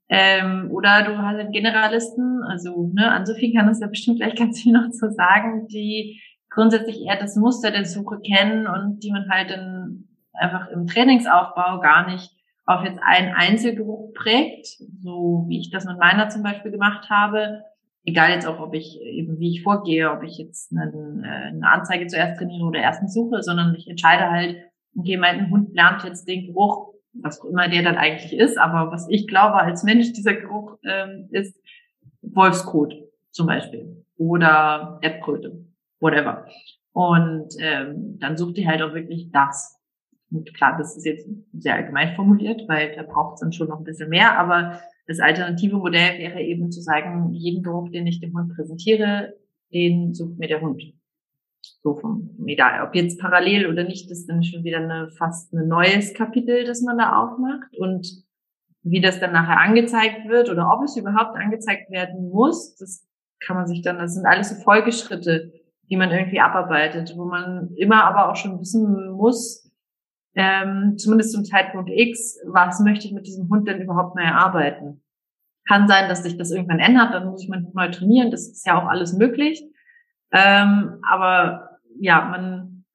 ähm, 0.09 0.69
oder 0.71 1.03
du 1.03 1.17
hast 1.17 1.37
einen 1.37 1.51
Generalisten, 1.51 2.41
also 2.47 2.91
ne, 2.93 3.11
an 3.11 3.25
Sophie 3.25 3.53
kann 3.53 3.67
das 3.67 3.79
ja 3.79 3.87
bestimmt 3.87 4.17
gleich 4.17 4.35
ganz 4.35 4.61
viel 4.61 4.73
noch 4.73 4.89
zu 4.89 5.11
sagen, 5.11 5.67
die 5.67 6.19
grundsätzlich 6.53 7.01
eher 7.01 7.17
das 7.17 7.35
Muster 7.35 7.71
der 7.71 7.85
Suche 7.85 8.19
kennen 8.19 8.67
und 8.67 8.99
die 9.03 9.11
man 9.11 9.29
halt 9.29 9.51
in, 9.51 10.07
einfach 10.33 10.69
im 10.69 10.87
Trainingsaufbau 10.87 11.79
gar 11.79 12.09
nicht 12.09 12.31
auf 12.65 12.83
jetzt 12.83 12.99
einen 13.03 13.33
Einzelgeruch 13.33 14.13
prägt, 14.13 14.67
so 15.01 15.45
wie 15.49 15.59
ich 15.59 15.69
das 15.71 15.85
mit 15.85 15.97
meiner 15.99 16.29
zum 16.29 16.43
Beispiel 16.43 16.71
gemacht 16.71 17.09
habe. 17.09 17.63
Egal 18.05 18.31
jetzt 18.31 18.47
auch, 18.47 18.59
ob 18.59 18.73
ich 18.73 18.99
eben 19.01 19.39
wie 19.39 19.51
ich 19.51 19.63
vorgehe, 19.63 20.11
ob 20.11 20.23
ich 20.23 20.37
jetzt 20.37 20.71
eine, 20.71 20.91
äh, 21.25 21.47
eine 21.49 21.69
Anzeige 21.69 22.07
zuerst 22.07 22.37
trainiere 22.37 22.65
oder 22.65 22.79
erst 22.79 23.01
Suche, 23.13 23.41
sondern 23.41 23.75
ich 23.75 23.89
entscheide 23.89 24.29
halt, 24.29 24.57
okay, 24.97 25.17
mein 25.17 25.49
Hund 25.49 25.73
lernt 25.73 26.03
jetzt 26.03 26.27
den 26.27 26.45
Geruch, 26.47 26.93
was 27.13 27.43
immer 27.43 27.67
der 27.67 27.83
dann 27.83 27.97
eigentlich 27.97 28.33
ist, 28.33 28.57
aber 28.57 28.91
was 28.91 29.07
ich 29.09 29.27
glaube 29.27 29.55
als 29.55 29.83
Mensch 29.83 30.13
dieser 30.13 30.33
Geruch 30.33 30.77
ähm, 30.85 31.29
ist 31.31 31.57
Wolfskot 32.21 32.93
zum 33.31 33.47
Beispiel 33.47 34.03
oder 34.17 34.99
Erdkröte 35.01 35.65
whatever. 36.03 36.45
Und 36.91 37.55
ähm, 37.59 38.19
dann 38.19 38.37
sucht 38.37 38.57
ihr 38.57 38.67
halt 38.67 38.81
auch 38.83 38.93
wirklich 38.93 39.31
das. 39.31 39.79
Und 40.31 40.53
klar, 40.53 40.77
das 40.77 40.95
ist 40.97 41.05
jetzt 41.05 41.27
sehr 41.53 41.75
allgemein 41.75 42.15
formuliert, 42.15 42.63
weil 42.67 42.95
da 42.95 43.03
braucht 43.03 43.35
es 43.35 43.39
dann 43.41 43.53
schon 43.53 43.69
noch 43.69 43.79
ein 43.79 43.83
bisschen 43.83 44.09
mehr, 44.09 44.37
aber 44.37 44.79
das 45.07 45.19
alternative 45.19 45.77
Modell 45.77 46.17
wäre 46.17 46.41
eben 46.41 46.71
zu 46.71 46.81
sagen, 46.81 47.33
jeden 47.33 47.61
Geruch, 47.61 47.89
den 47.89 48.07
ich 48.07 48.19
dem 48.19 48.33
Hund 48.33 48.55
präsentiere, 48.55 49.33
den 49.73 50.13
sucht 50.13 50.37
mir 50.39 50.47
der 50.47 50.61
Hund. 50.61 50.81
So 51.81 51.95
vom, 51.95 52.37
egal, 52.45 52.85
ob 52.87 52.95
jetzt 52.95 53.19
parallel 53.19 53.67
oder 53.67 53.83
nicht, 53.83 54.09
ist 54.09 54.27
dann 54.27 54.43
schon 54.43 54.63
wieder 54.63 54.77
eine, 54.77 55.09
fast 55.17 55.53
ein 55.53 55.67
neues 55.67 56.13
Kapitel, 56.13 56.63
das 56.63 56.81
man 56.81 56.97
da 56.97 57.21
aufmacht. 57.21 57.77
Und 57.77 58.23
wie 58.83 59.01
das 59.01 59.19
dann 59.19 59.33
nachher 59.33 59.59
angezeigt 59.59 60.27
wird 60.27 60.49
oder 60.49 60.69
ob 60.71 60.83
es 60.83 60.97
überhaupt 60.97 61.37
angezeigt 61.37 61.89
werden 61.89 62.29
muss, 62.29 62.75
das 62.75 63.05
kann 63.39 63.57
man 63.57 63.67
sich 63.67 63.81
dann, 63.81 63.97
das 63.97 64.13
sind 64.13 64.25
alles 64.25 64.49
so 64.49 64.55
Folgeschritte, 64.63 65.51
die 65.93 65.97
man 65.97 66.09
irgendwie 66.09 66.39
abarbeitet, 66.39 67.13
wo 67.15 67.25
man 67.25 67.69
immer 67.75 68.03
aber 68.05 68.31
auch 68.31 68.35
schon 68.35 68.59
wissen 68.59 69.11
muss, 69.11 69.71
ähm, 70.33 70.97
zumindest 70.97 71.33
zum 71.33 71.45
Zeitpunkt 71.45 71.91
X, 71.93 72.39
was 72.47 72.79
möchte 72.79 73.05
ich 73.05 73.13
mit 73.13 73.27
diesem 73.27 73.47
Hund 73.47 73.67
denn 73.67 73.79
überhaupt 73.79 74.15
mehr 74.15 74.25
erarbeiten? 74.25 75.03
Kann 75.67 75.87
sein, 75.87 76.09
dass 76.09 76.23
sich 76.23 76.35
das 76.35 76.49
irgendwann 76.49 76.79
ändert, 76.79 77.13
dann 77.13 77.27
muss 77.27 77.43
ich 77.43 77.49
Hund 77.49 77.75
neu 77.75 77.91
trainieren, 77.91 78.31
das 78.31 78.47
ist 78.47 78.65
ja 78.65 78.81
auch 78.81 78.89
alles 78.89 79.13
möglich. 79.13 79.63
Ähm, 80.31 80.97
aber 81.07 81.77
ja, 81.99 82.25
man, 82.25 82.85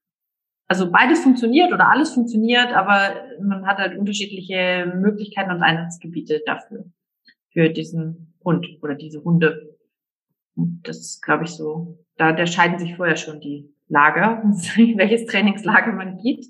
also 0.66 0.90
beides 0.90 1.22
funktioniert 1.22 1.72
oder 1.72 1.88
alles 1.88 2.14
funktioniert, 2.14 2.72
aber 2.72 3.14
man 3.40 3.64
hat 3.64 3.78
halt 3.78 3.96
unterschiedliche 3.96 4.92
Möglichkeiten 4.96 5.52
und 5.52 5.62
Einsatzgebiete 5.62 6.42
dafür, 6.44 6.86
für 7.52 7.68
diesen 7.68 8.34
Hund 8.44 8.66
oder 8.82 8.96
diese 8.96 9.22
Hunde. 9.22 9.77
Und 10.58 10.82
das 10.82 10.98
ist, 10.98 11.22
glaube 11.22 11.44
ich, 11.44 11.50
so 11.50 12.04
da 12.16 12.30
unterscheiden 12.30 12.80
sich 12.80 12.96
vorher 12.96 13.16
schon 13.16 13.40
die 13.40 13.72
Lager, 13.86 14.42
welches 14.96 15.26
Trainingslager 15.26 15.92
man 15.92 16.18
gibt. 16.18 16.46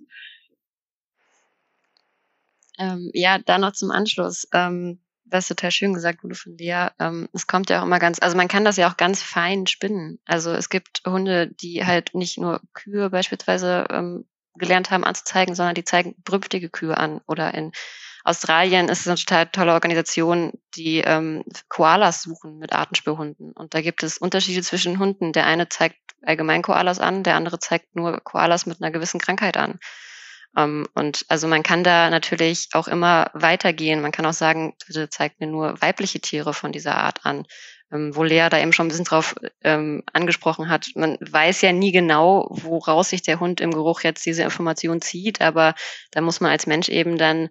Ähm, 2.78 3.10
ja, 3.12 3.39
da 3.39 3.59
noch 3.59 3.72
zum 3.72 3.90
Anschluss. 3.90 4.48
Ähm, 4.55 5.01
was 5.30 5.47
total 5.47 5.70
schön 5.70 5.93
gesagt 5.93 6.24
wurde 6.24 6.35
von 6.35 6.56
dir. 6.56 6.93
Ähm, 6.98 7.28
es 7.35 7.47
kommt 7.47 7.68
ja 7.68 7.80
auch 7.80 7.85
immer 7.85 7.98
ganz, 7.98 8.18
also 8.22 8.35
man 8.35 8.48
kann 8.48 8.64
das 8.64 8.78
ja 8.78 8.90
auch 8.90 8.97
ganz 8.97 9.22
fein 9.22 9.66
spinnen. 9.66 10.18
Also 10.24 10.52
es 10.52 10.70
gibt 10.70 11.02
Hunde, 11.06 11.48
die 11.48 11.85
halt 11.85 12.14
nicht 12.14 12.39
nur 12.39 12.62
Kühe 12.72 13.10
beispielsweise 13.10 13.86
ähm, 13.90 14.26
gelernt 14.55 14.90
haben 14.90 15.05
anzuzeigen, 15.05 15.55
sondern 15.55 15.74
die 15.74 15.85
zeigen 15.85 16.16
brünftige 16.24 16.70
Kühe 16.70 16.97
an 16.97 17.20
oder 17.26 17.52
in 17.52 17.72
Australien 18.28 18.90
ist 18.90 19.09
eine 19.09 19.16
total 19.16 19.46
tolle 19.46 19.72
Organisation, 19.72 20.52
die 20.76 20.98
ähm, 20.98 21.44
Koalas 21.68 22.22
suchen 22.22 22.59
mit 22.59 22.74
Artenspürhunden. 22.74 23.52
Und 23.52 23.72
da 23.72 23.80
gibt 23.80 24.02
es 24.02 24.18
Unterschiede 24.18 24.60
zwischen 24.62 24.98
Hunden. 24.98 25.32
Der 25.32 25.46
eine 25.46 25.70
zeigt 25.70 25.96
allgemein 26.22 26.60
Koalas 26.60 26.98
an, 26.98 27.22
der 27.22 27.36
andere 27.36 27.59
zeigt 27.59 27.96
nur 27.96 28.20
Koalas 28.20 28.66
mit 28.66 28.82
einer 28.82 28.90
gewissen 28.90 29.18
Krankheit 29.18 29.56
an. 29.56 29.78
Um, 30.55 30.62
ähm, 30.62 30.86
und 30.94 31.24
also 31.28 31.46
man 31.48 31.62
kann 31.62 31.84
da 31.84 32.10
natürlich 32.10 32.68
auch 32.72 32.88
immer 32.88 33.30
weitergehen. 33.32 34.02
Man 34.02 34.12
kann 34.12 34.26
auch 34.26 34.34
sagen, 34.34 34.74
bitte 34.86 35.09
zeigt 35.09 35.40
mir 35.40 35.46
nur 35.46 35.80
weibliche 35.80 36.20
Tiere 36.20 36.52
von 36.52 36.72
dieser 36.72 36.96
Art 36.96 37.24
an. 37.24 37.46
Ähm, 37.90 38.14
wo 38.14 38.22
Lea 38.22 38.48
da 38.50 38.59
eben 38.59 38.74
schon 38.74 38.86
ein 38.86 38.88
bisschen 38.90 39.06
drauf 39.06 39.36
ähm, 39.64 40.02
angesprochen 40.12 40.68
hat. 40.68 40.88
Man 40.94 41.16
weiß 41.20 41.62
ja 41.62 41.72
nie 41.72 41.92
genau, 41.92 42.46
woraus 42.50 43.09
sich 43.09 43.22
der 43.22 43.40
Hund 43.40 43.62
im 43.62 43.70
Geruch 43.70 44.02
jetzt 44.02 44.26
diese 44.26 44.42
Information 44.42 45.00
zieht, 45.00 45.40
aber 45.40 45.74
da 46.10 46.20
muss 46.20 46.40
man 46.40 46.50
als 46.50 46.66
Mensch 46.66 46.90
eben 46.90 47.16
dann 47.16 47.48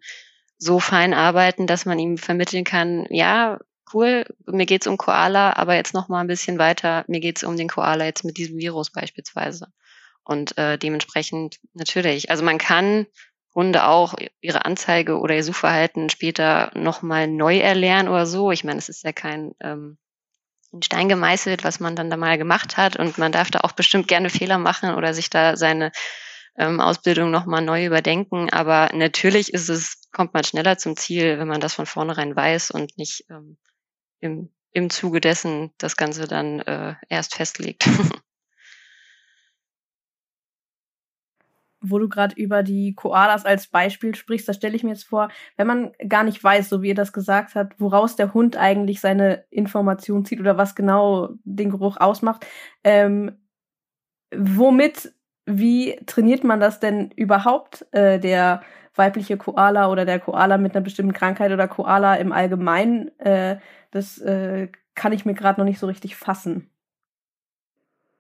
so 0.58 0.80
fein 0.80 1.14
arbeiten, 1.14 1.68
dass 1.68 1.86
man 1.86 2.00
ihm 2.00 2.18
vermitteln 2.18 2.64
kann, 2.64 3.06
ja, 3.10 3.60
cool, 3.94 4.26
mir 4.46 4.66
geht's 4.66 4.88
um 4.88 4.98
Koala, 4.98 5.54
aber 5.56 5.76
jetzt 5.76 5.94
noch 5.94 6.10
mal 6.10 6.22
ein 6.22 6.28
bisschen 6.28 6.58
weiter, 6.60 7.06
mir 7.08 7.20
geht's 7.20 7.44
um 7.44 7.58
den 7.58 7.70
Koala 7.70 8.06
jetzt 8.06 8.26
mit 8.26 8.38
diesem 8.38 8.58
Virus 8.58 8.92
beispielsweise. 8.92 9.68
Und 10.24 10.58
äh, 10.58 10.78
dementsprechend 10.78 11.60
natürlich, 11.74 12.30
also 12.30 12.44
man 12.44 12.58
kann 12.58 13.06
Hunde 13.56 13.88
auch 13.88 14.14
ihre 14.42 14.66
Anzeige 14.66 15.20
oder 15.20 15.36
ihr 15.36 15.44
Suchverhalten 15.44 16.10
später 16.10 16.70
nochmal 16.76 17.28
neu 17.28 17.58
erlernen 17.58 18.10
oder 18.10 18.26
so. 18.26 18.52
Ich 18.52 18.64
meine, 18.64 18.78
es 18.78 18.90
ist 18.90 19.04
ja 19.04 19.14
kein 19.14 19.56
ähm, 19.62 19.98
in 20.72 20.82
Stein 20.84 21.10
gemeißelt, 21.10 21.64
was 21.64 21.80
man 21.80 21.96
dann 21.96 22.10
da 22.10 22.18
mal 22.18 22.38
gemacht 22.38 22.78
hat 22.78 22.98
und 22.98 23.18
man 23.18 23.32
darf 23.32 23.50
da 23.50 23.62
auch 23.62 23.72
bestimmt 23.72 24.08
gerne 24.08 24.30
Fehler 24.30 24.58
machen 24.58 24.94
oder 24.96 25.14
sich 25.14 25.30
da 25.30 25.56
seine 25.56 25.92
ähm, 26.58 26.80
Ausbildung 26.80 27.32
nochmal 27.32 27.62
neu 27.62 27.86
überdenken. 27.86 28.50
Aber 28.50 28.90
natürlich 28.94 29.54
ist 29.54 29.70
es, 29.70 30.07
kommt 30.18 30.34
man 30.34 30.44
schneller 30.44 30.80
zum 30.80 30.98
Ziel, 30.98 31.38
wenn 31.38 31.48
man 31.48 31.62
das 31.62 31.76
von 31.76 31.86
vornherein 31.86 32.36
weiß 32.36 32.72
und 32.72 32.98
nicht 32.98 33.26
ähm, 33.30 33.58
im, 34.20 34.50
im 34.72 34.90
Zuge 34.90 35.22
dessen 35.22 35.72
das 35.78 35.96
Ganze 35.96 36.28
dann 36.28 36.60
äh, 36.62 36.96
erst 37.08 37.36
festlegt. 37.36 37.88
wo 41.82 42.00
du 42.00 42.10
gerade 42.10 42.34
über 42.36 42.64
die 42.64 42.96
Koalas 42.96 43.46
als 43.46 43.68
Beispiel 43.68 44.16
sprichst, 44.16 44.50
da 44.50 44.54
stelle 44.54 44.76
ich 44.76 44.84
mir 44.84 44.90
jetzt 44.90 45.06
vor, 45.06 45.30
wenn 45.56 45.68
man 45.68 45.92
gar 46.10 46.24
nicht 46.24 46.44
weiß, 46.44 46.68
so 46.68 46.82
wie 46.82 46.88
ihr 46.88 46.96
das 46.96 47.14
gesagt 47.14 47.54
habt, 47.54 47.80
woraus 47.80 48.16
der 48.16 48.34
Hund 48.34 48.58
eigentlich 48.58 49.00
seine 49.00 49.46
Information 49.52 50.26
zieht 50.26 50.40
oder 50.40 50.58
was 50.58 50.74
genau 50.74 51.30
den 51.44 51.70
Geruch 51.70 51.98
ausmacht, 51.98 52.44
ähm, 52.84 53.38
womit, 54.36 55.14
wie 55.48 55.96
trainiert 56.06 56.44
man 56.44 56.60
das 56.60 56.80
denn 56.80 57.12
überhaupt, 57.16 57.86
äh, 57.92 58.20
der 58.20 58.62
weibliche 58.96 59.38
Koala 59.38 59.90
oder 59.90 60.06
der 60.06 60.20
Koala 60.20 60.58
mit 60.58 60.76
einer 60.76 60.84
bestimmten 60.84 61.14
Krankheit 61.14 61.52
oder 61.52 61.68
Koala 61.68 62.16
im 62.16 62.32
Allgemeinen? 62.32 63.18
Äh, 63.20 63.58
das 63.92 64.20
äh, 64.20 64.68
kann 64.94 65.14
ich 65.14 65.26
mir 65.26 65.34
gerade 65.34 65.60
noch 65.60 65.66
nicht 65.66 65.80
so 65.80 65.88
richtig 65.88 66.16
fassen. 66.16 66.70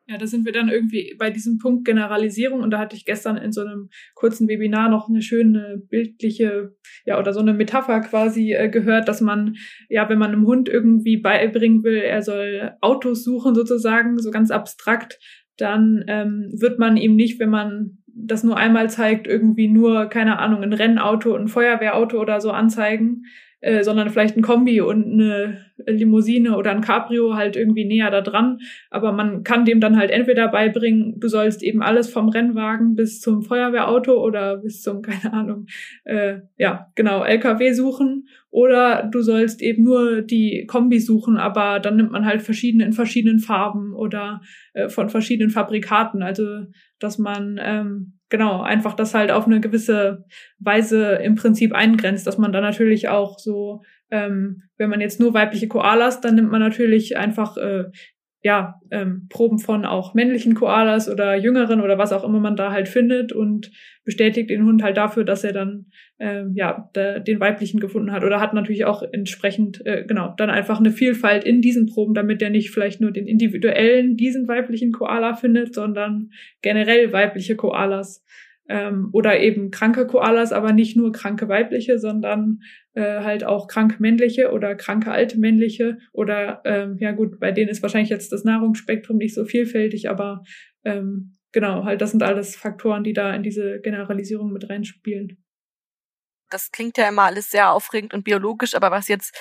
Ja, 0.09 0.17
da 0.17 0.25
sind 0.25 0.45
wir 0.45 0.53
dann 0.53 0.69
irgendwie 0.69 1.15
bei 1.19 1.29
diesem 1.29 1.57
Punkt 1.57 1.83
Generalisierung 1.83 2.61
und 2.61 2.71
da 2.71 2.79
hatte 2.79 2.95
ich 2.95 3.03
gestern 3.03 3.35
in 3.35 3.51
so 3.51 3.59
einem 3.59 3.89
kurzen 4.15 4.47
Webinar 4.47 4.87
noch 4.87 5.09
eine 5.09 5.21
schöne 5.21 5.83
bildliche, 5.89 6.77
ja, 7.03 7.19
oder 7.19 7.33
so 7.33 7.41
eine 7.41 7.53
Metapher 7.53 7.99
quasi 7.99 8.53
äh, 8.53 8.69
gehört, 8.69 9.09
dass 9.09 9.19
man, 9.19 9.57
ja, 9.89 10.07
wenn 10.07 10.17
man 10.17 10.31
einem 10.31 10.47
Hund 10.47 10.69
irgendwie 10.69 11.17
beibringen 11.17 11.83
will, 11.83 11.97
er 11.97 12.21
soll 12.21 12.77
Autos 12.79 13.25
suchen 13.25 13.53
sozusagen, 13.53 14.17
so 14.17 14.31
ganz 14.31 14.49
abstrakt, 14.49 15.19
dann 15.57 16.03
ähm, 16.07 16.49
wird 16.53 16.79
man 16.79 16.97
ihm 16.97 17.15
nicht, 17.15 17.39
wenn 17.39 17.49
man 17.49 17.97
das 18.07 18.43
nur 18.43 18.57
einmal 18.57 18.89
zeigt, 18.89 19.27
irgendwie 19.27 19.67
nur, 19.67 20.07
keine 20.07 20.39
Ahnung, 20.39 20.63
ein 20.63 20.73
Rennauto, 20.73 21.35
ein 21.35 21.47
Feuerwehrauto 21.47 22.19
oder 22.19 22.41
so 22.41 22.51
anzeigen, 22.51 23.25
äh, 23.67 23.83
sondern 23.83 24.09
vielleicht 24.09 24.37
ein 24.37 24.41
Kombi 24.41 24.79
und 24.79 25.11
eine 25.11 25.65
Limousine 25.85 26.55
oder 26.55 26.71
ein 26.71 26.79
Cabrio 26.79 27.35
halt 27.35 27.57
irgendwie 27.57 27.83
näher 27.83 28.09
da 28.09 28.21
dran. 28.21 28.59
Aber 28.89 29.11
man 29.11 29.43
kann 29.43 29.65
dem 29.65 29.81
dann 29.81 29.97
halt 29.97 30.09
entweder 30.09 30.47
beibringen, 30.47 31.19
du 31.19 31.27
sollst 31.27 31.61
eben 31.61 31.81
alles 31.81 32.09
vom 32.09 32.29
Rennwagen 32.29 32.95
bis 32.95 33.19
zum 33.19 33.41
Feuerwehrauto 33.41 34.23
oder 34.23 34.55
bis 34.55 34.81
zum, 34.81 35.01
keine 35.01 35.33
Ahnung, 35.33 35.65
äh, 36.05 36.37
ja, 36.57 36.87
genau, 36.95 37.25
LKW 37.25 37.73
suchen. 37.73 38.29
Oder 38.51 39.03
du 39.11 39.19
sollst 39.19 39.61
eben 39.61 39.83
nur 39.83 40.21
die 40.21 40.65
Kombi 40.65 41.01
suchen, 41.01 41.35
aber 41.35 41.81
dann 41.81 41.97
nimmt 41.97 42.13
man 42.13 42.25
halt 42.25 42.43
verschiedene 42.43 42.85
in 42.85 42.93
verschiedenen 42.93 43.39
Farben 43.39 43.93
oder 43.93 44.39
äh, 44.75 44.87
von 44.87 45.09
verschiedenen 45.09 45.49
Fabrikaten. 45.49 46.23
Also, 46.23 46.67
dass 46.99 47.17
man 47.17 47.59
ähm, 47.61 48.16
genau, 48.29 48.61
einfach 48.61 48.93
das 48.93 49.13
halt 49.13 49.31
auf 49.31 49.45
eine 49.45 49.59
gewisse 49.59 50.25
Weise 50.59 51.13
im 51.15 51.35
Prinzip 51.35 51.73
eingrenzt, 51.73 52.27
dass 52.27 52.37
man 52.37 52.51
dann 52.51 52.63
natürlich 52.63 53.09
auch 53.09 53.39
so, 53.39 53.83
ähm, 54.11 54.63
wenn 54.77 54.89
man 54.89 55.01
jetzt 55.01 55.19
nur 55.19 55.33
weibliche 55.33 55.67
Koalas, 55.67 56.21
dann 56.21 56.35
nimmt 56.35 56.51
man 56.51 56.61
natürlich 56.61 57.17
einfach 57.17 57.57
äh, 57.57 57.85
ja, 58.43 58.79
ähm, 58.91 59.27
Proben 59.29 59.59
von 59.59 59.83
auch 59.83 60.13
männlichen 60.13 60.53
Koalas 60.53 61.09
oder 61.09 61.35
jüngeren 61.35 61.81
oder 61.81 61.97
was 61.97 62.13
auch 62.13 62.23
immer 62.23 62.39
man 62.39 62.55
da 62.55 62.71
halt 62.71 62.87
findet 62.87 63.33
und 63.33 63.71
bestätigt 64.05 64.49
den 64.49 64.63
Hund 64.63 64.83
halt 64.83 64.95
dafür, 64.95 65.23
dass 65.23 65.43
er 65.43 65.53
dann 65.53 65.87
ähm, 66.19 66.53
ja 66.53 66.89
der, 66.95 67.19
den 67.19 67.39
weiblichen 67.39 67.79
gefunden 67.79 68.11
hat 68.11 68.23
oder 68.23 68.39
hat 68.39 68.53
natürlich 68.53 68.85
auch 68.85 69.03
entsprechend 69.11 69.85
äh, 69.85 70.05
genau 70.07 70.33
dann 70.37 70.49
einfach 70.49 70.79
eine 70.79 70.91
Vielfalt 70.91 71.43
in 71.43 71.61
diesen 71.61 71.87
Proben, 71.87 72.13
damit 72.13 72.41
er 72.41 72.51
nicht 72.51 72.69
vielleicht 72.69 73.01
nur 73.01 73.11
den 73.11 73.27
individuellen 73.27 74.15
diesen 74.17 74.47
weiblichen 74.47 74.91
Koala 74.91 75.33
findet, 75.33 75.73
sondern 75.73 76.29
generell 76.61 77.11
weibliche 77.11 77.55
Koalas 77.55 78.23
ähm, 78.69 79.09
oder 79.13 79.39
eben 79.39 79.71
kranke 79.71 80.07
Koalas, 80.07 80.51
aber 80.51 80.73
nicht 80.73 80.97
nur 80.97 81.11
kranke 81.11 81.47
weibliche, 81.47 81.99
sondern 81.99 82.59
äh, 82.93 83.21
halt 83.21 83.43
auch 83.43 83.67
krank 83.67 83.99
männliche 83.99 84.51
oder 84.51 84.75
kranke 84.75 85.11
alte 85.11 85.39
männliche 85.39 85.97
oder 86.11 86.61
ähm, 86.65 86.97
ja 86.99 87.11
gut, 87.11 87.39
bei 87.39 87.51
denen 87.51 87.69
ist 87.69 87.81
wahrscheinlich 87.81 88.09
jetzt 88.09 88.31
das 88.31 88.43
Nahrungsspektrum 88.43 89.17
nicht 89.17 89.33
so 89.33 89.45
vielfältig, 89.45 90.09
aber 90.09 90.43
ähm, 90.83 91.37
genau, 91.51 91.85
halt 91.85 92.01
das 92.01 92.11
sind 92.11 92.23
alles 92.23 92.55
Faktoren, 92.55 93.03
die 93.03 93.13
da 93.13 93.33
in 93.33 93.43
diese 93.43 93.79
Generalisierung 93.81 94.51
mit 94.51 94.69
reinspielen. 94.69 95.43
Das 96.49 96.71
klingt 96.71 96.97
ja 96.97 97.09
immer 97.09 97.23
alles 97.23 97.51
sehr 97.51 97.71
aufregend 97.71 98.13
und 98.13 98.23
biologisch, 98.23 98.73
aber 98.73 98.89
was 98.89 99.09
jetzt 99.09 99.37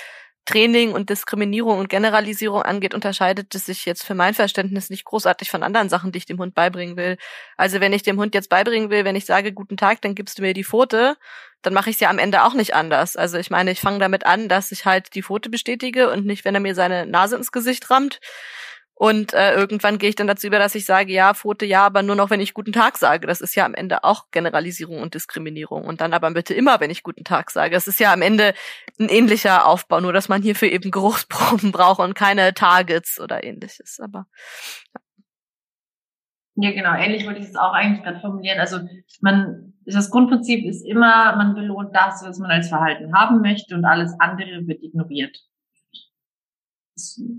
Training 0.47 0.93
und 0.93 1.09
Diskriminierung 1.09 1.77
und 1.77 1.89
Generalisierung 1.89 2.61
angeht, 2.61 2.93
unterscheidet 2.93 3.53
es 3.53 3.65
sich 3.65 3.85
jetzt 3.85 4.05
für 4.05 4.15
mein 4.15 4.33
Verständnis 4.33 4.89
nicht 4.89 5.03
großartig 5.03 5.51
von 5.51 5.61
anderen 5.61 5.89
Sachen, 5.89 6.13
die 6.13 6.19
ich 6.19 6.25
dem 6.25 6.39
Hund 6.39 6.55
beibringen 6.55 6.95
will. 6.95 7.17
Also 7.57 7.81
wenn 7.81 7.91
ich 7.91 8.01
dem 8.01 8.17
Hund 8.17 8.33
jetzt 8.33 8.49
beibringen 8.49 8.89
will, 8.89 9.03
wenn 9.03 9.17
ich 9.17 9.25
sage 9.25 9.51
guten 9.51 9.75
Tag, 9.75 10.01
dann 10.01 10.15
gibst 10.15 10.37
du 10.39 10.43
mir 10.43 10.53
die 10.53 10.63
Pfote, 10.63 11.17
dann 11.63 11.73
mache 11.73 11.89
ich 11.89 11.97
es 11.97 11.99
ja 11.99 12.09
am 12.09 12.17
Ende 12.17 12.43
auch 12.45 12.53
nicht 12.53 12.73
anders. 12.73 13.17
Also 13.17 13.37
ich 13.37 13.49
meine, 13.49 13.71
ich 13.71 13.81
fange 13.81 13.99
damit 13.99 14.25
an, 14.25 14.47
dass 14.47 14.71
ich 14.71 14.85
halt 14.85 15.13
die 15.15 15.23
Pfote 15.23 15.49
bestätige 15.49 16.09
und 16.09 16.25
nicht, 16.25 16.45
wenn 16.45 16.55
er 16.55 16.61
mir 16.61 16.75
seine 16.75 17.05
Nase 17.05 17.35
ins 17.35 17.51
Gesicht 17.51 17.89
rammt. 17.89 18.21
Und 18.99 19.33
äh, 19.35 19.53
irgendwann 19.53 19.99
gehe 19.99 20.09
ich 20.09 20.15
dann 20.15 20.25
dazu 20.25 20.47
über, 20.47 20.57
dass 20.57 20.73
ich 20.73 20.85
sage, 20.85 21.13
ja, 21.13 21.35
Pfote 21.35 21.67
ja, 21.67 21.85
aber 21.85 22.01
nur 22.01 22.15
noch, 22.15 22.31
wenn 22.31 22.39
ich 22.39 22.55
guten 22.55 22.71
Tag 22.73 22.97
sage. 22.97 23.27
Das 23.27 23.41
ist 23.41 23.53
ja 23.53 23.63
am 23.63 23.75
Ende 23.75 24.03
auch 24.03 24.31
Generalisierung 24.31 25.01
und 25.03 25.13
Diskriminierung. 25.13 25.85
Und 25.85 26.01
dann 26.01 26.13
aber 26.13 26.31
bitte 26.31 26.55
immer, 26.55 26.79
wenn 26.79 26.89
ich 26.89 27.03
guten 27.03 27.23
Tag 27.23 27.51
sage. 27.51 27.75
Es 27.75 27.87
ist 27.87 27.99
ja 27.99 28.11
am 28.11 28.23
Ende 28.23 28.55
ein 28.99 29.07
ähnlicher 29.07 29.67
Aufbau, 29.67 29.99
nur 29.99 30.13
dass 30.13 30.29
man 30.29 30.41
hierfür 30.41 30.71
eben 30.71 30.89
Geruchsproben 30.89 31.71
braucht 31.73 31.99
und 31.99 32.15
keine 32.15 32.55
Targets 32.55 33.19
oder 33.19 33.43
ähnliches. 33.43 33.99
Aber 34.01 34.25
ja. 34.95 35.01
Ja, 36.59 36.71
genau. 36.71 36.95
Ähnlich 36.95 37.27
wollte 37.27 37.39
ich 37.39 37.49
es 37.49 37.55
auch 37.55 37.73
eigentlich 37.73 38.03
gerade 38.03 38.19
formulieren. 38.19 38.59
Also 38.59 38.79
man, 39.21 39.73
das 39.85 40.09
Grundprinzip 40.09 40.65
ist 40.65 40.81
immer, 40.81 41.35
man 41.35 41.53
belohnt 41.53 41.95
das, 41.95 42.23
was 42.25 42.39
man 42.39 42.49
als 42.49 42.69
Verhalten 42.69 43.13
haben 43.13 43.41
möchte 43.41 43.75
und 43.75 43.85
alles 43.85 44.15
andere 44.19 44.65
wird 44.65 44.81
ignoriert 44.81 45.37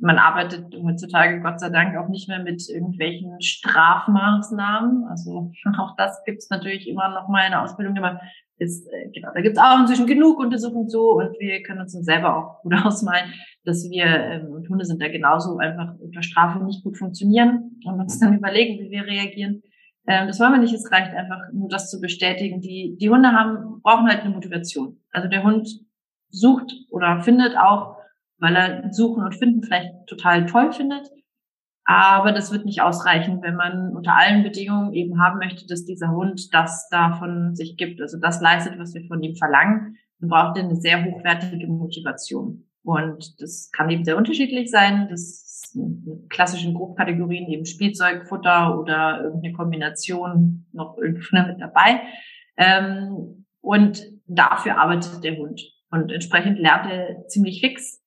man 0.00 0.18
arbeitet 0.18 0.74
heutzutage 0.82 1.40
Gott 1.40 1.60
sei 1.60 1.70
Dank 1.70 1.96
auch 1.96 2.08
nicht 2.08 2.28
mehr 2.28 2.42
mit 2.42 2.68
irgendwelchen 2.68 3.40
Strafmaßnahmen. 3.40 5.04
Also 5.08 5.52
auch 5.78 5.96
das 5.96 6.22
gibt 6.24 6.38
es 6.38 6.50
natürlich 6.50 6.88
immer 6.88 7.08
noch 7.08 7.28
mal 7.28 7.44
in 7.44 7.52
der 7.52 7.62
Ausbildung. 7.62 7.96
Aber 7.98 8.20
ist, 8.58 8.86
äh, 8.88 9.10
genau, 9.12 9.30
da 9.32 9.40
gibt 9.40 9.56
es 9.56 9.62
auch 9.62 9.78
inzwischen 9.78 10.06
genug 10.06 10.38
Untersuchungen 10.38 10.88
zu 10.88 11.00
und 11.00 11.38
wir 11.38 11.62
können 11.62 11.80
uns 11.80 11.92
selber 11.92 12.36
auch 12.36 12.62
gut 12.62 12.74
ausmalen, 12.84 13.32
dass 13.64 13.88
wir, 13.88 14.04
ähm, 14.04 14.46
und 14.52 14.68
Hunde 14.68 14.84
sind 14.84 15.00
da 15.00 15.08
genauso 15.08 15.58
einfach 15.58 15.94
unter 16.00 16.22
Strafe 16.22 16.64
nicht 16.64 16.82
gut 16.82 16.96
funktionieren 16.96 17.80
und 17.84 18.00
uns 18.00 18.18
dann 18.18 18.36
überlegen, 18.36 18.84
wie 18.84 18.90
wir 18.90 19.04
reagieren. 19.04 19.62
Ähm, 20.06 20.26
das 20.26 20.40
wollen 20.40 20.52
wir 20.52 20.60
nicht, 20.60 20.74
es 20.74 20.90
reicht 20.90 21.14
einfach 21.14 21.52
nur 21.52 21.68
das 21.68 21.90
zu 21.90 22.00
bestätigen. 22.00 22.60
Die, 22.60 22.96
die 22.98 23.10
Hunde 23.10 23.32
haben, 23.32 23.80
brauchen 23.82 24.08
halt 24.08 24.22
eine 24.22 24.34
Motivation. 24.34 24.98
Also 25.12 25.28
der 25.28 25.44
Hund 25.44 25.68
sucht 26.30 26.72
oder 26.90 27.20
findet 27.20 27.56
auch 27.56 27.97
weil 28.38 28.56
er 28.56 28.92
Suchen 28.92 29.24
und 29.24 29.34
Finden 29.34 29.62
vielleicht 29.62 30.06
total 30.06 30.46
toll 30.46 30.72
findet. 30.72 31.08
Aber 31.84 32.32
das 32.32 32.52
wird 32.52 32.66
nicht 32.66 32.82
ausreichen, 32.82 33.40
wenn 33.40 33.56
man 33.56 33.96
unter 33.96 34.14
allen 34.14 34.42
Bedingungen 34.42 34.92
eben 34.92 35.20
haben 35.22 35.38
möchte, 35.38 35.66
dass 35.66 35.86
dieser 35.86 36.10
Hund 36.10 36.52
das 36.52 36.88
davon 36.90 37.54
sich 37.54 37.78
gibt, 37.78 38.02
also 38.02 38.18
das 38.20 38.42
leistet, 38.42 38.78
was 38.78 38.92
wir 38.92 39.06
von 39.06 39.22
ihm 39.22 39.36
verlangen. 39.36 39.96
Dann 40.20 40.28
braucht 40.28 40.58
er 40.58 40.64
eine 40.64 40.76
sehr 40.76 41.04
hochwertige 41.04 41.66
Motivation. 41.66 42.68
Und 42.82 43.40
das 43.40 43.70
kann 43.72 43.90
eben 43.90 44.04
sehr 44.04 44.16
unterschiedlich 44.16 44.70
sein. 44.70 45.08
Das 45.08 45.70
sind 45.72 46.28
klassischen 46.28 46.74
Grobkategorien 46.74 47.48
eben 47.48 47.64
Spielzeug, 47.64 48.26
Futter 48.28 48.78
oder 48.78 49.22
irgendeine 49.22 49.54
Kombination 49.54 50.66
noch 50.72 50.98
irgendwo 50.98 51.36
mit 51.46 51.60
dabei. 51.60 52.02
Ähm, 52.58 53.46
und 53.60 54.06
dafür 54.26 54.78
arbeitet 54.78 55.24
der 55.24 55.36
Hund. 55.36 55.62
Und 55.90 56.12
entsprechend 56.12 56.58
lernt 56.58 56.90
er 56.90 57.26
ziemlich 57.28 57.60
fix, 57.60 58.02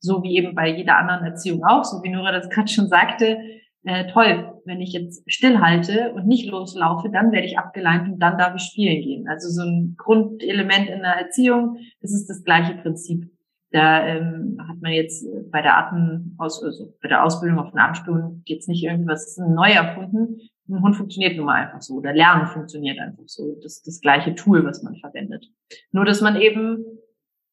so 0.00 0.22
wie 0.22 0.36
eben 0.36 0.54
bei 0.54 0.68
jeder 0.74 0.96
anderen 0.98 1.24
Erziehung 1.24 1.64
auch, 1.64 1.84
so 1.84 2.02
wie 2.02 2.08
Nora 2.08 2.32
das 2.32 2.48
gerade 2.50 2.68
schon 2.68 2.88
sagte, 2.88 3.38
äh, 3.84 4.12
toll, 4.12 4.60
wenn 4.66 4.80
ich 4.80 4.92
jetzt 4.92 5.22
stillhalte 5.30 6.12
und 6.12 6.26
nicht 6.26 6.50
loslaufe, 6.50 7.08
dann 7.10 7.32
werde 7.32 7.46
ich 7.46 7.58
abgeleint 7.58 8.12
und 8.12 8.18
dann 8.18 8.36
darf 8.36 8.54
ich 8.54 8.62
spielen 8.62 9.00
gehen. 9.00 9.28
Also 9.28 9.48
so 9.48 9.62
ein 9.62 9.94
Grundelement 9.96 10.88
in 10.88 11.00
der 11.00 11.16
Erziehung, 11.16 11.78
das 12.02 12.12
ist 12.12 12.28
das 12.28 12.44
gleiche 12.44 12.74
Prinzip. 12.74 13.30
Da 13.72 14.04
ähm, 14.04 14.58
hat 14.68 14.82
man 14.82 14.92
jetzt 14.92 15.24
bei 15.50 15.62
der 15.62 15.76
Artenaus 15.76 16.62
also 16.62 16.92
bei 17.00 17.08
der 17.08 17.24
Ausbildung 17.24 17.60
auf 17.60 17.70
den 17.70 17.78
Artenstuhlen 17.78 18.42
jetzt 18.46 18.68
nicht 18.68 18.84
irgendwas 18.84 19.38
neu 19.38 19.70
erfunden. 19.70 20.40
Ein 20.68 20.82
Hund 20.82 20.96
funktioniert 20.96 21.36
nun 21.36 21.46
mal 21.46 21.66
einfach 21.66 21.80
so. 21.80 21.94
Oder 21.94 22.12
Lernen 22.12 22.48
funktioniert 22.48 22.98
einfach 22.98 23.22
so. 23.26 23.54
Das 23.62 23.76
ist 23.76 23.86
das 23.86 24.00
gleiche 24.00 24.34
Tool, 24.34 24.64
was 24.64 24.82
man 24.82 24.96
verwendet. 24.96 25.46
Nur, 25.92 26.04
dass 26.04 26.20
man 26.20 26.36
eben 26.36 26.84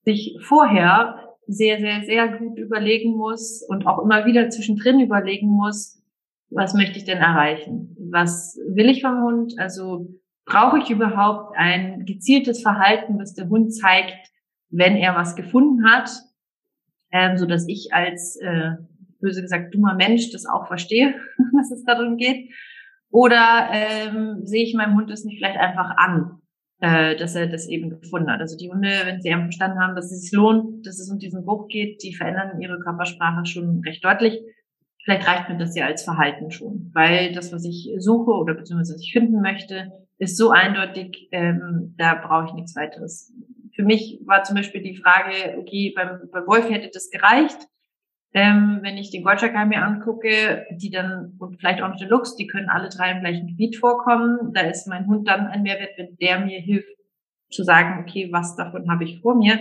sich 0.06 0.38
vorher 0.42 1.27
sehr, 1.48 1.80
sehr, 1.80 2.04
sehr 2.04 2.28
gut 2.38 2.58
überlegen 2.60 3.16
muss 3.16 3.64
und 3.68 3.88
auch 3.88 4.04
immer 4.04 4.26
wieder 4.26 4.50
zwischendrin 4.50 5.00
überlegen 5.00 5.48
muss, 5.48 6.04
was 6.50 6.74
möchte 6.74 6.98
ich 6.98 7.06
denn 7.06 7.18
erreichen? 7.18 7.96
Was 8.12 8.58
will 8.70 8.90
ich 8.90 9.02
vom 9.02 9.22
Hund? 9.24 9.54
Also 9.58 10.08
brauche 10.46 10.80
ich 10.80 10.90
überhaupt 10.90 11.56
ein 11.58 12.06
gezieltes 12.06 12.62
Verhalten, 12.62 13.20
was 13.20 13.34
der 13.34 13.50
Hund 13.50 13.74
zeigt, 13.74 14.30
wenn 14.70 14.96
er 14.96 15.16
was 15.16 15.36
gefunden 15.36 15.90
hat, 15.90 16.10
ähm, 17.12 17.38
so 17.38 17.46
dass 17.46 17.68
ich 17.68 17.94
als 17.94 18.38
äh, 18.38 18.72
böse 19.20 19.42
gesagt 19.42 19.74
dummer 19.74 19.96
Mensch 19.96 20.32
das 20.32 20.46
auch 20.46 20.68
verstehe, 20.68 21.16
dass 21.58 21.72
es 21.72 21.84
darum 21.84 22.18
geht. 22.18 22.52
Oder 23.10 23.70
ähm, 23.72 24.46
sehe 24.46 24.64
ich 24.64 24.74
meinem 24.74 24.96
Hund 24.96 25.10
das 25.10 25.24
nicht 25.24 25.38
vielleicht 25.38 25.58
einfach 25.58 25.96
an, 25.98 26.37
äh, 26.80 27.16
dass 27.16 27.36
er 27.36 27.48
das 27.48 27.68
eben 27.68 27.90
gefunden 27.90 28.32
hat. 28.32 28.40
Also 28.40 28.58
die 28.58 28.70
Hunde, 28.70 28.90
wenn 29.06 29.22
sie 29.22 29.30
eben 29.30 29.44
verstanden 29.44 29.80
haben, 29.80 29.96
dass 29.96 30.12
es 30.12 30.22
sich 30.22 30.32
lohnt, 30.32 30.86
dass 30.86 31.00
es 31.00 31.10
um 31.12 31.20
diesen 31.20 31.46
Bruch 31.46 31.68
geht, 31.68 32.04
die 32.04 32.16
verändern 32.16 32.62
ihre 32.62 32.80
Körpersprache 32.80 33.46
schon 33.46 33.82
recht 33.86 34.04
deutlich. 34.04 34.42
Vielleicht 35.04 35.28
reicht 35.28 35.50
mir 35.50 35.58
das 35.58 35.76
ja 35.76 35.86
als 35.86 36.04
Verhalten 36.04 36.52
schon, 36.52 36.92
weil 36.94 37.34
das, 37.34 37.54
was 37.54 37.64
ich 37.64 37.90
suche 37.98 38.32
oder 38.32 38.54
beziehungsweise 38.54 38.96
was 38.96 39.02
ich 39.02 39.14
finden 39.14 39.42
möchte, 39.42 39.92
ist 40.18 40.38
so 40.38 40.50
eindeutig, 40.50 41.30
ähm, 41.32 41.96
da 41.98 42.16
brauche 42.16 42.48
ich 42.48 42.54
nichts 42.54 42.76
weiteres 42.76 43.32
für 43.78 43.84
mich 43.84 44.20
war 44.26 44.44
zum 44.44 44.56
Beispiel 44.56 44.82
die 44.82 44.98
Frage, 44.98 45.56
okay, 45.60 45.94
beim, 45.96 46.20
beim 46.32 46.48
Wolf 46.48 46.70
hätte 46.70 46.90
das 46.92 47.12
gereicht. 47.12 47.58
Ähm, 48.38 48.82
wenn 48.84 48.98
ich 48.98 49.10
den 49.10 49.24
Goldschakal 49.24 49.66
mir 49.66 49.82
angucke, 49.82 50.68
die 50.70 50.92
dann, 50.92 51.34
und 51.40 51.58
vielleicht 51.58 51.82
auch 51.82 51.90
noch 51.90 51.98
den 51.98 52.10
Luchs, 52.10 52.36
die 52.36 52.46
können 52.46 52.70
alle 52.70 52.88
drei 52.90 53.10
im 53.10 53.22
gleichen 53.22 53.48
Gebiet 53.48 53.78
vorkommen. 53.78 54.54
Da 54.54 54.62
ist 54.62 54.88
mein 54.88 55.08
Hund 55.08 55.28
dann 55.28 55.48
ein 55.48 55.64
Mehrwert, 55.64 55.98
wenn 55.98 56.16
der 56.18 56.42
mir 56.42 56.60
hilft, 56.60 56.88
zu 57.50 57.64
sagen, 57.64 58.04
okay, 58.04 58.30
was 58.32 58.56
davon 58.56 58.92
habe 58.92 59.06
ich 59.06 59.22
vor 59.22 59.34
mir. 59.34 59.60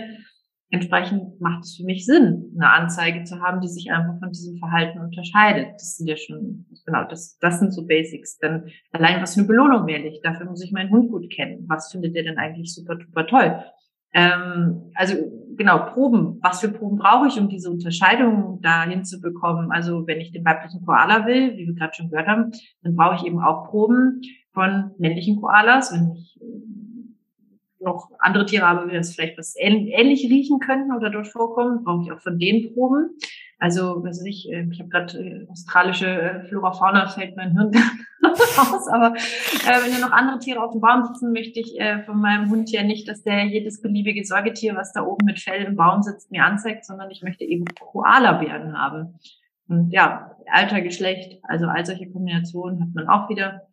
Entsprechend 0.69 1.41
macht 1.41 1.63
es 1.63 1.75
für 1.75 1.85
mich 1.85 2.05
Sinn, 2.05 2.53
eine 2.55 2.69
Anzeige 2.69 3.23
zu 3.23 3.41
haben, 3.41 3.61
die 3.61 3.67
sich 3.67 3.89
einfach 3.89 4.19
von 4.19 4.29
diesem 4.29 4.59
Verhalten 4.59 4.99
unterscheidet. 4.99 5.73
Das 5.73 5.97
sind 5.97 6.05
ja 6.05 6.15
schon, 6.15 6.67
genau, 6.85 7.03
das, 7.05 7.39
das 7.39 7.57
sind 7.57 7.73
so 7.73 7.87
Basics. 7.87 8.37
Dann 8.37 8.69
allein 8.91 9.23
was 9.23 9.33
für 9.33 9.39
eine 9.39 9.47
Belohnung 9.47 9.87
wähle 9.87 10.07
ich. 10.07 10.21
Dafür 10.21 10.45
muss 10.45 10.63
ich 10.63 10.71
meinen 10.71 10.91
Hund 10.91 11.09
gut 11.09 11.31
kennen. 11.31 11.65
Was 11.67 11.91
findet 11.91 12.15
der 12.15 12.25
denn 12.25 12.37
eigentlich 12.37 12.75
super, 12.75 12.95
super 13.03 13.25
toll? 13.25 13.63
Ähm, 14.13 14.91
also 14.95 15.15
genau, 15.57 15.85
Proben. 15.93 16.39
Was 16.41 16.61
für 16.61 16.69
Proben 16.69 16.97
brauche 16.97 17.27
ich, 17.27 17.39
um 17.39 17.49
diese 17.49 17.69
Unterscheidung 17.69 18.59
da 18.61 18.83
hinzubekommen? 18.83 19.71
Also 19.71 20.07
wenn 20.07 20.21
ich 20.21 20.31
den 20.31 20.45
weiblichen 20.45 20.85
Koala 20.85 21.25
will, 21.25 21.57
wie 21.57 21.67
wir 21.67 21.73
gerade 21.73 21.93
schon 21.93 22.09
gehört 22.09 22.27
haben, 22.27 22.51
dann 22.83 22.95
brauche 22.95 23.15
ich 23.15 23.25
eben 23.25 23.41
auch 23.41 23.69
Proben 23.69 24.21
von 24.53 24.91
männlichen 24.97 25.41
Koalas. 25.41 25.91
Wenn 25.91 26.13
ich 26.13 26.39
äh, 26.41 27.83
noch 27.83 28.09
andere 28.19 28.45
Tiere 28.45 28.65
habe, 28.65 28.89
die 28.89 28.95
das 28.95 29.13
vielleicht 29.13 29.37
was 29.37 29.55
ähnlich 29.57 30.23
riechen 30.29 30.59
könnten 30.59 30.93
oder 30.93 31.09
dort 31.09 31.27
vorkommen, 31.27 31.83
brauche 31.83 32.03
ich 32.03 32.11
auch 32.11 32.21
von 32.21 32.39
den 32.39 32.73
Proben. 32.73 33.17
Also, 33.59 34.03
was 34.03 34.19
weiß 34.19 34.25
ich, 34.25 34.51
äh, 34.51 34.67
ich 34.71 34.79
habe 34.79 34.89
gerade 34.89 35.17
äh, 35.17 35.47
australische 35.49 36.45
Flora 36.47 36.73
Fauna 36.73 37.07
fällt 37.07 37.35
mein 37.35 37.53
Hirn 37.53 37.71
aus, 38.23 38.87
aber 38.87 39.15
äh, 39.15 39.83
wenn 39.83 39.93
ja 39.93 39.99
noch 39.99 40.11
andere 40.11 40.37
Tiere 40.37 40.61
auf 40.61 40.73
dem 40.73 40.81
Baum 40.81 41.05
sitzen, 41.05 41.33
möchte 41.33 41.59
ich 41.59 41.79
äh, 41.79 42.03
von 42.03 42.21
meinem 42.21 42.51
Hund 42.51 42.71
ja 42.71 42.83
nicht, 42.83 43.07
dass 43.07 43.23
der 43.23 43.45
jedes 43.45 43.81
beliebige 43.81 44.23
Säugetier, 44.23 44.75
was 44.75 44.93
da 44.93 45.01
oben 45.01 45.25
mit 45.25 45.39
Fell 45.39 45.63
im 45.63 45.75
Baum 45.75 46.03
sitzt, 46.03 46.31
mir 46.31 46.45
anzeigt, 46.45 46.85
sondern 46.85 47.09
ich 47.09 47.23
möchte 47.23 47.45
eben 47.45 47.65
Koala-Bären 47.79 48.77
haben. 48.77 49.15
Und 49.67 49.91
ja, 49.91 50.35
Alter, 50.51 50.81
Geschlecht, 50.81 51.39
also 51.43 51.65
all 51.65 51.85
solche 51.85 52.09
Kombinationen 52.09 52.81
hat 52.81 52.93
man 52.93 53.07
auch 53.07 53.29
wieder. 53.29 53.63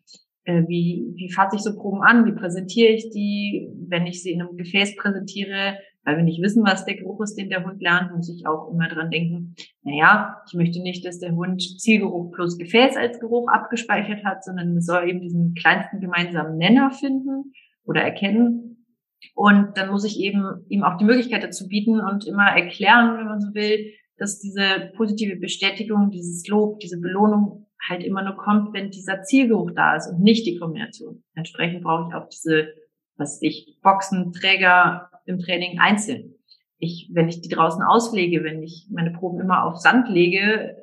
Äh, 0.44 0.62
wie, 0.66 1.12
wie 1.14 1.30
fasse 1.30 1.56
ich 1.56 1.62
so 1.62 1.76
Proben 1.76 2.02
an? 2.02 2.24
Wie 2.24 2.32
präsentiere 2.32 2.92
ich 2.92 3.10
die? 3.10 3.68
Wenn 3.88 4.06
ich 4.06 4.22
sie 4.22 4.32
in 4.32 4.40
einem 4.40 4.56
Gefäß 4.56 4.96
präsentiere, 4.96 5.78
weil 6.04 6.16
wir 6.16 6.24
nicht 6.24 6.42
wissen, 6.42 6.64
was 6.64 6.84
der 6.84 6.96
Geruch 6.96 7.20
ist, 7.22 7.36
den 7.36 7.48
der 7.48 7.64
Hund 7.64 7.80
lernt, 7.80 8.14
muss 8.14 8.28
ich 8.28 8.46
auch 8.46 8.70
immer 8.70 8.88
dran 8.88 9.10
denken, 9.10 9.54
naja, 9.82 10.42
ich 10.46 10.54
möchte 10.54 10.80
nicht, 10.82 11.04
dass 11.04 11.18
der 11.18 11.34
Hund 11.34 11.62
Zielgeruch 11.80 12.32
plus 12.32 12.58
Gefäß 12.58 12.96
als 12.96 13.20
Geruch 13.20 13.48
abgespeichert 13.48 14.24
hat, 14.24 14.44
sondern 14.44 14.76
es 14.76 14.86
soll 14.86 15.08
eben 15.08 15.20
diesen 15.20 15.54
kleinsten 15.54 16.00
gemeinsamen 16.00 16.56
Nenner 16.58 16.90
finden 16.90 17.52
oder 17.84 18.02
erkennen. 18.02 18.86
Und 19.34 19.76
dann 19.76 19.90
muss 19.90 20.04
ich 20.04 20.20
eben 20.20 20.64
ihm 20.68 20.82
auch 20.82 20.98
die 20.98 21.04
Möglichkeit 21.04 21.42
dazu 21.42 21.66
bieten 21.68 22.00
und 22.00 22.26
immer 22.26 22.48
erklären, 22.48 23.16
wenn 23.16 23.26
man 23.26 23.40
so 23.40 23.54
will, 23.54 23.92
dass 24.18 24.38
diese 24.38 24.92
positive 24.96 25.36
Bestätigung, 25.36 26.10
dieses 26.10 26.46
Lob, 26.46 26.78
diese 26.80 27.00
Belohnung 27.00 27.66
halt 27.88 28.04
immer 28.04 28.22
nur 28.22 28.36
kommt, 28.36 28.72
wenn 28.72 28.90
dieser 28.90 29.22
Zielgeruch 29.22 29.72
da 29.74 29.96
ist 29.96 30.08
und 30.08 30.20
nicht 30.20 30.46
die 30.46 30.58
Kombination. 30.58 31.22
Entsprechend 31.34 31.82
brauche 31.82 32.08
ich 32.08 32.14
auch 32.14 32.28
diese, 32.28 32.68
was 33.16 33.40
ich, 33.42 33.78
Boxen, 33.82 34.32
Träger, 34.32 35.10
im 35.24 35.38
Training 35.38 35.78
einzeln. 35.78 36.34
Ich, 36.78 37.10
wenn 37.12 37.28
ich 37.28 37.40
die 37.40 37.48
draußen 37.48 37.82
auslege, 37.82 38.44
wenn 38.44 38.62
ich 38.62 38.88
meine 38.90 39.10
Proben 39.12 39.40
immer 39.40 39.64
auf 39.64 39.78
Sand 39.78 40.08
lege, 40.08 40.76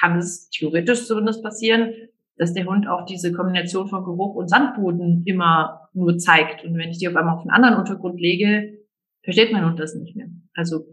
kann 0.00 0.18
es 0.18 0.48
theoretisch 0.50 1.06
zumindest 1.06 1.42
passieren, 1.42 1.92
dass 2.36 2.54
der 2.54 2.66
Hund 2.66 2.88
auch 2.88 3.04
diese 3.04 3.32
Kombination 3.32 3.88
von 3.88 4.04
Geruch 4.04 4.34
und 4.34 4.48
Sandboden 4.48 5.22
immer 5.26 5.88
nur 5.92 6.18
zeigt. 6.18 6.64
Und 6.64 6.76
wenn 6.76 6.90
ich 6.90 6.98
die 6.98 7.08
auf 7.08 7.16
einmal 7.16 7.36
auf 7.36 7.42
einen 7.42 7.50
anderen 7.50 7.76
Untergrund 7.76 8.20
lege, 8.20 8.78
versteht 9.22 9.52
mein 9.52 9.64
Hund 9.64 9.78
das 9.78 9.94
nicht 9.94 10.16
mehr. 10.16 10.28
Also 10.54 10.84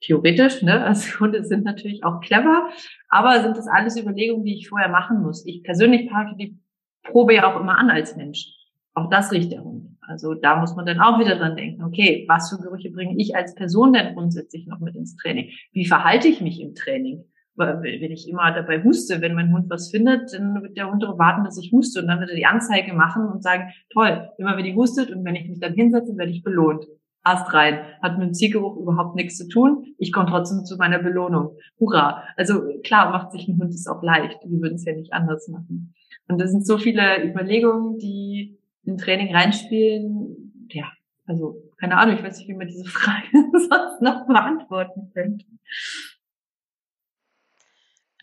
theoretisch, 0.00 0.62
ne? 0.62 0.84
Also 0.84 1.20
Hunde 1.20 1.44
sind 1.44 1.64
natürlich 1.64 2.04
auch 2.04 2.20
clever, 2.20 2.68
aber 3.08 3.42
sind 3.42 3.56
das 3.56 3.66
alles 3.66 4.00
Überlegungen, 4.00 4.44
die 4.44 4.54
ich 4.54 4.68
vorher 4.68 4.88
machen 4.88 5.22
muss. 5.22 5.46
Ich 5.46 5.62
persönlich 5.62 6.08
packe 6.08 6.36
die 6.36 6.58
Probe 7.02 7.34
ja 7.34 7.52
auch 7.52 7.60
immer 7.60 7.78
an 7.78 7.90
als 7.90 8.16
Mensch. 8.16 8.46
Auch 8.94 9.10
das 9.10 9.32
riecht 9.32 9.52
der 9.52 9.64
Hund. 9.64 9.91
Also 10.02 10.34
da 10.34 10.56
muss 10.56 10.74
man 10.74 10.84
dann 10.84 11.00
auch 11.00 11.20
wieder 11.20 11.36
dran 11.36 11.56
denken, 11.56 11.84
okay, 11.84 12.24
was 12.28 12.50
für 12.50 12.60
Gerüche 12.60 12.90
bringe 12.90 13.14
ich 13.18 13.36
als 13.36 13.54
Person 13.54 13.92
denn 13.92 14.14
grundsätzlich 14.14 14.66
noch 14.66 14.80
mit 14.80 14.96
ins 14.96 15.16
Training? 15.16 15.50
Wie 15.72 15.86
verhalte 15.86 16.28
ich 16.28 16.40
mich 16.40 16.60
im 16.60 16.74
Training? 16.74 17.24
Wenn 17.54 18.10
ich 18.10 18.28
immer 18.28 18.50
dabei 18.52 18.82
huste, 18.82 19.20
wenn 19.20 19.34
mein 19.34 19.52
Hund 19.52 19.70
was 19.70 19.90
findet, 19.90 20.32
dann 20.32 20.62
wird 20.62 20.76
der 20.76 20.90
Hund 20.90 21.02
darauf 21.02 21.18
warten, 21.18 21.44
dass 21.44 21.58
ich 21.58 21.70
huste 21.70 22.00
und 22.00 22.08
dann 22.08 22.18
wird 22.18 22.30
er 22.30 22.36
die 22.36 22.46
Anzeige 22.46 22.94
machen 22.94 23.26
und 23.26 23.42
sagen, 23.42 23.68
toll, 23.90 24.30
immer 24.38 24.56
wenn 24.56 24.64
die 24.64 24.74
hustet 24.74 25.10
und 25.10 25.24
wenn 25.24 25.36
ich 25.36 25.48
mich 25.48 25.60
dann 25.60 25.74
hinsetze, 25.74 26.16
werde 26.16 26.32
ich 26.32 26.42
belohnt. 26.42 26.86
Ast 27.24 27.52
rein. 27.54 27.78
Hat 28.02 28.18
mit 28.18 28.28
dem 28.28 28.34
Zielgeruch 28.34 28.76
überhaupt 28.76 29.14
nichts 29.14 29.36
zu 29.36 29.46
tun. 29.46 29.94
Ich 29.98 30.12
komme 30.12 30.28
trotzdem 30.28 30.64
zu 30.64 30.76
meiner 30.76 30.98
Belohnung. 30.98 31.56
Hurra. 31.78 32.24
Also 32.36 32.62
klar 32.82 33.10
macht 33.10 33.30
sich 33.30 33.46
ein 33.46 33.60
Hund 33.60 33.72
es 33.72 33.86
auch 33.86 34.02
leicht. 34.02 34.38
Die 34.44 34.60
würden 34.60 34.74
es 34.74 34.84
ja 34.84 34.94
nicht 34.94 35.12
anders 35.12 35.46
machen. 35.48 35.94
Und 36.26 36.40
das 36.40 36.50
sind 36.50 36.66
so 36.66 36.78
viele 36.78 37.24
Überlegungen, 37.24 37.98
die 37.98 38.58
im 38.84 38.98
Training 38.98 39.34
reinspielen, 39.34 40.68
ja, 40.70 40.90
also 41.26 41.70
keine 41.78 41.98
Ahnung, 41.98 42.16
ich 42.16 42.22
weiß 42.22 42.38
nicht, 42.38 42.48
wie 42.48 42.54
man 42.54 42.68
diese 42.68 42.84
Frage 42.88 43.26
sonst 43.52 44.02
noch 44.02 44.26
beantworten 44.26 45.10
könnte. 45.12 45.46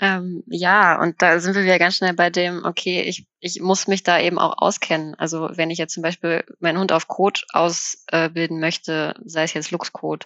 Ähm, 0.02 0.44
ja, 0.48 1.02
und 1.02 1.22
da 1.22 1.40
sind 1.40 1.56
wir 1.56 1.64
wieder 1.64 1.78
ganz 1.78 1.98
schnell 1.98 2.14
bei 2.14 2.30
dem, 2.30 2.64
okay, 2.64 3.02
ich, 3.02 3.28
ich 3.42 3.60
muss 3.60 3.88
mich 3.88 4.04
da 4.04 4.18
eben 4.18 4.40
auch 4.40 4.58
auskennen. 4.58 5.14
Also 5.16 5.50
wenn 5.54 5.72
ich 5.72 5.78
jetzt 5.78 5.94
zum 5.94 6.04
Beispiel 6.04 6.46
meinen 6.60 6.78
Hund 6.80 6.94
auf 6.94 7.10
Code 7.10 7.42
ausbilden 7.52 8.62
möchte, 8.62 9.14
sei 9.26 9.44
es 9.44 9.54
jetzt 9.54 9.72
Luchscode, 9.72 10.26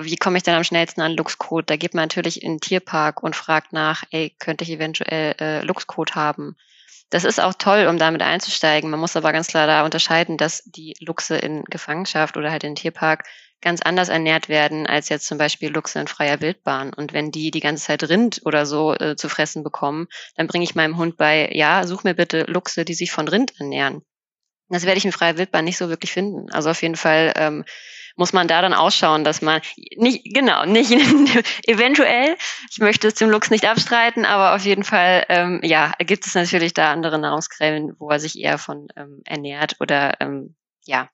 wie 0.00 0.16
komme 0.16 0.36
ich 0.36 0.42
dann 0.42 0.56
am 0.56 0.64
schnellsten 0.64 1.00
an 1.00 1.16
Luchscode? 1.16 1.68
Da 1.68 1.76
geht 1.76 1.94
man 1.94 2.04
natürlich 2.04 2.42
in 2.42 2.54
den 2.54 2.60
Tierpark 2.60 3.22
und 3.22 3.36
fragt 3.36 3.72
nach, 3.72 4.04
ey, 4.10 4.34
könnte 4.38 4.64
ich 4.64 4.70
eventuell 4.70 5.34
äh, 5.38 5.62
Luchscode 5.62 6.14
haben? 6.14 6.56
Das 7.10 7.24
ist 7.24 7.40
auch 7.40 7.54
toll, 7.54 7.86
um 7.86 7.98
damit 7.98 8.22
einzusteigen. 8.22 8.90
Man 8.90 8.98
muss 8.98 9.16
aber 9.16 9.32
ganz 9.32 9.46
klar 9.46 9.66
da 9.66 9.84
unterscheiden, 9.84 10.36
dass 10.36 10.62
die 10.64 10.94
Luchse 11.00 11.36
in 11.36 11.62
Gefangenschaft 11.64 12.36
oder 12.36 12.50
halt 12.50 12.64
in 12.64 12.74
Tierpark 12.74 13.24
ganz 13.62 13.80
anders 13.80 14.08
ernährt 14.08 14.48
werden 14.48 14.86
als 14.86 15.08
jetzt 15.08 15.26
zum 15.26 15.38
Beispiel 15.38 15.70
Luchse 15.70 16.00
in 16.00 16.08
freier 16.08 16.40
Wildbahn. 16.40 16.92
Und 16.92 17.12
wenn 17.12 17.30
die 17.30 17.50
die 17.50 17.60
ganze 17.60 17.84
Zeit 17.84 18.08
Rind 18.08 18.42
oder 18.44 18.66
so 18.66 18.94
äh, 18.94 19.16
zu 19.16 19.28
fressen 19.28 19.62
bekommen, 19.62 20.08
dann 20.34 20.46
bringe 20.46 20.64
ich 20.64 20.74
meinem 20.74 20.96
Hund 20.96 21.16
bei, 21.16 21.48
ja, 21.52 21.86
such 21.86 22.04
mir 22.04 22.14
bitte 22.14 22.42
Luchse, 22.44 22.84
die 22.84 22.94
sich 22.94 23.12
von 23.12 23.28
Rind 23.28 23.52
ernähren. 23.58 24.02
Das 24.68 24.84
werde 24.84 24.98
ich 24.98 25.04
in 25.04 25.12
freier 25.12 25.38
Wildbahn 25.38 25.64
nicht 25.64 25.78
so 25.78 25.88
wirklich 25.88 26.12
finden. 26.12 26.50
Also 26.50 26.70
auf 26.70 26.82
jeden 26.82 26.96
Fall 26.96 27.32
ähm, 27.36 27.64
muss 28.16 28.32
man 28.32 28.48
da 28.48 28.62
dann 28.62 28.74
ausschauen, 28.74 29.24
dass 29.24 29.42
man 29.42 29.60
nicht, 29.96 30.34
genau, 30.34 30.64
nicht 30.64 30.90
eventuell, 31.66 32.36
ich 32.70 32.78
möchte 32.78 33.08
es 33.08 33.14
dem 33.14 33.30
Lux 33.30 33.50
nicht 33.50 33.66
abstreiten, 33.66 34.24
aber 34.24 34.54
auf 34.54 34.64
jeden 34.64 34.84
Fall, 34.84 35.24
ähm, 35.28 35.60
ja, 35.62 35.92
gibt 35.98 36.26
es 36.26 36.34
natürlich 36.34 36.74
da 36.74 36.90
andere 36.90 37.18
Nahrungsquellen, 37.18 37.94
wo 37.98 38.10
er 38.10 38.18
sich 38.18 38.38
eher 38.38 38.58
von 38.58 38.88
ähm, 38.96 39.22
ernährt 39.24 39.76
oder 39.80 40.20
ähm, 40.20 40.54
ja. 40.84 41.08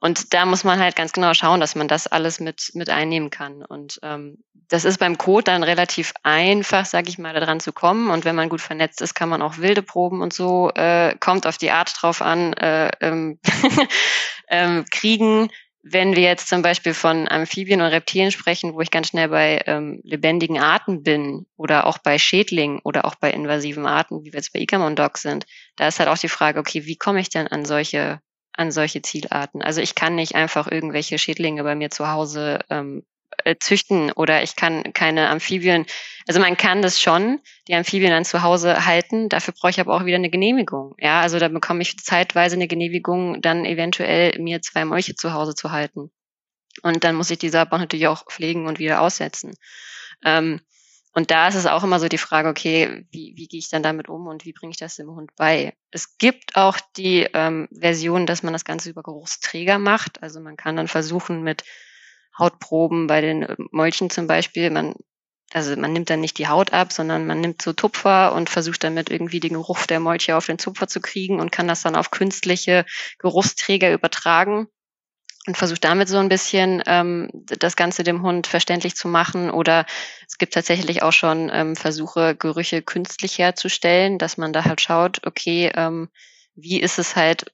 Und 0.00 0.32
da 0.32 0.46
muss 0.46 0.62
man 0.62 0.78
halt 0.78 0.94
ganz 0.94 1.12
genau 1.12 1.34
schauen, 1.34 1.58
dass 1.58 1.74
man 1.74 1.88
das 1.88 2.06
alles 2.06 2.38
mit, 2.38 2.70
mit 2.74 2.88
einnehmen 2.88 3.30
kann. 3.30 3.64
Und 3.64 3.98
ähm, 4.04 4.38
das 4.68 4.84
ist 4.84 4.98
beim 4.98 5.18
Code 5.18 5.44
dann 5.44 5.64
relativ 5.64 6.12
einfach, 6.22 6.84
sage 6.84 7.08
ich 7.08 7.18
mal, 7.18 7.34
daran 7.34 7.58
zu 7.58 7.72
kommen. 7.72 8.10
Und 8.10 8.24
wenn 8.24 8.36
man 8.36 8.48
gut 8.48 8.60
vernetzt 8.60 9.00
ist, 9.00 9.14
kann 9.14 9.28
man 9.28 9.42
auch 9.42 9.58
wilde 9.58 9.82
Proben 9.82 10.20
und 10.20 10.32
so, 10.32 10.70
äh, 10.74 11.16
kommt 11.18 11.46
auf 11.46 11.58
die 11.58 11.72
Art 11.72 11.92
drauf 12.00 12.22
an, 12.22 12.52
äh, 12.52 12.90
ähm, 13.00 13.40
ähm, 14.48 14.84
kriegen. 14.92 15.50
Wenn 15.82 16.16
wir 16.16 16.24
jetzt 16.24 16.48
zum 16.48 16.62
Beispiel 16.62 16.92
von 16.92 17.28
Amphibien 17.28 17.80
und 17.80 17.86
Reptilien 17.88 18.30
sprechen, 18.32 18.74
wo 18.74 18.80
ich 18.80 18.90
ganz 18.90 19.08
schnell 19.08 19.28
bei 19.28 19.62
ähm, 19.66 20.00
lebendigen 20.02 20.58
Arten 20.58 21.02
bin 21.02 21.46
oder 21.56 21.86
auch 21.86 21.98
bei 21.98 22.18
Schädlingen 22.18 22.80
oder 22.82 23.04
auch 23.04 23.14
bei 23.14 23.30
invasiven 23.30 23.86
Arten, 23.86 24.24
wie 24.24 24.32
wir 24.32 24.38
jetzt 24.38 24.52
bei 24.52 24.60
Ikamon 24.60 24.96
Dog 24.96 25.18
sind, 25.18 25.46
da 25.76 25.86
ist 25.88 26.00
halt 26.00 26.08
auch 26.08 26.18
die 26.18 26.28
Frage, 26.28 26.58
okay, 26.58 26.84
wie 26.86 26.96
komme 26.96 27.20
ich 27.20 27.30
denn 27.30 27.46
an 27.46 27.64
solche 27.64 28.20
an 28.52 28.72
solche 28.72 29.02
Zielarten? 29.02 29.62
Also 29.62 29.80
ich 29.80 29.94
kann 29.94 30.16
nicht 30.16 30.34
einfach 30.34 30.70
irgendwelche 30.70 31.16
Schädlinge 31.16 31.62
bei 31.62 31.76
mir 31.76 31.90
zu 31.90 32.08
Hause 32.08 32.58
ähm, 32.70 32.98
äh, 32.98 33.17
züchten 33.60 34.12
oder 34.12 34.42
ich 34.42 34.56
kann 34.56 34.92
keine 34.92 35.28
Amphibien, 35.28 35.86
also 36.26 36.40
man 36.40 36.56
kann 36.56 36.82
das 36.82 37.00
schon, 37.00 37.40
die 37.68 37.74
Amphibien 37.74 38.10
dann 38.10 38.24
zu 38.24 38.42
Hause 38.42 38.84
halten, 38.84 39.28
dafür 39.28 39.54
brauche 39.58 39.70
ich 39.70 39.80
aber 39.80 39.94
auch 39.94 40.04
wieder 40.04 40.16
eine 40.16 40.30
Genehmigung. 40.30 40.94
Ja, 40.98 41.20
also 41.20 41.38
da 41.38 41.48
bekomme 41.48 41.82
ich 41.82 41.98
zeitweise 41.98 42.56
eine 42.56 42.68
Genehmigung, 42.68 43.40
dann 43.40 43.64
eventuell 43.64 44.38
mir 44.38 44.60
zwei 44.62 44.84
Molche 44.84 45.14
zu 45.14 45.32
Hause 45.32 45.54
zu 45.54 45.70
halten. 45.70 46.10
Und 46.82 47.04
dann 47.04 47.14
muss 47.14 47.30
ich 47.30 47.38
die 47.38 47.48
Saatbahn 47.48 47.80
natürlich 47.80 48.06
auch 48.06 48.26
pflegen 48.26 48.66
und 48.66 48.78
wieder 48.78 49.00
aussetzen. 49.00 49.54
Ähm, 50.24 50.60
und 51.14 51.30
da 51.30 51.48
ist 51.48 51.54
es 51.54 51.66
auch 51.66 51.82
immer 51.82 51.98
so 51.98 52.08
die 52.08 52.18
Frage, 52.18 52.48
okay, 52.48 53.04
wie, 53.10 53.32
wie 53.34 53.48
gehe 53.48 53.58
ich 53.58 53.70
dann 53.70 53.82
damit 53.82 54.08
um 54.08 54.26
und 54.26 54.44
wie 54.44 54.52
bringe 54.52 54.70
ich 54.70 54.76
das 54.76 54.96
dem 54.96 55.08
Hund 55.08 55.30
bei? 55.36 55.74
Es 55.90 56.16
gibt 56.18 56.54
auch 56.54 56.78
die 56.96 57.26
ähm, 57.32 57.68
Version, 57.72 58.26
dass 58.26 58.42
man 58.42 58.52
das 58.52 58.64
Ganze 58.64 58.90
über 58.90 59.02
Geruchsträger 59.02 59.78
macht. 59.78 60.22
Also 60.22 60.40
man 60.40 60.56
kann 60.56 60.76
dann 60.76 60.86
versuchen 60.86 61.42
mit 61.42 61.64
Hautproben 62.38 63.06
bei 63.06 63.20
den 63.20 63.42
äh, 63.42 63.56
Molchen 63.70 64.10
zum 64.10 64.26
Beispiel. 64.26 64.70
Man, 64.70 64.94
also 65.52 65.76
man 65.76 65.92
nimmt 65.92 66.10
dann 66.10 66.20
nicht 66.20 66.38
die 66.38 66.48
Haut 66.48 66.72
ab, 66.72 66.92
sondern 66.92 67.26
man 67.26 67.40
nimmt 67.40 67.62
so 67.62 67.72
Tupfer 67.72 68.32
und 68.34 68.50
versucht 68.50 68.84
damit 68.84 69.10
irgendwie 69.10 69.40
den 69.40 69.54
Geruch 69.54 69.86
der 69.86 70.00
Molche 70.00 70.36
auf 70.36 70.46
den 70.46 70.58
Tupfer 70.58 70.88
zu 70.88 71.00
kriegen 71.00 71.40
und 71.40 71.52
kann 71.52 71.68
das 71.68 71.82
dann 71.82 71.96
auf 71.96 72.10
künstliche 72.10 72.84
Geruchsträger 73.18 73.92
übertragen 73.92 74.68
und 75.48 75.56
versucht 75.56 75.82
damit 75.84 76.08
so 76.08 76.18
ein 76.18 76.28
bisschen 76.28 76.82
ähm, 76.86 77.30
das 77.32 77.74
Ganze 77.74 78.04
dem 78.04 78.22
Hund 78.22 78.46
verständlich 78.46 78.94
zu 78.94 79.08
machen. 79.08 79.50
Oder 79.50 79.86
es 80.26 80.36
gibt 80.36 80.52
tatsächlich 80.52 81.02
auch 81.02 81.12
schon 81.12 81.50
ähm, 81.52 81.74
Versuche, 81.74 82.36
Gerüche 82.36 82.82
künstlich 82.82 83.38
herzustellen, 83.38 84.18
dass 84.18 84.36
man 84.36 84.52
da 84.52 84.64
halt 84.64 84.82
schaut, 84.82 85.26
okay, 85.26 85.72
ähm, 85.74 86.10
wie 86.54 86.78
ist 86.80 86.98
es 86.98 87.16
halt 87.16 87.52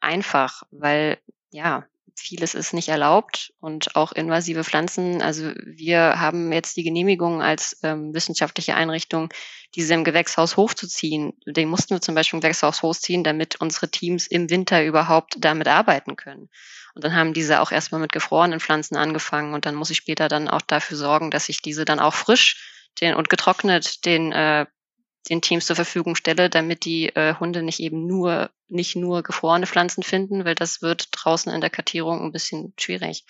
einfach, 0.00 0.62
weil 0.70 1.18
ja, 1.50 1.86
vieles 2.16 2.54
ist 2.54 2.72
nicht 2.72 2.88
erlaubt 2.88 3.52
und 3.60 3.94
auch 3.94 4.12
invasive 4.12 4.64
Pflanzen. 4.64 5.22
Also 5.22 5.52
wir 5.64 6.18
haben 6.20 6.52
jetzt 6.52 6.76
die 6.76 6.82
Genehmigung 6.82 7.42
als 7.42 7.78
ähm, 7.82 8.14
wissenschaftliche 8.14 8.74
Einrichtung, 8.74 9.28
diese 9.74 9.94
im 9.94 10.04
Gewächshaus 10.04 10.56
hochzuziehen. 10.56 11.34
Den 11.46 11.68
mussten 11.68 11.94
wir 11.94 12.00
zum 12.00 12.14
Beispiel 12.14 12.38
im 12.38 12.40
Gewächshaus 12.40 12.82
hochziehen, 12.82 13.22
damit 13.22 13.60
unsere 13.60 13.90
Teams 13.90 14.26
im 14.26 14.50
Winter 14.50 14.84
überhaupt 14.84 15.36
damit 15.38 15.68
arbeiten 15.68 16.16
können. 16.16 16.48
Und 16.94 17.04
dann 17.04 17.14
haben 17.14 17.34
diese 17.34 17.60
auch 17.60 17.72
erstmal 17.72 18.00
mit 18.00 18.12
gefrorenen 18.12 18.60
Pflanzen 18.60 18.96
angefangen 18.96 19.52
und 19.52 19.66
dann 19.66 19.74
muss 19.74 19.90
ich 19.90 19.98
später 19.98 20.28
dann 20.28 20.48
auch 20.48 20.62
dafür 20.62 20.96
sorgen, 20.96 21.30
dass 21.30 21.50
ich 21.50 21.60
diese 21.60 21.84
dann 21.84 22.00
auch 22.00 22.14
frisch 22.14 22.90
den, 23.00 23.14
und 23.14 23.28
getrocknet 23.28 24.06
den 24.06 24.32
äh, 24.32 24.64
den 25.28 25.42
Teams 25.42 25.66
zur 25.66 25.76
Verfügung 25.76 26.16
stelle, 26.16 26.50
damit 26.50 26.84
die 26.84 27.08
äh, 27.14 27.34
Hunde 27.34 27.62
nicht 27.62 27.80
eben 27.80 28.06
nur, 28.06 28.50
nicht 28.68 28.96
nur 28.96 29.22
gefrorene 29.22 29.66
Pflanzen 29.66 30.02
finden, 30.02 30.44
weil 30.44 30.54
das 30.54 30.82
wird 30.82 31.08
draußen 31.12 31.52
in 31.52 31.60
der 31.60 31.70
Kartierung 31.70 32.22
ein 32.22 32.32
bisschen 32.32 32.72
schwierig. 32.78 33.24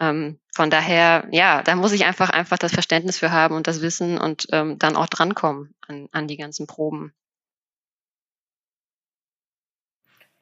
Ähm, 0.00 0.38
von 0.54 0.70
daher, 0.70 1.26
ja, 1.32 1.62
da 1.62 1.74
muss 1.74 1.92
ich 1.92 2.04
einfach, 2.04 2.30
einfach 2.30 2.58
das 2.58 2.72
Verständnis 2.72 3.18
für 3.18 3.32
haben 3.32 3.56
und 3.56 3.66
das 3.66 3.82
Wissen 3.82 4.18
und 4.18 4.46
ähm, 4.52 4.78
dann 4.78 4.96
auch 4.96 5.06
drankommen 5.06 5.74
an, 5.86 6.08
an 6.12 6.28
die 6.28 6.36
ganzen 6.36 6.66
Proben. 6.66 7.12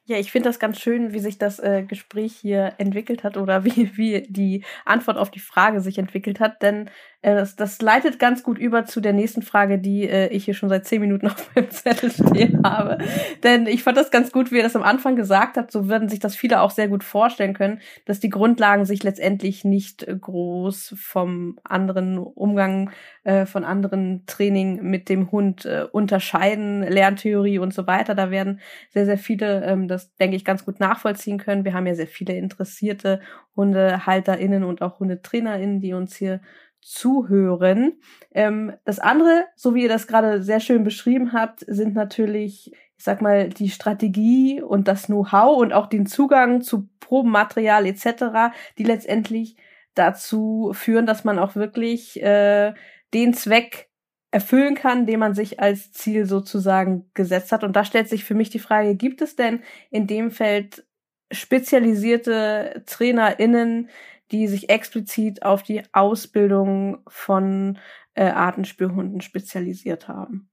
Ja, 0.09 0.17
ich 0.17 0.31
finde 0.31 0.47
das 0.47 0.59
ganz 0.59 0.79
schön, 0.79 1.11
wie 1.11 1.19
sich 1.19 1.37
das 1.37 1.59
äh, 1.59 1.83
Gespräch 1.83 2.33
hier 2.33 2.75
entwickelt 2.77 3.25
hat 3.25 3.35
oder 3.35 3.65
wie, 3.65 3.97
wie 3.97 4.21
die 4.29 4.63
Antwort 4.85 5.17
auf 5.17 5.29
die 5.31 5.41
Frage 5.41 5.81
sich 5.81 5.97
entwickelt 5.97 6.39
hat, 6.39 6.61
denn 6.61 6.89
das, 7.35 7.55
das 7.55 7.81
leitet 7.81 8.19
ganz 8.19 8.43
gut 8.43 8.57
über 8.57 8.85
zu 8.85 9.01
der 9.01 9.13
nächsten 9.13 9.41
Frage, 9.41 9.79
die 9.79 10.07
äh, 10.07 10.27
ich 10.27 10.45
hier 10.45 10.53
schon 10.53 10.69
seit 10.69 10.85
zehn 10.85 11.01
Minuten 11.01 11.27
auf 11.27 11.49
meinem 11.55 11.69
Zettel 11.69 12.11
stehen 12.11 12.61
habe. 12.63 12.97
denn 13.43 13.67
ich 13.67 13.83
fand 13.83 13.97
das 13.97 14.11
ganz 14.11 14.31
gut, 14.31 14.51
wie 14.51 14.57
er 14.57 14.63
das 14.63 14.75
am 14.75 14.83
Anfang 14.83 15.15
gesagt 15.15 15.57
hat, 15.57 15.71
so 15.71 15.89
würden 15.89 16.09
sich 16.09 16.19
das 16.19 16.35
viele 16.35 16.61
auch 16.61 16.71
sehr 16.71 16.87
gut 16.87 17.03
vorstellen 17.03 17.53
können, 17.53 17.79
dass 18.05 18.19
die 18.19 18.29
Grundlagen 18.29 18.85
sich 18.85 19.03
letztendlich 19.03 19.63
nicht 19.63 20.05
groß 20.07 20.95
vom 20.97 21.57
anderen 21.63 22.17
Umgang, 22.17 22.91
äh, 23.23 23.45
von 23.45 23.63
anderen 23.63 24.23
Training 24.25 24.83
mit 24.83 25.09
dem 25.09 25.31
Hund 25.31 25.65
äh, 25.65 25.85
unterscheiden, 25.91 26.83
Lerntheorie 26.83 27.59
und 27.59 27.73
so 27.73 27.87
weiter. 27.87 28.15
Da 28.15 28.31
werden 28.31 28.59
sehr, 28.89 29.05
sehr 29.05 29.17
viele 29.17 29.63
ähm, 29.65 29.87
das, 29.87 30.15
denke 30.15 30.35
ich, 30.35 30.45
ganz 30.45 30.65
gut 30.65 30.79
nachvollziehen 30.79 31.37
können. 31.37 31.65
Wir 31.65 31.73
haben 31.73 31.87
ja 31.87 31.95
sehr 31.95 32.07
viele 32.07 32.35
interessierte 32.35 33.21
HundehalterInnen 33.55 34.63
und 34.63 34.81
auch 34.81 34.99
HundetrainerInnen, 34.99 35.81
die 35.81 35.93
uns 35.93 36.15
hier 36.15 36.41
zuhören. 36.87 37.99
Ähm, 38.31 38.73
das 38.85 38.99
andere, 38.99 39.45
so 39.55 39.75
wie 39.75 39.83
ihr 39.83 39.89
das 39.89 40.07
gerade 40.07 40.41
sehr 40.41 40.61
schön 40.61 40.85
beschrieben 40.85 41.33
habt, 41.33 41.59
sind 41.67 41.93
natürlich, 41.93 42.71
ich 42.71 43.03
sag 43.03 43.21
mal, 43.21 43.49
die 43.49 43.69
Strategie 43.69 44.61
und 44.61 44.87
das 44.87 45.07
Know-how 45.07 45.57
und 45.57 45.73
auch 45.73 45.87
den 45.87 46.05
Zugang 46.05 46.61
zu 46.61 46.87
Probenmaterial 47.01 47.85
etc., 47.85 48.55
die 48.77 48.85
letztendlich 48.85 49.57
dazu 49.95 50.71
führen, 50.73 51.05
dass 51.05 51.25
man 51.25 51.39
auch 51.39 51.55
wirklich 51.55 52.21
äh, 52.23 52.73
den 53.13 53.33
Zweck 53.33 53.89
erfüllen 54.31 54.75
kann, 54.75 55.05
den 55.05 55.19
man 55.19 55.33
sich 55.33 55.59
als 55.59 55.91
Ziel 55.91 56.25
sozusagen 56.25 57.09
gesetzt 57.13 57.51
hat. 57.51 57.65
Und 57.65 57.75
da 57.75 57.83
stellt 57.83 58.07
sich 58.07 58.23
für 58.23 58.35
mich 58.35 58.49
die 58.49 58.59
Frage, 58.59 58.95
gibt 58.95 59.21
es 59.21 59.35
denn 59.35 59.61
in 59.89 60.07
dem 60.07 60.31
Feld 60.31 60.85
spezialisierte 61.31 62.83
TrainerInnen, 62.85 63.89
die 64.31 64.47
sich 64.47 64.69
explizit 64.69 65.43
auf 65.43 65.63
die 65.63 65.83
Ausbildung 65.93 67.03
von 67.07 67.79
äh, 68.13 68.25
Artenspürhunden 68.25 69.21
spezialisiert 69.21 70.07
haben. 70.07 70.49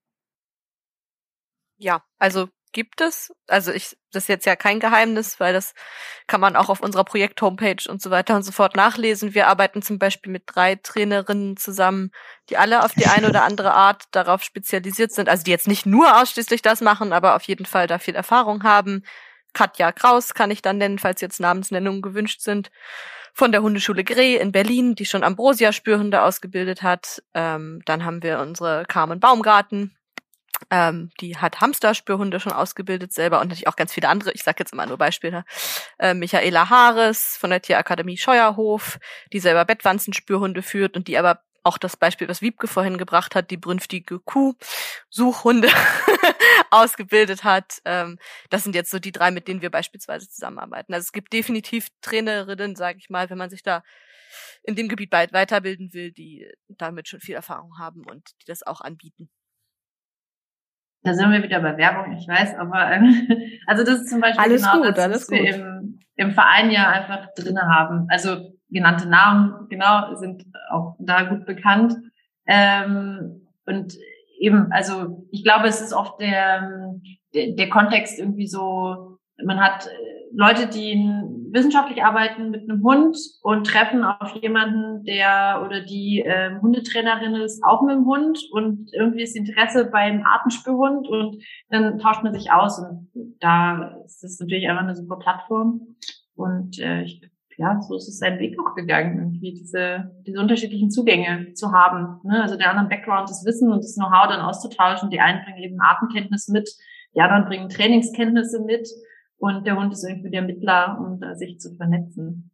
Ja, 1.76 2.05
also 2.18 2.48
gibt 2.74 3.01
es. 3.01 3.32
Also 3.46 3.72
ich, 3.72 3.96
das 4.12 4.24
ist 4.24 4.28
jetzt 4.28 4.46
ja 4.46 4.56
kein 4.56 4.80
Geheimnis, 4.80 5.40
weil 5.40 5.55
das 5.55 5.72
kann 6.26 6.40
man 6.40 6.56
auch 6.56 6.68
auf 6.68 6.80
unserer 6.80 7.05
Projekt-Homepage 7.05 7.88
und 7.88 8.02
so 8.02 8.10
weiter 8.10 8.36
und 8.36 8.42
so 8.42 8.52
fort 8.52 8.76
nachlesen. 8.76 9.32
Wir 9.32 9.46
arbeiten 9.46 9.80
zum 9.80 9.98
Beispiel 9.98 10.30
mit 10.30 10.42
drei 10.46 10.74
Trainerinnen 10.74 11.56
zusammen, 11.56 12.10
die 12.51 12.59
alle 12.59 12.84
auf 12.84 12.92
die 12.92 13.06
eine 13.06 13.28
oder 13.28 13.44
andere 13.44 13.72
Art 13.72 14.02
darauf 14.10 14.42
spezialisiert 14.42 15.12
sind. 15.12 15.28
Also 15.28 15.44
die 15.44 15.52
jetzt 15.52 15.68
nicht 15.68 15.86
nur 15.86 16.20
ausschließlich 16.20 16.60
das 16.60 16.82
machen, 16.82 17.12
aber 17.12 17.36
auf 17.36 17.44
jeden 17.44 17.64
Fall 17.64 17.86
da 17.86 17.98
viel 17.98 18.14
Erfahrung 18.14 18.64
haben. 18.64 19.05
Katja 19.55 19.92
Kraus 19.92 20.34
kann 20.34 20.51
ich 20.51 20.60
dann 20.60 20.78
nennen, 20.78 20.98
falls 20.98 21.20
jetzt 21.20 21.40
Namensnennungen 21.40 22.02
gewünscht 22.02 22.40
sind 22.40 22.70
von 23.35 23.52
der 23.52 23.62
Hundeschule 23.62 24.05
Grey 24.05 24.36
in 24.36 24.52
Berlin, 24.52 24.94
die 24.94 25.05
schon 25.05 25.24
Ambrosia-Spürhunde 25.24 26.23
ausgebildet 26.23 26.82
hat. 26.82 27.23
Ähm, 27.35 27.82
dann 27.85 28.05
haben 28.05 28.23
wir 28.23 28.39
unsere 28.39 28.85
Carmen 28.86 29.20
Baumgarten, 29.20 29.94
ähm, 30.70 31.11
die 31.20 31.36
hat 31.36 31.61
Hamster-Spürhunde 31.61 32.40
schon 32.40 32.52
ausgebildet 32.52 33.12
selber 33.12 33.40
und 33.40 33.48
natürlich 33.48 33.69
auch 33.69 33.77
ganz 33.77 33.93
viele 33.93 34.09
andere. 34.09 34.32
Ich 34.32 34.44
sage 34.44 34.56
jetzt 34.61 34.73
immer 34.73 34.86
nur 34.86 34.98
Beispiele. 34.98 35.44
Äh, 35.98 36.15
Michaela 36.15 36.70
Haares 36.70 37.36
von 37.39 37.51
der 37.51 37.61
Tierakademie 37.61 38.16
Scheuerhof, 38.16 38.98
die 39.32 39.40
selber 39.40 39.65
Bettwanzenspürhunde 39.65 40.62
führt 40.62 40.97
und 40.97 41.09
die 41.09 41.19
aber 41.19 41.40
auch 41.65 41.78
das 41.78 41.97
Beispiel, 41.97 42.28
was 42.28 42.43
Wiebke 42.43 42.69
vorhin 42.69 42.98
gebracht 42.98 43.35
hat, 43.35 43.51
die 43.51 43.56
brünftige 43.56 44.20
Kuh, 44.20 44.55
Suchhunde 45.09 45.69
ausgebildet 46.74 47.44
hat. 47.44 47.80
Ähm, 47.84 48.18
das 48.51 48.64
sind 48.64 48.74
jetzt 48.74 48.90
so 48.90 48.98
die 48.98 49.12
drei, 49.12 49.30
mit 49.30 49.48
denen 49.48 49.62
wir 49.62 49.70
beispielsweise 49.70 50.28
zusammenarbeiten. 50.28 50.92
Also 50.92 51.05
es 51.05 51.12
gibt 51.12 51.32
definitiv 51.32 51.88
Trainerinnen, 52.02 52.76
sage 52.76 52.98
ich 52.98 53.10
mal, 53.10 53.30
wenn 53.30 53.38
man 53.38 53.51
sich 53.51 53.62
da 53.62 53.82
in 54.62 54.74
dem 54.74 54.88
Gebiet 54.88 55.12
weiterbilden 55.12 55.92
will, 55.92 56.12
die 56.12 56.51
damit 56.68 57.09
schon 57.09 57.20
viel 57.20 57.34
Erfahrung 57.34 57.78
haben 57.78 58.02
und 58.05 58.30
die 58.40 58.46
das 58.46 58.66
auch 58.66 58.80
anbieten. 58.80 59.30
Da 61.02 61.12
sind 61.12 61.30
wir 61.30 61.42
wieder 61.42 61.60
bei 61.60 61.76
Werbung, 61.76 62.16
ich 62.16 62.26
weiß, 62.26 62.55
aber 62.55 62.90
ähm, 62.90 63.28
also 63.66 63.84
das 63.84 64.01
ist 64.01 64.09
zum 64.09 64.20
Beispiel 64.20 64.42
alles 64.42 64.62
genau 64.62 64.78
gut, 64.78 64.96
das, 64.96 65.05
alles 65.05 65.22
was 65.22 65.30
wir 65.30 65.55
im, 65.55 66.01
im 66.16 66.32
Verein 66.32 66.70
ja 66.70 66.88
einfach 66.88 67.28
drinne 67.34 67.62
haben. 67.62 68.06
Also 68.09 68.59
genannte 68.70 69.09
Namen, 69.09 69.68
genau, 69.68 70.14
sind 70.14 70.44
auch 70.70 70.96
da 70.98 71.24
gut 71.24 71.44
bekannt. 71.44 71.94
Ähm, 72.46 73.46
und 73.66 73.94
eben, 74.44 74.70
also 74.70 75.26
ich 75.30 75.42
glaube, 75.42 75.66
es 75.66 75.80
ist 75.80 75.92
oft 75.92 76.20
der, 76.20 76.96
der, 77.34 77.52
der 77.52 77.70
Kontext 77.70 78.18
irgendwie 78.18 78.46
so, 78.46 79.18
man 79.42 79.60
hat 79.60 79.86
äh, 79.86 79.90
Leute, 80.36 80.66
die 80.66 80.94
wissenschaftlich 81.50 82.02
arbeiten 82.02 82.50
mit 82.50 82.68
einem 82.68 82.82
Hund 82.82 83.16
und 83.42 83.66
treffen 83.66 84.02
auf 84.02 84.34
jemanden, 84.42 85.04
der 85.04 85.62
oder 85.64 85.80
die 85.80 86.24
ähm, 86.26 86.60
Hundetrainerin 86.60 87.34
ist, 87.36 87.62
auch 87.64 87.82
mit 87.82 87.94
dem 87.94 88.04
Hund 88.04 88.40
und 88.50 88.90
irgendwie 88.92 89.22
ist 89.22 89.36
Interesse 89.36 89.86
beim 89.86 90.24
Artenspürhund 90.24 91.08
und 91.08 91.42
dann 91.70 91.98
tauscht 91.98 92.24
man 92.24 92.34
sich 92.34 92.50
aus 92.50 92.80
und 92.80 93.08
da 93.40 93.96
ist 94.04 94.22
das 94.22 94.38
natürlich 94.40 94.68
einfach 94.68 94.82
eine 94.82 94.96
super 94.96 95.16
Plattform. 95.16 95.96
Und 96.34 96.80
äh, 96.80 97.02
ich, 97.02 97.20
ja, 97.56 97.81
so 97.81 97.97
ist 97.97 98.09
es 98.09 98.18
seinen 98.18 98.39
Weg 98.39 98.59
auch 98.59 98.74
gegangen, 98.74 99.18
irgendwie 99.18 99.55
diese, 99.55 100.10
diese 100.26 100.40
unterschiedlichen 100.40 100.90
Zugänge 100.90 101.52
zu 101.55 101.72
haben. 101.72 102.20
Ne? 102.24 102.43
Also 102.43 102.56
der 102.56 102.70
anderen 102.70 102.89
Background, 102.89 103.28
das 103.28 103.44
Wissen 103.44 103.72
und 103.72 103.85
das 103.85 103.94
Know-how 103.94 104.28
dann 104.28 104.40
auszutauschen. 104.40 105.10
Die 105.10 105.20
einen 105.20 105.44
bringen 105.44 105.59
eben 105.59 105.81
Atemkenntnis 105.81 106.48
mit, 106.48 106.68
die 107.14 107.20
anderen 107.20 107.44
bringen 107.47 107.68
Trainingskenntnisse 107.68 108.60
mit 108.60 108.89
und 109.39 109.66
der 109.66 109.76
Hund 109.76 109.93
ist 109.93 110.05
irgendwie 110.05 110.31
der 110.31 110.43
Mittler, 110.43 110.98
um 111.01 111.20
da 111.20 111.35
sich 111.35 111.60
zu 111.60 111.76
vernetzen. 111.76 112.51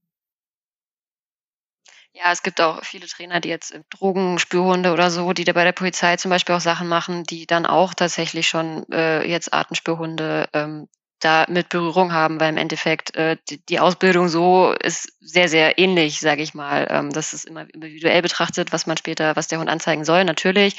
Ja, 2.13 2.33
es 2.33 2.43
gibt 2.43 2.61
auch 2.61 2.85
viele 2.85 3.07
Trainer, 3.07 3.41
die 3.41 3.49
jetzt 3.49 3.79
Drogenspürhunde 3.91 4.93
oder 4.93 5.11
so, 5.11 5.33
die 5.33 5.45
da 5.45 5.53
bei 5.53 5.65
der 5.65 5.73
Polizei 5.73 6.17
zum 6.17 6.31
Beispiel 6.31 6.55
auch 6.55 6.61
Sachen 6.61 6.89
machen, 6.89 7.23
die 7.25 7.47
dann 7.47 7.67
auch 7.67 7.95
tatsächlich 7.95 8.49
schon 8.49 8.85
äh, 8.91 9.27
jetzt 9.27 9.55
Artenspürhunde 9.55 10.49
ähm, 10.53 10.89
da 11.21 11.47
mit 11.49 11.69
Berührung 11.69 12.13
haben, 12.13 12.41
weil 12.41 12.51
im 12.51 12.57
Endeffekt 12.57 13.15
äh, 13.17 13.37
die, 13.49 13.65
die 13.67 13.81
Ausbildung 13.81 14.29
so 14.29 14.73
ist 14.73 15.13
sehr, 15.21 15.49
sehr 15.49 15.79
ähnlich, 15.79 16.21
sage 16.21 16.43
ich 16.43 16.55
mal. 16.55 16.87
Ähm, 16.91 17.11
das 17.11 17.33
ist 17.33 17.45
immer 17.45 17.67
individuell 17.73 18.23
betrachtet, 18.23 18.73
was 18.73 18.87
man 18.87 18.97
später, 18.97 19.37
was 19.37 19.49
der 19.49 19.59
Hund 19.59 19.71
anzeigen 19.71 20.05
soll, 20.05 20.25
natürlich. 20.25 20.77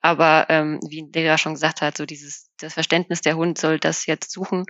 Aber 0.00 0.46
ähm, 0.48 0.80
wie 0.88 1.06
Lea 1.14 1.36
schon 1.36 1.54
gesagt 1.54 1.82
hat, 1.82 1.96
so 1.96 2.06
dieses 2.06 2.50
das 2.58 2.74
Verständnis, 2.74 3.20
der 3.20 3.36
Hund 3.36 3.58
soll 3.58 3.78
das 3.78 4.06
jetzt 4.06 4.32
suchen 4.32 4.64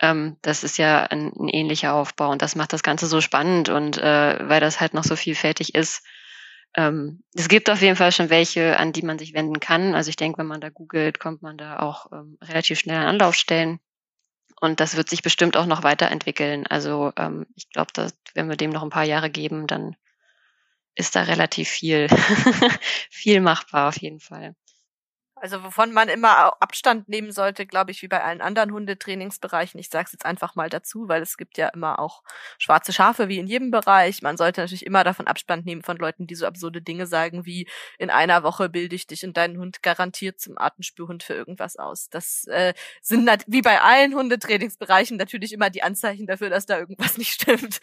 ähm, 0.00 0.36
das 0.42 0.64
ist 0.64 0.78
ja 0.78 1.04
ein, 1.04 1.32
ein, 1.38 1.48
ähnlicher 1.48 1.94
Aufbau 1.94 2.30
und 2.30 2.42
das 2.42 2.54
macht 2.54 2.72
das 2.72 2.82
Ganze 2.82 3.06
so 3.06 3.20
spannend 3.20 3.68
und 3.68 3.98
äh, 3.98 4.48
weil 4.48 4.60
das 4.60 4.80
halt 4.80 4.94
noch 4.94 5.04
so 5.04 5.16
vielfältig 5.16 5.74
ist. 5.74 6.04
Ähm, 6.74 7.22
es 7.34 7.48
gibt 7.48 7.70
auf 7.70 7.80
jeden 7.80 7.96
Fall 7.96 8.12
schon 8.12 8.28
welche, 8.28 8.78
an 8.78 8.92
die 8.92 9.02
man 9.02 9.18
sich 9.18 9.32
wenden 9.32 9.60
kann. 9.60 9.94
Also 9.94 10.10
ich 10.10 10.16
denke, 10.16 10.38
wenn 10.38 10.46
man 10.46 10.60
da 10.60 10.68
googelt, 10.68 11.18
kommt 11.18 11.40
man 11.40 11.56
da 11.56 11.78
auch 11.78 12.12
ähm, 12.12 12.36
relativ 12.42 12.78
schnell 12.78 12.98
an 12.98 13.06
Anlaufstellen. 13.06 13.80
Und 14.60 14.80
das 14.80 14.96
wird 14.96 15.10
sich 15.10 15.22
bestimmt 15.22 15.56
auch 15.56 15.66
noch 15.66 15.82
weiterentwickeln. 15.82 16.66
Also 16.66 17.12
ähm, 17.16 17.46
ich 17.56 17.68
glaube, 17.70 17.92
dass 17.92 18.14
wenn 18.34 18.48
wir 18.48 18.56
dem 18.56 18.70
noch 18.70 18.82
ein 18.82 18.90
paar 18.90 19.04
Jahre 19.04 19.30
geben, 19.30 19.66
dann 19.66 19.96
ist 20.94 21.14
da 21.14 21.22
relativ 21.22 21.68
viel, 21.68 22.08
viel 23.10 23.40
machbar 23.40 23.88
auf 23.88 24.00
jeden 24.00 24.20
Fall. 24.20 24.54
Also 25.38 25.62
wovon 25.62 25.92
man 25.92 26.08
immer 26.08 26.62
Abstand 26.62 27.10
nehmen 27.10 27.30
sollte, 27.30 27.66
glaube 27.66 27.90
ich, 27.90 28.00
wie 28.00 28.08
bei 28.08 28.24
allen 28.24 28.40
anderen 28.40 28.72
Hundetrainingsbereichen. 28.72 29.78
Ich 29.78 29.90
sage 29.90 30.06
es 30.06 30.12
jetzt 30.12 30.24
einfach 30.24 30.54
mal 30.54 30.70
dazu, 30.70 31.08
weil 31.08 31.20
es 31.20 31.36
gibt 31.36 31.58
ja 31.58 31.68
immer 31.68 31.98
auch 31.98 32.22
schwarze 32.56 32.94
Schafe 32.94 33.28
wie 33.28 33.38
in 33.38 33.46
jedem 33.46 33.70
Bereich. 33.70 34.22
Man 34.22 34.38
sollte 34.38 34.62
natürlich 34.62 34.86
immer 34.86 35.04
davon 35.04 35.26
Abstand 35.26 35.66
nehmen 35.66 35.82
von 35.82 35.98
Leuten, 35.98 36.26
die 36.26 36.34
so 36.34 36.46
absurde 36.46 36.80
Dinge 36.80 37.06
sagen 37.06 37.44
wie 37.44 37.68
in 37.98 38.08
einer 38.08 38.44
Woche 38.44 38.70
bilde 38.70 38.96
ich 38.96 39.06
dich 39.06 39.26
und 39.26 39.36
deinen 39.36 39.58
Hund 39.58 39.82
garantiert 39.82 40.40
zum 40.40 40.56
Artenspürhund 40.56 41.22
für 41.22 41.34
irgendwas 41.34 41.76
aus. 41.76 42.08
Das 42.08 42.46
äh, 42.46 42.72
sind 43.02 43.28
wie 43.46 43.60
bei 43.60 43.82
allen 43.82 44.14
Hundetrainingsbereichen 44.14 45.18
natürlich 45.18 45.52
immer 45.52 45.68
die 45.68 45.82
Anzeichen 45.82 46.26
dafür, 46.26 46.48
dass 46.48 46.64
da 46.64 46.78
irgendwas 46.78 47.18
nicht 47.18 47.32
stimmt. 47.32 47.80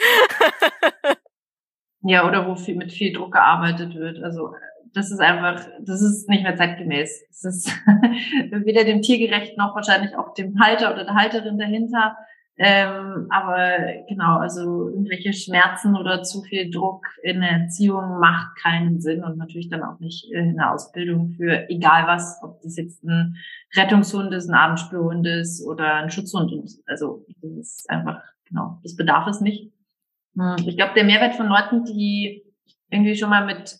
ja, 2.01 2.27
oder 2.27 2.47
wo 2.47 2.55
viel, 2.55 2.75
mit 2.75 2.91
viel 2.91 3.13
Druck 3.13 3.33
gearbeitet 3.33 3.93
wird. 3.93 4.23
Also 4.23 4.55
das 4.93 5.11
ist 5.11 5.19
einfach, 5.19 5.65
das 5.81 6.01
ist 6.01 6.29
nicht 6.29 6.43
mehr 6.43 6.55
zeitgemäß. 6.55 7.25
Es 7.29 7.43
ist 7.43 7.69
weder 8.51 8.83
dem 8.83 9.01
Tier 9.01 9.17
gerecht 9.17 9.57
noch 9.57 9.75
wahrscheinlich 9.75 10.15
auch 10.15 10.33
dem 10.33 10.59
Halter 10.59 10.93
oder 10.93 11.05
der 11.05 11.15
Halterin 11.15 11.57
dahinter. 11.57 12.15
Ähm, 12.55 13.25
aber 13.31 13.79
genau, 14.07 14.37
also 14.37 14.89
irgendwelche 14.89 15.33
Schmerzen 15.33 15.97
oder 15.97 16.21
zu 16.21 16.43
viel 16.43 16.69
Druck 16.69 17.03
in 17.23 17.41
der 17.41 17.49
Erziehung 17.49 18.19
macht 18.19 18.55
keinen 18.61 19.01
Sinn 19.01 19.23
und 19.23 19.37
natürlich 19.37 19.69
dann 19.69 19.81
auch 19.81 19.99
nicht 19.99 20.31
in 20.31 20.55
der 20.55 20.71
Ausbildung 20.71 21.29
für 21.29 21.67
egal 21.69 22.05
was, 22.05 22.39
ob 22.43 22.61
das 22.61 22.77
jetzt 22.77 23.03
ein 23.03 23.37
Rettungshund 23.75 24.31
ist, 24.35 24.49
ein 24.49 24.53
Abendspürhund 24.53 25.25
ist 25.25 25.65
oder 25.65 25.95
ein 25.95 26.11
Schutzhund. 26.11 26.53
Also 26.85 27.25
das 27.41 27.51
ist 27.51 27.89
einfach, 27.89 28.21
genau, 28.47 28.79
das 28.83 28.95
bedarf 28.95 29.25
es 29.25 29.41
nicht. 29.41 29.73
Hm, 30.37 30.57
ich 30.67 30.77
glaube, 30.77 30.93
der 30.95 31.05
Mehrwert 31.05 31.33
von 31.35 31.47
Leuten, 31.47 31.85
die 31.85 32.43
irgendwie 32.91 33.15
schon 33.15 33.31
mal 33.31 33.45
mit 33.47 33.79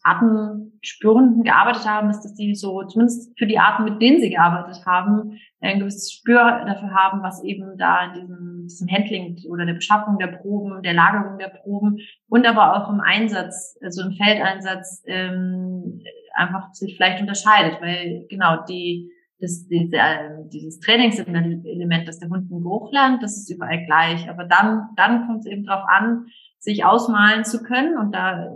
Artenspürhunden 0.84 1.43
gearbeitet 1.43 1.88
haben, 1.88 2.10
ist, 2.10 2.22
dass 2.22 2.34
die 2.35 2.53
so, 2.55 2.84
zumindest 2.84 3.38
für 3.38 3.47
die 3.47 3.57
Arten, 3.57 3.85
mit 3.85 4.01
denen 4.01 4.19
sie 4.19 4.30
gearbeitet 4.30 4.85
haben, 4.85 5.39
ein 5.61 5.80
gewisses 5.80 6.11
Spür 6.11 6.65
dafür 6.65 6.93
haben, 6.93 7.23
was 7.23 7.43
eben 7.43 7.77
da 7.77 8.05
in 8.05 8.14
diesem, 8.14 8.68
diesem 8.68 8.88
Handling 8.89 9.38
oder 9.49 9.65
der 9.65 9.76
Beschaffung 9.76 10.18
der 10.18 10.27
Proben, 10.27 10.84
der 10.84 10.93
Lagerung 10.93 11.38
der 11.38 11.47
Proben 11.47 11.99
und 12.27 12.45
aber 12.45 12.76
auch 12.76 12.89
im 12.89 12.99
Einsatz, 12.99 13.77
also 13.81 14.03
im 14.03 14.14
Feldeinsatz, 14.14 15.03
ähm, 15.05 16.01
einfach 16.34 16.73
sich 16.73 16.97
vielleicht 16.97 17.22
unterscheidet, 17.22 17.81
weil 17.81 18.26
genau 18.30 18.64
die 18.65 19.10
das, 19.39 19.68
diese, 19.68 19.97
äh, 19.97 20.30
dieses 20.53 20.80
Trainingselement, 20.80 22.07
dass 22.07 22.19
der 22.19 22.30
Hund 22.30 22.49
einen 22.49 22.64
Geruch 22.64 22.93
lernt, 22.93 23.22
das 23.22 23.35
ist 23.35 23.49
überall 23.49 23.85
gleich. 23.85 24.30
Aber 24.30 24.45
dann, 24.45 24.88
dann 24.95 25.27
kommt 25.27 25.41
es 25.41 25.47
eben 25.47 25.65
darauf 25.65 25.84
an, 25.89 26.27
sich 26.60 26.85
ausmalen 26.85 27.43
zu 27.43 27.61
können. 27.61 27.97
Und 27.97 28.14
da 28.14 28.53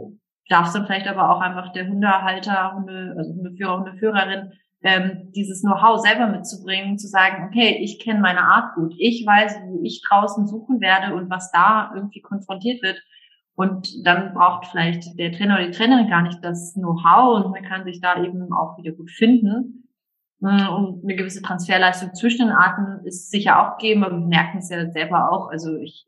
darf 0.50 0.68
es 0.68 0.74
dann 0.74 0.86
vielleicht 0.86 1.08
aber 1.08 1.30
auch 1.30 1.42
einfach 1.42 1.72
der 1.74 1.88
Hundehalter, 1.88 2.74
Hunde, 2.76 3.16
also 3.18 3.34
Hundeführer, 3.34 3.78
Hundeführerin, 3.78 4.52
ähm, 4.84 5.32
dieses 5.36 5.62
Know-how 5.62 6.00
selber 6.00 6.28
mitzubringen, 6.28 6.98
zu 6.98 7.08
sagen, 7.08 7.48
okay, 7.48 7.80
ich 7.82 8.00
kenne 8.00 8.20
meine 8.20 8.42
Art 8.42 8.76
gut, 8.76 8.94
ich 8.98 9.26
weiß, 9.26 9.60
wo 9.66 9.82
ich 9.84 10.02
draußen 10.08 10.48
suchen 10.48 10.80
werde 10.82 11.16
und 11.16 11.30
was 11.30 11.52
da 11.52 11.92
irgendwie 11.96 12.22
konfrontiert 12.22 12.82
wird. 12.84 13.02
Und 13.56 14.06
dann 14.06 14.36
braucht 14.36 14.68
vielleicht 14.68 15.18
der 15.18 15.32
Trainer 15.32 15.56
oder 15.56 15.66
die 15.66 15.72
Trainerin 15.72 16.10
gar 16.10 16.22
nicht 16.22 16.44
das 16.44 16.76
Know-how 16.76 17.44
und 17.44 17.52
man 17.52 17.64
kann 17.64 17.86
sich 17.86 18.00
da 18.00 18.24
eben 18.24 18.54
auch 18.54 18.78
wieder 18.78 18.92
gut 18.92 19.10
finden. 19.10 19.90
Äh, 20.42 20.68
und 20.68 21.04
eine 21.04 21.16
gewisse 21.16 21.42
Transferleistung 21.42 22.14
zwischen 22.14 22.48
den 22.48 22.56
Arten 22.56 23.04
ist 23.06 23.32
sicher 23.32 23.60
auch 23.60 23.78
gegeben, 23.78 24.04
aber 24.04 24.20
wir 24.20 24.28
merken 24.28 24.60
es 24.60 24.70
ja 24.70 24.90
selber 24.92 25.32
auch. 25.32 25.50
Also 25.50 25.76
ich 25.76 26.06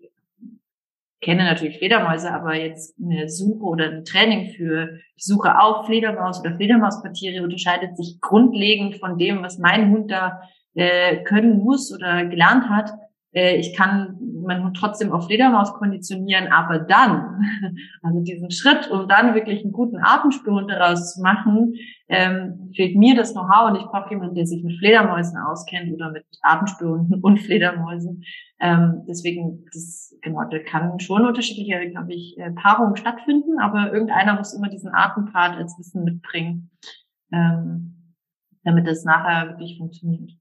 kenne 1.21 1.43
natürlich 1.43 1.77
Fledermäuse, 1.77 2.31
aber 2.31 2.55
jetzt 2.55 2.95
eine 3.01 3.29
Suche 3.29 3.63
oder 3.63 3.85
ein 3.85 4.05
Training 4.05 4.51
für 4.51 4.99
Suche 5.17 5.59
auf 5.59 5.85
Fledermaus 5.85 6.39
oder 6.39 6.55
Fledermausquartiere 6.55 7.43
unterscheidet 7.43 7.97
sich 7.97 8.21
grundlegend 8.21 8.97
von 8.97 9.17
dem, 9.17 9.43
was 9.43 9.57
mein 9.57 9.91
Hund 9.91 10.11
da 10.11 10.41
äh, 10.75 11.23
können 11.23 11.59
muss 11.59 11.93
oder 11.93 12.25
gelernt 12.25 12.69
hat. 12.69 12.91
Äh, 13.33 13.57
ich 13.57 13.75
kann 13.75 14.17
meinen 14.43 14.63
Hund 14.63 14.77
trotzdem 14.77 15.11
auf 15.11 15.27
Fledermaus 15.27 15.73
konditionieren, 15.73 16.51
aber 16.51 16.79
dann, 16.79 17.41
also 18.01 18.21
diesen 18.21 18.51
Schritt, 18.51 18.89
um 18.89 19.07
dann 19.07 19.35
wirklich 19.35 19.63
einen 19.63 19.71
guten 19.71 19.97
Atemspürhund 19.97 20.69
daraus 20.69 21.13
zu 21.13 21.21
machen, 21.21 21.75
ähm, 22.07 22.71
fehlt 22.75 22.95
mir 22.95 23.15
das 23.15 23.33
Know-how 23.33 23.69
und 23.69 23.77
ich 23.77 23.85
brauche 23.85 24.09
jemanden, 24.09 24.35
der 24.35 24.47
sich 24.47 24.63
mit 24.63 24.77
Fledermäusen 24.79 25.37
auskennt 25.37 25.93
oder 25.93 26.11
mit 26.11 26.25
Atemspürhunden 26.41 27.19
und 27.21 27.39
Fledermäusen. 27.39 28.23
Ähm, 28.59 29.03
deswegen, 29.07 29.65
das, 29.71 30.17
genau, 30.21 30.43
da 30.49 30.59
kann 30.59 30.99
schon 30.99 31.25
unterschiedliche, 31.25 31.89
glaube 31.91 32.13
ich, 32.13 32.37
äh, 32.37 32.51
Paarungen 32.51 32.97
stattfinden, 32.97 33.59
aber 33.59 33.93
irgendeiner 33.93 34.35
muss 34.35 34.53
immer 34.53 34.69
diesen 34.69 34.93
Atempart 34.93 35.55
als 35.55 35.77
Wissen 35.77 36.03
mitbringen, 36.03 36.71
ähm, 37.31 38.15
damit 38.63 38.87
das 38.87 39.05
nachher 39.05 39.49
wirklich 39.49 39.77
funktioniert. 39.77 40.31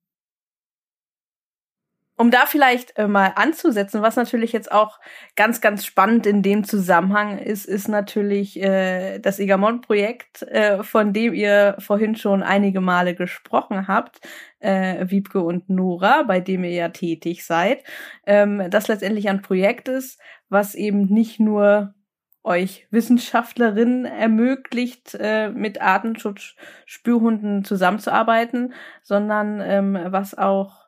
Um 2.20 2.32
da 2.32 2.46
vielleicht 2.46 2.98
äh, 2.98 3.06
mal 3.06 3.32
anzusetzen, 3.36 4.02
was 4.02 4.16
natürlich 4.16 4.52
jetzt 4.52 4.72
auch 4.72 4.98
ganz, 5.36 5.60
ganz 5.60 5.86
spannend 5.86 6.26
in 6.26 6.42
dem 6.42 6.64
Zusammenhang 6.64 7.38
ist, 7.38 7.64
ist 7.64 7.86
natürlich 7.86 8.60
äh, 8.60 9.20
das 9.20 9.38
Egamon-Projekt, 9.38 10.42
äh, 10.42 10.82
von 10.82 11.12
dem 11.12 11.32
ihr 11.32 11.76
vorhin 11.78 12.16
schon 12.16 12.42
einige 12.42 12.80
Male 12.80 13.14
gesprochen 13.14 13.86
habt, 13.86 14.18
äh, 14.58 15.08
Wiebke 15.08 15.40
und 15.40 15.70
Nora, 15.70 16.24
bei 16.24 16.40
dem 16.40 16.64
ihr 16.64 16.72
ja 16.72 16.88
tätig 16.88 17.46
seid, 17.46 17.84
ähm, 18.26 18.64
das 18.68 18.88
letztendlich 18.88 19.28
ein 19.28 19.40
Projekt 19.40 19.86
ist, 19.86 20.20
was 20.48 20.74
eben 20.74 21.02
nicht 21.06 21.38
nur 21.38 21.94
euch 22.42 22.88
Wissenschaftlerinnen 22.90 24.06
ermöglicht, 24.06 25.14
äh, 25.20 25.50
mit 25.50 25.80
Artenschutzspürhunden 25.80 27.62
zusammenzuarbeiten, 27.64 28.74
sondern 29.04 29.60
ähm, 29.60 29.96
was 30.06 30.36
auch 30.36 30.87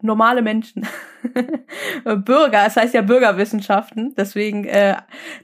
normale 0.00 0.42
Menschen, 0.42 0.86
Bürger, 2.04 2.64
es 2.66 2.76
heißt 2.76 2.94
ja 2.94 3.02
Bürgerwissenschaften, 3.02 4.14
deswegen 4.16 4.64
äh, 4.64 4.96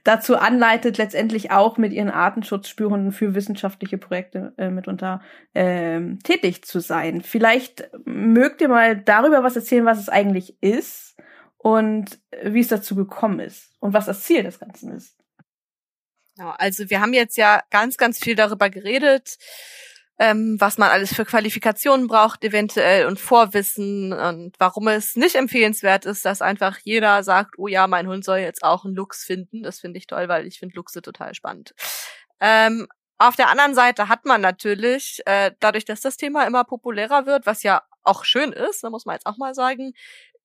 dazu 0.05 0.37
anleitet, 0.37 0.97
letztendlich 0.97 1.51
auch 1.51 1.77
mit 1.77 1.93
ihren 1.93 2.11
Artenschutzspürhunden 2.11 3.13
für 3.13 3.35
wissenschaftliche 3.35 3.99
Projekte 3.99 4.55
äh, 4.57 4.71
mitunter 4.71 5.21
äh, 5.55 6.01
tätig 6.23 6.65
zu 6.65 6.81
sein. 6.81 7.21
Vielleicht 7.23 7.91
mögt 8.05 8.61
ihr 8.61 8.69
mal 8.69 8.97
darüber 8.97 9.43
was 9.43 9.57
erzählen, 9.57 9.87
was 9.87 9.99
es 9.99 10.09
eigentlich 10.09 10.63
ist 10.63 11.17
und 11.57 12.21
wie 12.43 12.61
es 12.61 12.69
dazu 12.69 12.95
gekommen 12.95 13.41
ist 13.41 13.73
und 13.81 13.93
was 13.93 14.07
das 14.07 14.23
Ziel 14.23 14.45
des 14.45 14.61
Ganzen 14.61 14.93
ist. 14.93 15.17
Ja, 16.37 16.55
also 16.59 16.91
wir 16.91 17.01
haben 17.01 17.13
jetzt 17.13 17.37
ja 17.37 17.63
ganz, 17.71 17.97
ganz 17.97 18.19
viel 18.19 18.35
darüber 18.35 18.69
geredet, 18.69 19.39
ähm, 20.19 20.57
was 20.61 20.79
man 20.79 20.91
alles 20.91 21.13
für 21.15 21.25
Qualifikationen 21.25 22.07
braucht, 22.07 22.45
eventuell 22.45 23.07
und 23.07 23.19
Vorwissen 23.19 24.13
und 24.13 24.55
warum 24.59 24.89
es 24.89 25.17
nicht 25.17 25.35
empfehlenswert 25.35 26.07
ist, 26.07 26.25
dass 26.25 26.41
einfach 26.41 26.79
jeder 26.83 27.23
sagt, 27.25 27.55
oh 27.59 27.67
ja, 27.67 27.87
mein 27.87 28.07
Hund 28.07 28.25
soll 28.25 28.39
jetzt 28.39 28.63
auch 28.63 28.85
einen 28.85 28.95
Luchs 28.95 29.25
finden. 29.25 29.63
Das 29.63 29.81
finde 29.81 29.99
ich 29.99 30.07
toll, 30.07 30.29
weil 30.29 30.47
ich 30.47 30.59
finde 30.61 30.77
Luchse 30.77 31.03
total 31.03 31.35
spannend. 31.35 31.75
Ähm, 32.41 32.87
auf 33.19 33.37
der 33.37 33.49
anderen 33.49 33.75
Seite 33.75 34.09
hat 34.09 34.25
man 34.25 34.41
natürlich, 34.41 35.21
äh, 35.27 35.53
dadurch, 35.61 35.85
dass 35.85 36.01
das 36.01 36.17
Thema 36.17 36.47
immer 36.47 36.65
populärer 36.65 37.27
wird, 37.27 37.47
was 37.47 37.63
ja 37.63 37.83
auch 38.03 38.25
schön 38.25 38.53
ist, 38.53 38.85
da 38.85 38.91
muss 38.91 39.07
man 39.07 39.15
jetzt 39.15 39.27
auch 39.27 39.39
mal 39.39 39.55
sagen, 39.55 39.95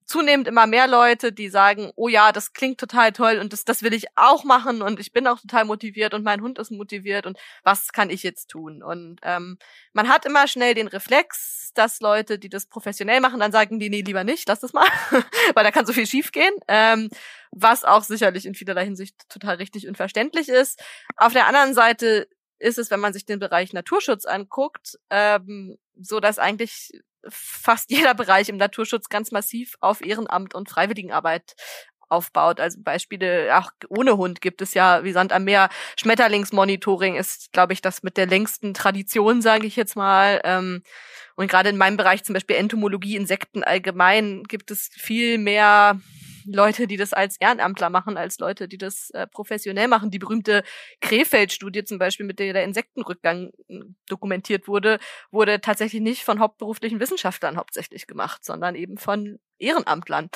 zunehmend 0.09 0.47
immer 0.47 0.65
mehr 0.65 0.87
Leute, 0.87 1.31
die 1.31 1.49
sagen, 1.49 1.91
oh 1.95 2.07
ja, 2.07 2.31
das 2.31 2.53
klingt 2.53 2.79
total 2.79 3.11
toll 3.11 3.37
und 3.39 3.53
das, 3.53 3.63
das 3.63 3.83
will 3.83 3.93
ich 3.93 4.07
auch 4.15 4.43
machen 4.43 4.81
und 4.81 4.99
ich 4.99 5.13
bin 5.13 5.27
auch 5.27 5.39
total 5.39 5.65
motiviert 5.65 6.15
und 6.15 6.23
mein 6.23 6.41
Hund 6.41 6.57
ist 6.57 6.71
motiviert 6.71 7.27
und 7.27 7.37
was 7.63 7.91
kann 7.93 8.09
ich 8.09 8.23
jetzt 8.23 8.49
tun? 8.49 8.81
Und 8.81 9.19
ähm, 9.21 9.59
man 9.93 10.09
hat 10.09 10.25
immer 10.25 10.47
schnell 10.47 10.73
den 10.73 10.87
Reflex, 10.87 11.71
dass 11.75 11.99
Leute, 11.99 12.39
die 12.39 12.49
das 12.49 12.65
professionell 12.65 13.21
machen, 13.21 13.39
dann 13.39 13.51
sagen 13.51 13.79
die, 13.79 13.91
nee, 13.91 14.01
lieber 14.01 14.23
nicht, 14.23 14.47
lass 14.47 14.61
das 14.61 14.73
mal, 14.73 14.87
weil 15.53 15.63
da 15.63 15.69
kann 15.69 15.85
so 15.85 15.93
viel 15.93 16.07
schiefgehen. 16.07 16.55
Ähm, 16.67 17.09
was 17.51 17.83
auch 17.83 18.03
sicherlich 18.03 18.45
in 18.45 18.55
vielerlei 18.55 18.85
Hinsicht 18.85 19.15
total 19.29 19.55
richtig 19.55 19.87
und 19.87 19.97
verständlich 19.97 20.49
ist. 20.49 20.83
Auf 21.17 21.33
der 21.33 21.47
anderen 21.47 21.73
Seite 21.73 22.27
ist 22.59 22.77
es, 22.77 22.91
wenn 22.91 22.99
man 22.99 23.13
sich 23.13 23.25
den 23.25 23.39
Bereich 23.39 23.73
Naturschutz 23.73 24.25
anguckt, 24.25 24.99
ähm, 25.09 25.77
so 25.99 26.19
dass 26.19 26.39
eigentlich 26.39 26.91
fast 27.27 27.91
jeder 27.91 28.13
Bereich 28.13 28.49
im 28.49 28.57
Naturschutz 28.57 29.09
ganz 29.09 29.31
massiv 29.31 29.75
auf 29.79 30.01
Ehrenamt 30.01 30.55
und 30.55 30.69
Freiwilligenarbeit 30.69 31.55
aufbaut. 32.09 32.59
Also 32.59 32.79
Beispiele, 32.81 33.57
auch 33.57 33.71
ohne 33.87 34.17
Hund 34.17 34.41
gibt 34.41 34.61
es 34.61 34.73
ja 34.73 35.03
wie 35.03 35.11
Sand 35.11 35.31
am 35.31 35.43
Meer. 35.43 35.69
Schmetterlingsmonitoring 35.97 37.15
ist, 37.15 37.51
glaube 37.51 37.73
ich, 37.73 37.81
das 37.81 38.03
mit 38.03 38.17
der 38.17 38.25
längsten 38.25 38.73
Tradition, 38.73 39.41
sage 39.41 39.67
ich 39.67 39.75
jetzt 39.75 39.95
mal. 39.95 40.41
Ähm, 40.43 40.81
und 41.35 41.49
gerade 41.49 41.69
in 41.69 41.77
meinem 41.77 41.97
Bereich, 41.97 42.23
zum 42.23 42.33
Beispiel 42.33 42.57
Entomologie, 42.57 43.15
Insekten 43.15 43.63
allgemein, 43.63 44.43
gibt 44.43 44.71
es 44.71 44.89
viel 44.91 45.37
mehr 45.37 45.99
Leute, 46.53 46.87
die 46.87 46.97
das 46.97 47.13
als 47.13 47.37
Ehrenamtler 47.39 47.89
machen, 47.89 48.17
als 48.17 48.39
Leute, 48.39 48.67
die 48.67 48.77
das 48.77 49.09
äh, 49.11 49.27
professionell 49.27 49.87
machen. 49.87 50.11
Die 50.11 50.19
berühmte 50.19 50.63
Krefeld-Studie 51.01 51.83
zum 51.83 51.99
Beispiel, 51.99 52.25
mit 52.25 52.39
der 52.39 52.53
der 52.53 52.63
Insektenrückgang 52.63 53.51
hm, 53.67 53.95
dokumentiert 54.07 54.67
wurde, 54.67 54.99
wurde 55.31 55.61
tatsächlich 55.61 56.01
nicht 56.01 56.23
von 56.23 56.39
hauptberuflichen 56.39 56.99
Wissenschaftlern 56.99 57.57
hauptsächlich 57.57 58.07
gemacht, 58.07 58.43
sondern 58.43 58.75
eben 58.75 58.97
von 58.97 59.39
Ehrenamtlern. 59.59 60.29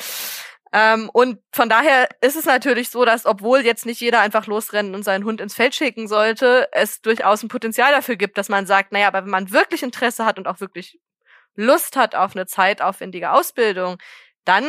Ähm, 0.72 1.10
und 1.14 1.40
von 1.52 1.69
daher 1.69 2.10
ist 2.22 2.35
es 2.35 2.45
natürlich 2.45 2.90
so, 2.90 3.06
dass 3.06 3.27
obwohl 3.27 3.60
jetzt 3.60 3.85
nicht 3.85 4.02
jeder 4.02 4.22
einfach 4.22 4.48
losrennen 4.48 4.95
und 4.95 5.03
seinen 5.03 5.23
Hund 5.23 5.40
ins 5.40 5.53
Feld 5.53 5.76
schicken 5.76 6.07
sollte, 6.07 6.68
es 6.72 7.02
durchaus 7.02 7.44
ein 7.44 7.48
Potenzial 7.48 7.91
dafür 7.91 8.15
gibt, 8.15 8.40
dass 8.40 8.49
man 8.49 8.65
sagt, 8.65 8.91
naja, 8.91 9.07
aber 9.07 9.23
wenn 9.23 9.30
man 9.30 9.52
wirklich 9.52 9.84
Interesse 9.84 10.26
hat 10.26 10.40
und 10.40 10.48
auch 10.48 10.60
wirklich 10.60 10.99
Lust 11.56 11.95
hat 11.95 12.15
auf 12.15 12.35
eine 12.35 12.48
zeitaufwendige 12.48 13.31
Ausbildung, 13.31 13.98
dann 14.45 14.65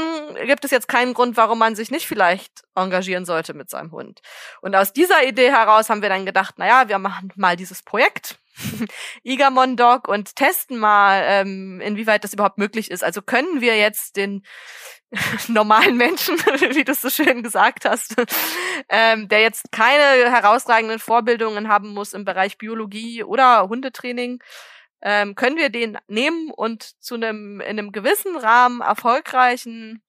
gibt 0.47 0.65
es 0.65 0.71
jetzt 0.71 0.89
keinen 0.89 1.15
Grund, 1.15 1.37
warum 1.37 1.59
man 1.59 1.75
sich 1.75 1.91
nicht 1.91 2.07
vielleicht 2.07 2.63
engagieren 2.75 3.25
sollte 3.25 3.55
mit 3.55 3.71
seinem 3.71 3.93
Hund. 3.93 4.21
Und 4.61 4.77
aus 4.77 4.93
dieser 4.93 5.25
Idee 5.27 5.51
heraus 5.51 5.91
haben 5.91 6.03
wir 6.03 6.09
dann 6.09 6.27
gedacht, 6.27 6.59
naja, 6.59 6.89
wir 6.89 6.99
machen 6.99 7.33
mal 7.37 7.57
dieses 7.57 7.83
Projekt, 7.83 8.39
Igamon 9.23 9.77
Dog, 9.77 10.07
und 10.09 10.37
testen 10.37 10.79
mal, 10.79 11.23
ähm, 11.27 11.81
inwieweit 11.81 12.25
das 12.25 12.33
überhaupt 12.33 12.59
möglich 12.59 12.91
ist. 12.91 13.03
Also 13.03 13.21
können 13.21 13.61
wir 13.61 13.77
jetzt 13.77 14.17
den 14.17 14.45
normalen 15.49 15.97
Menschen, 15.97 16.37
wie 16.71 16.85
du 16.85 16.93
es 16.93 17.01
so 17.01 17.11
schön 17.11 17.43
gesagt 17.43 17.85
hast, 17.85 18.15
ähm, 18.89 19.29
der 19.29 19.41
jetzt 19.41 19.73
keine 19.73 20.31
herausragenden 20.31 20.99
Vorbildungen 20.99 21.69
haben 21.69 21.95
muss 21.95 22.13
im 22.13 22.25
Bereich 22.25 22.59
Biologie 22.59 23.25
oder 23.25 23.69
Hundetraining, 23.69 24.41
ähm, 25.05 25.35
können 25.35 25.57
wir 25.57 25.69
den 25.69 25.99
nehmen 26.09 26.51
und 26.51 26.83
zu 27.03 27.15
einem 27.15 27.61
in 27.61 27.79
einem 27.79 27.93
gewissen 27.93 28.37
Rahmen 28.37 28.81
erfolgreichen 28.81 30.03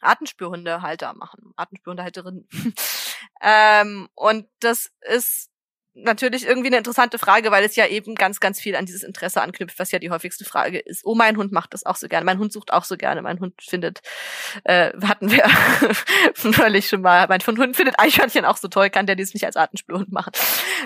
Artenspürhundehalter 0.00 1.14
machen, 1.14 1.54
Artenspürhundehalterin. 1.56 2.46
ähm, 3.42 4.08
und 4.14 4.46
das 4.60 4.92
ist 5.00 5.50
natürlich 5.94 6.46
irgendwie 6.46 6.66
eine 6.68 6.78
interessante 6.78 7.18
Frage, 7.18 7.50
weil 7.50 7.64
es 7.64 7.76
ja 7.76 7.86
eben 7.86 8.14
ganz, 8.14 8.40
ganz 8.40 8.60
viel 8.60 8.74
an 8.76 8.84
dieses 8.84 9.02
Interesse 9.02 9.40
anknüpft, 9.40 9.78
was 9.78 9.92
ja 9.92 9.98
die 9.98 10.10
häufigste 10.10 10.44
Frage 10.44 10.78
ist. 10.78 11.04
Oh, 11.04 11.14
mein 11.14 11.36
Hund 11.36 11.52
macht 11.52 11.72
das 11.72 11.86
auch 11.86 11.96
so 11.96 12.08
gerne. 12.08 12.24
Mein 12.24 12.38
Hund 12.38 12.52
sucht 12.52 12.72
auch 12.72 12.84
so 12.84 12.96
gerne. 12.96 13.22
Mein 13.22 13.38
Hund 13.40 13.54
findet, 13.62 14.00
äh, 14.64 14.92
hatten 15.06 15.30
wir 15.30 15.44
neulich 16.58 16.88
schon 16.88 17.02
mal, 17.02 17.26
mein 17.28 17.40
Hund 17.40 17.76
findet 17.76 17.98
Eichhörnchen 17.98 18.44
auch 18.44 18.56
so 18.56 18.68
toll, 18.68 18.90
kann 18.90 19.06
der 19.06 19.16
dies 19.16 19.34
nicht 19.34 19.46
als 19.46 19.56
Artenspürhund 19.56 20.10
machen. 20.10 20.32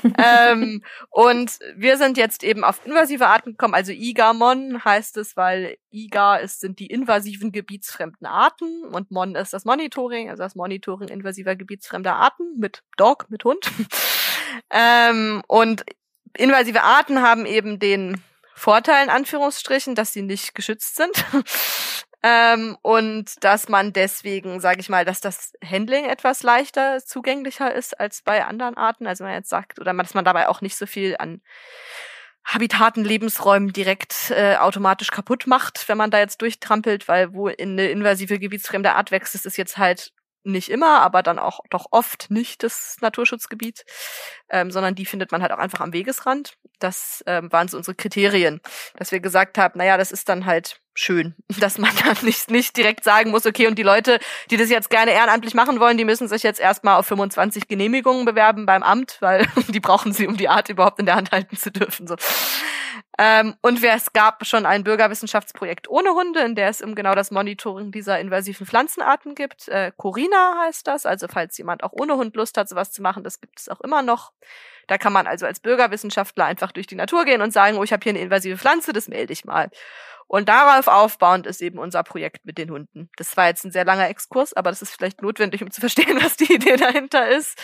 ähm, 0.18 0.82
und 1.10 1.58
wir 1.74 1.96
sind 1.96 2.18
jetzt 2.18 2.44
eben 2.44 2.62
auf 2.62 2.84
invasive 2.84 3.26
Arten 3.26 3.52
gekommen, 3.52 3.74
also 3.74 3.92
IGAMON 3.92 4.84
heißt 4.84 5.16
es, 5.16 5.36
weil 5.36 5.78
IGA 5.90 6.36
ist, 6.36 6.60
sind 6.60 6.78
die 6.78 6.86
invasiven 6.86 7.50
gebietsfremden 7.50 8.26
Arten 8.26 8.84
und 8.84 9.10
MON 9.10 9.34
ist 9.34 9.52
das 9.52 9.64
Monitoring, 9.64 10.28
also 10.30 10.42
das 10.42 10.54
Monitoring 10.54 11.08
invasiver 11.08 11.56
gebietsfremder 11.56 12.14
Arten 12.14 12.58
mit 12.58 12.82
Dog, 12.96 13.26
mit 13.30 13.44
Hund. 13.44 13.70
Ähm, 14.70 15.42
und 15.46 15.84
invasive 16.36 16.82
Arten 16.82 17.22
haben 17.22 17.46
eben 17.46 17.78
den 17.78 18.22
Vorteil 18.54 19.04
in 19.04 19.10
Anführungsstrichen, 19.10 19.94
dass 19.94 20.12
sie 20.12 20.22
nicht 20.22 20.54
geschützt 20.54 20.96
sind. 20.96 21.24
ähm, 22.22 22.76
und 22.82 23.42
dass 23.44 23.68
man 23.68 23.92
deswegen, 23.92 24.60
sage 24.60 24.80
ich 24.80 24.88
mal, 24.88 25.04
dass 25.04 25.20
das 25.20 25.52
Handling 25.64 26.06
etwas 26.06 26.42
leichter 26.42 26.98
zugänglicher 27.04 27.72
ist 27.74 27.98
als 27.98 28.22
bei 28.22 28.44
anderen 28.44 28.76
Arten. 28.76 29.06
Also 29.06 29.24
man 29.24 29.34
jetzt 29.34 29.50
sagt, 29.50 29.80
oder 29.80 29.94
dass 29.94 30.14
man 30.14 30.24
dabei 30.24 30.48
auch 30.48 30.60
nicht 30.60 30.76
so 30.76 30.86
viel 30.86 31.16
an 31.18 31.40
Habitaten, 32.44 33.04
Lebensräumen 33.04 33.74
direkt 33.74 34.30
äh, 34.30 34.56
automatisch 34.56 35.10
kaputt 35.10 35.46
macht, 35.46 35.86
wenn 35.88 35.98
man 35.98 36.10
da 36.10 36.18
jetzt 36.18 36.40
durchtrampelt, 36.40 37.06
weil 37.06 37.34
wo 37.34 37.48
in 37.48 37.72
eine 37.72 37.90
invasive 37.90 38.38
gebietsfremde 38.38 38.94
Art 38.94 39.10
wächst, 39.10 39.34
ist 39.34 39.44
es 39.44 39.58
jetzt 39.58 39.76
halt 39.76 40.12
nicht 40.44 40.70
immer, 40.70 41.00
aber 41.00 41.22
dann 41.22 41.38
auch 41.38 41.60
doch 41.70 41.86
oft 41.90 42.30
nicht 42.30 42.62
das 42.62 42.96
Naturschutzgebiet, 43.00 43.84
ähm, 44.48 44.70
sondern 44.70 44.94
die 44.94 45.04
findet 45.04 45.32
man 45.32 45.42
halt 45.42 45.52
auch 45.52 45.58
einfach 45.58 45.80
am 45.80 45.92
Wegesrand. 45.92 46.54
Das 46.78 47.22
ähm, 47.26 47.52
waren 47.52 47.68
so 47.68 47.76
unsere 47.76 47.94
Kriterien, 47.94 48.60
dass 48.96 49.12
wir 49.12 49.20
gesagt 49.20 49.58
haben, 49.58 49.78
naja, 49.78 49.96
das 49.96 50.12
ist 50.12 50.28
dann 50.28 50.46
halt 50.46 50.80
schön, 50.94 51.34
dass 51.60 51.78
man 51.78 51.90
dann 52.04 52.16
nicht, 52.22 52.50
nicht 52.50 52.76
direkt 52.76 53.04
sagen 53.04 53.30
muss, 53.30 53.46
okay, 53.46 53.66
und 53.66 53.78
die 53.78 53.82
Leute, 53.82 54.18
die 54.50 54.56
das 54.56 54.70
jetzt 54.70 54.90
gerne 54.90 55.12
ehrenamtlich 55.12 55.54
machen 55.54 55.80
wollen, 55.80 55.96
die 55.96 56.04
müssen 56.04 56.28
sich 56.28 56.42
jetzt 56.42 56.60
erstmal 56.60 56.98
auf 56.98 57.06
25 57.06 57.68
Genehmigungen 57.68 58.24
bewerben 58.24 58.66
beim 58.66 58.82
Amt, 58.82 59.18
weil 59.20 59.46
die 59.68 59.80
brauchen 59.80 60.12
sie, 60.12 60.26
um 60.26 60.36
die 60.36 60.48
Art 60.48 60.68
überhaupt 60.68 60.98
in 60.98 61.06
der 61.06 61.16
Hand 61.16 61.30
halten 61.32 61.56
zu 61.56 61.70
dürfen. 61.70 62.06
So. 62.06 62.16
Ähm, 63.20 63.56
und 63.62 63.82
es 63.82 64.12
gab 64.12 64.46
schon 64.46 64.64
ein 64.64 64.84
Bürgerwissenschaftsprojekt 64.84 65.88
ohne 65.88 66.10
Hunde, 66.10 66.40
in 66.40 66.54
der 66.54 66.68
es 66.68 66.80
um 66.80 66.94
genau 66.94 67.16
das 67.16 67.32
Monitoring 67.32 67.90
dieser 67.90 68.20
invasiven 68.20 68.64
Pflanzenarten 68.64 69.34
gibt. 69.34 69.66
Äh, 69.66 69.90
Corina 69.96 70.54
heißt 70.62 70.86
das, 70.86 71.04
also 71.04 71.26
falls 71.26 71.58
jemand 71.58 71.82
auch 71.82 71.92
ohne 71.92 72.14
Hund 72.14 72.36
Lust 72.36 72.56
hat, 72.56 72.68
sowas 72.68 72.92
zu 72.92 73.02
machen, 73.02 73.24
das 73.24 73.40
gibt 73.40 73.58
es 73.58 73.68
auch 73.68 73.80
immer 73.80 74.02
noch. 74.02 74.32
Da 74.86 74.98
kann 74.98 75.12
man 75.12 75.26
also 75.26 75.46
als 75.46 75.58
Bürgerwissenschaftler 75.58 76.44
einfach 76.44 76.70
durch 76.70 76.86
die 76.86 76.94
Natur 76.94 77.24
gehen 77.24 77.42
und 77.42 77.52
sagen, 77.52 77.76
oh, 77.76 77.82
ich 77.82 77.92
habe 77.92 78.04
hier 78.04 78.10
eine 78.10 78.20
invasive 78.20 78.56
Pflanze, 78.56 78.92
das 78.92 79.08
melde 79.08 79.32
ich 79.32 79.44
mal. 79.44 79.68
Und 80.28 80.48
darauf 80.48 80.86
aufbauend 80.86 81.46
ist 81.46 81.62
eben 81.62 81.78
unser 81.78 82.02
Projekt 82.02 82.44
mit 82.44 82.58
den 82.58 82.70
Hunden. 82.70 83.10
Das 83.16 83.36
war 83.36 83.48
jetzt 83.48 83.64
ein 83.64 83.72
sehr 83.72 83.86
langer 83.86 84.08
Exkurs, 84.08 84.52
aber 84.52 84.70
das 84.70 84.82
ist 84.82 84.94
vielleicht 84.94 85.22
notwendig, 85.22 85.62
um 85.62 85.70
zu 85.70 85.80
verstehen, 85.82 86.22
was 86.22 86.36
die 86.36 86.52
Idee 86.52 86.76
dahinter 86.76 87.28
ist. 87.28 87.58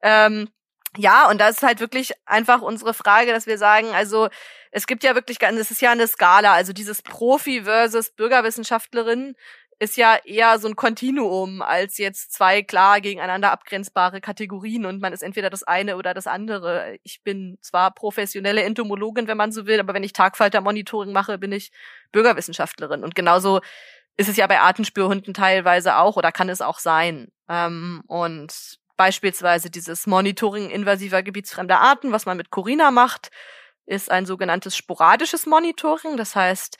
Ähm, 0.00 0.48
ja, 0.96 1.28
und 1.28 1.40
das 1.40 1.56
ist 1.56 1.62
halt 1.62 1.80
wirklich 1.80 2.12
einfach 2.24 2.62
unsere 2.62 2.94
Frage, 2.94 3.32
dass 3.32 3.46
wir 3.46 3.58
sagen, 3.58 3.88
also 3.94 4.28
es 4.70 4.86
gibt 4.86 5.04
ja 5.04 5.14
wirklich, 5.14 5.38
es 5.40 5.70
ist 5.70 5.80
ja 5.80 5.92
eine 5.92 6.06
Skala, 6.06 6.52
also 6.52 6.72
dieses 6.72 7.02
Profi 7.02 7.62
versus 7.62 8.10
Bürgerwissenschaftlerin 8.10 9.34
ist 9.80 9.96
ja 9.96 10.16
eher 10.24 10.58
so 10.58 10.66
ein 10.68 10.74
Kontinuum 10.76 11.62
als 11.62 11.98
jetzt 11.98 12.32
zwei 12.32 12.62
klar 12.62 13.00
gegeneinander 13.00 13.52
abgrenzbare 13.52 14.20
Kategorien 14.20 14.86
und 14.86 15.00
man 15.00 15.12
ist 15.12 15.22
entweder 15.22 15.50
das 15.50 15.62
eine 15.62 15.96
oder 15.96 16.14
das 16.14 16.26
andere. 16.26 16.98
Ich 17.04 17.22
bin 17.22 17.58
zwar 17.60 17.92
professionelle 17.92 18.64
Entomologin, 18.64 19.28
wenn 19.28 19.36
man 19.36 19.52
so 19.52 19.66
will, 19.66 19.78
aber 19.78 19.94
wenn 19.94 20.02
ich 20.02 20.12
Tagfalter-Monitoring 20.12 21.12
mache, 21.12 21.38
bin 21.38 21.52
ich 21.52 21.70
Bürgerwissenschaftlerin. 22.10 23.04
Und 23.04 23.14
genauso 23.14 23.60
ist 24.16 24.28
es 24.28 24.36
ja 24.36 24.48
bei 24.48 24.60
Artenspürhunden 24.60 25.32
teilweise 25.32 25.96
auch 25.96 26.16
oder 26.16 26.32
kann 26.32 26.48
es 26.48 26.60
auch 26.60 26.80
sein. 26.80 27.28
Ähm, 27.48 28.02
und 28.08 28.77
beispielsweise 28.98 29.70
dieses 29.70 30.06
Monitoring 30.06 30.68
invasiver 30.68 31.22
gebietsfremder 31.22 31.80
Arten, 31.80 32.12
was 32.12 32.26
man 32.26 32.36
mit 32.36 32.50
Corina 32.50 32.90
macht, 32.90 33.30
ist 33.86 34.10
ein 34.10 34.26
sogenanntes 34.26 34.76
sporadisches 34.76 35.46
Monitoring. 35.46 36.18
Das 36.18 36.36
heißt, 36.36 36.76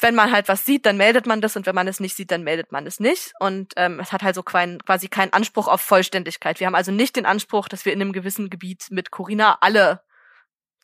wenn 0.00 0.16
man 0.16 0.32
halt 0.32 0.48
was 0.48 0.64
sieht, 0.64 0.84
dann 0.84 0.96
meldet 0.96 1.26
man 1.26 1.40
das 1.40 1.54
und 1.54 1.66
wenn 1.66 1.74
man 1.74 1.86
es 1.86 2.00
nicht 2.00 2.16
sieht, 2.16 2.32
dann 2.32 2.42
meldet 2.42 2.72
man 2.72 2.86
es 2.86 2.98
nicht. 2.98 3.32
Und 3.38 3.74
ähm, 3.76 4.00
es 4.00 4.10
hat 4.10 4.22
halt 4.22 4.34
so 4.34 4.42
kein, 4.42 4.80
quasi 4.80 5.06
keinen 5.06 5.32
Anspruch 5.32 5.68
auf 5.68 5.80
Vollständigkeit. 5.80 6.58
Wir 6.58 6.66
haben 6.66 6.74
also 6.74 6.90
nicht 6.90 7.14
den 7.14 7.26
Anspruch, 7.26 7.68
dass 7.68 7.84
wir 7.84 7.92
in 7.92 8.00
einem 8.00 8.12
gewissen 8.12 8.50
Gebiet 8.50 8.86
mit 8.90 9.12
Corina 9.12 9.58
alle 9.60 10.02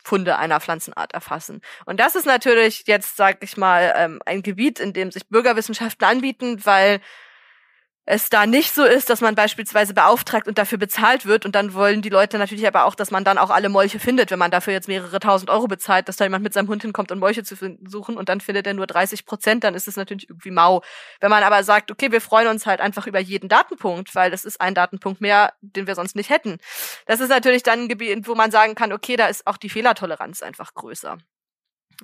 Funde 0.04 0.38
einer 0.38 0.60
Pflanzenart 0.60 1.12
erfassen. 1.12 1.60
Und 1.84 1.98
das 1.98 2.14
ist 2.14 2.24
natürlich 2.24 2.84
jetzt, 2.86 3.16
sag 3.16 3.42
ich 3.42 3.56
mal, 3.56 3.92
ähm, 3.96 4.22
ein 4.24 4.42
Gebiet, 4.42 4.78
in 4.78 4.92
dem 4.92 5.10
sich 5.10 5.28
Bürgerwissenschaften 5.28 6.06
anbieten, 6.06 6.64
weil 6.64 7.00
es 8.10 8.30
da 8.30 8.46
nicht 8.46 8.72
so 8.72 8.84
ist, 8.84 9.10
dass 9.10 9.20
man 9.20 9.34
beispielsweise 9.34 9.92
beauftragt 9.92 10.48
und 10.48 10.56
dafür 10.56 10.78
bezahlt 10.78 11.26
wird 11.26 11.44
und 11.44 11.54
dann 11.54 11.74
wollen 11.74 12.00
die 12.00 12.08
Leute 12.08 12.38
natürlich 12.38 12.66
aber 12.66 12.86
auch, 12.86 12.94
dass 12.94 13.10
man 13.10 13.22
dann 13.22 13.36
auch 13.36 13.50
alle 13.50 13.68
Molche 13.68 13.98
findet, 13.98 14.30
wenn 14.30 14.38
man 14.38 14.50
dafür 14.50 14.72
jetzt 14.72 14.88
mehrere 14.88 15.20
tausend 15.20 15.50
Euro 15.50 15.68
bezahlt, 15.68 16.08
dass 16.08 16.16
da 16.16 16.24
jemand 16.24 16.42
mit 16.42 16.54
seinem 16.54 16.68
Hund 16.68 16.80
hinkommt 16.80 17.12
und 17.12 17.18
Molche 17.18 17.44
zu 17.44 17.54
suchen 17.86 18.16
und 18.16 18.30
dann 18.30 18.40
findet 18.40 18.66
er 18.66 18.72
nur 18.72 18.86
30 18.86 19.26
Prozent, 19.26 19.62
dann 19.62 19.74
ist 19.74 19.88
es 19.88 19.96
natürlich 19.96 20.30
irgendwie 20.30 20.50
mau. 20.50 20.80
Wenn 21.20 21.28
man 21.28 21.42
aber 21.42 21.62
sagt, 21.64 21.90
okay, 21.90 22.10
wir 22.10 22.22
freuen 22.22 22.48
uns 22.48 22.64
halt 22.64 22.80
einfach 22.80 23.06
über 23.06 23.18
jeden 23.18 23.50
Datenpunkt, 23.50 24.14
weil 24.14 24.30
das 24.30 24.46
ist 24.46 24.58
ein 24.58 24.74
Datenpunkt 24.74 25.20
mehr, 25.20 25.52
den 25.60 25.86
wir 25.86 25.94
sonst 25.94 26.16
nicht 26.16 26.30
hätten. 26.30 26.56
Das 27.04 27.20
ist 27.20 27.28
natürlich 27.28 27.62
dann 27.62 27.80
ein 27.80 27.88
Gebiet, 27.88 28.26
wo 28.26 28.34
man 28.34 28.50
sagen 28.50 28.74
kann, 28.74 28.94
okay, 28.94 29.16
da 29.16 29.26
ist 29.26 29.46
auch 29.46 29.58
die 29.58 29.68
Fehlertoleranz 29.68 30.40
einfach 30.40 30.72
größer. 30.72 31.18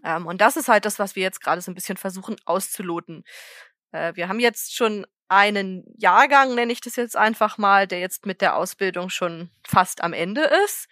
Ähm, 0.04 0.26
und 0.26 0.42
das 0.42 0.58
ist 0.58 0.68
halt 0.68 0.84
das, 0.84 0.98
was 0.98 1.16
wir 1.16 1.22
jetzt 1.22 1.40
gerade 1.40 1.62
so 1.62 1.70
ein 1.70 1.74
bisschen 1.74 1.96
versuchen 1.96 2.36
auszuloten. 2.44 3.24
Äh, 3.92 4.14
wir 4.16 4.28
haben 4.28 4.38
jetzt 4.38 4.76
schon 4.76 5.06
einen 5.28 5.84
Jahrgang, 5.98 6.54
nenne 6.54 6.72
ich 6.72 6.80
das 6.80 6.96
jetzt 6.96 7.16
einfach 7.16 7.58
mal, 7.58 7.86
der 7.86 8.00
jetzt 8.00 8.26
mit 8.26 8.40
der 8.40 8.56
Ausbildung 8.56 9.10
schon 9.10 9.50
fast 9.66 10.02
am 10.02 10.12
Ende 10.12 10.42
ist. 10.64 10.88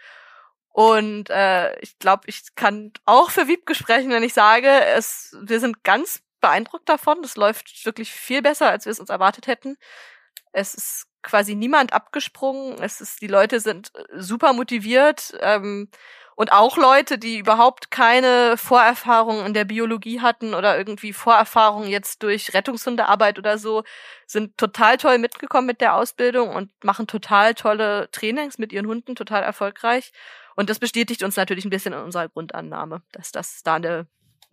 Und 0.68 1.28
äh, 1.28 1.78
ich 1.80 1.98
glaube, 1.98 2.22
ich 2.26 2.54
kann 2.54 2.92
auch 3.04 3.30
für 3.30 3.46
Wiebke 3.46 3.74
sprechen, 3.74 4.10
wenn 4.10 4.22
ich 4.22 4.32
sage, 4.32 4.68
es, 4.68 5.36
wir 5.42 5.60
sind 5.60 5.84
ganz 5.84 6.22
beeindruckt 6.40 6.88
davon. 6.88 7.20
Das 7.22 7.36
läuft 7.36 7.84
wirklich 7.84 8.10
viel 8.12 8.42
besser, 8.42 8.70
als 8.70 8.86
wir 8.86 8.92
es 8.92 9.00
uns 9.00 9.10
erwartet 9.10 9.46
hätten. 9.46 9.76
Es 10.52 10.74
ist 10.74 11.06
quasi 11.22 11.54
niemand 11.54 11.92
abgesprungen. 11.92 12.82
Es 12.82 13.00
ist, 13.00 13.20
die 13.22 13.26
Leute 13.26 13.60
sind 13.60 13.92
super 14.16 14.52
motiviert. 14.52 15.32
Ähm, 15.40 15.88
und 16.34 16.50
auch 16.50 16.76
Leute, 16.76 17.18
die 17.18 17.38
überhaupt 17.38 17.90
keine 17.90 18.56
Vorerfahrung 18.56 19.44
in 19.44 19.54
der 19.54 19.64
Biologie 19.64 20.20
hatten 20.20 20.54
oder 20.54 20.78
irgendwie 20.78 21.12
Vorerfahrung 21.12 21.86
jetzt 21.86 22.22
durch 22.22 22.54
Rettungshundearbeit 22.54 23.38
oder 23.38 23.58
so, 23.58 23.84
sind 24.26 24.56
total 24.56 24.96
toll 24.96 25.18
mitgekommen 25.18 25.66
mit 25.66 25.80
der 25.80 25.94
Ausbildung 25.94 26.54
und 26.54 26.70
machen 26.82 27.06
total 27.06 27.54
tolle 27.54 28.10
Trainings 28.12 28.58
mit 28.58 28.72
ihren 28.72 28.86
Hunden, 28.86 29.14
total 29.14 29.42
erfolgreich. 29.42 30.12
Und 30.56 30.70
das 30.70 30.78
bestätigt 30.78 31.22
uns 31.22 31.36
natürlich 31.36 31.64
ein 31.64 31.70
bisschen 31.70 31.92
in 31.92 32.00
unserer 32.00 32.28
Grundannahme, 32.28 33.02
dass 33.12 33.30
das 33.30 33.62
da 33.62 33.74
eine, 33.74 34.06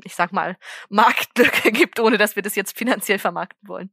ich 0.04 0.16
sag 0.16 0.34
mal, 0.34 0.58
Marktlücke 0.90 1.72
gibt, 1.72 2.00
ohne 2.00 2.18
dass 2.18 2.36
wir 2.36 2.44
das 2.44 2.56
jetzt 2.56 2.78
finanziell 2.78 3.20
vermarkten 3.20 3.68
wollen. 3.68 3.91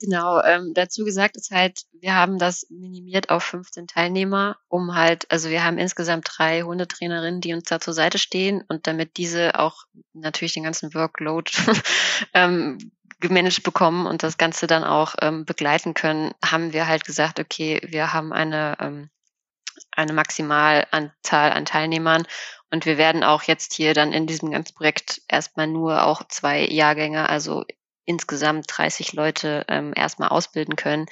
Genau, 0.00 0.42
ähm, 0.42 0.72
dazu 0.74 1.04
gesagt 1.04 1.36
ist 1.36 1.50
halt, 1.50 1.82
wir 1.92 2.14
haben 2.14 2.38
das 2.38 2.66
minimiert 2.68 3.30
auf 3.30 3.44
15 3.44 3.86
Teilnehmer, 3.86 4.56
um 4.68 4.94
halt, 4.94 5.30
also 5.30 5.50
wir 5.50 5.64
haben 5.64 5.78
insgesamt 5.78 6.26
drei 6.30 6.62
Hundetrainerinnen, 6.62 7.40
die 7.40 7.54
uns 7.54 7.64
da 7.64 7.80
zur 7.80 7.94
Seite 7.94 8.18
stehen 8.18 8.62
und 8.68 8.86
damit 8.86 9.16
diese 9.16 9.58
auch 9.58 9.84
natürlich 10.12 10.54
den 10.54 10.64
ganzen 10.64 10.94
Workload 10.94 11.50
ähm, 12.34 12.78
gemanagt 13.20 13.62
bekommen 13.62 14.06
und 14.06 14.22
das 14.22 14.36
Ganze 14.36 14.66
dann 14.66 14.84
auch 14.84 15.14
ähm, 15.22 15.44
begleiten 15.44 15.94
können, 15.94 16.32
haben 16.44 16.72
wir 16.72 16.86
halt 16.86 17.04
gesagt, 17.04 17.38
okay, 17.40 17.80
wir 17.86 18.12
haben 18.12 18.32
eine, 18.32 18.76
ähm, 18.80 19.10
eine 19.92 20.12
Maximalanzahl 20.12 21.52
an 21.52 21.64
Teilnehmern 21.64 22.26
und 22.70 22.84
wir 22.84 22.98
werden 22.98 23.22
auch 23.22 23.44
jetzt 23.44 23.74
hier 23.74 23.94
dann 23.94 24.12
in 24.12 24.26
diesem 24.26 24.50
ganzen 24.50 24.74
Projekt 24.74 25.22
erstmal 25.28 25.68
nur 25.68 26.04
auch 26.04 26.26
zwei 26.28 26.66
Jahrgänge, 26.66 27.28
also 27.28 27.64
insgesamt 28.04 28.66
30 28.68 29.12
Leute 29.12 29.64
ähm, 29.68 29.92
erstmal 29.94 30.28
ausbilden 30.28 30.76
können. 30.76 31.06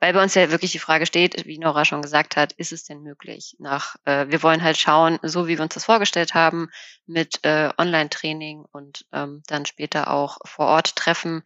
Weil 0.00 0.14
bei 0.14 0.22
uns 0.22 0.34
ja 0.34 0.50
wirklich 0.50 0.72
die 0.72 0.80
Frage 0.80 1.06
steht, 1.06 1.46
wie 1.46 1.58
Nora 1.58 1.84
schon 1.84 2.02
gesagt 2.02 2.36
hat, 2.36 2.52
ist 2.54 2.72
es 2.72 2.82
denn 2.82 3.02
möglich? 3.02 3.54
Nach, 3.60 3.94
äh, 4.04 4.26
wir 4.28 4.42
wollen 4.42 4.62
halt 4.62 4.76
schauen, 4.76 5.20
so 5.22 5.46
wie 5.46 5.56
wir 5.58 5.62
uns 5.62 5.74
das 5.74 5.84
vorgestellt 5.84 6.34
haben, 6.34 6.70
mit 7.06 7.38
äh, 7.44 7.70
Online-Training 7.78 8.64
und 8.72 9.06
ähm, 9.12 9.44
dann 9.46 9.64
später 9.64 10.10
auch 10.10 10.38
vor 10.44 10.66
Ort 10.66 10.96
treffen, 10.96 11.44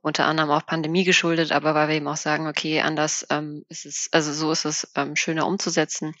unter 0.00 0.24
anderem 0.24 0.50
auch 0.50 0.64
Pandemie 0.64 1.04
geschuldet, 1.04 1.52
aber 1.52 1.74
weil 1.74 1.88
wir 1.88 1.96
eben 1.96 2.08
auch 2.08 2.16
sagen, 2.16 2.48
okay, 2.48 2.80
anders 2.80 3.26
ähm, 3.28 3.66
ist 3.68 3.84
es, 3.84 4.08
also 4.10 4.32
so 4.32 4.50
ist 4.50 4.64
es 4.64 4.90
ähm, 4.94 5.14
schöner 5.14 5.46
umzusetzen 5.46 6.14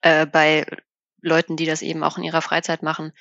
äh, 0.00 0.26
bei 0.26 0.66
Leuten, 1.20 1.56
die 1.56 1.66
das 1.66 1.82
eben 1.82 2.02
auch 2.02 2.18
in 2.18 2.24
ihrer 2.24 2.42
Freizeit 2.42 2.82
machen 2.82 3.12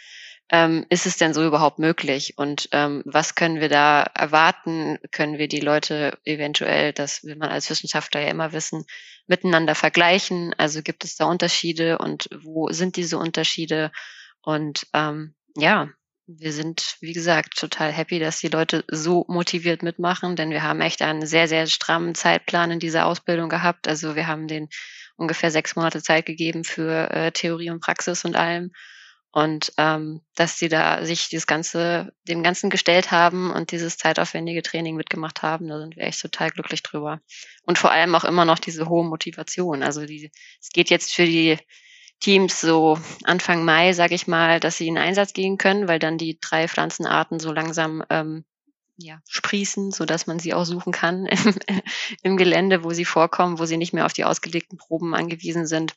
ähm, 0.52 0.86
ist 0.90 1.06
es 1.06 1.18
denn 1.18 1.34
so 1.34 1.46
überhaupt 1.46 1.80
möglich? 1.80 2.34
Und 2.38 2.70
ähm, 2.72 3.04
was 3.06 3.36
können 3.36 3.60
wir 3.60 3.70
da 3.70 4.02
erwarten? 4.02 4.98
Können 5.12 5.38
wir 5.38 5.48
die 5.48 5.60
Leute 5.60 6.18
eventuell, 6.26 6.92
das 6.92 7.24
will 7.24 7.36
man 7.36 7.50
als 7.50 7.70
Wissenschaftler 7.70 8.22
ja 8.22 8.30
immer 8.30 8.52
wissen, 8.52 8.86
miteinander 9.28 9.76
vergleichen? 9.76 10.56
Also 10.58 10.82
gibt 10.82 11.04
es 11.04 11.16
da 11.16 11.26
Unterschiede 11.26 12.00
und 12.00 12.30
wo 12.42 12.70
sind 12.72 12.96
diese 12.96 13.18
Unterschiede? 13.18 13.92
Und 14.42 14.88
ähm, 14.94 15.36
ja, 15.56 15.90
wir 16.26 16.54
sind, 16.54 16.98
wie 17.02 17.14
gesagt, 17.14 17.58
total 17.58 17.92
happy, 17.92 18.20
dass 18.20 18.40
die 18.40 18.50
Leute 18.50 18.84
so 18.88 19.26
motiviert 19.28 19.84
mitmachen, 19.84 20.36
denn 20.36 20.52
wir 20.52 20.64
haben 20.64 20.82
echt 20.82 21.02
einen 21.02 21.26
sehr, 21.26 21.48
sehr 21.48 21.66
strammen 21.68 22.14
Zeitplan 22.16 22.72
in 22.72 22.80
dieser 22.80 23.06
Ausbildung 23.06 23.50
gehabt. 23.50 23.88
Also 23.88 24.16
wir 24.16 24.28
haben 24.28 24.48
den 24.48 24.70
ungefähr 25.16 25.52
sechs 25.52 25.76
Monate 25.76 26.02
Zeit 26.02 26.26
gegeben 26.26 26.64
für 26.64 27.10
äh, 27.12 27.32
Theorie 27.32 27.72
und 27.72 27.82
Praxis 27.82 28.26
und 28.26 28.36
allem. 28.36 28.72
Und 29.32 29.74
ähm, 29.78 30.22
dass 30.36 30.58
sie 30.58 30.70
da 30.70 31.06
sich 31.06 31.30
das 31.30 31.46
Ganze, 31.46 32.12
dem 32.28 32.42
Ganzen 32.42 32.72
gestellt 32.72 33.12
haben 33.12 33.52
und 33.52 33.72
dieses 33.72 33.98
zeitaufwendige 33.98 34.64
Training 34.64 34.96
mitgemacht 34.96 35.44
haben, 35.44 35.68
da 35.68 35.80
sind 35.80 35.96
wir 35.96 36.04
echt 36.04 36.22
total 36.22 36.50
glücklich 36.50 36.82
drüber. 36.82 37.22
Und 37.64 37.78
vor 37.78 37.92
allem 37.92 38.16
auch 38.16 38.24
immer 38.24 38.46
noch 38.46 38.58
diese 38.58 38.90
hohe 38.90 39.06
Motivation. 39.06 39.84
Also 39.84 40.06
die, 40.06 40.32
es 40.60 40.70
geht 40.70 40.90
jetzt 40.90 41.14
für 41.14 41.26
die 41.26 41.58
Teams 42.20 42.60
so 42.60 42.98
Anfang 43.24 43.64
Mai, 43.64 43.94
sage 43.94 44.16
ich 44.16 44.28
mal, 44.28 44.60
dass 44.60 44.78
sie 44.78 44.88
in 44.88 44.98
Einsatz 44.98 45.34
gehen 45.34 45.58
können, 45.58 45.88
weil 45.88 46.00
dann 46.00 46.18
die 46.18 46.40
drei 46.40 46.68
Pflanzenarten 46.68 47.40
so 47.40 47.52
langsam 47.54 48.04
ähm, 48.10 48.46
ja, 48.98 49.22
sprießen, 49.30 49.92
so 49.92 50.06
dass 50.06 50.28
man 50.28 50.40
sie 50.40 50.54
auch 50.54 50.66
suchen 50.66 50.92
kann 50.92 51.26
im, 51.28 51.56
im 52.24 52.38
Gelände, 52.38 52.84
wo 52.84 52.92
sie 52.92 53.06
vorkommen, 53.06 53.60
wo 53.60 53.66
sie 53.66 53.78
nicht 53.78 53.94
mehr 53.94 54.06
auf 54.06 54.14
die 54.14 54.26
ausgelegten 54.26 54.78
Proben 54.78 55.14
angewiesen 55.14 55.66
sind. 55.68 55.96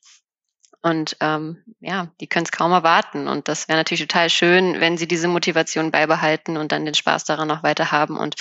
Und 0.83 1.17
ähm, 1.21 1.63
ja, 1.81 2.09
die 2.21 2.27
können 2.27 2.45
es 2.45 2.51
kaum 2.51 2.73
erwarten. 2.73 3.29
Und 3.29 3.47
das 3.49 3.69
wäre 3.69 3.79
natürlich 3.79 4.07
total 4.07 4.29
schön, 4.31 4.81
wenn 4.81 4.99
sie 4.99 5.07
diese 5.07 5.29
Motivation 5.29 5.93
beibehalten 5.93 6.57
und 6.57 6.73
dann 6.73 6.85
den 6.85 6.95
Spaß 6.95 7.25
daran 7.25 7.49
noch 7.49 7.63
weiter 7.63 7.93
haben 7.93 8.17
und 8.17 8.35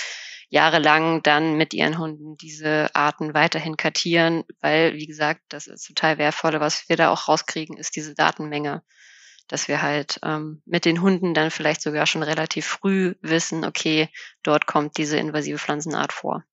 jahrelang 0.48 1.22
dann 1.22 1.56
mit 1.56 1.72
ihren 1.72 1.98
Hunden 1.98 2.36
diese 2.36 2.90
Arten 2.94 3.32
weiterhin 3.32 3.76
kartieren, 3.76 4.44
weil, 4.60 4.94
wie 4.94 5.06
gesagt, 5.06 5.40
das 5.48 5.66
ist 5.66 5.86
total 5.86 6.18
wertvolle, 6.18 6.60
was 6.60 6.88
wir 6.88 6.96
da 6.96 7.10
auch 7.10 7.28
rauskriegen, 7.28 7.78
ist 7.78 7.96
diese 7.96 8.14
Datenmenge, 8.14 8.82
dass 9.48 9.68
wir 9.68 9.80
halt 9.80 10.18
ähm, 10.22 10.60
mit 10.66 10.84
den 10.84 11.00
Hunden 11.00 11.32
dann 11.32 11.50
vielleicht 11.50 11.80
sogar 11.80 12.06
schon 12.06 12.22
relativ 12.22 12.66
früh 12.66 13.14
wissen, 13.22 13.64
okay, 13.64 14.10
dort 14.42 14.66
kommt 14.66 14.98
diese 14.98 15.16
invasive 15.16 15.58
Pflanzenart 15.58 16.12
vor. 16.12 16.44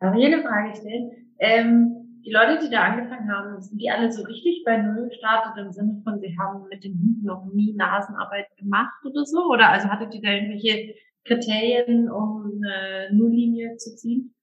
Darf 0.00 0.14
ich 0.16 0.26
eine 0.26 0.42
Frage 0.42 0.76
stellen? 0.76 1.25
Ähm, 1.38 2.20
die 2.24 2.32
Leute, 2.32 2.58
die 2.64 2.70
da 2.70 2.82
angefangen 2.82 3.30
haben, 3.30 3.60
sind 3.62 3.80
die 3.80 3.90
alle 3.90 4.10
so 4.10 4.22
richtig 4.24 4.62
bei 4.64 4.76
Null 4.78 5.08
gestartet 5.08 5.52
im 5.58 5.72
Sinne 5.72 6.00
von, 6.02 6.18
sie 6.20 6.36
haben 6.38 6.68
mit 6.68 6.82
den 6.82 6.94
Hunden 6.94 7.24
noch 7.24 7.44
nie 7.52 7.72
Nasenarbeit 7.74 8.48
gemacht 8.56 9.04
oder 9.04 9.24
so? 9.24 9.44
Oder 9.46 9.70
also 9.70 9.88
hattet 9.88 10.12
ihr 10.14 10.22
da 10.22 10.30
irgendwelche 10.30 10.94
Kriterien, 11.24 12.10
um 12.10 12.60
eine 12.64 13.10
Nulllinie 13.12 13.76
zu 13.76 13.94
ziehen? 13.96 14.34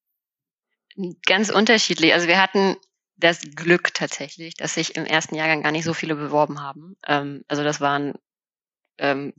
Ganz 1.25 1.49
unterschiedlich. 1.49 2.13
Also 2.13 2.27
wir 2.27 2.41
hatten 2.41 2.77
das 3.17 3.41
Glück 3.55 3.93
tatsächlich, 3.93 4.55
dass 4.55 4.75
sich 4.75 4.95
im 4.95 5.05
ersten 5.05 5.35
Jahrgang 5.35 5.63
gar 5.63 5.71
nicht 5.71 5.85
so 5.85 5.93
viele 5.93 6.15
beworben 6.15 6.61
haben. 6.61 6.95
Ähm, 7.05 7.43
also 7.47 7.63
das 7.63 7.81
waren 7.81 8.13
ähm, 8.97 9.33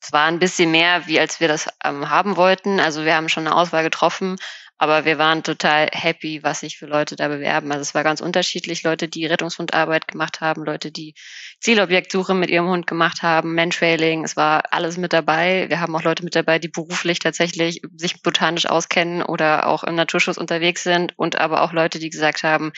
es 0.00 0.12
war 0.12 0.26
ein 0.26 0.38
bisschen 0.38 0.70
mehr, 0.70 1.06
wie 1.06 1.18
als 1.18 1.40
wir 1.40 1.48
das 1.48 1.68
ähm, 1.84 2.08
haben 2.08 2.36
wollten. 2.36 2.80
Also 2.80 3.04
wir 3.04 3.16
haben 3.16 3.28
schon 3.28 3.46
eine 3.46 3.56
Auswahl 3.56 3.82
getroffen, 3.82 4.36
aber 4.78 5.04
wir 5.04 5.18
waren 5.18 5.42
total 5.42 5.88
happy, 5.92 6.42
was 6.44 6.60
sich 6.60 6.78
für 6.78 6.86
Leute 6.86 7.16
da 7.16 7.26
bewerben. 7.26 7.72
Also 7.72 7.82
es 7.82 7.94
war 7.94 8.04
ganz 8.04 8.20
unterschiedlich. 8.20 8.84
Leute, 8.84 9.08
die 9.08 9.26
Rettungshundarbeit 9.26 10.06
gemacht 10.06 10.40
haben, 10.40 10.64
Leute, 10.64 10.92
die 10.92 11.14
Zielobjektsuche 11.60 12.32
mit 12.32 12.48
ihrem 12.48 12.68
Hund 12.68 12.86
gemacht 12.86 13.22
haben, 13.22 13.56
Mantrailing, 13.56 14.22
es 14.22 14.36
war 14.36 14.72
alles 14.72 14.96
mit 14.96 15.12
dabei. 15.12 15.66
Wir 15.68 15.80
haben 15.80 15.96
auch 15.96 16.04
Leute 16.04 16.22
mit 16.22 16.36
dabei, 16.36 16.60
die 16.60 16.68
beruflich 16.68 17.18
tatsächlich 17.18 17.82
sich 17.96 18.22
botanisch 18.22 18.66
auskennen 18.66 19.22
oder 19.22 19.66
auch 19.66 19.82
im 19.82 19.96
Naturschutz 19.96 20.36
unterwegs 20.36 20.84
sind 20.84 21.12
und 21.18 21.36
aber 21.36 21.62
auch 21.62 21.72
Leute, 21.72 21.98
die 21.98 22.10
gesagt 22.10 22.44
haben, 22.44 22.72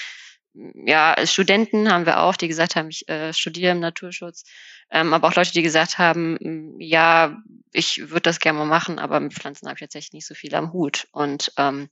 ja, 0.55 1.15
Studenten 1.27 1.93
haben 1.93 2.07
wir 2.07 2.23
auch, 2.23 2.37
die 2.37 2.49
gesagt 2.49 2.77
haben, 2.77 2.89
ich 2.89 3.09
äh, 3.09 3.33
studiere 3.33 3.73
im 3.73 3.81
Naturschutz, 3.81 4.45
ähm, 4.91 5.15
aber 5.15 5.29
auch 5.29 5.35
Leute, 5.35 5.53
die 5.53 5.63
gesagt 5.63 5.99
haben, 5.99 6.77
ja, 6.79 7.37
ich 7.73 8.11
würde 8.11 8.23
das 8.23 8.41
gerne 8.41 8.59
mal 8.59 8.65
machen, 8.65 8.99
aber 8.99 9.21
mit 9.21 9.35
Pflanzen 9.35 9.67
habe 9.67 9.77
ich 9.77 9.81
tatsächlich 9.81 10.13
nicht 10.13 10.27
so 10.27 10.35
viel 10.35 10.55
am 10.55 10.73
Hut. 10.73 11.07
Und 11.13 11.53
ähm, 11.57 11.89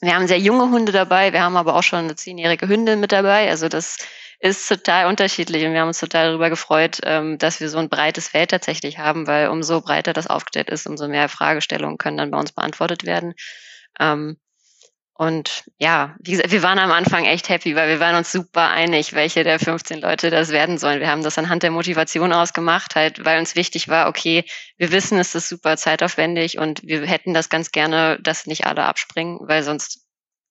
wir 0.00 0.14
haben 0.14 0.26
sehr 0.26 0.38
junge 0.38 0.70
Hunde 0.70 0.92
dabei, 0.92 1.32
wir 1.32 1.42
haben 1.42 1.56
aber 1.56 1.74
auch 1.74 1.82
schon 1.82 2.00
eine 2.00 2.16
zehnjährige 2.16 2.68
Hündin 2.68 3.00
mit 3.00 3.12
dabei. 3.12 3.48
Also 3.48 3.68
das 3.68 3.96
ist 4.38 4.68
total 4.68 5.06
unterschiedlich 5.06 5.64
und 5.64 5.72
wir 5.72 5.80
haben 5.80 5.88
uns 5.88 6.00
total 6.00 6.28
darüber 6.28 6.50
gefreut, 6.50 7.00
ähm, 7.04 7.38
dass 7.38 7.60
wir 7.60 7.70
so 7.70 7.78
ein 7.78 7.88
breites 7.88 8.28
Feld 8.28 8.50
tatsächlich 8.50 8.98
haben, 8.98 9.26
weil 9.26 9.48
umso 9.48 9.80
breiter 9.80 10.12
das 10.12 10.26
aufgestellt 10.26 10.68
ist, 10.68 10.86
umso 10.86 11.08
mehr 11.08 11.30
Fragestellungen 11.30 11.96
können 11.96 12.18
dann 12.18 12.30
bei 12.30 12.38
uns 12.38 12.52
beantwortet 12.52 13.04
werden. 13.04 13.34
Ähm, 13.98 14.36
und 15.18 15.64
ja, 15.78 16.14
wie 16.20 16.32
gesagt, 16.32 16.50
wir 16.50 16.62
waren 16.62 16.78
am 16.78 16.92
Anfang 16.92 17.24
echt 17.24 17.48
happy, 17.48 17.74
weil 17.74 17.88
wir 17.88 18.00
waren 18.00 18.16
uns 18.16 18.30
super 18.30 18.68
einig, 18.68 19.14
welche 19.14 19.44
der 19.44 19.58
15 19.58 20.02
Leute 20.02 20.28
das 20.28 20.50
werden 20.50 20.76
sollen. 20.76 21.00
Wir 21.00 21.08
haben 21.08 21.22
das 21.22 21.38
anhand 21.38 21.62
der 21.62 21.70
Motivation 21.70 22.34
ausgemacht, 22.34 22.96
halt, 22.96 23.24
weil 23.24 23.38
uns 23.38 23.56
wichtig 23.56 23.88
war, 23.88 24.08
okay, 24.08 24.44
wir 24.76 24.92
wissen, 24.92 25.18
es 25.18 25.34
ist 25.34 25.48
super 25.48 25.78
zeitaufwendig 25.78 26.58
und 26.58 26.82
wir 26.82 27.06
hätten 27.06 27.32
das 27.32 27.48
ganz 27.48 27.70
gerne, 27.70 28.18
dass 28.22 28.46
nicht 28.46 28.66
alle 28.66 28.84
abspringen, 28.84 29.38
weil 29.40 29.62
sonst 29.62 30.06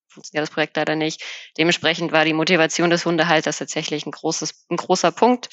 funktioniert 0.07 0.47
das 0.47 0.53
Projekt 0.53 0.77
leider 0.77 0.95
nicht. 0.95 1.21
Dementsprechend 1.59 2.11
war 2.11 2.25
die 2.25 2.33
Motivation 2.33 2.89
des 2.89 3.05
Hundehalters 3.05 3.59
tatsächlich 3.59 4.07
ein 4.07 4.11
großes, 4.11 4.65
ein 4.71 4.77
großer 4.77 5.11
Punkt. 5.11 5.49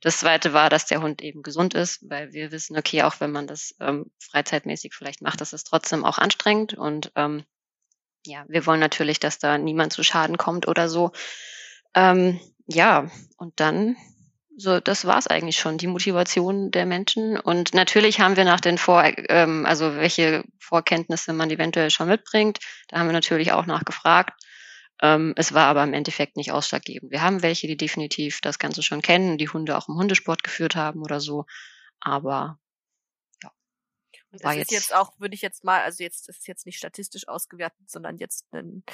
Das 0.00 0.18
zweite 0.18 0.52
war, 0.52 0.68
dass 0.68 0.86
der 0.86 1.00
Hund 1.00 1.22
eben 1.22 1.42
gesund 1.42 1.74
ist, 1.74 2.00
weil 2.08 2.32
wir 2.32 2.50
wissen, 2.50 2.76
okay, 2.76 3.02
auch 3.04 3.20
wenn 3.20 3.30
man 3.30 3.46
das 3.46 3.76
ähm, 3.78 4.10
freizeitmäßig 4.18 4.94
vielleicht 4.94 5.22
macht, 5.22 5.40
das 5.40 5.52
ist 5.52 5.64
trotzdem 5.64 6.04
auch 6.04 6.18
anstrengend 6.18 6.74
und 6.74 7.12
ähm, 7.14 7.44
ja, 8.28 8.44
wir 8.48 8.66
wollen 8.66 8.80
natürlich, 8.80 9.20
dass 9.20 9.38
da 9.38 9.58
niemand 9.58 9.92
zu 9.92 10.02
Schaden 10.02 10.36
kommt 10.36 10.68
oder 10.68 10.88
so. 10.88 11.12
Ähm, 11.94 12.38
ja, 12.66 13.10
und 13.38 13.58
dann 13.60 13.96
so, 14.56 14.80
das 14.80 15.04
war's 15.04 15.28
eigentlich 15.28 15.56
schon, 15.56 15.78
die 15.78 15.86
Motivation 15.86 16.70
der 16.70 16.84
Menschen. 16.84 17.38
Und 17.38 17.74
natürlich 17.74 18.20
haben 18.20 18.36
wir 18.36 18.44
nach 18.44 18.60
den 18.60 18.76
Vor, 18.76 19.04
ähm, 19.28 19.64
also 19.66 19.94
welche 19.96 20.44
Vorkenntnisse 20.58 21.32
man 21.32 21.50
eventuell 21.50 21.90
schon 21.90 22.08
mitbringt, 22.08 22.58
da 22.88 22.98
haben 22.98 23.06
wir 23.06 23.12
natürlich 23.12 23.52
auch 23.52 23.66
nachgefragt. 23.66 24.38
Ähm, 25.00 25.32
es 25.36 25.54
war 25.54 25.66
aber 25.66 25.84
im 25.84 25.94
Endeffekt 25.94 26.36
nicht 26.36 26.50
ausschlaggebend. 26.50 27.12
Wir 27.12 27.22
haben 27.22 27.42
welche, 27.42 27.68
die 27.68 27.76
definitiv 27.76 28.40
das 28.40 28.58
Ganze 28.58 28.82
schon 28.82 29.00
kennen, 29.00 29.38
die 29.38 29.48
Hunde 29.48 29.78
auch 29.78 29.88
im 29.88 29.94
Hundesport 29.94 30.42
geführt 30.42 30.76
haben 30.76 31.02
oder 31.02 31.20
so. 31.20 31.46
Aber. 32.00 32.58
Und 34.30 34.44
das 34.44 34.56
ist 34.56 34.72
jetzt, 34.72 34.94
auch, 34.94 35.18
würde 35.18 35.34
ich 35.34 35.42
jetzt 35.42 35.64
mal, 35.64 35.82
also 35.82 36.02
jetzt, 36.02 36.28
das 36.28 36.38
ist 36.38 36.48
jetzt 36.48 36.66
nicht 36.66 36.78
statistisch 36.78 37.28
ausgewertet, 37.28 37.90
sondern 37.90 38.18
jetzt 38.18 38.46
ein, 38.52 38.84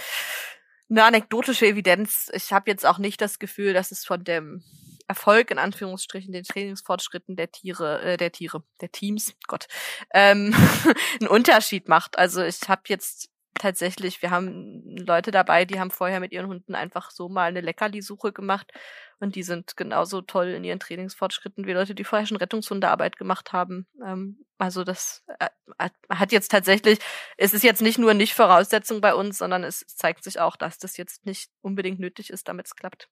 eine 0.89 1.05
anekdotische 1.05 1.67
Evidenz. 1.67 2.31
Ich 2.33 2.53
habe 2.53 2.71
jetzt 2.71 2.87
auch 2.87 2.99
nicht 2.99 3.21
das 3.21 3.39
Gefühl, 3.39 3.73
dass 3.73 3.91
es 3.91 4.05
von 4.05 4.23
dem 4.23 4.63
Erfolg 5.09 5.51
in 5.51 5.59
Anführungsstrichen 5.59 6.33
den 6.33 6.45
Trainingsfortschritten 6.45 7.37
der 7.37 7.51
Tiere, 7.51 8.01
äh, 8.03 8.17
der 8.17 8.33
Tiere, 8.33 8.63
der 8.81 8.91
Teams, 8.91 9.35
Gott, 9.47 9.67
ähm, 10.13 10.55
einen 11.21 11.29
Unterschied 11.29 11.89
macht. 11.89 12.17
Also 12.19 12.43
ich 12.43 12.61
habe 12.69 12.83
jetzt 12.87 13.31
tatsächlich, 13.55 14.23
wir 14.23 14.31
haben 14.31 14.97
Leute 14.97 15.31
dabei, 15.31 15.65
die 15.65 15.79
haben 15.79 15.91
vorher 15.91 16.21
mit 16.21 16.33
ihren 16.33 16.49
Hunden 16.49 16.75
einfach 16.75 17.11
so 17.11 17.29
mal 17.29 17.49
eine 17.49 17.61
Leckerli-Suche 17.61 18.33
gemacht 18.33 18.73
und 19.21 19.35
die 19.37 19.43
sind 19.43 19.77
genauso 19.77 20.21
toll 20.21 20.49
in 20.49 20.65
ihren 20.65 20.81
Trainingsfortschritten 20.81 21.67
wie 21.67 21.73
Leute, 21.73 21.95
die 21.95 22.05
vorher 22.05 22.27
schon 22.27 22.37
Rettungshundearbeit 22.37 23.17
gemacht 23.17 23.53
haben. 23.53 23.87
Ähm, 24.05 24.45
also 24.59 24.85
das 24.85 25.25
äh, 25.39 25.89
hat 26.11 26.33
jetzt 26.33 26.51
tatsächlich, 26.51 26.99
es 27.37 27.55
ist 27.55 27.65
jetzt 27.65 27.83
nicht 27.83 27.99
nur 27.99 28.15
nicht 28.15 28.35
Voraussetzung 28.35 29.01
bei 29.01 29.15
uns, 29.15 29.39
sondern 29.39 29.65
es 29.65 29.87
zeigt 29.87 30.25
sich 30.25 30.41
auch, 30.41 30.57
dass 30.57 30.79
das 30.79 30.97
jetzt 30.97 31.27
nicht 31.27 31.51
unbedingt 31.61 32.01
nötig 32.01 32.31
ist, 32.31 32.49
damit 32.49 32.67
es 32.67 32.77
klappt. 32.77 33.09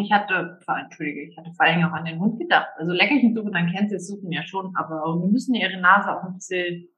Ich 0.00 0.12
hatte, 0.12 0.60
entschuldige, 0.84 1.22
ich 1.22 1.36
hatte 1.36 1.52
vor 1.56 1.66
allem 1.66 1.84
auch 1.84 1.92
an 1.92 2.04
den 2.04 2.20
Hund 2.20 2.38
gedacht. 2.38 2.68
Also 2.76 2.92
Leckerchensuche, 2.92 3.50
dann 3.50 3.72
kennt 3.72 3.90
sie 3.90 3.96
es 3.96 4.06
Suchen 4.06 4.30
ja 4.30 4.44
schon, 4.44 4.76
aber 4.76 5.02
wir 5.20 5.28
müssen 5.28 5.54
ihre 5.54 5.80
Nase 5.80 6.12
auch 6.12 6.22
ein 6.22 6.34
bisschen 6.34 6.88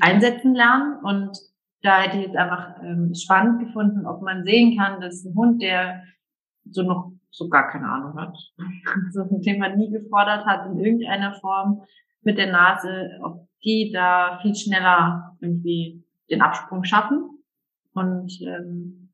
einsetzen 0.00 0.54
lernen. 0.54 0.98
Und 1.04 1.38
da 1.82 2.02
hätte 2.02 2.18
ich 2.18 2.26
jetzt 2.26 2.36
einfach 2.36 2.82
ähm, 2.82 3.12
spannend 3.14 3.60
gefunden, 3.60 4.06
ob 4.06 4.22
man 4.22 4.44
sehen 4.44 4.76
kann, 4.76 5.00
dass 5.00 5.24
ein 5.24 5.34
Hund, 5.34 5.62
der 5.62 6.02
so 6.70 6.82
noch 6.82 7.12
so 7.30 7.48
gar 7.48 7.70
keine 7.70 7.88
Ahnung 7.88 8.14
hat, 8.16 8.36
so 9.12 9.22
ein 9.22 9.40
Thema 9.42 9.74
nie 9.74 9.90
gefordert 9.90 10.44
hat 10.44 10.66
in 10.66 10.78
irgendeiner 10.78 11.34
Form 11.34 11.82
mit 12.22 12.38
der 12.38 12.52
Nase, 12.52 13.18
ob 13.22 13.48
die 13.64 13.90
da 13.92 14.38
viel 14.42 14.54
schneller 14.54 15.36
irgendwie 15.40 16.04
den 16.30 16.42
Absprung 16.42 16.84
schaffen. 16.84 17.42
Und 17.94 18.32
ähm, 18.42 19.12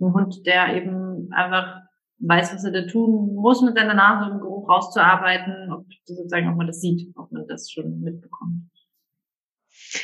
ein 0.00 0.12
Hund, 0.12 0.46
der 0.46 0.76
eben 0.76 1.32
einfach 1.32 1.82
weiß, 2.18 2.54
was 2.54 2.64
er 2.64 2.72
da 2.72 2.86
tun 2.86 3.34
muss 3.34 3.62
mit 3.62 3.76
seiner 3.76 3.94
Nase, 3.94 4.30
um 4.30 4.40
Geruch 4.40 4.68
rauszuarbeiten, 4.68 5.72
ob 5.72 5.86
sozusagen, 6.04 6.48
ob 6.48 6.56
man 6.56 6.66
das 6.66 6.80
sieht, 6.80 7.14
ob 7.16 7.30
man 7.32 7.46
das 7.46 7.70
schon 7.70 8.00
mitbekommt. 8.00 8.70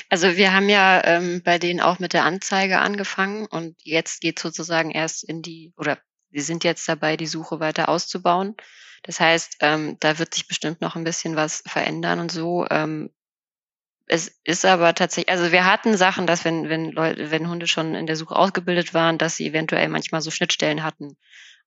Also 0.09 0.37
wir 0.37 0.55
haben 0.55 0.69
ja 0.69 1.03
ähm, 1.05 1.43
bei 1.45 1.59
denen 1.59 1.81
auch 1.81 1.99
mit 1.99 2.13
der 2.13 2.25
Anzeige 2.25 2.81
angefangen 2.81 3.47
und 3.47 3.77
jetzt 3.83 4.21
geht 4.21 4.39
sozusagen 4.39 4.91
erst 4.91 5.29
in 5.29 5.43
die, 5.43 5.73
oder 5.77 5.99
wir 6.31 6.43
sind 6.43 6.65
jetzt 6.65 6.89
dabei, 6.89 7.17
die 7.17 7.27
Suche 7.27 7.61
weiter 7.61 7.89
auszubauen. 7.89 8.57
Das 9.03 9.21
heißt, 9.21 9.57
ähm, 9.61 9.97
da 10.01 10.19
wird 10.19 10.35
sich 10.35 10.47
bestimmt 10.47 10.81
noch 10.81 10.97
ein 10.97 11.05
bisschen 11.05 11.37
was 11.37 11.63
verändern 11.67 12.21
und 12.21 12.31
so. 12.31 12.67
Ähm, 12.71 13.11
es 14.07 14.41
ist 14.45 14.65
aber 14.65 14.95
tatsächlich, 14.95 15.31
also 15.31 15.53
wir 15.53 15.65
hatten 15.65 15.97
Sachen, 15.97 16.27
dass 16.27 16.45
wenn, 16.45 16.69
wenn 16.69 16.91
Leute, 16.91 17.31
wenn 17.31 17.49
Hunde 17.49 17.67
schon 17.67 17.95
in 17.95 18.07
der 18.07 18.17
Suche 18.17 18.35
ausgebildet 18.35 18.93
waren, 18.93 19.19
dass 19.19 19.37
sie 19.37 19.47
eventuell 19.47 19.89
manchmal 19.89 20.21
so 20.21 20.31
Schnittstellen 20.31 20.83
hatten, 20.83 21.17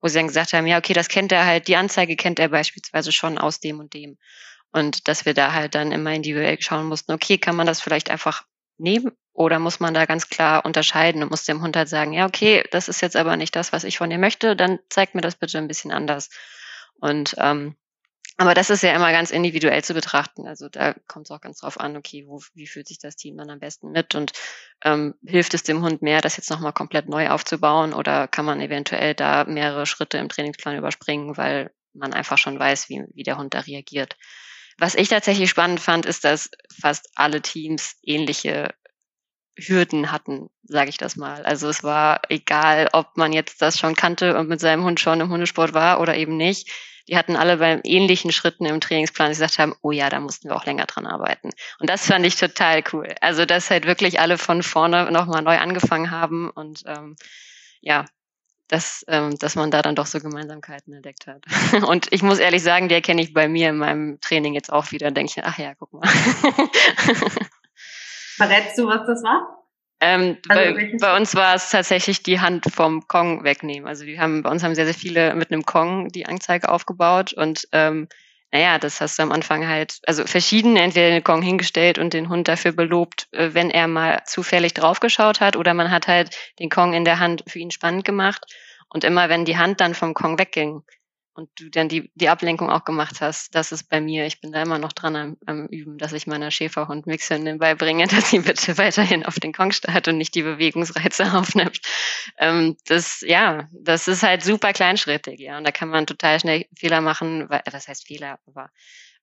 wo 0.01 0.07
sie 0.09 0.15
dann 0.15 0.27
gesagt 0.27 0.53
haben, 0.53 0.67
ja, 0.67 0.77
okay, 0.77 0.93
das 0.93 1.07
kennt 1.07 1.31
er 1.31 1.45
halt, 1.45 1.67
die 1.67 1.77
Anzeige 1.77 2.15
kennt 2.15 2.39
er 2.39 2.49
beispielsweise 2.49 3.11
schon 3.11 3.37
aus 3.37 3.59
dem 3.61 3.79
und 3.79 3.93
dem. 3.93 4.17
Und 4.71 5.07
dass 5.07 5.25
wir 5.25 5.33
da 5.33 5.53
halt 5.53 5.75
dann 5.75 5.91
immer 5.91 6.13
individuell 6.13 6.61
schauen 6.61 6.87
mussten, 6.87 7.13
okay, 7.13 7.37
kann 7.37 7.55
man 7.55 7.67
das 7.67 7.79
vielleicht 7.79 8.09
einfach 8.09 8.43
nehmen 8.77 9.13
oder 9.33 9.59
muss 9.59 9.79
man 9.79 9.93
da 9.93 10.05
ganz 10.05 10.29
klar 10.29 10.63
unterscheiden 10.63 11.23
und 11.23 11.31
muss 11.31 11.45
dem 11.45 11.61
Hund 11.61 11.75
halt 11.75 11.89
sagen, 11.89 12.13
ja, 12.13 12.25
okay, 12.25 12.63
das 12.71 12.87
ist 12.87 13.01
jetzt 13.01 13.15
aber 13.15 13.35
nicht 13.35 13.55
das, 13.55 13.73
was 13.73 13.83
ich 13.83 13.97
von 13.97 14.09
dir 14.09 14.19
möchte, 14.19 14.55
dann 14.55 14.79
zeig 14.89 15.15
mir 15.15 15.21
das 15.21 15.35
bitte 15.35 15.57
ein 15.57 15.67
bisschen 15.67 15.91
anders. 15.91 16.29
Und 16.99 17.35
ähm, 17.37 17.75
aber 18.37 18.55
das 18.55 18.71
ist 18.71 18.81
ja 18.81 18.95
immer 18.95 19.11
ganz 19.11 19.29
individuell 19.29 19.83
zu 19.83 19.93
betrachten. 19.93 20.47
Also 20.47 20.67
da 20.67 20.95
kommt 21.07 21.27
es 21.27 21.31
auch 21.31 21.41
ganz 21.41 21.59
drauf 21.59 21.79
an, 21.79 21.95
okay, 21.95 22.25
wo, 22.27 22.41
wie 22.55 22.65
fühlt 22.65 22.87
sich 22.87 22.97
das 22.97 23.15
Team 23.15 23.37
dann 23.37 23.51
am 23.51 23.59
besten 23.59 23.91
mit 23.91 24.15
und 24.15 24.31
ähm, 24.83 25.13
hilft 25.25 25.53
es 25.53 25.61
dem 25.61 25.83
Hund 25.83 26.01
mehr, 26.01 26.19
das 26.19 26.37
jetzt 26.37 26.49
nochmal 26.49 26.73
komplett 26.73 27.07
neu 27.07 27.29
aufzubauen 27.29 27.93
oder 27.93 28.27
kann 28.27 28.45
man 28.45 28.59
eventuell 28.59 29.13
da 29.13 29.43
mehrere 29.45 29.85
Schritte 29.85 30.17
im 30.17 30.29
Trainingsplan 30.29 30.77
überspringen, 30.77 31.37
weil 31.37 31.71
man 31.93 32.11
einfach 32.11 32.39
schon 32.39 32.57
weiß, 32.57 32.89
wie, 32.89 33.03
wie 33.13 33.23
der 33.23 33.37
Hund 33.37 33.53
da 33.53 33.59
reagiert. 33.59 34.17
Was 34.79 34.95
ich 34.95 35.09
tatsächlich 35.09 35.51
spannend 35.51 35.79
fand, 35.79 36.07
ist, 36.07 36.23
dass 36.23 36.49
fast 36.81 37.09
alle 37.13 37.41
Teams 37.43 37.97
ähnliche 38.01 38.73
Hürden 39.55 40.11
hatten, 40.11 40.49
sage 40.63 40.89
ich 40.89 40.97
das 40.97 41.15
mal. 41.15 41.43
Also 41.43 41.69
es 41.69 41.83
war 41.83 42.21
egal, 42.29 42.89
ob 42.93 43.17
man 43.17 43.33
jetzt 43.33 43.61
das 43.61 43.77
schon 43.77 43.95
kannte 43.95 44.37
und 44.37 44.49
mit 44.49 44.59
seinem 44.59 44.83
Hund 44.83 44.99
schon 44.99 45.21
im 45.21 45.29
Hundesport 45.29 45.73
war 45.73 45.99
oder 46.01 46.15
eben 46.15 46.37
nicht. 46.37 46.71
Die 47.07 47.17
hatten 47.17 47.35
alle 47.35 47.57
bei 47.57 47.81
ähnlichen 47.83 48.31
Schritten 48.31 48.65
im 48.65 48.79
Trainingsplan 48.79 49.29
gesagt 49.29 49.59
haben, 49.59 49.75
oh 49.81 49.91
ja, 49.91 50.09
da 50.09 50.19
mussten 50.19 50.49
wir 50.49 50.55
auch 50.55 50.65
länger 50.65 50.85
dran 50.85 51.05
arbeiten. 51.05 51.49
Und 51.79 51.89
das 51.89 52.07
fand 52.07 52.25
ich 52.25 52.35
total 52.37 52.83
cool. 52.93 53.13
Also 53.19 53.45
dass 53.45 53.69
halt 53.69 53.85
wirklich 53.85 54.19
alle 54.19 54.37
von 54.37 54.63
vorne 54.63 55.11
nochmal 55.11 55.41
neu 55.41 55.57
angefangen 55.57 56.11
haben 56.11 56.49
und 56.49 56.83
ähm, 56.87 57.15
ja, 57.81 58.05
dass, 58.69 59.03
ähm, 59.07 59.37
dass 59.37 59.55
man 59.55 59.69
da 59.69 59.81
dann 59.81 59.95
doch 59.95 60.07
so 60.07 60.19
Gemeinsamkeiten 60.19 60.93
entdeckt 60.93 61.27
hat. 61.27 61.43
Und 61.87 62.11
ich 62.11 62.23
muss 62.23 62.39
ehrlich 62.39 62.63
sagen, 62.63 62.87
die 62.87 62.95
erkenne 62.95 63.21
ich 63.21 63.33
bei 63.33 63.47
mir 63.47 63.69
in 63.69 63.77
meinem 63.77 64.19
Training 64.19 64.53
jetzt 64.55 64.71
auch 64.71 64.91
wieder. 64.91 65.11
Denke 65.11 65.33
ich, 65.35 65.43
ach 65.45 65.59
ja, 65.59 65.75
guck 65.75 65.93
mal. 65.93 66.01
Verrätst 68.35 68.77
du, 68.77 68.87
was 68.87 69.05
das 69.07 69.23
war? 69.23 69.63
Ähm, 69.99 70.37
also 70.49 70.73
bei, 70.73 70.97
bei, 70.99 71.15
uns 71.15 71.35
war 71.35 71.55
es 71.55 71.69
tatsächlich 71.69 72.23
die 72.23 72.41
Hand 72.41 72.65
vom 72.73 73.07
Kong 73.07 73.43
wegnehmen. 73.43 73.87
Also 73.87 74.05
die 74.05 74.19
haben 74.19 74.43
bei 74.43 74.49
uns 74.49 74.63
haben 74.63 74.75
sehr, 74.75 74.85
sehr 74.85 74.93
viele 74.93 75.33
mit 75.35 75.51
einem 75.51 75.63
Kong 75.63 76.09
die 76.09 76.25
Anzeige 76.25 76.69
aufgebaut 76.69 77.33
und 77.33 77.67
ähm, 77.71 78.07
naja, 78.53 78.77
das 78.77 79.01
hast 79.01 79.17
du 79.17 79.23
am 79.23 79.31
Anfang 79.31 79.67
halt, 79.67 79.99
also 80.05 80.27
verschieden, 80.27 80.77
entweder 80.77 81.09
den 81.09 81.23
Kong 81.23 81.41
hingestellt 81.41 81.97
und 81.97 82.13
den 82.13 82.29
Hund 82.29 82.47
dafür 82.47 82.71
belobt, 82.71 83.27
äh, 83.31 83.49
wenn 83.53 83.71
er 83.71 83.87
mal 83.87 84.21
zufällig 84.25 84.75
draufgeschaut 84.75 85.41
hat, 85.41 85.55
oder 85.55 85.73
man 85.73 85.89
hat 85.89 86.07
halt 86.07 86.37
den 86.59 86.69
Kong 86.69 86.93
in 86.93 87.03
der 87.03 87.19
Hand 87.19 87.43
für 87.47 87.57
ihn 87.57 87.71
spannend 87.71 88.05
gemacht. 88.05 88.45
Und 88.89 89.03
immer 89.03 89.27
wenn 89.27 89.43
die 89.43 89.57
Hand 89.57 89.81
dann 89.81 89.95
vom 89.95 90.13
Kong 90.13 90.37
wegging, 90.37 90.83
und 91.35 91.49
du 91.55 91.69
dann 91.69 91.89
die, 91.89 92.11
die 92.15 92.29
Ablenkung 92.29 92.69
auch 92.69 92.83
gemacht 92.83 93.21
hast, 93.21 93.55
das 93.55 93.71
ist 93.71 93.89
bei 93.89 93.99
mir, 94.01 94.25
ich 94.25 94.41
bin 94.41 94.51
da 94.51 94.61
immer 94.61 94.79
noch 94.79 94.93
dran 94.93 95.15
am, 95.15 95.37
am 95.45 95.67
Üben, 95.67 95.97
dass 95.97 96.13
ich 96.13 96.27
meiner 96.27 96.51
Schäferhund 96.51 97.07
Mixhündin 97.07 97.59
beibringe, 97.59 98.07
dass 98.07 98.29
sie 98.29 98.39
bitte 98.39 98.77
weiterhin 98.77 99.25
auf 99.25 99.39
den 99.39 99.53
Kong 99.53 99.71
starrt 99.71 100.07
und 100.07 100.17
nicht 100.17 100.35
die 100.35 100.43
Bewegungsreize 100.43 101.33
aufnimmt. 101.33 101.79
Ähm, 102.37 102.77
das, 102.85 103.21
ja, 103.21 103.67
das 103.71 104.07
ist 104.07 104.23
halt 104.23 104.43
super 104.43 104.73
kleinschrittig, 104.73 105.39
ja, 105.39 105.57
und 105.57 105.65
da 105.65 105.71
kann 105.71 105.89
man 105.89 106.05
total 106.05 106.39
schnell 106.39 106.65
Fehler 106.77 107.01
machen, 107.01 107.49
weil, 107.49 107.61
was 107.71 107.87
heißt 107.87 108.07
Fehler, 108.07 108.39
aber 108.47 108.69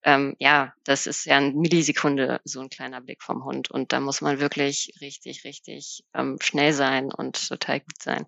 ähm, 0.02 0.34
ja, 0.38 0.72
das 0.84 1.06
ist 1.06 1.26
ja 1.26 1.36
eine 1.36 1.52
Millisekunde 1.52 2.40
so 2.44 2.60
ein 2.60 2.70
kleiner 2.70 3.00
Blick 3.00 3.22
vom 3.22 3.44
Hund 3.44 3.70
und 3.70 3.92
da 3.92 4.00
muss 4.00 4.22
man 4.22 4.40
wirklich 4.40 4.94
richtig, 5.00 5.44
richtig 5.44 6.04
ähm, 6.14 6.38
schnell 6.40 6.72
sein 6.72 7.12
und 7.12 7.48
total 7.48 7.80
gut 7.80 8.02
sein. 8.02 8.26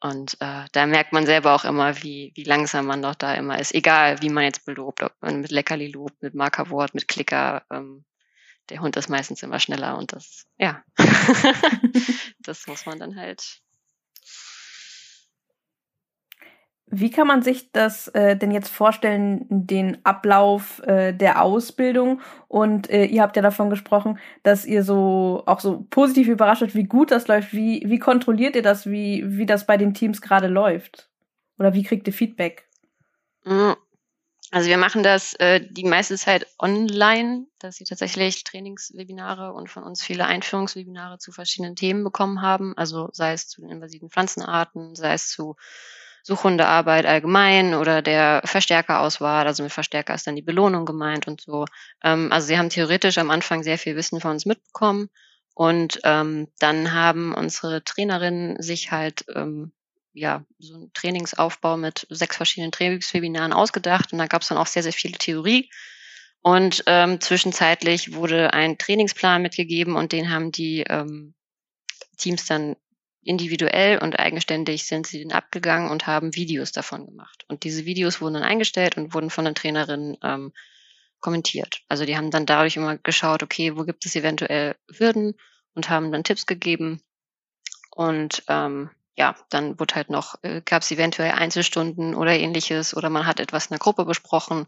Und 0.00 0.36
äh, 0.40 0.64
da 0.72 0.86
merkt 0.86 1.12
man 1.12 1.24
selber 1.24 1.54
auch 1.54 1.64
immer, 1.64 2.02
wie, 2.02 2.32
wie 2.34 2.44
langsam 2.44 2.86
man 2.86 3.00
doch 3.00 3.14
da 3.14 3.34
immer 3.34 3.58
ist. 3.58 3.74
Egal, 3.74 4.20
wie 4.20 4.28
man 4.28 4.44
jetzt 4.44 4.66
belobt, 4.66 5.02
ob 5.02 5.12
man 5.20 5.40
mit 5.40 5.50
Leckerli 5.50 5.88
lobt, 5.88 6.22
mit 6.22 6.34
Markerwort, 6.34 6.94
mit 6.94 7.08
Klicker. 7.08 7.62
Ähm, 7.70 8.04
der 8.70 8.80
Hund 8.80 8.96
ist 8.96 9.08
meistens 9.08 9.42
immer 9.42 9.60
schneller 9.60 9.96
und 9.98 10.12
das, 10.12 10.46
ja, 10.58 10.82
das 12.38 12.66
muss 12.66 12.86
man 12.86 12.98
dann 12.98 13.16
halt 13.16 13.62
Wie 16.86 17.10
kann 17.10 17.26
man 17.26 17.42
sich 17.42 17.72
das 17.72 18.08
äh, 18.08 18.36
denn 18.36 18.50
jetzt 18.50 18.68
vorstellen, 18.68 19.46
den 19.48 20.04
Ablauf 20.04 20.80
äh, 20.80 21.12
der 21.12 21.42
Ausbildung? 21.42 22.20
Und 22.46 22.90
äh, 22.90 23.06
ihr 23.06 23.22
habt 23.22 23.36
ja 23.36 23.42
davon 23.42 23.70
gesprochen, 23.70 24.18
dass 24.42 24.66
ihr 24.66 24.84
so 24.84 25.42
auch 25.46 25.60
so 25.60 25.86
positiv 25.90 26.28
überrascht, 26.28 26.74
wie 26.74 26.84
gut 26.84 27.10
das 27.10 27.26
läuft. 27.26 27.52
Wie, 27.54 27.82
wie 27.86 27.98
kontrolliert 27.98 28.54
ihr 28.54 28.62
das, 28.62 28.86
wie, 28.86 29.24
wie 29.26 29.46
das 29.46 29.66
bei 29.66 29.76
den 29.76 29.94
Teams 29.94 30.20
gerade 30.20 30.46
läuft? 30.46 31.08
Oder 31.58 31.72
wie 31.72 31.84
kriegt 31.84 32.06
ihr 32.06 32.12
Feedback? 32.12 32.68
Mhm. 33.44 33.76
Also 34.50 34.68
wir 34.68 34.78
machen 34.78 35.02
das 35.02 35.34
äh, 35.40 35.60
die 35.68 35.84
meiste 35.84 36.16
Zeit 36.16 36.46
online, 36.60 37.46
dass 37.58 37.76
sie 37.76 37.84
tatsächlich 37.84 38.44
Trainingswebinare 38.44 39.52
und 39.52 39.68
von 39.68 39.82
uns 39.82 40.00
viele 40.00 40.26
Einführungswebinare 40.26 41.18
zu 41.18 41.32
verschiedenen 41.32 41.74
Themen 41.74 42.04
bekommen 42.04 42.40
haben. 42.40 42.72
Also 42.76 43.08
sei 43.12 43.32
es 43.32 43.48
zu 43.48 43.62
den 43.62 43.70
invasiven 43.70 44.10
Pflanzenarten, 44.10 44.94
sei 44.94 45.14
es 45.14 45.28
zu 45.28 45.56
Suchhundearbeit 46.26 47.04
allgemein 47.04 47.74
oder 47.74 48.00
der 48.00 48.40
Verstärkerauswahl. 48.46 49.46
Also 49.46 49.62
mit 49.62 49.72
Verstärker 49.72 50.14
ist 50.14 50.26
dann 50.26 50.36
die 50.36 50.42
Belohnung 50.42 50.86
gemeint 50.86 51.28
und 51.28 51.42
so. 51.42 51.66
Ähm, 52.02 52.32
also 52.32 52.46
sie 52.46 52.56
haben 52.56 52.70
theoretisch 52.70 53.18
am 53.18 53.30
Anfang 53.30 53.62
sehr 53.62 53.76
viel 53.76 53.94
Wissen 53.94 54.20
von 54.20 54.32
uns 54.32 54.46
mitbekommen. 54.46 55.10
Und 55.52 56.00
ähm, 56.04 56.48
dann 56.58 56.92
haben 56.94 57.34
unsere 57.34 57.84
Trainerinnen 57.84 58.60
sich 58.62 58.90
halt 58.90 59.26
ähm, 59.34 59.72
ja 60.14 60.44
so 60.58 60.74
einen 60.74 60.92
Trainingsaufbau 60.94 61.76
mit 61.76 62.06
sechs 62.08 62.36
verschiedenen 62.36 62.72
Trainingswebinaren 62.72 63.52
ausgedacht 63.52 64.12
und 64.12 64.18
da 64.18 64.26
gab 64.26 64.42
es 64.42 64.48
dann 64.48 64.58
auch 64.58 64.66
sehr, 64.66 64.82
sehr 64.82 64.94
viele 64.94 65.18
Theorie. 65.18 65.70
Und 66.40 66.84
ähm, 66.86 67.20
zwischenzeitlich 67.20 68.14
wurde 68.14 68.54
ein 68.54 68.78
Trainingsplan 68.78 69.42
mitgegeben 69.42 69.94
und 69.94 70.12
den 70.12 70.30
haben 70.30 70.52
die 70.52 70.84
ähm, 70.88 71.34
Teams 72.16 72.46
dann 72.46 72.76
individuell 73.24 73.98
und 73.98 74.18
eigenständig 74.18 74.84
sind 74.84 75.06
sie 75.06 75.18
den 75.18 75.32
abgegangen 75.32 75.90
und 75.90 76.06
haben 76.06 76.34
Videos 76.34 76.72
davon 76.72 77.06
gemacht. 77.06 77.44
Und 77.48 77.64
diese 77.64 77.84
Videos 77.84 78.20
wurden 78.20 78.34
dann 78.34 78.42
eingestellt 78.42 78.96
und 78.96 79.14
wurden 79.14 79.30
von 79.30 79.44
den 79.44 79.54
Trainerinnen 79.54 80.16
ähm, 80.22 80.52
kommentiert. 81.20 81.82
Also 81.88 82.04
die 82.04 82.16
haben 82.16 82.30
dann 82.30 82.46
dadurch 82.46 82.76
immer 82.76 82.98
geschaut, 82.98 83.42
okay, 83.42 83.76
wo 83.76 83.84
gibt 83.84 84.04
es 84.06 84.14
eventuell 84.14 84.76
Hürden 84.90 85.34
und 85.74 85.88
haben 85.88 86.12
dann 86.12 86.24
Tipps 86.24 86.46
gegeben. 86.46 87.00
Und 87.90 88.42
ähm, 88.48 88.90
ja, 89.16 89.34
dann 89.50 89.78
wurde 89.78 89.94
halt 89.94 90.10
noch, 90.10 90.34
äh, 90.42 90.60
gab 90.64 90.82
es 90.82 90.90
eventuell 90.90 91.32
Einzelstunden 91.32 92.14
oder 92.14 92.32
ähnliches 92.32 92.96
oder 92.96 93.10
man 93.10 93.26
hat 93.26 93.40
etwas 93.40 93.66
in 93.66 93.70
der 93.70 93.78
Gruppe 93.78 94.04
besprochen. 94.04 94.66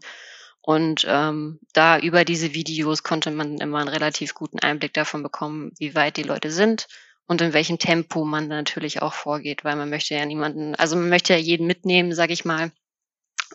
Und 0.61 1.05
ähm, 1.07 1.59
da 1.73 1.99
über 1.99 2.25
diese 2.25 2.53
Videos 2.53 3.03
konnte 3.03 3.31
man 3.31 3.57
immer 3.59 3.79
einen 3.79 3.87
relativ 3.87 4.33
guten 4.33 4.59
Einblick 4.59 4.93
davon 4.93 5.23
bekommen, 5.23 5.71
wie 5.77 5.95
weit 5.95 6.17
die 6.17 6.23
Leute 6.23 6.51
sind 6.51 6.87
und 7.27 7.41
in 7.41 7.53
welchem 7.53 7.77
Tempo 7.77 8.23
man 8.23 8.47
natürlich 8.47 9.01
auch 9.01 9.13
vorgeht, 9.13 9.63
weil 9.63 9.75
man 9.75 9.89
möchte 9.89 10.15
ja 10.15 10.25
niemanden, 10.25 10.75
also 10.75 10.95
man 10.95 11.09
möchte 11.09 11.33
ja 11.33 11.39
jeden 11.39 11.67
mitnehmen, 11.67 12.13
sag 12.13 12.29
ich 12.29 12.45
mal. 12.45 12.71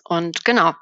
Und 0.04 0.44
genau. 0.44 0.74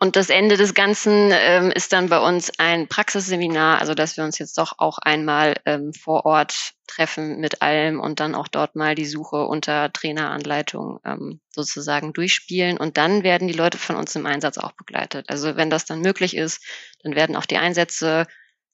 Und 0.00 0.16
das 0.16 0.30
Ende 0.30 0.56
des 0.56 0.74
Ganzen 0.74 1.30
ähm, 1.32 1.70
ist 1.70 1.92
dann 1.92 2.08
bei 2.08 2.18
uns 2.18 2.50
ein 2.58 2.88
Praxisseminar, 2.88 3.78
also 3.78 3.94
dass 3.94 4.16
wir 4.16 4.24
uns 4.24 4.36
jetzt 4.40 4.58
doch 4.58 4.74
auch 4.78 4.98
einmal 4.98 5.54
ähm, 5.64 5.92
vor 5.92 6.26
Ort 6.26 6.72
treffen 6.88 7.38
mit 7.38 7.62
allem 7.62 8.00
und 8.00 8.18
dann 8.18 8.34
auch 8.34 8.48
dort 8.48 8.74
mal 8.74 8.96
die 8.96 9.06
Suche 9.06 9.46
unter 9.46 9.92
Traineranleitung 9.92 10.98
ähm, 11.04 11.40
sozusagen 11.54 12.12
durchspielen. 12.12 12.78
Und 12.78 12.96
dann 12.96 13.22
werden 13.22 13.46
die 13.46 13.54
Leute 13.54 13.78
von 13.78 13.94
uns 13.94 14.16
im 14.16 14.26
Einsatz 14.26 14.58
auch 14.58 14.72
begleitet. 14.72 15.30
Also 15.30 15.54
wenn 15.54 15.70
das 15.70 15.84
dann 15.84 16.00
möglich 16.00 16.36
ist, 16.36 16.64
dann 17.04 17.14
werden 17.14 17.36
auch 17.36 17.46
die 17.46 17.58
Einsätze 17.58 18.26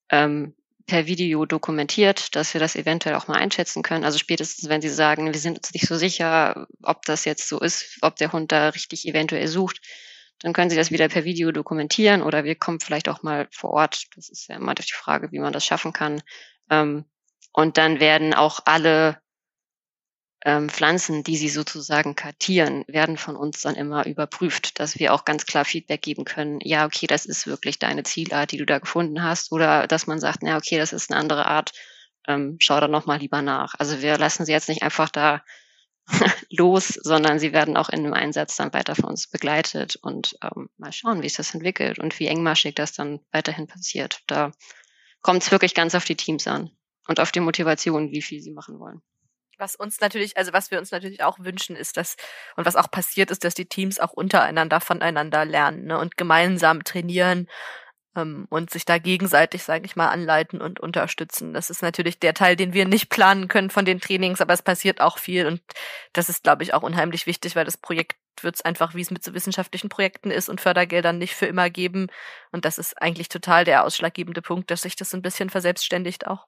ähm, 0.08 0.54
per 0.86 1.06
Video 1.06 1.46
dokumentiert, 1.46 2.34
dass 2.36 2.54
wir 2.54 2.60
das 2.60 2.76
eventuell 2.76 3.14
auch 3.14 3.28
mal 3.28 3.38
einschätzen 3.38 3.82
können. 3.82 4.04
Also 4.04 4.18
spätestens, 4.18 4.68
wenn 4.68 4.82
Sie 4.82 4.88
sagen, 4.88 5.32
wir 5.32 5.40
sind 5.40 5.58
uns 5.58 5.72
nicht 5.72 5.86
so 5.86 5.96
sicher, 5.96 6.66
ob 6.82 7.04
das 7.04 7.24
jetzt 7.24 7.48
so 7.48 7.60
ist, 7.60 7.98
ob 8.02 8.16
der 8.16 8.32
Hund 8.32 8.52
da 8.52 8.70
richtig 8.70 9.06
eventuell 9.06 9.48
sucht, 9.48 9.80
dann 10.40 10.52
können 10.52 10.70
Sie 10.70 10.76
das 10.76 10.90
wieder 10.90 11.08
per 11.08 11.24
Video 11.24 11.52
dokumentieren 11.52 12.22
oder 12.22 12.44
wir 12.44 12.56
kommen 12.56 12.80
vielleicht 12.80 13.08
auch 13.08 13.22
mal 13.22 13.48
vor 13.52 13.70
Ort. 13.70 14.04
Das 14.16 14.28
ist 14.28 14.48
ja 14.48 14.56
immer 14.56 14.74
die 14.74 14.82
Frage, 14.82 15.30
wie 15.30 15.38
man 15.38 15.52
das 15.52 15.64
schaffen 15.64 15.92
kann. 15.92 16.20
Ähm, 16.68 17.04
und 17.52 17.78
dann 17.78 18.00
werden 18.00 18.34
auch 18.34 18.60
alle 18.64 19.21
ähm, 20.44 20.68
Pflanzen, 20.68 21.22
die 21.22 21.36
sie 21.36 21.48
sozusagen 21.48 22.16
kartieren, 22.16 22.84
werden 22.88 23.16
von 23.16 23.36
uns 23.36 23.60
dann 23.60 23.76
immer 23.76 24.06
überprüft, 24.06 24.80
dass 24.80 24.98
wir 24.98 25.14
auch 25.14 25.24
ganz 25.24 25.46
klar 25.46 25.64
Feedback 25.64 26.02
geben 26.02 26.24
können, 26.24 26.58
ja, 26.62 26.84
okay, 26.84 27.06
das 27.06 27.26
ist 27.26 27.46
wirklich 27.46 27.78
deine 27.78 28.02
Zielart, 28.02 28.50
die 28.50 28.56
du 28.56 28.66
da 28.66 28.78
gefunden 28.78 29.22
hast, 29.22 29.52
oder 29.52 29.86
dass 29.86 30.06
man 30.06 30.18
sagt, 30.18 30.42
ja, 30.42 30.56
okay, 30.56 30.78
das 30.78 30.92
ist 30.92 31.10
eine 31.10 31.20
andere 31.20 31.46
Art, 31.46 31.72
ähm, 32.26 32.56
schau 32.58 32.80
da 32.80 32.88
nochmal 32.88 33.18
lieber 33.18 33.42
nach. 33.42 33.74
Also 33.78 34.02
wir 34.02 34.18
lassen 34.18 34.44
sie 34.44 34.52
jetzt 34.52 34.68
nicht 34.68 34.82
einfach 34.82 35.10
da 35.10 35.42
los, 36.50 36.88
sondern 36.88 37.38
sie 37.38 37.52
werden 37.52 37.76
auch 37.76 37.88
in 37.88 38.02
dem 38.02 38.14
Einsatz 38.14 38.56
dann 38.56 38.72
weiter 38.72 38.96
von 38.96 39.10
uns 39.10 39.28
begleitet 39.28 39.96
und 40.02 40.36
ähm, 40.42 40.68
mal 40.76 40.92
schauen, 40.92 41.22
wie 41.22 41.28
sich 41.28 41.36
das 41.36 41.54
entwickelt 41.54 42.00
und 42.00 42.18
wie 42.18 42.26
engmaschig 42.26 42.74
das 42.74 42.92
dann 42.92 43.20
weiterhin 43.30 43.68
passiert. 43.68 44.22
Da 44.26 44.50
kommt 45.20 45.42
es 45.42 45.52
wirklich 45.52 45.74
ganz 45.74 45.94
auf 45.94 46.04
die 46.04 46.16
Teams 46.16 46.48
an 46.48 46.70
und 47.06 47.20
auf 47.20 47.30
die 47.30 47.40
Motivation, 47.40 48.10
wie 48.10 48.22
viel 48.22 48.40
sie 48.40 48.52
machen 48.52 48.80
wollen. 48.80 49.02
Was 49.58 49.76
uns 49.76 50.00
natürlich, 50.00 50.36
also 50.36 50.52
was 50.52 50.70
wir 50.70 50.78
uns 50.78 50.90
natürlich 50.90 51.22
auch 51.22 51.38
wünschen, 51.38 51.76
ist, 51.76 51.96
dass, 51.96 52.16
und 52.56 52.64
was 52.66 52.76
auch 52.76 52.90
passiert 52.90 53.30
ist, 53.30 53.44
dass 53.44 53.54
die 53.54 53.66
Teams 53.66 54.00
auch 54.00 54.12
untereinander 54.12 54.80
voneinander 54.80 55.44
lernen 55.44 55.84
ne, 55.86 55.98
und 55.98 56.16
gemeinsam 56.16 56.84
trainieren 56.84 57.48
ähm, 58.16 58.46
und 58.50 58.70
sich 58.70 58.84
da 58.84 58.98
gegenseitig, 58.98 59.62
sage 59.62 59.84
ich 59.86 59.96
mal, 59.96 60.08
anleiten 60.08 60.60
und 60.60 60.80
unterstützen. 60.80 61.54
Das 61.54 61.70
ist 61.70 61.82
natürlich 61.82 62.18
der 62.18 62.34
Teil, 62.34 62.56
den 62.56 62.72
wir 62.74 62.86
nicht 62.86 63.08
planen 63.08 63.48
können 63.48 63.70
von 63.70 63.84
den 63.84 64.00
Trainings, 64.00 64.40
aber 64.40 64.54
es 64.54 64.62
passiert 64.62 65.00
auch 65.00 65.18
viel 65.18 65.46
und 65.46 65.62
das 66.12 66.28
ist, 66.28 66.42
glaube 66.42 66.62
ich, 66.62 66.74
auch 66.74 66.82
unheimlich 66.82 67.26
wichtig, 67.26 67.56
weil 67.56 67.64
das 67.64 67.76
Projekt 67.76 68.16
wird 68.40 68.56
es 68.56 68.62
einfach, 68.62 68.94
wie 68.94 69.02
es 69.02 69.10
mit 69.10 69.22
so 69.22 69.34
wissenschaftlichen 69.34 69.88
Projekten 69.88 70.30
ist 70.30 70.48
und 70.48 70.60
Fördergeldern 70.60 71.18
nicht 71.18 71.34
für 71.34 71.46
immer 71.46 71.70
geben. 71.70 72.08
Und 72.50 72.64
das 72.64 72.78
ist 72.78 73.00
eigentlich 73.00 73.28
total 73.28 73.64
der 73.64 73.84
ausschlaggebende 73.84 74.42
Punkt, 74.42 74.70
dass 74.70 74.82
sich 74.82 74.96
das 74.96 75.14
ein 75.14 75.22
bisschen 75.22 75.50
verselbstständigt 75.50 76.26
auch. 76.26 76.46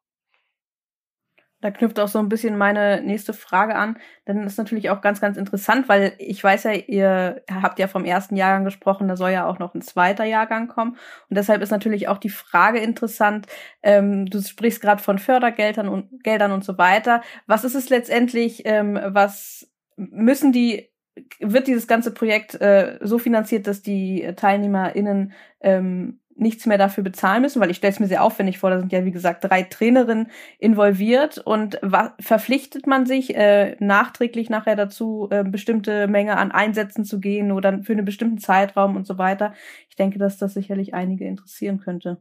Da 1.64 1.70
knüpft 1.70 1.98
auch 1.98 2.08
so 2.08 2.18
ein 2.18 2.28
bisschen 2.28 2.58
meine 2.58 3.00
nächste 3.00 3.32
Frage 3.32 3.74
an, 3.74 3.96
denn 4.28 4.42
das 4.42 4.52
ist 4.52 4.58
natürlich 4.58 4.90
auch 4.90 5.00
ganz, 5.00 5.22
ganz 5.22 5.38
interessant, 5.38 5.88
weil 5.88 6.12
ich 6.18 6.44
weiß 6.44 6.64
ja, 6.64 6.72
ihr 6.72 7.42
habt 7.50 7.78
ja 7.78 7.86
vom 7.86 8.04
ersten 8.04 8.36
Jahrgang 8.36 8.66
gesprochen, 8.66 9.08
da 9.08 9.16
soll 9.16 9.30
ja 9.30 9.46
auch 9.46 9.58
noch 9.58 9.74
ein 9.74 9.80
zweiter 9.80 10.24
Jahrgang 10.24 10.68
kommen. 10.68 10.98
Und 11.30 11.38
deshalb 11.38 11.62
ist 11.62 11.70
natürlich 11.70 12.06
auch 12.08 12.18
die 12.18 12.28
Frage 12.28 12.80
interessant, 12.80 13.46
ähm, 13.82 14.26
du 14.26 14.42
sprichst 14.42 14.82
gerade 14.82 15.02
von 15.02 15.18
Fördergeldern 15.18 15.88
und 15.88 16.22
Geldern 16.22 16.52
und 16.52 16.64
so 16.64 16.76
weiter. 16.76 17.22
Was 17.46 17.64
ist 17.64 17.74
es 17.74 17.88
letztendlich, 17.88 18.66
ähm, 18.66 19.00
was 19.02 19.66
müssen 19.96 20.52
die 20.52 20.90
wird 21.38 21.68
dieses 21.68 21.86
ganze 21.86 22.12
Projekt 22.12 22.60
äh, 22.60 22.98
so 23.00 23.18
finanziert, 23.18 23.66
dass 23.66 23.82
die 23.82 24.32
TeilnehmerInnen 24.36 25.32
ähm, 25.60 26.20
nichts 26.36 26.66
mehr 26.66 26.78
dafür 26.78 27.04
bezahlen 27.04 27.42
müssen, 27.42 27.60
weil 27.60 27.70
ich 27.70 27.76
stelle 27.76 27.92
es 27.92 28.00
mir 28.00 28.08
sehr 28.08 28.22
aufwendig 28.22 28.58
vor, 28.58 28.70
da 28.70 28.78
sind 28.78 28.92
ja 28.92 29.04
wie 29.04 29.12
gesagt 29.12 29.44
drei 29.44 29.62
Trainerinnen 29.62 30.30
involviert 30.58 31.38
und 31.38 31.78
verpflichtet 32.20 32.86
man 32.86 33.06
sich 33.06 33.34
äh, 33.34 33.76
nachträglich 33.78 34.50
nachher 34.50 34.76
dazu, 34.76 35.28
äh, 35.30 35.44
bestimmte 35.44 36.08
Menge 36.08 36.36
an 36.36 36.52
Einsätzen 36.52 37.04
zu 37.04 37.20
gehen 37.20 37.52
oder 37.52 37.82
für 37.82 37.92
einen 37.92 38.04
bestimmten 38.04 38.38
Zeitraum 38.38 38.96
und 38.96 39.06
so 39.06 39.18
weiter. 39.18 39.54
Ich 39.88 39.96
denke, 39.96 40.18
dass 40.18 40.38
das 40.38 40.54
sicherlich 40.54 40.94
einige 40.94 41.24
interessieren 41.24 41.78
könnte. 41.78 42.20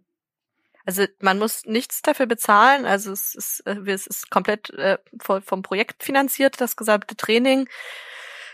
Also 0.85 1.05
man 1.21 1.39
muss 1.39 1.65
nichts 1.65 2.01
dafür 2.01 2.25
bezahlen, 2.25 2.85
also 2.85 3.11
es 3.11 3.35
ist, 3.35 3.61
äh, 3.65 3.79
es 3.89 4.05
ist 4.05 4.29
komplett 4.29 4.69
äh, 4.71 4.97
vom 5.19 5.61
Projekt 5.61 6.03
finanziert, 6.03 6.59
das 6.59 6.75
gesamte 6.75 7.15
Training. 7.15 7.69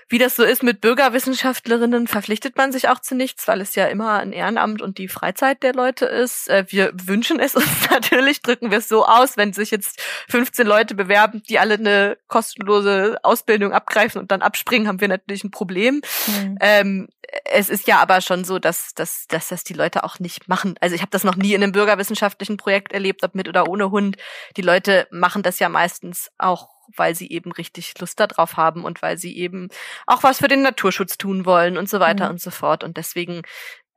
Wie 0.09 0.17
das 0.17 0.35
so 0.35 0.43
ist 0.43 0.63
mit 0.63 0.81
Bürgerwissenschaftlerinnen, 0.81 2.07
verpflichtet 2.07 2.57
man 2.57 2.71
sich 2.71 2.89
auch 2.89 2.99
zu 2.99 3.15
nichts, 3.15 3.47
weil 3.47 3.61
es 3.61 3.75
ja 3.75 3.85
immer 3.85 4.19
ein 4.19 4.31
Ehrenamt 4.31 4.81
und 4.81 4.97
die 4.97 5.07
Freizeit 5.07 5.61
der 5.61 5.73
Leute 5.73 6.05
ist. 6.05 6.49
Äh, 6.49 6.65
wir 6.69 6.91
wünschen 6.95 7.39
es 7.39 7.55
uns 7.55 7.89
natürlich, 7.91 8.41
drücken 8.41 8.71
wir 8.71 8.79
es 8.79 8.89
so 8.89 9.05
aus, 9.05 9.37
wenn 9.37 9.53
sich 9.53 9.71
jetzt 9.71 10.01
15 10.29 10.65
Leute 10.65 10.95
bewerben, 10.95 11.43
die 11.47 11.59
alle 11.59 11.75
eine 11.75 12.17
kostenlose 12.27 13.17
Ausbildung 13.23 13.71
abgreifen 13.71 14.19
und 14.19 14.31
dann 14.31 14.41
abspringen, 14.41 14.87
haben 14.87 14.99
wir 14.99 15.07
natürlich 15.07 15.43
ein 15.43 15.51
Problem. 15.51 16.01
Mhm. 16.27 16.57
Ähm, 16.59 17.07
es 17.45 17.69
ist 17.69 17.87
ja 17.87 17.99
aber 17.99 18.21
schon 18.21 18.43
so, 18.43 18.59
dass, 18.59 18.93
dass, 18.95 19.27
dass 19.27 19.49
das 19.49 19.63
die 19.63 19.73
Leute 19.73 20.03
auch 20.03 20.19
nicht 20.19 20.47
machen. 20.47 20.75
Also 20.81 20.95
ich 20.95 21.01
habe 21.01 21.11
das 21.11 21.23
noch 21.23 21.35
nie 21.35 21.53
in 21.53 21.61
einem 21.61 21.71
bürgerwissenschaftlichen 21.71 22.57
Projekt 22.57 22.91
erlebt, 22.91 23.23
ob 23.23 23.35
mit 23.35 23.47
oder 23.47 23.67
ohne 23.67 23.91
Hund. 23.91 24.17
Die 24.57 24.61
Leute 24.61 25.07
machen 25.11 25.43
das 25.43 25.59
ja 25.59 25.69
meistens 25.69 26.31
auch 26.37 26.78
weil 26.95 27.15
sie 27.15 27.29
eben 27.31 27.51
richtig 27.51 27.93
Lust 27.99 28.19
darauf 28.19 28.57
haben 28.57 28.83
und 28.83 29.01
weil 29.01 29.17
sie 29.17 29.37
eben 29.37 29.69
auch 30.07 30.23
was 30.23 30.39
für 30.39 30.47
den 30.47 30.61
Naturschutz 30.61 31.17
tun 31.17 31.45
wollen 31.45 31.77
und 31.77 31.89
so 31.89 31.99
weiter 31.99 32.25
mhm. 32.25 32.31
und 32.31 32.41
so 32.41 32.51
fort. 32.51 32.83
Und 32.83 32.97
deswegen 32.97 33.41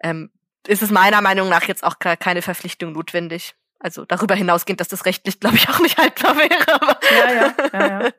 ähm, 0.02 0.30
ist 0.66 0.82
es 0.82 0.90
meiner 0.90 1.20
Meinung 1.20 1.48
nach 1.48 1.64
jetzt 1.64 1.84
auch 1.84 1.98
keine 1.98 2.42
Verpflichtung 2.42 2.92
notwendig. 2.92 3.54
Also 3.78 4.04
darüber 4.04 4.36
hinausgehend, 4.36 4.80
dass 4.80 4.88
das 4.88 5.06
rechtlich, 5.06 5.40
glaube 5.40 5.56
ich, 5.56 5.68
auch 5.68 5.80
nicht 5.80 5.98
haltbar 5.98 6.36
wäre. 6.36 6.74
Aber 6.74 7.00
ja, 7.10 7.32
ja, 7.32 7.54
ja, 7.72 8.02
ja. 8.02 8.12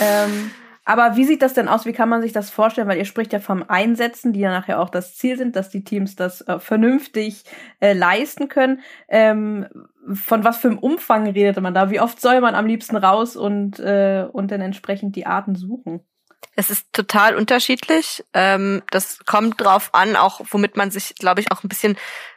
ähm, 0.00 0.50
aber 0.84 1.16
wie 1.16 1.24
sieht 1.24 1.42
das 1.42 1.54
denn 1.54 1.68
aus? 1.68 1.86
Wie 1.86 1.92
kann 1.92 2.08
man 2.08 2.20
sich 2.22 2.32
das 2.32 2.50
vorstellen? 2.50 2.88
Weil 2.88 2.98
ihr 2.98 3.04
spricht 3.06 3.32
ja 3.32 3.40
vom 3.40 3.64
Einsetzen, 3.68 4.32
die 4.32 4.40
ja 4.40 4.50
nachher 4.50 4.80
auch 4.80 4.90
das 4.90 5.16
Ziel 5.16 5.38
sind, 5.38 5.56
dass 5.56 5.70
die 5.70 5.84
Teams 5.84 6.16
das 6.16 6.42
äh, 6.42 6.58
vernünftig 6.58 7.44
äh, 7.80 7.94
leisten 7.94 8.48
können. 8.48 8.80
Ähm, 9.08 9.66
von 10.12 10.44
was 10.44 10.58
für 10.58 10.68
einem 10.68 10.78
Umfang 10.78 11.26
redet 11.26 11.60
man 11.60 11.74
da? 11.74 11.90
Wie 11.90 12.00
oft 12.00 12.20
soll 12.20 12.40
man 12.40 12.54
am 12.54 12.66
liebsten 12.66 12.96
raus 12.96 13.36
und, 13.36 13.78
äh, 13.80 14.26
und 14.30 14.50
dann 14.50 14.60
entsprechend 14.60 15.16
die 15.16 15.26
Arten 15.26 15.54
suchen? 15.54 16.00
Es 16.56 16.70
ist 16.70 16.92
total 16.92 17.36
unterschiedlich. 17.36 18.24
Ähm, 18.32 18.82
das 18.90 19.18
kommt 19.26 19.60
drauf 19.60 19.90
an, 19.92 20.16
auch 20.16 20.40
womit 20.50 20.76
man 20.76 20.90
sich, 20.90 21.14
glaube 21.16 21.40
ich, 21.40 21.50
auch 21.50 21.62
ein 21.64 21.68
bisschen 21.68 21.96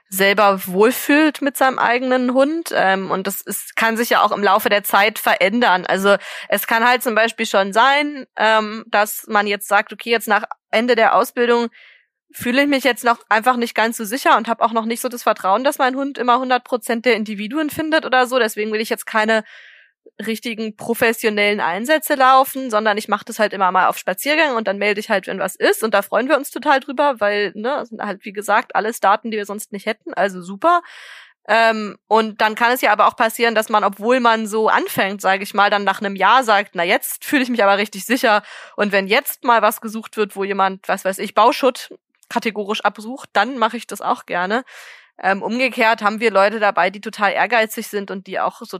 selber 0.10 0.66
wohlfühlt 0.68 1.42
mit 1.42 1.58
seinem 1.58 1.80
eigenen 1.80 2.34
Hund. 2.34 2.72
Ähm, 2.74 3.12
und 3.12 3.28
das 3.28 3.42
ist, 3.42 3.76
kann 3.76 3.98
sich 3.98 4.10
ja 4.10 4.22
auch 4.22 4.32
im 4.32 4.44
Laufe 4.44 4.70
der 4.70 4.84
Zeit 4.84 5.20
verändern. 5.20 5.86
Also 5.86 6.16
es 6.48 6.68
kann 6.68 6.88
halt 6.88 7.04
zum 7.04 7.16
Beispiel 7.16 7.46
schon 7.46 7.74
sein, 7.74 8.26
ähm, 8.38 8.86
dass 8.88 9.26
man 9.28 9.48
jetzt 9.48 9.68
sagt, 9.68 9.92
okay, 9.92 10.10
jetzt 10.10 10.28
nach 10.28 10.44
Ende 10.72 10.96
der 10.96 11.16
Ausbildung 11.16 11.68
fühle 12.32 12.64
ich 12.64 12.68
mich 12.68 12.84
jetzt 12.84 13.04
noch 13.04 13.20
einfach 13.30 13.56
nicht 13.56 13.74
ganz 13.74 13.98
so 13.98 14.06
sicher 14.06 14.38
und 14.38 14.48
habe 14.48 14.64
auch 14.64 14.72
noch 14.72 14.86
nicht 14.86 15.02
so 15.02 15.10
das 15.10 15.24
Vertrauen, 15.24 15.64
dass 15.64 15.78
mein 15.78 15.96
Hund 15.96 16.18
immer 16.18 16.34
100 16.34 16.64
Prozent 16.64 17.06
der 17.06 17.16
Individuen 17.16 17.70
findet 17.70 18.06
oder 18.06 18.28
so. 18.28 18.38
Deswegen 18.38 18.72
will 18.72 18.82
ich 18.82 18.90
jetzt 18.90 19.06
keine 19.06 19.44
richtigen 20.26 20.76
professionellen 20.76 21.60
Einsätze 21.60 22.16
laufen, 22.16 22.70
sondern 22.70 22.98
ich 22.98 23.08
mache 23.08 23.26
das 23.26 23.40
halt 23.40 23.54
immer 23.54 23.72
mal 23.72 23.88
auf 23.88 23.98
Spaziergang 23.98 24.56
und 24.56 24.68
dann 24.68 24.78
melde 24.78 25.00
ich 25.00 25.10
halt, 25.10 25.28
wenn 25.28 25.40
was 25.40 25.56
ist. 25.56 25.84
Und 25.84 25.94
da 25.94 26.02
freuen 26.02 26.28
wir 26.28 26.38
uns 26.38 26.52
total 26.52 26.80
drüber, 26.80 27.20
weil, 27.20 27.52
ne, 27.56 27.86
sind 27.86 28.02
halt, 28.02 28.26
wie 28.26 28.34
gesagt, 28.34 28.76
alles 28.76 29.00
Daten, 29.00 29.32
die 29.32 29.38
wir 29.38 29.46
sonst 29.46 29.72
nicht 29.72 29.86
hätten, 29.86 30.14
also 30.14 30.42
super. 30.42 30.82
Ähm, 31.50 31.98
und 32.08 32.42
dann 32.42 32.56
kann 32.56 32.74
es 32.74 32.82
ja 32.82 32.92
aber 32.92 33.08
auch 33.08 33.16
passieren, 33.16 33.56
dass 33.56 33.70
man, 33.70 33.84
obwohl 33.84 34.20
man 34.20 34.48
so 34.48 34.68
anfängt, 34.68 35.22
sage 35.22 35.44
ich 35.44 35.54
mal, 35.54 35.70
dann 35.70 35.86
nach 35.86 36.02
einem 36.02 36.16
Jahr 36.16 36.44
sagt, 36.44 36.72
na 36.74 36.84
jetzt 36.84 37.24
fühle 37.24 37.44
ich 37.44 37.50
mich 37.50 37.64
aber 37.64 37.78
richtig 37.78 38.06
sicher. 38.06 38.44
Und 38.76 38.92
wenn 38.92 39.08
jetzt 39.08 39.46
mal 39.46 39.62
was 39.62 39.80
gesucht 39.80 40.18
wird, 40.18 40.36
wo 40.36 40.44
jemand, 40.44 40.88
was 40.90 41.06
weiß 41.06 41.20
ich, 41.20 41.36
Bauschutt 41.36 41.94
kategorisch 42.30 42.82
absucht, 42.82 43.30
dann 43.34 43.58
mache 43.58 43.78
ich 43.78 43.88
das 43.88 44.02
auch 44.02 44.26
gerne. 44.26 44.66
Ähm, 45.20 45.42
umgekehrt 45.42 46.02
haben 46.02 46.20
wir 46.20 46.32
Leute 46.32 46.60
dabei, 46.60 46.90
die 46.90 47.02
total 47.02 47.32
ehrgeizig 47.32 47.88
sind 47.88 48.12
und 48.12 48.28
die 48.28 48.40
auch 48.40 48.62
so 48.62 48.80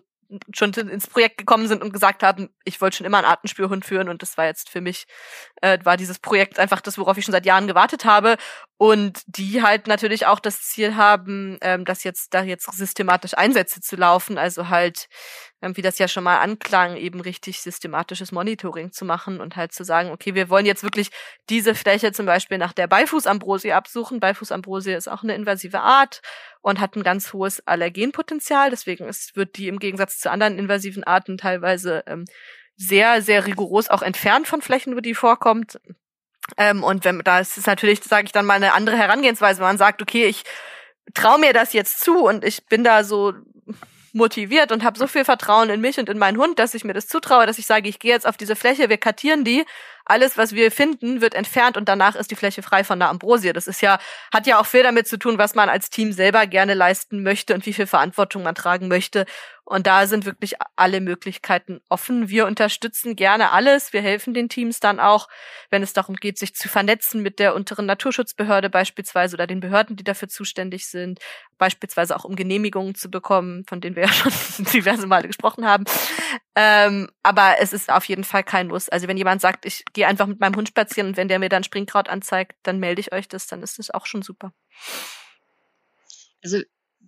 schon 0.54 0.74
ins 0.74 1.08
Projekt 1.08 1.38
gekommen 1.38 1.68
sind 1.68 1.82
und 1.82 1.94
gesagt 1.94 2.24
haben, 2.24 2.50
ich 2.64 2.82
wollte 2.82 2.98
schon 2.98 3.06
immer 3.06 3.18
einen 3.18 3.28
Artenspürhund 3.28 3.86
führen 3.86 4.10
und 4.10 4.22
das 4.22 4.38
war 4.38 4.46
jetzt 4.46 4.70
für 4.70 4.82
mich, 4.82 5.08
äh, 5.62 5.80
war 5.84 5.98
dieses 5.98 6.20
Projekt 6.20 6.60
einfach 6.60 6.82
das, 6.82 6.98
worauf 6.98 7.18
ich 7.18 7.26
schon 7.26 7.32
seit 7.32 7.46
Jahren 7.46 7.68
gewartet 7.68 8.06
habe. 8.06 8.38
Und 8.78 9.22
die 9.26 9.64
halt 9.64 9.88
natürlich 9.88 10.28
auch 10.28 10.40
das 10.40 10.62
Ziel 10.62 10.96
haben, 10.96 11.58
ähm, 11.62 11.84
das 11.84 12.04
jetzt 12.04 12.34
da 12.36 12.44
jetzt 12.44 12.72
systematisch 12.72 13.34
Einsätze 13.36 13.82
zu 13.82 13.96
laufen, 13.96 14.38
also 14.38 14.70
halt 14.70 15.08
ähm, 15.62 15.76
wie 15.76 15.82
das 15.82 15.98
ja 15.98 16.08
schon 16.08 16.24
mal 16.24 16.38
anklang, 16.38 16.96
eben 16.96 17.20
richtig 17.20 17.62
systematisches 17.62 18.32
Monitoring 18.32 18.92
zu 18.92 19.06
machen 19.06 19.42
und 19.42 19.56
halt 19.56 19.72
zu 19.72 19.84
sagen, 19.84 20.12
okay, 20.12 20.36
wir 20.36 20.50
wollen 20.50 20.68
jetzt 20.68 20.84
wirklich 20.84 21.10
diese 21.50 21.74
Fläche 21.74 22.12
zum 22.12 22.28
Beispiel 22.28 22.60
nach 22.60 22.74
der 22.74 22.88
Beifußambrosie 22.88 23.74
absuchen. 23.74 24.20
Beifußambrosie 24.20 24.94
ist 24.94 25.08
auch 25.08 25.24
eine 25.24 25.34
invasive 25.34 25.80
Art 25.80 26.22
und 26.62 26.80
hat 26.80 26.96
ein 26.96 27.04
ganz 27.04 27.34
hohes 27.34 27.66
Allergenpotenzial. 27.66 28.70
Deswegen 28.70 29.06
ist, 29.06 29.36
wird 29.36 29.58
die 29.58 29.68
im 29.68 29.80
Gegensatz 29.80 30.20
zu 30.20 30.30
anderen 30.30 30.60
invasiven 30.60 31.04
Arten 31.04 31.38
teilweise 31.38 32.04
ähm, 32.06 32.26
sehr, 32.76 33.24
sehr 33.24 33.48
rigoros 33.48 33.90
auch 33.90 34.04
entfernt 34.04 34.48
von 34.48 34.62
Flächen, 34.62 34.96
wo 34.96 35.00
die 35.00 35.16
vorkommt. 35.16 35.80
Ähm, 36.56 36.84
und 36.84 37.04
wenn 37.04 37.20
da 37.20 37.40
ist 37.40 37.58
es 37.58 37.66
natürlich, 37.66 38.04
sage 38.04 38.26
ich 38.26 38.32
dann 38.32 38.46
mal, 38.46 38.54
eine 38.54 38.74
andere 38.74 38.98
Herangehensweise, 38.98 39.60
wenn 39.60 39.68
man 39.68 39.78
sagt, 39.78 40.02
okay, 40.02 40.26
ich 40.26 40.44
traue 41.14 41.40
mir 41.40 41.54
das 41.54 41.74
jetzt 41.74 42.02
zu 42.02 42.26
und 42.26 42.44
ich 42.44 42.66
bin 42.68 42.84
da 42.84 43.04
so 43.04 43.34
motiviert 44.14 44.72
und 44.72 44.84
habe 44.84 44.98
so 44.98 45.08
viel 45.08 45.26
Vertrauen 45.26 45.70
in 45.70 45.82
mich 45.82 46.00
und 46.00 46.10
in 46.10 46.18
meinen 46.18 46.38
Hund, 46.38 46.60
dass 46.60 46.74
ich 46.74 46.84
mir 46.84 46.94
das 46.94 47.08
zutraue, 47.08 47.46
dass 47.46 47.60
ich 47.60 47.68
sage, 47.68 47.88
ich 47.88 48.00
gehe 48.00 48.12
jetzt 48.12 48.28
auf 48.28 48.38
diese 48.38 48.56
Fläche, 48.56 48.90
wir 48.90 48.98
kartieren 48.98 49.44
die, 49.44 49.66
alles, 50.10 50.38
was 50.38 50.54
wir 50.54 50.72
finden, 50.72 51.22
wird 51.22 51.34
entfernt 51.34 51.78
und 51.78 51.90
danach 51.90 52.16
ist 52.16 52.32
die 52.32 52.36
Fläche 52.36 52.62
frei 52.62 52.84
von 52.84 53.00
der 53.00 53.10
Ambrosie. 53.10 53.54
Das 53.54 53.68
ist 53.68 53.82
ja, 53.82 54.00
hat 54.34 54.48
ja 54.48 54.60
auch 54.60 54.66
viel 54.66 54.84
damit 54.84 55.08
zu 55.08 55.18
tun, 55.18 55.38
was 55.38 55.56
man 55.56 55.70
als 55.70 55.90
Team 55.90 56.12
selber 56.12 56.48
gerne 56.48 56.74
leisten 56.74 57.24
möchte 57.24 57.54
und 57.54 57.66
wie 57.66 57.74
viel 57.74 57.88
Verantwortung 57.88 58.44
man 58.44 58.56
tragen 58.56 58.88
möchte. 58.88 59.26
Und 59.70 59.86
da 59.86 60.08
sind 60.08 60.24
wirklich 60.24 60.56
alle 60.78 61.02
Möglichkeiten 61.02 61.82
offen. 61.90 62.30
Wir 62.30 62.46
unterstützen 62.46 63.18
gerne 63.18 63.52
alles. 63.52 63.92
Wir 63.92 64.02
helfen 64.02 64.34
den 64.34 64.48
Teams 64.48 64.80
dann 64.80 64.98
auch, 65.02 65.28
wenn 65.70 65.84
es 65.84 65.92
darum 65.92 66.16
geht, 66.16 66.38
sich 66.38 66.56
zu 66.56 66.70
vernetzen 66.70 67.22
mit 67.22 67.38
der 67.38 67.54
unteren 67.54 67.86
Naturschutzbehörde 67.86 68.70
beispielsweise 68.70 69.36
oder 69.36 69.46
den 69.46 69.60
Behörden, 69.60 69.98
die 69.98 70.06
dafür 70.06 70.30
zuständig 70.30 70.88
sind, 70.88 71.20
beispielsweise 71.58 72.16
auch 72.16 72.24
um 72.24 72.38
Genehmigungen 72.38 72.96
zu 72.96 73.12
bekommen, 73.12 73.66
von 73.68 73.82
denen 73.82 73.98
wir 73.98 74.04
ja 74.04 74.14
schon 74.14 74.32
diverse 74.74 75.06
Male 75.06 75.28
gesprochen 75.28 75.68
haben. 75.68 75.84
Ähm, 76.56 77.10
aber 77.22 77.56
es 77.60 77.74
ist 77.74 77.92
auf 77.92 78.06
jeden 78.06 78.24
Fall 78.24 78.44
kein 78.46 78.70
Muss. 78.70 78.88
Also 78.88 79.10
wenn 79.10 79.18
jemand 79.18 79.42
sagt, 79.42 79.66
ich 79.66 79.84
gehe 79.98 80.08
einfach 80.08 80.28
mit 80.28 80.40
meinem 80.40 80.56
Hund 80.56 80.68
spazieren 80.68 81.10
und 81.10 81.18
wenn 81.18 81.28
der 81.28 81.40
mir 81.40 81.50
dann 81.50 81.64
Springkraut 81.64 82.08
anzeigt, 82.08 82.56
dann 82.62 82.80
melde 82.80 83.02
ich 83.02 83.12
euch 83.14 83.28
das, 83.28 83.48
dann 83.48 83.64
ist 83.64 83.80
das 83.80 83.90
auch 83.90 84.06
schon 84.06 84.22
super. 84.22 84.54
Also 86.44 86.62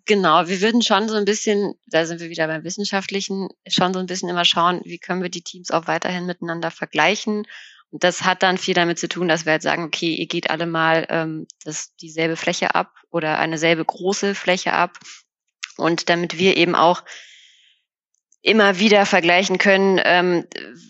Genau, 0.06 0.48
wir 0.48 0.60
würden 0.62 0.82
schon 0.82 1.08
so 1.08 1.14
ein 1.14 1.26
bisschen, 1.26 1.76
da 1.86 2.04
sind 2.04 2.20
wir 2.20 2.32
wieder 2.32 2.48
beim 2.48 2.64
Wissenschaftlichen, 2.64 3.50
schon 3.68 3.94
so 3.94 4.00
ein 4.00 4.08
bisschen 4.08 4.28
immer 4.28 4.44
schauen, 4.44 4.82
wie 4.84 4.98
können 4.98 5.22
wir 5.22 5.30
die 5.30 5.44
Teams 5.44 5.70
auch 5.70 5.86
weiterhin 5.86 6.26
miteinander 6.26 6.72
vergleichen. 6.72 7.46
Und 7.92 8.04
das 8.04 8.24
hat 8.24 8.42
dann 8.42 8.58
viel 8.58 8.74
damit 8.74 8.98
zu 8.98 9.08
tun, 9.08 9.28
dass 9.28 9.46
wir 9.46 9.52
halt 9.52 9.62
sagen, 9.62 9.84
okay, 9.84 10.16
ihr 10.16 10.26
geht 10.26 10.50
alle 10.50 10.66
mal 10.66 11.06
ähm, 11.10 11.46
das, 11.64 11.96
dieselbe 11.98 12.38
Fläche 12.38 12.74
ab 12.74 12.92
oder 13.12 13.38
eine 13.38 13.60
selbe 13.60 13.86
große 13.86 14.34
Fläche 14.34 14.74
ab. 14.74 14.98
Und 15.78 16.10
damit 16.10 16.40
wir 16.40 16.58
eben 16.58 16.74
auch 16.74 17.04
immer 18.42 18.80
wieder 18.80 19.06
vergleichen 19.06 19.58
können, 19.58 20.00
ähm, 20.04 20.46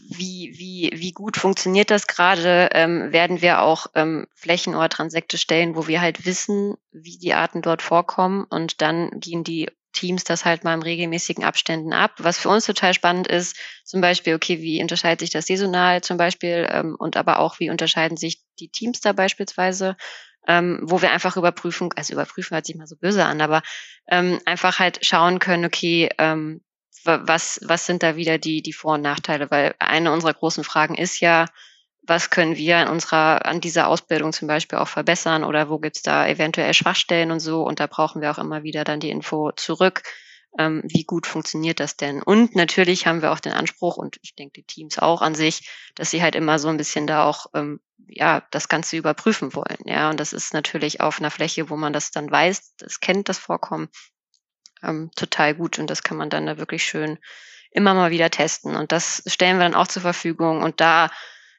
wie, 0.09 0.53
wie, 0.57 0.91
wie 0.93 1.11
gut 1.11 1.37
funktioniert 1.37 1.89
das 1.89 2.07
gerade, 2.07 2.69
ähm, 2.73 3.11
werden 3.11 3.41
wir 3.41 3.61
auch 3.61 3.87
ähm, 3.95 4.27
Flächen 4.35 4.75
oder 4.75 4.89
Transekte 4.89 5.37
stellen, 5.37 5.75
wo 5.75 5.87
wir 5.87 6.01
halt 6.01 6.25
wissen, 6.25 6.75
wie 6.91 7.17
die 7.17 7.33
Arten 7.33 7.61
dort 7.61 7.81
vorkommen 7.81 8.45
und 8.49 8.81
dann 8.81 9.19
gehen 9.19 9.43
die 9.43 9.67
Teams 9.91 10.23
das 10.23 10.45
halt 10.45 10.63
mal 10.63 10.75
in 10.75 10.83
regelmäßigen 10.83 11.43
Abständen 11.43 11.93
ab. 11.93 12.11
Was 12.19 12.37
für 12.37 12.49
uns 12.49 12.65
total 12.65 12.93
spannend 12.93 13.27
ist, 13.27 13.57
zum 13.83 14.01
Beispiel, 14.01 14.35
okay, 14.35 14.61
wie 14.61 14.81
unterscheidet 14.81 15.21
sich 15.21 15.31
das 15.31 15.47
saisonal 15.47 16.01
zum 16.01 16.17
Beispiel 16.17 16.67
ähm, 16.71 16.95
und 16.99 17.17
aber 17.17 17.39
auch, 17.39 17.59
wie 17.59 17.71
unterscheiden 17.71 18.15
sich 18.15 18.43
die 18.59 18.69
Teams 18.69 19.01
da 19.01 19.13
beispielsweise, 19.13 19.97
ähm, 20.47 20.79
wo 20.83 21.01
wir 21.01 21.11
einfach 21.11 21.37
überprüfen, 21.37 21.89
also 21.95 22.13
überprüfen 22.13 22.53
hört 22.53 22.67
sich 22.67 22.75
mal 22.75 22.87
so 22.87 22.95
böse 22.95 23.25
an, 23.25 23.41
aber 23.41 23.63
ähm, 24.07 24.39
einfach 24.45 24.77
halt 24.79 25.03
schauen 25.03 25.39
können, 25.39 25.65
okay, 25.65 26.09
ähm, 26.19 26.61
was, 27.03 27.59
was 27.63 27.85
sind 27.85 28.03
da 28.03 28.15
wieder 28.15 28.37
die, 28.37 28.61
die 28.61 28.73
Vor- 28.73 28.95
und 28.95 29.01
Nachteile? 29.01 29.49
Weil 29.51 29.75
eine 29.79 30.11
unserer 30.11 30.33
großen 30.33 30.63
Fragen 30.63 30.95
ist 30.95 31.19
ja, 31.19 31.45
was 32.01 32.29
können 32.29 32.55
wir 32.55 32.77
an 32.77 32.87
unserer, 32.87 33.45
an 33.45 33.61
dieser 33.61 33.87
Ausbildung 33.87 34.33
zum 34.33 34.47
Beispiel 34.47 34.79
auch 34.79 34.87
verbessern 34.87 35.43
oder 35.43 35.69
wo 35.69 35.79
gibt's 35.79 36.01
da 36.01 36.27
eventuell 36.27 36.73
Schwachstellen 36.73 37.31
und 37.31 37.39
so? 37.39 37.63
Und 37.63 37.79
da 37.79 37.87
brauchen 37.87 38.21
wir 38.21 38.31
auch 38.31 38.39
immer 38.39 38.63
wieder 38.63 38.83
dann 38.83 38.99
die 38.99 39.11
Info 39.11 39.51
zurück. 39.51 40.03
Ähm, 40.57 40.81
wie 40.83 41.03
gut 41.03 41.27
funktioniert 41.27 41.79
das 41.79 41.95
denn? 41.95 42.23
Und 42.23 42.55
natürlich 42.55 43.05
haben 43.05 43.21
wir 43.21 43.31
auch 43.31 43.39
den 43.39 43.53
Anspruch 43.53 43.97
und 43.97 44.17
ich 44.23 44.35
denke 44.35 44.53
die 44.53 44.63
Teams 44.63 44.97
auch 44.97 45.21
an 45.21 45.35
sich, 45.35 45.69
dass 45.93 46.09
sie 46.09 46.23
halt 46.23 46.33
immer 46.33 46.57
so 46.57 46.69
ein 46.69 46.77
bisschen 46.77 47.05
da 47.05 47.23
auch 47.25 47.45
ähm, 47.53 47.79
ja 48.07 48.41
das 48.49 48.67
Ganze 48.67 48.97
überprüfen 48.97 49.53
wollen. 49.53 49.77
Ja, 49.85 50.09
und 50.09 50.19
das 50.19 50.33
ist 50.33 50.53
natürlich 50.53 51.01
auf 51.01 51.19
einer 51.19 51.29
Fläche, 51.29 51.69
wo 51.69 51.75
man 51.75 51.93
das 51.93 52.09
dann 52.09 52.31
weiß, 52.31 52.77
das 52.77 52.99
kennt 52.99 53.29
das 53.29 53.37
Vorkommen, 53.37 53.89
ähm, 54.83 55.11
total 55.15 55.55
gut 55.55 55.79
und 55.79 55.89
das 55.89 56.03
kann 56.03 56.17
man 56.17 56.29
dann 56.29 56.45
da 56.45 56.57
wirklich 56.57 56.83
schön 56.83 57.17
immer 57.71 57.93
mal 57.93 58.11
wieder 58.11 58.29
testen 58.29 58.75
und 58.75 58.91
das 58.91 59.23
stellen 59.27 59.57
wir 59.57 59.63
dann 59.63 59.75
auch 59.75 59.87
zur 59.87 60.01
Verfügung 60.01 60.63
und 60.63 60.81
da 60.81 61.09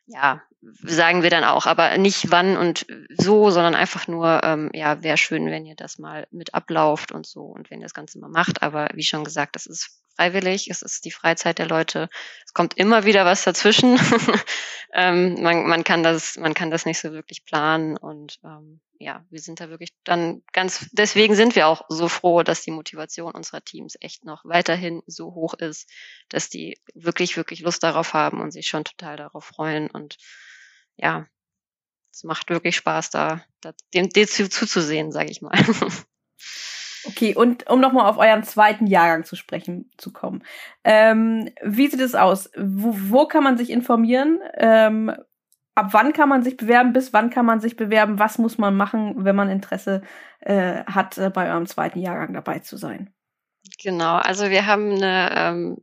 ja 0.06 0.42
sagen 0.82 1.22
wir 1.22 1.30
dann 1.30 1.44
auch, 1.44 1.66
aber 1.66 1.96
nicht 1.96 2.30
wann 2.30 2.56
und 2.56 2.86
so, 3.16 3.50
sondern 3.50 3.74
einfach 3.74 4.08
nur, 4.08 4.42
ähm, 4.44 4.70
ja, 4.74 5.02
wäre 5.02 5.16
schön, 5.16 5.46
wenn 5.46 5.64
ihr 5.64 5.74
das 5.74 5.98
mal 5.98 6.26
mit 6.30 6.54
ablauft 6.54 7.12
und 7.12 7.26
so 7.26 7.42
und 7.42 7.70
wenn 7.70 7.80
ihr 7.80 7.86
das 7.86 7.94
Ganze 7.94 8.18
mal 8.18 8.28
macht. 8.28 8.62
Aber 8.62 8.88
wie 8.94 9.02
schon 9.02 9.24
gesagt, 9.24 9.56
das 9.56 9.66
ist 9.66 10.02
freiwillig, 10.20 10.68
es 10.68 10.82
ist 10.82 11.06
die 11.06 11.10
Freizeit 11.10 11.58
der 11.58 11.66
Leute. 11.66 12.10
Es 12.44 12.52
kommt 12.52 12.76
immer 12.76 13.04
wieder 13.04 13.24
was 13.24 13.42
dazwischen. 13.42 13.98
ähm, 14.92 15.40
man, 15.40 15.66
man 15.66 15.82
kann 15.82 16.02
das, 16.02 16.36
man 16.36 16.52
kann 16.52 16.70
das 16.70 16.84
nicht 16.84 16.98
so 16.98 17.12
wirklich 17.12 17.46
planen 17.46 17.96
und 17.96 18.38
ähm, 18.44 18.82
ja, 18.98 19.24
wir 19.30 19.40
sind 19.40 19.60
da 19.60 19.70
wirklich 19.70 19.94
dann 20.04 20.42
ganz, 20.52 20.90
deswegen 20.92 21.34
sind 21.34 21.56
wir 21.56 21.68
auch 21.68 21.86
so 21.88 22.06
froh, 22.08 22.42
dass 22.42 22.60
die 22.60 22.70
Motivation 22.70 23.32
unserer 23.32 23.64
Teams 23.64 23.96
echt 24.00 24.26
noch 24.26 24.44
weiterhin 24.44 25.02
so 25.06 25.32
hoch 25.34 25.54
ist, 25.54 25.88
dass 26.28 26.50
die 26.50 26.78
wirklich, 26.92 27.38
wirklich 27.38 27.60
Lust 27.60 27.82
darauf 27.82 28.12
haben 28.12 28.42
und 28.42 28.50
sich 28.50 28.66
schon 28.66 28.84
total 28.84 29.16
darauf 29.16 29.46
freuen 29.46 29.90
und 29.90 30.18
ja, 30.96 31.26
es 32.12 32.24
macht 32.24 32.50
wirklich 32.50 32.76
Spaß, 32.76 33.08
da, 33.08 33.42
da 33.62 33.72
dem, 33.94 34.10
dem 34.10 34.28
zuzusehen, 34.28 35.12
sage 35.12 35.30
ich 35.30 35.40
mal. 35.40 35.56
Okay, 37.06 37.34
und 37.34 37.68
um 37.68 37.80
nochmal 37.80 38.06
auf 38.06 38.18
euren 38.18 38.42
zweiten 38.42 38.86
Jahrgang 38.86 39.24
zu 39.24 39.36
sprechen 39.36 39.90
zu 39.96 40.12
kommen. 40.12 40.42
Ähm, 40.84 41.50
wie 41.62 41.88
sieht 41.88 42.00
es 42.00 42.14
aus? 42.14 42.50
Wo, 42.56 42.94
wo 42.94 43.26
kann 43.26 43.44
man 43.44 43.56
sich 43.56 43.70
informieren? 43.70 44.40
Ähm, 44.54 45.12
ab 45.74 45.88
wann 45.92 46.12
kann 46.12 46.28
man 46.28 46.42
sich 46.42 46.56
bewerben? 46.56 46.92
Bis 46.92 47.12
wann 47.12 47.30
kann 47.30 47.46
man 47.46 47.60
sich 47.60 47.76
bewerben? 47.76 48.18
Was 48.18 48.38
muss 48.38 48.58
man 48.58 48.76
machen, 48.76 49.24
wenn 49.24 49.36
man 49.36 49.48
Interesse 49.48 50.02
äh, 50.40 50.84
hat, 50.84 51.16
äh, 51.18 51.30
bei 51.30 51.50
eurem 51.50 51.66
zweiten 51.66 52.00
Jahrgang 52.00 52.34
dabei 52.34 52.58
zu 52.58 52.76
sein? 52.76 53.12
Genau, 53.82 54.16
also 54.16 54.50
wir 54.50 54.66
haben 54.66 54.92
eine 54.92 55.30
ähm, 55.34 55.76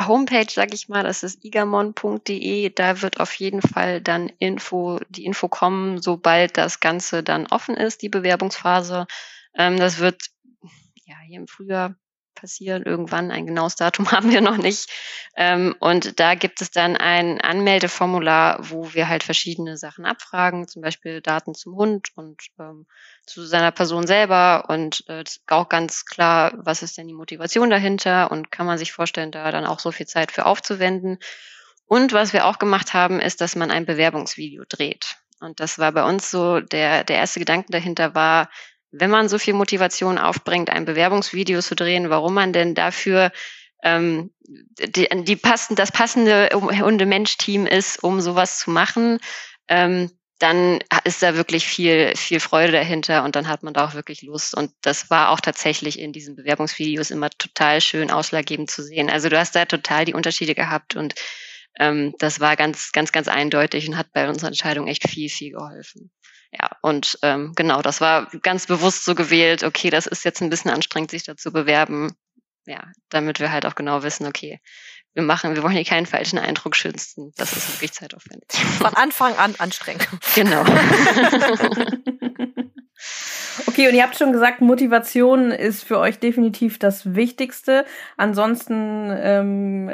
Homepage, 0.00 0.46
sag 0.48 0.72
ich 0.74 0.88
mal, 0.88 1.04
das 1.04 1.22
ist 1.22 1.44
igamon.de. 1.44 2.70
Da 2.70 3.02
wird 3.02 3.20
auf 3.20 3.34
jeden 3.34 3.62
Fall 3.62 4.00
dann 4.00 4.30
Info, 4.38 4.98
die 5.08 5.24
Info 5.24 5.48
kommen, 5.48 6.00
sobald 6.00 6.56
das 6.56 6.80
Ganze 6.80 7.22
dann 7.22 7.46
offen 7.46 7.76
ist, 7.76 8.02
die 8.02 8.08
Bewerbungsphase. 8.08 9.06
Ähm, 9.54 9.76
das 9.76 9.98
wird 9.98 10.30
ja, 11.10 11.16
hier 11.26 11.40
im 11.40 11.48
Frühjahr 11.48 11.96
passieren. 12.34 12.84
Irgendwann 12.84 13.30
ein 13.30 13.46
genaues 13.46 13.74
Datum 13.74 14.10
haben 14.12 14.30
wir 14.30 14.40
noch 14.40 14.56
nicht. 14.56 14.88
Ähm, 15.36 15.74
und 15.80 16.20
da 16.20 16.34
gibt 16.34 16.60
es 16.60 16.70
dann 16.70 16.96
ein 16.96 17.40
Anmeldeformular, 17.40 18.58
wo 18.70 18.94
wir 18.94 19.08
halt 19.08 19.22
verschiedene 19.22 19.76
Sachen 19.76 20.06
abfragen, 20.06 20.68
zum 20.68 20.82
Beispiel 20.82 21.20
Daten 21.20 21.54
zum 21.54 21.74
Hund 21.74 22.08
und 22.14 22.42
ähm, 22.58 22.86
zu 23.26 23.44
seiner 23.44 23.72
Person 23.72 24.06
selber 24.06 24.66
und 24.68 25.04
äh, 25.08 25.24
auch 25.48 25.68
ganz 25.68 26.04
klar, 26.04 26.52
was 26.56 26.82
ist 26.82 26.96
denn 26.96 27.08
die 27.08 27.14
Motivation 27.14 27.70
dahinter 27.70 28.30
und 28.30 28.50
kann 28.50 28.66
man 28.66 28.78
sich 28.78 28.92
vorstellen, 28.92 29.32
da 29.32 29.50
dann 29.50 29.66
auch 29.66 29.80
so 29.80 29.90
viel 29.92 30.06
Zeit 30.06 30.32
für 30.32 30.46
aufzuwenden. 30.46 31.18
Und 31.86 32.12
was 32.12 32.32
wir 32.32 32.46
auch 32.46 32.60
gemacht 32.60 32.94
haben, 32.94 33.20
ist, 33.20 33.40
dass 33.40 33.56
man 33.56 33.72
ein 33.72 33.84
Bewerbungsvideo 33.84 34.62
dreht. 34.68 35.16
Und 35.40 35.58
das 35.58 35.78
war 35.78 35.90
bei 35.90 36.04
uns 36.04 36.30
so, 36.30 36.60
der, 36.60 37.02
der 37.02 37.16
erste 37.16 37.40
Gedanke 37.40 37.72
dahinter 37.72 38.14
war, 38.14 38.48
wenn 38.92 39.10
man 39.10 39.28
so 39.28 39.38
viel 39.38 39.54
Motivation 39.54 40.18
aufbringt, 40.18 40.70
ein 40.70 40.84
Bewerbungsvideo 40.84 41.60
zu 41.60 41.74
drehen, 41.74 42.10
warum 42.10 42.34
man 42.34 42.52
denn 42.52 42.74
dafür 42.74 43.30
ähm, 43.82 44.30
die, 44.42 45.08
die 45.24 45.36
passen, 45.36 45.76
das 45.76 45.92
passende 45.92 46.48
Hunde-Mensch-Team 46.52 47.66
ist, 47.66 48.02
um 48.02 48.20
sowas 48.20 48.58
zu 48.58 48.70
machen. 48.70 49.18
Ähm, 49.68 50.10
dann 50.38 50.78
ist 51.04 51.22
da 51.22 51.34
wirklich 51.34 51.66
viel, 51.66 52.16
viel 52.16 52.40
Freude 52.40 52.72
dahinter 52.72 53.24
und 53.24 53.36
dann 53.36 53.46
hat 53.46 53.62
man 53.62 53.74
da 53.74 53.84
auch 53.84 53.94
wirklich 53.94 54.22
Lust. 54.22 54.56
Und 54.56 54.72
das 54.80 55.10
war 55.10 55.30
auch 55.30 55.40
tatsächlich 55.40 55.98
in 55.98 56.12
diesen 56.12 56.34
Bewerbungsvideos 56.34 57.10
immer 57.10 57.28
total 57.28 57.82
schön 57.82 58.10
ausschlaggebend 58.10 58.70
zu 58.70 58.82
sehen. 58.82 59.10
Also 59.10 59.28
du 59.28 59.38
hast 59.38 59.54
da 59.54 59.66
total 59.66 60.06
die 60.06 60.14
Unterschiede 60.14 60.54
gehabt 60.54 60.96
und 60.96 61.14
ähm, 61.78 62.14
das 62.18 62.40
war 62.40 62.56
ganz, 62.56 62.92
ganz, 62.92 63.12
ganz 63.12 63.28
eindeutig 63.28 63.88
und 63.88 63.96
hat 63.96 64.12
bei 64.12 64.28
unserer 64.28 64.48
Entscheidung 64.48 64.88
echt 64.88 65.08
viel, 65.08 65.28
viel 65.28 65.52
geholfen. 65.52 66.10
Ja, 66.52 66.70
und 66.82 67.18
ähm, 67.22 67.52
genau, 67.54 67.80
das 67.80 68.00
war 68.00 68.28
ganz 68.42 68.66
bewusst 68.66 69.04
so 69.04 69.14
gewählt, 69.14 69.62
okay, 69.62 69.90
das 69.90 70.06
ist 70.06 70.24
jetzt 70.24 70.42
ein 70.42 70.50
bisschen 70.50 70.72
anstrengend, 70.72 71.12
sich 71.12 71.22
da 71.22 71.36
zu 71.36 71.52
bewerben. 71.52 72.16
Ja, 72.66 72.84
damit 73.08 73.40
wir 73.40 73.52
halt 73.52 73.66
auch 73.66 73.74
genau 73.74 74.02
wissen, 74.02 74.26
okay, 74.26 74.60
wir 75.14 75.22
machen, 75.22 75.54
wir 75.56 75.62
wollen 75.62 75.74
hier 75.74 75.84
keinen 75.84 76.06
falschen 76.06 76.38
Eindruck 76.38 76.76
schützen. 76.76 77.32
Das 77.36 77.52
ist 77.52 77.72
wirklich 77.74 77.92
zeitaufwendig. 77.92 78.48
Von 78.78 78.94
Anfang 78.94 79.36
an 79.36 79.54
anstrengend. 79.58 80.08
Genau. 80.34 80.62
okay, 83.66 83.88
und 83.88 83.94
ihr 83.94 84.02
habt 84.02 84.16
schon 84.16 84.32
gesagt, 84.32 84.60
Motivation 84.60 85.50
ist 85.50 85.82
für 85.84 85.98
euch 85.98 86.18
definitiv 86.20 86.78
das 86.78 87.14
Wichtigste. 87.14 87.84
Ansonsten 88.16 89.10
ähm, 89.10 89.90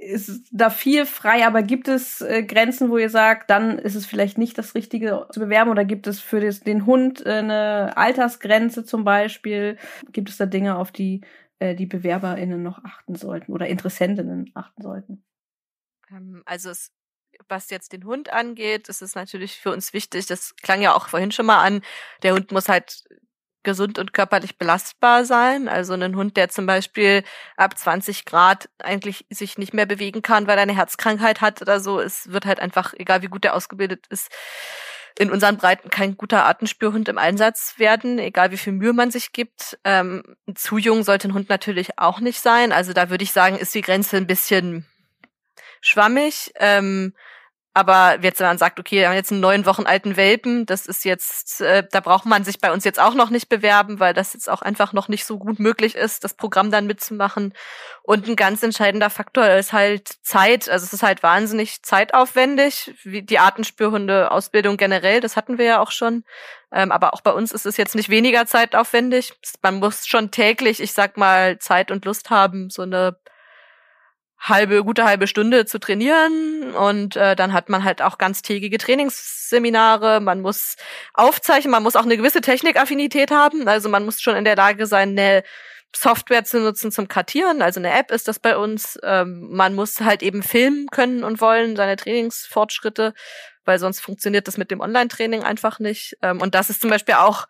ist 0.00 0.48
da 0.50 0.70
viel 0.70 1.04
frei, 1.04 1.46
aber 1.46 1.62
gibt 1.62 1.86
es 1.86 2.22
äh, 2.22 2.42
Grenzen, 2.42 2.90
wo 2.90 2.96
ihr 2.96 3.10
sagt, 3.10 3.50
dann 3.50 3.78
ist 3.78 3.94
es 3.94 4.06
vielleicht 4.06 4.38
nicht 4.38 4.56
das 4.56 4.74
Richtige 4.74 5.26
zu 5.30 5.40
bewerben 5.40 5.70
oder 5.70 5.84
gibt 5.84 6.06
es 6.06 6.20
für 6.20 6.40
das, 6.40 6.60
den 6.60 6.86
Hund 6.86 7.24
äh, 7.26 7.30
eine 7.30 7.96
Altersgrenze 7.96 8.84
zum 8.84 9.04
Beispiel? 9.04 9.76
Gibt 10.10 10.30
es 10.30 10.38
da 10.38 10.46
Dinge, 10.46 10.76
auf 10.76 10.90
die 10.90 11.20
äh, 11.58 11.74
die 11.74 11.86
BewerberInnen 11.86 12.62
noch 12.62 12.82
achten 12.84 13.14
sollten 13.14 13.52
oder 13.52 13.68
Interessentinnen 13.68 14.50
achten 14.54 14.82
sollten? 14.82 15.22
Ähm, 16.10 16.42
also 16.46 16.70
es, 16.70 16.90
was 17.48 17.68
jetzt 17.68 17.92
den 17.92 18.04
Hund 18.04 18.32
angeht, 18.32 18.88
ist 18.88 19.02
es 19.02 19.14
natürlich 19.14 19.56
für 19.56 19.70
uns 19.70 19.92
wichtig, 19.92 20.26
das 20.26 20.56
klang 20.56 20.80
ja 20.80 20.94
auch 20.94 21.08
vorhin 21.08 21.30
schon 21.30 21.46
mal 21.46 21.62
an, 21.62 21.82
der 22.22 22.32
Hund 22.32 22.50
muss 22.52 22.68
halt 22.68 23.04
gesund 23.62 23.98
und 23.98 24.12
körperlich 24.12 24.58
belastbar 24.58 25.24
sein. 25.24 25.68
Also 25.68 25.94
ein 25.94 26.16
Hund, 26.16 26.36
der 26.36 26.48
zum 26.48 26.66
Beispiel 26.66 27.22
ab 27.56 27.76
20 27.76 28.24
Grad 28.24 28.68
eigentlich 28.78 29.26
sich 29.30 29.58
nicht 29.58 29.74
mehr 29.74 29.86
bewegen 29.86 30.22
kann, 30.22 30.46
weil 30.46 30.58
er 30.58 30.62
eine 30.62 30.76
Herzkrankheit 30.76 31.40
hat 31.40 31.62
oder 31.62 31.80
so, 31.80 32.00
es 32.00 32.30
wird 32.32 32.46
halt 32.46 32.60
einfach, 32.60 32.94
egal 32.94 33.22
wie 33.22 33.28
gut 33.28 33.44
er 33.44 33.54
ausgebildet 33.54 34.06
ist, 34.08 34.30
in 35.18 35.30
unseren 35.30 35.56
Breiten 35.56 35.90
kein 35.90 36.16
guter 36.16 36.46
Artenspürhund 36.46 37.08
im 37.08 37.18
Einsatz 37.18 37.74
werden, 37.76 38.18
egal 38.18 38.52
wie 38.52 38.56
viel 38.56 38.72
Mühe 38.72 38.92
man 38.92 39.10
sich 39.10 39.32
gibt. 39.32 39.78
Ähm, 39.84 40.22
zu 40.54 40.78
jung 40.78 41.02
sollte 41.02 41.28
ein 41.28 41.34
Hund 41.34 41.48
natürlich 41.48 41.98
auch 41.98 42.20
nicht 42.20 42.40
sein. 42.40 42.72
Also 42.72 42.92
da 42.92 43.10
würde 43.10 43.24
ich 43.24 43.32
sagen, 43.32 43.58
ist 43.58 43.74
die 43.74 43.82
Grenze 43.82 44.16
ein 44.16 44.26
bisschen 44.26 44.86
schwammig. 45.80 46.52
Ähm, 46.56 47.14
aber 47.72 48.18
jetzt, 48.20 48.40
wenn 48.40 48.48
man 48.48 48.58
sagt, 48.58 48.80
okay, 48.80 48.96
wir 48.96 49.08
haben 49.08 49.14
jetzt 49.14 49.30
einen 49.30 49.40
neun 49.40 49.64
Wochen 49.64 49.86
alten 49.86 50.16
Welpen, 50.16 50.66
das 50.66 50.86
ist 50.86 51.04
jetzt, 51.04 51.60
äh, 51.60 51.86
da 51.88 52.00
braucht 52.00 52.26
man 52.26 52.42
sich 52.42 52.58
bei 52.58 52.72
uns 52.72 52.82
jetzt 52.82 52.98
auch 52.98 53.14
noch 53.14 53.30
nicht 53.30 53.48
bewerben, 53.48 54.00
weil 54.00 54.12
das 54.12 54.34
jetzt 54.34 54.50
auch 54.50 54.60
einfach 54.60 54.92
noch 54.92 55.06
nicht 55.06 55.24
so 55.24 55.38
gut 55.38 55.60
möglich 55.60 55.94
ist, 55.94 56.24
das 56.24 56.34
Programm 56.34 56.72
dann 56.72 56.88
mitzumachen. 56.88 57.54
Und 58.02 58.26
ein 58.26 58.34
ganz 58.34 58.64
entscheidender 58.64 59.08
Faktor 59.08 59.46
ist 59.50 59.72
halt 59.72 60.08
Zeit. 60.22 60.68
Also 60.68 60.84
es 60.84 60.92
ist 60.92 61.04
halt 61.04 61.22
wahnsinnig 61.22 61.82
zeitaufwendig, 61.82 62.92
wie 63.04 63.22
die 63.22 63.38
Artenspürhunde-Ausbildung 63.38 64.76
generell, 64.76 65.20
das 65.20 65.36
hatten 65.36 65.56
wir 65.56 65.64
ja 65.64 65.80
auch 65.80 65.92
schon. 65.92 66.24
Ähm, 66.72 66.90
aber 66.90 67.14
auch 67.14 67.20
bei 67.20 67.32
uns 67.32 67.52
ist 67.52 67.66
es 67.66 67.76
jetzt 67.76 67.94
nicht 67.94 68.08
weniger 68.08 68.46
zeitaufwendig. 68.46 69.32
Man 69.62 69.76
muss 69.76 70.06
schon 70.08 70.32
täglich, 70.32 70.80
ich 70.80 70.92
sag 70.92 71.16
mal, 71.16 71.58
Zeit 71.58 71.92
und 71.92 72.04
Lust 72.04 72.30
haben, 72.30 72.68
so 72.68 72.82
eine 72.82 73.16
halbe, 74.40 74.82
gute 74.82 75.04
halbe 75.04 75.26
Stunde 75.26 75.66
zu 75.66 75.78
trainieren 75.78 76.72
und 76.72 77.14
äh, 77.14 77.36
dann 77.36 77.52
hat 77.52 77.68
man 77.68 77.84
halt 77.84 78.00
auch 78.00 78.18
ganztägige 78.18 78.78
Trainingsseminare, 78.78 80.20
man 80.20 80.40
muss 80.40 80.76
aufzeichnen, 81.12 81.70
man 81.70 81.82
muss 81.82 81.94
auch 81.94 82.04
eine 82.04 82.16
gewisse 82.16 82.40
Technikaffinität 82.40 83.30
haben, 83.30 83.68
also 83.68 83.88
man 83.88 84.04
muss 84.04 84.20
schon 84.20 84.36
in 84.36 84.44
der 84.44 84.56
Lage 84.56 84.86
sein, 84.86 85.10
eine 85.10 85.42
Software 85.94 86.44
zu 86.44 86.60
nutzen 86.60 86.92
zum 86.92 87.08
Kartieren, 87.08 87.62
also 87.62 87.80
eine 87.80 87.92
App 87.92 88.10
ist 88.12 88.28
das 88.28 88.38
bei 88.38 88.56
uns. 88.56 88.98
Ähm, 89.02 89.48
man 89.50 89.74
muss 89.74 90.00
halt 90.00 90.22
eben 90.22 90.42
filmen 90.42 90.86
können 90.90 91.24
und 91.24 91.40
wollen, 91.40 91.76
seine 91.76 91.96
Trainingsfortschritte, 91.96 93.12
weil 93.64 93.78
sonst 93.78 94.00
funktioniert 94.00 94.46
das 94.46 94.56
mit 94.56 94.70
dem 94.70 94.80
Online-Training 94.80 95.42
einfach 95.42 95.80
nicht. 95.80 96.16
Ähm, 96.22 96.40
und 96.40 96.54
das 96.54 96.70
ist 96.70 96.80
zum 96.80 96.90
Beispiel 96.90 97.16
auch 97.16 97.46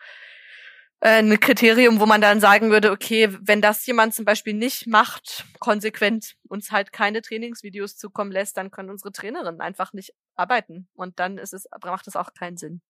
ein 1.00 1.40
Kriterium, 1.40 1.98
wo 1.98 2.06
man 2.06 2.20
dann 2.20 2.40
sagen 2.40 2.70
würde, 2.70 2.90
okay, 2.90 3.30
wenn 3.40 3.62
das 3.62 3.86
jemand 3.86 4.14
zum 4.14 4.26
Beispiel 4.26 4.52
nicht 4.52 4.86
macht, 4.86 5.46
konsequent 5.58 6.36
uns 6.48 6.70
halt 6.72 6.92
keine 6.92 7.22
Trainingsvideos 7.22 7.96
zukommen 7.96 8.30
lässt, 8.30 8.56
dann 8.56 8.70
können 8.70 8.90
unsere 8.90 9.10
Trainerinnen 9.10 9.62
einfach 9.62 9.94
nicht 9.94 10.12
arbeiten. 10.36 10.88
Und 10.94 11.18
dann 11.18 11.38
ist 11.38 11.54
es, 11.54 11.66
macht 11.84 12.06
es 12.06 12.16
auch 12.16 12.34
keinen 12.34 12.58
Sinn. 12.58 12.82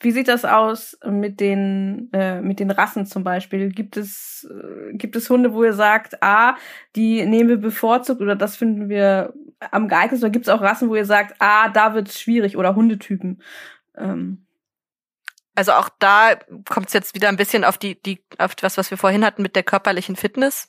Wie 0.00 0.10
sieht 0.10 0.28
das 0.28 0.44
aus 0.44 0.98
mit 1.06 1.40
den 1.40 2.10
äh, 2.12 2.40
mit 2.40 2.60
den 2.60 2.70
Rassen 2.70 3.06
zum 3.06 3.22
Beispiel? 3.22 3.70
Gibt 3.70 3.96
es 3.96 4.46
äh, 4.50 4.92
gibt 4.94 5.16
es 5.16 5.30
Hunde, 5.30 5.54
wo 5.54 5.64
ihr 5.64 5.72
sagt, 5.72 6.22
ah, 6.22 6.56
die 6.96 7.24
nehmen 7.24 7.48
wir 7.48 7.56
bevorzugt 7.58 8.20
oder 8.20 8.36
das 8.36 8.56
finden 8.56 8.88
wir 8.88 9.32
am 9.70 9.88
geeignetsten? 9.88 10.26
Oder 10.26 10.32
gibt 10.32 10.46
es 10.46 10.52
auch 10.52 10.60
Rassen, 10.60 10.88
wo 10.88 10.96
ihr 10.96 11.06
sagt, 11.06 11.36
ah, 11.38 11.68
da 11.68 11.94
wird 11.94 12.08
es 12.08 12.20
schwierig 12.20 12.56
oder 12.56 12.74
Hundetypen? 12.74 13.42
Ähm. 13.96 14.43
Also 15.54 15.72
auch 15.72 15.88
da 15.98 16.36
kommt 16.68 16.88
es 16.88 16.92
jetzt 16.92 17.14
wieder 17.14 17.28
ein 17.28 17.36
bisschen 17.36 17.64
auf 17.64 17.78
die, 17.78 18.00
die, 18.02 18.24
auf 18.38 18.54
was, 18.60 18.76
was 18.76 18.90
wir 18.90 18.98
vorhin 18.98 19.24
hatten 19.24 19.42
mit 19.42 19.56
der 19.56 19.62
körperlichen 19.62 20.16
Fitness. 20.16 20.68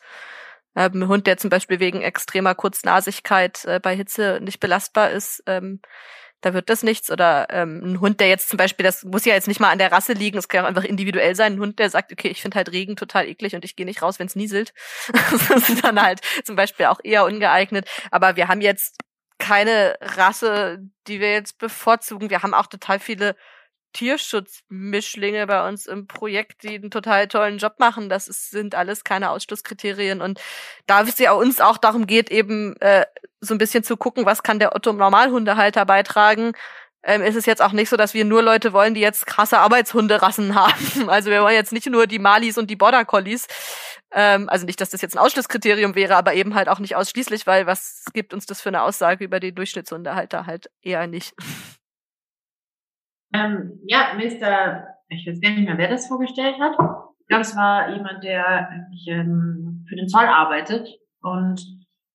Ähm, 0.75 1.01
ein 1.01 1.07
Hund, 1.07 1.27
der 1.27 1.37
zum 1.37 1.49
Beispiel 1.49 1.79
wegen 1.79 2.01
extremer 2.01 2.53
Kurznasigkeit 2.53 3.65
äh, 3.65 3.79
bei 3.79 3.95
Hitze 3.95 4.39
nicht 4.41 4.59
belastbar 4.59 5.11
ist, 5.11 5.41
ähm, 5.47 5.79
da 6.41 6.53
wird 6.53 6.69
das 6.69 6.83
nichts. 6.83 7.09
Oder 7.09 7.47
ähm, 7.49 7.81
ein 7.83 7.99
Hund, 8.01 8.19
der 8.19 8.29
jetzt 8.29 8.49
zum 8.49 8.57
Beispiel, 8.57 8.83
das 8.83 9.03
muss 9.03 9.25
ja 9.25 9.33
jetzt 9.33 9.47
nicht 9.47 9.59
mal 9.59 9.71
an 9.71 9.79
der 9.79 9.91
Rasse 9.91 10.13
liegen, 10.13 10.37
es 10.37 10.47
kann 10.47 10.63
auch 10.63 10.69
einfach 10.69 10.83
individuell 10.83 11.35
sein, 11.35 11.53
ein 11.53 11.59
Hund, 11.59 11.79
der 11.79 11.89
sagt, 11.89 12.11
okay, 12.11 12.27
ich 12.27 12.41
finde 12.41 12.57
halt 12.57 12.71
Regen 12.71 12.95
total 12.95 13.27
eklig 13.27 13.55
und 13.55 13.65
ich 13.65 13.75
gehe 13.75 13.85
nicht 13.85 14.01
raus, 14.01 14.19
wenn 14.19 14.27
es 14.27 14.35
nieselt. 14.35 14.73
das 15.31 15.69
ist 15.69 15.83
dann 15.83 16.01
halt 16.01 16.21
zum 16.43 16.55
Beispiel 16.55 16.85
auch 16.85 16.99
eher 17.03 17.25
ungeeignet. 17.25 17.89
Aber 18.11 18.35
wir 18.35 18.47
haben 18.47 18.61
jetzt 18.61 18.97
keine 19.39 19.97
Rasse, 20.01 20.79
die 21.07 21.19
wir 21.19 21.31
jetzt 21.31 21.57
bevorzugen. 21.57 22.29
Wir 22.29 22.43
haben 22.43 22.53
auch 22.53 22.67
total 22.67 22.99
viele 22.99 23.35
Tierschutzmischlinge 23.95 25.47
bei 25.47 25.67
uns 25.67 25.85
im 25.85 26.05
Projekt, 26.05 26.63
die 26.63 26.75
einen 26.75 26.91
total 26.91 27.27
tollen 27.27 27.57
Job 27.57 27.75
machen. 27.79 28.09
Das 28.09 28.27
ist, 28.27 28.51
sind 28.51 28.75
alles 28.75 29.03
keine 29.05 29.29
Ausschlusskriterien. 29.29 30.21
Und 30.21 30.41
da 30.85 31.01
es 31.01 31.17
ja 31.17 31.31
uns 31.31 31.61
auch 31.61 31.77
darum 31.77 32.05
geht, 32.05 32.29
eben 32.29 32.75
äh, 32.81 33.05
so 33.39 33.55
ein 33.55 33.57
bisschen 33.57 33.83
zu 33.83 33.95
gucken, 33.95 34.25
was 34.25 34.43
kann 34.43 34.59
der 34.59 34.75
Otto 34.75 34.91
Normalhundehalter 34.91 35.85
beitragen, 35.85 36.51
ähm, 37.03 37.21
ist 37.21 37.35
es 37.35 37.45
jetzt 37.45 37.61
auch 37.61 37.71
nicht 37.71 37.89
so, 37.89 37.95
dass 37.95 38.13
wir 38.13 38.25
nur 38.25 38.41
Leute 38.41 38.73
wollen, 38.73 38.95
die 38.95 39.01
jetzt 39.01 39.25
krasse 39.27 39.59
Arbeitshunderassen 39.59 40.55
haben. 40.59 41.09
Also 41.09 41.29
wir 41.29 41.41
wollen 41.41 41.55
jetzt 41.55 41.71
nicht 41.71 41.87
nur 41.87 42.05
die 42.07 42.19
Malis 42.19 42.57
und 42.57 42.69
die 42.69 42.75
Border 42.75 43.05
Collies. 43.05 43.47
Ähm, 44.11 44.49
also 44.49 44.65
nicht, 44.65 44.81
dass 44.81 44.89
das 44.89 45.01
jetzt 45.01 45.15
ein 45.15 45.19
Ausschlusskriterium 45.19 45.95
wäre, 45.95 46.17
aber 46.17 46.33
eben 46.33 46.55
halt 46.55 46.67
auch 46.67 46.79
nicht 46.79 46.95
ausschließlich, 46.95 47.47
weil 47.47 47.65
was 47.65 48.03
gibt 48.13 48.33
uns 48.33 48.45
das 48.45 48.59
für 48.59 48.69
eine 48.69 48.81
Aussage 48.81 49.23
über 49.23 49.39
die 49.39 49.55
Durchschnittshundehalter 49.55 50.45
halt 50.45 50.69
eher 50.81 51.07
nicht. 51.07 51.33
Ähm, 53.35 53.79
ja, 53.85 54.13
da, 54.39 54.87
ich 55.09 55.27
weiß 55.27 55.41
gar 55.41 55.51
nicht 55.51 55.67
mehr, 55.67 55.77
wer 55.77 55.89
das 55.89 56.07
vorgestellt 56.07 56.55
hat. 56.59 56.77
Es 57.27 57.55
war 57.55 57.89
jemand, 57.93 58.23
der 58.23 58.69
ähm, 59.07 59.85
für 59.89 59.95
den 59.95 60.07
Zoll 60.07 60.25
arbeitet. 60.25 60.87
Und 61.21 61.61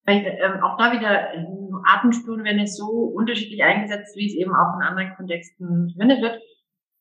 ähm, 0.06 0.62
auch 0.62 0.78
da 0.78 0.92
wieder, 0.92 1.34
ähm, 1.34 1.82
Atemspuren 1.84 2.44
werden 2.44 2.60
jetzt 2.60 2.78
so 2.78 2.86
unterschiedlich 2.86 3.62
eingesetzt, 3.62 4.16
wie 4.16 4.26
es 4.26 4.34
eben 4.34 4.52
auch 4.54 4.76
in 4.76 4.86
anderen 4.86 5.14
Kontexten 5.16 5.90
verwendet 5.90 6.22
wird. 6.22 6.40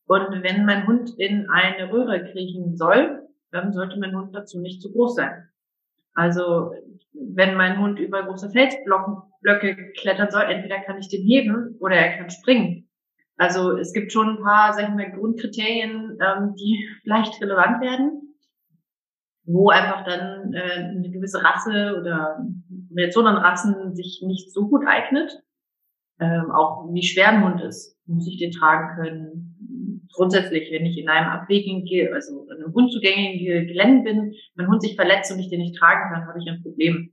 Und 0.06 0.42
wenn 0.42 0.64
mein 0.64 0.86
Hund 0.86 1.10
in 1.18 1.48
eine 1.50 1.90
Röhre 1.92 2.30
kriechen 2.32 2.76
soll, 2.76 3.28
dann 3.52 3.72
sollte 3.72 3.98
mein 3.98 4.14
Hund 4.14 4.34
dazu 4.34 4.60
nicht 4.60 4.82
zu 4.82 4.92
groß 4.92 5.14
sein. 5.16 5.48
Also 6.14 6.72
wenn 7.12 7.54
mein 7.54 7.78
Hund 7.78 7.98
über 7.98 8.24
große 8.24 8.50
Felsblöcke 8.50 9.92
klettern 9.98 10.30
soll, 10.30 10.42
entweder 10.42 10.80
kann 10.80 10.98
ich 10.98 11.08
den 11.08 11.22
heben 11.22 11.76
oder 11.80 11.96
er 11.96 12.18
kann 12.18 12.30
springen. 12.30 12.89
Also 13.40 13.78
es 13.78 13.94
gibt 13.94 14.12
schon 14.12 14.36
ein 14.36 14.42
paar, 14.42 14.74
sag 14.74 14.90
ich 14.90 14.94
mal, 14.94 15.10
Grundkriterien, 15.12 16.18
ähm, 16.20 16.54
die 16.56 16.86
vielleicht 17.02 17.40
relevant 17.40 17.80
werden, 17.80 18.36
wo 19.44 19.70
einfach 19.70 20.04
dann 20.04 20.52
äh, 20.52 20.90
eine 20.92 21.10
gewisse 21.10 21.42
Rasse 21.42 21.96
oder 21.98 22.44
Kombination 22.88 23.26
an 23.26 23.38
Rassen 23.38 23.94
sich 23.94 24.22
nicht 24.26 24.52
so 24.52 24.68
gut 24.68 24.82
eignet. 24.86 25.42
Ähm, 26.20 26.50
auch 26.50 26.92
wie 26.92 27.02
schwer 27.02 27.30
ein 27.30 27.42
Hund 27.42 27.62
ist, 27.62 27.96
muss 28.04 28.28
ich 28.28 28.38
den 28.38 28.52
tragen 28.52 28.96
können. 28.96 30.06
Grundsätzlich, 30.12 30.70
wenn 30.70 30.84
ich 30.84 30.98
in 30.98 31.08
einem 31.08 31.30
abwegigen, 31.30 32.12
also 32.12 32.46
in 32.50 32.62
einem 32.62 32.74
unzugänglichen 32.74 33.68
Gelände 33.68 34.02
bin, 34.02 34.34
mein 34.54 34.68
Hund 34.68 34.82
sich 34.82 34.96
verletzt 34.96 35.32
und 35.32 35.38
ich 35.38 35.48
den 35.48 35.60
nicht 35.60 35.76
tragen 35.76 36.12
kann, 36.12 36.26
habe 36.26 36.38
ich 36.38 36.46
ein 36.46 36.62
Problem. 36.62 37.10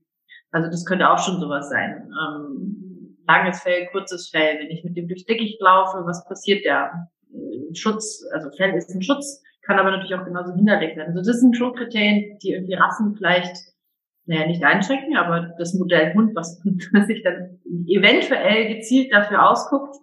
Also 0.52 0.70
das 0.70 0.86
könnte 0.86 1.10
auch 1.10 1.20
schon 1.20 1.40
sowas 1.40 1.70
sein. 1.70 2.12
Ähm, 2.12 2.88
langes 3.28 3.62
Fell, 3.62 3.88
kurzes 3.92 4.30
Fell. 4.30 4.60
Wenn 4.60 4.72
ich 4.72 4.84
mit 4.84 4.96
dem 4.96 5.08
durchs 5.08 5.26
Dickicht 5.26 5.62
laufe, 5.62 6.06
was 6.06 6.26
passiert 6.26 6.66
da? 6.66 7.08
Schutz, 7.74 8.26
also 8.34 8.50
Fell 8.52 8.74
ist 8.74 8.90
ein 8.94 9.02
Schutz, 9.02 9.44
kann 9.64 9.80
aber 9.80 9.92
natürlich 9.92 10.16
auch 10.16 10.26
genauso 10.26 10.54
hinderlich 10.56 10.96
sein. 10.96 11.08
Also 11.08 11.22
das 11.22 11.42
sind 11.42 11.56
schon 11.56 11.76
Kriterien, 11.76 12.38
die 12.40 12.52
irgendwie 12.52 12.74
Rassen 12.74 13.16
vielleicht, 13.16 13.56
naja, 14.26 14.48
nicht 14.48 14.64
einschränken, 14.64 15.18
aber 15.18 15.54
das 15.58 15.74
Modell 15.74 16.14
Hund, 16.14 16.32
was, 16.36 16.60
sich 16.60 17.24
dann 17.24 17.60
eventuell 17.88 18.76
gezielt 18.76 19.14
dafür 19.14 19.50
ausguckt, 19.50 19.96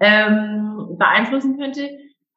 ähm, 0.00 0.96
beeinflussen 0.98 1.58
könnte. 1.58 1.88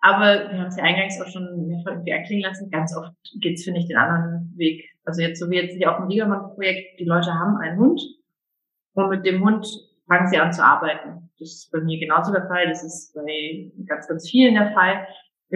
Aber 0.01 0.51
wir 0.51 0.59
haben 0.59 0.67
es 0.67 0.77
ja 0.77 0.83
eingangs 0.83 1.19
auch 1.19 1.27
schon 1.27 1.72
irgendwie 1.88 2.11
erklingen 2.11 2.43
lassen, 2.43 2.69
ganz 2.69 2.95
oft 2.95 3.14
geht's 3.41 3.64
finde 3.64 3.80
ich, 3.80 3.88
den 3.88 3.97
anderen 3.97 4.53
Weg. 4.55 4.88
Also 5.03 5.22
jetzt, 5.22 5.39
so 5.39 5.49
wie 5.49 5.55
jetzt 5.55 5.75
hier 5.75 5.91
auch 5.91 5.99
im 5.99 6.09
Liegermann-Projekt, 6.09 6.99
die 6.99 7.05
Leute 7.05 7.33
haben 7.33 7.57
einen 7.57 7.80
Hund 7.80 8.01
und 8.93 9.09
mit 9.09 9.25
dem 9.25 9.43
Hund 9.43 9.65
fangen 10.08 10.27
sie 10.27 10.38
an 10.38 10.53
zu 10.53 10.64
arbeiten. 10.64 11.30
Das 11.40 11.50
ist 11.50 11.72
bei 11.72 11.82
mir 11.82 12.00
genauso 12.00 12.32
der 12.32 12.48
Fall, 12.48 12.67
das 12.67 12.84
ist 12.84 13.14
bei 13.14 13.72
ganz, 13.85 14.08
ganz 14.08 14.30
vielen 14.30 14.56
der 14.56 14.72
Fall. 14.74 15.08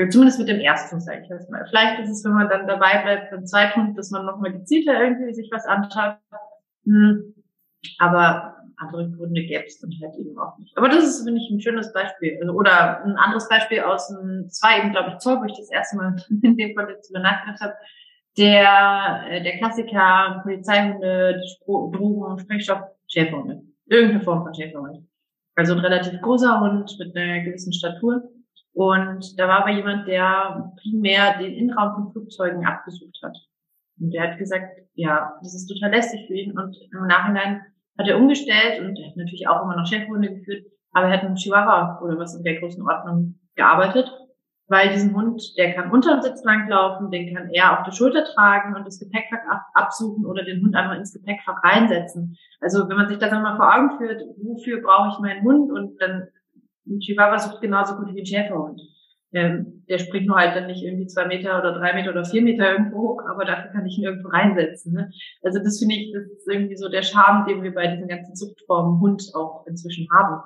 Zumindest 0.10 0.40
mit 0.40 0.48
dem 0.48 0.60
Ersthund, 0.60 1.03
sage 1.03 1.22
ich 1.24 1.30
jetzt 1.30 1.50
mal. 1.50 1.66
Vielleicht 1.68 2.00
ist 2.02 2.10
es, 2.10 2.24
wenn 2.24 2.34
man 2.34 2.48
dann 2.48 2.68
dabei 2.68 3.02
bleibt 3.02 3.32
beim 3.32 3.45
Zweithund, 3.45 3.98
dass 3.98 4.11
man 4.11 4.26
nochmal 4.26 4.53
gezielter 4.53 5.02
irgendwie 5.02 5.34
sich 5.34 5.50
was 5.52 5.66
anschaut. 5.66 6.18
Hm. 6.86 7.34
Aber 7.98 8.56
andere 8.78 9.10
Gründe 9.11 9.42
gäbe 9.42 9.66
es 9.66 9.80
dann 9.80 9.92
halt 10.02 10.16
eben 10.18 10.38
auch 10.38 10.58
nicht. 10.58 10.78
Aber 10.78 10.88
das 10.88 11.03
ist, 11.03 11.24
finde 11.26 11.42
ich, 11.42 11.50
ein 11.50 11.60
schönes 11.60 11.92
Beispiel. 11.92 12.38
Also, 12.42 12.53
oder 12.53 13.03
ein 13.03 13.18
anderes 13.18 13.50
Beispiel 13.50 13.82
aus 13.82 14.08
dem, 14.08 14.48
zwei 14.50 14.80
eben, 14.80 14.92
glaube 14.92 15.11
ich, 15.11 15.18
Zoll, 15.18 15.40
wo 15.40 15.45
ich 15.45 15.58
das 15.58 15.72
erste 15.72 15.98
Mal 15.98 16.16
in 16.44 16.56
dem 16.56 16.76
Fall 16.76 16.90
jetzt 16.90 17.11
nachgedacht 17.11 17.61
habe. 17.61 17.74
Der, 18.38 19.26
äh, 19.30 19.44
der 19.44 19.58
Klassiker, 19.58 20.40
Polizeihunde, 20.44 21.42
Drogen, 21.66 22.40
Sprengstoff, 22.40 22.82
Schäferhunde. 23.08 23.64
Irgendeine 23.90 24.24
Form 24.24 24.43
von 24.43 24.53
Schäferhund. 24.53 25.08
Also 25.56 25.74
ein 25.74 25.80
relativ 25.80 26.22
großer 26.22 26.59
Hund 26.61 26.95
mit 27.00 27.16
einer 27.16 27.43
gewissen 27.43 27.74
Statur. 27.74 28.24
Und 28.74 29.38
da 29.38 29.48
war 29.48 29.61
aber 29.61 29.72
jemand, 29.72 30.08
der 30.08 30.72
primär 30.82 31.38
den 31.40 31.53
Innenraum 31.53 31.95
von 31.95 32.11
Flugzeugen 32.11 32.66
abgesucht 32.66 33.19
hat. 33.24 33.35
Und 34.00 34.11
der 34.14 34.30
hat 34.32 34.38
gesagt, 34.38 34.77
ja, 34.93 35.34
das 35.42 35.53
ist 35.53 35.68
total 35.68 35.92
lästig 35.92 36.27
für 36.27 36.35
ihn. 36.35 36.58
Und 36.58 36.77
im 36.93 37.08
Nachhinein 37.08 37.61
hat 38.00 38.08
er 38.08 38.18
umgestellt 38.18 38.80
und 38.80 38.98
er 38.98 39.09
hat 39.09 39.18
natürlich 39.18 39.48
auch 39.48 39.64
immer 39.64 39.76
noch 39.76 39.85
Chefhunde 39.85 40.34
geführt, 40.34 40.66
aber 40.93 41.08
er 41.08 41.14
hat 41.18 41.24
einen 41.26 41.35
Chihuahua 41.35 42.00
oder 42.01 42.18
was 42.18 42.34
in 42.34 42.43
der 42.43 42.59
Größenordnung 42.59 43.38
gearbeitet, 43.56 44.09
weil 44.69 44.93
diesen 44.93 45.15
Hund, 45.15 45.57
der 45.57 45.73
kann 45.73 45.91
unter 45.91 46.15
dem 46.15 46.22
Sitz 46.22 46.43
langlaufen, 46.43 47.09
den 47.09 47.35
kann 47.35 47.49
er 47.49 47.80
auf 47.80 47.85
der 47.85 47.91
Schulter 47.91 48.23
tragen 48.23 48.75
und 48.75 48.85
das 48.85 48.99
Gepäckfach 48.99 49.61
absuchen 49.73 50.25
oder 50.25 50.43
den 50.43 50.61
Hund 50.61 50.75
einfach 50.75 50.95
ins 50.95 51.11
Gepäckfach 51.11 51.64
reinsetzen. 51.64 52.38
Also 52.61 52.88
wenn 52.88 52.98
man 52.98 53.07
sich 53.07 53.17
das 53.17 53.31
einmal 53.31 53.57
vor 53.57 53.75
Augen 53.75 53.98
führt, 53.98 54.22
wofür 54.38 54.81
brauche 54.81 55.09
ich 55.09 55.19
meinen 55.19 55.43
Hund 55.43 55.72
und 55.72 55.99
dann 55.99 56.27
ein 56.88 56.99
Chihuahua 56.99 57.39
sucht 57.39 57.61
genauso 57.61 57.95
gut 57.95 58.14
wie 58.14 58.22
ein 58.22 58.25
Schäferhund. 58.25 58.81
Ähm, 59.31 59.83
der 59.88 59.99
springt 59.99 60.27
nur 60.27 60.38
halt 60.38 60.56
dann 60.56 60.67
nicht 60.67 60.83
irgendwie 60.83 61.06
zwei 61.06 61.25
Meter 61.25 61.59
oder 61.59 61.73
drei 61.73 61.93
Meter 61.93 62.11
oder 62.11 62.25
vier 62.25 62.41
Meter 62.41 62.72
irgendwo 62.72 62.98
hoch, 62.98 63.22
aber 63.30 63.45
dafür 63.45 63.72
kann 63.72 63.85
ich 63.85 63.98
ihn 63.98 64.03
irgendwo 64.03 64.30
reinsetzen. 64.30 64.93
Ne? 64.93 65.11
Also 65.43 65.59
das 65.59 65.80
finde 65.80 65.95
ich, 65.95 66.11
das 66.14 66.23
ist 66.23 66.48
irgendwie 66.48 66.75
so 66.75 66.89
der 66.89 67.03
Charme, 67.03 67.45
den 67.48 67.61
wir 67.61 67.73
bei 67.73 67.88
diesen 67.88 68.07
ganzen 68.07 68.35
Zuchtformen 68.35 68.99
Hund 68.99 69.23
auch 69.35 69.65
inzwischen 69.67 70.07
haben. 70.11 70.41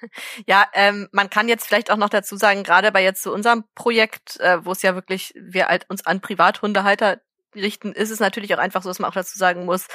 Ja, 0.46 0.66
ähm, 0.74 1.08
man 1.12 1.30
kann 1.30 1.48
jetzt 1.48 1.66
vielleicht 1.66 1.90
auch 1.90 1.96
noch 1.96 2.08
dazu 2.08 2.36
sagen, 2.36 2.62
gerade 2.62 2.92
bei 2.92 3.02
jetzt 3.02 3.22
zu 3.22 3.32
unserem 3.32 3.64
Projekt, 3.74 4.38
äh, 4.40 4.64
wo 4.64 4.72
es 4.72 4.82
ja 4.82 4.94
wirklich 4.94 5.32
wir 5.36 5.68
halt 5.68 5.88
uns 5.88 6.06
an 6.06 6.20
Privathundehalter 6.20 7.20
richten, 7.54 7.92
ist 7.92 8.10
es 8.10 8.20
natürlich 8.20 8.54
auch 8.54 8.58
einfach 8.58 8.82
so, 8.82 8.90
dass 8.90 8.98
man 8.98 9.10
auch 9.10 9.14
dazu 9.14 9.38
sagen 9.38 9.64
muss, 9.64 9.86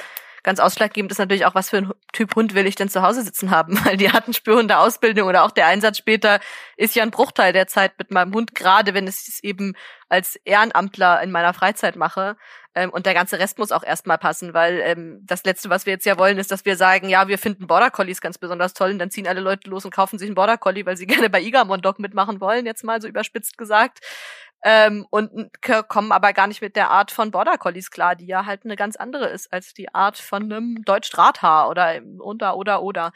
ganz 0.42 0.58
ausschlaggebend 0.58 1.12
ist 1.12 1.18
natürlich 1.18 1.46
auch, 1.46 1.54
was 1.54 1.70
für 1.70 1.78
ein 1.78 1.92
Typ 2.12 2.34
Hund 2.34 2.54
will 2.54 2.66
ich 2.66 2.74
denn 2.74 2.88
zu 2.88 3.02
Hause 3.02 3.22
sitzen 3.22 3.50
haben, 3.50 3.78
weil 3.84 3.96
die 3.96 4.08
Artenspürhunde-Ausbildung 4.08 5.28
oder 5.28 5.44
auch 5.44 5.50
der 5.50 5.66
Einsatz 5.66 5.98
später 5.98 6.40
ist 6.76 6.94
ja 6.94 7.02
ein 7.02 7.10
Bruchteil 7.10 7.52
der 7.52 7.66
Zeit 7.66 7.92
mit 7.98 8.10
meinem 8.10 8.34
Hund, 8.34 8.54
gerade 8.54 8.94
wenn 8.94 9.06
ich 9.06 9.28
es 9.28 9.42
eben 9.42 9.74
als 10.08 10.36
Ehrenamtler 10.44 11.22
in 11.22 11.30
meiner 11.30 11.54
Freizeit 11.54 11.96
mache. 11.96 12.36
Ähm, 12.74 12.90
und 12.90 13.06
der 13.06 13.14
ganze 13.14 13.38
Rest 13.38 13.58
muss 13.58 13.72
auch 13.72 13.84
erstmal 13.84 14.18
passen, 14.18 14.54
weil 14.54 14.80
ähm, 14.80 15.20
das 15.24 15.44
Letzte, 15.44 15.70
was 15.70 15.86
wir 15.86 15.92
jetzt 15.92 16.06
ja 16.06 16.18
wollen, 16.18 16.38
ist, 16.38 16.50
dass 16.50 16.64
wir 16.64 16.76
sagen, 16.76 17.08
ja, 17.08 17.28
wir 17.28 17.38
finden 17.38 17.66
Border 17.66 17.90
Collies 17.90 18.20
ganz 18.20 18.38
besonders 18.38 18.74
toll 18.74 18.92
und 18.92 18.98
dann 18.98 19.10
ziehen 19.10 19.28
alle 19.28 19.40
Leute 19.40 19.68
los 19.68 19.84
und 19.84 19.92
kaufen 19.94 20.18
sich 20.18 20.28
einen 20.28 20.34
Border 20.34 20.58
Collie, 20.58 20.86
weil 20.86 20.96
sie 20.96 21.06
gerne 21.06 21.30
bei 21.30 21.42
Igamon 21.42 21.82
Dog 21.82 21.98
mitmachen 21.98 22.40
wollen, 22.40 22.66
jetzt 22.66 22.84
mal 22.84 23.00
so 23.00 23.08
überspitzt 23.08 23.58
gesagt 23.58 24.00
ähm, 24.62 25.06
und 25.10 25.50
kommen 25.88 26.12
aber 26.12 26.32
gar 26.32 26.46
nicht 26.46 26.62
mit 26.62 26.76
der 26.76 26.90
Art 26.90 27.10
von 27.10 27.30
Border 27.30 27.58
Collies 27.58 27.90
klar, 27.90 28.14
die 28.14 28.26
ja 28.26 28.46
halt 28.46 28.64
eine 28.64 28.76
ganz 28.76 28.96
andere 28.96 29.26
ist 29.28 29.52
als 29.52 29.74
die 29.74 29.92
Art 29.94 30.18
von 30.18 30.44
einem 30.44 30.82
Deutsch-Drahthaar 30.84 31.68
oder 31.68 32.00
unter 32.18 32.56
oder 32.56 32.82
oder. 32.82 33.12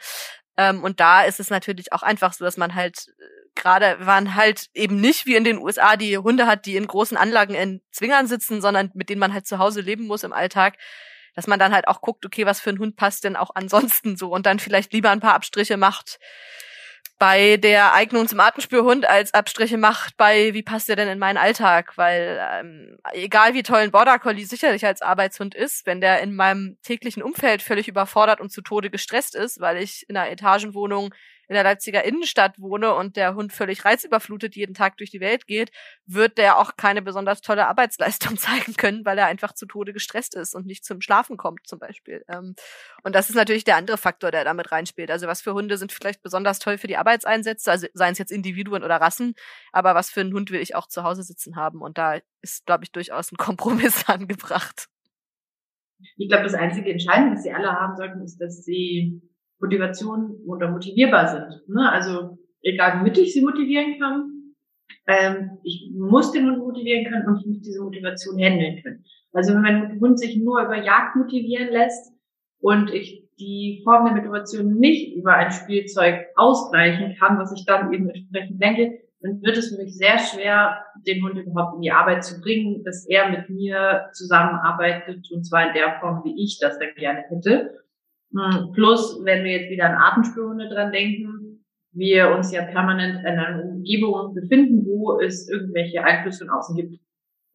Ähm, 0.57 0.83
und 0.83 0.99
da 0.99 1.23
ist 1.23 1.39
es 1.39 1.49
natürlich 1.49 1.93
auch 1.93 2.03
einfach 2.03 2.33
so, 2.33 2.43
dass 2.43 2.57
man 2.57 2.75
halt 2.75 3.07
äh, 3.19 3.46
gerade 3.57 3.97
waren 4.05 4.35
halt 4.35 4.67
eben 4.73 5.01
nicht 5.01 5.25
wie 5.25 5.35
in 5.35 5.43
den 5.43 5.57
USA 5.57 5.97
die 5.97 6.17
Hunde 6.17 6.47
hat, 6.47 6.65
die 6.65 6.75
in 6.75 6.87
großen 6.87 7.17
Anlagen 7.17 7.55
in 7.55 7.81
Zwingern 7.91 8.27
sitzen, 8.27 8.61
sondern 8.61 8.91
mit 8.93 9.09
denen 9.09 9.19
man 9.19 9.33
halt 9.33 9.47
zu 9.47 9.59
Hause 9.59 9.81
leben 9.81 10.07
muss 10.07 10.23
im 10.23 10.33
Alltag 10.33 10.75
dass 11.35 11.45
man 11.45 11.59
dann 11.59 11.71
halt 11.71 11.87
auch 11.87 12.01
guckt, 12.01 12.25
okay, 12.25 12.47
was 12.47 12.59
für 12.59 12.71
ein 12.71 12.79
Hund 12.79 12.95
passt 12.95 13.23
denn 13.23 13.35
auch 13.35 13.51
ansonsten 13.53 14.17
so 14.17 14.31
und 14.31 14.47
dann 14.47 14.57
vielleicht 14.57 14.91
lieber 14.91 15.11
ein 15.11 15.19
paar 15.19 15.35
Abstriche 15.35 15.77
macht, 15.77 16.17
bei 17.19 17.57
der 17.57 17.93
Eignung 17.93 18.27
zum 18.27 18.39
Artenspürhund 18.39 19.07
als 19.07 19.33
Abstriche 19.33 19.77
macht 19.77 20.17
bei, 20.17 20.53
wie 20.53 20.61
passt 20.61 20.87
der 20.87 20.95
denn 20.95 21.07
in 21.07 21.17
meinen 21.17 21.37
Alltag? 21.37 21.93
Weil 21.95 22.39
ähm, 22.51 22.97
egal 23.11 23.53
wie 23.53 23.63
toll 23.63 23.79
ein 23.79 23.91
Border 23.91 24.19
Collie 24.19 24.45
sicherlich 24.45 24.85
als 24.85 25.01
Arbeitshund 25.01 25.55
ist, 25.55 25.85
wenn 25.87 25.99
der 25.99 26.21
in 26.21 26.35
meinem 26.35 26.77
täglichen 26.83 27.23
Umfeld 27.23 27.63
völlig 27.63 27.87
überfordert 27.87 28.39
und 28.39 28.51
zu 28.51 28.61
Tode 28.61 28.91
gestresst 28.91 29.35
ist, 29.35 29.59
weil 29.59 29.77
ich 29.77 30.07
in 30.07 30.15
einer 30.15 30.29
Etagenwohnung 30.29 31.13
in 31.47 31.53
der 31.53 31.63
Leipziger 31.63 32.03
Innenstadt 32.03 32.59
wohne 32.59 32.93
und 32.93 33.15
der 33.15 33.35
Hund 33.35 33.53
völlig 33.53 33.85
reizüberflutet 33.85 34.55
jeden 34.55 34.73
Tag 34.73 34.97
durch 34.97 35.11
die 35.11 35.19
Welt 35.19 35.47
geht, 35.47 35.71
wird 36.05 36.37
der 36.37 36.57
auch 36.57 36.75
keine 36.75 37.01
besonders 37.01 37.41
tolle 37.41 37.67
Arbeitsleistung 37.67 38.37
zeigen 38.37 38.75
können, 38.75 39.05
weil 39.05 39.17
er 39.17 39.27
einfach 39.27 39.53
zu 39.53 39.65
Tode 39.65 39.93
gestresst 39.93 40.35
ist 40.35 40.55
und 40.55 40.65
nicht 40.65 40.83
zum 40.83 41.01
Schlafen 41.01 41.37
kommt 41.37 41.67
zum 41.67 41.79
Beispiel. 41.79 42.23
Ähm, 42.27 42.55
und 43.03 43.15
das 43.15 43.29
ist 43.29 43.35
natürlich 43.35 43.63
der 43.63 43.77
andere 43.77 43.97
Faktor, 43.97 44.31
der 44.31 44.43
damit 44.43 44.71
reinspielt. 44.71 45.09
Also 45.09 45.27
was 45.27 45.41
für 45.41 45.53
Hunde 45.53 45.77
sind 45.77 45.91
vielleicht 45.91 46.21
besonders 46.21 46.59
toll 46.59 46.77
für 46.77 46.87
die 46.87 46.97
Arbeitseinsätze, 46.97 47.71
also 47.71 47.87
seien 47.93 48.11
es 48.13 48.17
jetzt 48.17 48.31
Individuen 48.31 48.83
oder 48.83 48.97
Rassen, 48.97 49.33
aber 49.71 49.95
was 49.95 50.09
für 50.09 50.21
einen 50.21 50.33
Hund 50.33 50.51
will 50.51 50.61
ich 50.61 50.75
auch 50.75 50.87
zu 50.87 51.03
Hause 51.03 51.23
sitzen 51.23 51.55
haben? 51.55 51.81
Und 51.81 51.97
da 51.97 52.19
ist, 52.41 52.65
glaube 52.65 52.83
ich, 52.83 52.91
durchaus 52.91 53.31
ein 53.31 53.37
Kompromiss 53.37 54.05
angebracht. 54.09 54.87
Ich 56.17 56.29
glaube, 56.29 56.43
das 56.43 56.53
einzige 56.53 56.91
Entscheidende, 56.91 57.35
was 57.35 57.43
sie 57.43 57.51
alle 57.51 57.71
haben 57.71 57.95
sollten, 57.95 58.21
ist, 58.21 58.37
dass 58.37 58.63
sie 58.63 59.21
Motivation 59.59 60.37
oder 60.45 60.69
motivierbar 60.69 61.27
sind. 61.27 61.67
Ne? 61.67 61.91
Also 61.91 62.37
egal, 62.61 62.99
womit 62.99 63.17
ich 63.17 63.33
sie 63.33 63.41
motivieren 63.41 63.99
kann, 63.99 64.53
ähm, 65.07 65.57
ich 65.63 65.91
muss 65.95 66.31
den 66.31 66.45
Hund 66.45 66.59
motivieren 66.59 67.05
können 67.11 67.27
und 67.27 67.39
ich 67.39 67.47
muss 67.47 67.61
diese 67.61 67.81
Motivation 67.81 68.37
handeln 68.39 68.81
können. 68.83 69.03
Also 69.33 69.53
wenn 69.53 69.61
mein 69.61 69.99
Hund 69.99 70.19
sich 70.19 70.37
nur 70.37 70.61
über 70.61 70.83
Jagd 70.83 71.15
motivieren 71.15 71.69
lässt 71.69 72.13
und 72.59 72.93
ich 72.93 73.27
die 73.39 73.81
Form 73.83 74.05
der 74.05 74.15
Motivation 74.15 74.75
nicht 74.75 75.15
über 75.15 75.35
ein 75.35 75.51
Spielzeug 75.51 76.25
ausgleichen 76.35 77.15
kann, 77.19 77.37
was 77.37 77.53
ich 77.53 77.65
dann 77.65 77.93
eben 77.93 78.09
entsprechend 78.09 78.59
lenke, 78.59 78.99
dann 79.21 79.41
wird 79.41 79.57
es 79.57 79.69
für 79.69 79.81
mich 79.81 79.95
sehr 79.95 80.19
schwer, 80.19 80.83
den 81.07 81.23
Hund 81.23 81.37
überhaupt 81.37 81.75
in 81.75 81.81
die 81.81 81.91
Arbeit 81.91 82.23
zu 82.23 82.39
bringen, 82.39 82.83
dass 82.83 83.05
er 83.07 83.29
mit 83.29 83.49
mir 83.49 84.09
zusammenarbeitet 84.13 85.27
und 85.31 85.43
zwar 85.43 85.67
in 85.67 85.73
der 85.73 85.99
Form, 85.99 86.23
wie 86.23 86.43
ich 86.43 86.59
das 86.59 86.77
dann 86.79 86.93
gerne 86.95 87.23
hätte. 87.29 87.86
Hm, 88.33 88.71
plus, 88.73 89.19
wenn 89.23 89.43
wir 89.43 89.51
jetzt 89.51 89.71
wieder 89.71 89.89
an 89.89 89.95
Atemspürhunde 89.95 90.69
dran 90.69 90.91
denken, 90.91 91.65
wir 91.93 92.31
uns 92.31 92.51
ja 92.51 92.63
permanent 92.63 93.19
in 93.21 93.25
einer 93.25 93.63
Umgebung 93.63 94.33
befinden, 94.33 94.85
wo 94.85 95.19
es 95.19 95.49
irgendwelche 95.49 96.03
Einflüsse 96.03 96.45
von 96.45 96.55
außen 96.55 96.75
gibt. 96.75 96.99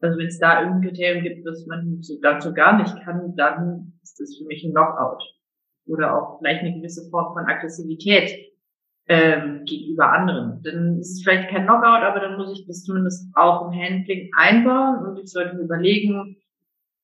Also 0.00 0.18
wenn 0.18 0.26
es 0.26 0.38
da 0.38 0.62
irgendein 0.62 0.90
Kriterium 0.90 1.22
gibt, 1.22 1.46
das 1.46 1.64
man 1.66 2.00
dazu 2.22 2.52
gar 2.52 2.76
nicht 2.76 3.00
kann, 3.04 3.36
dann 3.36 3.92
ist 4.02 4.18
das 4.18 4.36
für 4.36 4.44
mich 4.46 4.64
ein 4.64 4.72
Knockout. 4.72 5.22
Oder 5.86 6.16
auch 6.16 6.38
vielleicht 6.38 6.62
eine 6.62 6.74
gewisse 6.74 7.08
Form 7.10 7.32
von 7.34 7.44
Aggressivität 7.44 8.52
ähm, 9.08 9.64
gegenüber 9.64 10.12
anderen. 10.12 10.60
Dann 10.62 10.98
ist 10.98 11.12
es 11.12 11.22
vielleicht 11.22 11.50
kein 11.50 11.66
Knockout, 11.66 12.02
aber 12.02 12.20
dann 12.20 12.36
muss 12.36 12.52
ich 12.52 12.66
das 12.66 12.82
zumindest 12.82 13.28
auch 13.34 13.66
im 13.66 13.78
Handling 13.78 14.30
einbauen 14.36 15.06
und 15.06 15.18
ich 15.18 15.30
sollte 15.30 15.54
mir 15.54 15.62
überlegen, 15.62 16.36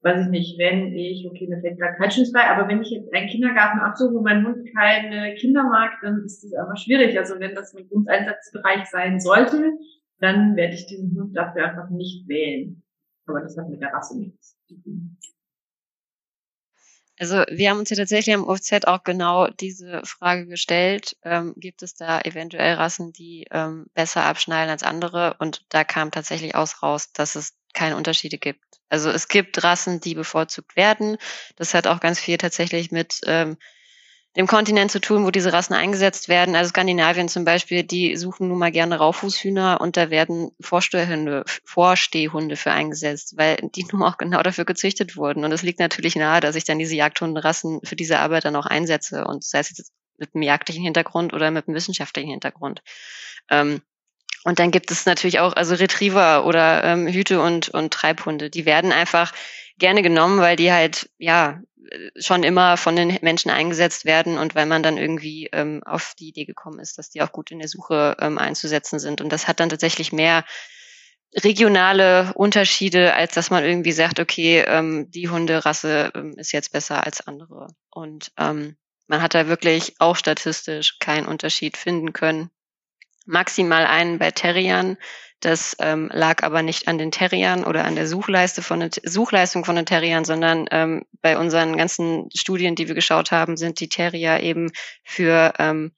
weiß 0.03 0.27
ich 0.27 0.31
nicht, 0.31 0.59
wenn 0.59 0.95
ich, 0.95 1.27
okay, 1.29 1.49
mir 1.49 1.61
fällt 1.61 1.81
da 1.81 1.93
kein 1.93 2.11
Schluss 2.11 2.33
bei, 2.33 2.45
aber 2.45 2.69
wenn 2.69 2.83
ich 2.83 2.91
jetzt 2.91 3.13
einen 3.13 3.29
Kindergarten 3.29 3.81
absuche, 3.81 4.15
wo 4.15 4.21
mein 4.23 4.47
Hund 4.47 4.69
keine 4.77 5.35
Kinder 5.35 5.65
mag, 5.65 5.93
dann 6.03 6.23
ist 6.25 6.45
das 6.45 6.53
einfach 6.55 6.77
schwierig. 6.77 7.19
Also 7.19 7.39
wenn 7.41 7.55
das 7.55 7.75
ein 7.75 7.89
Grundeinsatzbereich 7.89 8.87
sein 8.87 9.21
sollte, 9.21 9.73
dann 10.21 10.57
werde 10.57 10.75
ich 10.75 10.87
diesen 10.87 11.17
Hund 11.17 11.37
dafür 11.37 11.69
einfach 11.69 11.91
nicht 11.91 12.29
wählen. 12.29 12.83
Aber 13.27 13.41
das 13.41 13.57
hat 13.57 13.69
mit 13.69 13.81
der 13.81 13.93
Rasse 13.93 14.19
nichts 14.19 14.57
zu 14.67 14.81
tun. 14.81 15.19
Also 17.21 17.43
wir 17.51 17.71
haben 17.71 17.81
uns 17.81 17.91
ja 17.91 17.97
tatsächlich 17.97 18.35
am 18.35 18.45
OFZ 18.45 18.87
auch 18.87 19.03
genau 19.03 19.49
diese 19.49 20.03
Frage 20.05 20.47
gestellt. 20.47 21.17
Ähm, 21.25 21.53
gibt 21.57 21.83
es 21.83 21.95
da 21.95 22.21
eventuell 22.21 22.75
Rassen, 22.75 23.13
die 23.13 23.47
ähm, 23.51 23.87
besser 23.95 24.25
abschneiden 24.25 24.71
als 24.71 24.85
andere? 24.85 25.35
Und 25.41 25.65
da 25.69 25.83
kam 25.83 26.13
tatsächlich 26.13 26.55
aus 26.55 26.81
raus, 26.81 27.13
dass 27.13 27.35
es 27.35 27.58
keine 27.79 27.97
Unterschiede 27.97 28.39
gibt. 28.39 28.65
Also 28.89 29.11
es 29.11 29.29
gibt 29.29 29.63
Rassen, 29.63 30.01
die 30.01 30.15
bevorzugt 30.15 30.77
werden. 30.77 31.17
Das 31.57 31.75
hat 31.75 31.87
auch 31.87 32.01
ganz 32.01 32.19
viel 32.19 32.39
tatsächlich 32.39 32.91
mit 32.91 33.21
ähm, 33.27 33.57
dem 34.37 34.47
Kontinent 34.47 34.91
zu 34.91 35.01
tun, 35.01 35.25
wo 35.25 35.31
diese 35.31 35.53
Rassen 35.53 35.75
eingesetzt 35.75 36.29
werden. 36.29 36.57
Also 36.57 36.71
Skandinavien 36.71 37.29
zum 37.29 37.45
Beispiel, 37.45 37.83
die 37.83 38.17
suchen 38.17 38.49
nun 38.49 38.59
mal 38.59 38.73
gerne 38.73 38.99
Raufußhühner 38.99 39.81
und 39.81 39.97
da 39.97 40.11
werden 40.11 40.51
Vorstehhunde, 40.61 41.45
Vorstehhunde 41.65 42.57
für 42.57 42.73
eingesetzt, 42.73 43.35
weil 43.37 43.57
die 43.75 43.85
nun 43.93 44.03
auch 44.03 44.19
genau 44.19 44.43
dafür 44.43 44.65
gezüchtet 44.65 45.17
wurden. 45.17 45.45
Und 45.45 45.53
es 45.53 45.63
liegt 45.63 45.79
natürlich 45.79 46.17
nahe, 46.17 46.41
dass 46.41 46.57
ich 46.57 46.65
dann 46.65 46.79
diese 46.79 46.97
Jagdhunderassen 46.97 47.81
für 47.85 47.97
diese 47.97 48.19
Arbeit 48.19 48.45
dann 48.45 48.57
auch 48.57 48.67
einsetze. 48.67 49.25
Und 49.25 49.45
sei 49.45 49.61
es 49.61 49.71
jetzt 49.71 49.93
mit 50.19 50.35
einem 50.35 50.43
jagdlichen 50.43 50.83
Hintergrund 50.83 51.33
oder 51.33 51.51
mit 51.51 51.69
einem 51.69 51.77
wissenschaftlichen 51.77 52.31
Hintergrund. 52.31 52.83
Ähm, 53.51 53.83
und 54.49 54.59
dann 54.59 54.71
gibt 54.71 54.91
es 54.91 55.05
natürlich 55.05 55.41
auch 55.41 55.53
also 55.53 55.75
Retriever 55.75 56.47
oder 56.47 56.83
ähm, 56.83 57.07
Hüte 57.07 57.43
und, 57.43 57.69
und 57.69 57.93
Treibhunde. 57.93 58.49
Die 58.49 58.65
werden 58.65 58.93
einfach 58.93 59.35
gerne 59.77 60.01
genommen, 60.01 60.41
weil 60.41 60.57
die 60.57 60.73
halt 60.73 61.11
ja 61.19 61.61
schon 62.17 62.45
immer 62.45 62.79
von 62.79 62.97
den 62.97 63.19
Menschen 63.21 63.51
eingesetzt 63.51 64.07
werden 64.07 64.39
und 64.39 64.55
weil 64.55 64.65
man 64.65 64.83
dann 64.83 64.97
irgendwie 64.97 65.51
ähm, 65.53 65.83
auf 65.85 66.15
die 66.19 66.29
Idee 66.29 66.47
gekommen 66.47 66.79
ist, 66.79 66.97
dass 66.97 67.11
die 67.11 67.21
auch 67.21 67.31
gut 67.31 67.51
in 67.51 67.59
der 67.59 67.69
Suche 67.69 68.17
ähm, 68.21 68.39
einzusetzen 68.39 68.99
sind. 68.99 69.21
Und 69.21 69.35
das 69.35 69.49
hat 69.49 69.61
dann 69.61 69.69
tatsächlich 69.69 70.13
mehr 70.13 70.47
regionale 71.35 72.33
Unterschiede, 72.33 73.13
als 73.13 73.35
dass 73.35 73.51
man 73.51 73.65
irgendwie 73.65 73.93
sagt, 73.93 74.19
okay, 74.19 74.65
ähm, 74.67 75.11
die 75.11 75.29
Hunderasse 75.29 76.11
ähm, 76.15 76.39
ist 76.39 76.53
jetzt 76.53 76.73
besser 76.73 77.05
als 77.05 77.27
andere. 77.27 77.67
Und 77.91 78.33
ähm, 78.39 78.79
man 79.09 79.21
hat 79.21 79.35
da 79.35 79.47
wirklich 79.47 79.97
auch 79.99 80.17
statistisch 80.17 80.99
keinen 81.01 81.27
Unterschied 81.27 81.77
finden 81.77 82.15
können. 82.15 82.51
Maximal 83.29 83.87
einen 83.87 84.19
bei 84.19 84.31
Terriern. 84.31 84.97
Das 85.41 85.77
ähm, 85.79 86.11
lag 86.13 86.43
aber 86.43 86.63
nicht 86.63 86.89
an 86.89 86.99
den 86.99 87.13
Terriern 87.13 87.63
oder 87.63 87.85
an 87.85 87.95
der 87.95 88.09
Suchleiste 88.09 88.61
von 88.61 88.81
den, 88.81 88.91
Suchleistung 89.05 89.65
von 89.65 89.77
den 89.77 89.87
Terriern, 89.87 90.25
sondern 90.25 90.67
ähm, 90.73 91.05
bei 91.23 91.39
unseren 91.39 91.77
ganzen 91.77 92.29
Studien, 92.35 92.75
die 92.75 92.89
wir 92.89 92.97
geschaut 92.97 93.31
haben, 93.31 93.57
sind 93.57 93.79
die 93.79 93.89
Terrier 93.89 94.41
eben 94.41 94.73
für 95.05 95.53
ähm, 95.59 95.93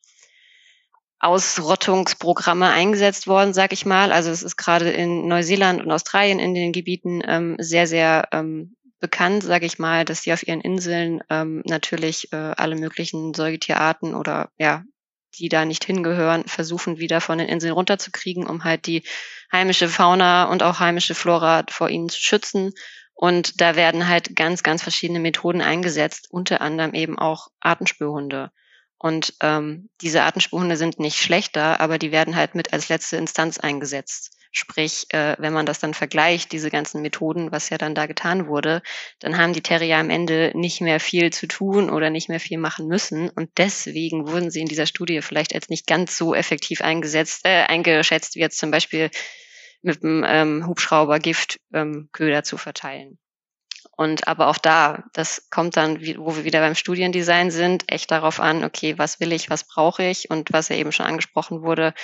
Ausrottungsprogramme 1.21 2.69
eingesetzt 2.69 3.27
worden, 3.27 3.55
sag 3.55 3.73
ich 3.73 3.87
mal. 3.87 4.13
Also 4.13 4.31
es 4.31 4.43
ist 4.43 4.57
gerade 4.57 4.91
in 4.91 5.27
Neuseeland 5.29 5.83
und 5.83 5.91
Australien 5.91 6.39
in 6.39 6.55
den 6.55 6.73
Gebieten 6.73 7.23
ähm, 7.27 7.57
sehr, 7.59 7.87
sehr 7.87 8.29
ähm, 8.33 8.77
bekannt, 9.01 9.43
sage 9.43 9.65
ich 9.65 9.79
mal, 9.79 10.05
dass 10.05 10.23
die 10.23 10.33
auf 10.33 10.47
ihren 10.47 10.61
Inseln 10.61 11.23
ähm, 11.31 11.63
natürlich 11.65 12.33
äh, 12.33 12.37
alle 12.37 12.77
möglichen 12.77 13.33
Säugetierarten 13.33 14.15
oder 14.15 14.51
ja, 14.59 14.85
die 15.39 15.49
da 15.49 15.65
nicht 15.65 15.85
hingehören, 15.85 16.45
versuchen 16.45 16.99
wieder 16.99 17.21
von 17.21 17.39
den 17.39 17.49
Inseln 17.49 17.73
runterzukriegen, 17.73 18.47
um 18.47 18.65
halt 18.65 18.87
die 18.87 19.03
heimische 19.53 19.89
Fauna 19.89 20.45
und 20.45 20.63
auch 20.63 20.81
heimische 20.81 21.15
Flora 21.15 21.65
vor 21.69 21.89
ihnen 21.89 22.09
zu 22.09 22.21
schützen. 22.21 22.73
Und 23.15 23.61
da 23.61 23.77
werden 23.77 24.09
halt 24.09 24.35
ganz, 24.35 24.63
ganz 24.63 24.83
verschiedene 24.83 25.21
Methoden 25.21 25.61
eingesetzt, 25.61 26.29
unter 26.31 26.61
anderem 26.61 26.95
eben 26.95 27.19
auch 27.19 27.49
Artenspürhunde. 27.61 28.51
Und 28.99 29.35
ähm, 29.41 29.89
diese 30.01 30.23
Artenspurhunde 30.23 30.77
sind 30.77 30.99
nicht 30.99 31.19
schlechter, 31.19 31.81
aber 31.81 31.99
die 31.99 32.13
werden 32.13 32.37
halt 32.37 32.55
mit 32.55 32.73
als 32.73 32.89
letzte 32.89 33.17
Instanz 33.17 33.59
eingesetzt. 33.59 34.37
Sprich, 34.53 35.07
äh, 35.11 35.37
wenn 35.39 35.53
man 35.53 35.65
das 35.65 35.79
dann 35.79 35.95
vergleicht, 35.95 36.51
diese 36.51 36.71
ganzen 36.71 37.03
Methoden, 37.03 37.53
was 37.53 37.71
ja 37.71 37.79
dann 37.79 37.95
da 37.95 38.07
getan 38.07 38.49
wurde, 38.49 38.83
dann 39.21 39.39
haben 39.39 39.53
die 39.53 39.63
Terrier 39.63 39.99
am 39.99 40.11
Ende 40.11 40.51
nicht 40.55 40.81
mehr 40.81 40.99
viel 40.99 41.33
zu 41.33 41.47
tun 41.47 41.89
oder 41.89 42.11
nicht 42.11 42.29
mehr 42.29 42.41
viel 42.41 42.59
machen 42.59 42.89
müssen. 42.89 43.31
Und 43.31 43.51
deswegen 43.59 44.27
wurden 44.27 44.51
sie 44.51 44.61
in 44.61 44.67
dieser 44.67 44.87
Studie 44.87 45.23
vielleicht 45.23 45.55
als 45.55 45.69
nicht 45.69 45.87
ganz 45.87 46.17
so 46.17 46.35
effektiv 46.35 46.81
eingesetzt, 46.81 47.43
äh, 47.45 47.63
eingeschätzt, 47.63 48.35
wie 48.35 48.41
jetzt 48.41 48.59
zum 48.59 48.73
Beispiel 48.73 49.11
mit 49.83 50.03
dem 50.03 50.25
ähm, 50.27 50.67
Hubschrauber 50.67 51.21
Giftköder 51.21 52.39
ähm, 52.39 52.45
zu 52.45 52.57
verteilen. 52.57 53.19
Und 53.97 54.27
aber 54.29 54.49
auch 54.49 54.59
da, 54.59 55.05
das 55.13 55.49
kommt 55.51 55.77
dann, 55.77 56.01
wo 56.17 56.35
wir 56.35 56.45
wieder 56.45 56.61
beim 56.61 56.75
Studiendesign 56.75 57.51
sind, 57.51 57.85
echt 57.87 58.11
darauf 58.11 58.41
an, 58.41 58.65
okay, 58.65 58.99
was 58.99 59.21
will 59.21 59.33
ich, 59.33 59.51
was 59.51 59.65
brauche 59.65 60.03
ich 60.03 60.31
und 60.31 60.53
was 60.53 60.71
ja 60.71 60.77
eben 60.77 60.91
schon 60.91 61.07
angesprochen 61.07 61.63
wurde, 61.63 61.95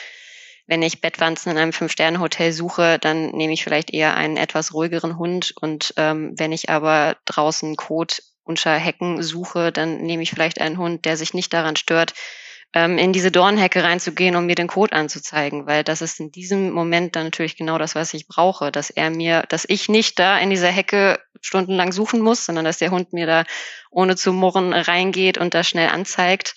wenn 0.66 0.82
ich 0.82 1.00
Bettwanzen 1.00 1.52
in 1.52 1.58
einem 1.58 1.72
Fünf-Sterne-Hotel 1.72 2.52
suche, 2.52 2.98
dann 2.98 3.30
nehme 3.30 3.52
ich 3.52 3.62
vielleicht 3.62 3.92
eher 3.92 4.16
einen 4.16 4.36
etwas 4.36 4.74
ruhigeren 4.74 5.16
Hund. 5.16 5.54
Und 5.60 5.94
ähm, 5.96 6.34
wenn 6.36 6.52
ich 6.52 6.70
aber 6.70 7.16
draußen 7.24 7.76
Kot 7.76 8.22
unter 8.42 8.74
Hecken 8.74 9.22
suche, 9.22 9.72
dann 9.72 9.98
nehme 9.98 10.22
ich 10.22 10.30
vielleicht 10.30 10.60
einen 10.60 10.78
Hund, 10.78 11.04
der 11.04 11.16
sich 11.16 11.34
nicht 11.34 11.52
daran 11.52 11.76
stört, 11.76 12.14
ähm, 12.74 12.98
in 12.98 13.12
diese 13.12 13.30
Dornhecke 13.30 13.82
reinzugehen, 13.82 14.36
um 14.36 14.46
mir 14.46 14.54
den 14.54 14.66
Code 14.66 14.92
anzuzeigen, 14.92 15.66
weil 15.66 15.84
das 15.84 16.02
ist 16.02 16.20
in 16.20 16.30
diesem 16.30 16.72
Moment 16.72 17.16
dann 17.16 17.24
natürlich 17.24 17.56
genau 17.56 17.78
das, 17.78 17.94
was 17.94 18.12
ich 18.12 18.28
brauche, 18.28 18.70
dass 18.70 18.90
er 18.90 19.10
mir, 19.10 19.44
dass 19.48 19.64
ich 19.68 19.88
nicht 19.88 20.18
da 20.18 20.38
in 20.38 20.50
dieser 20.50 20.68
Hecke 20.68 21.18
stundenlang 21.40 21.92
suchen 21.92 22.20
muss, 22.20 22.44
sondern 22.44 22.64
dass 22.64 22.78
der 22.78 22.90
Hund 22.90 23.12
mir 23.12 23.26
da 23.26 23.44
ohne 23.90 24.16
zu 24.16 24.32
murren 24.32 24.72
reingeht 24.72 25.38
und 25.38 25.54
das 25.54 25.68
schnell 25.68 25.88
anzeigt. 25.88 26.54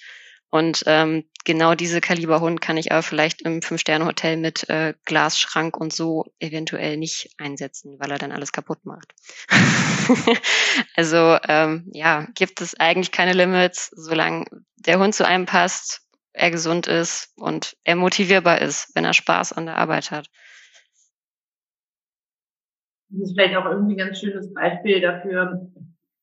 Und 0.50 0.84
ähm, 0.88 1.26
genau 1.46 1.76
diese 1.76 2.02
Kaliberhund 2.02 2.62
kann 2.62 2.78
ich 2.78 2.92
aber 2.92 3.02
vielleicht 3.02 3.42
im 3.42 3.62
Fünf-Sterne-Hotel 3.62 4.38
mit 4.38 4.70
äh, 4.70 4.94
Glasschrank 5.06 5.78
und 5.78 5.94
so 5.94 6.26
eventuell 6.40 6.98
nicht 6.98 7.34
einsetzen, 7.38 8.00
weil 8.00 8.12
er 8.12 8.18
dann 8.18 8.32
alles 8.32 8.52
kaputt 8.52 8.86
macht. 8.86 9.14
also 10.96 11.38
ähm, 11.48 11.90
ja, 11.94 12.28
gibt 12.36 12.62
es 12.62 12.80
eigentlich 12.80 13.12
keine 13.12 13.34
Limits, 13.34 13.92
solange 13.96 14.46
der 14.78 15.00
Hund 15.00 15.16
zu 15.16 15.26
einem 15.26 15.46
passt, 15.46 16.02
er 16.34 16.52
gesund 16.52 16.88
ist 16.88 17.34
und 17.38 17.76
er 17.84 17.96
motivierbar 17.96 18.62
ist, 18.62 18.92
wenn 18.96 19.06
er 19.06 19.14
Spaß 19.14 19.54
an 19.54 19.66
der 19.66 19.78
Arbeit 19.78 20.12
hat. 20.12 20.30
Das 23.10 23.30
ist 23.30 23.34
vielleicht 23.36 23.56
auch 23.56 23.66
irgendwie 23.66 23.96
ein 23.96 24.08
ganz 24.08 24.20
schönes 24.20 24.54
Beispiel 24.54 25.02
dafür, 25.02 25.72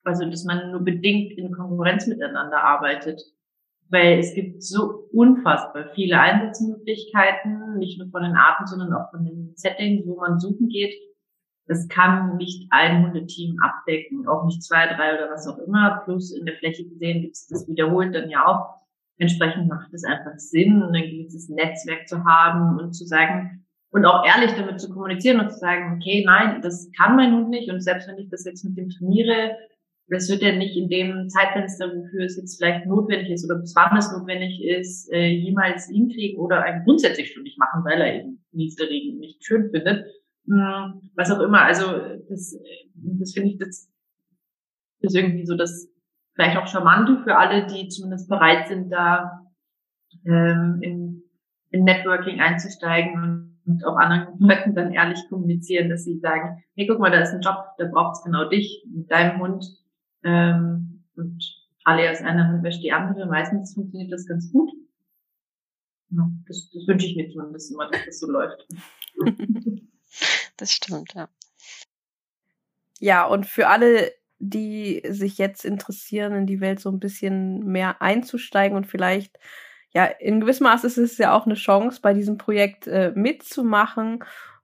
also 0.04 0.24
dass 0.30 0.44
man 0.44 0.70
nur 0.70 0.84
bedingt 0.84 1.36
in 1.36 1.52
Konkurrenz 1.52 2.06
miteinander 2.06 2.62
arbeitet. 2.62 3.20
Weil 3.88 4.18
es 4.18 4.34
gibt 4.34 4.62
so 4.62 5.08
unfassbar 5.12 5.90
viele 5.94 6.18
Einsatzmöglichkeiten, 6.18 7.78
nicht 7.78 7.98
nur 7.98 8.10
von 8.10 8.22
den 8.22 8.34
Arten, 8.34 8.66
sondern 8.66 8.92
auch 8.92 9.10
von 9.10 9.24
den 9.24 9.52
Settings, 9.54 10.06
wo 10.06 10.16
man 10.16 10.40
suchen 10.40 10.68
geht. 10.68 10.94
Das 11.68 11.88
kann 11.88 12.36
nicht 12.36 12.66
ein 12.70 13.04
Hundeteam 13.04 13.56
abdecken, 13.62 14.26
auch 14.28 14.44
nicht 14.44 14.62
zwei, 14.62 14.86
drei 14.86 15.14
oder 15.14 15.30
was 15.30 15.46
auch 15.48 15.58
immer. 15.58 16.02
Plus 16.04 16.32
in 16.32 16.46
der 16.46 16.56
Fläche 16.56 16.88
gesehen 16.88 17.22
gibt 17.22 17.34
es 17.34 17.46
das 17.46 17.68
wiederholt 17.68 18.14
dann 18.14 18.30
ja 18.30 18.46
auch 18.46 18.76
Entsprechend 19.18 19.68
macht 19.68 19.92
es 19.94 20.04
einfach 20.04 20.36
Sinn, 20.38 20.82
ein 20.82 20.92
gewisses 20.92 21.48
Netzwerk 21.48 22.06
zu 22.06 22.24
haben 22.24 22.78
und 22.78 22.92
zu 22.92 23.06
sagen, 23.06 23.64
und 23.90 24.04
auch 24.04 24.26
ehrlich 24.26 24.52
damit 24.52 24.78
zu 24.78 24.92
kommunizieren 24.92 25.40
und 25.40 25.50
zu 25.50 25.58
sagen, 25.58 25.96
okay, 25.96 26.22
nein, 26.26 26.60
das 26.60 26.90
kann 26.98 27.16
mein 27.16 27.32
Hund 27.32 27.48
nicht 27.48 27.70
und 27.70 27.80
selbst 27.80 28.08
wenn 28.08 28.18
ich 28.18 28.28
das 28.28 28.44
jetzt 28.44 28.62
mit 28.64 28.76
dem 28.76 28.90
trainiere, 28.90 29.56
das 30.08 30.28
wird 30.28 30.42
ja 30.42 30.52
nicht 30.52 30.76
in 30.76 30.88
dem 30.88 31.28
Zeitfenster, 31.28 31.88
wofür 31.88 32.24
es 32.24 32.36
jetzt 32.36 32.58
vielleicht 32.58 32.86
notwendig 32.86 33.30
ist 33.30 33.44
oder 33.44 33.58
bis 33.58 33.74
wann 33.74 33.96
es 33.96 34.12
notwendig 34.12 34.62
ist, 34.62 35.12
äh, 35.12 35.26
jemals 35.26 35.88
hinkriegen 35.88 36.38
oder 36.38 36.62
einen 36.62 36.84
grundsätzlich 36.84 37.32
schon 37.32 37.42
nicht 37.42 37.58
machen, 37.58 37.84
weil 37.84 38.00
er 38.00 38.14
eben 38.14 38.44
Niesterregen 38.52 39.18
nicht 39.18 39.44
schön 39.44 39.70
findet. 39.70 40.06
Hm, 40.46 41.10
was 41.16 41.30
auch 41.30 41.40
immer. 41.40 41.62
Also 41.62 41.86
das, 42.28 42.56
das 42.94 43.32
finde 43.32 43.50
ich, 43.50 43.58
das 43.58 43.90
ist 45.00 45.16
irgendwie 45.16 45.44
so 45.44 45.56
das 45.56 45.88
vielleicht 46.34 46.56
auch 46.56 46.68
charmant 46.68 47.24
für 47.24 47.36
alle, 47.36 47.66
die 47.66 47.88
zumindest 47.88 48.28
bereit 48.28 48.68
sind, 48.68 48.90
da 48.90 49.40
ähm, 50.24 50.78
in, 50.82 51.22
in 51.70 51.84
Networking 51.84 52.40
einzusteigen 52.40 53.60
und 53.66 53.84
auch 53.84 53.96
anderen 53.96 54.38
Leuten 54.38 54.74
dann 54.74 54.92
ehrlich 54.92 55.18
kommunizieren, 55.28 55.88
dass 55.88 56.04
sie 56.04 56.18
sagen, 56.18 56.62
hey, 56.76 56.86
guck 56.86 57.00
mal, 57.00 57.10
da 57.10 57.20
ist 57.20 57.34
ein 57.34 57.40
Job, 57.40 57.56
da 57.78 57.86
braucht 57.86 58.18
es 58.18 58.22
genau 58.22 58.48
dich 58.48 58.86
mit 58.88 59.10
deinem 59.10 59.40
Hund 59.40 59.64
ähm, 60.26 61.04
und 61.16 61.42
alias 61.84 62.20
einer 62.20 62.52
Hund 62.52 62.62
wäscht 62.62 62.82
die 62.82 62.92
andere. 62.92 63.26
Meistens 63.26 63.74
funktioniert 63.74 64.12
das 64.12 64.26
ganz 64.26 64.52
gut. 64.52 64.70
Ja, 66.10 66.30
das, 66.46 66.70
das 66.72 66.86
wünsche 66.86 67.06
ich 67.06 67.16
mir 67.16 67.30
zumindest 67.30 67.72
immer, 67.72 67.90
dass 67.90 68.04
das 68.04 68.18
so 68.20 68.30
läuft. 68.30 68.66
Das 70.58 70.72
stimmt, 70.72 71.12
ja. 71.12 71.28
Ja, 72.98 73.26
und 73.26 73.44
für 73.44 73.68
alle 73.68 74.12
die 74.38 75.02
sich 75.08 75.38
jetzt 75.38 75.64
interessieren, 75.64 76.34
in 76.34 76.46
die 76.46 76.60
Welt 76.60 76.80
so 76.80 76.90
ein 76.90 77.00
bisschen 77.00 77.64
mehr 77.64 78.02
einzusteigen 78.02 78.76
und 78.76 78.86
vielleicht, 78.86 79.38
ja, 79.92 80.04
in 80.04 80.40
gewissem 80.40 80.64
Maße 80.64 80.86
ist 80.86 80.98
es 80.98 81.18
ja 81.18 81.34
auch 81.34 81.46
eine 81.46 81.54
Chance, 81.54 82.00
bei 82.02 82.12
diesem 82.12 82.36
Projekt 82.36 82.86
äh, 82.86 83.12
mitzumachen 83.14 84.22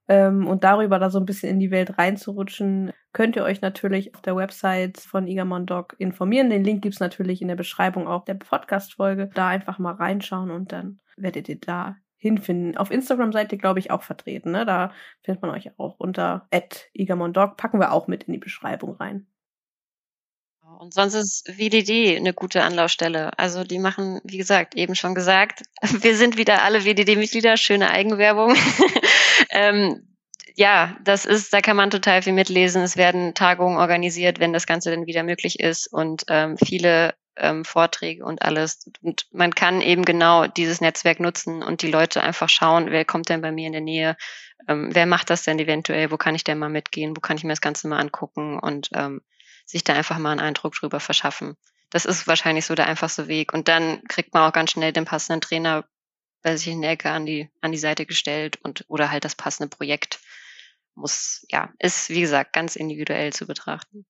ähm, 0.09 0.47
und 0.47 0.65
darüber 0.65 0.99
da 0.99 1.09
so 1.11 1.19
ein 1.19 1.25
bisschen 1.25 1.49
in 1.51 1.61
die 1.61 1.71
Welt 1.71 1.97
reinzurutschen, 1.97 2.93
könnt 3.13 3.37
ihr 3.37 3.45
euch 3.45 3.61
natürlich 3.61 4.15
auf 4.15 4.23
der 4.23 4.37
Website 4.37 4.99
von 4.99 5.27
Igamon 5.27 5.67
Dog 5.67 5.95
informieren. 5.99 6.51
Den 6.51 6.65
Link 6.65 6.83
gibt's 6.83 7.01
natürlich 7.01 7.43
in 7.43 7.49
der 7.49 7.57
Beschreibung 7.57 8.09
auch 8.09 8.25
der 8.25 8.35
Podcast-Folge. 8.35 9.31
Da 9.35 9.49
einfach 9.49 9.79
mal 9.79 9.95
reinschauen 9.95 10.51
und 10.51 10.73
dann 10.73 11.01
werdet 11.17 11.49
ihr 11.49 11.61
da 11.61 11.97
hinfinden. 12.17 12.77
Auf 12.77 12.91
Instagram 12.91 13.33
seid 13.33 13.53
ihr, 13.53 13.59
glaube 13.59 13.81
ich, 13.81 13.91
auch 13.91 14.03
vertreten. 14.03 14.53
Ne? 14.53 14.65
Da 14.65 14.93
findet 15.23 15.43
man 15.43 15.51
euch 15.51 15.79
auch 15.79 15.97
unter 15.99 16.49
@igamondog. 16.93 17.57
Packen 17.57 17.81
wir 17.81 17.93
auch 17.93 18.07
mit 18.07 18.25
in 18.25 18.33
die 18.33 18.39
Beschreibung 18.39 18.95
rein. 18.95 19.27
Und 20.79 20.95
sonst 20.95 21.15
ist 21.15 21.59
WDD 21.59 22.17
eine 22.17 22.33
gute 22.33 22.63
Anlaufstelle. 22.63 23.39
Also 23.39 23.65
die 23.65 23.79
machen, 23.79 24.21
wie 24.25 24.39
gesagt, 24.39 24.75
eben 24.75 24.95
schon 24.95 25.15
gesagt, 25.15 25.63
wir 25.83 26.17
sind 26.17 26.37
wieder 26.37 26.63
alle 26.63 26.85
WDD-Mitglieder, 26.85 27.57
schöne 27.57 27.91
Eigenwerbung. 27.91 28.55
ähm, 29.51 30.12
ja, 30.55 30.97
das 31.03 31.25
ist, 31.25 31.53
da 31.53 31.61
kann 31.61 31.77
man 31.77 31.91
total 31.91 32.23
viel 32.23 32.33
mitlesen. 32.33 32.83
Es 32.83 32.97
werden 32.97 33.35
Tagungen 33.35 33.79
organisiert, 33.79 34.41
wenn 34.41 34.53
das 34.53 34.67
Ganze 34.67 34.91
dann 34.91 35.07
wieder 35.07 35.23
möglich 35.23 35.61
ist 35.61 35.87
und 35.87 36.25
ähm, 36.29 36.57
viele 36.59 37.15
ähm, 37.37 37.65
Vorträge 37.65 38.25
und 38.25 38.43
alles. 38.43 38.91
Und 39.01 39.27
man 39.33 39.55
kann 39.55 39.81
eben 39.81 40.05
genau 40.05 40.47
dieses 40.47 40.81
Netzwerk 40.81 41.21
nutzen 41.21 41.62
und 41.62 41.83
die 41.83 41.91
Leute 41.91 42.23
einfach 42.23 42.49
schauen, 42.49 42.91
wer 42.91 43.05
kommt 43.05 43.29
denn 43.29 43.41
bei 43.41 43.53
mir 43.53 43.67
in 43.67 43.73
der 43.73 43.81
Nähe, 43.81 44.17
ähm, 44.69 44.91
wer 44.93 45.07
macht 45.07 45.31
das 45.31 45.43
denn 45.43 45.59
eventuell, 45.59 46.11
wo 46.11 46.17
kann 46.17 46.35
ich 46.35 46.45
denn 46.45 46.59
mal 46.59 46.69
mitgehen, 46.69 47.17
wo 47.17 47.21
kann 47.21 47.37
ich 47.37 47.45
mir 47.45 47.51
das 47.51 47.61
Ganze 47.61 47.89
mal 47.89 47.99
angucken 47.99 48.59
und 48.59 48.91
ähm, 48.95 49.23
sich 49.65 49.85
da 49.85 49.95
einfach 49.95 50.19
mal 50.19 50.33
einen 50.33 50.41
Eindruck 50.41 50.75
drüber 50.75 51.01
verschaffen. 51.01 51.57
das 51.91 52.05
ist 52.05 52.27
wahrscheinlich 52.27 52.65
so 52.65 52.75
der 52.75 52.87
einfachste 52.87 53.29
Weg. 53.29 53.53
Und 53.53 53.69
dann 53.69 54.03
kriegt 54.09 54.33
man 54.35 54.49
auch 54.49 54.53
ganz 54.53 54.71
schnell 54.71 54.93
den 54.93 55.05
passenden 55.05 55.41
Trainer 55.43 55.85
bei 56.43 56.57
sich 56.57 56.69
in 56.69 56.83
der 56.83 56.93
Ecke 56.93 57.11
an 57.11 57.27
die, 57.27 57.49
an 57.61 57.73
die 57.73 57.79
Seite 57.79 58.07
gestellt 58.07 58.59
und 58.62 58.85
oder 58.89 59.11
halt 59.11 59.25
das 59.25 59.35
passende 59.35 59.69
Projekt 59.75 60.21
muss, 60.95 61.47
ja, 61.51 61.71
ist 61.79 62.11
wie 62.11 62.21
gesagt 62.21 62.53
ganz 62.53 62.77
individuell 62.77 63.33
zu 63.33 63.47
betrachten. 63.47 64.05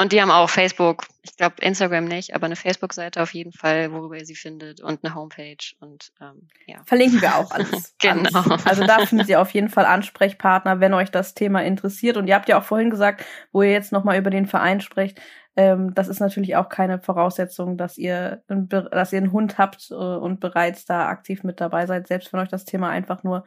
Und 0.00 0.12
die 0.12 0.22
haben 0.22 0.30
auch 0.30 0.48
Facebook, 0.48 1.08
ich 1.22 1.36
glaube 1.36 1.56
Instagram 1.60 2.04
nicht, 2.04 2.32
aber 2.32 2.46
eine 2.46 2.54
Facebook-Seite 2.54 3.20
auf 3.20 3.34
jeden 3.34 3.52
Fall, 3.52 3.90
worüber 3.90 4.16
ihr 4.16 4.24
sie 4.24 4.36
findet 4.36 4.80
und 4.80 5.04
eine 5.04 5.16
Homepage 5.16 5.56
und 5.80 6.12
ähm, 6.20 6.46
ja. 6.68 6.76
Verlinken 6.86 7.20
wir 7.20 7.34
auch 7.34 7.50
alles. 7.50 7.96
genau. 7.98 8.42
Alles. 8.42 8.64
Also 8.64 8.86
da 8.86 9.04
findet 9.04 9.28
ihr 9.28 9.40
auf 9.40 9.50
jeden 9.50 9.68
Fall 9.68 9.86
Ansprechpartner, 9.86 10.78
wenn 10.78 10.94
euch 10.94 11.10
das 11.10 11.34
Thema 11.34 11.64
interessiert. 11.64 12.16
Und 12.16 12.28
ihr 12.28 12.36
habt 12.36 12.48
ja 12.48 12.60
auch 12.60 12.64
vorhin 12.64 12.90
gesagt, 12.90 13.24
wo 13.50 13.62
ihr 13.62 13.72
jetzt 13.72 13.90
nochmal 13.90 14.18
über 14.18 14.30
den 14.30 14.46
Verein 14.46 14.80
sprecht, 14.80 15.20
ähm, 15.58 15.92
das 15.92 16.06
ist 16.06 16.20
natürlich 16.20 16.54
auch 16.54 16.68
keine 16.68 17.00
Voraussetzung, 17.00 17.76
dass 17.76 17.98
ihr, 17.98 18.44
dass 18.46 19.12
ihr 19.12 19.18
einen 19.18 19.32
Hund 19.32 19.58
habt 19.58 19.90
äh, 19.90 19.94
und 19.94 20.38
bereits 20.38 20.84
da 20.84 21.08
aktiv 21.08 21.42
mit 21.42 21.60
dabei 21.60 21.84
seid. 21.86 22.06
Selbst 22.06 22.32
wenn 22.32 22.38
euch 22.38 22.48
das 22.48 22.64
Thema 22.64 22.90
einfach 22.90 23.24
nur 23.24 23.44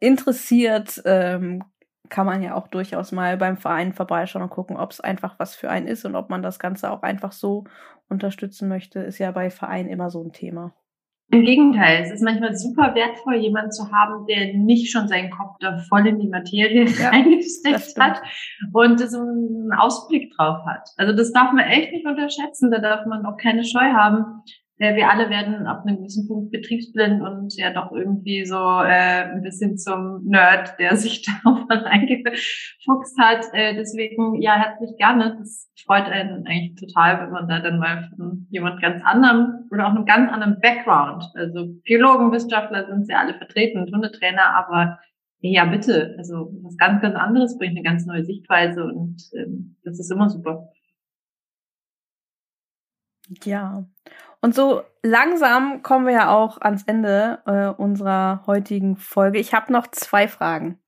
interessiert, 0.00 1.00
ähm, 1.04 1.62
kann 2.08 2.26
man 2.26 2.42
ja 2.42 2.54
auch 2.56 2.66
durchaus 2.66 3.12
mal 3.12 3.36
beim 3.36 3.56
Verein 3.56 3.92
vorbeischauen 3.92 4.42
und 4.42 4.50
gucken, 4.50 4.76
ob 4.76 4.90
es 4.90 5.00
einfach 5.00 5.38
was 5.38 5.54
für 5.54 5.70
einen 5.70 5.86
ist 5.86 6.04
und 6.04 6.16
ob 6.16 6.28
man 6.28 6.42
das 6.42 6.58
Ganze 6.58 6.90
auch 6.90 7.02
einfach 7.02 7.30
so 7.30 7.64
unterstützen 8.08 8.68
möchte, 8.68 8.98
ist 9.00 9.18
ja 9.18 9.30
bei 9.30 9.48
Vereinen 9.48 9.88
immer 9.88 10.10
so 10.10 10.24
ein 10.24 10.32
Thema. 10.32 10.74
Im 11.30 11.42
Gegenteil, 11.42 12.02
es 12.02 12.12
ist 12.12 12.22
manchmal 12.22 12.54
super 12.54 12.94
wertvoll, 12.94 13.36
jemanden 13.36 13.72
zu 13.72 13.90
haben, 13.90 14.26
der 14.26 14.54
nicht 14.54 14.92
schon 14.92 15.08
seinen 15.08 15.30
Kopf 15.30 15.56
da 15.58 15.78
voll 15.88 16.06
in 16.06 16.18
die 16.20 16.28
Materie 16.28 16.84
ja, 16.98 17.08
reingesteckt 17.08 17.98
hat 17.98 18.22
und 18.72 19.00
so 19.00 19.20
einen 19.20 19.72
Ausblick 19.72 20.32
drauf 20.36 20.64
hat. 20.66 20.88
Also 20.96 21.16
das 21.16 21.32
darf 21.32 21.52
man 21.52 21.64
echt 21.64 21.92
nicht 21.92 22.06
unterschätzen, 22.06 22.70
da 22.70 22.78
darf 22.78 23.06
man 23.06 23.24
auch 23.26 23.36
keine 23.36 23.64
Scheu 23.64 23.92
haben 23.92 24.42
äh, 24.78 24.96
wir 24.96 25.08
alle 25.08 25.30
werden 25.30 25.66
ab 25.66 25.84
einem 25.84 25.98
gewissen 25.98 26.26
Punkt 26.26 26.50
betriebsblind 26.50 27.22
und 27.22 27.56
ja 27.56 27.72
doch 27.72 27.92
irgendwie 27.92 28.44
so 28.44 28.56
äh, 28.56 29.32
ein 29.32 29.42
bisschen 29.42 29.78
zum 29.78 30.24
Nerd, 30.24 30.78
der 30.78 30.96
sich 30.96 31.22
darauf 31.44 31.60
reingefuchst 31.70 33.18
hat. 33.18 33.44
Äh, 33.52 33.74
deswegen 33.76 34.40
ja 34.42 34.56
herzlich 34.56 34.96
gerne. 34.96 35.36
Das 35.38 35.70
freut 35.86 36.06
einen 36.06 36.46
eigentlich 36.46 36.74
total, 36.80 37.20
wenn 37.20 37.30
man 37.30 37.48
da 37.48 37.60
dann 37.60 37.78
mal 37.78 38.10
von 38.16 38.46
jemand 38.50 38.80
ganz 38.82 39.02
anderem 39.04 39.68
oder 39.70 39.86
auch 39.86 39.94
einem 39.94 40.06
ganz 40.06 40.30
anderen 40.32 40.58
Background, 40.60 41.24
also 41.34 41.66
Biologen, 41.84 42.32
Wissenschaftler 42.32 42.86
sind 42.86 43.08
ja 43.08 43.18
alle 43.18 43.34
vertreten 43.34 43.80
und 43.80 43.92
Hundetrainer, 43.92 44.56
aber 44.56 44.98
ja 45.40 45.66
bitte, 45.66 46.14
also 46.16 46.50
was 46.62 46.76
ganz, 46.78 47.02
ganz 47.02 47.14
anderes 47.16 47.58
bringt 47.58 47.72
eine 47.72 47.82
ganz 47.82 48.06
neue 48.06 48.24
Sichtweise 48.24 48.84
und 48.84 49.22
ähm, 49.34 49.76
das 49.84 49.98
ist 49.98 50.10
immer 50.10 50.30
super. 50.30 50.70
Ja. 53.44 53.86
Und 54.44 54.54
so 54.54 54.82
langsam 55.02 55.82
kommen 55.82 56.04
wir 56.04 56.12
ja 56.12 56.30
auch 56.30 56.60
ans 56.60 56.82
Ende 56.82 57.40
äh, 57.46 57.68
unserer 57.80 58.44
heutigen 58.46 58.98
Folge. 58.98 59.38
Ich 59.38 59.54
habe 59.54 59.72
noch 59.72 59.86
zwei 59.86 60.28
Fragen. 60.28 60.78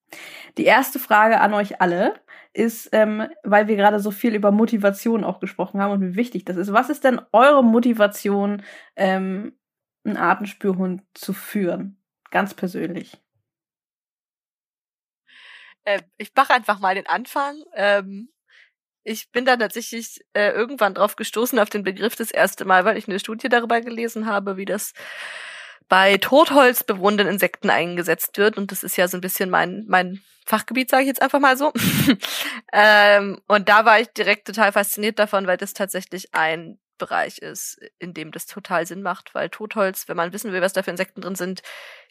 Die 0.59 0.67
erste 0.67 0.99
Frage 0.99 1.41
an 1.41 1.55
euch 1.55 1.81
alle 1.81 2.20
ist, 2.52 2.91
ähm, 2.93 3.26
weil 3.44 3.67
wir 3.67 3.76
gerade 3.76 3.99
so 3.99 4.10
viel 4.10 4.35
über 4.35 4.52
Motivation 4.52 5.25
auch 5.25 5.41
gesprochen 5.41 5.81
haben 5.81 5.93
und 5.93 6.02
wie 6.02 6.17
wichtig 6.17 6.44
das 6.44 6.59
ist. 6.59 6.75
Was 6.75 6.91
ist 6.91 7.05
denn 7.05 7.18
eure 7.33 7.65
Motivation, 7.65 8.62
ähm, 8.94 9.59
einen 10.05 10.18
Artenspürhund 10.18 11.05
zu 11.15 11.33
führen? 11.33 11.99
Ganz 12.31 12.52
persönlich. 12.52 13.17
Äh, 15.85 16.02
ich 16.18 16.31
mache 16.36 16.52
einfach 16.52 16.78
mal 16.78 16.94
den 16.94 17.07
Anfang. 17.07 17.62
Ähm, 17.73 18.28
ich 19.07 19.31
bin 19.31 19.44
da 19.44 19.57
tatsächlich 19.57 20.20
äh, 20.33 20.51
irgendwann 20.51 20.94
drauf 20.94 21.17
gestoßen 21.17 21.59
auf 21.59 21.70
den 21.70 21.85
Begriff 21.85 22.17
das 22.17 22.31
erste 22.31 22.65
Mal, 22.65 22.85
weil 22.85 22.99
ich 22.99 23.07
eine 23.07 23.20
Studie 23.20 23.49
darüber 23.49 23.81
gelesen 23.81 24.26
habe, 24.26 24.57
wie 24.57 24.65
das 24.65 24.93
bei 25.89 26.17
Totholz 26.18 26.83
bewohnenden 26.83 27.28
Insekten 27.28 27.70
eingesetzt 27.70 28.36
wird. 28.36 28.59
Und 28.59 28.73
das 28.73 28.83
ist 28.83 28.97
ja 28.97 29.07
so 29.07 29.17
ein 29.17 29.20
bisschen 29.20 29.49
mein, 29.49 29.85
mein 29.86 30.20
Fachgebiet, 30.44 30.91
sage 30.91 31.02
ich 31.02 31.09
jetzt 31.09 31.23
einfach 31.23 31.39
mal 31.39 31.57
so. 31.57 31.73
ähm, 32.73 33.41
und 33.47 33.68
da 33.68 33.85
war 33.85 34.01
ich 34.01 34.09
direkt 34.09 34.49
total 34.49 34.73
fasziniert 34.73 35.20
davon, 35.20 35.47
weil 35.47 35.57
das 35.57 35.73
tatsächlich 35.73 36.35
ein 36.35 36.78
Bereich 36.99 37.39
ist, 37.39 37.78
in 37.99 38.15
dem 38.15 38.33
das 38.33 38.47
total 38.47 38.86
Sinn 38.86 39.02
macht, 39.02 39.34
weil 39.34 39.49
Totholz, 39.49 40.08
wenn 40.08 40.16
man 40.16 40.33
wissen 40.33 40.52
will, 40.52 40.62
was 40.62 40.73
da 40.73 40.83
für 40.83 40.91
Insekten 40.91 41.20
drin 41.20 41.34
sind, 41.34 41.62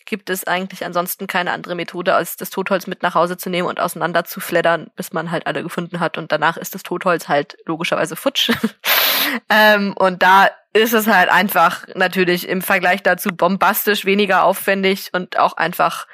gibt 0.05 0.30
es 0.30 0.45
eigentlich 0.45 0.85
ansonsten 0.85 1.27
keine 1.27 1.51
andere 1.51 1.75
Methode, 1.75 2.14
als 2.14 2.38
das 2.38 2.49
Totholz 2.49 2.88
mit 2.88 3.01
nach 3.01 3.15
Hause 3.15 3.38
zu 3.38 3.49
nehmen 3.49 3.67
und 3.67 3.80
auseinander 3.80 4.23
zu 4.23 4.39
fleddern, 4.39 4.91
bis 4.95 5.14
man 5.14 5.31
halt 5.31 5.47
alle 5.47 5.64
gefunden 5.64 5.99
hat 5.99 6.17
und 6.17 6.31
danach 6.31 6.57
ist 6.57 6.75
das 6.75 6.83
Totholz 6.83 7.27
halt 7.27 7.57
logischerweise 7.65 8.15
futsch. 8.15 8.51
ähm, 9.49 9.93
und 9.97 10.22
da 10.22 10.49
ist 10.73 10.93
es 10.93 11.07
halt 11.07 11.30
einfach 11.30 11.88
natürlich 11.95 12.47
im 12.47 12.61
Vergleich 12.61 13.01
dazu 13.01 13.30
bombastisch 13.30 14.05
weniger 14.05 14.43
aufwendig 14.43 15.09
und 15.14 15.39
auch 15.39 15.53
einfach 15.53 16.05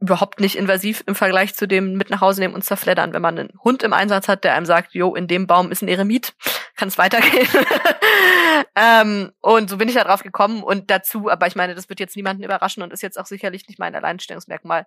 überhaupt 0.00 0.40
nicht 0.40 0.56
invasiv 0.56 1.02
im 1.06 1.14
Vergleich 1.14 1.54
zu 1.54 1.66
dem 1.66 1.94
mit 1.94 2.10
nach 2.10 2.20
Hause 2.20 2.40
nehmen 2.40 2.54
und 2.54 2.62
zerfleddern. 2.62 3.12
Wenn 3.12 3.22
man 3.22 3.38
einen 3.38 3.52
Hund 3.64 3.82
im 3.82 3.92
Einsatz 3.92 4.28
hat, 4.28 4.44
der 4.44 4.54
einem 4.54 4.66
sagt, 4.66 4.94
jo, 4.94 5.14
in 5.14 5.28
dem 5.28 5.46
Baum 5.46 5.70
ist 5.72 5.82
ein 5.82 5.88
Eremit, 5.88 6.34
kann 6.76 6.88
es 6.88 6.98
weitergehen. 6.98 7.48
ähm, 8.76 9.32
und 9.40 9.70
so 9.70 9.78
bin 9.78 9.88
ich 9.88 9.94
da 9.94 10.04
drauf 10.04 10.22
gekommen 10.22 10.62
und 10.62 10.90
dazu, 10.90 11.30
aber 11.30 11.46
ich 11.46 11.56
meine, 11.56 11.74
das 11.74 11.88
wird 11.88 12.00
jetzt 12.00 12.16
niemanden 12.16 12.42
überraschen 12.42 12.82
und 12.82 12.92
ist 12.92 13.02
jetzt 13.02 13.18
auch 13.18 13.26
sicherlich 13.26 13.66
nicht 13.68 13.78
mein 13.78 13.94
Alleinstellungsmerkmal, 13.94 14.86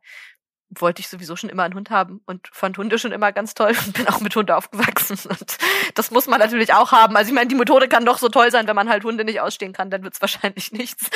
wollte 0.82 1.02
ich 1.02 1.08
sowieso 1.08 1.36
schon 1.36 1.50
immer 1.50 1.64
einen 1.64 1.74
Hund 1.74 1.90
haben 1.90 2.22
und 2.26 2.48
fand 2.52 2.78
Hunde 2.78 3.00
schon 3.00 3.12
immer 3.12 3.32
ganz 3.32 3.54
toll 3.54 3.76
und 3.86 3.94
bin 3.94 4.08
auch 4.08 4.20
mit 4.20 4.36
Hunde 4.36 4.56
aufgewachsen. 4.56 5.18
Und 5.30 5.58
das 5.96 6.12
muss 6.12 6.28
man 6.28 6.40
natürlich 6.40 6.74
auch 6.74 6.92
haben. 6.92 7.16
Also 7.16 7.30
ich 7.30 7.36
meine, 7.36 7.48
die 7.48 7.56
Methode 7.56 7.88
kann 7.88 8.06
doch 8.06 8.18
so 8.18 8.30
toll 8.30 8.52
sein, 8.52 8.68
wenn 8.68 8.76
man 8.76 8.90
halt 8.90 9.04
Hunde 9.04 9.26
nicht 9.26 9.42
ausstehen 9.42 9.74
kann, 9.74 9.90
dann 9.90 10.04
wird's 10.04 10.22
wahrscheinlich 10.22 10.72
nichts. 10.74 11.10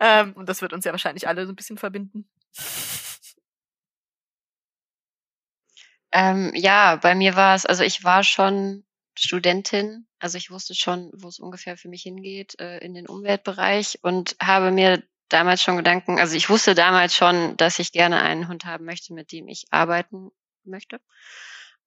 ähm, 0.00 0.32
und 0.34 0.48
das 0.48 0.62
wird 0.62 0.72
uns 0.72 0.84
ja 0.84 0.92
wahrscheinlich 0.92 1.28
alle 1.28 1.46
so 1.46 1.52
ein 1.52 1.56
bisschen 1.56 1.78
verbinden. 1.78 2.26
Ähm, 6.12 6.52
ja, 6.54 6.96
bei 6.96 7.14
mir 7.14 7.34
war 7.34 7.56
es, 7.56 7.66
also 7.66 7.82
ich 7.82 8.04
war 8.04 8.22
schon 8.22 8.84
Studentin, 9.16 10.06
also 10.20 10.38
ich 10.38 10.50
wusste 10.50 10.74
schon, 10.74 11.10
wo 11.12 11.28
es 11.28 11.38
ungefähr 11.38 11.76
für 11.76 11.88
mich 11.88 12.02
hingeht 12.02 12.58
äh, 12.60 12.78
in 12.78 12.94
den 12.94 13.08
Umweltbereich 13.08 13.98
und 14.02 14.36
habe 14.40 14.70
mir 14.70 15.02
damals 15.28 15.62
schon 15.62 15.76
Gedanken, 15.76 16.18
also 16.18 16.36
ich 16.36 16.48
wusste 16.50 16.74
damals 16.74 17.14
schon, 17.14 17.56
dass 17.56 17.78
ich 17.78 17.92
gerne 17.92 18.20
einen 18.22 18.48
Hund 18.48 18.64
haben 18.64 18.84
möchte, 18.84 19.14
mit 19.14 19.32
dem 19.32 19.48
ich 19.48 19.64
arbeiten 19.70 20.30
möchte. 20.64 21.00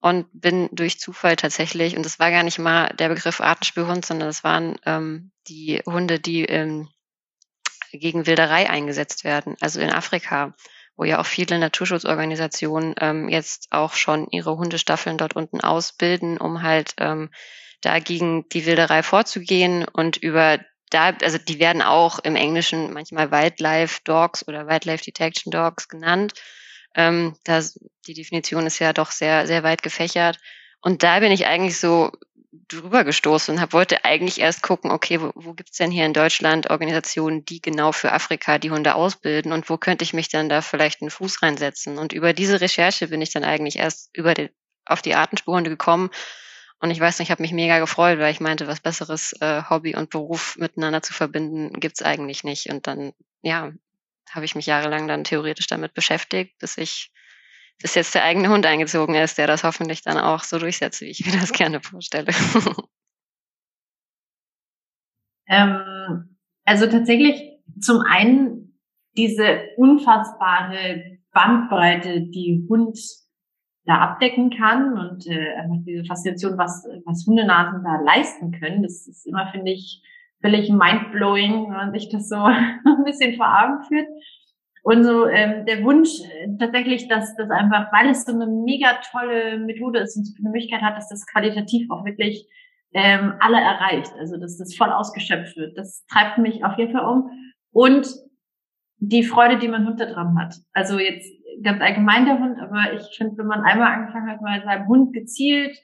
Und 0.00 0.28
bin 0.32 0.68
durch 0.70 1.00
Zufall 1.00 1.34
tatsächlich, 1.34 1.96
und 1.96 2.04
das 2.04 2.20
war 2.20 2.30
gar 2.30 2.44
nicht 2.44 2.58
mal 2.58 2.88
der 2.94 3.08
Begriff 3.08 3.40
Artenspürhund, 3.40 4.06
sondern 4.06 4.28
das 4.28 4.44
waren 4.44 4.78
ähm, 4.86 5.32
die 5.48 5.82
Hunde, 5.86 6.20
die 6.20 6.44
ähm, 6.44 6.88
gegen 7.90 8.26
Wilderei 8.26 8.70
eingesetzt 8.70 9.24
werden, 9.24 9.56
also 9.60 9.80
in 9.80 9.90
Afrika, 9.90 10.54
wo 10.96 11.04
ja 11.04 11.20
auch 11.20 11.26
viele 11.26 11.58
Naturschutzorganisationen 11.58 12.94
ähm, 13.00 13.28
jetzt 13.28 13.68
auch 13.70 13.94
schon 13.94 14.28
ihre 14.30 14.56
Hundestaffeln 14.56 15.18
dort 15.18 15.34
unten 15.34 15.60
ausbilden, 15.60 16.38
um 16.38 16.62
halt 16.62 16.94
ähm, 16.98 17.30
dagegen 17.80 18.48
die 18.50 18.66
Wilderei 18.66 19.02
vorzugehen 19.02 19.84
und 19.84 20.16
über 20.16 20.58
da, 20.90 21.14
also 21.22 21.38
die 21.38 21.58
werden 21.58 21.82
auch 21.82 22.18
im 22.20 22.36
Englischen 22.36 22.92
manchmal 22.92 23.30
Wildlife 23.30 24.00
Dogs 24.04 24.46
oder 24.46 24.66
Wildlife 24.66 25.04
Detection 25.04 25.50
Dogs 25.50 25.88
genannt. 25.88 26.34
Ähm, 26.94 27.36
das, 27.44 27.78
die 28.06 28.14
Definition 28.14 28.66
ist 28.66 28.78
ja 28.78 28.92
doch 28.92 29.10
sehr, 29.10 29.46
sehr 29.46 29.62
weit 29.62 29.82
gefächert. 29.82 30.38
Und 30.80 31.02
da 31.02 31.20
bin 31.20 31.32
ich 31.32 31.46
eigentlich 31.46 31.78
so 31.78 32.10
drüber 32.68 33.04
gestoßen 33.04 33.54
und 33.54 33.60
hab, 33.60 33.72
wollte 33.72 34.04
eigentlich 34.04 34.40
erst 34.40 34.62
gucken, 34.62 34.90
okay, 34.90 35.20
wo, 35.20 35.32
wo 35.34 35.52
gibt's 35.54 35.76
denn 35.76 35.90
hier 35.90 36.06
in 36.06 36.12
Deutschland 36.14 36.70
Organisationen, 36.70 37.44
die 37.44 37.60
genau 37.60 37.92
für 37.92 38.12
Afrika 38.12 38.58
die 38.58 38.70
Hunde 38.70 38.94
ausbilden 38.94 39.52
und 39.52 39.68
wo 39.68 39.76
könnte 39.76 40.04
ich 40.04 40.14
mich 40.14 40.28
dann 40.28 40.48
da 40.48 40.62
vielleicht 40.62 41.02
einen 41.02 41.10
Fuß 41.10 41.42
reinsetzen? 41.42 41.98
Und 41.98 42.12
über 42.12 42.32
diese 42.32 42.60
Recherche 42.60 43.08
bin 43.08 43.20
ich 43.20 43.32
dann 43.32 43.44
eigentlich 43.44 43.76
erst 43.76 44.10
über 44.14 44.34
die, 44.34 44.50
auf 44.86 45.02
die 45.02 45.14
Artenspurhunde 45.14 45.70
gekommen 45.70 46.10
und 46.80 46.90
ich 46.90 47.00
weiß 47.00 47.18
nicht, 47.18 47.28
ich 47.28 47.30
habe 47.30 47.42
mich 47.42 47.52
mega 47.52 47.80
gefreut, 47.80 48.18
weil 48.18 48.32
ich 48.32 48.40
meinte, 48.40 48.68
was 48.68 48.80
besseres 48.80 49.32
äh, 49.40 49.62
Hobby 49.68 49.96
und 49.96 50.10
Beruf 50.10 50.56
miteinander 50.58 51.02
zu 51.02 51.12
verbinden, 51.12 51.78
gibt's 51.80 52.02
eigentlich 52.02 52.44
nicht. 52.44 52.70
Und 52.70 52.86
dann, 52.86 53.12
ja, 53.42 53.72
habe 54.30 54.44
ich 54.44 54.54
mich 54.54 54.66
jahrelang 54.66 55.08
dann 55.08 55.24
theoretisch 55.24 55.66
damit 55.66 55.94
beschäftigt, 55.94 56.58
bis 56.58 56.78
ich, 56.78 57.10
bis 57.80 57.94
jetzt 57.94 58.14
der 58.14 58.24
eigene 58.24 58.48
Hund 58.50 58.64
eingezogen 58.64 59.16
ist, 59.16 59.38
der 59.38 59.46
das 59.46 59.64
hoffentlich 59.64 60.02
dann 60.02 60.18
auch 60.18 60.44
so 60.44 60.58
durchsetzt, 60.58 61.00
wie 61.00 61.06
ich 61.06 61.26
mir 61.26 61.32
das 61.32 61.52
gerne 61.52 61.80
vorstelle. 61.80 62.32
Ähm, 65.50 66.36
also 66.64 66.86
tatsächlich 66.86 67.58
zum 67.80 68.02
einen 68.06 68.78
diese 69.16 69.62
unfassbare 69.76 71.18
Bandbreite, 71.32 72.20
die 72.20 72.66
Hund 72.68 72.98
da 73.88 74.00
abdecken 74.00 74.50
kann 74.50 74.98
und 74.98 75.26
äh, 75.26 75.54
einfach 75.54 75.78
diese 75.86 76.04
Faszination, 76.04 76.58
was, 76.58 76.86
was 77.06 77.26
Hundenasen 77.26 77.82
da 77.82 77.98
leisten 78.02 78.52
können. 78.52 78.82
Das 78.82 79.08
ist 79.08 79.26
immer, 79.26 79.48
finde 79.50 79.72
ich, 79.72 80.02
völlig 80.42 80.68
mindblowing, 80.68 81.64
wenn 81.64 81.72
man 81.72 81.92
sich 81.92 82.10
das 82.10 82.28
so 82.28 82.36
ein 82.36 83.04
bisschen 83.04 83.36
vor 83.36 83.46
Augen 83.46 83.82
führt. 83.84 84.06
Und 84.82 85.04
so 85.04 85.26
ähm, 85.26 85.64
der 85.64 85.82
Wunsch 85.84 86.10
äh, 86.20 86.48
tatsächlich, 86.58 87.08
dass 87.08 87.34
das 87.36 87.48
einfach, 87.50 87.90
weil 87.90 88.10
es 88.10 88.26
so 88.26 88.32
eine 88.32 88.46
mega 88.46 89.00
tolle 89.10 89.58
Methode 89.58 90.00
ist 90.00 90.18
und 90.18 90.24
so 90.24 90.34
eine 90.38 90.50
Möglichkeit 90.50 90.82
hat, 90.82 90.96
dass 90.96 91.08
das 91.08 91.26
qualitativ 91.26 91.90
auch 91.90 92.04
wirklich 92.04 92.46
ähm, 92.92 93.34
alle 93.40 93.58
erreicht. 93.58 94.12
Also 94.18 94.36
dass 94.36 94.58
das 94.58 94.76
voll 94.76 94.90
ausgeschöpft 94.90 95.56
wird. 95.56 95.78
Das 95.78 96.04
treibt 96.12 96.36
mich 96.36 96.62
auf 96.62 96.76
jeden 96.76 96.92
Fall 96.92 97.06
um. 97.06 97.30
Und 97.72 98.06
die 98.98 99.22
Freude, 99.22 99.58
die 99.58 99.68
mein 99.68 99.86
Hund 99.86 99.98
dran 99.98 100.38
hat. 100.38 100.56
Also 100.72 100.98
jetzt 100.98 101.32
ganz 101.62 101.80
allgemein 101.80 102.24
der 102.24 102.38
Hund, 102.38 102.58
aber 102.60 102.92
ich 102.94 103.16
finde, 103.16 103.38
wenn 103.38 103.46
man 103.46 103.62
einmal 103.62 103.92
angefangen 103.92 104.30
hat, 104.30 104.40
mal 104.40 104.62
seinem 104.62 104.86
Hund 104.88 105.12
gezielt 105.12 105.76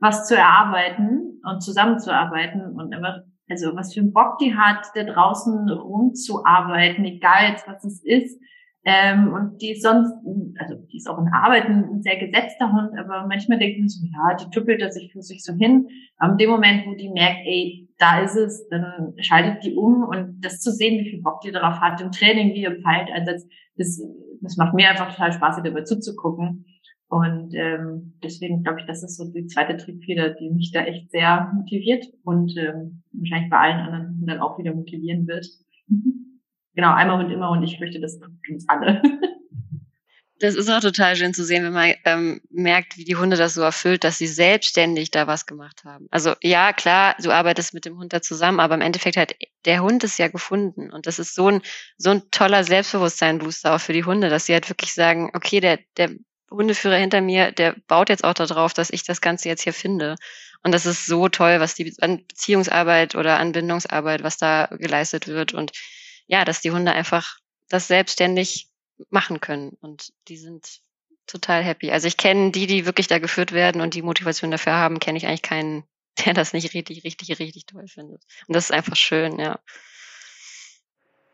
was 0.00 0.26
zu 0.26 0.34
erarbeiten 0.34 1.40
und 1.44 1.62
zusammenzuarbeiten 1.62 2.74
und 2.74 2.94
einfach, 2.94 3.18
also 3.48 3.76
was 3.76 3.92
für 3.92 4.00
einen 4.00 4.12
Bock 4.12 4.38
die 4.38 4.56
hat, 4.56 4.86
da 4.94 5.04
draußen 5.04 5.68
rumzuarbeiten, 5.68 7.04
egal 7.04 7.50
jetzt 7.50 7.68
was 7.68 7.84
es 7.84 8.02
ist, 8.02 8.40
ähm, 8.84 9.32
und 9.34 9.60
die 9.60 9.72
ist 9.72 9.82
sonst, 9.82 10.10
also 10.58 10.74
die 10.90 10.96
ist 10.96 11.08
auch 11.08 11.18
in 11.18 11.28
Arbeiten 11.28 11.84
ein 11.84 12.02
sehr 12.02 12.16
gesetzter 12.16 12.72
Hund, 12.72 12.98
aber 12.98 13.26
manchmal 13.26 13.58
denkt 13.58 13.78
man 13.78 13.88
so, 13.88 14.06
ja, 14.06 14.36
die 14.36 14.50
tüppelt 14.50 14.80
da 14.80 14.90
sich 14.90 15.12
für 15.12 15.20
sich 15.20 15.44
so 15.44 15.52
hin. 15.52 15.86
Aber 16.16 16.32
in 16.32 16.38
dem 16.38 16.50
Moment, 16.50 16.86
wo 16.86 16.94
die 16.94 17.10
merkt, 17.10 17.40
ey, 17.44 17.89
da 18.00 18.20
ist 18.20 18.34
es, 18.34 18.66
dann 18.68 19.14
schaltet 19.18 19.62
die 19.62 19.74
um 19.74 20.02
und 20.04 20.40
das 20.40 20.60
zu 20.60 20.72
sehen, 20.72 21.04
wie 21.04 21.10
viel 21.10 21.22
Bock 21.22 21.42
die 21.42 21.52
darauf 21.52 21.80
hat, 21.80 22.00
im 22.00 22.10
Training, 22.10 22.54
wie 22.54 22.64
im 22.64 22.80
Verhaltenseinsatz, 22.80 23.46
das, 23.76 24.02
das 24.40 24.56
macht 24.56 24.74
mir 24.74 24.88
einfach 24.88 25.10
total 25.10 25.32
Spaß, 25.32 25.58
ihr 25.58 25.64
dabei 25.64 25.82
zuzugucken. 25.82 26.64
Und 27.08 27.54
ähm, 27.54 28.14
deswegen 28.22 28.62
glaube 28.62 28.80
ich, 28.80 28.86
das 28.86 29.02
ist 29.02 29.16
so 29.16 29.30
die 29.30 29.46
zweite 29.46 29.76
Triebfeder, 29.76 30.30
die 30.30 30.48
mich 30.50 30.70
da 30.72 30.84
echt 30.84 31.10
sehr 31.10 31.50
motiviert 31.54 32.06
und 32.22 32.56
ähm, 32.56 33.02
wahrscheinlich 33.12 33.50
bei 33.50 33.58
allen 33.58 33.80
anderen 33.80 34.26
dann 34.26 34.38
auch 34.38 34.58
wieder 34.58 34.72
motivieren 34.72 35.26
wird. 35.26 35.46
genau, 36.74 36.94
einmal 36.94 37.24
und 37.24 37.30
immer 37.30 37.50
und 37.50 37.64
ich 37.64 37.80
möchte 37.80 38.00
das 38.00 38.18
uns 38.50 38.68
alle. 38.68 39.02
Das 40.40 40.54
ist 40.54 40.70
auch 40.70 40.80
total 40.80 41.16
schön 41.16 41.34
zu 41.34 41.44
sehen, 41.44 41.64
wenn 41.64 41.74
man 41.74 41.94
ähm, 42.06 42.40
merkt, 42.48 42.96
wie 42.96 43.04
die 43.04 43.16
Hunde 43.16 43.36
das 43.36 43.52
so 43.52 43.60
erfüllt, 43.60 44.04
dass 44.04 44.16
sie 44.16 44.26
selbstständig 44.26 45.10
da 45.10 45.26
was 45.26 45.44
gemacht 45.44 45.84
haben. 45.84 46.06
Also 46.10 46.34
ja, 46.40 46.72
klar, 46.72 47.14
du 47.22 47.30
arbeitest 47.30 47.74
mit 47.74 47.84
dem 47.84 47.98
Hund 47.98 48.14
da 48.14 48.22
zusammen, 48.22 48.58
aber 48.58 48.74
im 48.74 48.80
Endeffekt 48.80 49.18
hat 49.18 49.34
der 49.66 49.82
Hund 49.82 50.02
es 50.02 50.16
ja 50.16 50.28
gefunden. 50.28 50.90
Und 50.90 51.06
das 51.06 51.18
ist 51.18 51.34
so 51.34 51.48
ein, 51.48 51.60
so 51.98 52.10
ein 52.10 52.30
toller 52.30 52.64
Selbstbewusstsein-Booster 52.64 53.74
auch 53.74 53.80
für 53.82 53.92
die 53.92 54.04
Hunde, 54.04 54.30
dass 54.30 54.46
sie 54.46 54.54
halt 54.54 54.70
wirklich 54.70 54.94
sagen, 54.94 55.30
okay, 55.34 55.60
der, 55.60 55.78
der 55.98 56.10
Hundeführer 56.50 56.96
hinter 56.96 57.20
mir, 57.20 57.52
der 57.52 57.76
baut 57.86 58.08
jetzt 58.08 58.24
auch 58.24 58.32
darauf, 58.32 58.72
dass 58.72 58.88
ich 58.88 59.04
das 59.04 59.20
Ganze 59.20 59.50
jetzt 59.50 59.62
hier 59.62 59.74
finde. 59.74 60.16
Und 60.62 60.72
das 60.72 60.86
ist 60.86 61.04
so 61.04 61.28
toll, 61.28 61.60
was 61.60 61.74
die 61.74 61.94
an 62.00 62.26
Beziehungsarbeit 62.26 63.14
oder 63.14 63.38
Anbindungsarbeit, 63.38 64.22
was 64.22 64.38
da 64.38 64.70
geleistet 64.78 65.28
wird. 65.28 65.52
Und 65.52 65.72
ja, 66.26 66.46
dass 66.46 66.62
die 66.62 66.70
Hunde 66.70 66.92
einfach 66.92 67.36
das 67.68 67.88
selbstständig 67.88 68.69
machen 69.08 69.40
können. 69.40 69.76
Und 69.80 70.12
die 70.28 70.36
sind 70.36 70.82
total 71.26 71.62
happy. 71.62 71.90
Also 71.90 72.08
ich 72.08 72.16
kenne 72.16 72.50
die, 72.50 72.66
die 72.66 72.86
wirklich 72.86 73.06
da 73.06 73.18
geführt 73.18 73.52
werden 73.52 73.80
und 73.80 73.94
die 73.94 74.02
Motivation 74.02 74.50
dafür 74.50 74.74
haben, 74.74 74.98
kenne 74.98 75.18
ich 75.18 75.26
eigentlich 75.26 75.42
keinen, 75.42 75.84
der 76.24 76.34
das 76.34 76.52
nicht 76.52 76.74
richtig, 76.74 77.04
richtig, 77.04 77.38
richtig 77.38 77.66
toll 77.66 77.86
findet. 77.86 78.22
Und 78.46 78.56
das 78.56 78.64
ist 78.64 78.72
einfach 78.72 78.96
schön, 78.96 79.38
ja. 79.38 79.60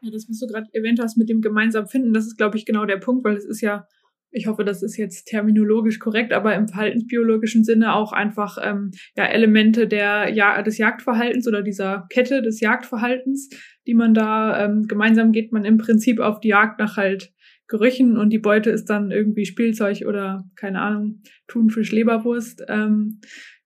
Ja, 0.03 0.11
das, 0.11 0.27
was 0.29 0.39
du 0.39 0.47
gerade 0.47 0.67
erwähnt 0.73 1.01
hast 1.03 1.17
mit 1.17 1.29
dem 1.29 1.41
gemeinsam 1.41 1.89
finden, 1.89 2.13
das 2.13 2.27
ist, 2.27 2.37
glaube 2.37 2.59
ich, 2.59 2.67
genau 2.67 2.85
der 2.85 2.99
Punkt, 2.99 3.25
weil 3.25 3.37
es 3.37 3.47
ist 3.47 3.63
ja, 3.63 3.89
ich 4.31 4.47
hoffe, 4.47 4.65
das 4.65 4.83
ist 4.83 4.99
jetzt 4.99 5.25
terminologisch 5.27 5.99
korrekt, 5.99 6.35
aber 6.35 6.55
im 6.55 6.69
verhaltensbiologischen 6.69 7.65
Sinne 7.65 7.95
auch 7.95 8.13
einfach 8.13 8.59
ähm, 8.63 8.91
ja, 9.17 9.25
Elemente 9.25 9.89
der, 9.89 10.29
ja, 10.35 10.61
des 10.63 10.77
Jagdverhaltens 10.77 11.49
oder 11.49 11.63
dieser 11.63 12.07
Kette 12.11 12.43
des 12.43 12.61
Jagdverhaltens, 12.61 13.49
die 13.87 13.95
man 13.95 14.13
da 14.13 14.67
ähm, 14.67 14.83
gemeinsam 14.87 15.33
geht 15.33 15.53
man 15.53 15.65
im 15.65 15.79
Prinzip 15.79 16.21
auf 16.21 16.41
die 16.41 16.49
Jagd 16.49 16.79
nach 16.79 16.99
halt 16.99 17.33
Gerüchen 17.69 18.17
und 18.17 18.31
die 18.31 18.39
Beute 18.39 18.71
ist 18.71 18.87
dann 18.87 19.11
irgendwie 19.11 19.47
Spielzeug 19.47 20.05
oder 20.07 20.45
keine 20.55 20.81
Ahnung, 20.81 21.23
Thunfisch, 21.49 21.93
Leberwurst. 21.93 22.65
Ähm, 22.69 23.21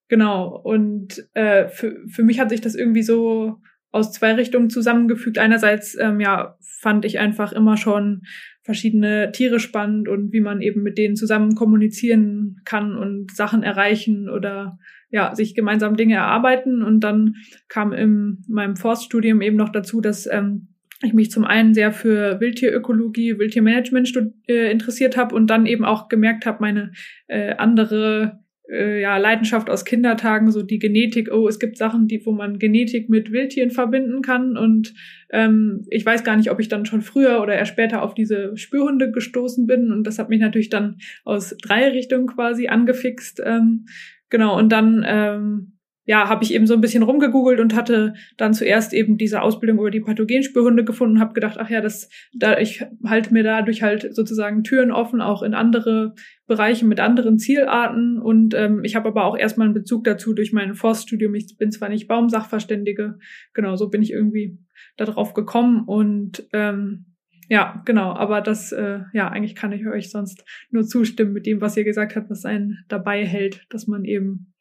genau. 0.08 0.58
Und 0.58 1.26
äh, 1.34 1.68
für, 1.68 1.96
für 2.08 2.22
mich 2.22 2.40
hat 2.40 2.50
sich 2.50 2.60
das 2.60 2.74
irgendwie 2.74 3.02
so 3.02 3.60
aus 3.92 4.12
zwei 4.12 4.34
Richtungen 4.34 4.70
zusammengefügt. 4.70 5.38
Einerseits, 5.38 5.96
ähm, 5.98 6.20
ja, 6.20 6.56
fand 6.80 7.04
ich 7.04 7.18
einfach 7.18 7.52
immer 7.52 7.76
schon 7.76 8.22
verschiedene 8.62 9.32
Tiere 9.32 9.58
spannend 9.58 10.08
und 10.08 10.32
wie 10.32 10.40
man 10.40 10.62
eben 10.62 10.82
mit 10.82 10.96
denen 10.96 11.16
zusammen 11.16 11.54
kommunizieren 11.54 12.60
kann 12.64 12.96
und 12.96 13.34
Sachen 13.34 13.62
erreichen 13.62 14.28
oder 14.28 14.78
ja, 15.10 15.34
sich 15.34 15.54
gemeinsam 15.54 15.96
Dinge 15.96 16.14
erarbeiten. 16.14 16.82
Und 16.82 17.00
dann 17.00 17.34
kam 17.68 17.92
in 17.92 18.44
meinem 18.48 18.76
Forststudium 18.76 19.42
eben 19.42 19.56
noch 19.56 19.70
dazu, 19.70 20.00
dass 20.00 20.26
ähm, 20.30 20.68
ich 21.02 21.12
mich 21.14 21.30
zum 21.30 21.44
einen 21.44 21.74
sehr 21.74 21.92
für 21.92 22.40
Wildtierökologie, 22.40 23.38
Wildtiermanagement 23.38 24.12
äh, 24.48 24.70
interessiert 24.70 25.16
habe 25.16 25.34
und 25.34 25.48
dann 25.48 25.66
eben 25.66 25.84
auch 25.84 26.08
gemerkt 26.08 26.46
habe, 26.46 26.58
meine 26.60 26.92
äh, 27.26 27.54
andere 27.56 28.40
äh, 28.70 29.00
ja, 29.00 29.16
Leidenschaft 29.16 29.68
aus 29.68 29.84
Kindertagen, 29.84 30.50
so 30.50 30.62
die 30.62 30.78
Genetik, 30.78 31.30
oh, 31.32 31.48
es 31.48 31.58
gibt 31.58 31.76
Sachen, 31.76 32.06
die, 32.06 32.24
wo 32.24 32.32
man 32.32 32.58
Genetik 32.58 33.08
mit 33.08 33.32
Wildtieren 33.32 33.70
verbinden 33.70 34.22
kann. 34.22 34.56
Und 34.56 34.94
ähm, 35.30 35.86
ich 35.90 36.04
weiß 36.04 36.22
gar 36.22 36.36
nicht, 36.36 36.50
ob 36.50 36.60
ich 36.60 36.68
dann 36.68 36.86
schon 36.86 37.02
früher 37.02 37.40
oder 37.42 37.54
eher 37.54 37.66
später 37.66 38.02
auf 38.02 38.14
diese 38.14 38.56
Spürhunde 38.56 39.10
gestoßen 39.10 39.66
bin. 39.66 39.92
Und 39.92 40.06
das 40.06 40.18
hat 40.18 40.28
mich 40.28 40.40
natürlich 40.40 40.70
dann 40.70 40.98
aus 41.24 41.56
drei 41.62 41.88
Richtungen 41.88 42.26
quasi 42.26 42.68
angefixt. 42.68 43.42
Ähm, 43.44 43.86
genau, 44.28 44.58
und 44.58 44.70
dann 44.70 45.04
ähm, 45.06 45.69
ja, 46.06 46.28
habe 46.28 46.42
ich 46.42 46.54
eben 46.54 46.66
so 46.66 46.74
ein 46.74 46.80
bisschen 46.80 47.02
rumgegoogelt 47.02 47.60
und 47.60 47.74
hatte 47.74 48.14
dann 48.36 48.54
zuerst 48.54 48.92
eben 48.92 49.18
diese 49.18 49.42
Ausbildung 49.42 49.78
über 49.78 49.90
die 49.90 50.00
Pathogenspürhunde 50.00 50.84
gefunden, 50.84 51.20
habe 51.20 51.34
gedacht, 51.34 51.56
ach 51.58 51.70
ja, 51.70 51.80
das, 51.80 52.08
da 52.32 52.58
ich 52.58 52.84
halte 53.04 53.32
mir 53.32 53.42
dadurch 53.42 53.82
halt 53.82 54.14
sozusagen 54.14 54.64
Türen 54.64 54.90
offen, 54.90 55.20
auch 55.20 55.42
in 55.42 55.54
andere 55.54 56.14
Bereiche 56.46 56.86
mit 56.86 57.00
anderen 57.00 57.38
Zielarten. 57.38 58.18
Und 58.18 58.54
ähm, 58.54 58.82
ich 58.82 58.96
habe 58.96 59.08
aber 59.08 59.24
auch 59.24 59.36
erstmal 59.36 59.66
einen 59.66 59.74
Bezug 59.74 60.04
dazu 60.04 60.32
durch 60.32 60.52
mein 60.52 60.74
Forststudium. 60.74 61.34
Ich 61.34 61.56
bin 61.58 61.70
zwar 61.70 61.90
nicht 61.90 62.08
Baumsachverständige, 62.08 63.18
genau, 63.52 63.76
so 63.76 63.88
bin 63.88 64.02
ich 64.02 64.12
irgendwie 64.12 64.58
darauf 64.96 65.34
gekommen 65.34 65.84
und 65.86 66.46
ähm, 66.52 67.06
ja, 67.48 67.82
genau, 67.84 68.12
aber 68.12 68.42
das, 68.42 68.70
äh, 68.70 69.00
ja, 69.12 69.28
eigentlich 69.28 69.56
kann 69.56 69.72
ich 69.72 69.84
euch 69.84 70.10
sonst 70.10 70.44
nur 70.70 70.84
zustimmen 70.84 71.32
mit 71.32 71.46
dem, 71.46 71.60
was 71.60 71.76
ihr 71.76 71.82
gesagt 71.82 72.14
habt, 72.14 72.30
was 72.30 72.44
einen 72.44 72.84
dabei 72.88 73.26
hält, 73.26 73.66
dass 73.70 73.88
man 73.88 74.04
eben 74.04 74.54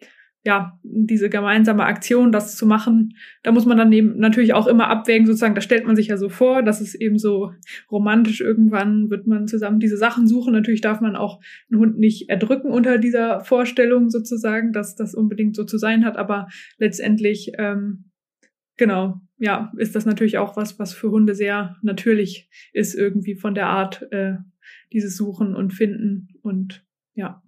ja, 0.43 0.79
diese 0.83 1.29
gemeinsame 1.29 1.83
Aktion, 1.83 2.31
das 2.31 2.55
zu 2.55 2.65
machen, 2.65 3.15
da 3.43 3.51
muss 3.51 3.65
man 3.65 3.77
dann 3.77 3.91
eben 3.91 4.17
natürlich 4.17 4.53
auch 4.53 4.67
immer 4.67 4.87
abwägen, 4.87 5.25
sozusagen, 5.27 5.55
da 5.55 5.61
stellt 5.61 5.85
man 5.85 5.97
sich 5.97 6.07
ja 6.07 6.17
so 6.17 6.29
vor, 6.29 6.63
dass 6.63 6.79
es 6.79 6.95
eben 6.95 7.17
so 7.17 7.51
romantisch 7.91 8.39
irgendwann 8.39 9.09
wird 9.09 9.27
man 9.27 9.47
zusammen 9.47 9.79
diese 9.79 9.97
Sachen 9.97 10.27
suchen. 10.27 10.53
Natürlich 10.53 10.79
darf 10.79 11.01
man 11.01 11.17
auch 11.17 11.41
einen 11.69 11.81
Hund 11.81 11.99
nicht 11.99 12.29
erdrücken 12.29 12.71
unter 12.71 12.97
dieser 12.97 13.41
Vorstellung 13.41 14.09
sozusagen, 14.09 14.71
dass 14.71 14.95
das 14.95 15.13
unbedingt 15.13 15.55
so 15.55 15.65
zu 15.65 15.77
sein 15.77 16.05
hat, 16.05 16.15
aber 16.15 16.47
letztendlich, 16.77 17.51
ähm, 17.57 18.05
genau, 18.77 19.19
ja, 19.37 19.73
ist 19.77 19.95
das 19.95 20.05
natürlich 20.05 20.37
auch 20.37 20.55
was, 20.55 20.79
was 20.79 20.93
für 20.93 21.11
Hunde 21.11 21.35
sehr 21.35 21.75
natürlich 21.81 22.49
ist, 22.71 22.95
irgendwie 22.95 23.35
von 23.35 23.55
der 23.55 23.67
Art, 23.67 24.07
äh, 24.11 24.35
dieses 24.93 25.17
Suchen 25.17 25.55
und 25.55 25.73
Finden 25.73 26.29
und 26.41 26.85
ja 27.13 27.43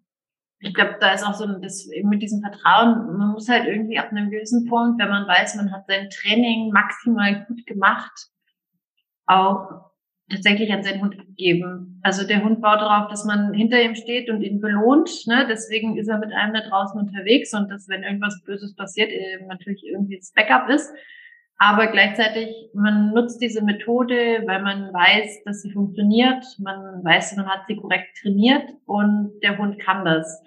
ich 0.61 0.73
glaube, 0.75 0.97
da 0.99 1.13
ist 1.13 1.25
auch 1.25 1.33
so 1.33 1.47
das 1.47 1.87
eben 1.87 2.09
mit 2.09 2.21
diesem 2.21 2.41
Vertrauen, 2.41 3.17
man 3.17 3.31
muss 3.31 3.49
halt 3.49 3.65
irgendwie 3.65 3.97
ab 3.97 4.11
einem 4.11 4.29
gewissen 4.29 4.67
Punkt, 4.67 5.01
wenn 5.01 5.09
man 5.09 5.27
weiß, 5.27 5.55
man 5.55 5.71
hat 5.71 5.87
sein 5.87 6.09
Training 6.09 6.71
maximal 6.71 7.45
gut 7.47 7.65
gemacht, 7.65 8.29
auch 9.25 9.91
tatsächlich 10.29 10.71
an 10.71 10.83
seinen 10.83 11.01
Hund 11.01 11.19
abgeben. 11.19 11.99
Also 12.03 12.25
der 12.25 12.43
Hund 12.43 12.61
baut 12.61 12.79
darauf, 12.79 13.09
dass 13.09 13.25
man 13.25 13.53
hinter 13.53 13.81
ihm 13.81 13.95
steht 13.95 14.29
und 14.29 14.41
ihn 14.41 14.61
belohnt. 14.61 15.27
Ne? 15.27 15.45
Deswegen 15.49 15.97
ist 15.97 16.07
er 16.07 16.19
mit 16.19 16.31
einem 16.31 16.53
da 16.53 16.61
draußen 16.61 16.99
unterwegs 16.99 17.53
und 17.53 17.69
dass, 17.69 17.89
wenn 17.89 18.03
irgendwas 18.03 18.41
Böses 18.43 18.75
passiert, 18.75 19.11
eben 19.11 19.47
natürlich 19.47 19.83
irgendwie 19.85 20.17
das 20.17 20.31
Backup 20.31 20.69
ist. 20.69 20.93
Aber 21.63 21.85
gleichzeitig, 21.91 22.71
man 22.73 23.11
nutzt 23.11 23.39
diese 23.39 23.63
Methode, 23.63 24.41
weil 24.47 24.63
man 24.63 24.91
weiß, 24.91 25.43
dass 25.45 25.61
sie 25.61 25.71
funktioniert. 25.71 26.43
Man 26.57 27.03
weiß, 27.03 27.35
man 27.35 27.45
hat 27.45 27.67
sie 27.67 27.75
korrekt 27.75 28.17
trainiert 28.19 28.67
und 28.87 29.33
der 29.43 29.59
Hund 29.59 29.77
kann 29.77 30.03
das. 30.03 30.41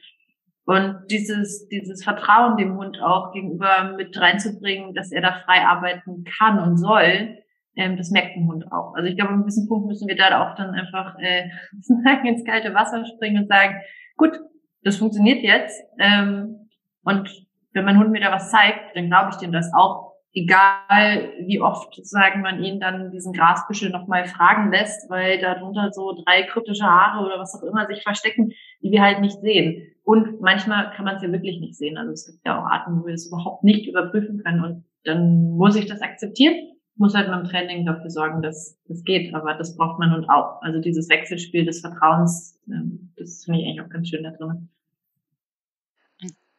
Und 0.65 1.05
dieses, 1.13 1.69
dieses 1.69 2.03
Vertrauen 2.03 2.57
dem 2.57 2.77
Hund 2.77 3.01
auch 3.01 3.31
gegenüber 3.31 3.95
mit 3.97 4.21
reinzubringen, 4.21 4.93
dass 4.93 5.13
er 5.13 5.21
da 5.21 5.35
frei 5.45 5.65
arbeiten 5.65 6.25
kann 6.25 6.59
und 6.59 6.79
soll, 6.79 7.39
ähm, 7.77 7.97
das 7.97 8.11
merkt 8.11 8.37
ein 8.37 8.49
Hund 8.49 8.73
auch. 8.73 8.95
Also 8.97 9.09
ich 9.09 9.15
glaube, 9.15 9.29
an 9.29 9.35
einem 9.35 9.43
gewissen 9.45 9.69
Punkt 9.69 9.87
müssen 9.87 10.09
wir 10.09 10.17
da 10.17 10.43
auch 10.43 10.57
dann 10.57 10.75
einfach 10.75 11.15
äh, 11.21 11.49
ins 12.29 12.45
kalte 12.45 12.75
Wasser 12.75 13.07
springen 13.07 13.45
und 13.45 13.49
sagen, 13.49 13.77
gut, 14.17 14.41
das 14.83 14.97
funktioniert 14.97 15.45
jetzt. 15.45 15.81
Ähm, 16.01 16.71
und 17.05 17.31
wenn 17.73 17.85
mein 17.85 18.01
Hund 18.01 18.11
mir 18.11 18.21
da 18.21 18.33
was 18.33 18.51
zeigt, 18.51 18.97
dann 18.97 19.07
glaube 19.07 19.31
ich 19.31 19.37
dem 19.37 19.53
das 19.53 19.73
auch 19.73 20.14
egal 20.35 21.33
wie 21.47 21.61
oft 21.61 21.95
sozusagen 21.95 22.43
man 22.43 22.63
ihn 22.63 22.81
dann 22.81 23.13
diesen 23.13 23.33
Grasbüschel 23.33 23.91
nochmal 23.91 24.27
fragen 24.27 24.71
lässt, 24.73 25.09
weil 25.09 25.41
darunter 25.41 25.91
so 25.93 26.13
drei 26.25 26.43
kryptische 26.43 26.85
Haare 26.85 27.25
oder 27.25 27.39
was 27.39 27.55
auch 27.55 27.63
immer 27.63 27.87
sich 27.87 28.03
verstecken, 28.03 28.53
die 28.83 28.91
wir 28.91 29.03
halt 29.03 29.21
nicht 29.21 29.41
sehen. 29.41 29.95
Und 30.03 30.41
manchmal 30.41 30.91
kann 30.91 31.05
man 31.05 31.17
es 31.17 31.23
ja 31.23 31.31
wirklich 31.31 31.61
nicht 31.61 31.77
sehen. 31.77 31.97
Also 31.97 32.13
es 32.13 32.27
gibt 32.27 32.45
ja 32.45 32.61
auch 32.61 32.67
Arten, 32.67 33.01
wo 33.01 33.07
wir 33.07 33.15
es 33.15 33.29
überhaupt 33.29 33.63
nicht 33.63 33.87
überprüfen 33.87 34.43
können 34.43 34.63
und 34.63 34.85
dann 35.05 35.57
muss 35.57 35.77
ich 35.77 35.87
das 35.87 36.03
akzeptieren, 36.03 36.55
muss 36.97 37.15
halt 37.15 37.29
beim 37.29 37.45
Training 37.45 37.87
dafür 37.87 38.11
sorgen, 38.11 38.43
dass 38.43 38.79
das 38.89 39.05
geht. 39.05 39.35
Aber 39.35 39.55
das 39.55 39.77
braucht 39.77 39.99
man 39.99 40.15
und 40.15 40.29
auch. 40.29 40.61
Also 40.63 40.81
dieses 40.81 41.09
Wechselspiel 41.09 41.65
des 41.65 41.81
Vertrauens, 41.81 42.61
ähm, 42.69 43.13
das 43.17 43.45
finde 43.45 43.61
ich 43.61 43.67
eigentlich 43.67 43.83
auch 43.83 43.91
ganz 43.91 44.09
schön 44.09 44.25
da 44.25 44.31
drin 44.31 44.69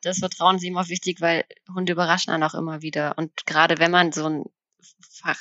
das 0.05 0.19
Vertrauen 0.19 0.57
ist 0.57 0.75
auch 0.75 0.89
wichtig, 0.89 1.21
weil 1.21 1.45
Hunde 1.73 1.93
überraschen 1.93 2.31
einen 2.31 2.43
auch 2.43 2.53
immer 2.53 2.81
wieder. 2.81 3.17
Und 3.17 3.45
gerade 3.45 3.79
wenn 3.79 3.91
man 3.91 4.11
so 4.11 4.27
ein 4.27 4.45
Fach 5.09 5.39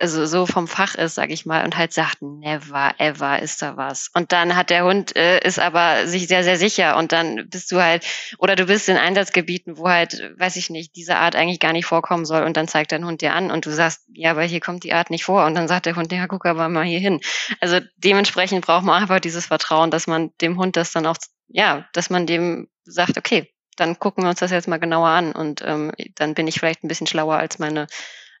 also 0.00 0.24
so 0.24 0.46
vom 0.46 0.66
Fach 0.66 0.94
ist, 0.94 1.14
sag 1.14 1.30
ich 1.30 1.44
mal, 1.44 1.64
und 1.64 1.76
halt 1.76 1.92
sagt, 1.92 2.22
never, 2.22 2.94
ever 2.98 3.40
ist 3.40 3.60
da 3.60 3.76
was. 3.76 4.10
Und 4.14 4.32
dann 4.32 4.56
hat 4.56 4.70
der 4.70 4.84
Hund, 4.84 5.14
äh, 5.14 5.46
ist 5.46 5.58
aber 5.58 6.06
sich 6.06 6.26
sehr, 6.26 6.42
sehr 6.42 6.56
sicher 6.56 6.96
und 6.96 7.12
dann 7.12 7.48
bist 7.50 7.70
du 7.70 7.80
halt, 7.82 8.06
oder 8.38 8.56
du 8.56 8.64
bist 8.64 8.88
in 8.88 8.96
Einsatzgebieten, 8.96 9.76
wo 9.76 9.88
halt, 9.88 10.32
weiß 10.38 10.56
ich 10.56 10.70
nicht, 10.70 10.96
diese 10.96 11.16
Art 11.16 11.36
eigentlich 11.36 11.60
gar 11.60 11.72
nicht 11.72 11.84
vorkommen 11.84 12.24
soll 12.24 12.42
und 12.44 12.56
dann 12.56 12.66
zeigt 12.66 12.92
dein 12.92 13.04
Hund 13.04 13.20
dir 13.20 13.34
an 13.34 13.50
und 13.50 13.66
du 13.66 13.70
sagst, 13.70 14.02
ja, 14.12 14.30
aber 14.30 14.42
hier 14.42 14.60
kommt 14.60 14.84
die 14.84 14.94
Art 14.94 15.10
nicht 15.10 15.24
vor 15.24 15.44
und 15.44 15.54
dann 15.54 15.68
sagt 15.68 15.86
der 15.86 15.96
Hund, 15.96 16.10
ja, 16.12 16.26
guck 16.26 16.46
aber 16.46 16.68
mal 16.68 16.84
hier 16.84 17.00
hin. 17.00 17.20
Also 17.60 17.80
dementsprechend 17.98 18.64
braucht 18.64 18.84
man 18.84 19.02
einfach 19.02 19.20
dieses 19.20 19.46
Vertrauen, 19.46 19.90
dass 19.90 20.06
man 20.06 20.30
dem 20.40 20.58
Hund 20.58 20.76
das 20.76 20.92
dann 20.92 21.06
auch, 21.06 21.16
ja, 21.48 21.86
dass 21.92 22.08
man 22.08 22.26
dem 22.26 22.68
sagt, 22.84 23.18
okay, 23.18 23.52
dann 23.80 23.98
gucken 23.98 24.24
wir 24.24 24.30
uns 24.30 24.40
das 24.40 24.50
jetzt 24.50 24.68
mal 24.68 24.78
genauer 24.78 25.08
an 25.08 25.32
und 25.32 25.62
ähm, 25.64 25.92
dann 26.16 26.34
bin 26.34 26.46
ich 26.46 26.56
vielleicht 26.58 26.84
ein 26.84 26.88
bisschen 26.88 27.06
schlauer 27.06 27.36
als 27.36 27.58
meine 27.58 27.86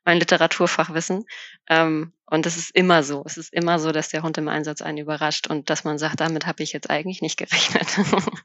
mein 0.04 0.18
Literaturfachwissen. 0.18 1.24
Ähm, 1.68 2.12
und 2.26 2.46
es 2.46 2.56
ist 2.56 2.74
immer 2.74 3.02
so. 3.02 3.22
Es 3.26 3.36
ist 3.36 3.52
immer 3.52 3.78
so, 3.78 3.92
dass 3.92 4.08
der 4.08 4.22
Hund 4.22 4.38
im 4.38 4.48
Einsatz 4.48 4.82
einen 4.82 4.98
überrascht 4.98 5.46
und 5.48 5.68
dass 5.68 5.84
man 5.84 5.98
sagt, 5.98 6.20
damit 6.20 6.46
habe 6.46 6.62
ich 6.62 6.72
jetzt 6.72 6.88
eigentlich 6.88 7.22
nicht 7.22 7.36
gerechnet. 7.36 7.86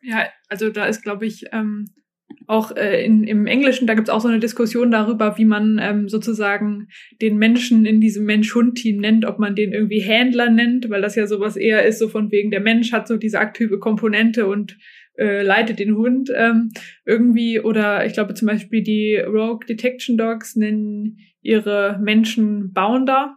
ja, 0.00 0.30
also 0.48 0.70
da 0.70 0.86
ist, 0.86 1.02
glaube 1.02 1.26
ich, 1.26 1.44
ähm, 1.52 1.94
auch 2.46 2.76
äh, 2.76 3.04
in, 3.04 3.24
im 3.24 3.46
Englischen, 3.46 3.86
da 3.86 3.94
gibt 3.94 4.08
es 4.08 4.14
auch 4.14 4.20
so 4.20 4.28
eine 4.28 4.38
Diskussion 4.38 4.90
darüber, 4.90 5.38
wie 5.38 5.44
man 5.44 5.78
ähm, 5.82 6.08
sozusagen 6.08 6.88
den 7.22 7.38
Menschen 7.38 7.86
in 7.86 8.00
diesem 8.00 8.24
Mensch-Hund-Team 8.26 8.98
nennt, 9.00 9.24
ob 9.24 9.38
man 9.38 9.54
den 9.54 9.72
irgendwie 9.72 10.00
Händler 10.00 10.50
nennt, 10.50 10.90
weil 10.90 11.02
das 11.02 11.16
ja 11.16 11.26
sowas 11.26 11.56
eher 11.56 11.84
ist, 11.84 11.98
so 11.98 12.08
von 12.08 12.30
wegen, 12.30 12.50
der 12.50 12.60
Mensch 12.60 12.92
hat 12.92 13.08
so 13.08 13.16
diese 13.16 13.38
aktive 13.38 13.78
Komponente 13.78 14.46
und 14.46 14.76
äh, 15.16 15.42
leitet 15.42 15.78
den 15.78 15.96
Hund 15.96 16.30
ähm, 16.34 16.72
irgendwie 17.06 17.60
oder 17.60 18.04
ich 18.04 18.14
glaube 18.14 18.34
zum 18.34 18.48
Beispiel 18.48 18.82
die 18.82 19.16
Rogue 19.16 19.64
Detection 19.66 20.16
Dogs 20.16 20.56
nennen 20.56 21.18
ihre 21.40 22.00
Menschen 22.02 22.72
Bounder. 22.72 23.36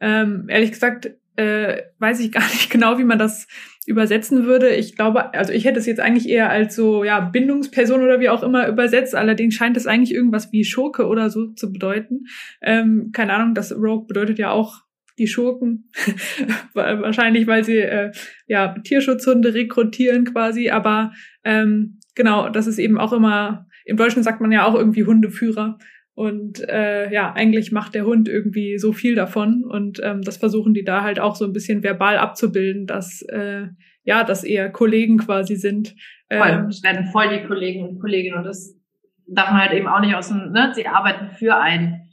Ähm, 0.00 0.46
ehrlich 0.48 0.72
gesagt 0.72 1.12
äh, 1.36 1.82
weiß 1.98 2.20
ich 2.20 2.32
gar 2.32 2.42
nicht 2.52 2.70
genau, 2.70 2.98
wie 2.98 3.04
man 3.04 3.18
das 3.18 3.46
übersetzen 3.86 4.46
würde. 4.46 4.70
Ich 4.74 4.94
glaube, 4.94 5.34
also 5.34 5.52
ich 5.52 5.64
hätte 5.64 5.78
es 5.78 5.86
jetzt 5.86 6.00
eigentlich 6.00 6.28
eher 6.28 6.50
als 6.50 6.76
so 6.76 7.02
ja 7.02 7.20
Bindungsperson 7.20 8.02
oder 8.02 8.20
wie 8.20 8.28
auch 8.28 8.42
immer 8.42 8.68
übersetzt. 8.68 9.14
Allerdings 9.14 9.54
scheint 9.54 9.76
es 9.76 9.86
eigentlich 9.86 10.14
irgendwas 10.14 10.52
wie 10.52 10.64
Schurke 10.64 11.06
oder 11.06 11.30
so 11.30 11.48
zu 11.48 11.72
bedeuten. 11.72 12.26
Ähm, 12.60 13.10
keine 13.12 13.32
Ahnung, 13.34 13.54
das 13.54 13.72
Rogue 13.72 14.06
bedeutet 14.06 14.38
ja 14.38 14.50
auch 14.50 14.82
die 15.18 15.26
Schurken. 15.26 15.90
Wahrscheinlich, 16.74 17.46
weil 17.46 17.64
sie 17.64 17.78
äh, 17.78 18.12
ja 18.46 18.74
Tierschutzhunde 18.78 19.52
rekrutieren 19.52 20.24
quasi. 20.26 20.70
Aber 20.70 21.12
ähm, 21.44 21.98
genau, 22.14 22.48
das 22.48 22.66
ist 22.66 22.78
eben 22.78 22.98
auch 22.98 23.12
immer, 23.12 23.66
im 23.84 23.96
Deutschen 23.96 24.22
sagt 24.22 24.40
man 24.40 24.52
ja 24.52 24.64
auch 24.64 24.74
irgendwie 24.74 25.04
Hundeführer. 25.04 25.78
Und 26.22 26.60
äh, 26.68 27.12
ja, 27.12 27.32
eigentlich 27.32 27.72
macht 27.72 27.96
der 27.96 28.06
Hund 28.06 28.28
irgendwie 28.28 28.78
so 28.78 28.92
viel 28.92 29.16
davon. 29.16 29.64
Und 29.64 29.98
ähm, 30.04 30.22
das 30.22 30.36
versuchen 30.36 30.72
die 30.72 30.84
da 30.84 31.02
halt 31.02 31.18
auch 31.18 31.34
so 31.34 31.44
ein 31.44 31.52
bisschen 31.52 31.82
verbal 31.82 32.16
abzubilden, 32.16 32.86
dass 32.86 33.22
äh, 33.22 33.66
ja, 34.04 34.22
dass 34.22 34.44
eher 34.44 34.70
Kollegen 34.70 35.18
quasi 35.18 35.56
sind. 35.56 35.96
Voll, 36.32 36.48
ähm, 36.48 36.66
es 36.66 36.80
werden 36.84 37.06
voll 37.08 37.28
die 37.28 37.44
Kollegen 37.44 37.88
und 37.88 37.98
Kolleginnen 37.98 38.38
und 38.38 38.44
das 38.44 38.78
darf 39.26 39.50
man 39.50 39.62
halt 39.62 39.72
eben 39.72 39.88
auch 39.88 39.98
nicht 39.98 40.14
aus 40.14 40.28
dem, 40.28 40.52
ne, 40.52 40.70
sie 40.76 40.86
arbeiten 40.86 41.34
für 41.34 41.56
einen. 41.56 42.12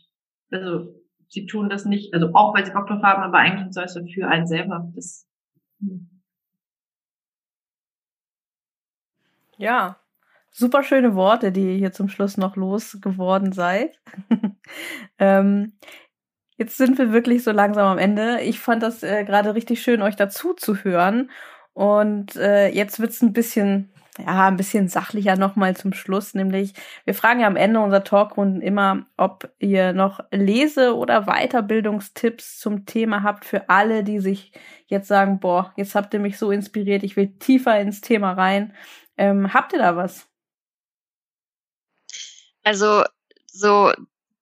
Also 0.50 0.96
sie 1.28 1.46
tun 1.46 1.70
das 1.70 1.86
nicht, 1.86 2.12
also 2.12 2.32
auch 2.34 2.56
weil 2.56 2.66
sie 2.66 2.72
Bock 2.72 2.88
drauf 2.88 3.04
haben, 3.04 3.22
aber 3.22 3.38
eigentlich 3.38 3.72
soll 3.72 3.84
es 3.84 3.94
für 3.94 4.28
einen 4.28 4.48
selber. 4.48 4.92
Das, 4.96 5.28
hm. 5.82 6.10
Ja, 9.60 9.98
super 10.52 10.84
schöne 10.84 11.16
Worte, 11.16 11.52
die 11.52 11.72
ihr 11.72 11.78
hier 11.78 11.92
zum 11.92 12.10
Schluss 12.10 12.38
noch 12.38 12.56
losgeworden 12.56 13.52
seid. 13.52 14.00
ähm, 15.20 15.74
jetzt 16.58 16.78
sind 16.78 16.98
wir 16.98 17.12
wirklich 17.12 17.44
so 17.44 17.52
langsam 17.52 17.86
am 17.86 17.98
Ende. 17.98 18.42
Ich 18.42 18.60
fand 18.60 18.84
das 18.84 19.04
äh, 19.04 19.24
gerade 19.24 19.56
richtig 19.56 19.82
schön, 19.82 20.02
euch 20.02 20.16
dazu 20.16 20.54
zu 20.54 20.84
hören. 20.84 21.32
Und 21.74 22.36
äh, 22.36 22.70
jetzt 22.70 23.00
wird's 23.00 23.22
ein 23.22 23.34
bisschen 23.34 23.92
ja, 24.26 24.48
ein 24.48 24.58
bisschen 24.58 24.88
sachlicher 24.88 25.36
nochmal 25.38 25.76
zum 25.76 25.94
Schluss, 25.94 26.34
nämlich 26.34 26.74
wir 27.06 27.14
fragen 27.14 27.40
ja 27.40 27.48
am 27.48 27.56
Ende 27.56 27.80
unserer 27.80 28.04
Talkrunden 28.04 28.62
immer, 28.62 29.06
ob 29.18 29.52
ihr 29.60 29.94
noch 29.94 30.20
Lese- 30.32 30.96
oder 30.96 31.26
Weiterbildungstipps 31.26 32.60
zum 32.60 32.86
Thema 32.86 33.24
habt 33.24 33.46
für 33.46 33.70
alle, 33.70 34.04
die 34.04 34.20
sich 34.20 34.52
jetzt 34.88 35.08
sagen, 35.08 35.40
boah, 35.40 35.74
jetzt 35.78 35.96
habt 35.96 36.14
ihr 36.14 36.20
mich 36.20 36.38
so 36.38 36.52
inspiriert, 36.52 37.04
ich 37.04 37.16
will 37.16 37.38
tiefer 37.40 37.80
ins 37.80 38.02
Thema 38.02 38.34
rein. 38.34 38.74
Ähm, 39.18 39.54
habt 39.54 39.74
ihr 39.74 39.80
da 39.80 39.96
was? 39.96 40.29
Also 42.64 43.04
so 43.48 43.94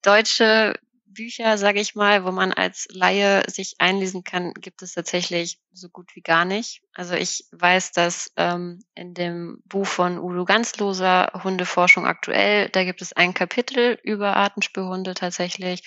deutsche 0.02 0.80
Bücher, 1.18 1.58
sage 1.58 1.82
ich 1.82 1.96
mal, 1.96 2.26
wo 2.26 2.32
man 2.32 2.54
als 2.54 2.88
Laie 2.92 3.44
sich 3.50 3.76
einlesen 3.80 4.24
kann, 4.24 4.54
gibt 4.54 4.84
es 4.84 4.94
tatsächlich 4.94 5.60
so 5.74 5.90
gut 5.90 6.16
wie 6.16 6.22
gar 6.22 6.46
nicht. 6.46 6.82
Also 6.94 7.16
ich 7.16 7.46
weiß, 7.52 7.92
dass 7.92 8.32
ähm, 8.38 8.84
in 8.94 9.16
dem 9.16 9.62
Buch 9.66 9.88
von 9.88 10.20
Udo 10.20 10.46
Ganzloser 10.46 11.32
Hundeforschung 11.44 12.06
aktuell, 12.06 12.70
da 12.70 12.84
gibt 12.84 13.02
es 13.02 13.14
ein 13.14 13.34
Kapitel 13.34 13.98
über 14.04 14.38
Artenspürhunde 14.38 15.16
tatsächlich. 15.16 15.82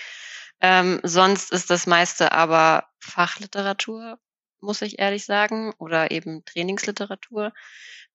Ähm, 0.61 1.01
sonst 1.05 1.53
ist 1.53 1.71
das 1.71 1.87
meiste 1.87 2.33
aber 2.33 2.89
Fachliteratur, 2.99 4.19
muss 4.61 4.83
ich 4.83 4.99
ehrlich 4.99 5.25
sagen, 5.25 5.73
oder 5.79 6.11
eben 6.11 6.45
Trainingsliteratur. 6.45 7.53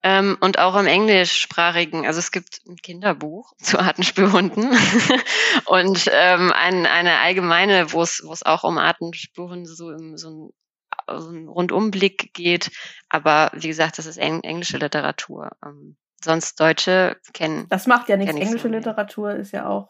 Ähm, 0.04 0.38
und 0.40 0.60
auch 0.60 0.76
im 0.76 0.88
englischsprachigen, 0.88 2.06
also 2.06 2.20
es 2.20 2.32
gibt 2.32 2.62
ein 2.68 2.76
Kinderbuch 2.76 3.54
zu 3.62 3.80
Artenspürhunden 3.80 4.78
und 5.66 6.10
ähm, 6.12 6.52
ein, 6.54 6.86
eine 6.86 7.20
allgemeine, 7.20 7.92
wo 7.92 8.02
es, 8.02 8.22
wo 8.24 8.32
es 8.32 8.46
auch 8.46 8.64
um 8.64 8.78
Artenspürhunde 8.78 9.70
so 9.70 9.92
im 9.92 10.18
so 10.18 10.30
ein, 10.30 11.20
so 11.20 11.30
ein 11.30 11.48
Rundumblick 11.48 12.34
geht. 12.34 12.72
Aber 13.10 13.52
wie 13.54 13.68
gesagt, 13.68 13.98
das 13.98 14.06
ist 14.06 14.18
eng, 14.18 14.42
englische 14.42 14.78
Literatur. 14.78 15.52
Ähm, 15.64 15.98
sonst 16.24 16.60
Deutsche 16.60 17.18
kennen. 17.34 17.68
Das 17.70 17.88
macht 17.88 18.10
ja 18.10 18.18
nichts. 18.18 18.36
Englische 18.36 18.68
so 18.68 18.70
Literatur 18.70 19.36
ist 19.36 19.52
ja 19.52 19.68
auch. 19.68 19.90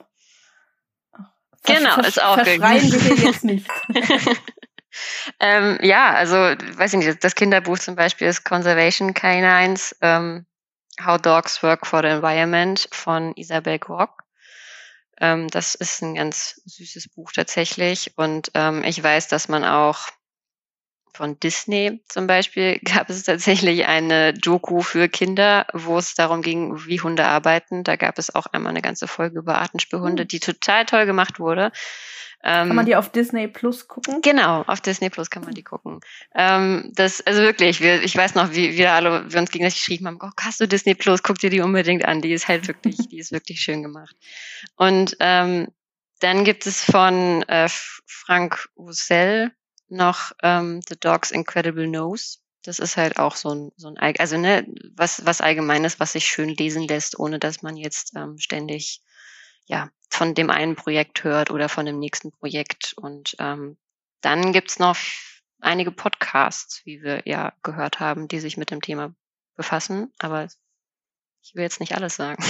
Genau, 1.65 1.99
ist 2.01 2.21
auch. 2.21 2.35
Verschreien 2.35 2.91
wir 2.91 2.99
hier 2.99 3.15
jetzt 3.31 3.43
nicht. 3.43 3.67
Ähm, 5.39 5.77
ja, 5.81 6.13
also 6.13 6.35
weiß 6.35 6.93
ich 6.93 6.99
nicht, 6.99 7.23
das 7.23 7.35
Kinderbuch 7.35 7.79
zum 7.79 7.95
Beispiel 7.95 8.27
ist 8.27 8.43
Conservation 8.43 9.13
Canines, 9.13 9.95
ähm, 10.01 10.45
How 11.03 11.19
Dogs 11.19 11.61
Work 11.61 11.85
for 11.85 12.01
the 12.01 12.07
Environment 12.07 12.87
von 12.91 13.33
Isabel 13.35 13.79
Grock. 13.79 14.23
Ähm, 15.19 15.47
das 15.49 15.75
ist 15.75 16.01
ein 16.01 16.15
ganz 16.15 16.61
süßes 16.65 17.09
Buch 17.09 17.31
tatsächlich. 17.31 18.17
Und 18.17 18.51
ähm, 18.53 18.83
ich 18.83 19.01
weiß, 19.01 19.27
dass 19.27 19.47
man 19.47 19.63
auch 19.63 20.09
von 21.13 21.39
Disney 21.39 22.03
zum 22.07 22.27
Beispiel 22.27 22.79
gab 22.83 23.09
es 23.09 23.23
tatsächlich 23.23 23.85
eine 23.85 24.33
Doku 24.33 24.81
für 24.81 25.09
Kinder, 25.09 25.65
wo 25.73 25.97
es 25.97 26.13
darum 26.13 26.41
ging, 26.41 26.85
wie 26.85 27.01
Hunde 27.01 27.25
arbeiten. 27.25 27.83
Da 27.83 27.95
gab 27.95 28.19
es 28.19 28.33
auch 28.33 28.47
einmal 28.47 28.71
eine 28.71 28.81
ganze 28.81 29.07
Folge 29.07 29.39
über 29.39 29.57
Artenspürhunde, 29.57 30.23
hm. 30.23 30.27
die 30.27 30.39
total 30.39 30.85
toll 30.85 31.05
gemacht 31.05 31.39
wurde. 31.39 31.71
Ähm, 32.47 32.67
kann 32.67 32.75
man 32.75 32.85
die 32.85 32.95
auf 32.95 33.11
Disney 33.11 33.47
Plus 33.47 33.87
gucken? 33.87 34.21
Genau, 34.21 34.61
auf 34.67 34.79
Disney 34.79 35.09
Plus 35.09 35.31
kann 35.31 35.43
man 35.43 35.55
die 35.55 35.63
gucken. 35.63 35.99
Ähm, 36.35 36.91
das, 36.93 37.21
also 37.25 37.41
wirklich, 37.41 37.81
wir, 37.81 38.03
ich 38.03 38.15
weiß 38.15 38.35
noch, 38.35 38.53
wie 38.53 38.77
wir 38.77 38.93
alle, 38.93 39.31
wir 39.31 39.39
uns 39.39 39.49
gegenseitig 39.49 39.79
geschrieben 39.79 40.05
haben, 40.05 40.19
oh, 40.21 40.29
hast 40.39 40.61
du 40.61 40.67
Disney 40.67 40.93
Plus, 40.93 41.23
guck 41.23 41.39
dir 41.39 41.49
die 41.49 41.61
unbedingt 41.61 42.05
an, 42.05 42.21
die 42.21 42.33
ist 42.33 42.47
halt 42.47 42.67
wirklich, 42.67 42.97
die 43.09 43.17
ist 43.17 43.31
wirklich 43.31 43.61
schön 43.61 43.81
gemacht. 43.81 44.15
Und 44.75 45.17
ähm, 45.19 45.69
dann 46.19 46.45
gibt 46.45 46.67
es 46.67 46.83
von 46.83 47.41
äh, 47.43 47.67
Frank 48.05 48.69
Roussel 48.77 49.51
noch 49.89 50.31
ähm, 50.43 50.81
The 50.87 50.95
Dog's 50.99 51.31
Incredible 51.31 51.87
Nose. 51.87 52.37
Das 52.63 52.77
ist 52.77 52.95
halt 52.95 53.17
auch 53.17 53.35
so 53.35 53.53
ein, 53.53 53.71
so 53.75 53.87
ein 53.93 53.97
also 54.19 54.37
ne, 54.37 54.67
was, 54.95 55.25
was 55.25 55.41
Allgemeines, 55.41 55.99
was 55.99 56.13
sich 56.13 56.25
schön 56.25 56.49
lesen 56.49 56.87
lässt, 56.87 57.17
ohne 57.17 57.39
dass 57.39 57.63
man 57.63 57.75
jetzt 57.75 58.13
ähm, 58.15 58.37
ständig 58.37 59.01
ja, 59.65 59.89
von 60.09 60.33
dem 60.33 60.49
einen 60.49 60.75
Projekt 60.75 61.23
hört 61.23 61.51
oder 61.51 61.69
von 61.69 61.85
dem 61.85 61.99
nächsten 61.99 62.31
Projekt. 62.31 62.93
Und 62.97 63.35
ähm, 63.39 63.77
dann 64.21 64.53
gibt's 64.53 64.79
noch 64.79 64.97
einige 65.59 65.91
Podcasts, 65.91 66.85
wie 66.85 67.01
wir 67.01 67.21
ja 67.25 67.53
gehört 67.63 67.99
haben, 67.99 68.27
die 68.27 68.39
sich 68.39 68.57
mit 68.57 68.71
dem 68.71 68.81
Thema 68.81 69.13
befassen. 69.55 70.13
Aber 70.19 70.47
ich 71.47 71.53
will 71.53 71.61
jetzt 71.61 71.79
nicht 71.79 71.95
alles 71.95 72.15
sagen. 72.15 72.43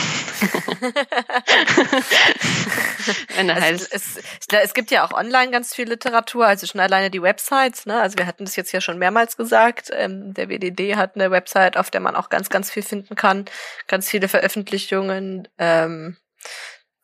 Wenn 3.35 3.49
also. 3.49 3.85
Es, 3.91 4.15
es, 4.15 4.23
es, 4.49 4.73
gibt 4.73 4.89
ja 4.89 5.05
auch 5.05 5.11
online 5.11 5.51
ganz 5.51 5.75
viel 5.75 5.89
Literatur, 5.89 6.47
also 6.47 6.65
schon 6.65 6.79
alleine 6.79 7.11
die 7.11 7.21
Websites. 7.21 7.85
Ne? 7.85 7.99
Also 7.99 8.17
wir 8.17 8.25
hatten 8.25 8.45
das 8.45 8.55
jetzt 8.55 8.71
ja 8.71 8.79
schon 8.79 8.97
mehrmals 8.97 9.35
gesagt. 9.35 9.89
Ähm, 9.91 10.33
der 10.33 10.47
WDD 10.47 10.95
hat 10.95 11.15
eine 11.15 11.29
Website, 11.29 11.75
auf 11.75 11.91
der 11.91 11.99
man 11.99 12.15
auch 12.15 12.29
ganz, 12.29 12.49
ganz 12.49 12.71
viel 12.71 12.83
finden 12.83 13.15
kann. 13.15 13.43
Ganz 13.87 14.09
viele 14.09 14.29
Veröffentlichungen. 14.29 15.49
Ähm, 15.57 16.15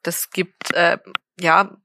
das 0.03 0.29
gibt 0.29 0.73
äh, 0.73 0.97
ja, 1.39 1.77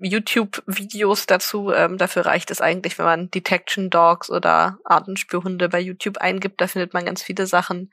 YouTube-Videos 0.00 1.26
dazu. 1.26 1.72
Ähm, 1.72 1.98
dafür 1.98 2.26
reicht 2.26 2.50
es 2.50 2.60
eigentlich, 2.60 2.98
wenn 2.98 3.06
man 3.06 3.30
Detection 3.30 3.90
Dogs 3.90 4.30
oder 4.30 4.78
Artenspürhunde 4.84 5.68
bei 5.68 5.80
YouTube 5.80 6.18
eingibt. 6.18 6.60
Da 6.60 6.66
findet 6.66 6.94
man 6.94 7.04
ganz 7.04 7.22
viele 7.22 7.46
Sachen. 7.46 7.90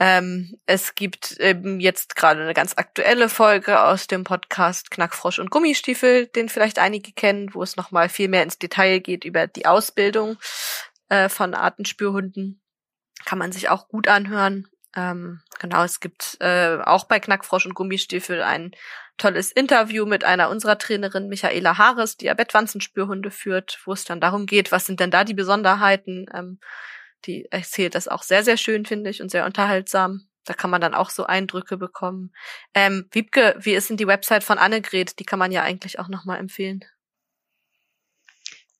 Ähm, 0.00 0.58
es 0.66 0.96
gibt 0.96 1.38
eben 1.38 1.78
jetzt 1.78 2.16
gerade 2.16 2.42
eine 2.42 2.54
ganz 2.54 2.74
aktuelle 2.76 3.28
Folge 3.28 3.80
aus 3.80 4.08
dem 4.08 4.24
Podcast 4.24 4.90
Knackfrosch 4.90 5.38
und 5.38 5.50
Gummistiefel, 5.50 6.26
den 6.26 6.48
vielleicht 6.48 6.80
einige 6.80 7.12
kennen, 7.12 7.54
wo 7.54 7.62
es 7.62 7.76
nochmal 7.76 8.08
viel 8.08 8.28
mehr 8.28 8.42
ins 8.42 8.58
Detail 8.58 8.98
geht 8.98 9.24
über 9.24 9.46
die 9.46 9.66
Ausbildung 9.66 10.38
äh, 11.08 11.28
von 11.28 11.54
Artenspürhunden. 11.54 12.60
Kann 13.24 13.38
man 13.38 13.52
sich 13.52 13.68
auch 13.68 13.86
gut 13.86 14.08
anhören. 14.08 14.66
Ähm, 14.94 15.40
genau, 15.58 15.84
es 15.84 16.00
gibt 16.00 16.36
äh, 16.40 16.78
auch 16.84 17.04
bei 17.04 17.18
Knackfrosch 17.18 17.66
und 17.66 17.74
Gummistiefel 17.74 18.42
ein 18.42 18.72
tolles 19.16 19.52
Interview 19.52 20.06
mit 20.06 20.24
einer 20.24 20.50
unserer 20.50 20.78
Trainerin, 20.78 21.28
Michaela 21.28 21.78
Haares, 21.78 22.16
die 22.16 22.26
ja 22.26 22.34
Bettwanzenspürhunde 22.34 23.30
führt, 23.30 23.80
wo 23.84 23.92
es 23.92 24.04
dann 24.04 24.20
darum 24.20 24.46
geht, 24.46 24.72
was 24.72 24.86
sind 24.86 25.00
denn 25.00 25.10
da 25.10 25.24
die 25.24 25.34
Besonderheiten. 25.34 26.26
Ähm, 26.34 26.58
die 27.24 27.46
erzählt 27.50 27.94
das 27.94 28.08
auch 28.08 28.22
sehr, 28.22 28.42
sehr 28.42 28.56
schön, 28.56 28.84
finde 28.84 29.10
ich, 29.10 29.22
und 29.22 29.30
sehr 29.30 29.46
unterhaltsam. 29.46 30.26
Da 30.44 30.54
kann 30.54 30.70
man 30.70 30.80
dann 30.80 30.94
auch 30.94 31.10
so 31.10 31.24
Eindrücke 31.24 31.76
bekommen. 31.76 32.32
Ähm, 32.74 33.06
Wiebke, 33.12 33.54
wie 33.60 33.74
ist 33.74 33.90
denn 33.90 33.96
die 33.96 34.08
Website 34.08 34.42
von 34.42 34.58
Annegret? 34.58 35.18
Die 35.20 35.24
kann 35.24 35.38
man 35.38 35.52
ja 35.52 35.62
eigentlich 35.62 36.00
auch 36.00 36.08
nochmal 36.08 36.38
empfehlen. 36.38 36.84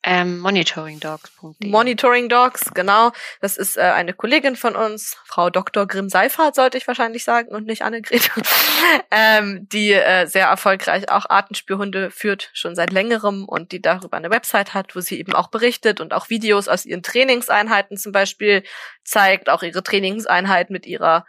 Ähm, 0.05 0.41
monitoringdogs.de. 0.41 1.71
Monitoring 1.71 2.29
Dogs, 2.29 2.75
genau. 2.75 3.13
Das 3.41 3.57
ist 3.57 3.77
äh, 3.77 3.83
eine 3.83 4.13
Kollegin 4.13 4.57
von 4.57 4.75
uns, 4.75 5.17
Frau 5.25 5.49
Dr. 5.49 5.87
Grimm-Seifert, 5.87 6.57
sollte 6.57 6.77
ich 6.77 6.89
wahrscheinlich 6.89 7.23
sagen, 7.23 7.55
und 7.55 7.67
nicht 7.67 7.83
Annegret, 7.83 8.29
ähm, 9.13 9.69
die 9.71 9.93
äh, 9.93 10.27
sehr 10.27 10.47
erfolgreich 10.47 11.09
auch 11.09 11.31
Artenspürhunde 11.31 12.11
führt, 12.11 12.51
schon 12.53 12.75
seit 12.75 12.91
längerem 12.91 13.45
und 13.45 13.71
die 13.71 13.81
darüber 13.81 14.17
eine 14.17 14.31
Website 14.31 14.75
hat, 14.75 14.97
wo 14.97 15.01
sie 15.01 15.21
eben 15.21 15.35
auch 15.35 15.49
berichtet 15.49 16.01
und 16.01 16.15
auch 16.15 16.31
Videos 16.31 16.67
aus 16.67 16.85
ihren 16.85 17.05
Trainingseinheiten 17.05 17.97
zum 17.97 18.11
Beispiel 18.11 18.65
zeigt, 19.05 19.49
auch 19.49 19.63
ihre 19.63 19.85
Trainingseinheit 19.85 20.71
mit 20.71 20.85
ihrer 20.85 21.25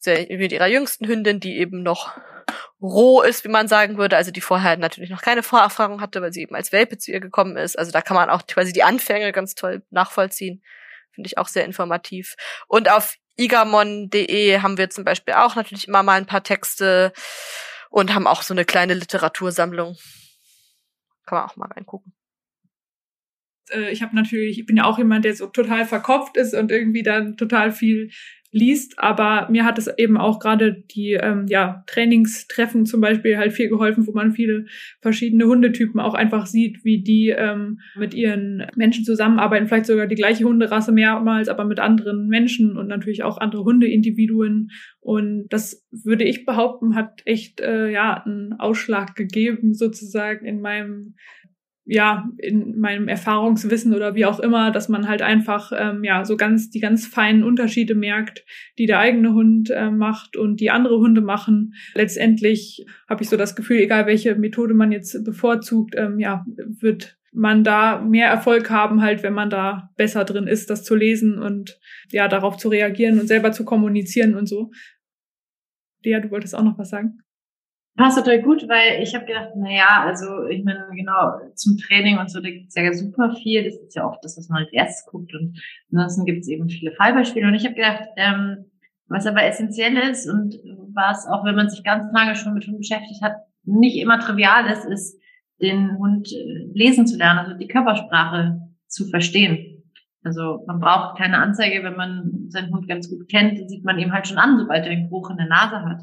sehr, 0.00 0.26
mit 0.36 0.52
ihrer 0.52 0.66
jüngsten 0.66 1.06
Hündin, 1.06 1.40
die 1.40 1.58
eben 1.58 1.82
noch 1.82 2.16
roh 2.80 3.22
ist, 3.22 3.44
wie 3.44 3.48
man 3.48 3.68
sagen 3.68 3.98
würde, 3.98 4.16
also 4.16 4.30
die 4.30 4.40
vorher 4.40 4.76
natürlich 4.76 5.10
noch 5.10 5.22
keine 5.22 5.42
Vorerfahrung 5.42 6.00
hatte, 6.00 6.22
weil 6.22 6.32
sie 6.32 6.42
eben 6.42 6.54
als 6.54 6.72
Welpe 6.72 6.98
zu 6.98 7.12
ihr 7.12 7.20
gekommen 7.20 7.56
ist. 7.56 7.78
Also 7.78 7.92
da 7.92 8.00
kann 8.00 8.16
man 8.16 8.30
auch 8.30 8.46
quasi 8.46 8.72
die 8.72 8.82
Anfänge 8.82 9.32
ganz 9.32 9.54
toll 9.54 9.82
nachvollziehen. 9.90 10.62
Finde 11.12 11.28
ich 11.28 11.38
auch 11.38 11.48
sehr 11.48 11.64
informativ. 11.64 12.36
Und 12.66 12.90
auf 12.90 13.16
igamon.de 13.36 14.60
haben 14.60 14.78
wir 14.78 14.90
zum 14.90 15.04
Beispiel 15.04 15.34
auch 15.34 15.56
natürlich 15.56 15.88
immer 15.88 16.02
mal 16.02 16.18
ein 16.18 16.26
paar 16.26 16.42
Texte 16.42 17.12
und 17.90 18.14
haben 18.14 18.26
auch 18.26 18.42
so 18.42 18.54
eine 18.54 18.64
kleine 18.64 18.94
Literatursammlung. 18.94 19.96
Kann 21.26 21.38
man 21.38 21.48
auch 21.48 21.56
mal 21.56 21.68
reingucken 21.68 22.14
äh, 23.72 23.92
ich 23.92 24.02
habe 24.02 24.16
natürlich, 24.16 24.58
ich 24.58 24.66
bin 24.66 24.76
ja 24.76 24.84
auch 24.84 24.98
jemand, 24.98 25.24
der 25.24 25.36
so 25.36 25.46
total 25.46 25.86
verkopft 25.86 26.36
ist 26.36 26.54
und 26.54 26.72
irgendwie 26.72 27.04
dann 27.04 27.36
total 27.36 27.70
viel 27.70 28.10
liest, 28.52 28.98
aber 28.98 29.48
mir 29.50 29.64
hat 29.64 29.78
es 29.78 29.86
eben 29.96 30.16
auch 30.16 30.40
gerade 30.40 30.72
die 30.72 31.12
ähm, 31.12 31.46
ja, 31.48 31.84
Trainingstreffen 31.86 32.84
zum 32.84 33.00
Beispiel 33.00 33.38
halt 33.38 33.52
viel 33.52 33.68
geholfen, 33.68 34.06
wo 34.06 34.12
man 34.12 34.32
viele 34.32 34.66
verschiedene 35.00 35.46
Hundetypen 35.46 36.00
auch 36.00 36.14
einfach 36.14 36.46
sieht, 36.46 36.84
wie 36.84 37.02
die 37.02 37.28
ähm, 37.28 37.80
mit 37.96 38.12
ihren 38.12 38.66
Menschen 38.74 39.04
zusammenarbeiten, 39.04 39.68
vielleicht 39.68 39.86
sogar 39.86 40.08
die 40.08 40.16
gleiche 40.16 40.44
Hunderasse 40.44 40.90
mehrmals, 40.90 41.48
aber 41.48 41.64
mit 41.64 41.78
anderen 41.78 42.26
Menschen 42.26 42.76
und 42.76 42.88
natürlich 42.88 43.22
auch 43.22 43.38
andere 43.38 43.64
Hundeindividuen. 43.64 44.70
Und 45.00 45.46
das 45.48 45.86
würde 45.90 46.24
ich 46.24 46.44
behaupten, 46.44 46.96
hat 46.96 47.22
echt 47.24 47.60
äh, 47.60 47.90
ja 47.90 48.22
einen 48.24 48.54
Ausschlag 48.54 49.14
gegeben 49.14 49.74
sozusagen 49.74 50.44
in 50.44 50.60
meinem 50.60 51.14
ja, 51.92 52.30
in 52.38 52.78
meinem 52.78 53.08
Erfahrungswissen 53.08 53.92
oder 53.94 54.14
wie 54.14 54.24
auch 54.24 54.38
immer, 54.38 54.70
dass 54.70 54.88
man 54.88 55.08
halt 55.08 55.22
einfach 55.22 55.72
ähm, 55.76 56.04
ja 56.04 56.24
so 56.24 56.36
ganz 56.36 56.70
die 56.70 56.78
ganz 56.78 57.04
feinen 57.04 57.42
Unterschiede 57.42 57.96
merkt, 57.96 58.44
die 58.78 58.86
der 58.86 59.00
eigene 59.00 59.34
Hund 59.34 59.70
äh, 59.70 59.90
macht 59.90 60.36
und 60.36 60.60
die 60.60 60.70
andere 60.70 60.98
Hunde 60.98 61.20
machen. 61.20 61.74
Letztendlich 61.94 62.86
habe 63.08 63.24
ich 63.24 63.28
so 63.28 63.36
das 63.36 63.56
Gefühl, 63.56 63.78
egal 63.78 64.06
welche 64.06 64.36
Methode 64.36 64.72
man 64.72 64.92
jetzt 64.92 65.24
bevorzugt, 65.24 65.96
ähm, 65.96 66.20
ja, 66.20 66.46
wird 66.56 67.18
man 67.32 67.64
da 67.64 68.00
mehr 68.00 68.28
Erfolg 68.28 68.70
haben, 68.70 69.02
halt, 69.02 69.24
wenn 69.24 69.34
man 69.34 69.50
da 69.50 69.90
besser 69.96 70.24
drin 70.24 70.46
ist, 70.46 70.70
das 70.70 70.84
zu 70.84 70.94
lesen 70.94 71.40
und 71.40 71.80
ja, 72.12 72.28
darauf 72.28 72.56
zu 72.56 72.68
reagieren 72.68 73.18
und 73.18 73.26
selber 73.26 73.50
zu 73.50 73.64
kommunizieren 73.64 74.36
und 74.36 74.48
so. 74.48 74.70
Lea, 76.04 76.20
du 76.20 76.30
wolltest 76.30 76.54
auch 76.54 76.62
noch 76.62 76.78
was 76.78 76.90
sagen? 76.90 77.18
Passt 77.96 78.18
total 78.18 78.42
gut, 78.42 78.68
weil 78.68 79.02
ich 79.02 79.14
habe 79.14 79.26
gedacht, 79.26 79.50
na 79.56 79.70
ja, 79.70 80.04
also 80.04 80.46
ich 80.46 80.64
meine, 80.64 80.86
genau, 80.94 81.38
zum 81.54 81.76
Training 81.76 82.18
und 82.18 82.30
so, 82.30 82.40
da 82.40 82.50
gibt's 82.50 82.74
ja 82.74 82.92
super 82.92 83.34
viel. 83.42 83.64
Das 83.64 83.74
ist 83.74 83.94
ja 83.94 84.04
auch 84.04 84.20
das, 84.22 84.36
was 84.38 84.48
man 84.48 84.62
als 84.62 84.72
erstes 84.72 85.06
guckt. 85.10 85.34
Und 85.34 85.60
ansonsten 85.92 86.24
gibt's 86.24 86.48
eben 86.48 86.68
viele 86.68 86.92
Fallbeispiele. 86.92 87.46
Und 87.46 87.54
ich 87.54 87.64
habe 87.64 87.74
gedacht, 87.74 88.04
ähm, 88.16 88.70
was 89.08 89.26
aber 89.26 89.44
essentiell 89.44 89.96
ist 90.10 90.28
und 90.28 90.54
was 90.94 91.26
auch, 91.26 91.44
wenn 91.44 91.56
man 91.56 91.68
sich 91.68 91.82
ganz 91.82 92.06
lange 92.12 92.36
schon 92.36 92.54
mit 92.54 92.66
Hund 92.66 92.78
beschäftigt 92.78 93.22
hat, 93.22 93.36
nicht 93.64 93.96
immer 93.96 94.18
trivial 94.20 94.66
ist, 94.66 94.84
ist, 94.84 95.20
den 95.60 95.98
Hund 95.98 96.32
äh, 96.32 96.70
lesen 96.72 97.06
zu 97.06 97.18
lernen, 97.18 97.40
also 97.40 97.54
die 97.54 97.68
Körpersprache 97.68 98.60
zu 98.86 99.06
verstehen. 99.08 99.84
Also 100.22 100.64
man 100.66 100.80
braucht 100.80 101.18
keine 101.18 101.38
Anzeige, 101.38 101.82
wenn 101.82 101.96
man 101.96 102.46
seinen 102.48 102.72
Hund 102.72 102.88
ganz 102.88 103.08
gut 103.08 103.28
kennt, 103.28 103.68
sieht 103.68 103.84
man 103.84 103.98
ihm 103.98 104.12
halt 104.12 104.26
schon 104.26 104.38
an, 104.38 104.58
sobald 104.58 104.84
er 104.84 104.92
einen 104.92 105.08
Geruch 105.08 105.30
in 105.30 105.38
der 105.38 105.46
Nase 105.46 105.82
hat. 105.82 106.02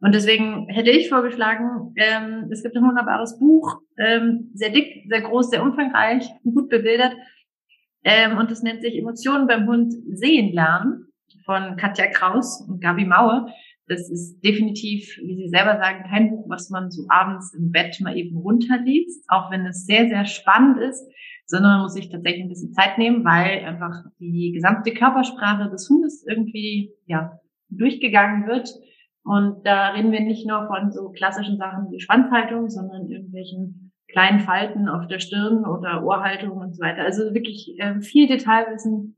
Und 0.00 0.14
deswegen 0.14 0.68
hätte 0.68 0.90
ich 0.90 1.08
vorgeschlagen, 1.08 1.92
ähm, 1.96 2.48
es 2.52 2.62
gibt 2.62 2.76
ein 2.76 2.84
wunderbares 2.84 3.38
Buch, 3.38 3.80
ähm, 3.98 4.50
sehr 4.54 4.70
dick, 4.70 5.06
sehr 5.08 5.22
groß, 5.22 5.50
sehr 5.50 5.62
umfangreich, 5.62 6.28
gut 6.44 6.68
bebildert. 6.68 7.14
Ähm, 8.04 8.38
und 8.38 8.50
es 8.50 8.62
nennt 8.62 8.80
sich 8.80 8.96
Emotionen 8.96 9.48
beim 9.48 9.66
Hund 9.66 9.92
sehen 10.12 10.52
lernen 10.52 11.06
von 11.44 11.76
Katja 11.76 12.06
Kraus 12.06 12.64
und 12.68 12.80
Gabi 12.80 13.06
Mauer. 13.06 13.48
Das 13.88 14.08
ist 14.08 14.40
definitiv, 14.40 15.16
wie 15.24 15.34
Sie 15.34 15.48
selber 15.48 15.78
sagen, 15.78 16.04
kein 16.08 16.30
Buch, 16.30 16.44
was 16.48 16.70
man 16.70 16.90
so 16.90 17.06
abends 17.08 17.52
im 17.54 17.72
Bett 17.72 17.98
mal 18.00 18.16
eben 18.16 18.36
runterliest, 18.36 19.24
auch 19.28 19.50
wenn 19.50 19.66
es 19.66 19.84
sehr, 19.84 20.08
sehr 20.08 20.26
spannend 20.26 20.78
ist, 20.78 21.10
sondern 21.46 21.72
man 21.72 21.82
muss 21.82 21.94
sich 21.94 22.10
tatsächlich 22.10 22.42
ein 22.42 22.50
bisschen 22.50 22.74
Zeit 22.74 22.98
nehmen, 22.98 23.24
weil 23.24 23.64
einfach 23.64 24.04
die 24.20 24.52
gesamte 24.52 24.92
Körpersprache 24.92 25.70
des 25.70 25.88
Hundes 25.88 26.24
irgendwie, 26.28 26.92
ja, 27.06 27.40
durchgegangen 27.70 28.46
wird 28.46 28.68
und 29.28 29.66
da 29.66 29.90
reden 29.90 30.10
wir 30.10 30.20
nicht 30.20 30.46
nur 30.46 30.66
von 30.68 30.90
so 30.90 31.10
klassischen 31.10 31.58
Sachen 31.58 31.90
wie 31.90 32.00
Schwanzhaltung, 32.00 32.70
sondern 32.70 33.10
irgendwelchen 33.10 33.92
kleinen 34.10 34.40
Falten 34.40 34.88
auf 34.88 35.06
der 35.06 35.18
Stirn 35.18 35.66
oder 35.66 36.02
Ohrhaltung 36.02 36.56
und 36.56 36.74
so 36.74 36.82
weiter. 36.82 37.02
Also 37.02 37.34
wirklich 37.34 37.78
äh, 37.78 38.00
viel 38.00 38.26
Detailwissen, 38.26 39.16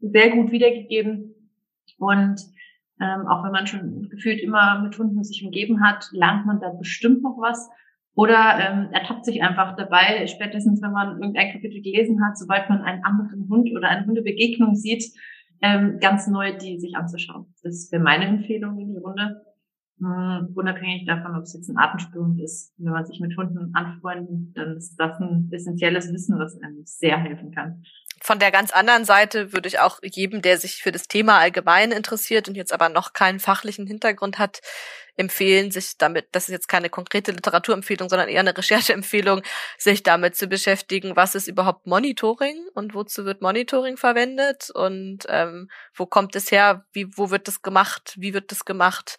sehr 0.00 0.30
gut 0.30 0.50
wiedergegeben. 0.50 1.36
Und 1.98 2.40
ähm, 3.00 3.28
auch 3.28 3.44
wenn 3.44 3.52
man 3.52 3.68
schon 3.68 4.08
gefühlt 4.08 4.40
immer 4.40 4.80
mit 4.80 4.98
Hunden 4.98 5.22
sich 5.22 5.44
umgeben 5.44 5.84
hat, 5.84 6.08
lernt 6.10 6.44
man 6.44 6.58
da 6.58 6.70
bestimmt 6.70 7.22
noch 7.22 7.38
was. 7.38 7.70
Oder 8.16 8.58
ähm, 8.58 8.88
ertappt 8.90 9.24
sich 9.24 9.40
einfach 9.44 9.76
dabei, 9.76 10.26
spätestens 10.26 10.82
wenn 10.82 10.90
man 10.90 11.20
irgendein 11.20 11.52
Kapitel 11.52 11.80
gelesen 11.80 12.26
hat, 12.26 12.36
sobald 12.36 12.68
man 12.68 12.82
einen 12.82 13.04
anderen 13.04 13.48
Hund 13.48 13.70
oder 13.70 13.88
eine 13.88 14.04
Hundebegegnung 14.04 14.74
sieht, 14.74 15.04
ähm, 15.62 15.98
ganz 16.00 16.26
neu 16.28 16.56
die 16.56 16.78
sich 16.78 16.96
anzuschauen. 16.96 17.46
Das 17.62 17.90
wäre 17.90 18.02
meine 18.02 18.26
Empfehlung 18.26 18.78
in 18.78 18.92
die 18.92 18.98
Runde. 18.98 19.42
Hm, 20.00 20.50
unabhängig 20.54 21.06
davon, 21.06 21.34
ob 21.34 21.42
es 21.42 21.54
jetzt 21.54 21.68
ein 21.68 21.76
Atemspürhund 21.76 22.40
ist. 22.40 22.72
Wenn 22.78 22.92
man 22.92 23.04
sich 23.04 23.20
mit 23.20 23.36
Hunden 23.36 23.74
anfreundet, 23.74 24.56
dann 24.56 24.76
ist 24.76 24.96
das 24.96 25.20
ein 25.20 25.48
essentielles 25.50 26.12
Wissen, 26.12 26.38
was 26.38 26.60
einem 26.62 26.82
sehr 26.84 27.18
helfen 27.18 27.50
kann. 27.50 27.82
Von 28.22 28.38
der 28.38 28.50
ganz 28.50 28.70
anderen 28.70 29.04
Seite 29.04 29.52
würde 29.52 29.68
ich 29.68 29.78
auch 29.78 30.00
jedem, 30.02 30.42
der 30.42 30.58
sich 30.58 30.82
für 30.82 30.92
das 30.92 31.08
Thema 31.08 31.38
allgemein 31.38 31.92
interessiert 31.92 32.48
und 32.48 32.56
jetzt 32.56 32.72
aber 32.72 32.88
noch 32.88 33.12
keinen 33.12 33.40
fachlichen 33.40 33.86
Hintergrund 33.86 34.38
hat, 34.38 34.60
empfehlen, 35.18 35.70
sich 35.70 35.98
damit, 35.98 36.28
das 36.32 36.44
ist 36.44 36.52
jetzt 36.52 36.68
keine 36.68 36.88
konkrete 36.88 37.32
Literaturempfehlung, 37.32 38.08
sondern 38.08 38.28
eher 38.28 38.40
eine 38.40 38.56
Rechercheempfehlung, 38.56 39.42
sich 39.76 40.02
damit 40.02 40.36
zu 40.36 40.46
beschäftigen, 40.46 41.16
was 41.16 41.34
ist 41.34 41.48
überhaupt 41.48 41.86
Monitoring 41.86 42.56
und 42.74 42.94
wozu 42.94 43.24
wird 43.24 43.42
Monitoring 43.42 43.96
verwendet 43.96 44.70
und 44.70 45.26
ähm, 45.28 45.68
wo 45.94 46.06
kommt 46.06 46.36
es 46.36 46.50
her, 46.50 46.86
wie, 46.92 47.08
wo 47.16 47.30
wird 47.30 47.48
das 47.48 47.62
gemacht, 47.62 48.14
wie 48.16 48.32
wird 48.32 48.52
das 48.52 48.64
gemacht, 48.64 49.16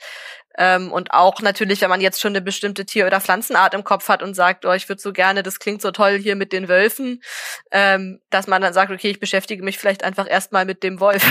ähm, 0.59 0.91
und 0.91 1.13
auch 1.13 1.41
natürlich, 1.41 1.79
wenn 1.79 1.89
man 1.89 2.01
jetzt 2.01 2.19
schon 2.19 2.33
eine 2.33 2.41
bestimmte 2.41 2.85
Tier- 2.85 3.07
oder 3.07 3.21
Pflanzenart 3.21 3.73
im 3.73 3.85
Kopf 3.85 4.09
hat 4.09 4.21
und 4.21 4.33
sagt, 4.33 4.65
oh, 4.65 4.73
ich 4.73 4.89
würde 4.89 5.01
so 5.01 5.13
gerne, 5.13 5.41
das 5.41 5.59
klingt 5.59 5.81
so 5.81 5.91
toll 5.91 6.19
hier 6.19 6.35
mit 6.35 6.51
den 6.51 6.67
Wölfen, 6.67 7.23
ähm, 7.71 8.19
dass 8.29 8.45
man 8.47 8.61
dann 8.61 8.73
sagt, 8.73 8.91
okay, 8.91 9.09
ich 9.09 9.21
beschäftige 9.21 9.63
mich 9.63 9.79
vielleicht 9.79 10.03
einfach 10.03 10.29
erstmal 10.29 10.65
mit 10.65 10.83
dem 10.83 10.99
Wolf. 10.99 11.23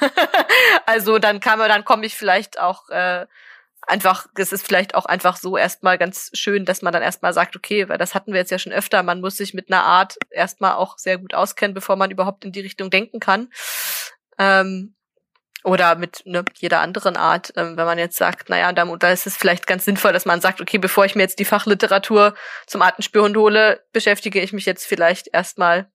also 0.86 1.18
dann 1.18 1.40
kann 1.40 1.58
man, 1.58 1.68
dann 1.68 1.84
komme 1.84 2.06
ich 2.06 2.14
vielleicht 2.14 2.60
auch 2.60 2.88
äh, 2.90 3.26
einfach, 3.82 4.28
es 4.36 4.52
ist 4.52 4.64
vielleicht 4.64 4.94
auch 4.94 5.06
einfach 5.06 5.36
so 5.36 5.56
erstmal 5.56 5.98
ganz 5.98 6.30
schön, 6.34 6.64
dass 6.64 6.80
man 6.80 6.92
dann 6.92 7.02
erstmal 7.02 7.32
sagt, 7.32 7.56
okay, 7.56 7.88
weil 7.88 7.98
das 7.98 8.14
hatten 8.14 8.32
wir 8.32 8.38
jetzt 8.38 8.52
ja 8.52 8.58
schon 8.60 8.72
öfter, 8.72 9.02
man 9.02 9.20
muss 9.20 9.36
sich 9.36 9.52
mit 9.52 9.68
einer 9.68 9.82
Art 9.82 10.16
erstmal 10.30 10.74
auch 10.74 10.96
sehr 10.96 11.18
gut 11.18 11.34
auskennen, 11.34 11.74
bevor 11.74 11.96
man 11.96 12.12
überhaupt 12.12 12.44
in 12.44 12.52
die 12.52 12.60
Richtung 12.60 12.90
denken 12.90 13.18
kann. 13.18 13.48
Ähm, 14.38 14.94
oder 15.66 15.96
mit 15.96 16.22
ne, 16.24 16.44
jeder 16.54 16.80
anderen 16.80 17.16
Art, 17.16 17.52
ähm, 17.56 17.76
wenn 17.76 17.86
man 17.86 17.98
jetzt 17.98 18.16
sagt, 18.16 18.48
naja, 18.48 18.72
da, 18.72 18.84
da 18.84 19.10
ist 19.10 19.26
es 19.26 19.36
vielleicht 19.36 19.66
ganz 19.66 19.84
sinnvoll, 19.84 20.12
dass 20.12 20.24
man 20.24 20.40
sagt, 20.40 20.60
okay, 20.60 20.78
bevor 20.78 21.04
ich 21.04 21.16
mir 21.16 21.22
jetzt 21.22 21.40
die 21.40 21.44
Fachliteratur 21.44 22.34
zum 22.68 22.82
Artenspürhund 22.82 23.36
hole, 23.36 23.82
beschäftige 23.92 24.40
ich 24.40 24.52
mich 24.52 24.64
jetzt 24.64 24.86
vielleicht 24.86 25.28
erstmal 25.32 25.90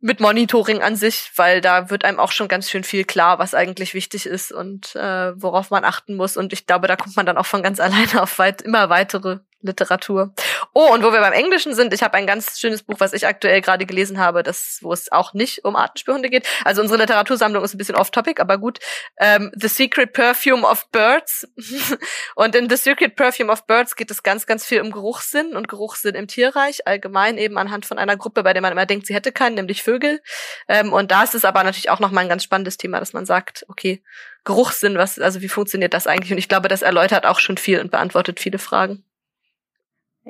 mit 0.00 0.20
Monitoring 0.20 0.82
an 0.82 0.96
sich, 0.96 1.30
weil 1.36 1.60
da 1.60 1.90
wird 1.90 2.04
einem 2.04 2.18
auch 2.18 2.32
schon 2.32 2.48
ganz 2.48 2.70
schön 2.70 2.82
viel 2.82 3.04
klar, 3.04 3.38
was 3.38 3.52
eigentlich 3.52 3.92
wichtig 3.92 4.24
ist 4.24 4.52
und 4.52 4.96
äh, 4.96 5.32
worauf 5.34 5.70
man 5.70 5.84
achten 5.84 6.16
muss. 6.16 6.38
Und 6.38 6.54
ich 6.54 6.66
glaube, 6.66 6.88
da 6.88 6.96
kommt 6.96 7.16
man 7.16 7.26
dann 7.26 7.36
auch 7.36 7.46
von 7.46 7.62
ganz 7.62 7.80
alleine 7.80 8.22
auf 8.22 8.38
weit, 8.38 8.62
immer 8.62 8.88
weitere 8.88 9.40
Literatur. 9.60 10.32
Oh, 10.80 10.92
und 10.92 11.02
wo 11.02 11.12
wir 11.12 11.18
beim 11.18 11.32
Englischen 11.32 11.74
sind, 11.74 11.92
ich 11.92 12.04
habe 12.04 12.14
ein 12.14 12.24
ganz 12.24 12.60
schönes 12.60 12.84
Buch, 12.84 13.00
was 13.00 13.12
ich 13.12 13.26
aktuell 13.26 13.60
gerade 13.62 13.84
gelesen 13.84 14.20
habe, 14.20 14.44
das, 14.44 14.78
wo 14.80 14.92
es 14.92 15.10
auch 15.10 15.34
nicht 15.34 15.64
um 15.64 15.74
Artenspürhunde 15.74 16.30
geht. 16.30 16.46
Also 16.64 16.82
unsere 16.82 17.00
Literatursammlung 17.00 17.64
ist 17.64 17.74
ein 17.74 17.78
bisschen 17.78 17.96
off-topic, 17.96 18.40
aber 18.40 18.58
gut. 18.58 18.78
Ähm, 19.18 19.50
The 19.56 19.66
Secret 19.66 20.12
Perfume 20.12 20.64
of 20.64 20.88
Birds. 20.92 21.48
und 22.36 22.54
in 22.54 22.70
The 22.70 22.76
Secret 22.76 23.16
Perfume 23.16 23.50
of 23.50 23.66
Birds 23.66 23.96
geht 23.96 24.12
es 24.12 24.22
ganz, 24.22 24.46
ganz 24.46 24.64
viel 24.64 24.80
um 24.80 24.92
Geruchssinn 24.92 25.56
und 25.56 25.66
Geruchssinn 25.66 26.14
im 26.14 26.28
Tierreich, 26.28 26.86
allgemein 26.86 27.38
eben 27.38 27.58
anhand 27.58 27.84
von 27.84 27.98
einer 27.98 28.16
Gruppe, 28.16 28.44
bei 28.44 28.52
der 28.52 28.62
man 28.62 28.70
immer 28.70 28.86
denkt, 28.86 29.08
sie 29.08 29.16
hätte 29.16 29.32
keinen, 29.32 29.56
nämlich 29.56 29.82
Vögel. 29.82 30.22
Ähm, 30.68 30.92
und 30.92 31.10
da 31.10 31.24
ist 31.24 31.34
es 31.34 31.44
aber 31.44 31.64
natürlich 31.64 31.90
auch 31.90 31.98
nochmal 31.98 32.22
ein 32.22 32.30
ganz 32.30 32.44
spannendes 32.44 32.76
Thema, 32.76 33.00
dass 33.00 33.12
man 33.12 33.26
sagt, 33.26 33.66
okay, 33.66 34.00
Geruchssinn, 34.44 34.96
was, 34.96 35.18
also 35.18 35.40
wie 35.40 35.48
funktioniert 35.48 35.92
das 35.92 36.06
eigentlich? 36.06 36.30
Und 36.30 36.38
ich 36.38 36.48
glaube, 36.48 36.68
das 36.68 36.82
erläutert 36.82 37.26
auch 37.26 37.40
schon 37.40 37.56
viel 37.56 37.80
und 37.80 37.90
beantwortet 37.90 38.38
viele 38.38 38.60
Fragen. 38.60 39.02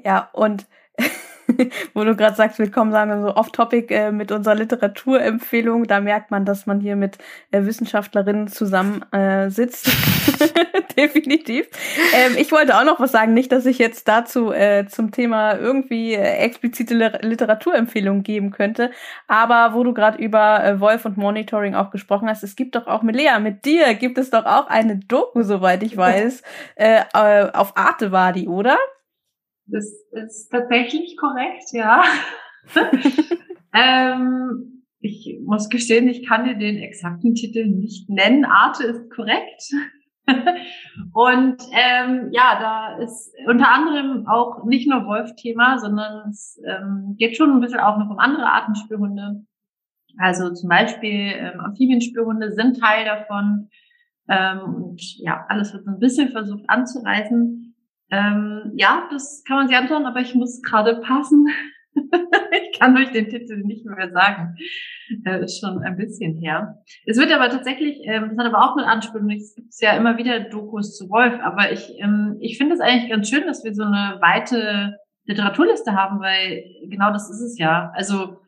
Ja, 0.05 0.29
und 0.33 0.67
wo 1.95 2.05
du 2.05 2.15
gerade 2.15 2.37
sagst, 2.37 2.59
wir 2.59 2.71
kommen, 2.71 2.93
sagen 2.93 3.11
wir 3.11 3.23
so 3.23 3.35
off-topic 3.35 3.95
äh, 3.95 4.13
mit 4.13 4.33
unserer 4.33 4.55
Literaturempfehlung, 4.55 5.87
da 5.87 6.01
merkt 6.01 6.31
man, 6.31 6.45
dass 6.45 6.67
man 6.67 6.81
hier 6.81 6.97
mit 6.97 7.19
äh, 7.51 7.65
Wissenschaftlerinnen 7.65 8.49
zusammen 8.49 9.03
äh, 9.13 9.51
sitzt. 9.51 9.91
Definitiv. 10.97 11.69
Ähm, 12.15 12.35
ich 12.37 12.53
wollte 12.53 12.77
auch 12.77 12.85
noch 12.85 13.01
was 13.01 13.13
sagen, 13.13 13.33
nicht, 13.33 13.53
dass 13.53 13.67
ich 13.67 13.79
jetzt 13.79 14.09
dazu 14.09 14.53
äh, 14.53 14.87
zum 14.87 15.11
Thema 15.11 15.55
irgendwie 15.57 16.15
äh, 16.15 16.39
explizite 16.39 16.95
Literaturempfehlungen 17.23 18.23
geben 18.23 18.51
könnte, 18.51 18.91
aber 19.27 19.75
wo 19.75 19.85
du 19.85 19.95
gerade 19.95 20.19
über 20.19 20.63
äh, 20.65 20.81
Wolf 20.81 21.05
und 21.05 21.17
Monitoring 21.17 21.75
auch 21.75 21.91
gesprochen 21.91 22.29
hast, 22.29 22.43
es 22.43 22.57
gibt 22.57 22.75
doch 22.75 22.87
auch 22.87 23.03
mit 23.03 23.17
Lea, 23.17 23.39
mit 23.41 23.65
dir 23.65 23.95
gibt 23.95 24.19
es 24.19 24.31
doch 24.31 24.45
auch 24.45 24.67
eine 24.69 24.97
Doku, 24.97 25.43
soweit 25.43 25.83
ich 25.83 25.97
weiß. 25.97 26.43
Äh, 26.75 27.03
äh, 27.15 27.51
auf 27.53 27.77
Arte 27.77 28.13
war 28.13 28.33
die, 28.33 28.49
oder? 28.49 28.77
Das 29.71 29.85
ist 30.13 30.49
tatsächlich 30.51 31.17
korrekt, 31.17 31.73
ja. 31.73 32.03
ähm, 33.75 34.79
ich 35.01 35.39
muss 35.45 35.69
gestehen, 35.69 36.09
ich 36.09 36.27
kann 36.27 36.45
dir 36.45 36.57
den 36.57 36.77
exakten 36.77 37.35
Titel 37.35 37.67
nicht 37.67 38.09
nennen. 38.11 38.45
Arte 38.45 38.85
ist 38.85 39.11
korrekt. 39.11 39.71
Und 41.15 41.63
ähm, 41.73 42.29
ja, 42.33 42.59
da 42.61 42.99
ist 43.03 43.33
unter 43.47 43.73
anderem 43.73 44.27
auch 44.27 44.65
nicht 44.65 44.89
nur 44.89 45.07
Wolf-Thema, 45.07 45.79
sondern 45.79 46.31
es 46.31 46.61
ähm, 46.67 47.15
geht 47.17 47.37
schon 47.37 47.51
ein 47.51 47.61
bisschen 47.61 47.81
auch 47.81 47.97
noch 47.99 48.11
um 48.11 48.19
andere 48.19 48.51
Artenspürhunde. 48.51 49.45
Also 50.19 50.53
zum 50.53 50.69
Beispiel 50.69 51.33
ähm, 51.37 51.61
Amphibienspürhunde 51.61 52.53
sind 52.53 52.81
Teil 52.81 53.05
davon. 53.05 53.69
Ähm, 54.29 54.75
und 54.75 55.01
ja, 55.19 55.47
alles 55.49 55.73
wird 55.73 55.85
so 55.85 55.91
ein 55.93 56.01
bisschen 56.01 56.31
versucht 56.31 56.65
anzureißen. 56.69 57.68
Ähm, 58.11 58.73
ja, 58.75 59.09
das 59.11 59.43
kann 59.47 59.59
man 59.59 59.69
sich 59.69 59.77
anschauen, 59.77 60.07
aber 60.07 60.21
ich 60.21 60.35
muss 60.35 60.63
gerade 60.63 60.97
passen. 60.97 61.47
ich 61.95 62.79
kann 62.79 62.97
euch 62.97 63.11
den 63.11 63.29
Titel 63.29 63.59
nicht 63.59 63.85
mehr 63.85 64.11
sagen. 64.11 64.57
Äh, 65.25 65.45
ist 65.45 65.61
schon 65.61 65.83
ein 65.83 65.97
bisschen 65.97 66.37
her. 66.37 66.83
Es 67.07 67.19
wird 67.19 67.33
aber 67.33 67.49
tatsächlich, 67.51 67.99
ähm, 68.05 68.31
das 68.31 68.39
hat 68.39 68.53
aber 68.53 68.63
auch 68.63 68.77
mit 68.77 68.87
Anspielung, 68.87 69.31
es 69.31 69.55
gibt 69.55 69.73
ja 69.81 69.97
immer 69.97 70.17
wieder 70.17 70.41
Dokus 70.41 70.97
zu 70.97 71.09
Wolf, 71.11 71.35
aber 71.43 71.73
ich, 71.73 71.99
ähm, 71.99 72.37
ich 72.41 72.59
finde 72.59 72.75
es 72.75 72.81
eigentlich 72.81 73.11
ganz 73.11 73.29
schön, 73.29 73.47
dass 73.47 73.65
wir 73.65 73.75
so 73.75 73.85
eine 73.85 74.19
weite 74.21 74.99
Literaturliste 75.25 75.95
haben, 75.95 76.21
weil 76.21 76.65
genau 76.89 77.13
das 77.13 77.31
ist 77.31 77.41
es 77.41 77.59
ja. 77.59 77.93
Also 77.95 78.39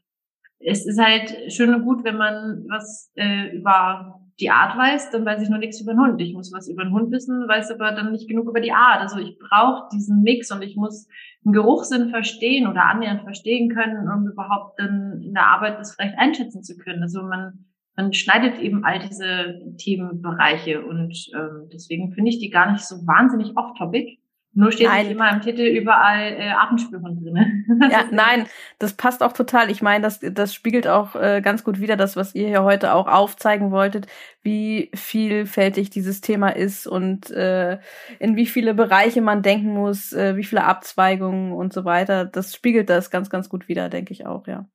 es 0.59 0.87
ist 0.87 1.01
halt 1.01 1.53
schön 1.53 1.75
und 1.75 1.85
gut, 1.85 2.05
wenn 2.05 2.17
man 2.17 2.65
was 2.69 3.11
äh, 3.17 3.57
über 3.57 4.19
die 4.41 4.51
Art 4.51 4.77
weiß, 4.77 5.10
dann 5.10 5.25
weiß 5.25 5.43
ich 5.43 5.49
noch 5.51 5.59
nichts 5.59 5.81
über 5.81 5.93
den 5.93 6.01
Hund. 6.01 6.20
Ich 6.20 6.33
muss 6.33 6.52
was 6.52 6.69
über 6.69 6.85
den 6.85 6.93
Hund 6.93 7.10
wissen, 7.12 7.47
weiß 7.47 7.70
aber 7.70 7.93
dann 7.93 8.12
nicht 8.12 8.28
genug 8.28 8.49
über 8.49 8.60
die 8.60 8.73
Art. 8.73 9.01
Also 9.01 9.19
ich 9.19 9.39
brauche 9.39 9.89
diesen 9.93 10.23
Mix 10.23 10.51
und 10.51 10.62
ich 10.62 10.77
muss 10.77 11.09
einen 11.44 11.52
Geruchssinn 11.52 12.10
verstehen 12.10 12.67
oder 12.67 12.85
annähernd 12.85 13.23
verstehen 13.23 13.70
können, 13.70 14.09
um 14.09 14.27
überhaupt 14.27 14.78
dann 14.78 15.20
in 15.23 15.35
der 15.35 15.47
Arbeit 15.47 15.78
das 15.78 15.94
vielleicht 15.94 16.19
einschätzen 16.19 16.62
zu 16.62 16.77
können. 16.77 17.02
Also 17.02 17.23
man, 17.23 17.67
man 17.97 18.12
schneidet 18.12 18.59
eben 18.60 18.85
all 18.85 18.99
diese 18.99 19.60
Themenbereiche 19.77 20.85
und 20.85 21.15
ähm, 21.35 21.69
deswegen 21.73 22.12
finde 22.12 22.31
ich 22.31 22.39
die 22.39 22.51
gar 22.51 22.73
nicht 22.73 22.85
so 22.85 22.97
wahnsinnig 23.07 23.57
off-topic. 23.57 24.19
Nur 24.53 24.73
steht 24.73 24.89
nein. 24.89 25.07
nicht 25.07 25.12
immer 25.15 25.31
im 25.31 25.41
Titel 25.41 25.62
überall 25.62 26.33
äh, 26.33 26.51
Atemspürhund 26.51 27.25
drin. 27.25 27.65
ja, 27.91 28.05
nein, 28.11 28.47
das 28.81 28.95
passt 28.95 29.23
auch 29.23 29.33
total. 29.33 29.70
Ich 29.70 29.81
meine, 29.81 30.03
das, 30.03 30.19
das 30.20 30.53
spiegelt 30.55 30.89
auch 30.89 31.15
äh, 31.15 31.41
ganz 31.41 31.62
gut 31.62 31.81
wieder 31.81 31.97
das, 31.97 32.17
was 32.17 32.35
ihr 32.35 32.49
hier 32.49 32.65
heute 32.65 32.95
auch 32.95 33.07
aufzeigen 33.07 33.70
wolltet, 33.70 34.09
wie 34.43 34.91
vielfältig 34.93 35.91
dieses 35.91 36.20
Thema 36.20 36.49
ist 36.49 36.89
und 36.89 37.31
äh, 37.31 37.79
in 38.19 38.35
wie 38.35 38.47
viele 38.47 38.75
Bereiche 38.75 39.23
man 39.23 39.43
denken 39.43 39.73
muss, 39.73 40.12
äh, 40.12 40.37
wie 40.37 40.45
viele 40.45 40.65
Abzweigungen 40.65 41.53
und 41.53 41.73
so 41.73 41.85
weiter. 41.85 42.25
Das 42.25 42.55
spiegelt 42.55 42.91
das 42.91 43.11
ganz, 43.11 43.31
ganz 43.31 43.49
gut 43.49 43.69
wieder, 43.69 43.89
denke 43.89 44.12
ich 44.12 44.27
auch, 44.27 44.49
ja. 44.49 44.67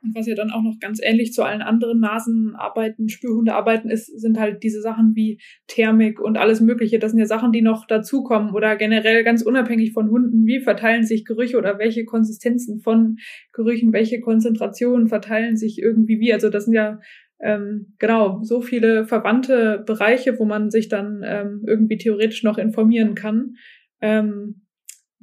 Und 0.00 0.14
was 0.14 0.26
ja 0.28 0.36
dann 0.36 0.52
auch 0.52 0.62
noch 0.62 0.78
ganz 0.80 1.00
ähnlich 1.02 1.32
zu 1.32 1.42
allen 1.42 1.60
anderen 1.60 1.98
Nasenarbeiten, 1.98 3.08
Spürhundearbeiten 3.08 3.90
ist, 3.90 4.06
sind 4.06 4.38
halt 4.38 4.62
diese 4.62 4.80
Sachen 4.80 5.16
wie 5.16 5.40
Thermik 5.66 6.20
und 6.20 6.36
alles 6.36 6.60
Mögliche. 6.60 7.00
Das 7.00 7.10
sind 7.10 7.20
ja 7.20 7.26
Sachen, 7.26 7.50
die 7.50 7.62
noch 7.62 7.86
dazukommen 7.86 8.54
oder 8.54 8.76
generell 8.76 9.24
ganz 9.24 9.42
unabhängig 9.42 9.92
von 9.92 10.08
Hunden. 10.08 10.46
Wie 10.46 10.60
verteilen 10.60 11.04
sich 11.04 11.24
Gerüche 11.24 11.58
oder 11.58 11.78
welche 11.78 12.04
Konsistenzen 12.04 12.80
von 12.80 13.16
Gerüchen, 13.52 13.92
welche 13.92 14.20
Konzentrationen 14.20 15.08
verteilen 15.08 15.56
sich 15.56 15.80
irgendwie 15.80 16.20
wie? 16.20 16.32
Also 16.32 16.48
das 16.48 16.66
sind 16.66 16.74
ja 16.74 17.00
ähm, 17.40 17.94
genau 17.98 18.40
so 18.42 18.60
viele 18.60 19.04
verwandte 19.04 19.82
Bereiche, 19.84 20.38
wo 20.38 20.44
man 20.44 20.70
sich 20.70 20.88
dann 20.88 21.22
ähm, 21.24 21.64
irgendwie 21.66 21.98
theoretisch 21.98 22.44
noch 22.44 22.58
informieren 22.58 23.16
kann. 23.16 23.54
Ähm, 24.00 24.62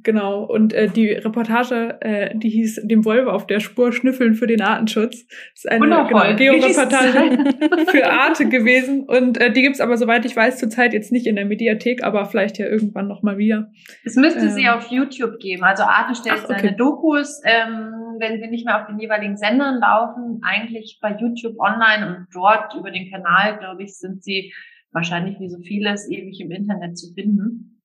Genau, 0.02 0.44
und 0.44 0.74
äh, 0.74 0.88
die 0.88 1.12
Reportage, 1.12 1.96
äh, 2.00 2.36
die 2.36 2.50
hieß 2.50 2.82
Dem 2.84 3.04
Wolf 3.06 3.26
auf 3.26 3.46
der 3.46 3.60
Spur 3.60 3.92
schnüffeln 3.92 4.34
für 4.34 4.46
den 4.46 4.60
Artenschutz. 4.60 5.26
Das 5.26 5.64
ist 5.64 5.70
eine 5.70 5.80
genau, 5.80 6.06
Georeportage 6.36 7.54
für 7.90 8.10
Arte 8.10 8.48
gewesen. 8.48 9.04
Und 9.04 9.40
äh, 9.40 9.50
die 9.50 9.62
gibt's 9.62 9.80
aber, 9.80 9.96
soweit 9.96 10.26
ich 10.26 10.36
weiß, 10.36 10.58
zurzeit 10.58 10.92
jetzt 10.92 11.12
nicht 11.12 11.26
in 11.26 11.36
der 11.36 11.46
Mediathek, 11.46 12.04
aber 12.04 12.26
vielleicht 12.26 12.58
ja 12.58 12.66
irgendwann 12.66 13.08
nochmal 13.08 13.38
wieder. 13.38 13.72
Es 14.04 14.16
müsste 14.16 14.40
ähm, 14.40 14.50
sie 14.50 14.68
auf 14.68 14.90
YouTube 14.90 15.38
geben. 15.38 15.64
Also 15.64 15.84
Arte 15.84 16.14
stellt 16.14 16.40
ach, 16.40 16.44
okay. 16.44 16.58
seine 16.60 16.76
Dokus, 16.76 17.40
ähm, 17.44 18.16
wenn 18.18 18.38
sie 18.38 18.48
nicht 18.48 18.66
mehr 18.66 18.80
auf 18.80 18.86
den 18.86 18.98
jeweiligen 18.98 19.38
Sendern 19.38 19.80
laufen, 19.80 20.40
eigentlich 20.42 20.98
bei 21.00 21.16
YouTube 21.18 21.58
online 21.58 22.06
und 22.06 22.26
dort 22.34 22.74
über 22.74 22.90
den 22.90 23.10
Kanal, 23.10 23.58
glaube 23.58 23.82
ich, 23.82 23.94
sind 23.94 24.22
sie 24.22 24.52
wahrscheinlich 24.92 25.40
wie 25.40 25.48
so 25.48 25.58
vieles 25.58 26.10
ewig 26.10 26.38
im 26.40 26.50
Internet 26.50 26.98
zu 26.98 27.12
finden. 27.14 27.82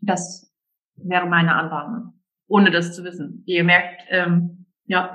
Das 0.00 0.49
wäre 1.04 1.26
meine 1.26 1.54
Annahme, 1.54 2.12
ohne 2.48 2.70
das 2.70 2.94
zu 2.94 3.04
wissen. 3.04 3.42
Ihr 3.46 3.64
merkt, 3.64 4.02
ähm, 4.08 4.59
ja. 4.90 5.14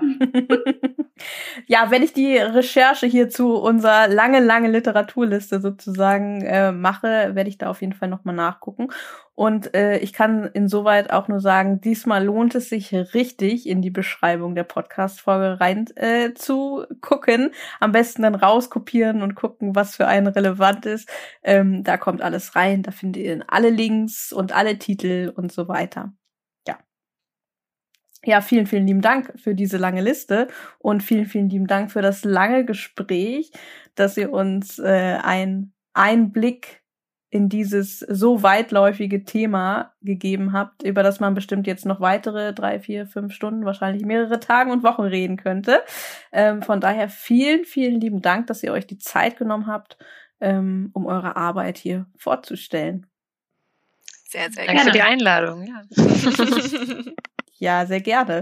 ja, 1.68 1.92
wenn 1.92 2.02
ich 2.02 2.14
die 2.14 2.38
Recherche 2.38 3.08
hierzu 3.08 3.56
unserer 3.56 4.08
lange, 4.08 4.40
lange 4.40 4.70
Literaturliste 4.72 5.60
sozusagen 5.60 6.42
äh, 6.44 6.72
mache, 6.72 7.36
werde 7.36 7.50
ich 7.50 7.58
da 7.58 7.70
auf 7.70 7.82
jeden 7.82 7.92
Fall 7.92 8.08
nochmal 8.08 8.36
nachgucken. 8.36 8.88
Und 9.34 9.76
äh, 9.76 9.98
ich 9.98 10.14
kann 10.14 10.46
insoweit 10.46 11.12
auch 11.12 11.28
nur 11.28 11.42
sagen, 11.42 11.82
diesmal 11.82 12.24
lohnt 12.24 12.56
es 12.56 12.70
sich 12.70 12.94
richtig, 12.94 13.68
in 13.68 13.82
die 13.82 13.90
Beschreibung 13.90 14.56
der 14.56 14.64
Podcast-Folge 14.64 15.60
rein 15.60 15.88
äh, 15.98 16.34
zu 16.34 16.86
gucken. 17.02 17.52
Am 17.82 17.92
besten 17.92 18.22
dann 18.22 18.36
rauskopieren 18.36 19.22
und 19.24 19.36
gucken, 19.36 19.76
was 19.76 19.98
für 19.98 20.08
einen 20.08 20.28
relevant 20.28 20.86
ist. 20.86 21.10
Ähm, 21.44 21.84
da 21.84 21.98
kommt 21.98 22.22
alles 22.22 22.56
rein, 22.56 22.82
da 22.82 22.92
findet 22.92 23.24
ihr 23.24 23.44
alle 23.48 23.72
Links 23.72 24.32
und 24.32 24.56
alle 24.56 24.80
Titel 24.80 25.34
und 25.36 25.52
so 25.52 25.68
weiter. 25.68 26.14
Ja. 28.26 28.42
Vielen, 28.42 28.68
vielen 28.68 28.88
lieben 28.88 29.02
Dank 29.02 29.34
für 29.38 29.56
diese 29.56 29.78
lange 29.78 30.02
Liste 30.02 30.48
und 30.80 31.04
vielen, 31.04 31.26
vielen 31.26 31.50
lieben 31.50 31.68
Dank 31.68 31.92
für 31.92 32.02
das 32.02 32.24
lange 32.24 32.66
Gespräch, 32.66 33.52
dass 33.96 34.18
ihr 34.18 34.32
uns 34.32 34.80
äh, 34.80 35.18
ein 35.22 35.74
Einblick 35.94 36.84
in 37.36 37.50
dieses 37.50 38.00
so 38.00 38.44
weitläufige 38.44 39.26
Thema 39.26 39.94
gegeben 40.02 40.54
habt, 40.54 40.84
über 40.84 41.04
das 41.04 41.20
man 41.20 41.34
bestimmt 41.34 41.68
jetzt 41.68 41.86
noch 41.86 42.00
weitere 42.00 42.54
drei, 42.54 42.80
vier, 42.80 43.08
fünf 43.08 43.34
Stunden, 43.34 43.66
wahrscheinlich 43.66 44.06
mehrere 44.06 44.40
Tage 44.40 44.72
und 44.72 44.84
Wochen 44.84 45.02
reden 45.02 45.36
könnte. 45.36 45.82
Ähm, 46.32 46.62
von 46.62 46.80
daher 46.80 47.10
vielen, 47.10 47.66
vielen 47.66 48.00
lieben 48.00 48.22
Dank, 48.22 48.48
dass 48.48 48.64
ihr 48.64 48.72
euch 48.72 48.88
die 48.88 49.00
Zeit 49.00 49.38
genommen 49.38 49.68
habt, 49.68 49.98
ähm, 50.40 50.92
um 50.94 51.06
eure 51.06 51.36
Arbeit 51.36 51.78
hier 51.78 52.06
vorzustellen. 52.16 53.06
Sehr, 54.24 54.50
sehr 54.52 54.66
Danke 54.66 54.84
gerne. 54.84 54.86
für 54.86 54.92
die 54.92 55.02
Einladung. 55.02 55.68
Ja. 55.68 55.84
ja, 57.58 57.86
sehr 57.86 58.02
gerne. 58.02 58.42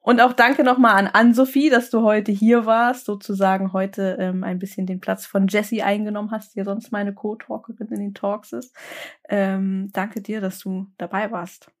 Und 0.00 0.20
auch 0.20 0.32
danke 0.32 0.62
nochmal 0.62 0.94
an 0.94 1.08
Ann-Sophie, 1.08 1.68
dass 1.68 1.90
du 1.90 2.02
heute 2.02 2.30
hier 2.30 2.64
warst, 2.64 3.06
sozusagen 3.06 3.72
heute 3.72 4.16
ähm, 4.20 4.44
ein 4.44 4.60
bisschen 4.60 4.86
den 4.86 5.00
Platz 5.00 5.26
von 5.26 5.48
Jessie 5.48 5.82
eingenommen 5.82 6.30
hast, 6.30 6.54
die 6.54 6.60
ja 6.60 6.64
sonst 6.64 6.92
meine 6.92 7.12
Co-Talkerin 7.12 7.88
in 7.88 8.00
den 8.00 8.14
Talks 8.14 8.52
ist. 8.52 8.72
Ähm, 9.28 9.90
danke 9.92 10.20
dir, 10.22 10.40
dass 10.40 10.60
du 10.60 10.86
dabei 10.96 11.32
warst. 11.32 11.75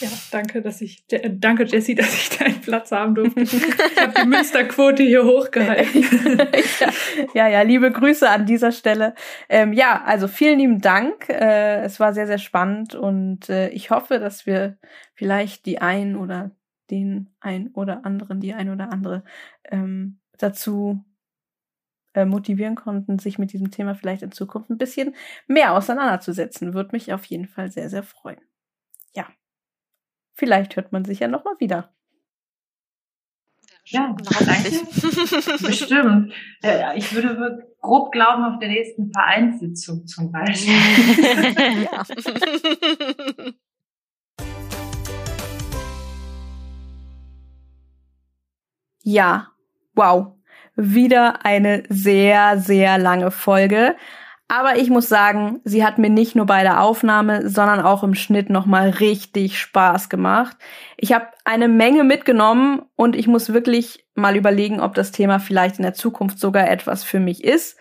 Ja, 0.00 0.08
danke, 0.30 0.62
dass 0.62 0.80
ich, 0.80 1.04
danke 1.08 1.64
Jessie, 1.64 1.94
dass 1.94 2.14
ich 2.14 2.38
deinen 2.38 2.60
Platz 2.60 2.92
haben 2.92 3.14
durfte. 3.14 3.40
Ich 3.40 3.52
habe 4.00 4.14
die 4.22 4.28
Münsterquote 4.28 5.02
hier 5.02 5.24
hochgehalten. 5.24 6.04
ja, 7.34 7.48
ja, 7.48 7.62
liebe 7.62 7.90
Grüße 7.90 8.28
an 8.28 8.46
dieser 8.46 8.72
Stelle. 8.72 9.14
Ähm, 9.48 9.72
ja, 9.72 10.02
also 10.04 10.28
vielen 10.28 10.58
lieben 10.58 10.80
Dank. 10.80 11.28
Äh, 11.28 11.82
es 11.82 11.98
war 11.98 12.14
sehr, 12.14 12.26
sehr 12.26 12.38
spannend 12.38 12.94
und 12.94 13.48
äh, 13.48 13.68
ich 13.70 13.90
hoffe, 13.90 14.18
dass 14.18 14.46
wir 14.46 14.78
vielleicht 15.14 15.66
die 15.66 15.80
ein 15.80 16.16
oder 16.16 16.52
den 16.90 17.30
ein 17.40 17.70
oder 17.74 18.04
anderen, 18.04 18.40
die 18.40 18.54
ein 18.54 18.70
oder 18.70 18.92
andere 18.92 19.24
ähm, 19.70 20.20
dazu 20.38 21.04
äh, 22.14 22.24
motivieren 22.24 22.74
konnten, 22.74 23.18
sich 23.18 23.38
mit 23.38 23.52
diesem 23.52 23.70
Thema 23.70 23.94
vielleicht 23.94 24.22
in 24.22 24.32
Zukunft 24.32 24.70
ein 24.70 24.78
bisschen 24.78 25.14
mehr 25.46 25.74
auseinanderzusetzen. 25.74 26.74
Würde 26.74 26.90
mich 26.92 27.12
auf 27.12 27.24
jeden 27.26 27.46
Fall 27.46 27.70
sehr, 27.70 27.88
sehr 27.88 28.02
freuen. 28.02 28.40
Ja. 29.14 29.26
Vielleicht 30.40 30.74
hört 30.76 30.90
man 30.90 31.04
sich 31.04 31.20
ja 31.20 31.28
nochmal 31.28 31.52
wieder. 31.58 31.92
Ja, 33.84 34.16
hoffentlich. 34.18 34.80
Bestimmt. 35.60 36.32
Ja, 36.62 36.94
ich 36.94 37.14
würde 37.14 37.68
grob 37.82 38.10
glauben, 38.10 38.44
auf 38.44 38.58
der 38.58 38.70
nächsten 38.70 39.12
Vereinssitzung 39.12 40.06
zum 40.06 40.32
Beispiel. 40.32 40.72
ja. 41.84 42.04
Ja, 49.02 49.48
wow. 49.94 50.38
Wieder 50.74 51.44
eine 51.44 51.82
sehr, 51.90 52.58
sehr 52.58 52.96
lange 52.96 53.30
Folge. 53.30 53.94
Aber 54.52 54.78
ich 54.78 54.90
muss 54.90 55.08
sagen, 55.08 55.60
sie 55.62 55.84
hat 55.84 55.98
mir 55.98 56.10
nicht 56.10 56.34
nur 56.34 56.44
bei 56.44 56.64
der 56.64 56.82
Aufnahme, 56.82 57.48
sondern 57.48 57.80
auch 57.82 58.02
im 58.02 58.16
Schnitt 58.16 58.50
nochmal 58.50 58.90
richtig 58.90 59.60
Spaß 59.60 60.08
gemacht. 60.08 60.56
Ich 60.96 61.12
habe 61.12 61.28
eine 61.44 61.68
Menge 61.68 62.02
mitgenommen 62.02 62.82
und 62.96 63.14
ich 63.14 63.28
muss 63.28 63.52
wirklich 63.52 64.04
mal 64.16 64.34
überlegen, 64.34 64.80
ob 64.80 64.94
das 64.94 65.12
Thema 65.12 65.38
vielleicht 65.38 65.76
in 65.76 65.84
der 65.84 65.94
Zukunft 65.94 66.40
sogar 66.40 66.68
etwas 66.68 67.04
für 67.04 67.20
mich 67.20 67.44
ist. 67.44 67.78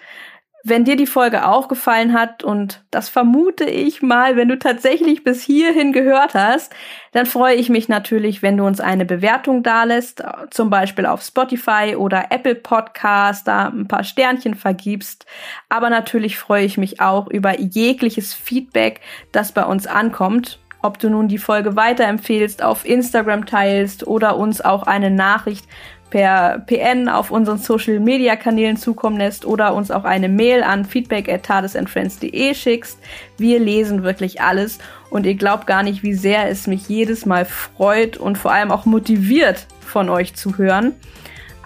Wenn 0.63 0.83
dir 0.83 0.97
die 0.97 1.07
Folge 1.07 1.47
auch 1.47 1.69
gefallen 1.69 2.11
hat, 2.11 2.43
und 2.43 2.83
das 2.91 3.07
vermute 3.07 3.63
ich 3.63 4.01
mal, 4.01 4.35
wenn 4.35 4.49
du 4.49 4.59
tatsächlich 4.59 5.23
bis 5.23 5.41
hierhin 5.41 5.93
gehört 5.93 6.33
hast, 6.33 6.73
dann 7.13 7.25
freue 7.25 7.55
ich 7.55 7.69
mich 7.69 7.87
natürlich, 7.87 8.41
wenn 8.41 8.57
du 8.57 8.65
uns 8.65 8.81
eine 8.81 9.05
Bewertung 9.05 9.63
dalässt, 9.63 10.21
zum 10.51 10.69
Beispiel 10.69 11.05
auf 11.05 11.21
Spotify 11.21 11.95
oder 11.97 12.25
Apple 12.31 12.55
Podcast, 12.55 13.47
da 13.47 13.69
ein 13.69 13.87
paar 13.87 14.03
Sternchen 14.03 14.53
vergibst. 14.53 15.25
Aber 15.69 15.89
natürlich 15.89 16.37
freue 16.37 16.65
ich 16.65 16.77
mich 16.77 16.99
auch 16.99 17.27
über 17.27 17.57
jegliches 17.57 18.33
Feedback, 18.33 18.99
das 19.31 19.53
bei 19.53 19.63
uns 19.63 19.87
ankommt. 19.87 20.59
Ob 20.81 20.97
du 20.97 21.09
nun 21.09 21.27
die 21.27 21.37
Folge 21.37 21.75
weiterempfehlst, 21.75 22.63
auf 22.63 22.85
Instagram 22.85 23.45
teilst 23.45 24.07
oder 24.07 24.37
uns 24.37 24.61
auch 24.61 24.83
eine 24.83 25.11
Nachricht 25.11 25.65
per 26.09 26.59
PN 26.65 27.07
auf 27.07 27.31
unseren 27.31 27.57
Social 27.57 27.99
Media 27.99 28.35
Kanälen 28.35 28.77
zukommen 28.77 29.17
lässt 29.17 29.45
oder 29.45 29.73
uns 29.73 29.91
auch 29.91 30.03
eine 30.03 30.29
Mail 30.29 30.63
an 30.63 30.85
feedback 30.85 31.29
at 31.29 31.43
tadesandfriends.de 31.43 32.53
schickst. 32.53 32.99
Wir 33.37 33.59
lesen 33.59 34.03
wirklich 34.03 34.41
alles 34.41 34.79
und 35.09 35.25
ihr 35.25 35.35
glaubt 35.35 35.67
gar 35.67 35.83
nicht, 35.83 36.03
wie 36.03 36.13
sehr 36.13 36.49
es 36.49 36.67
mich 36.67 36.87
jedes 36.89 37.25
Mal 37.25 37.45
freut 37.45 38.17
und 38.17 38.37
vor 38.37 38.51
allem 38.51 38.71
auch 38.71 38.85
motiviert 38.85 39.67
von 39.81 40.09
euch 40.09 40.35
zu 40.35 40.57
hören. 40.57 40.95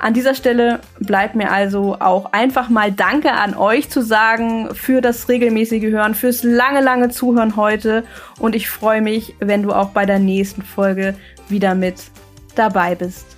An 0.04 0.14
dieser 0.14 0.36
Stelle 0.36 0.82
bleibt 1.00 1.34
mir 1.34 1.50
also 1.50 1.96
auch 2.02 2.34
einfach 2.34 2.68
mal 2.68 2.92
Danke 2.92 3.32
an 3.32 3.56
euch 3.56 3.90
zu 3.90 4.02
sagen 4.02 4.76
für 4.76 5.00
das 5.00 5.30
regelmäßige 5.30 5.84
Hören, 5.84 6.14
fürs 6.14 6.44
lange, 6.44 6.82
lange 6.82 7.08
Zuhören 7.10 7.56
heute. 7.56 8.04
Und 8.38 8.54
ich 8.54 8.70
freue 8.70 9.02
mich, 9.02 9.34
wenn 9.40 9.64
du 9.64 9.72
auch 9.72 9.92
bei 9.92 10.06
der 10.06 10.20
nächsten 10.20 10.62
Folge 10.62 11.16
wieder 11.48 11.74
mit 11.74 11.96
dabei 12.56 12.96
bist. 12.96 13.33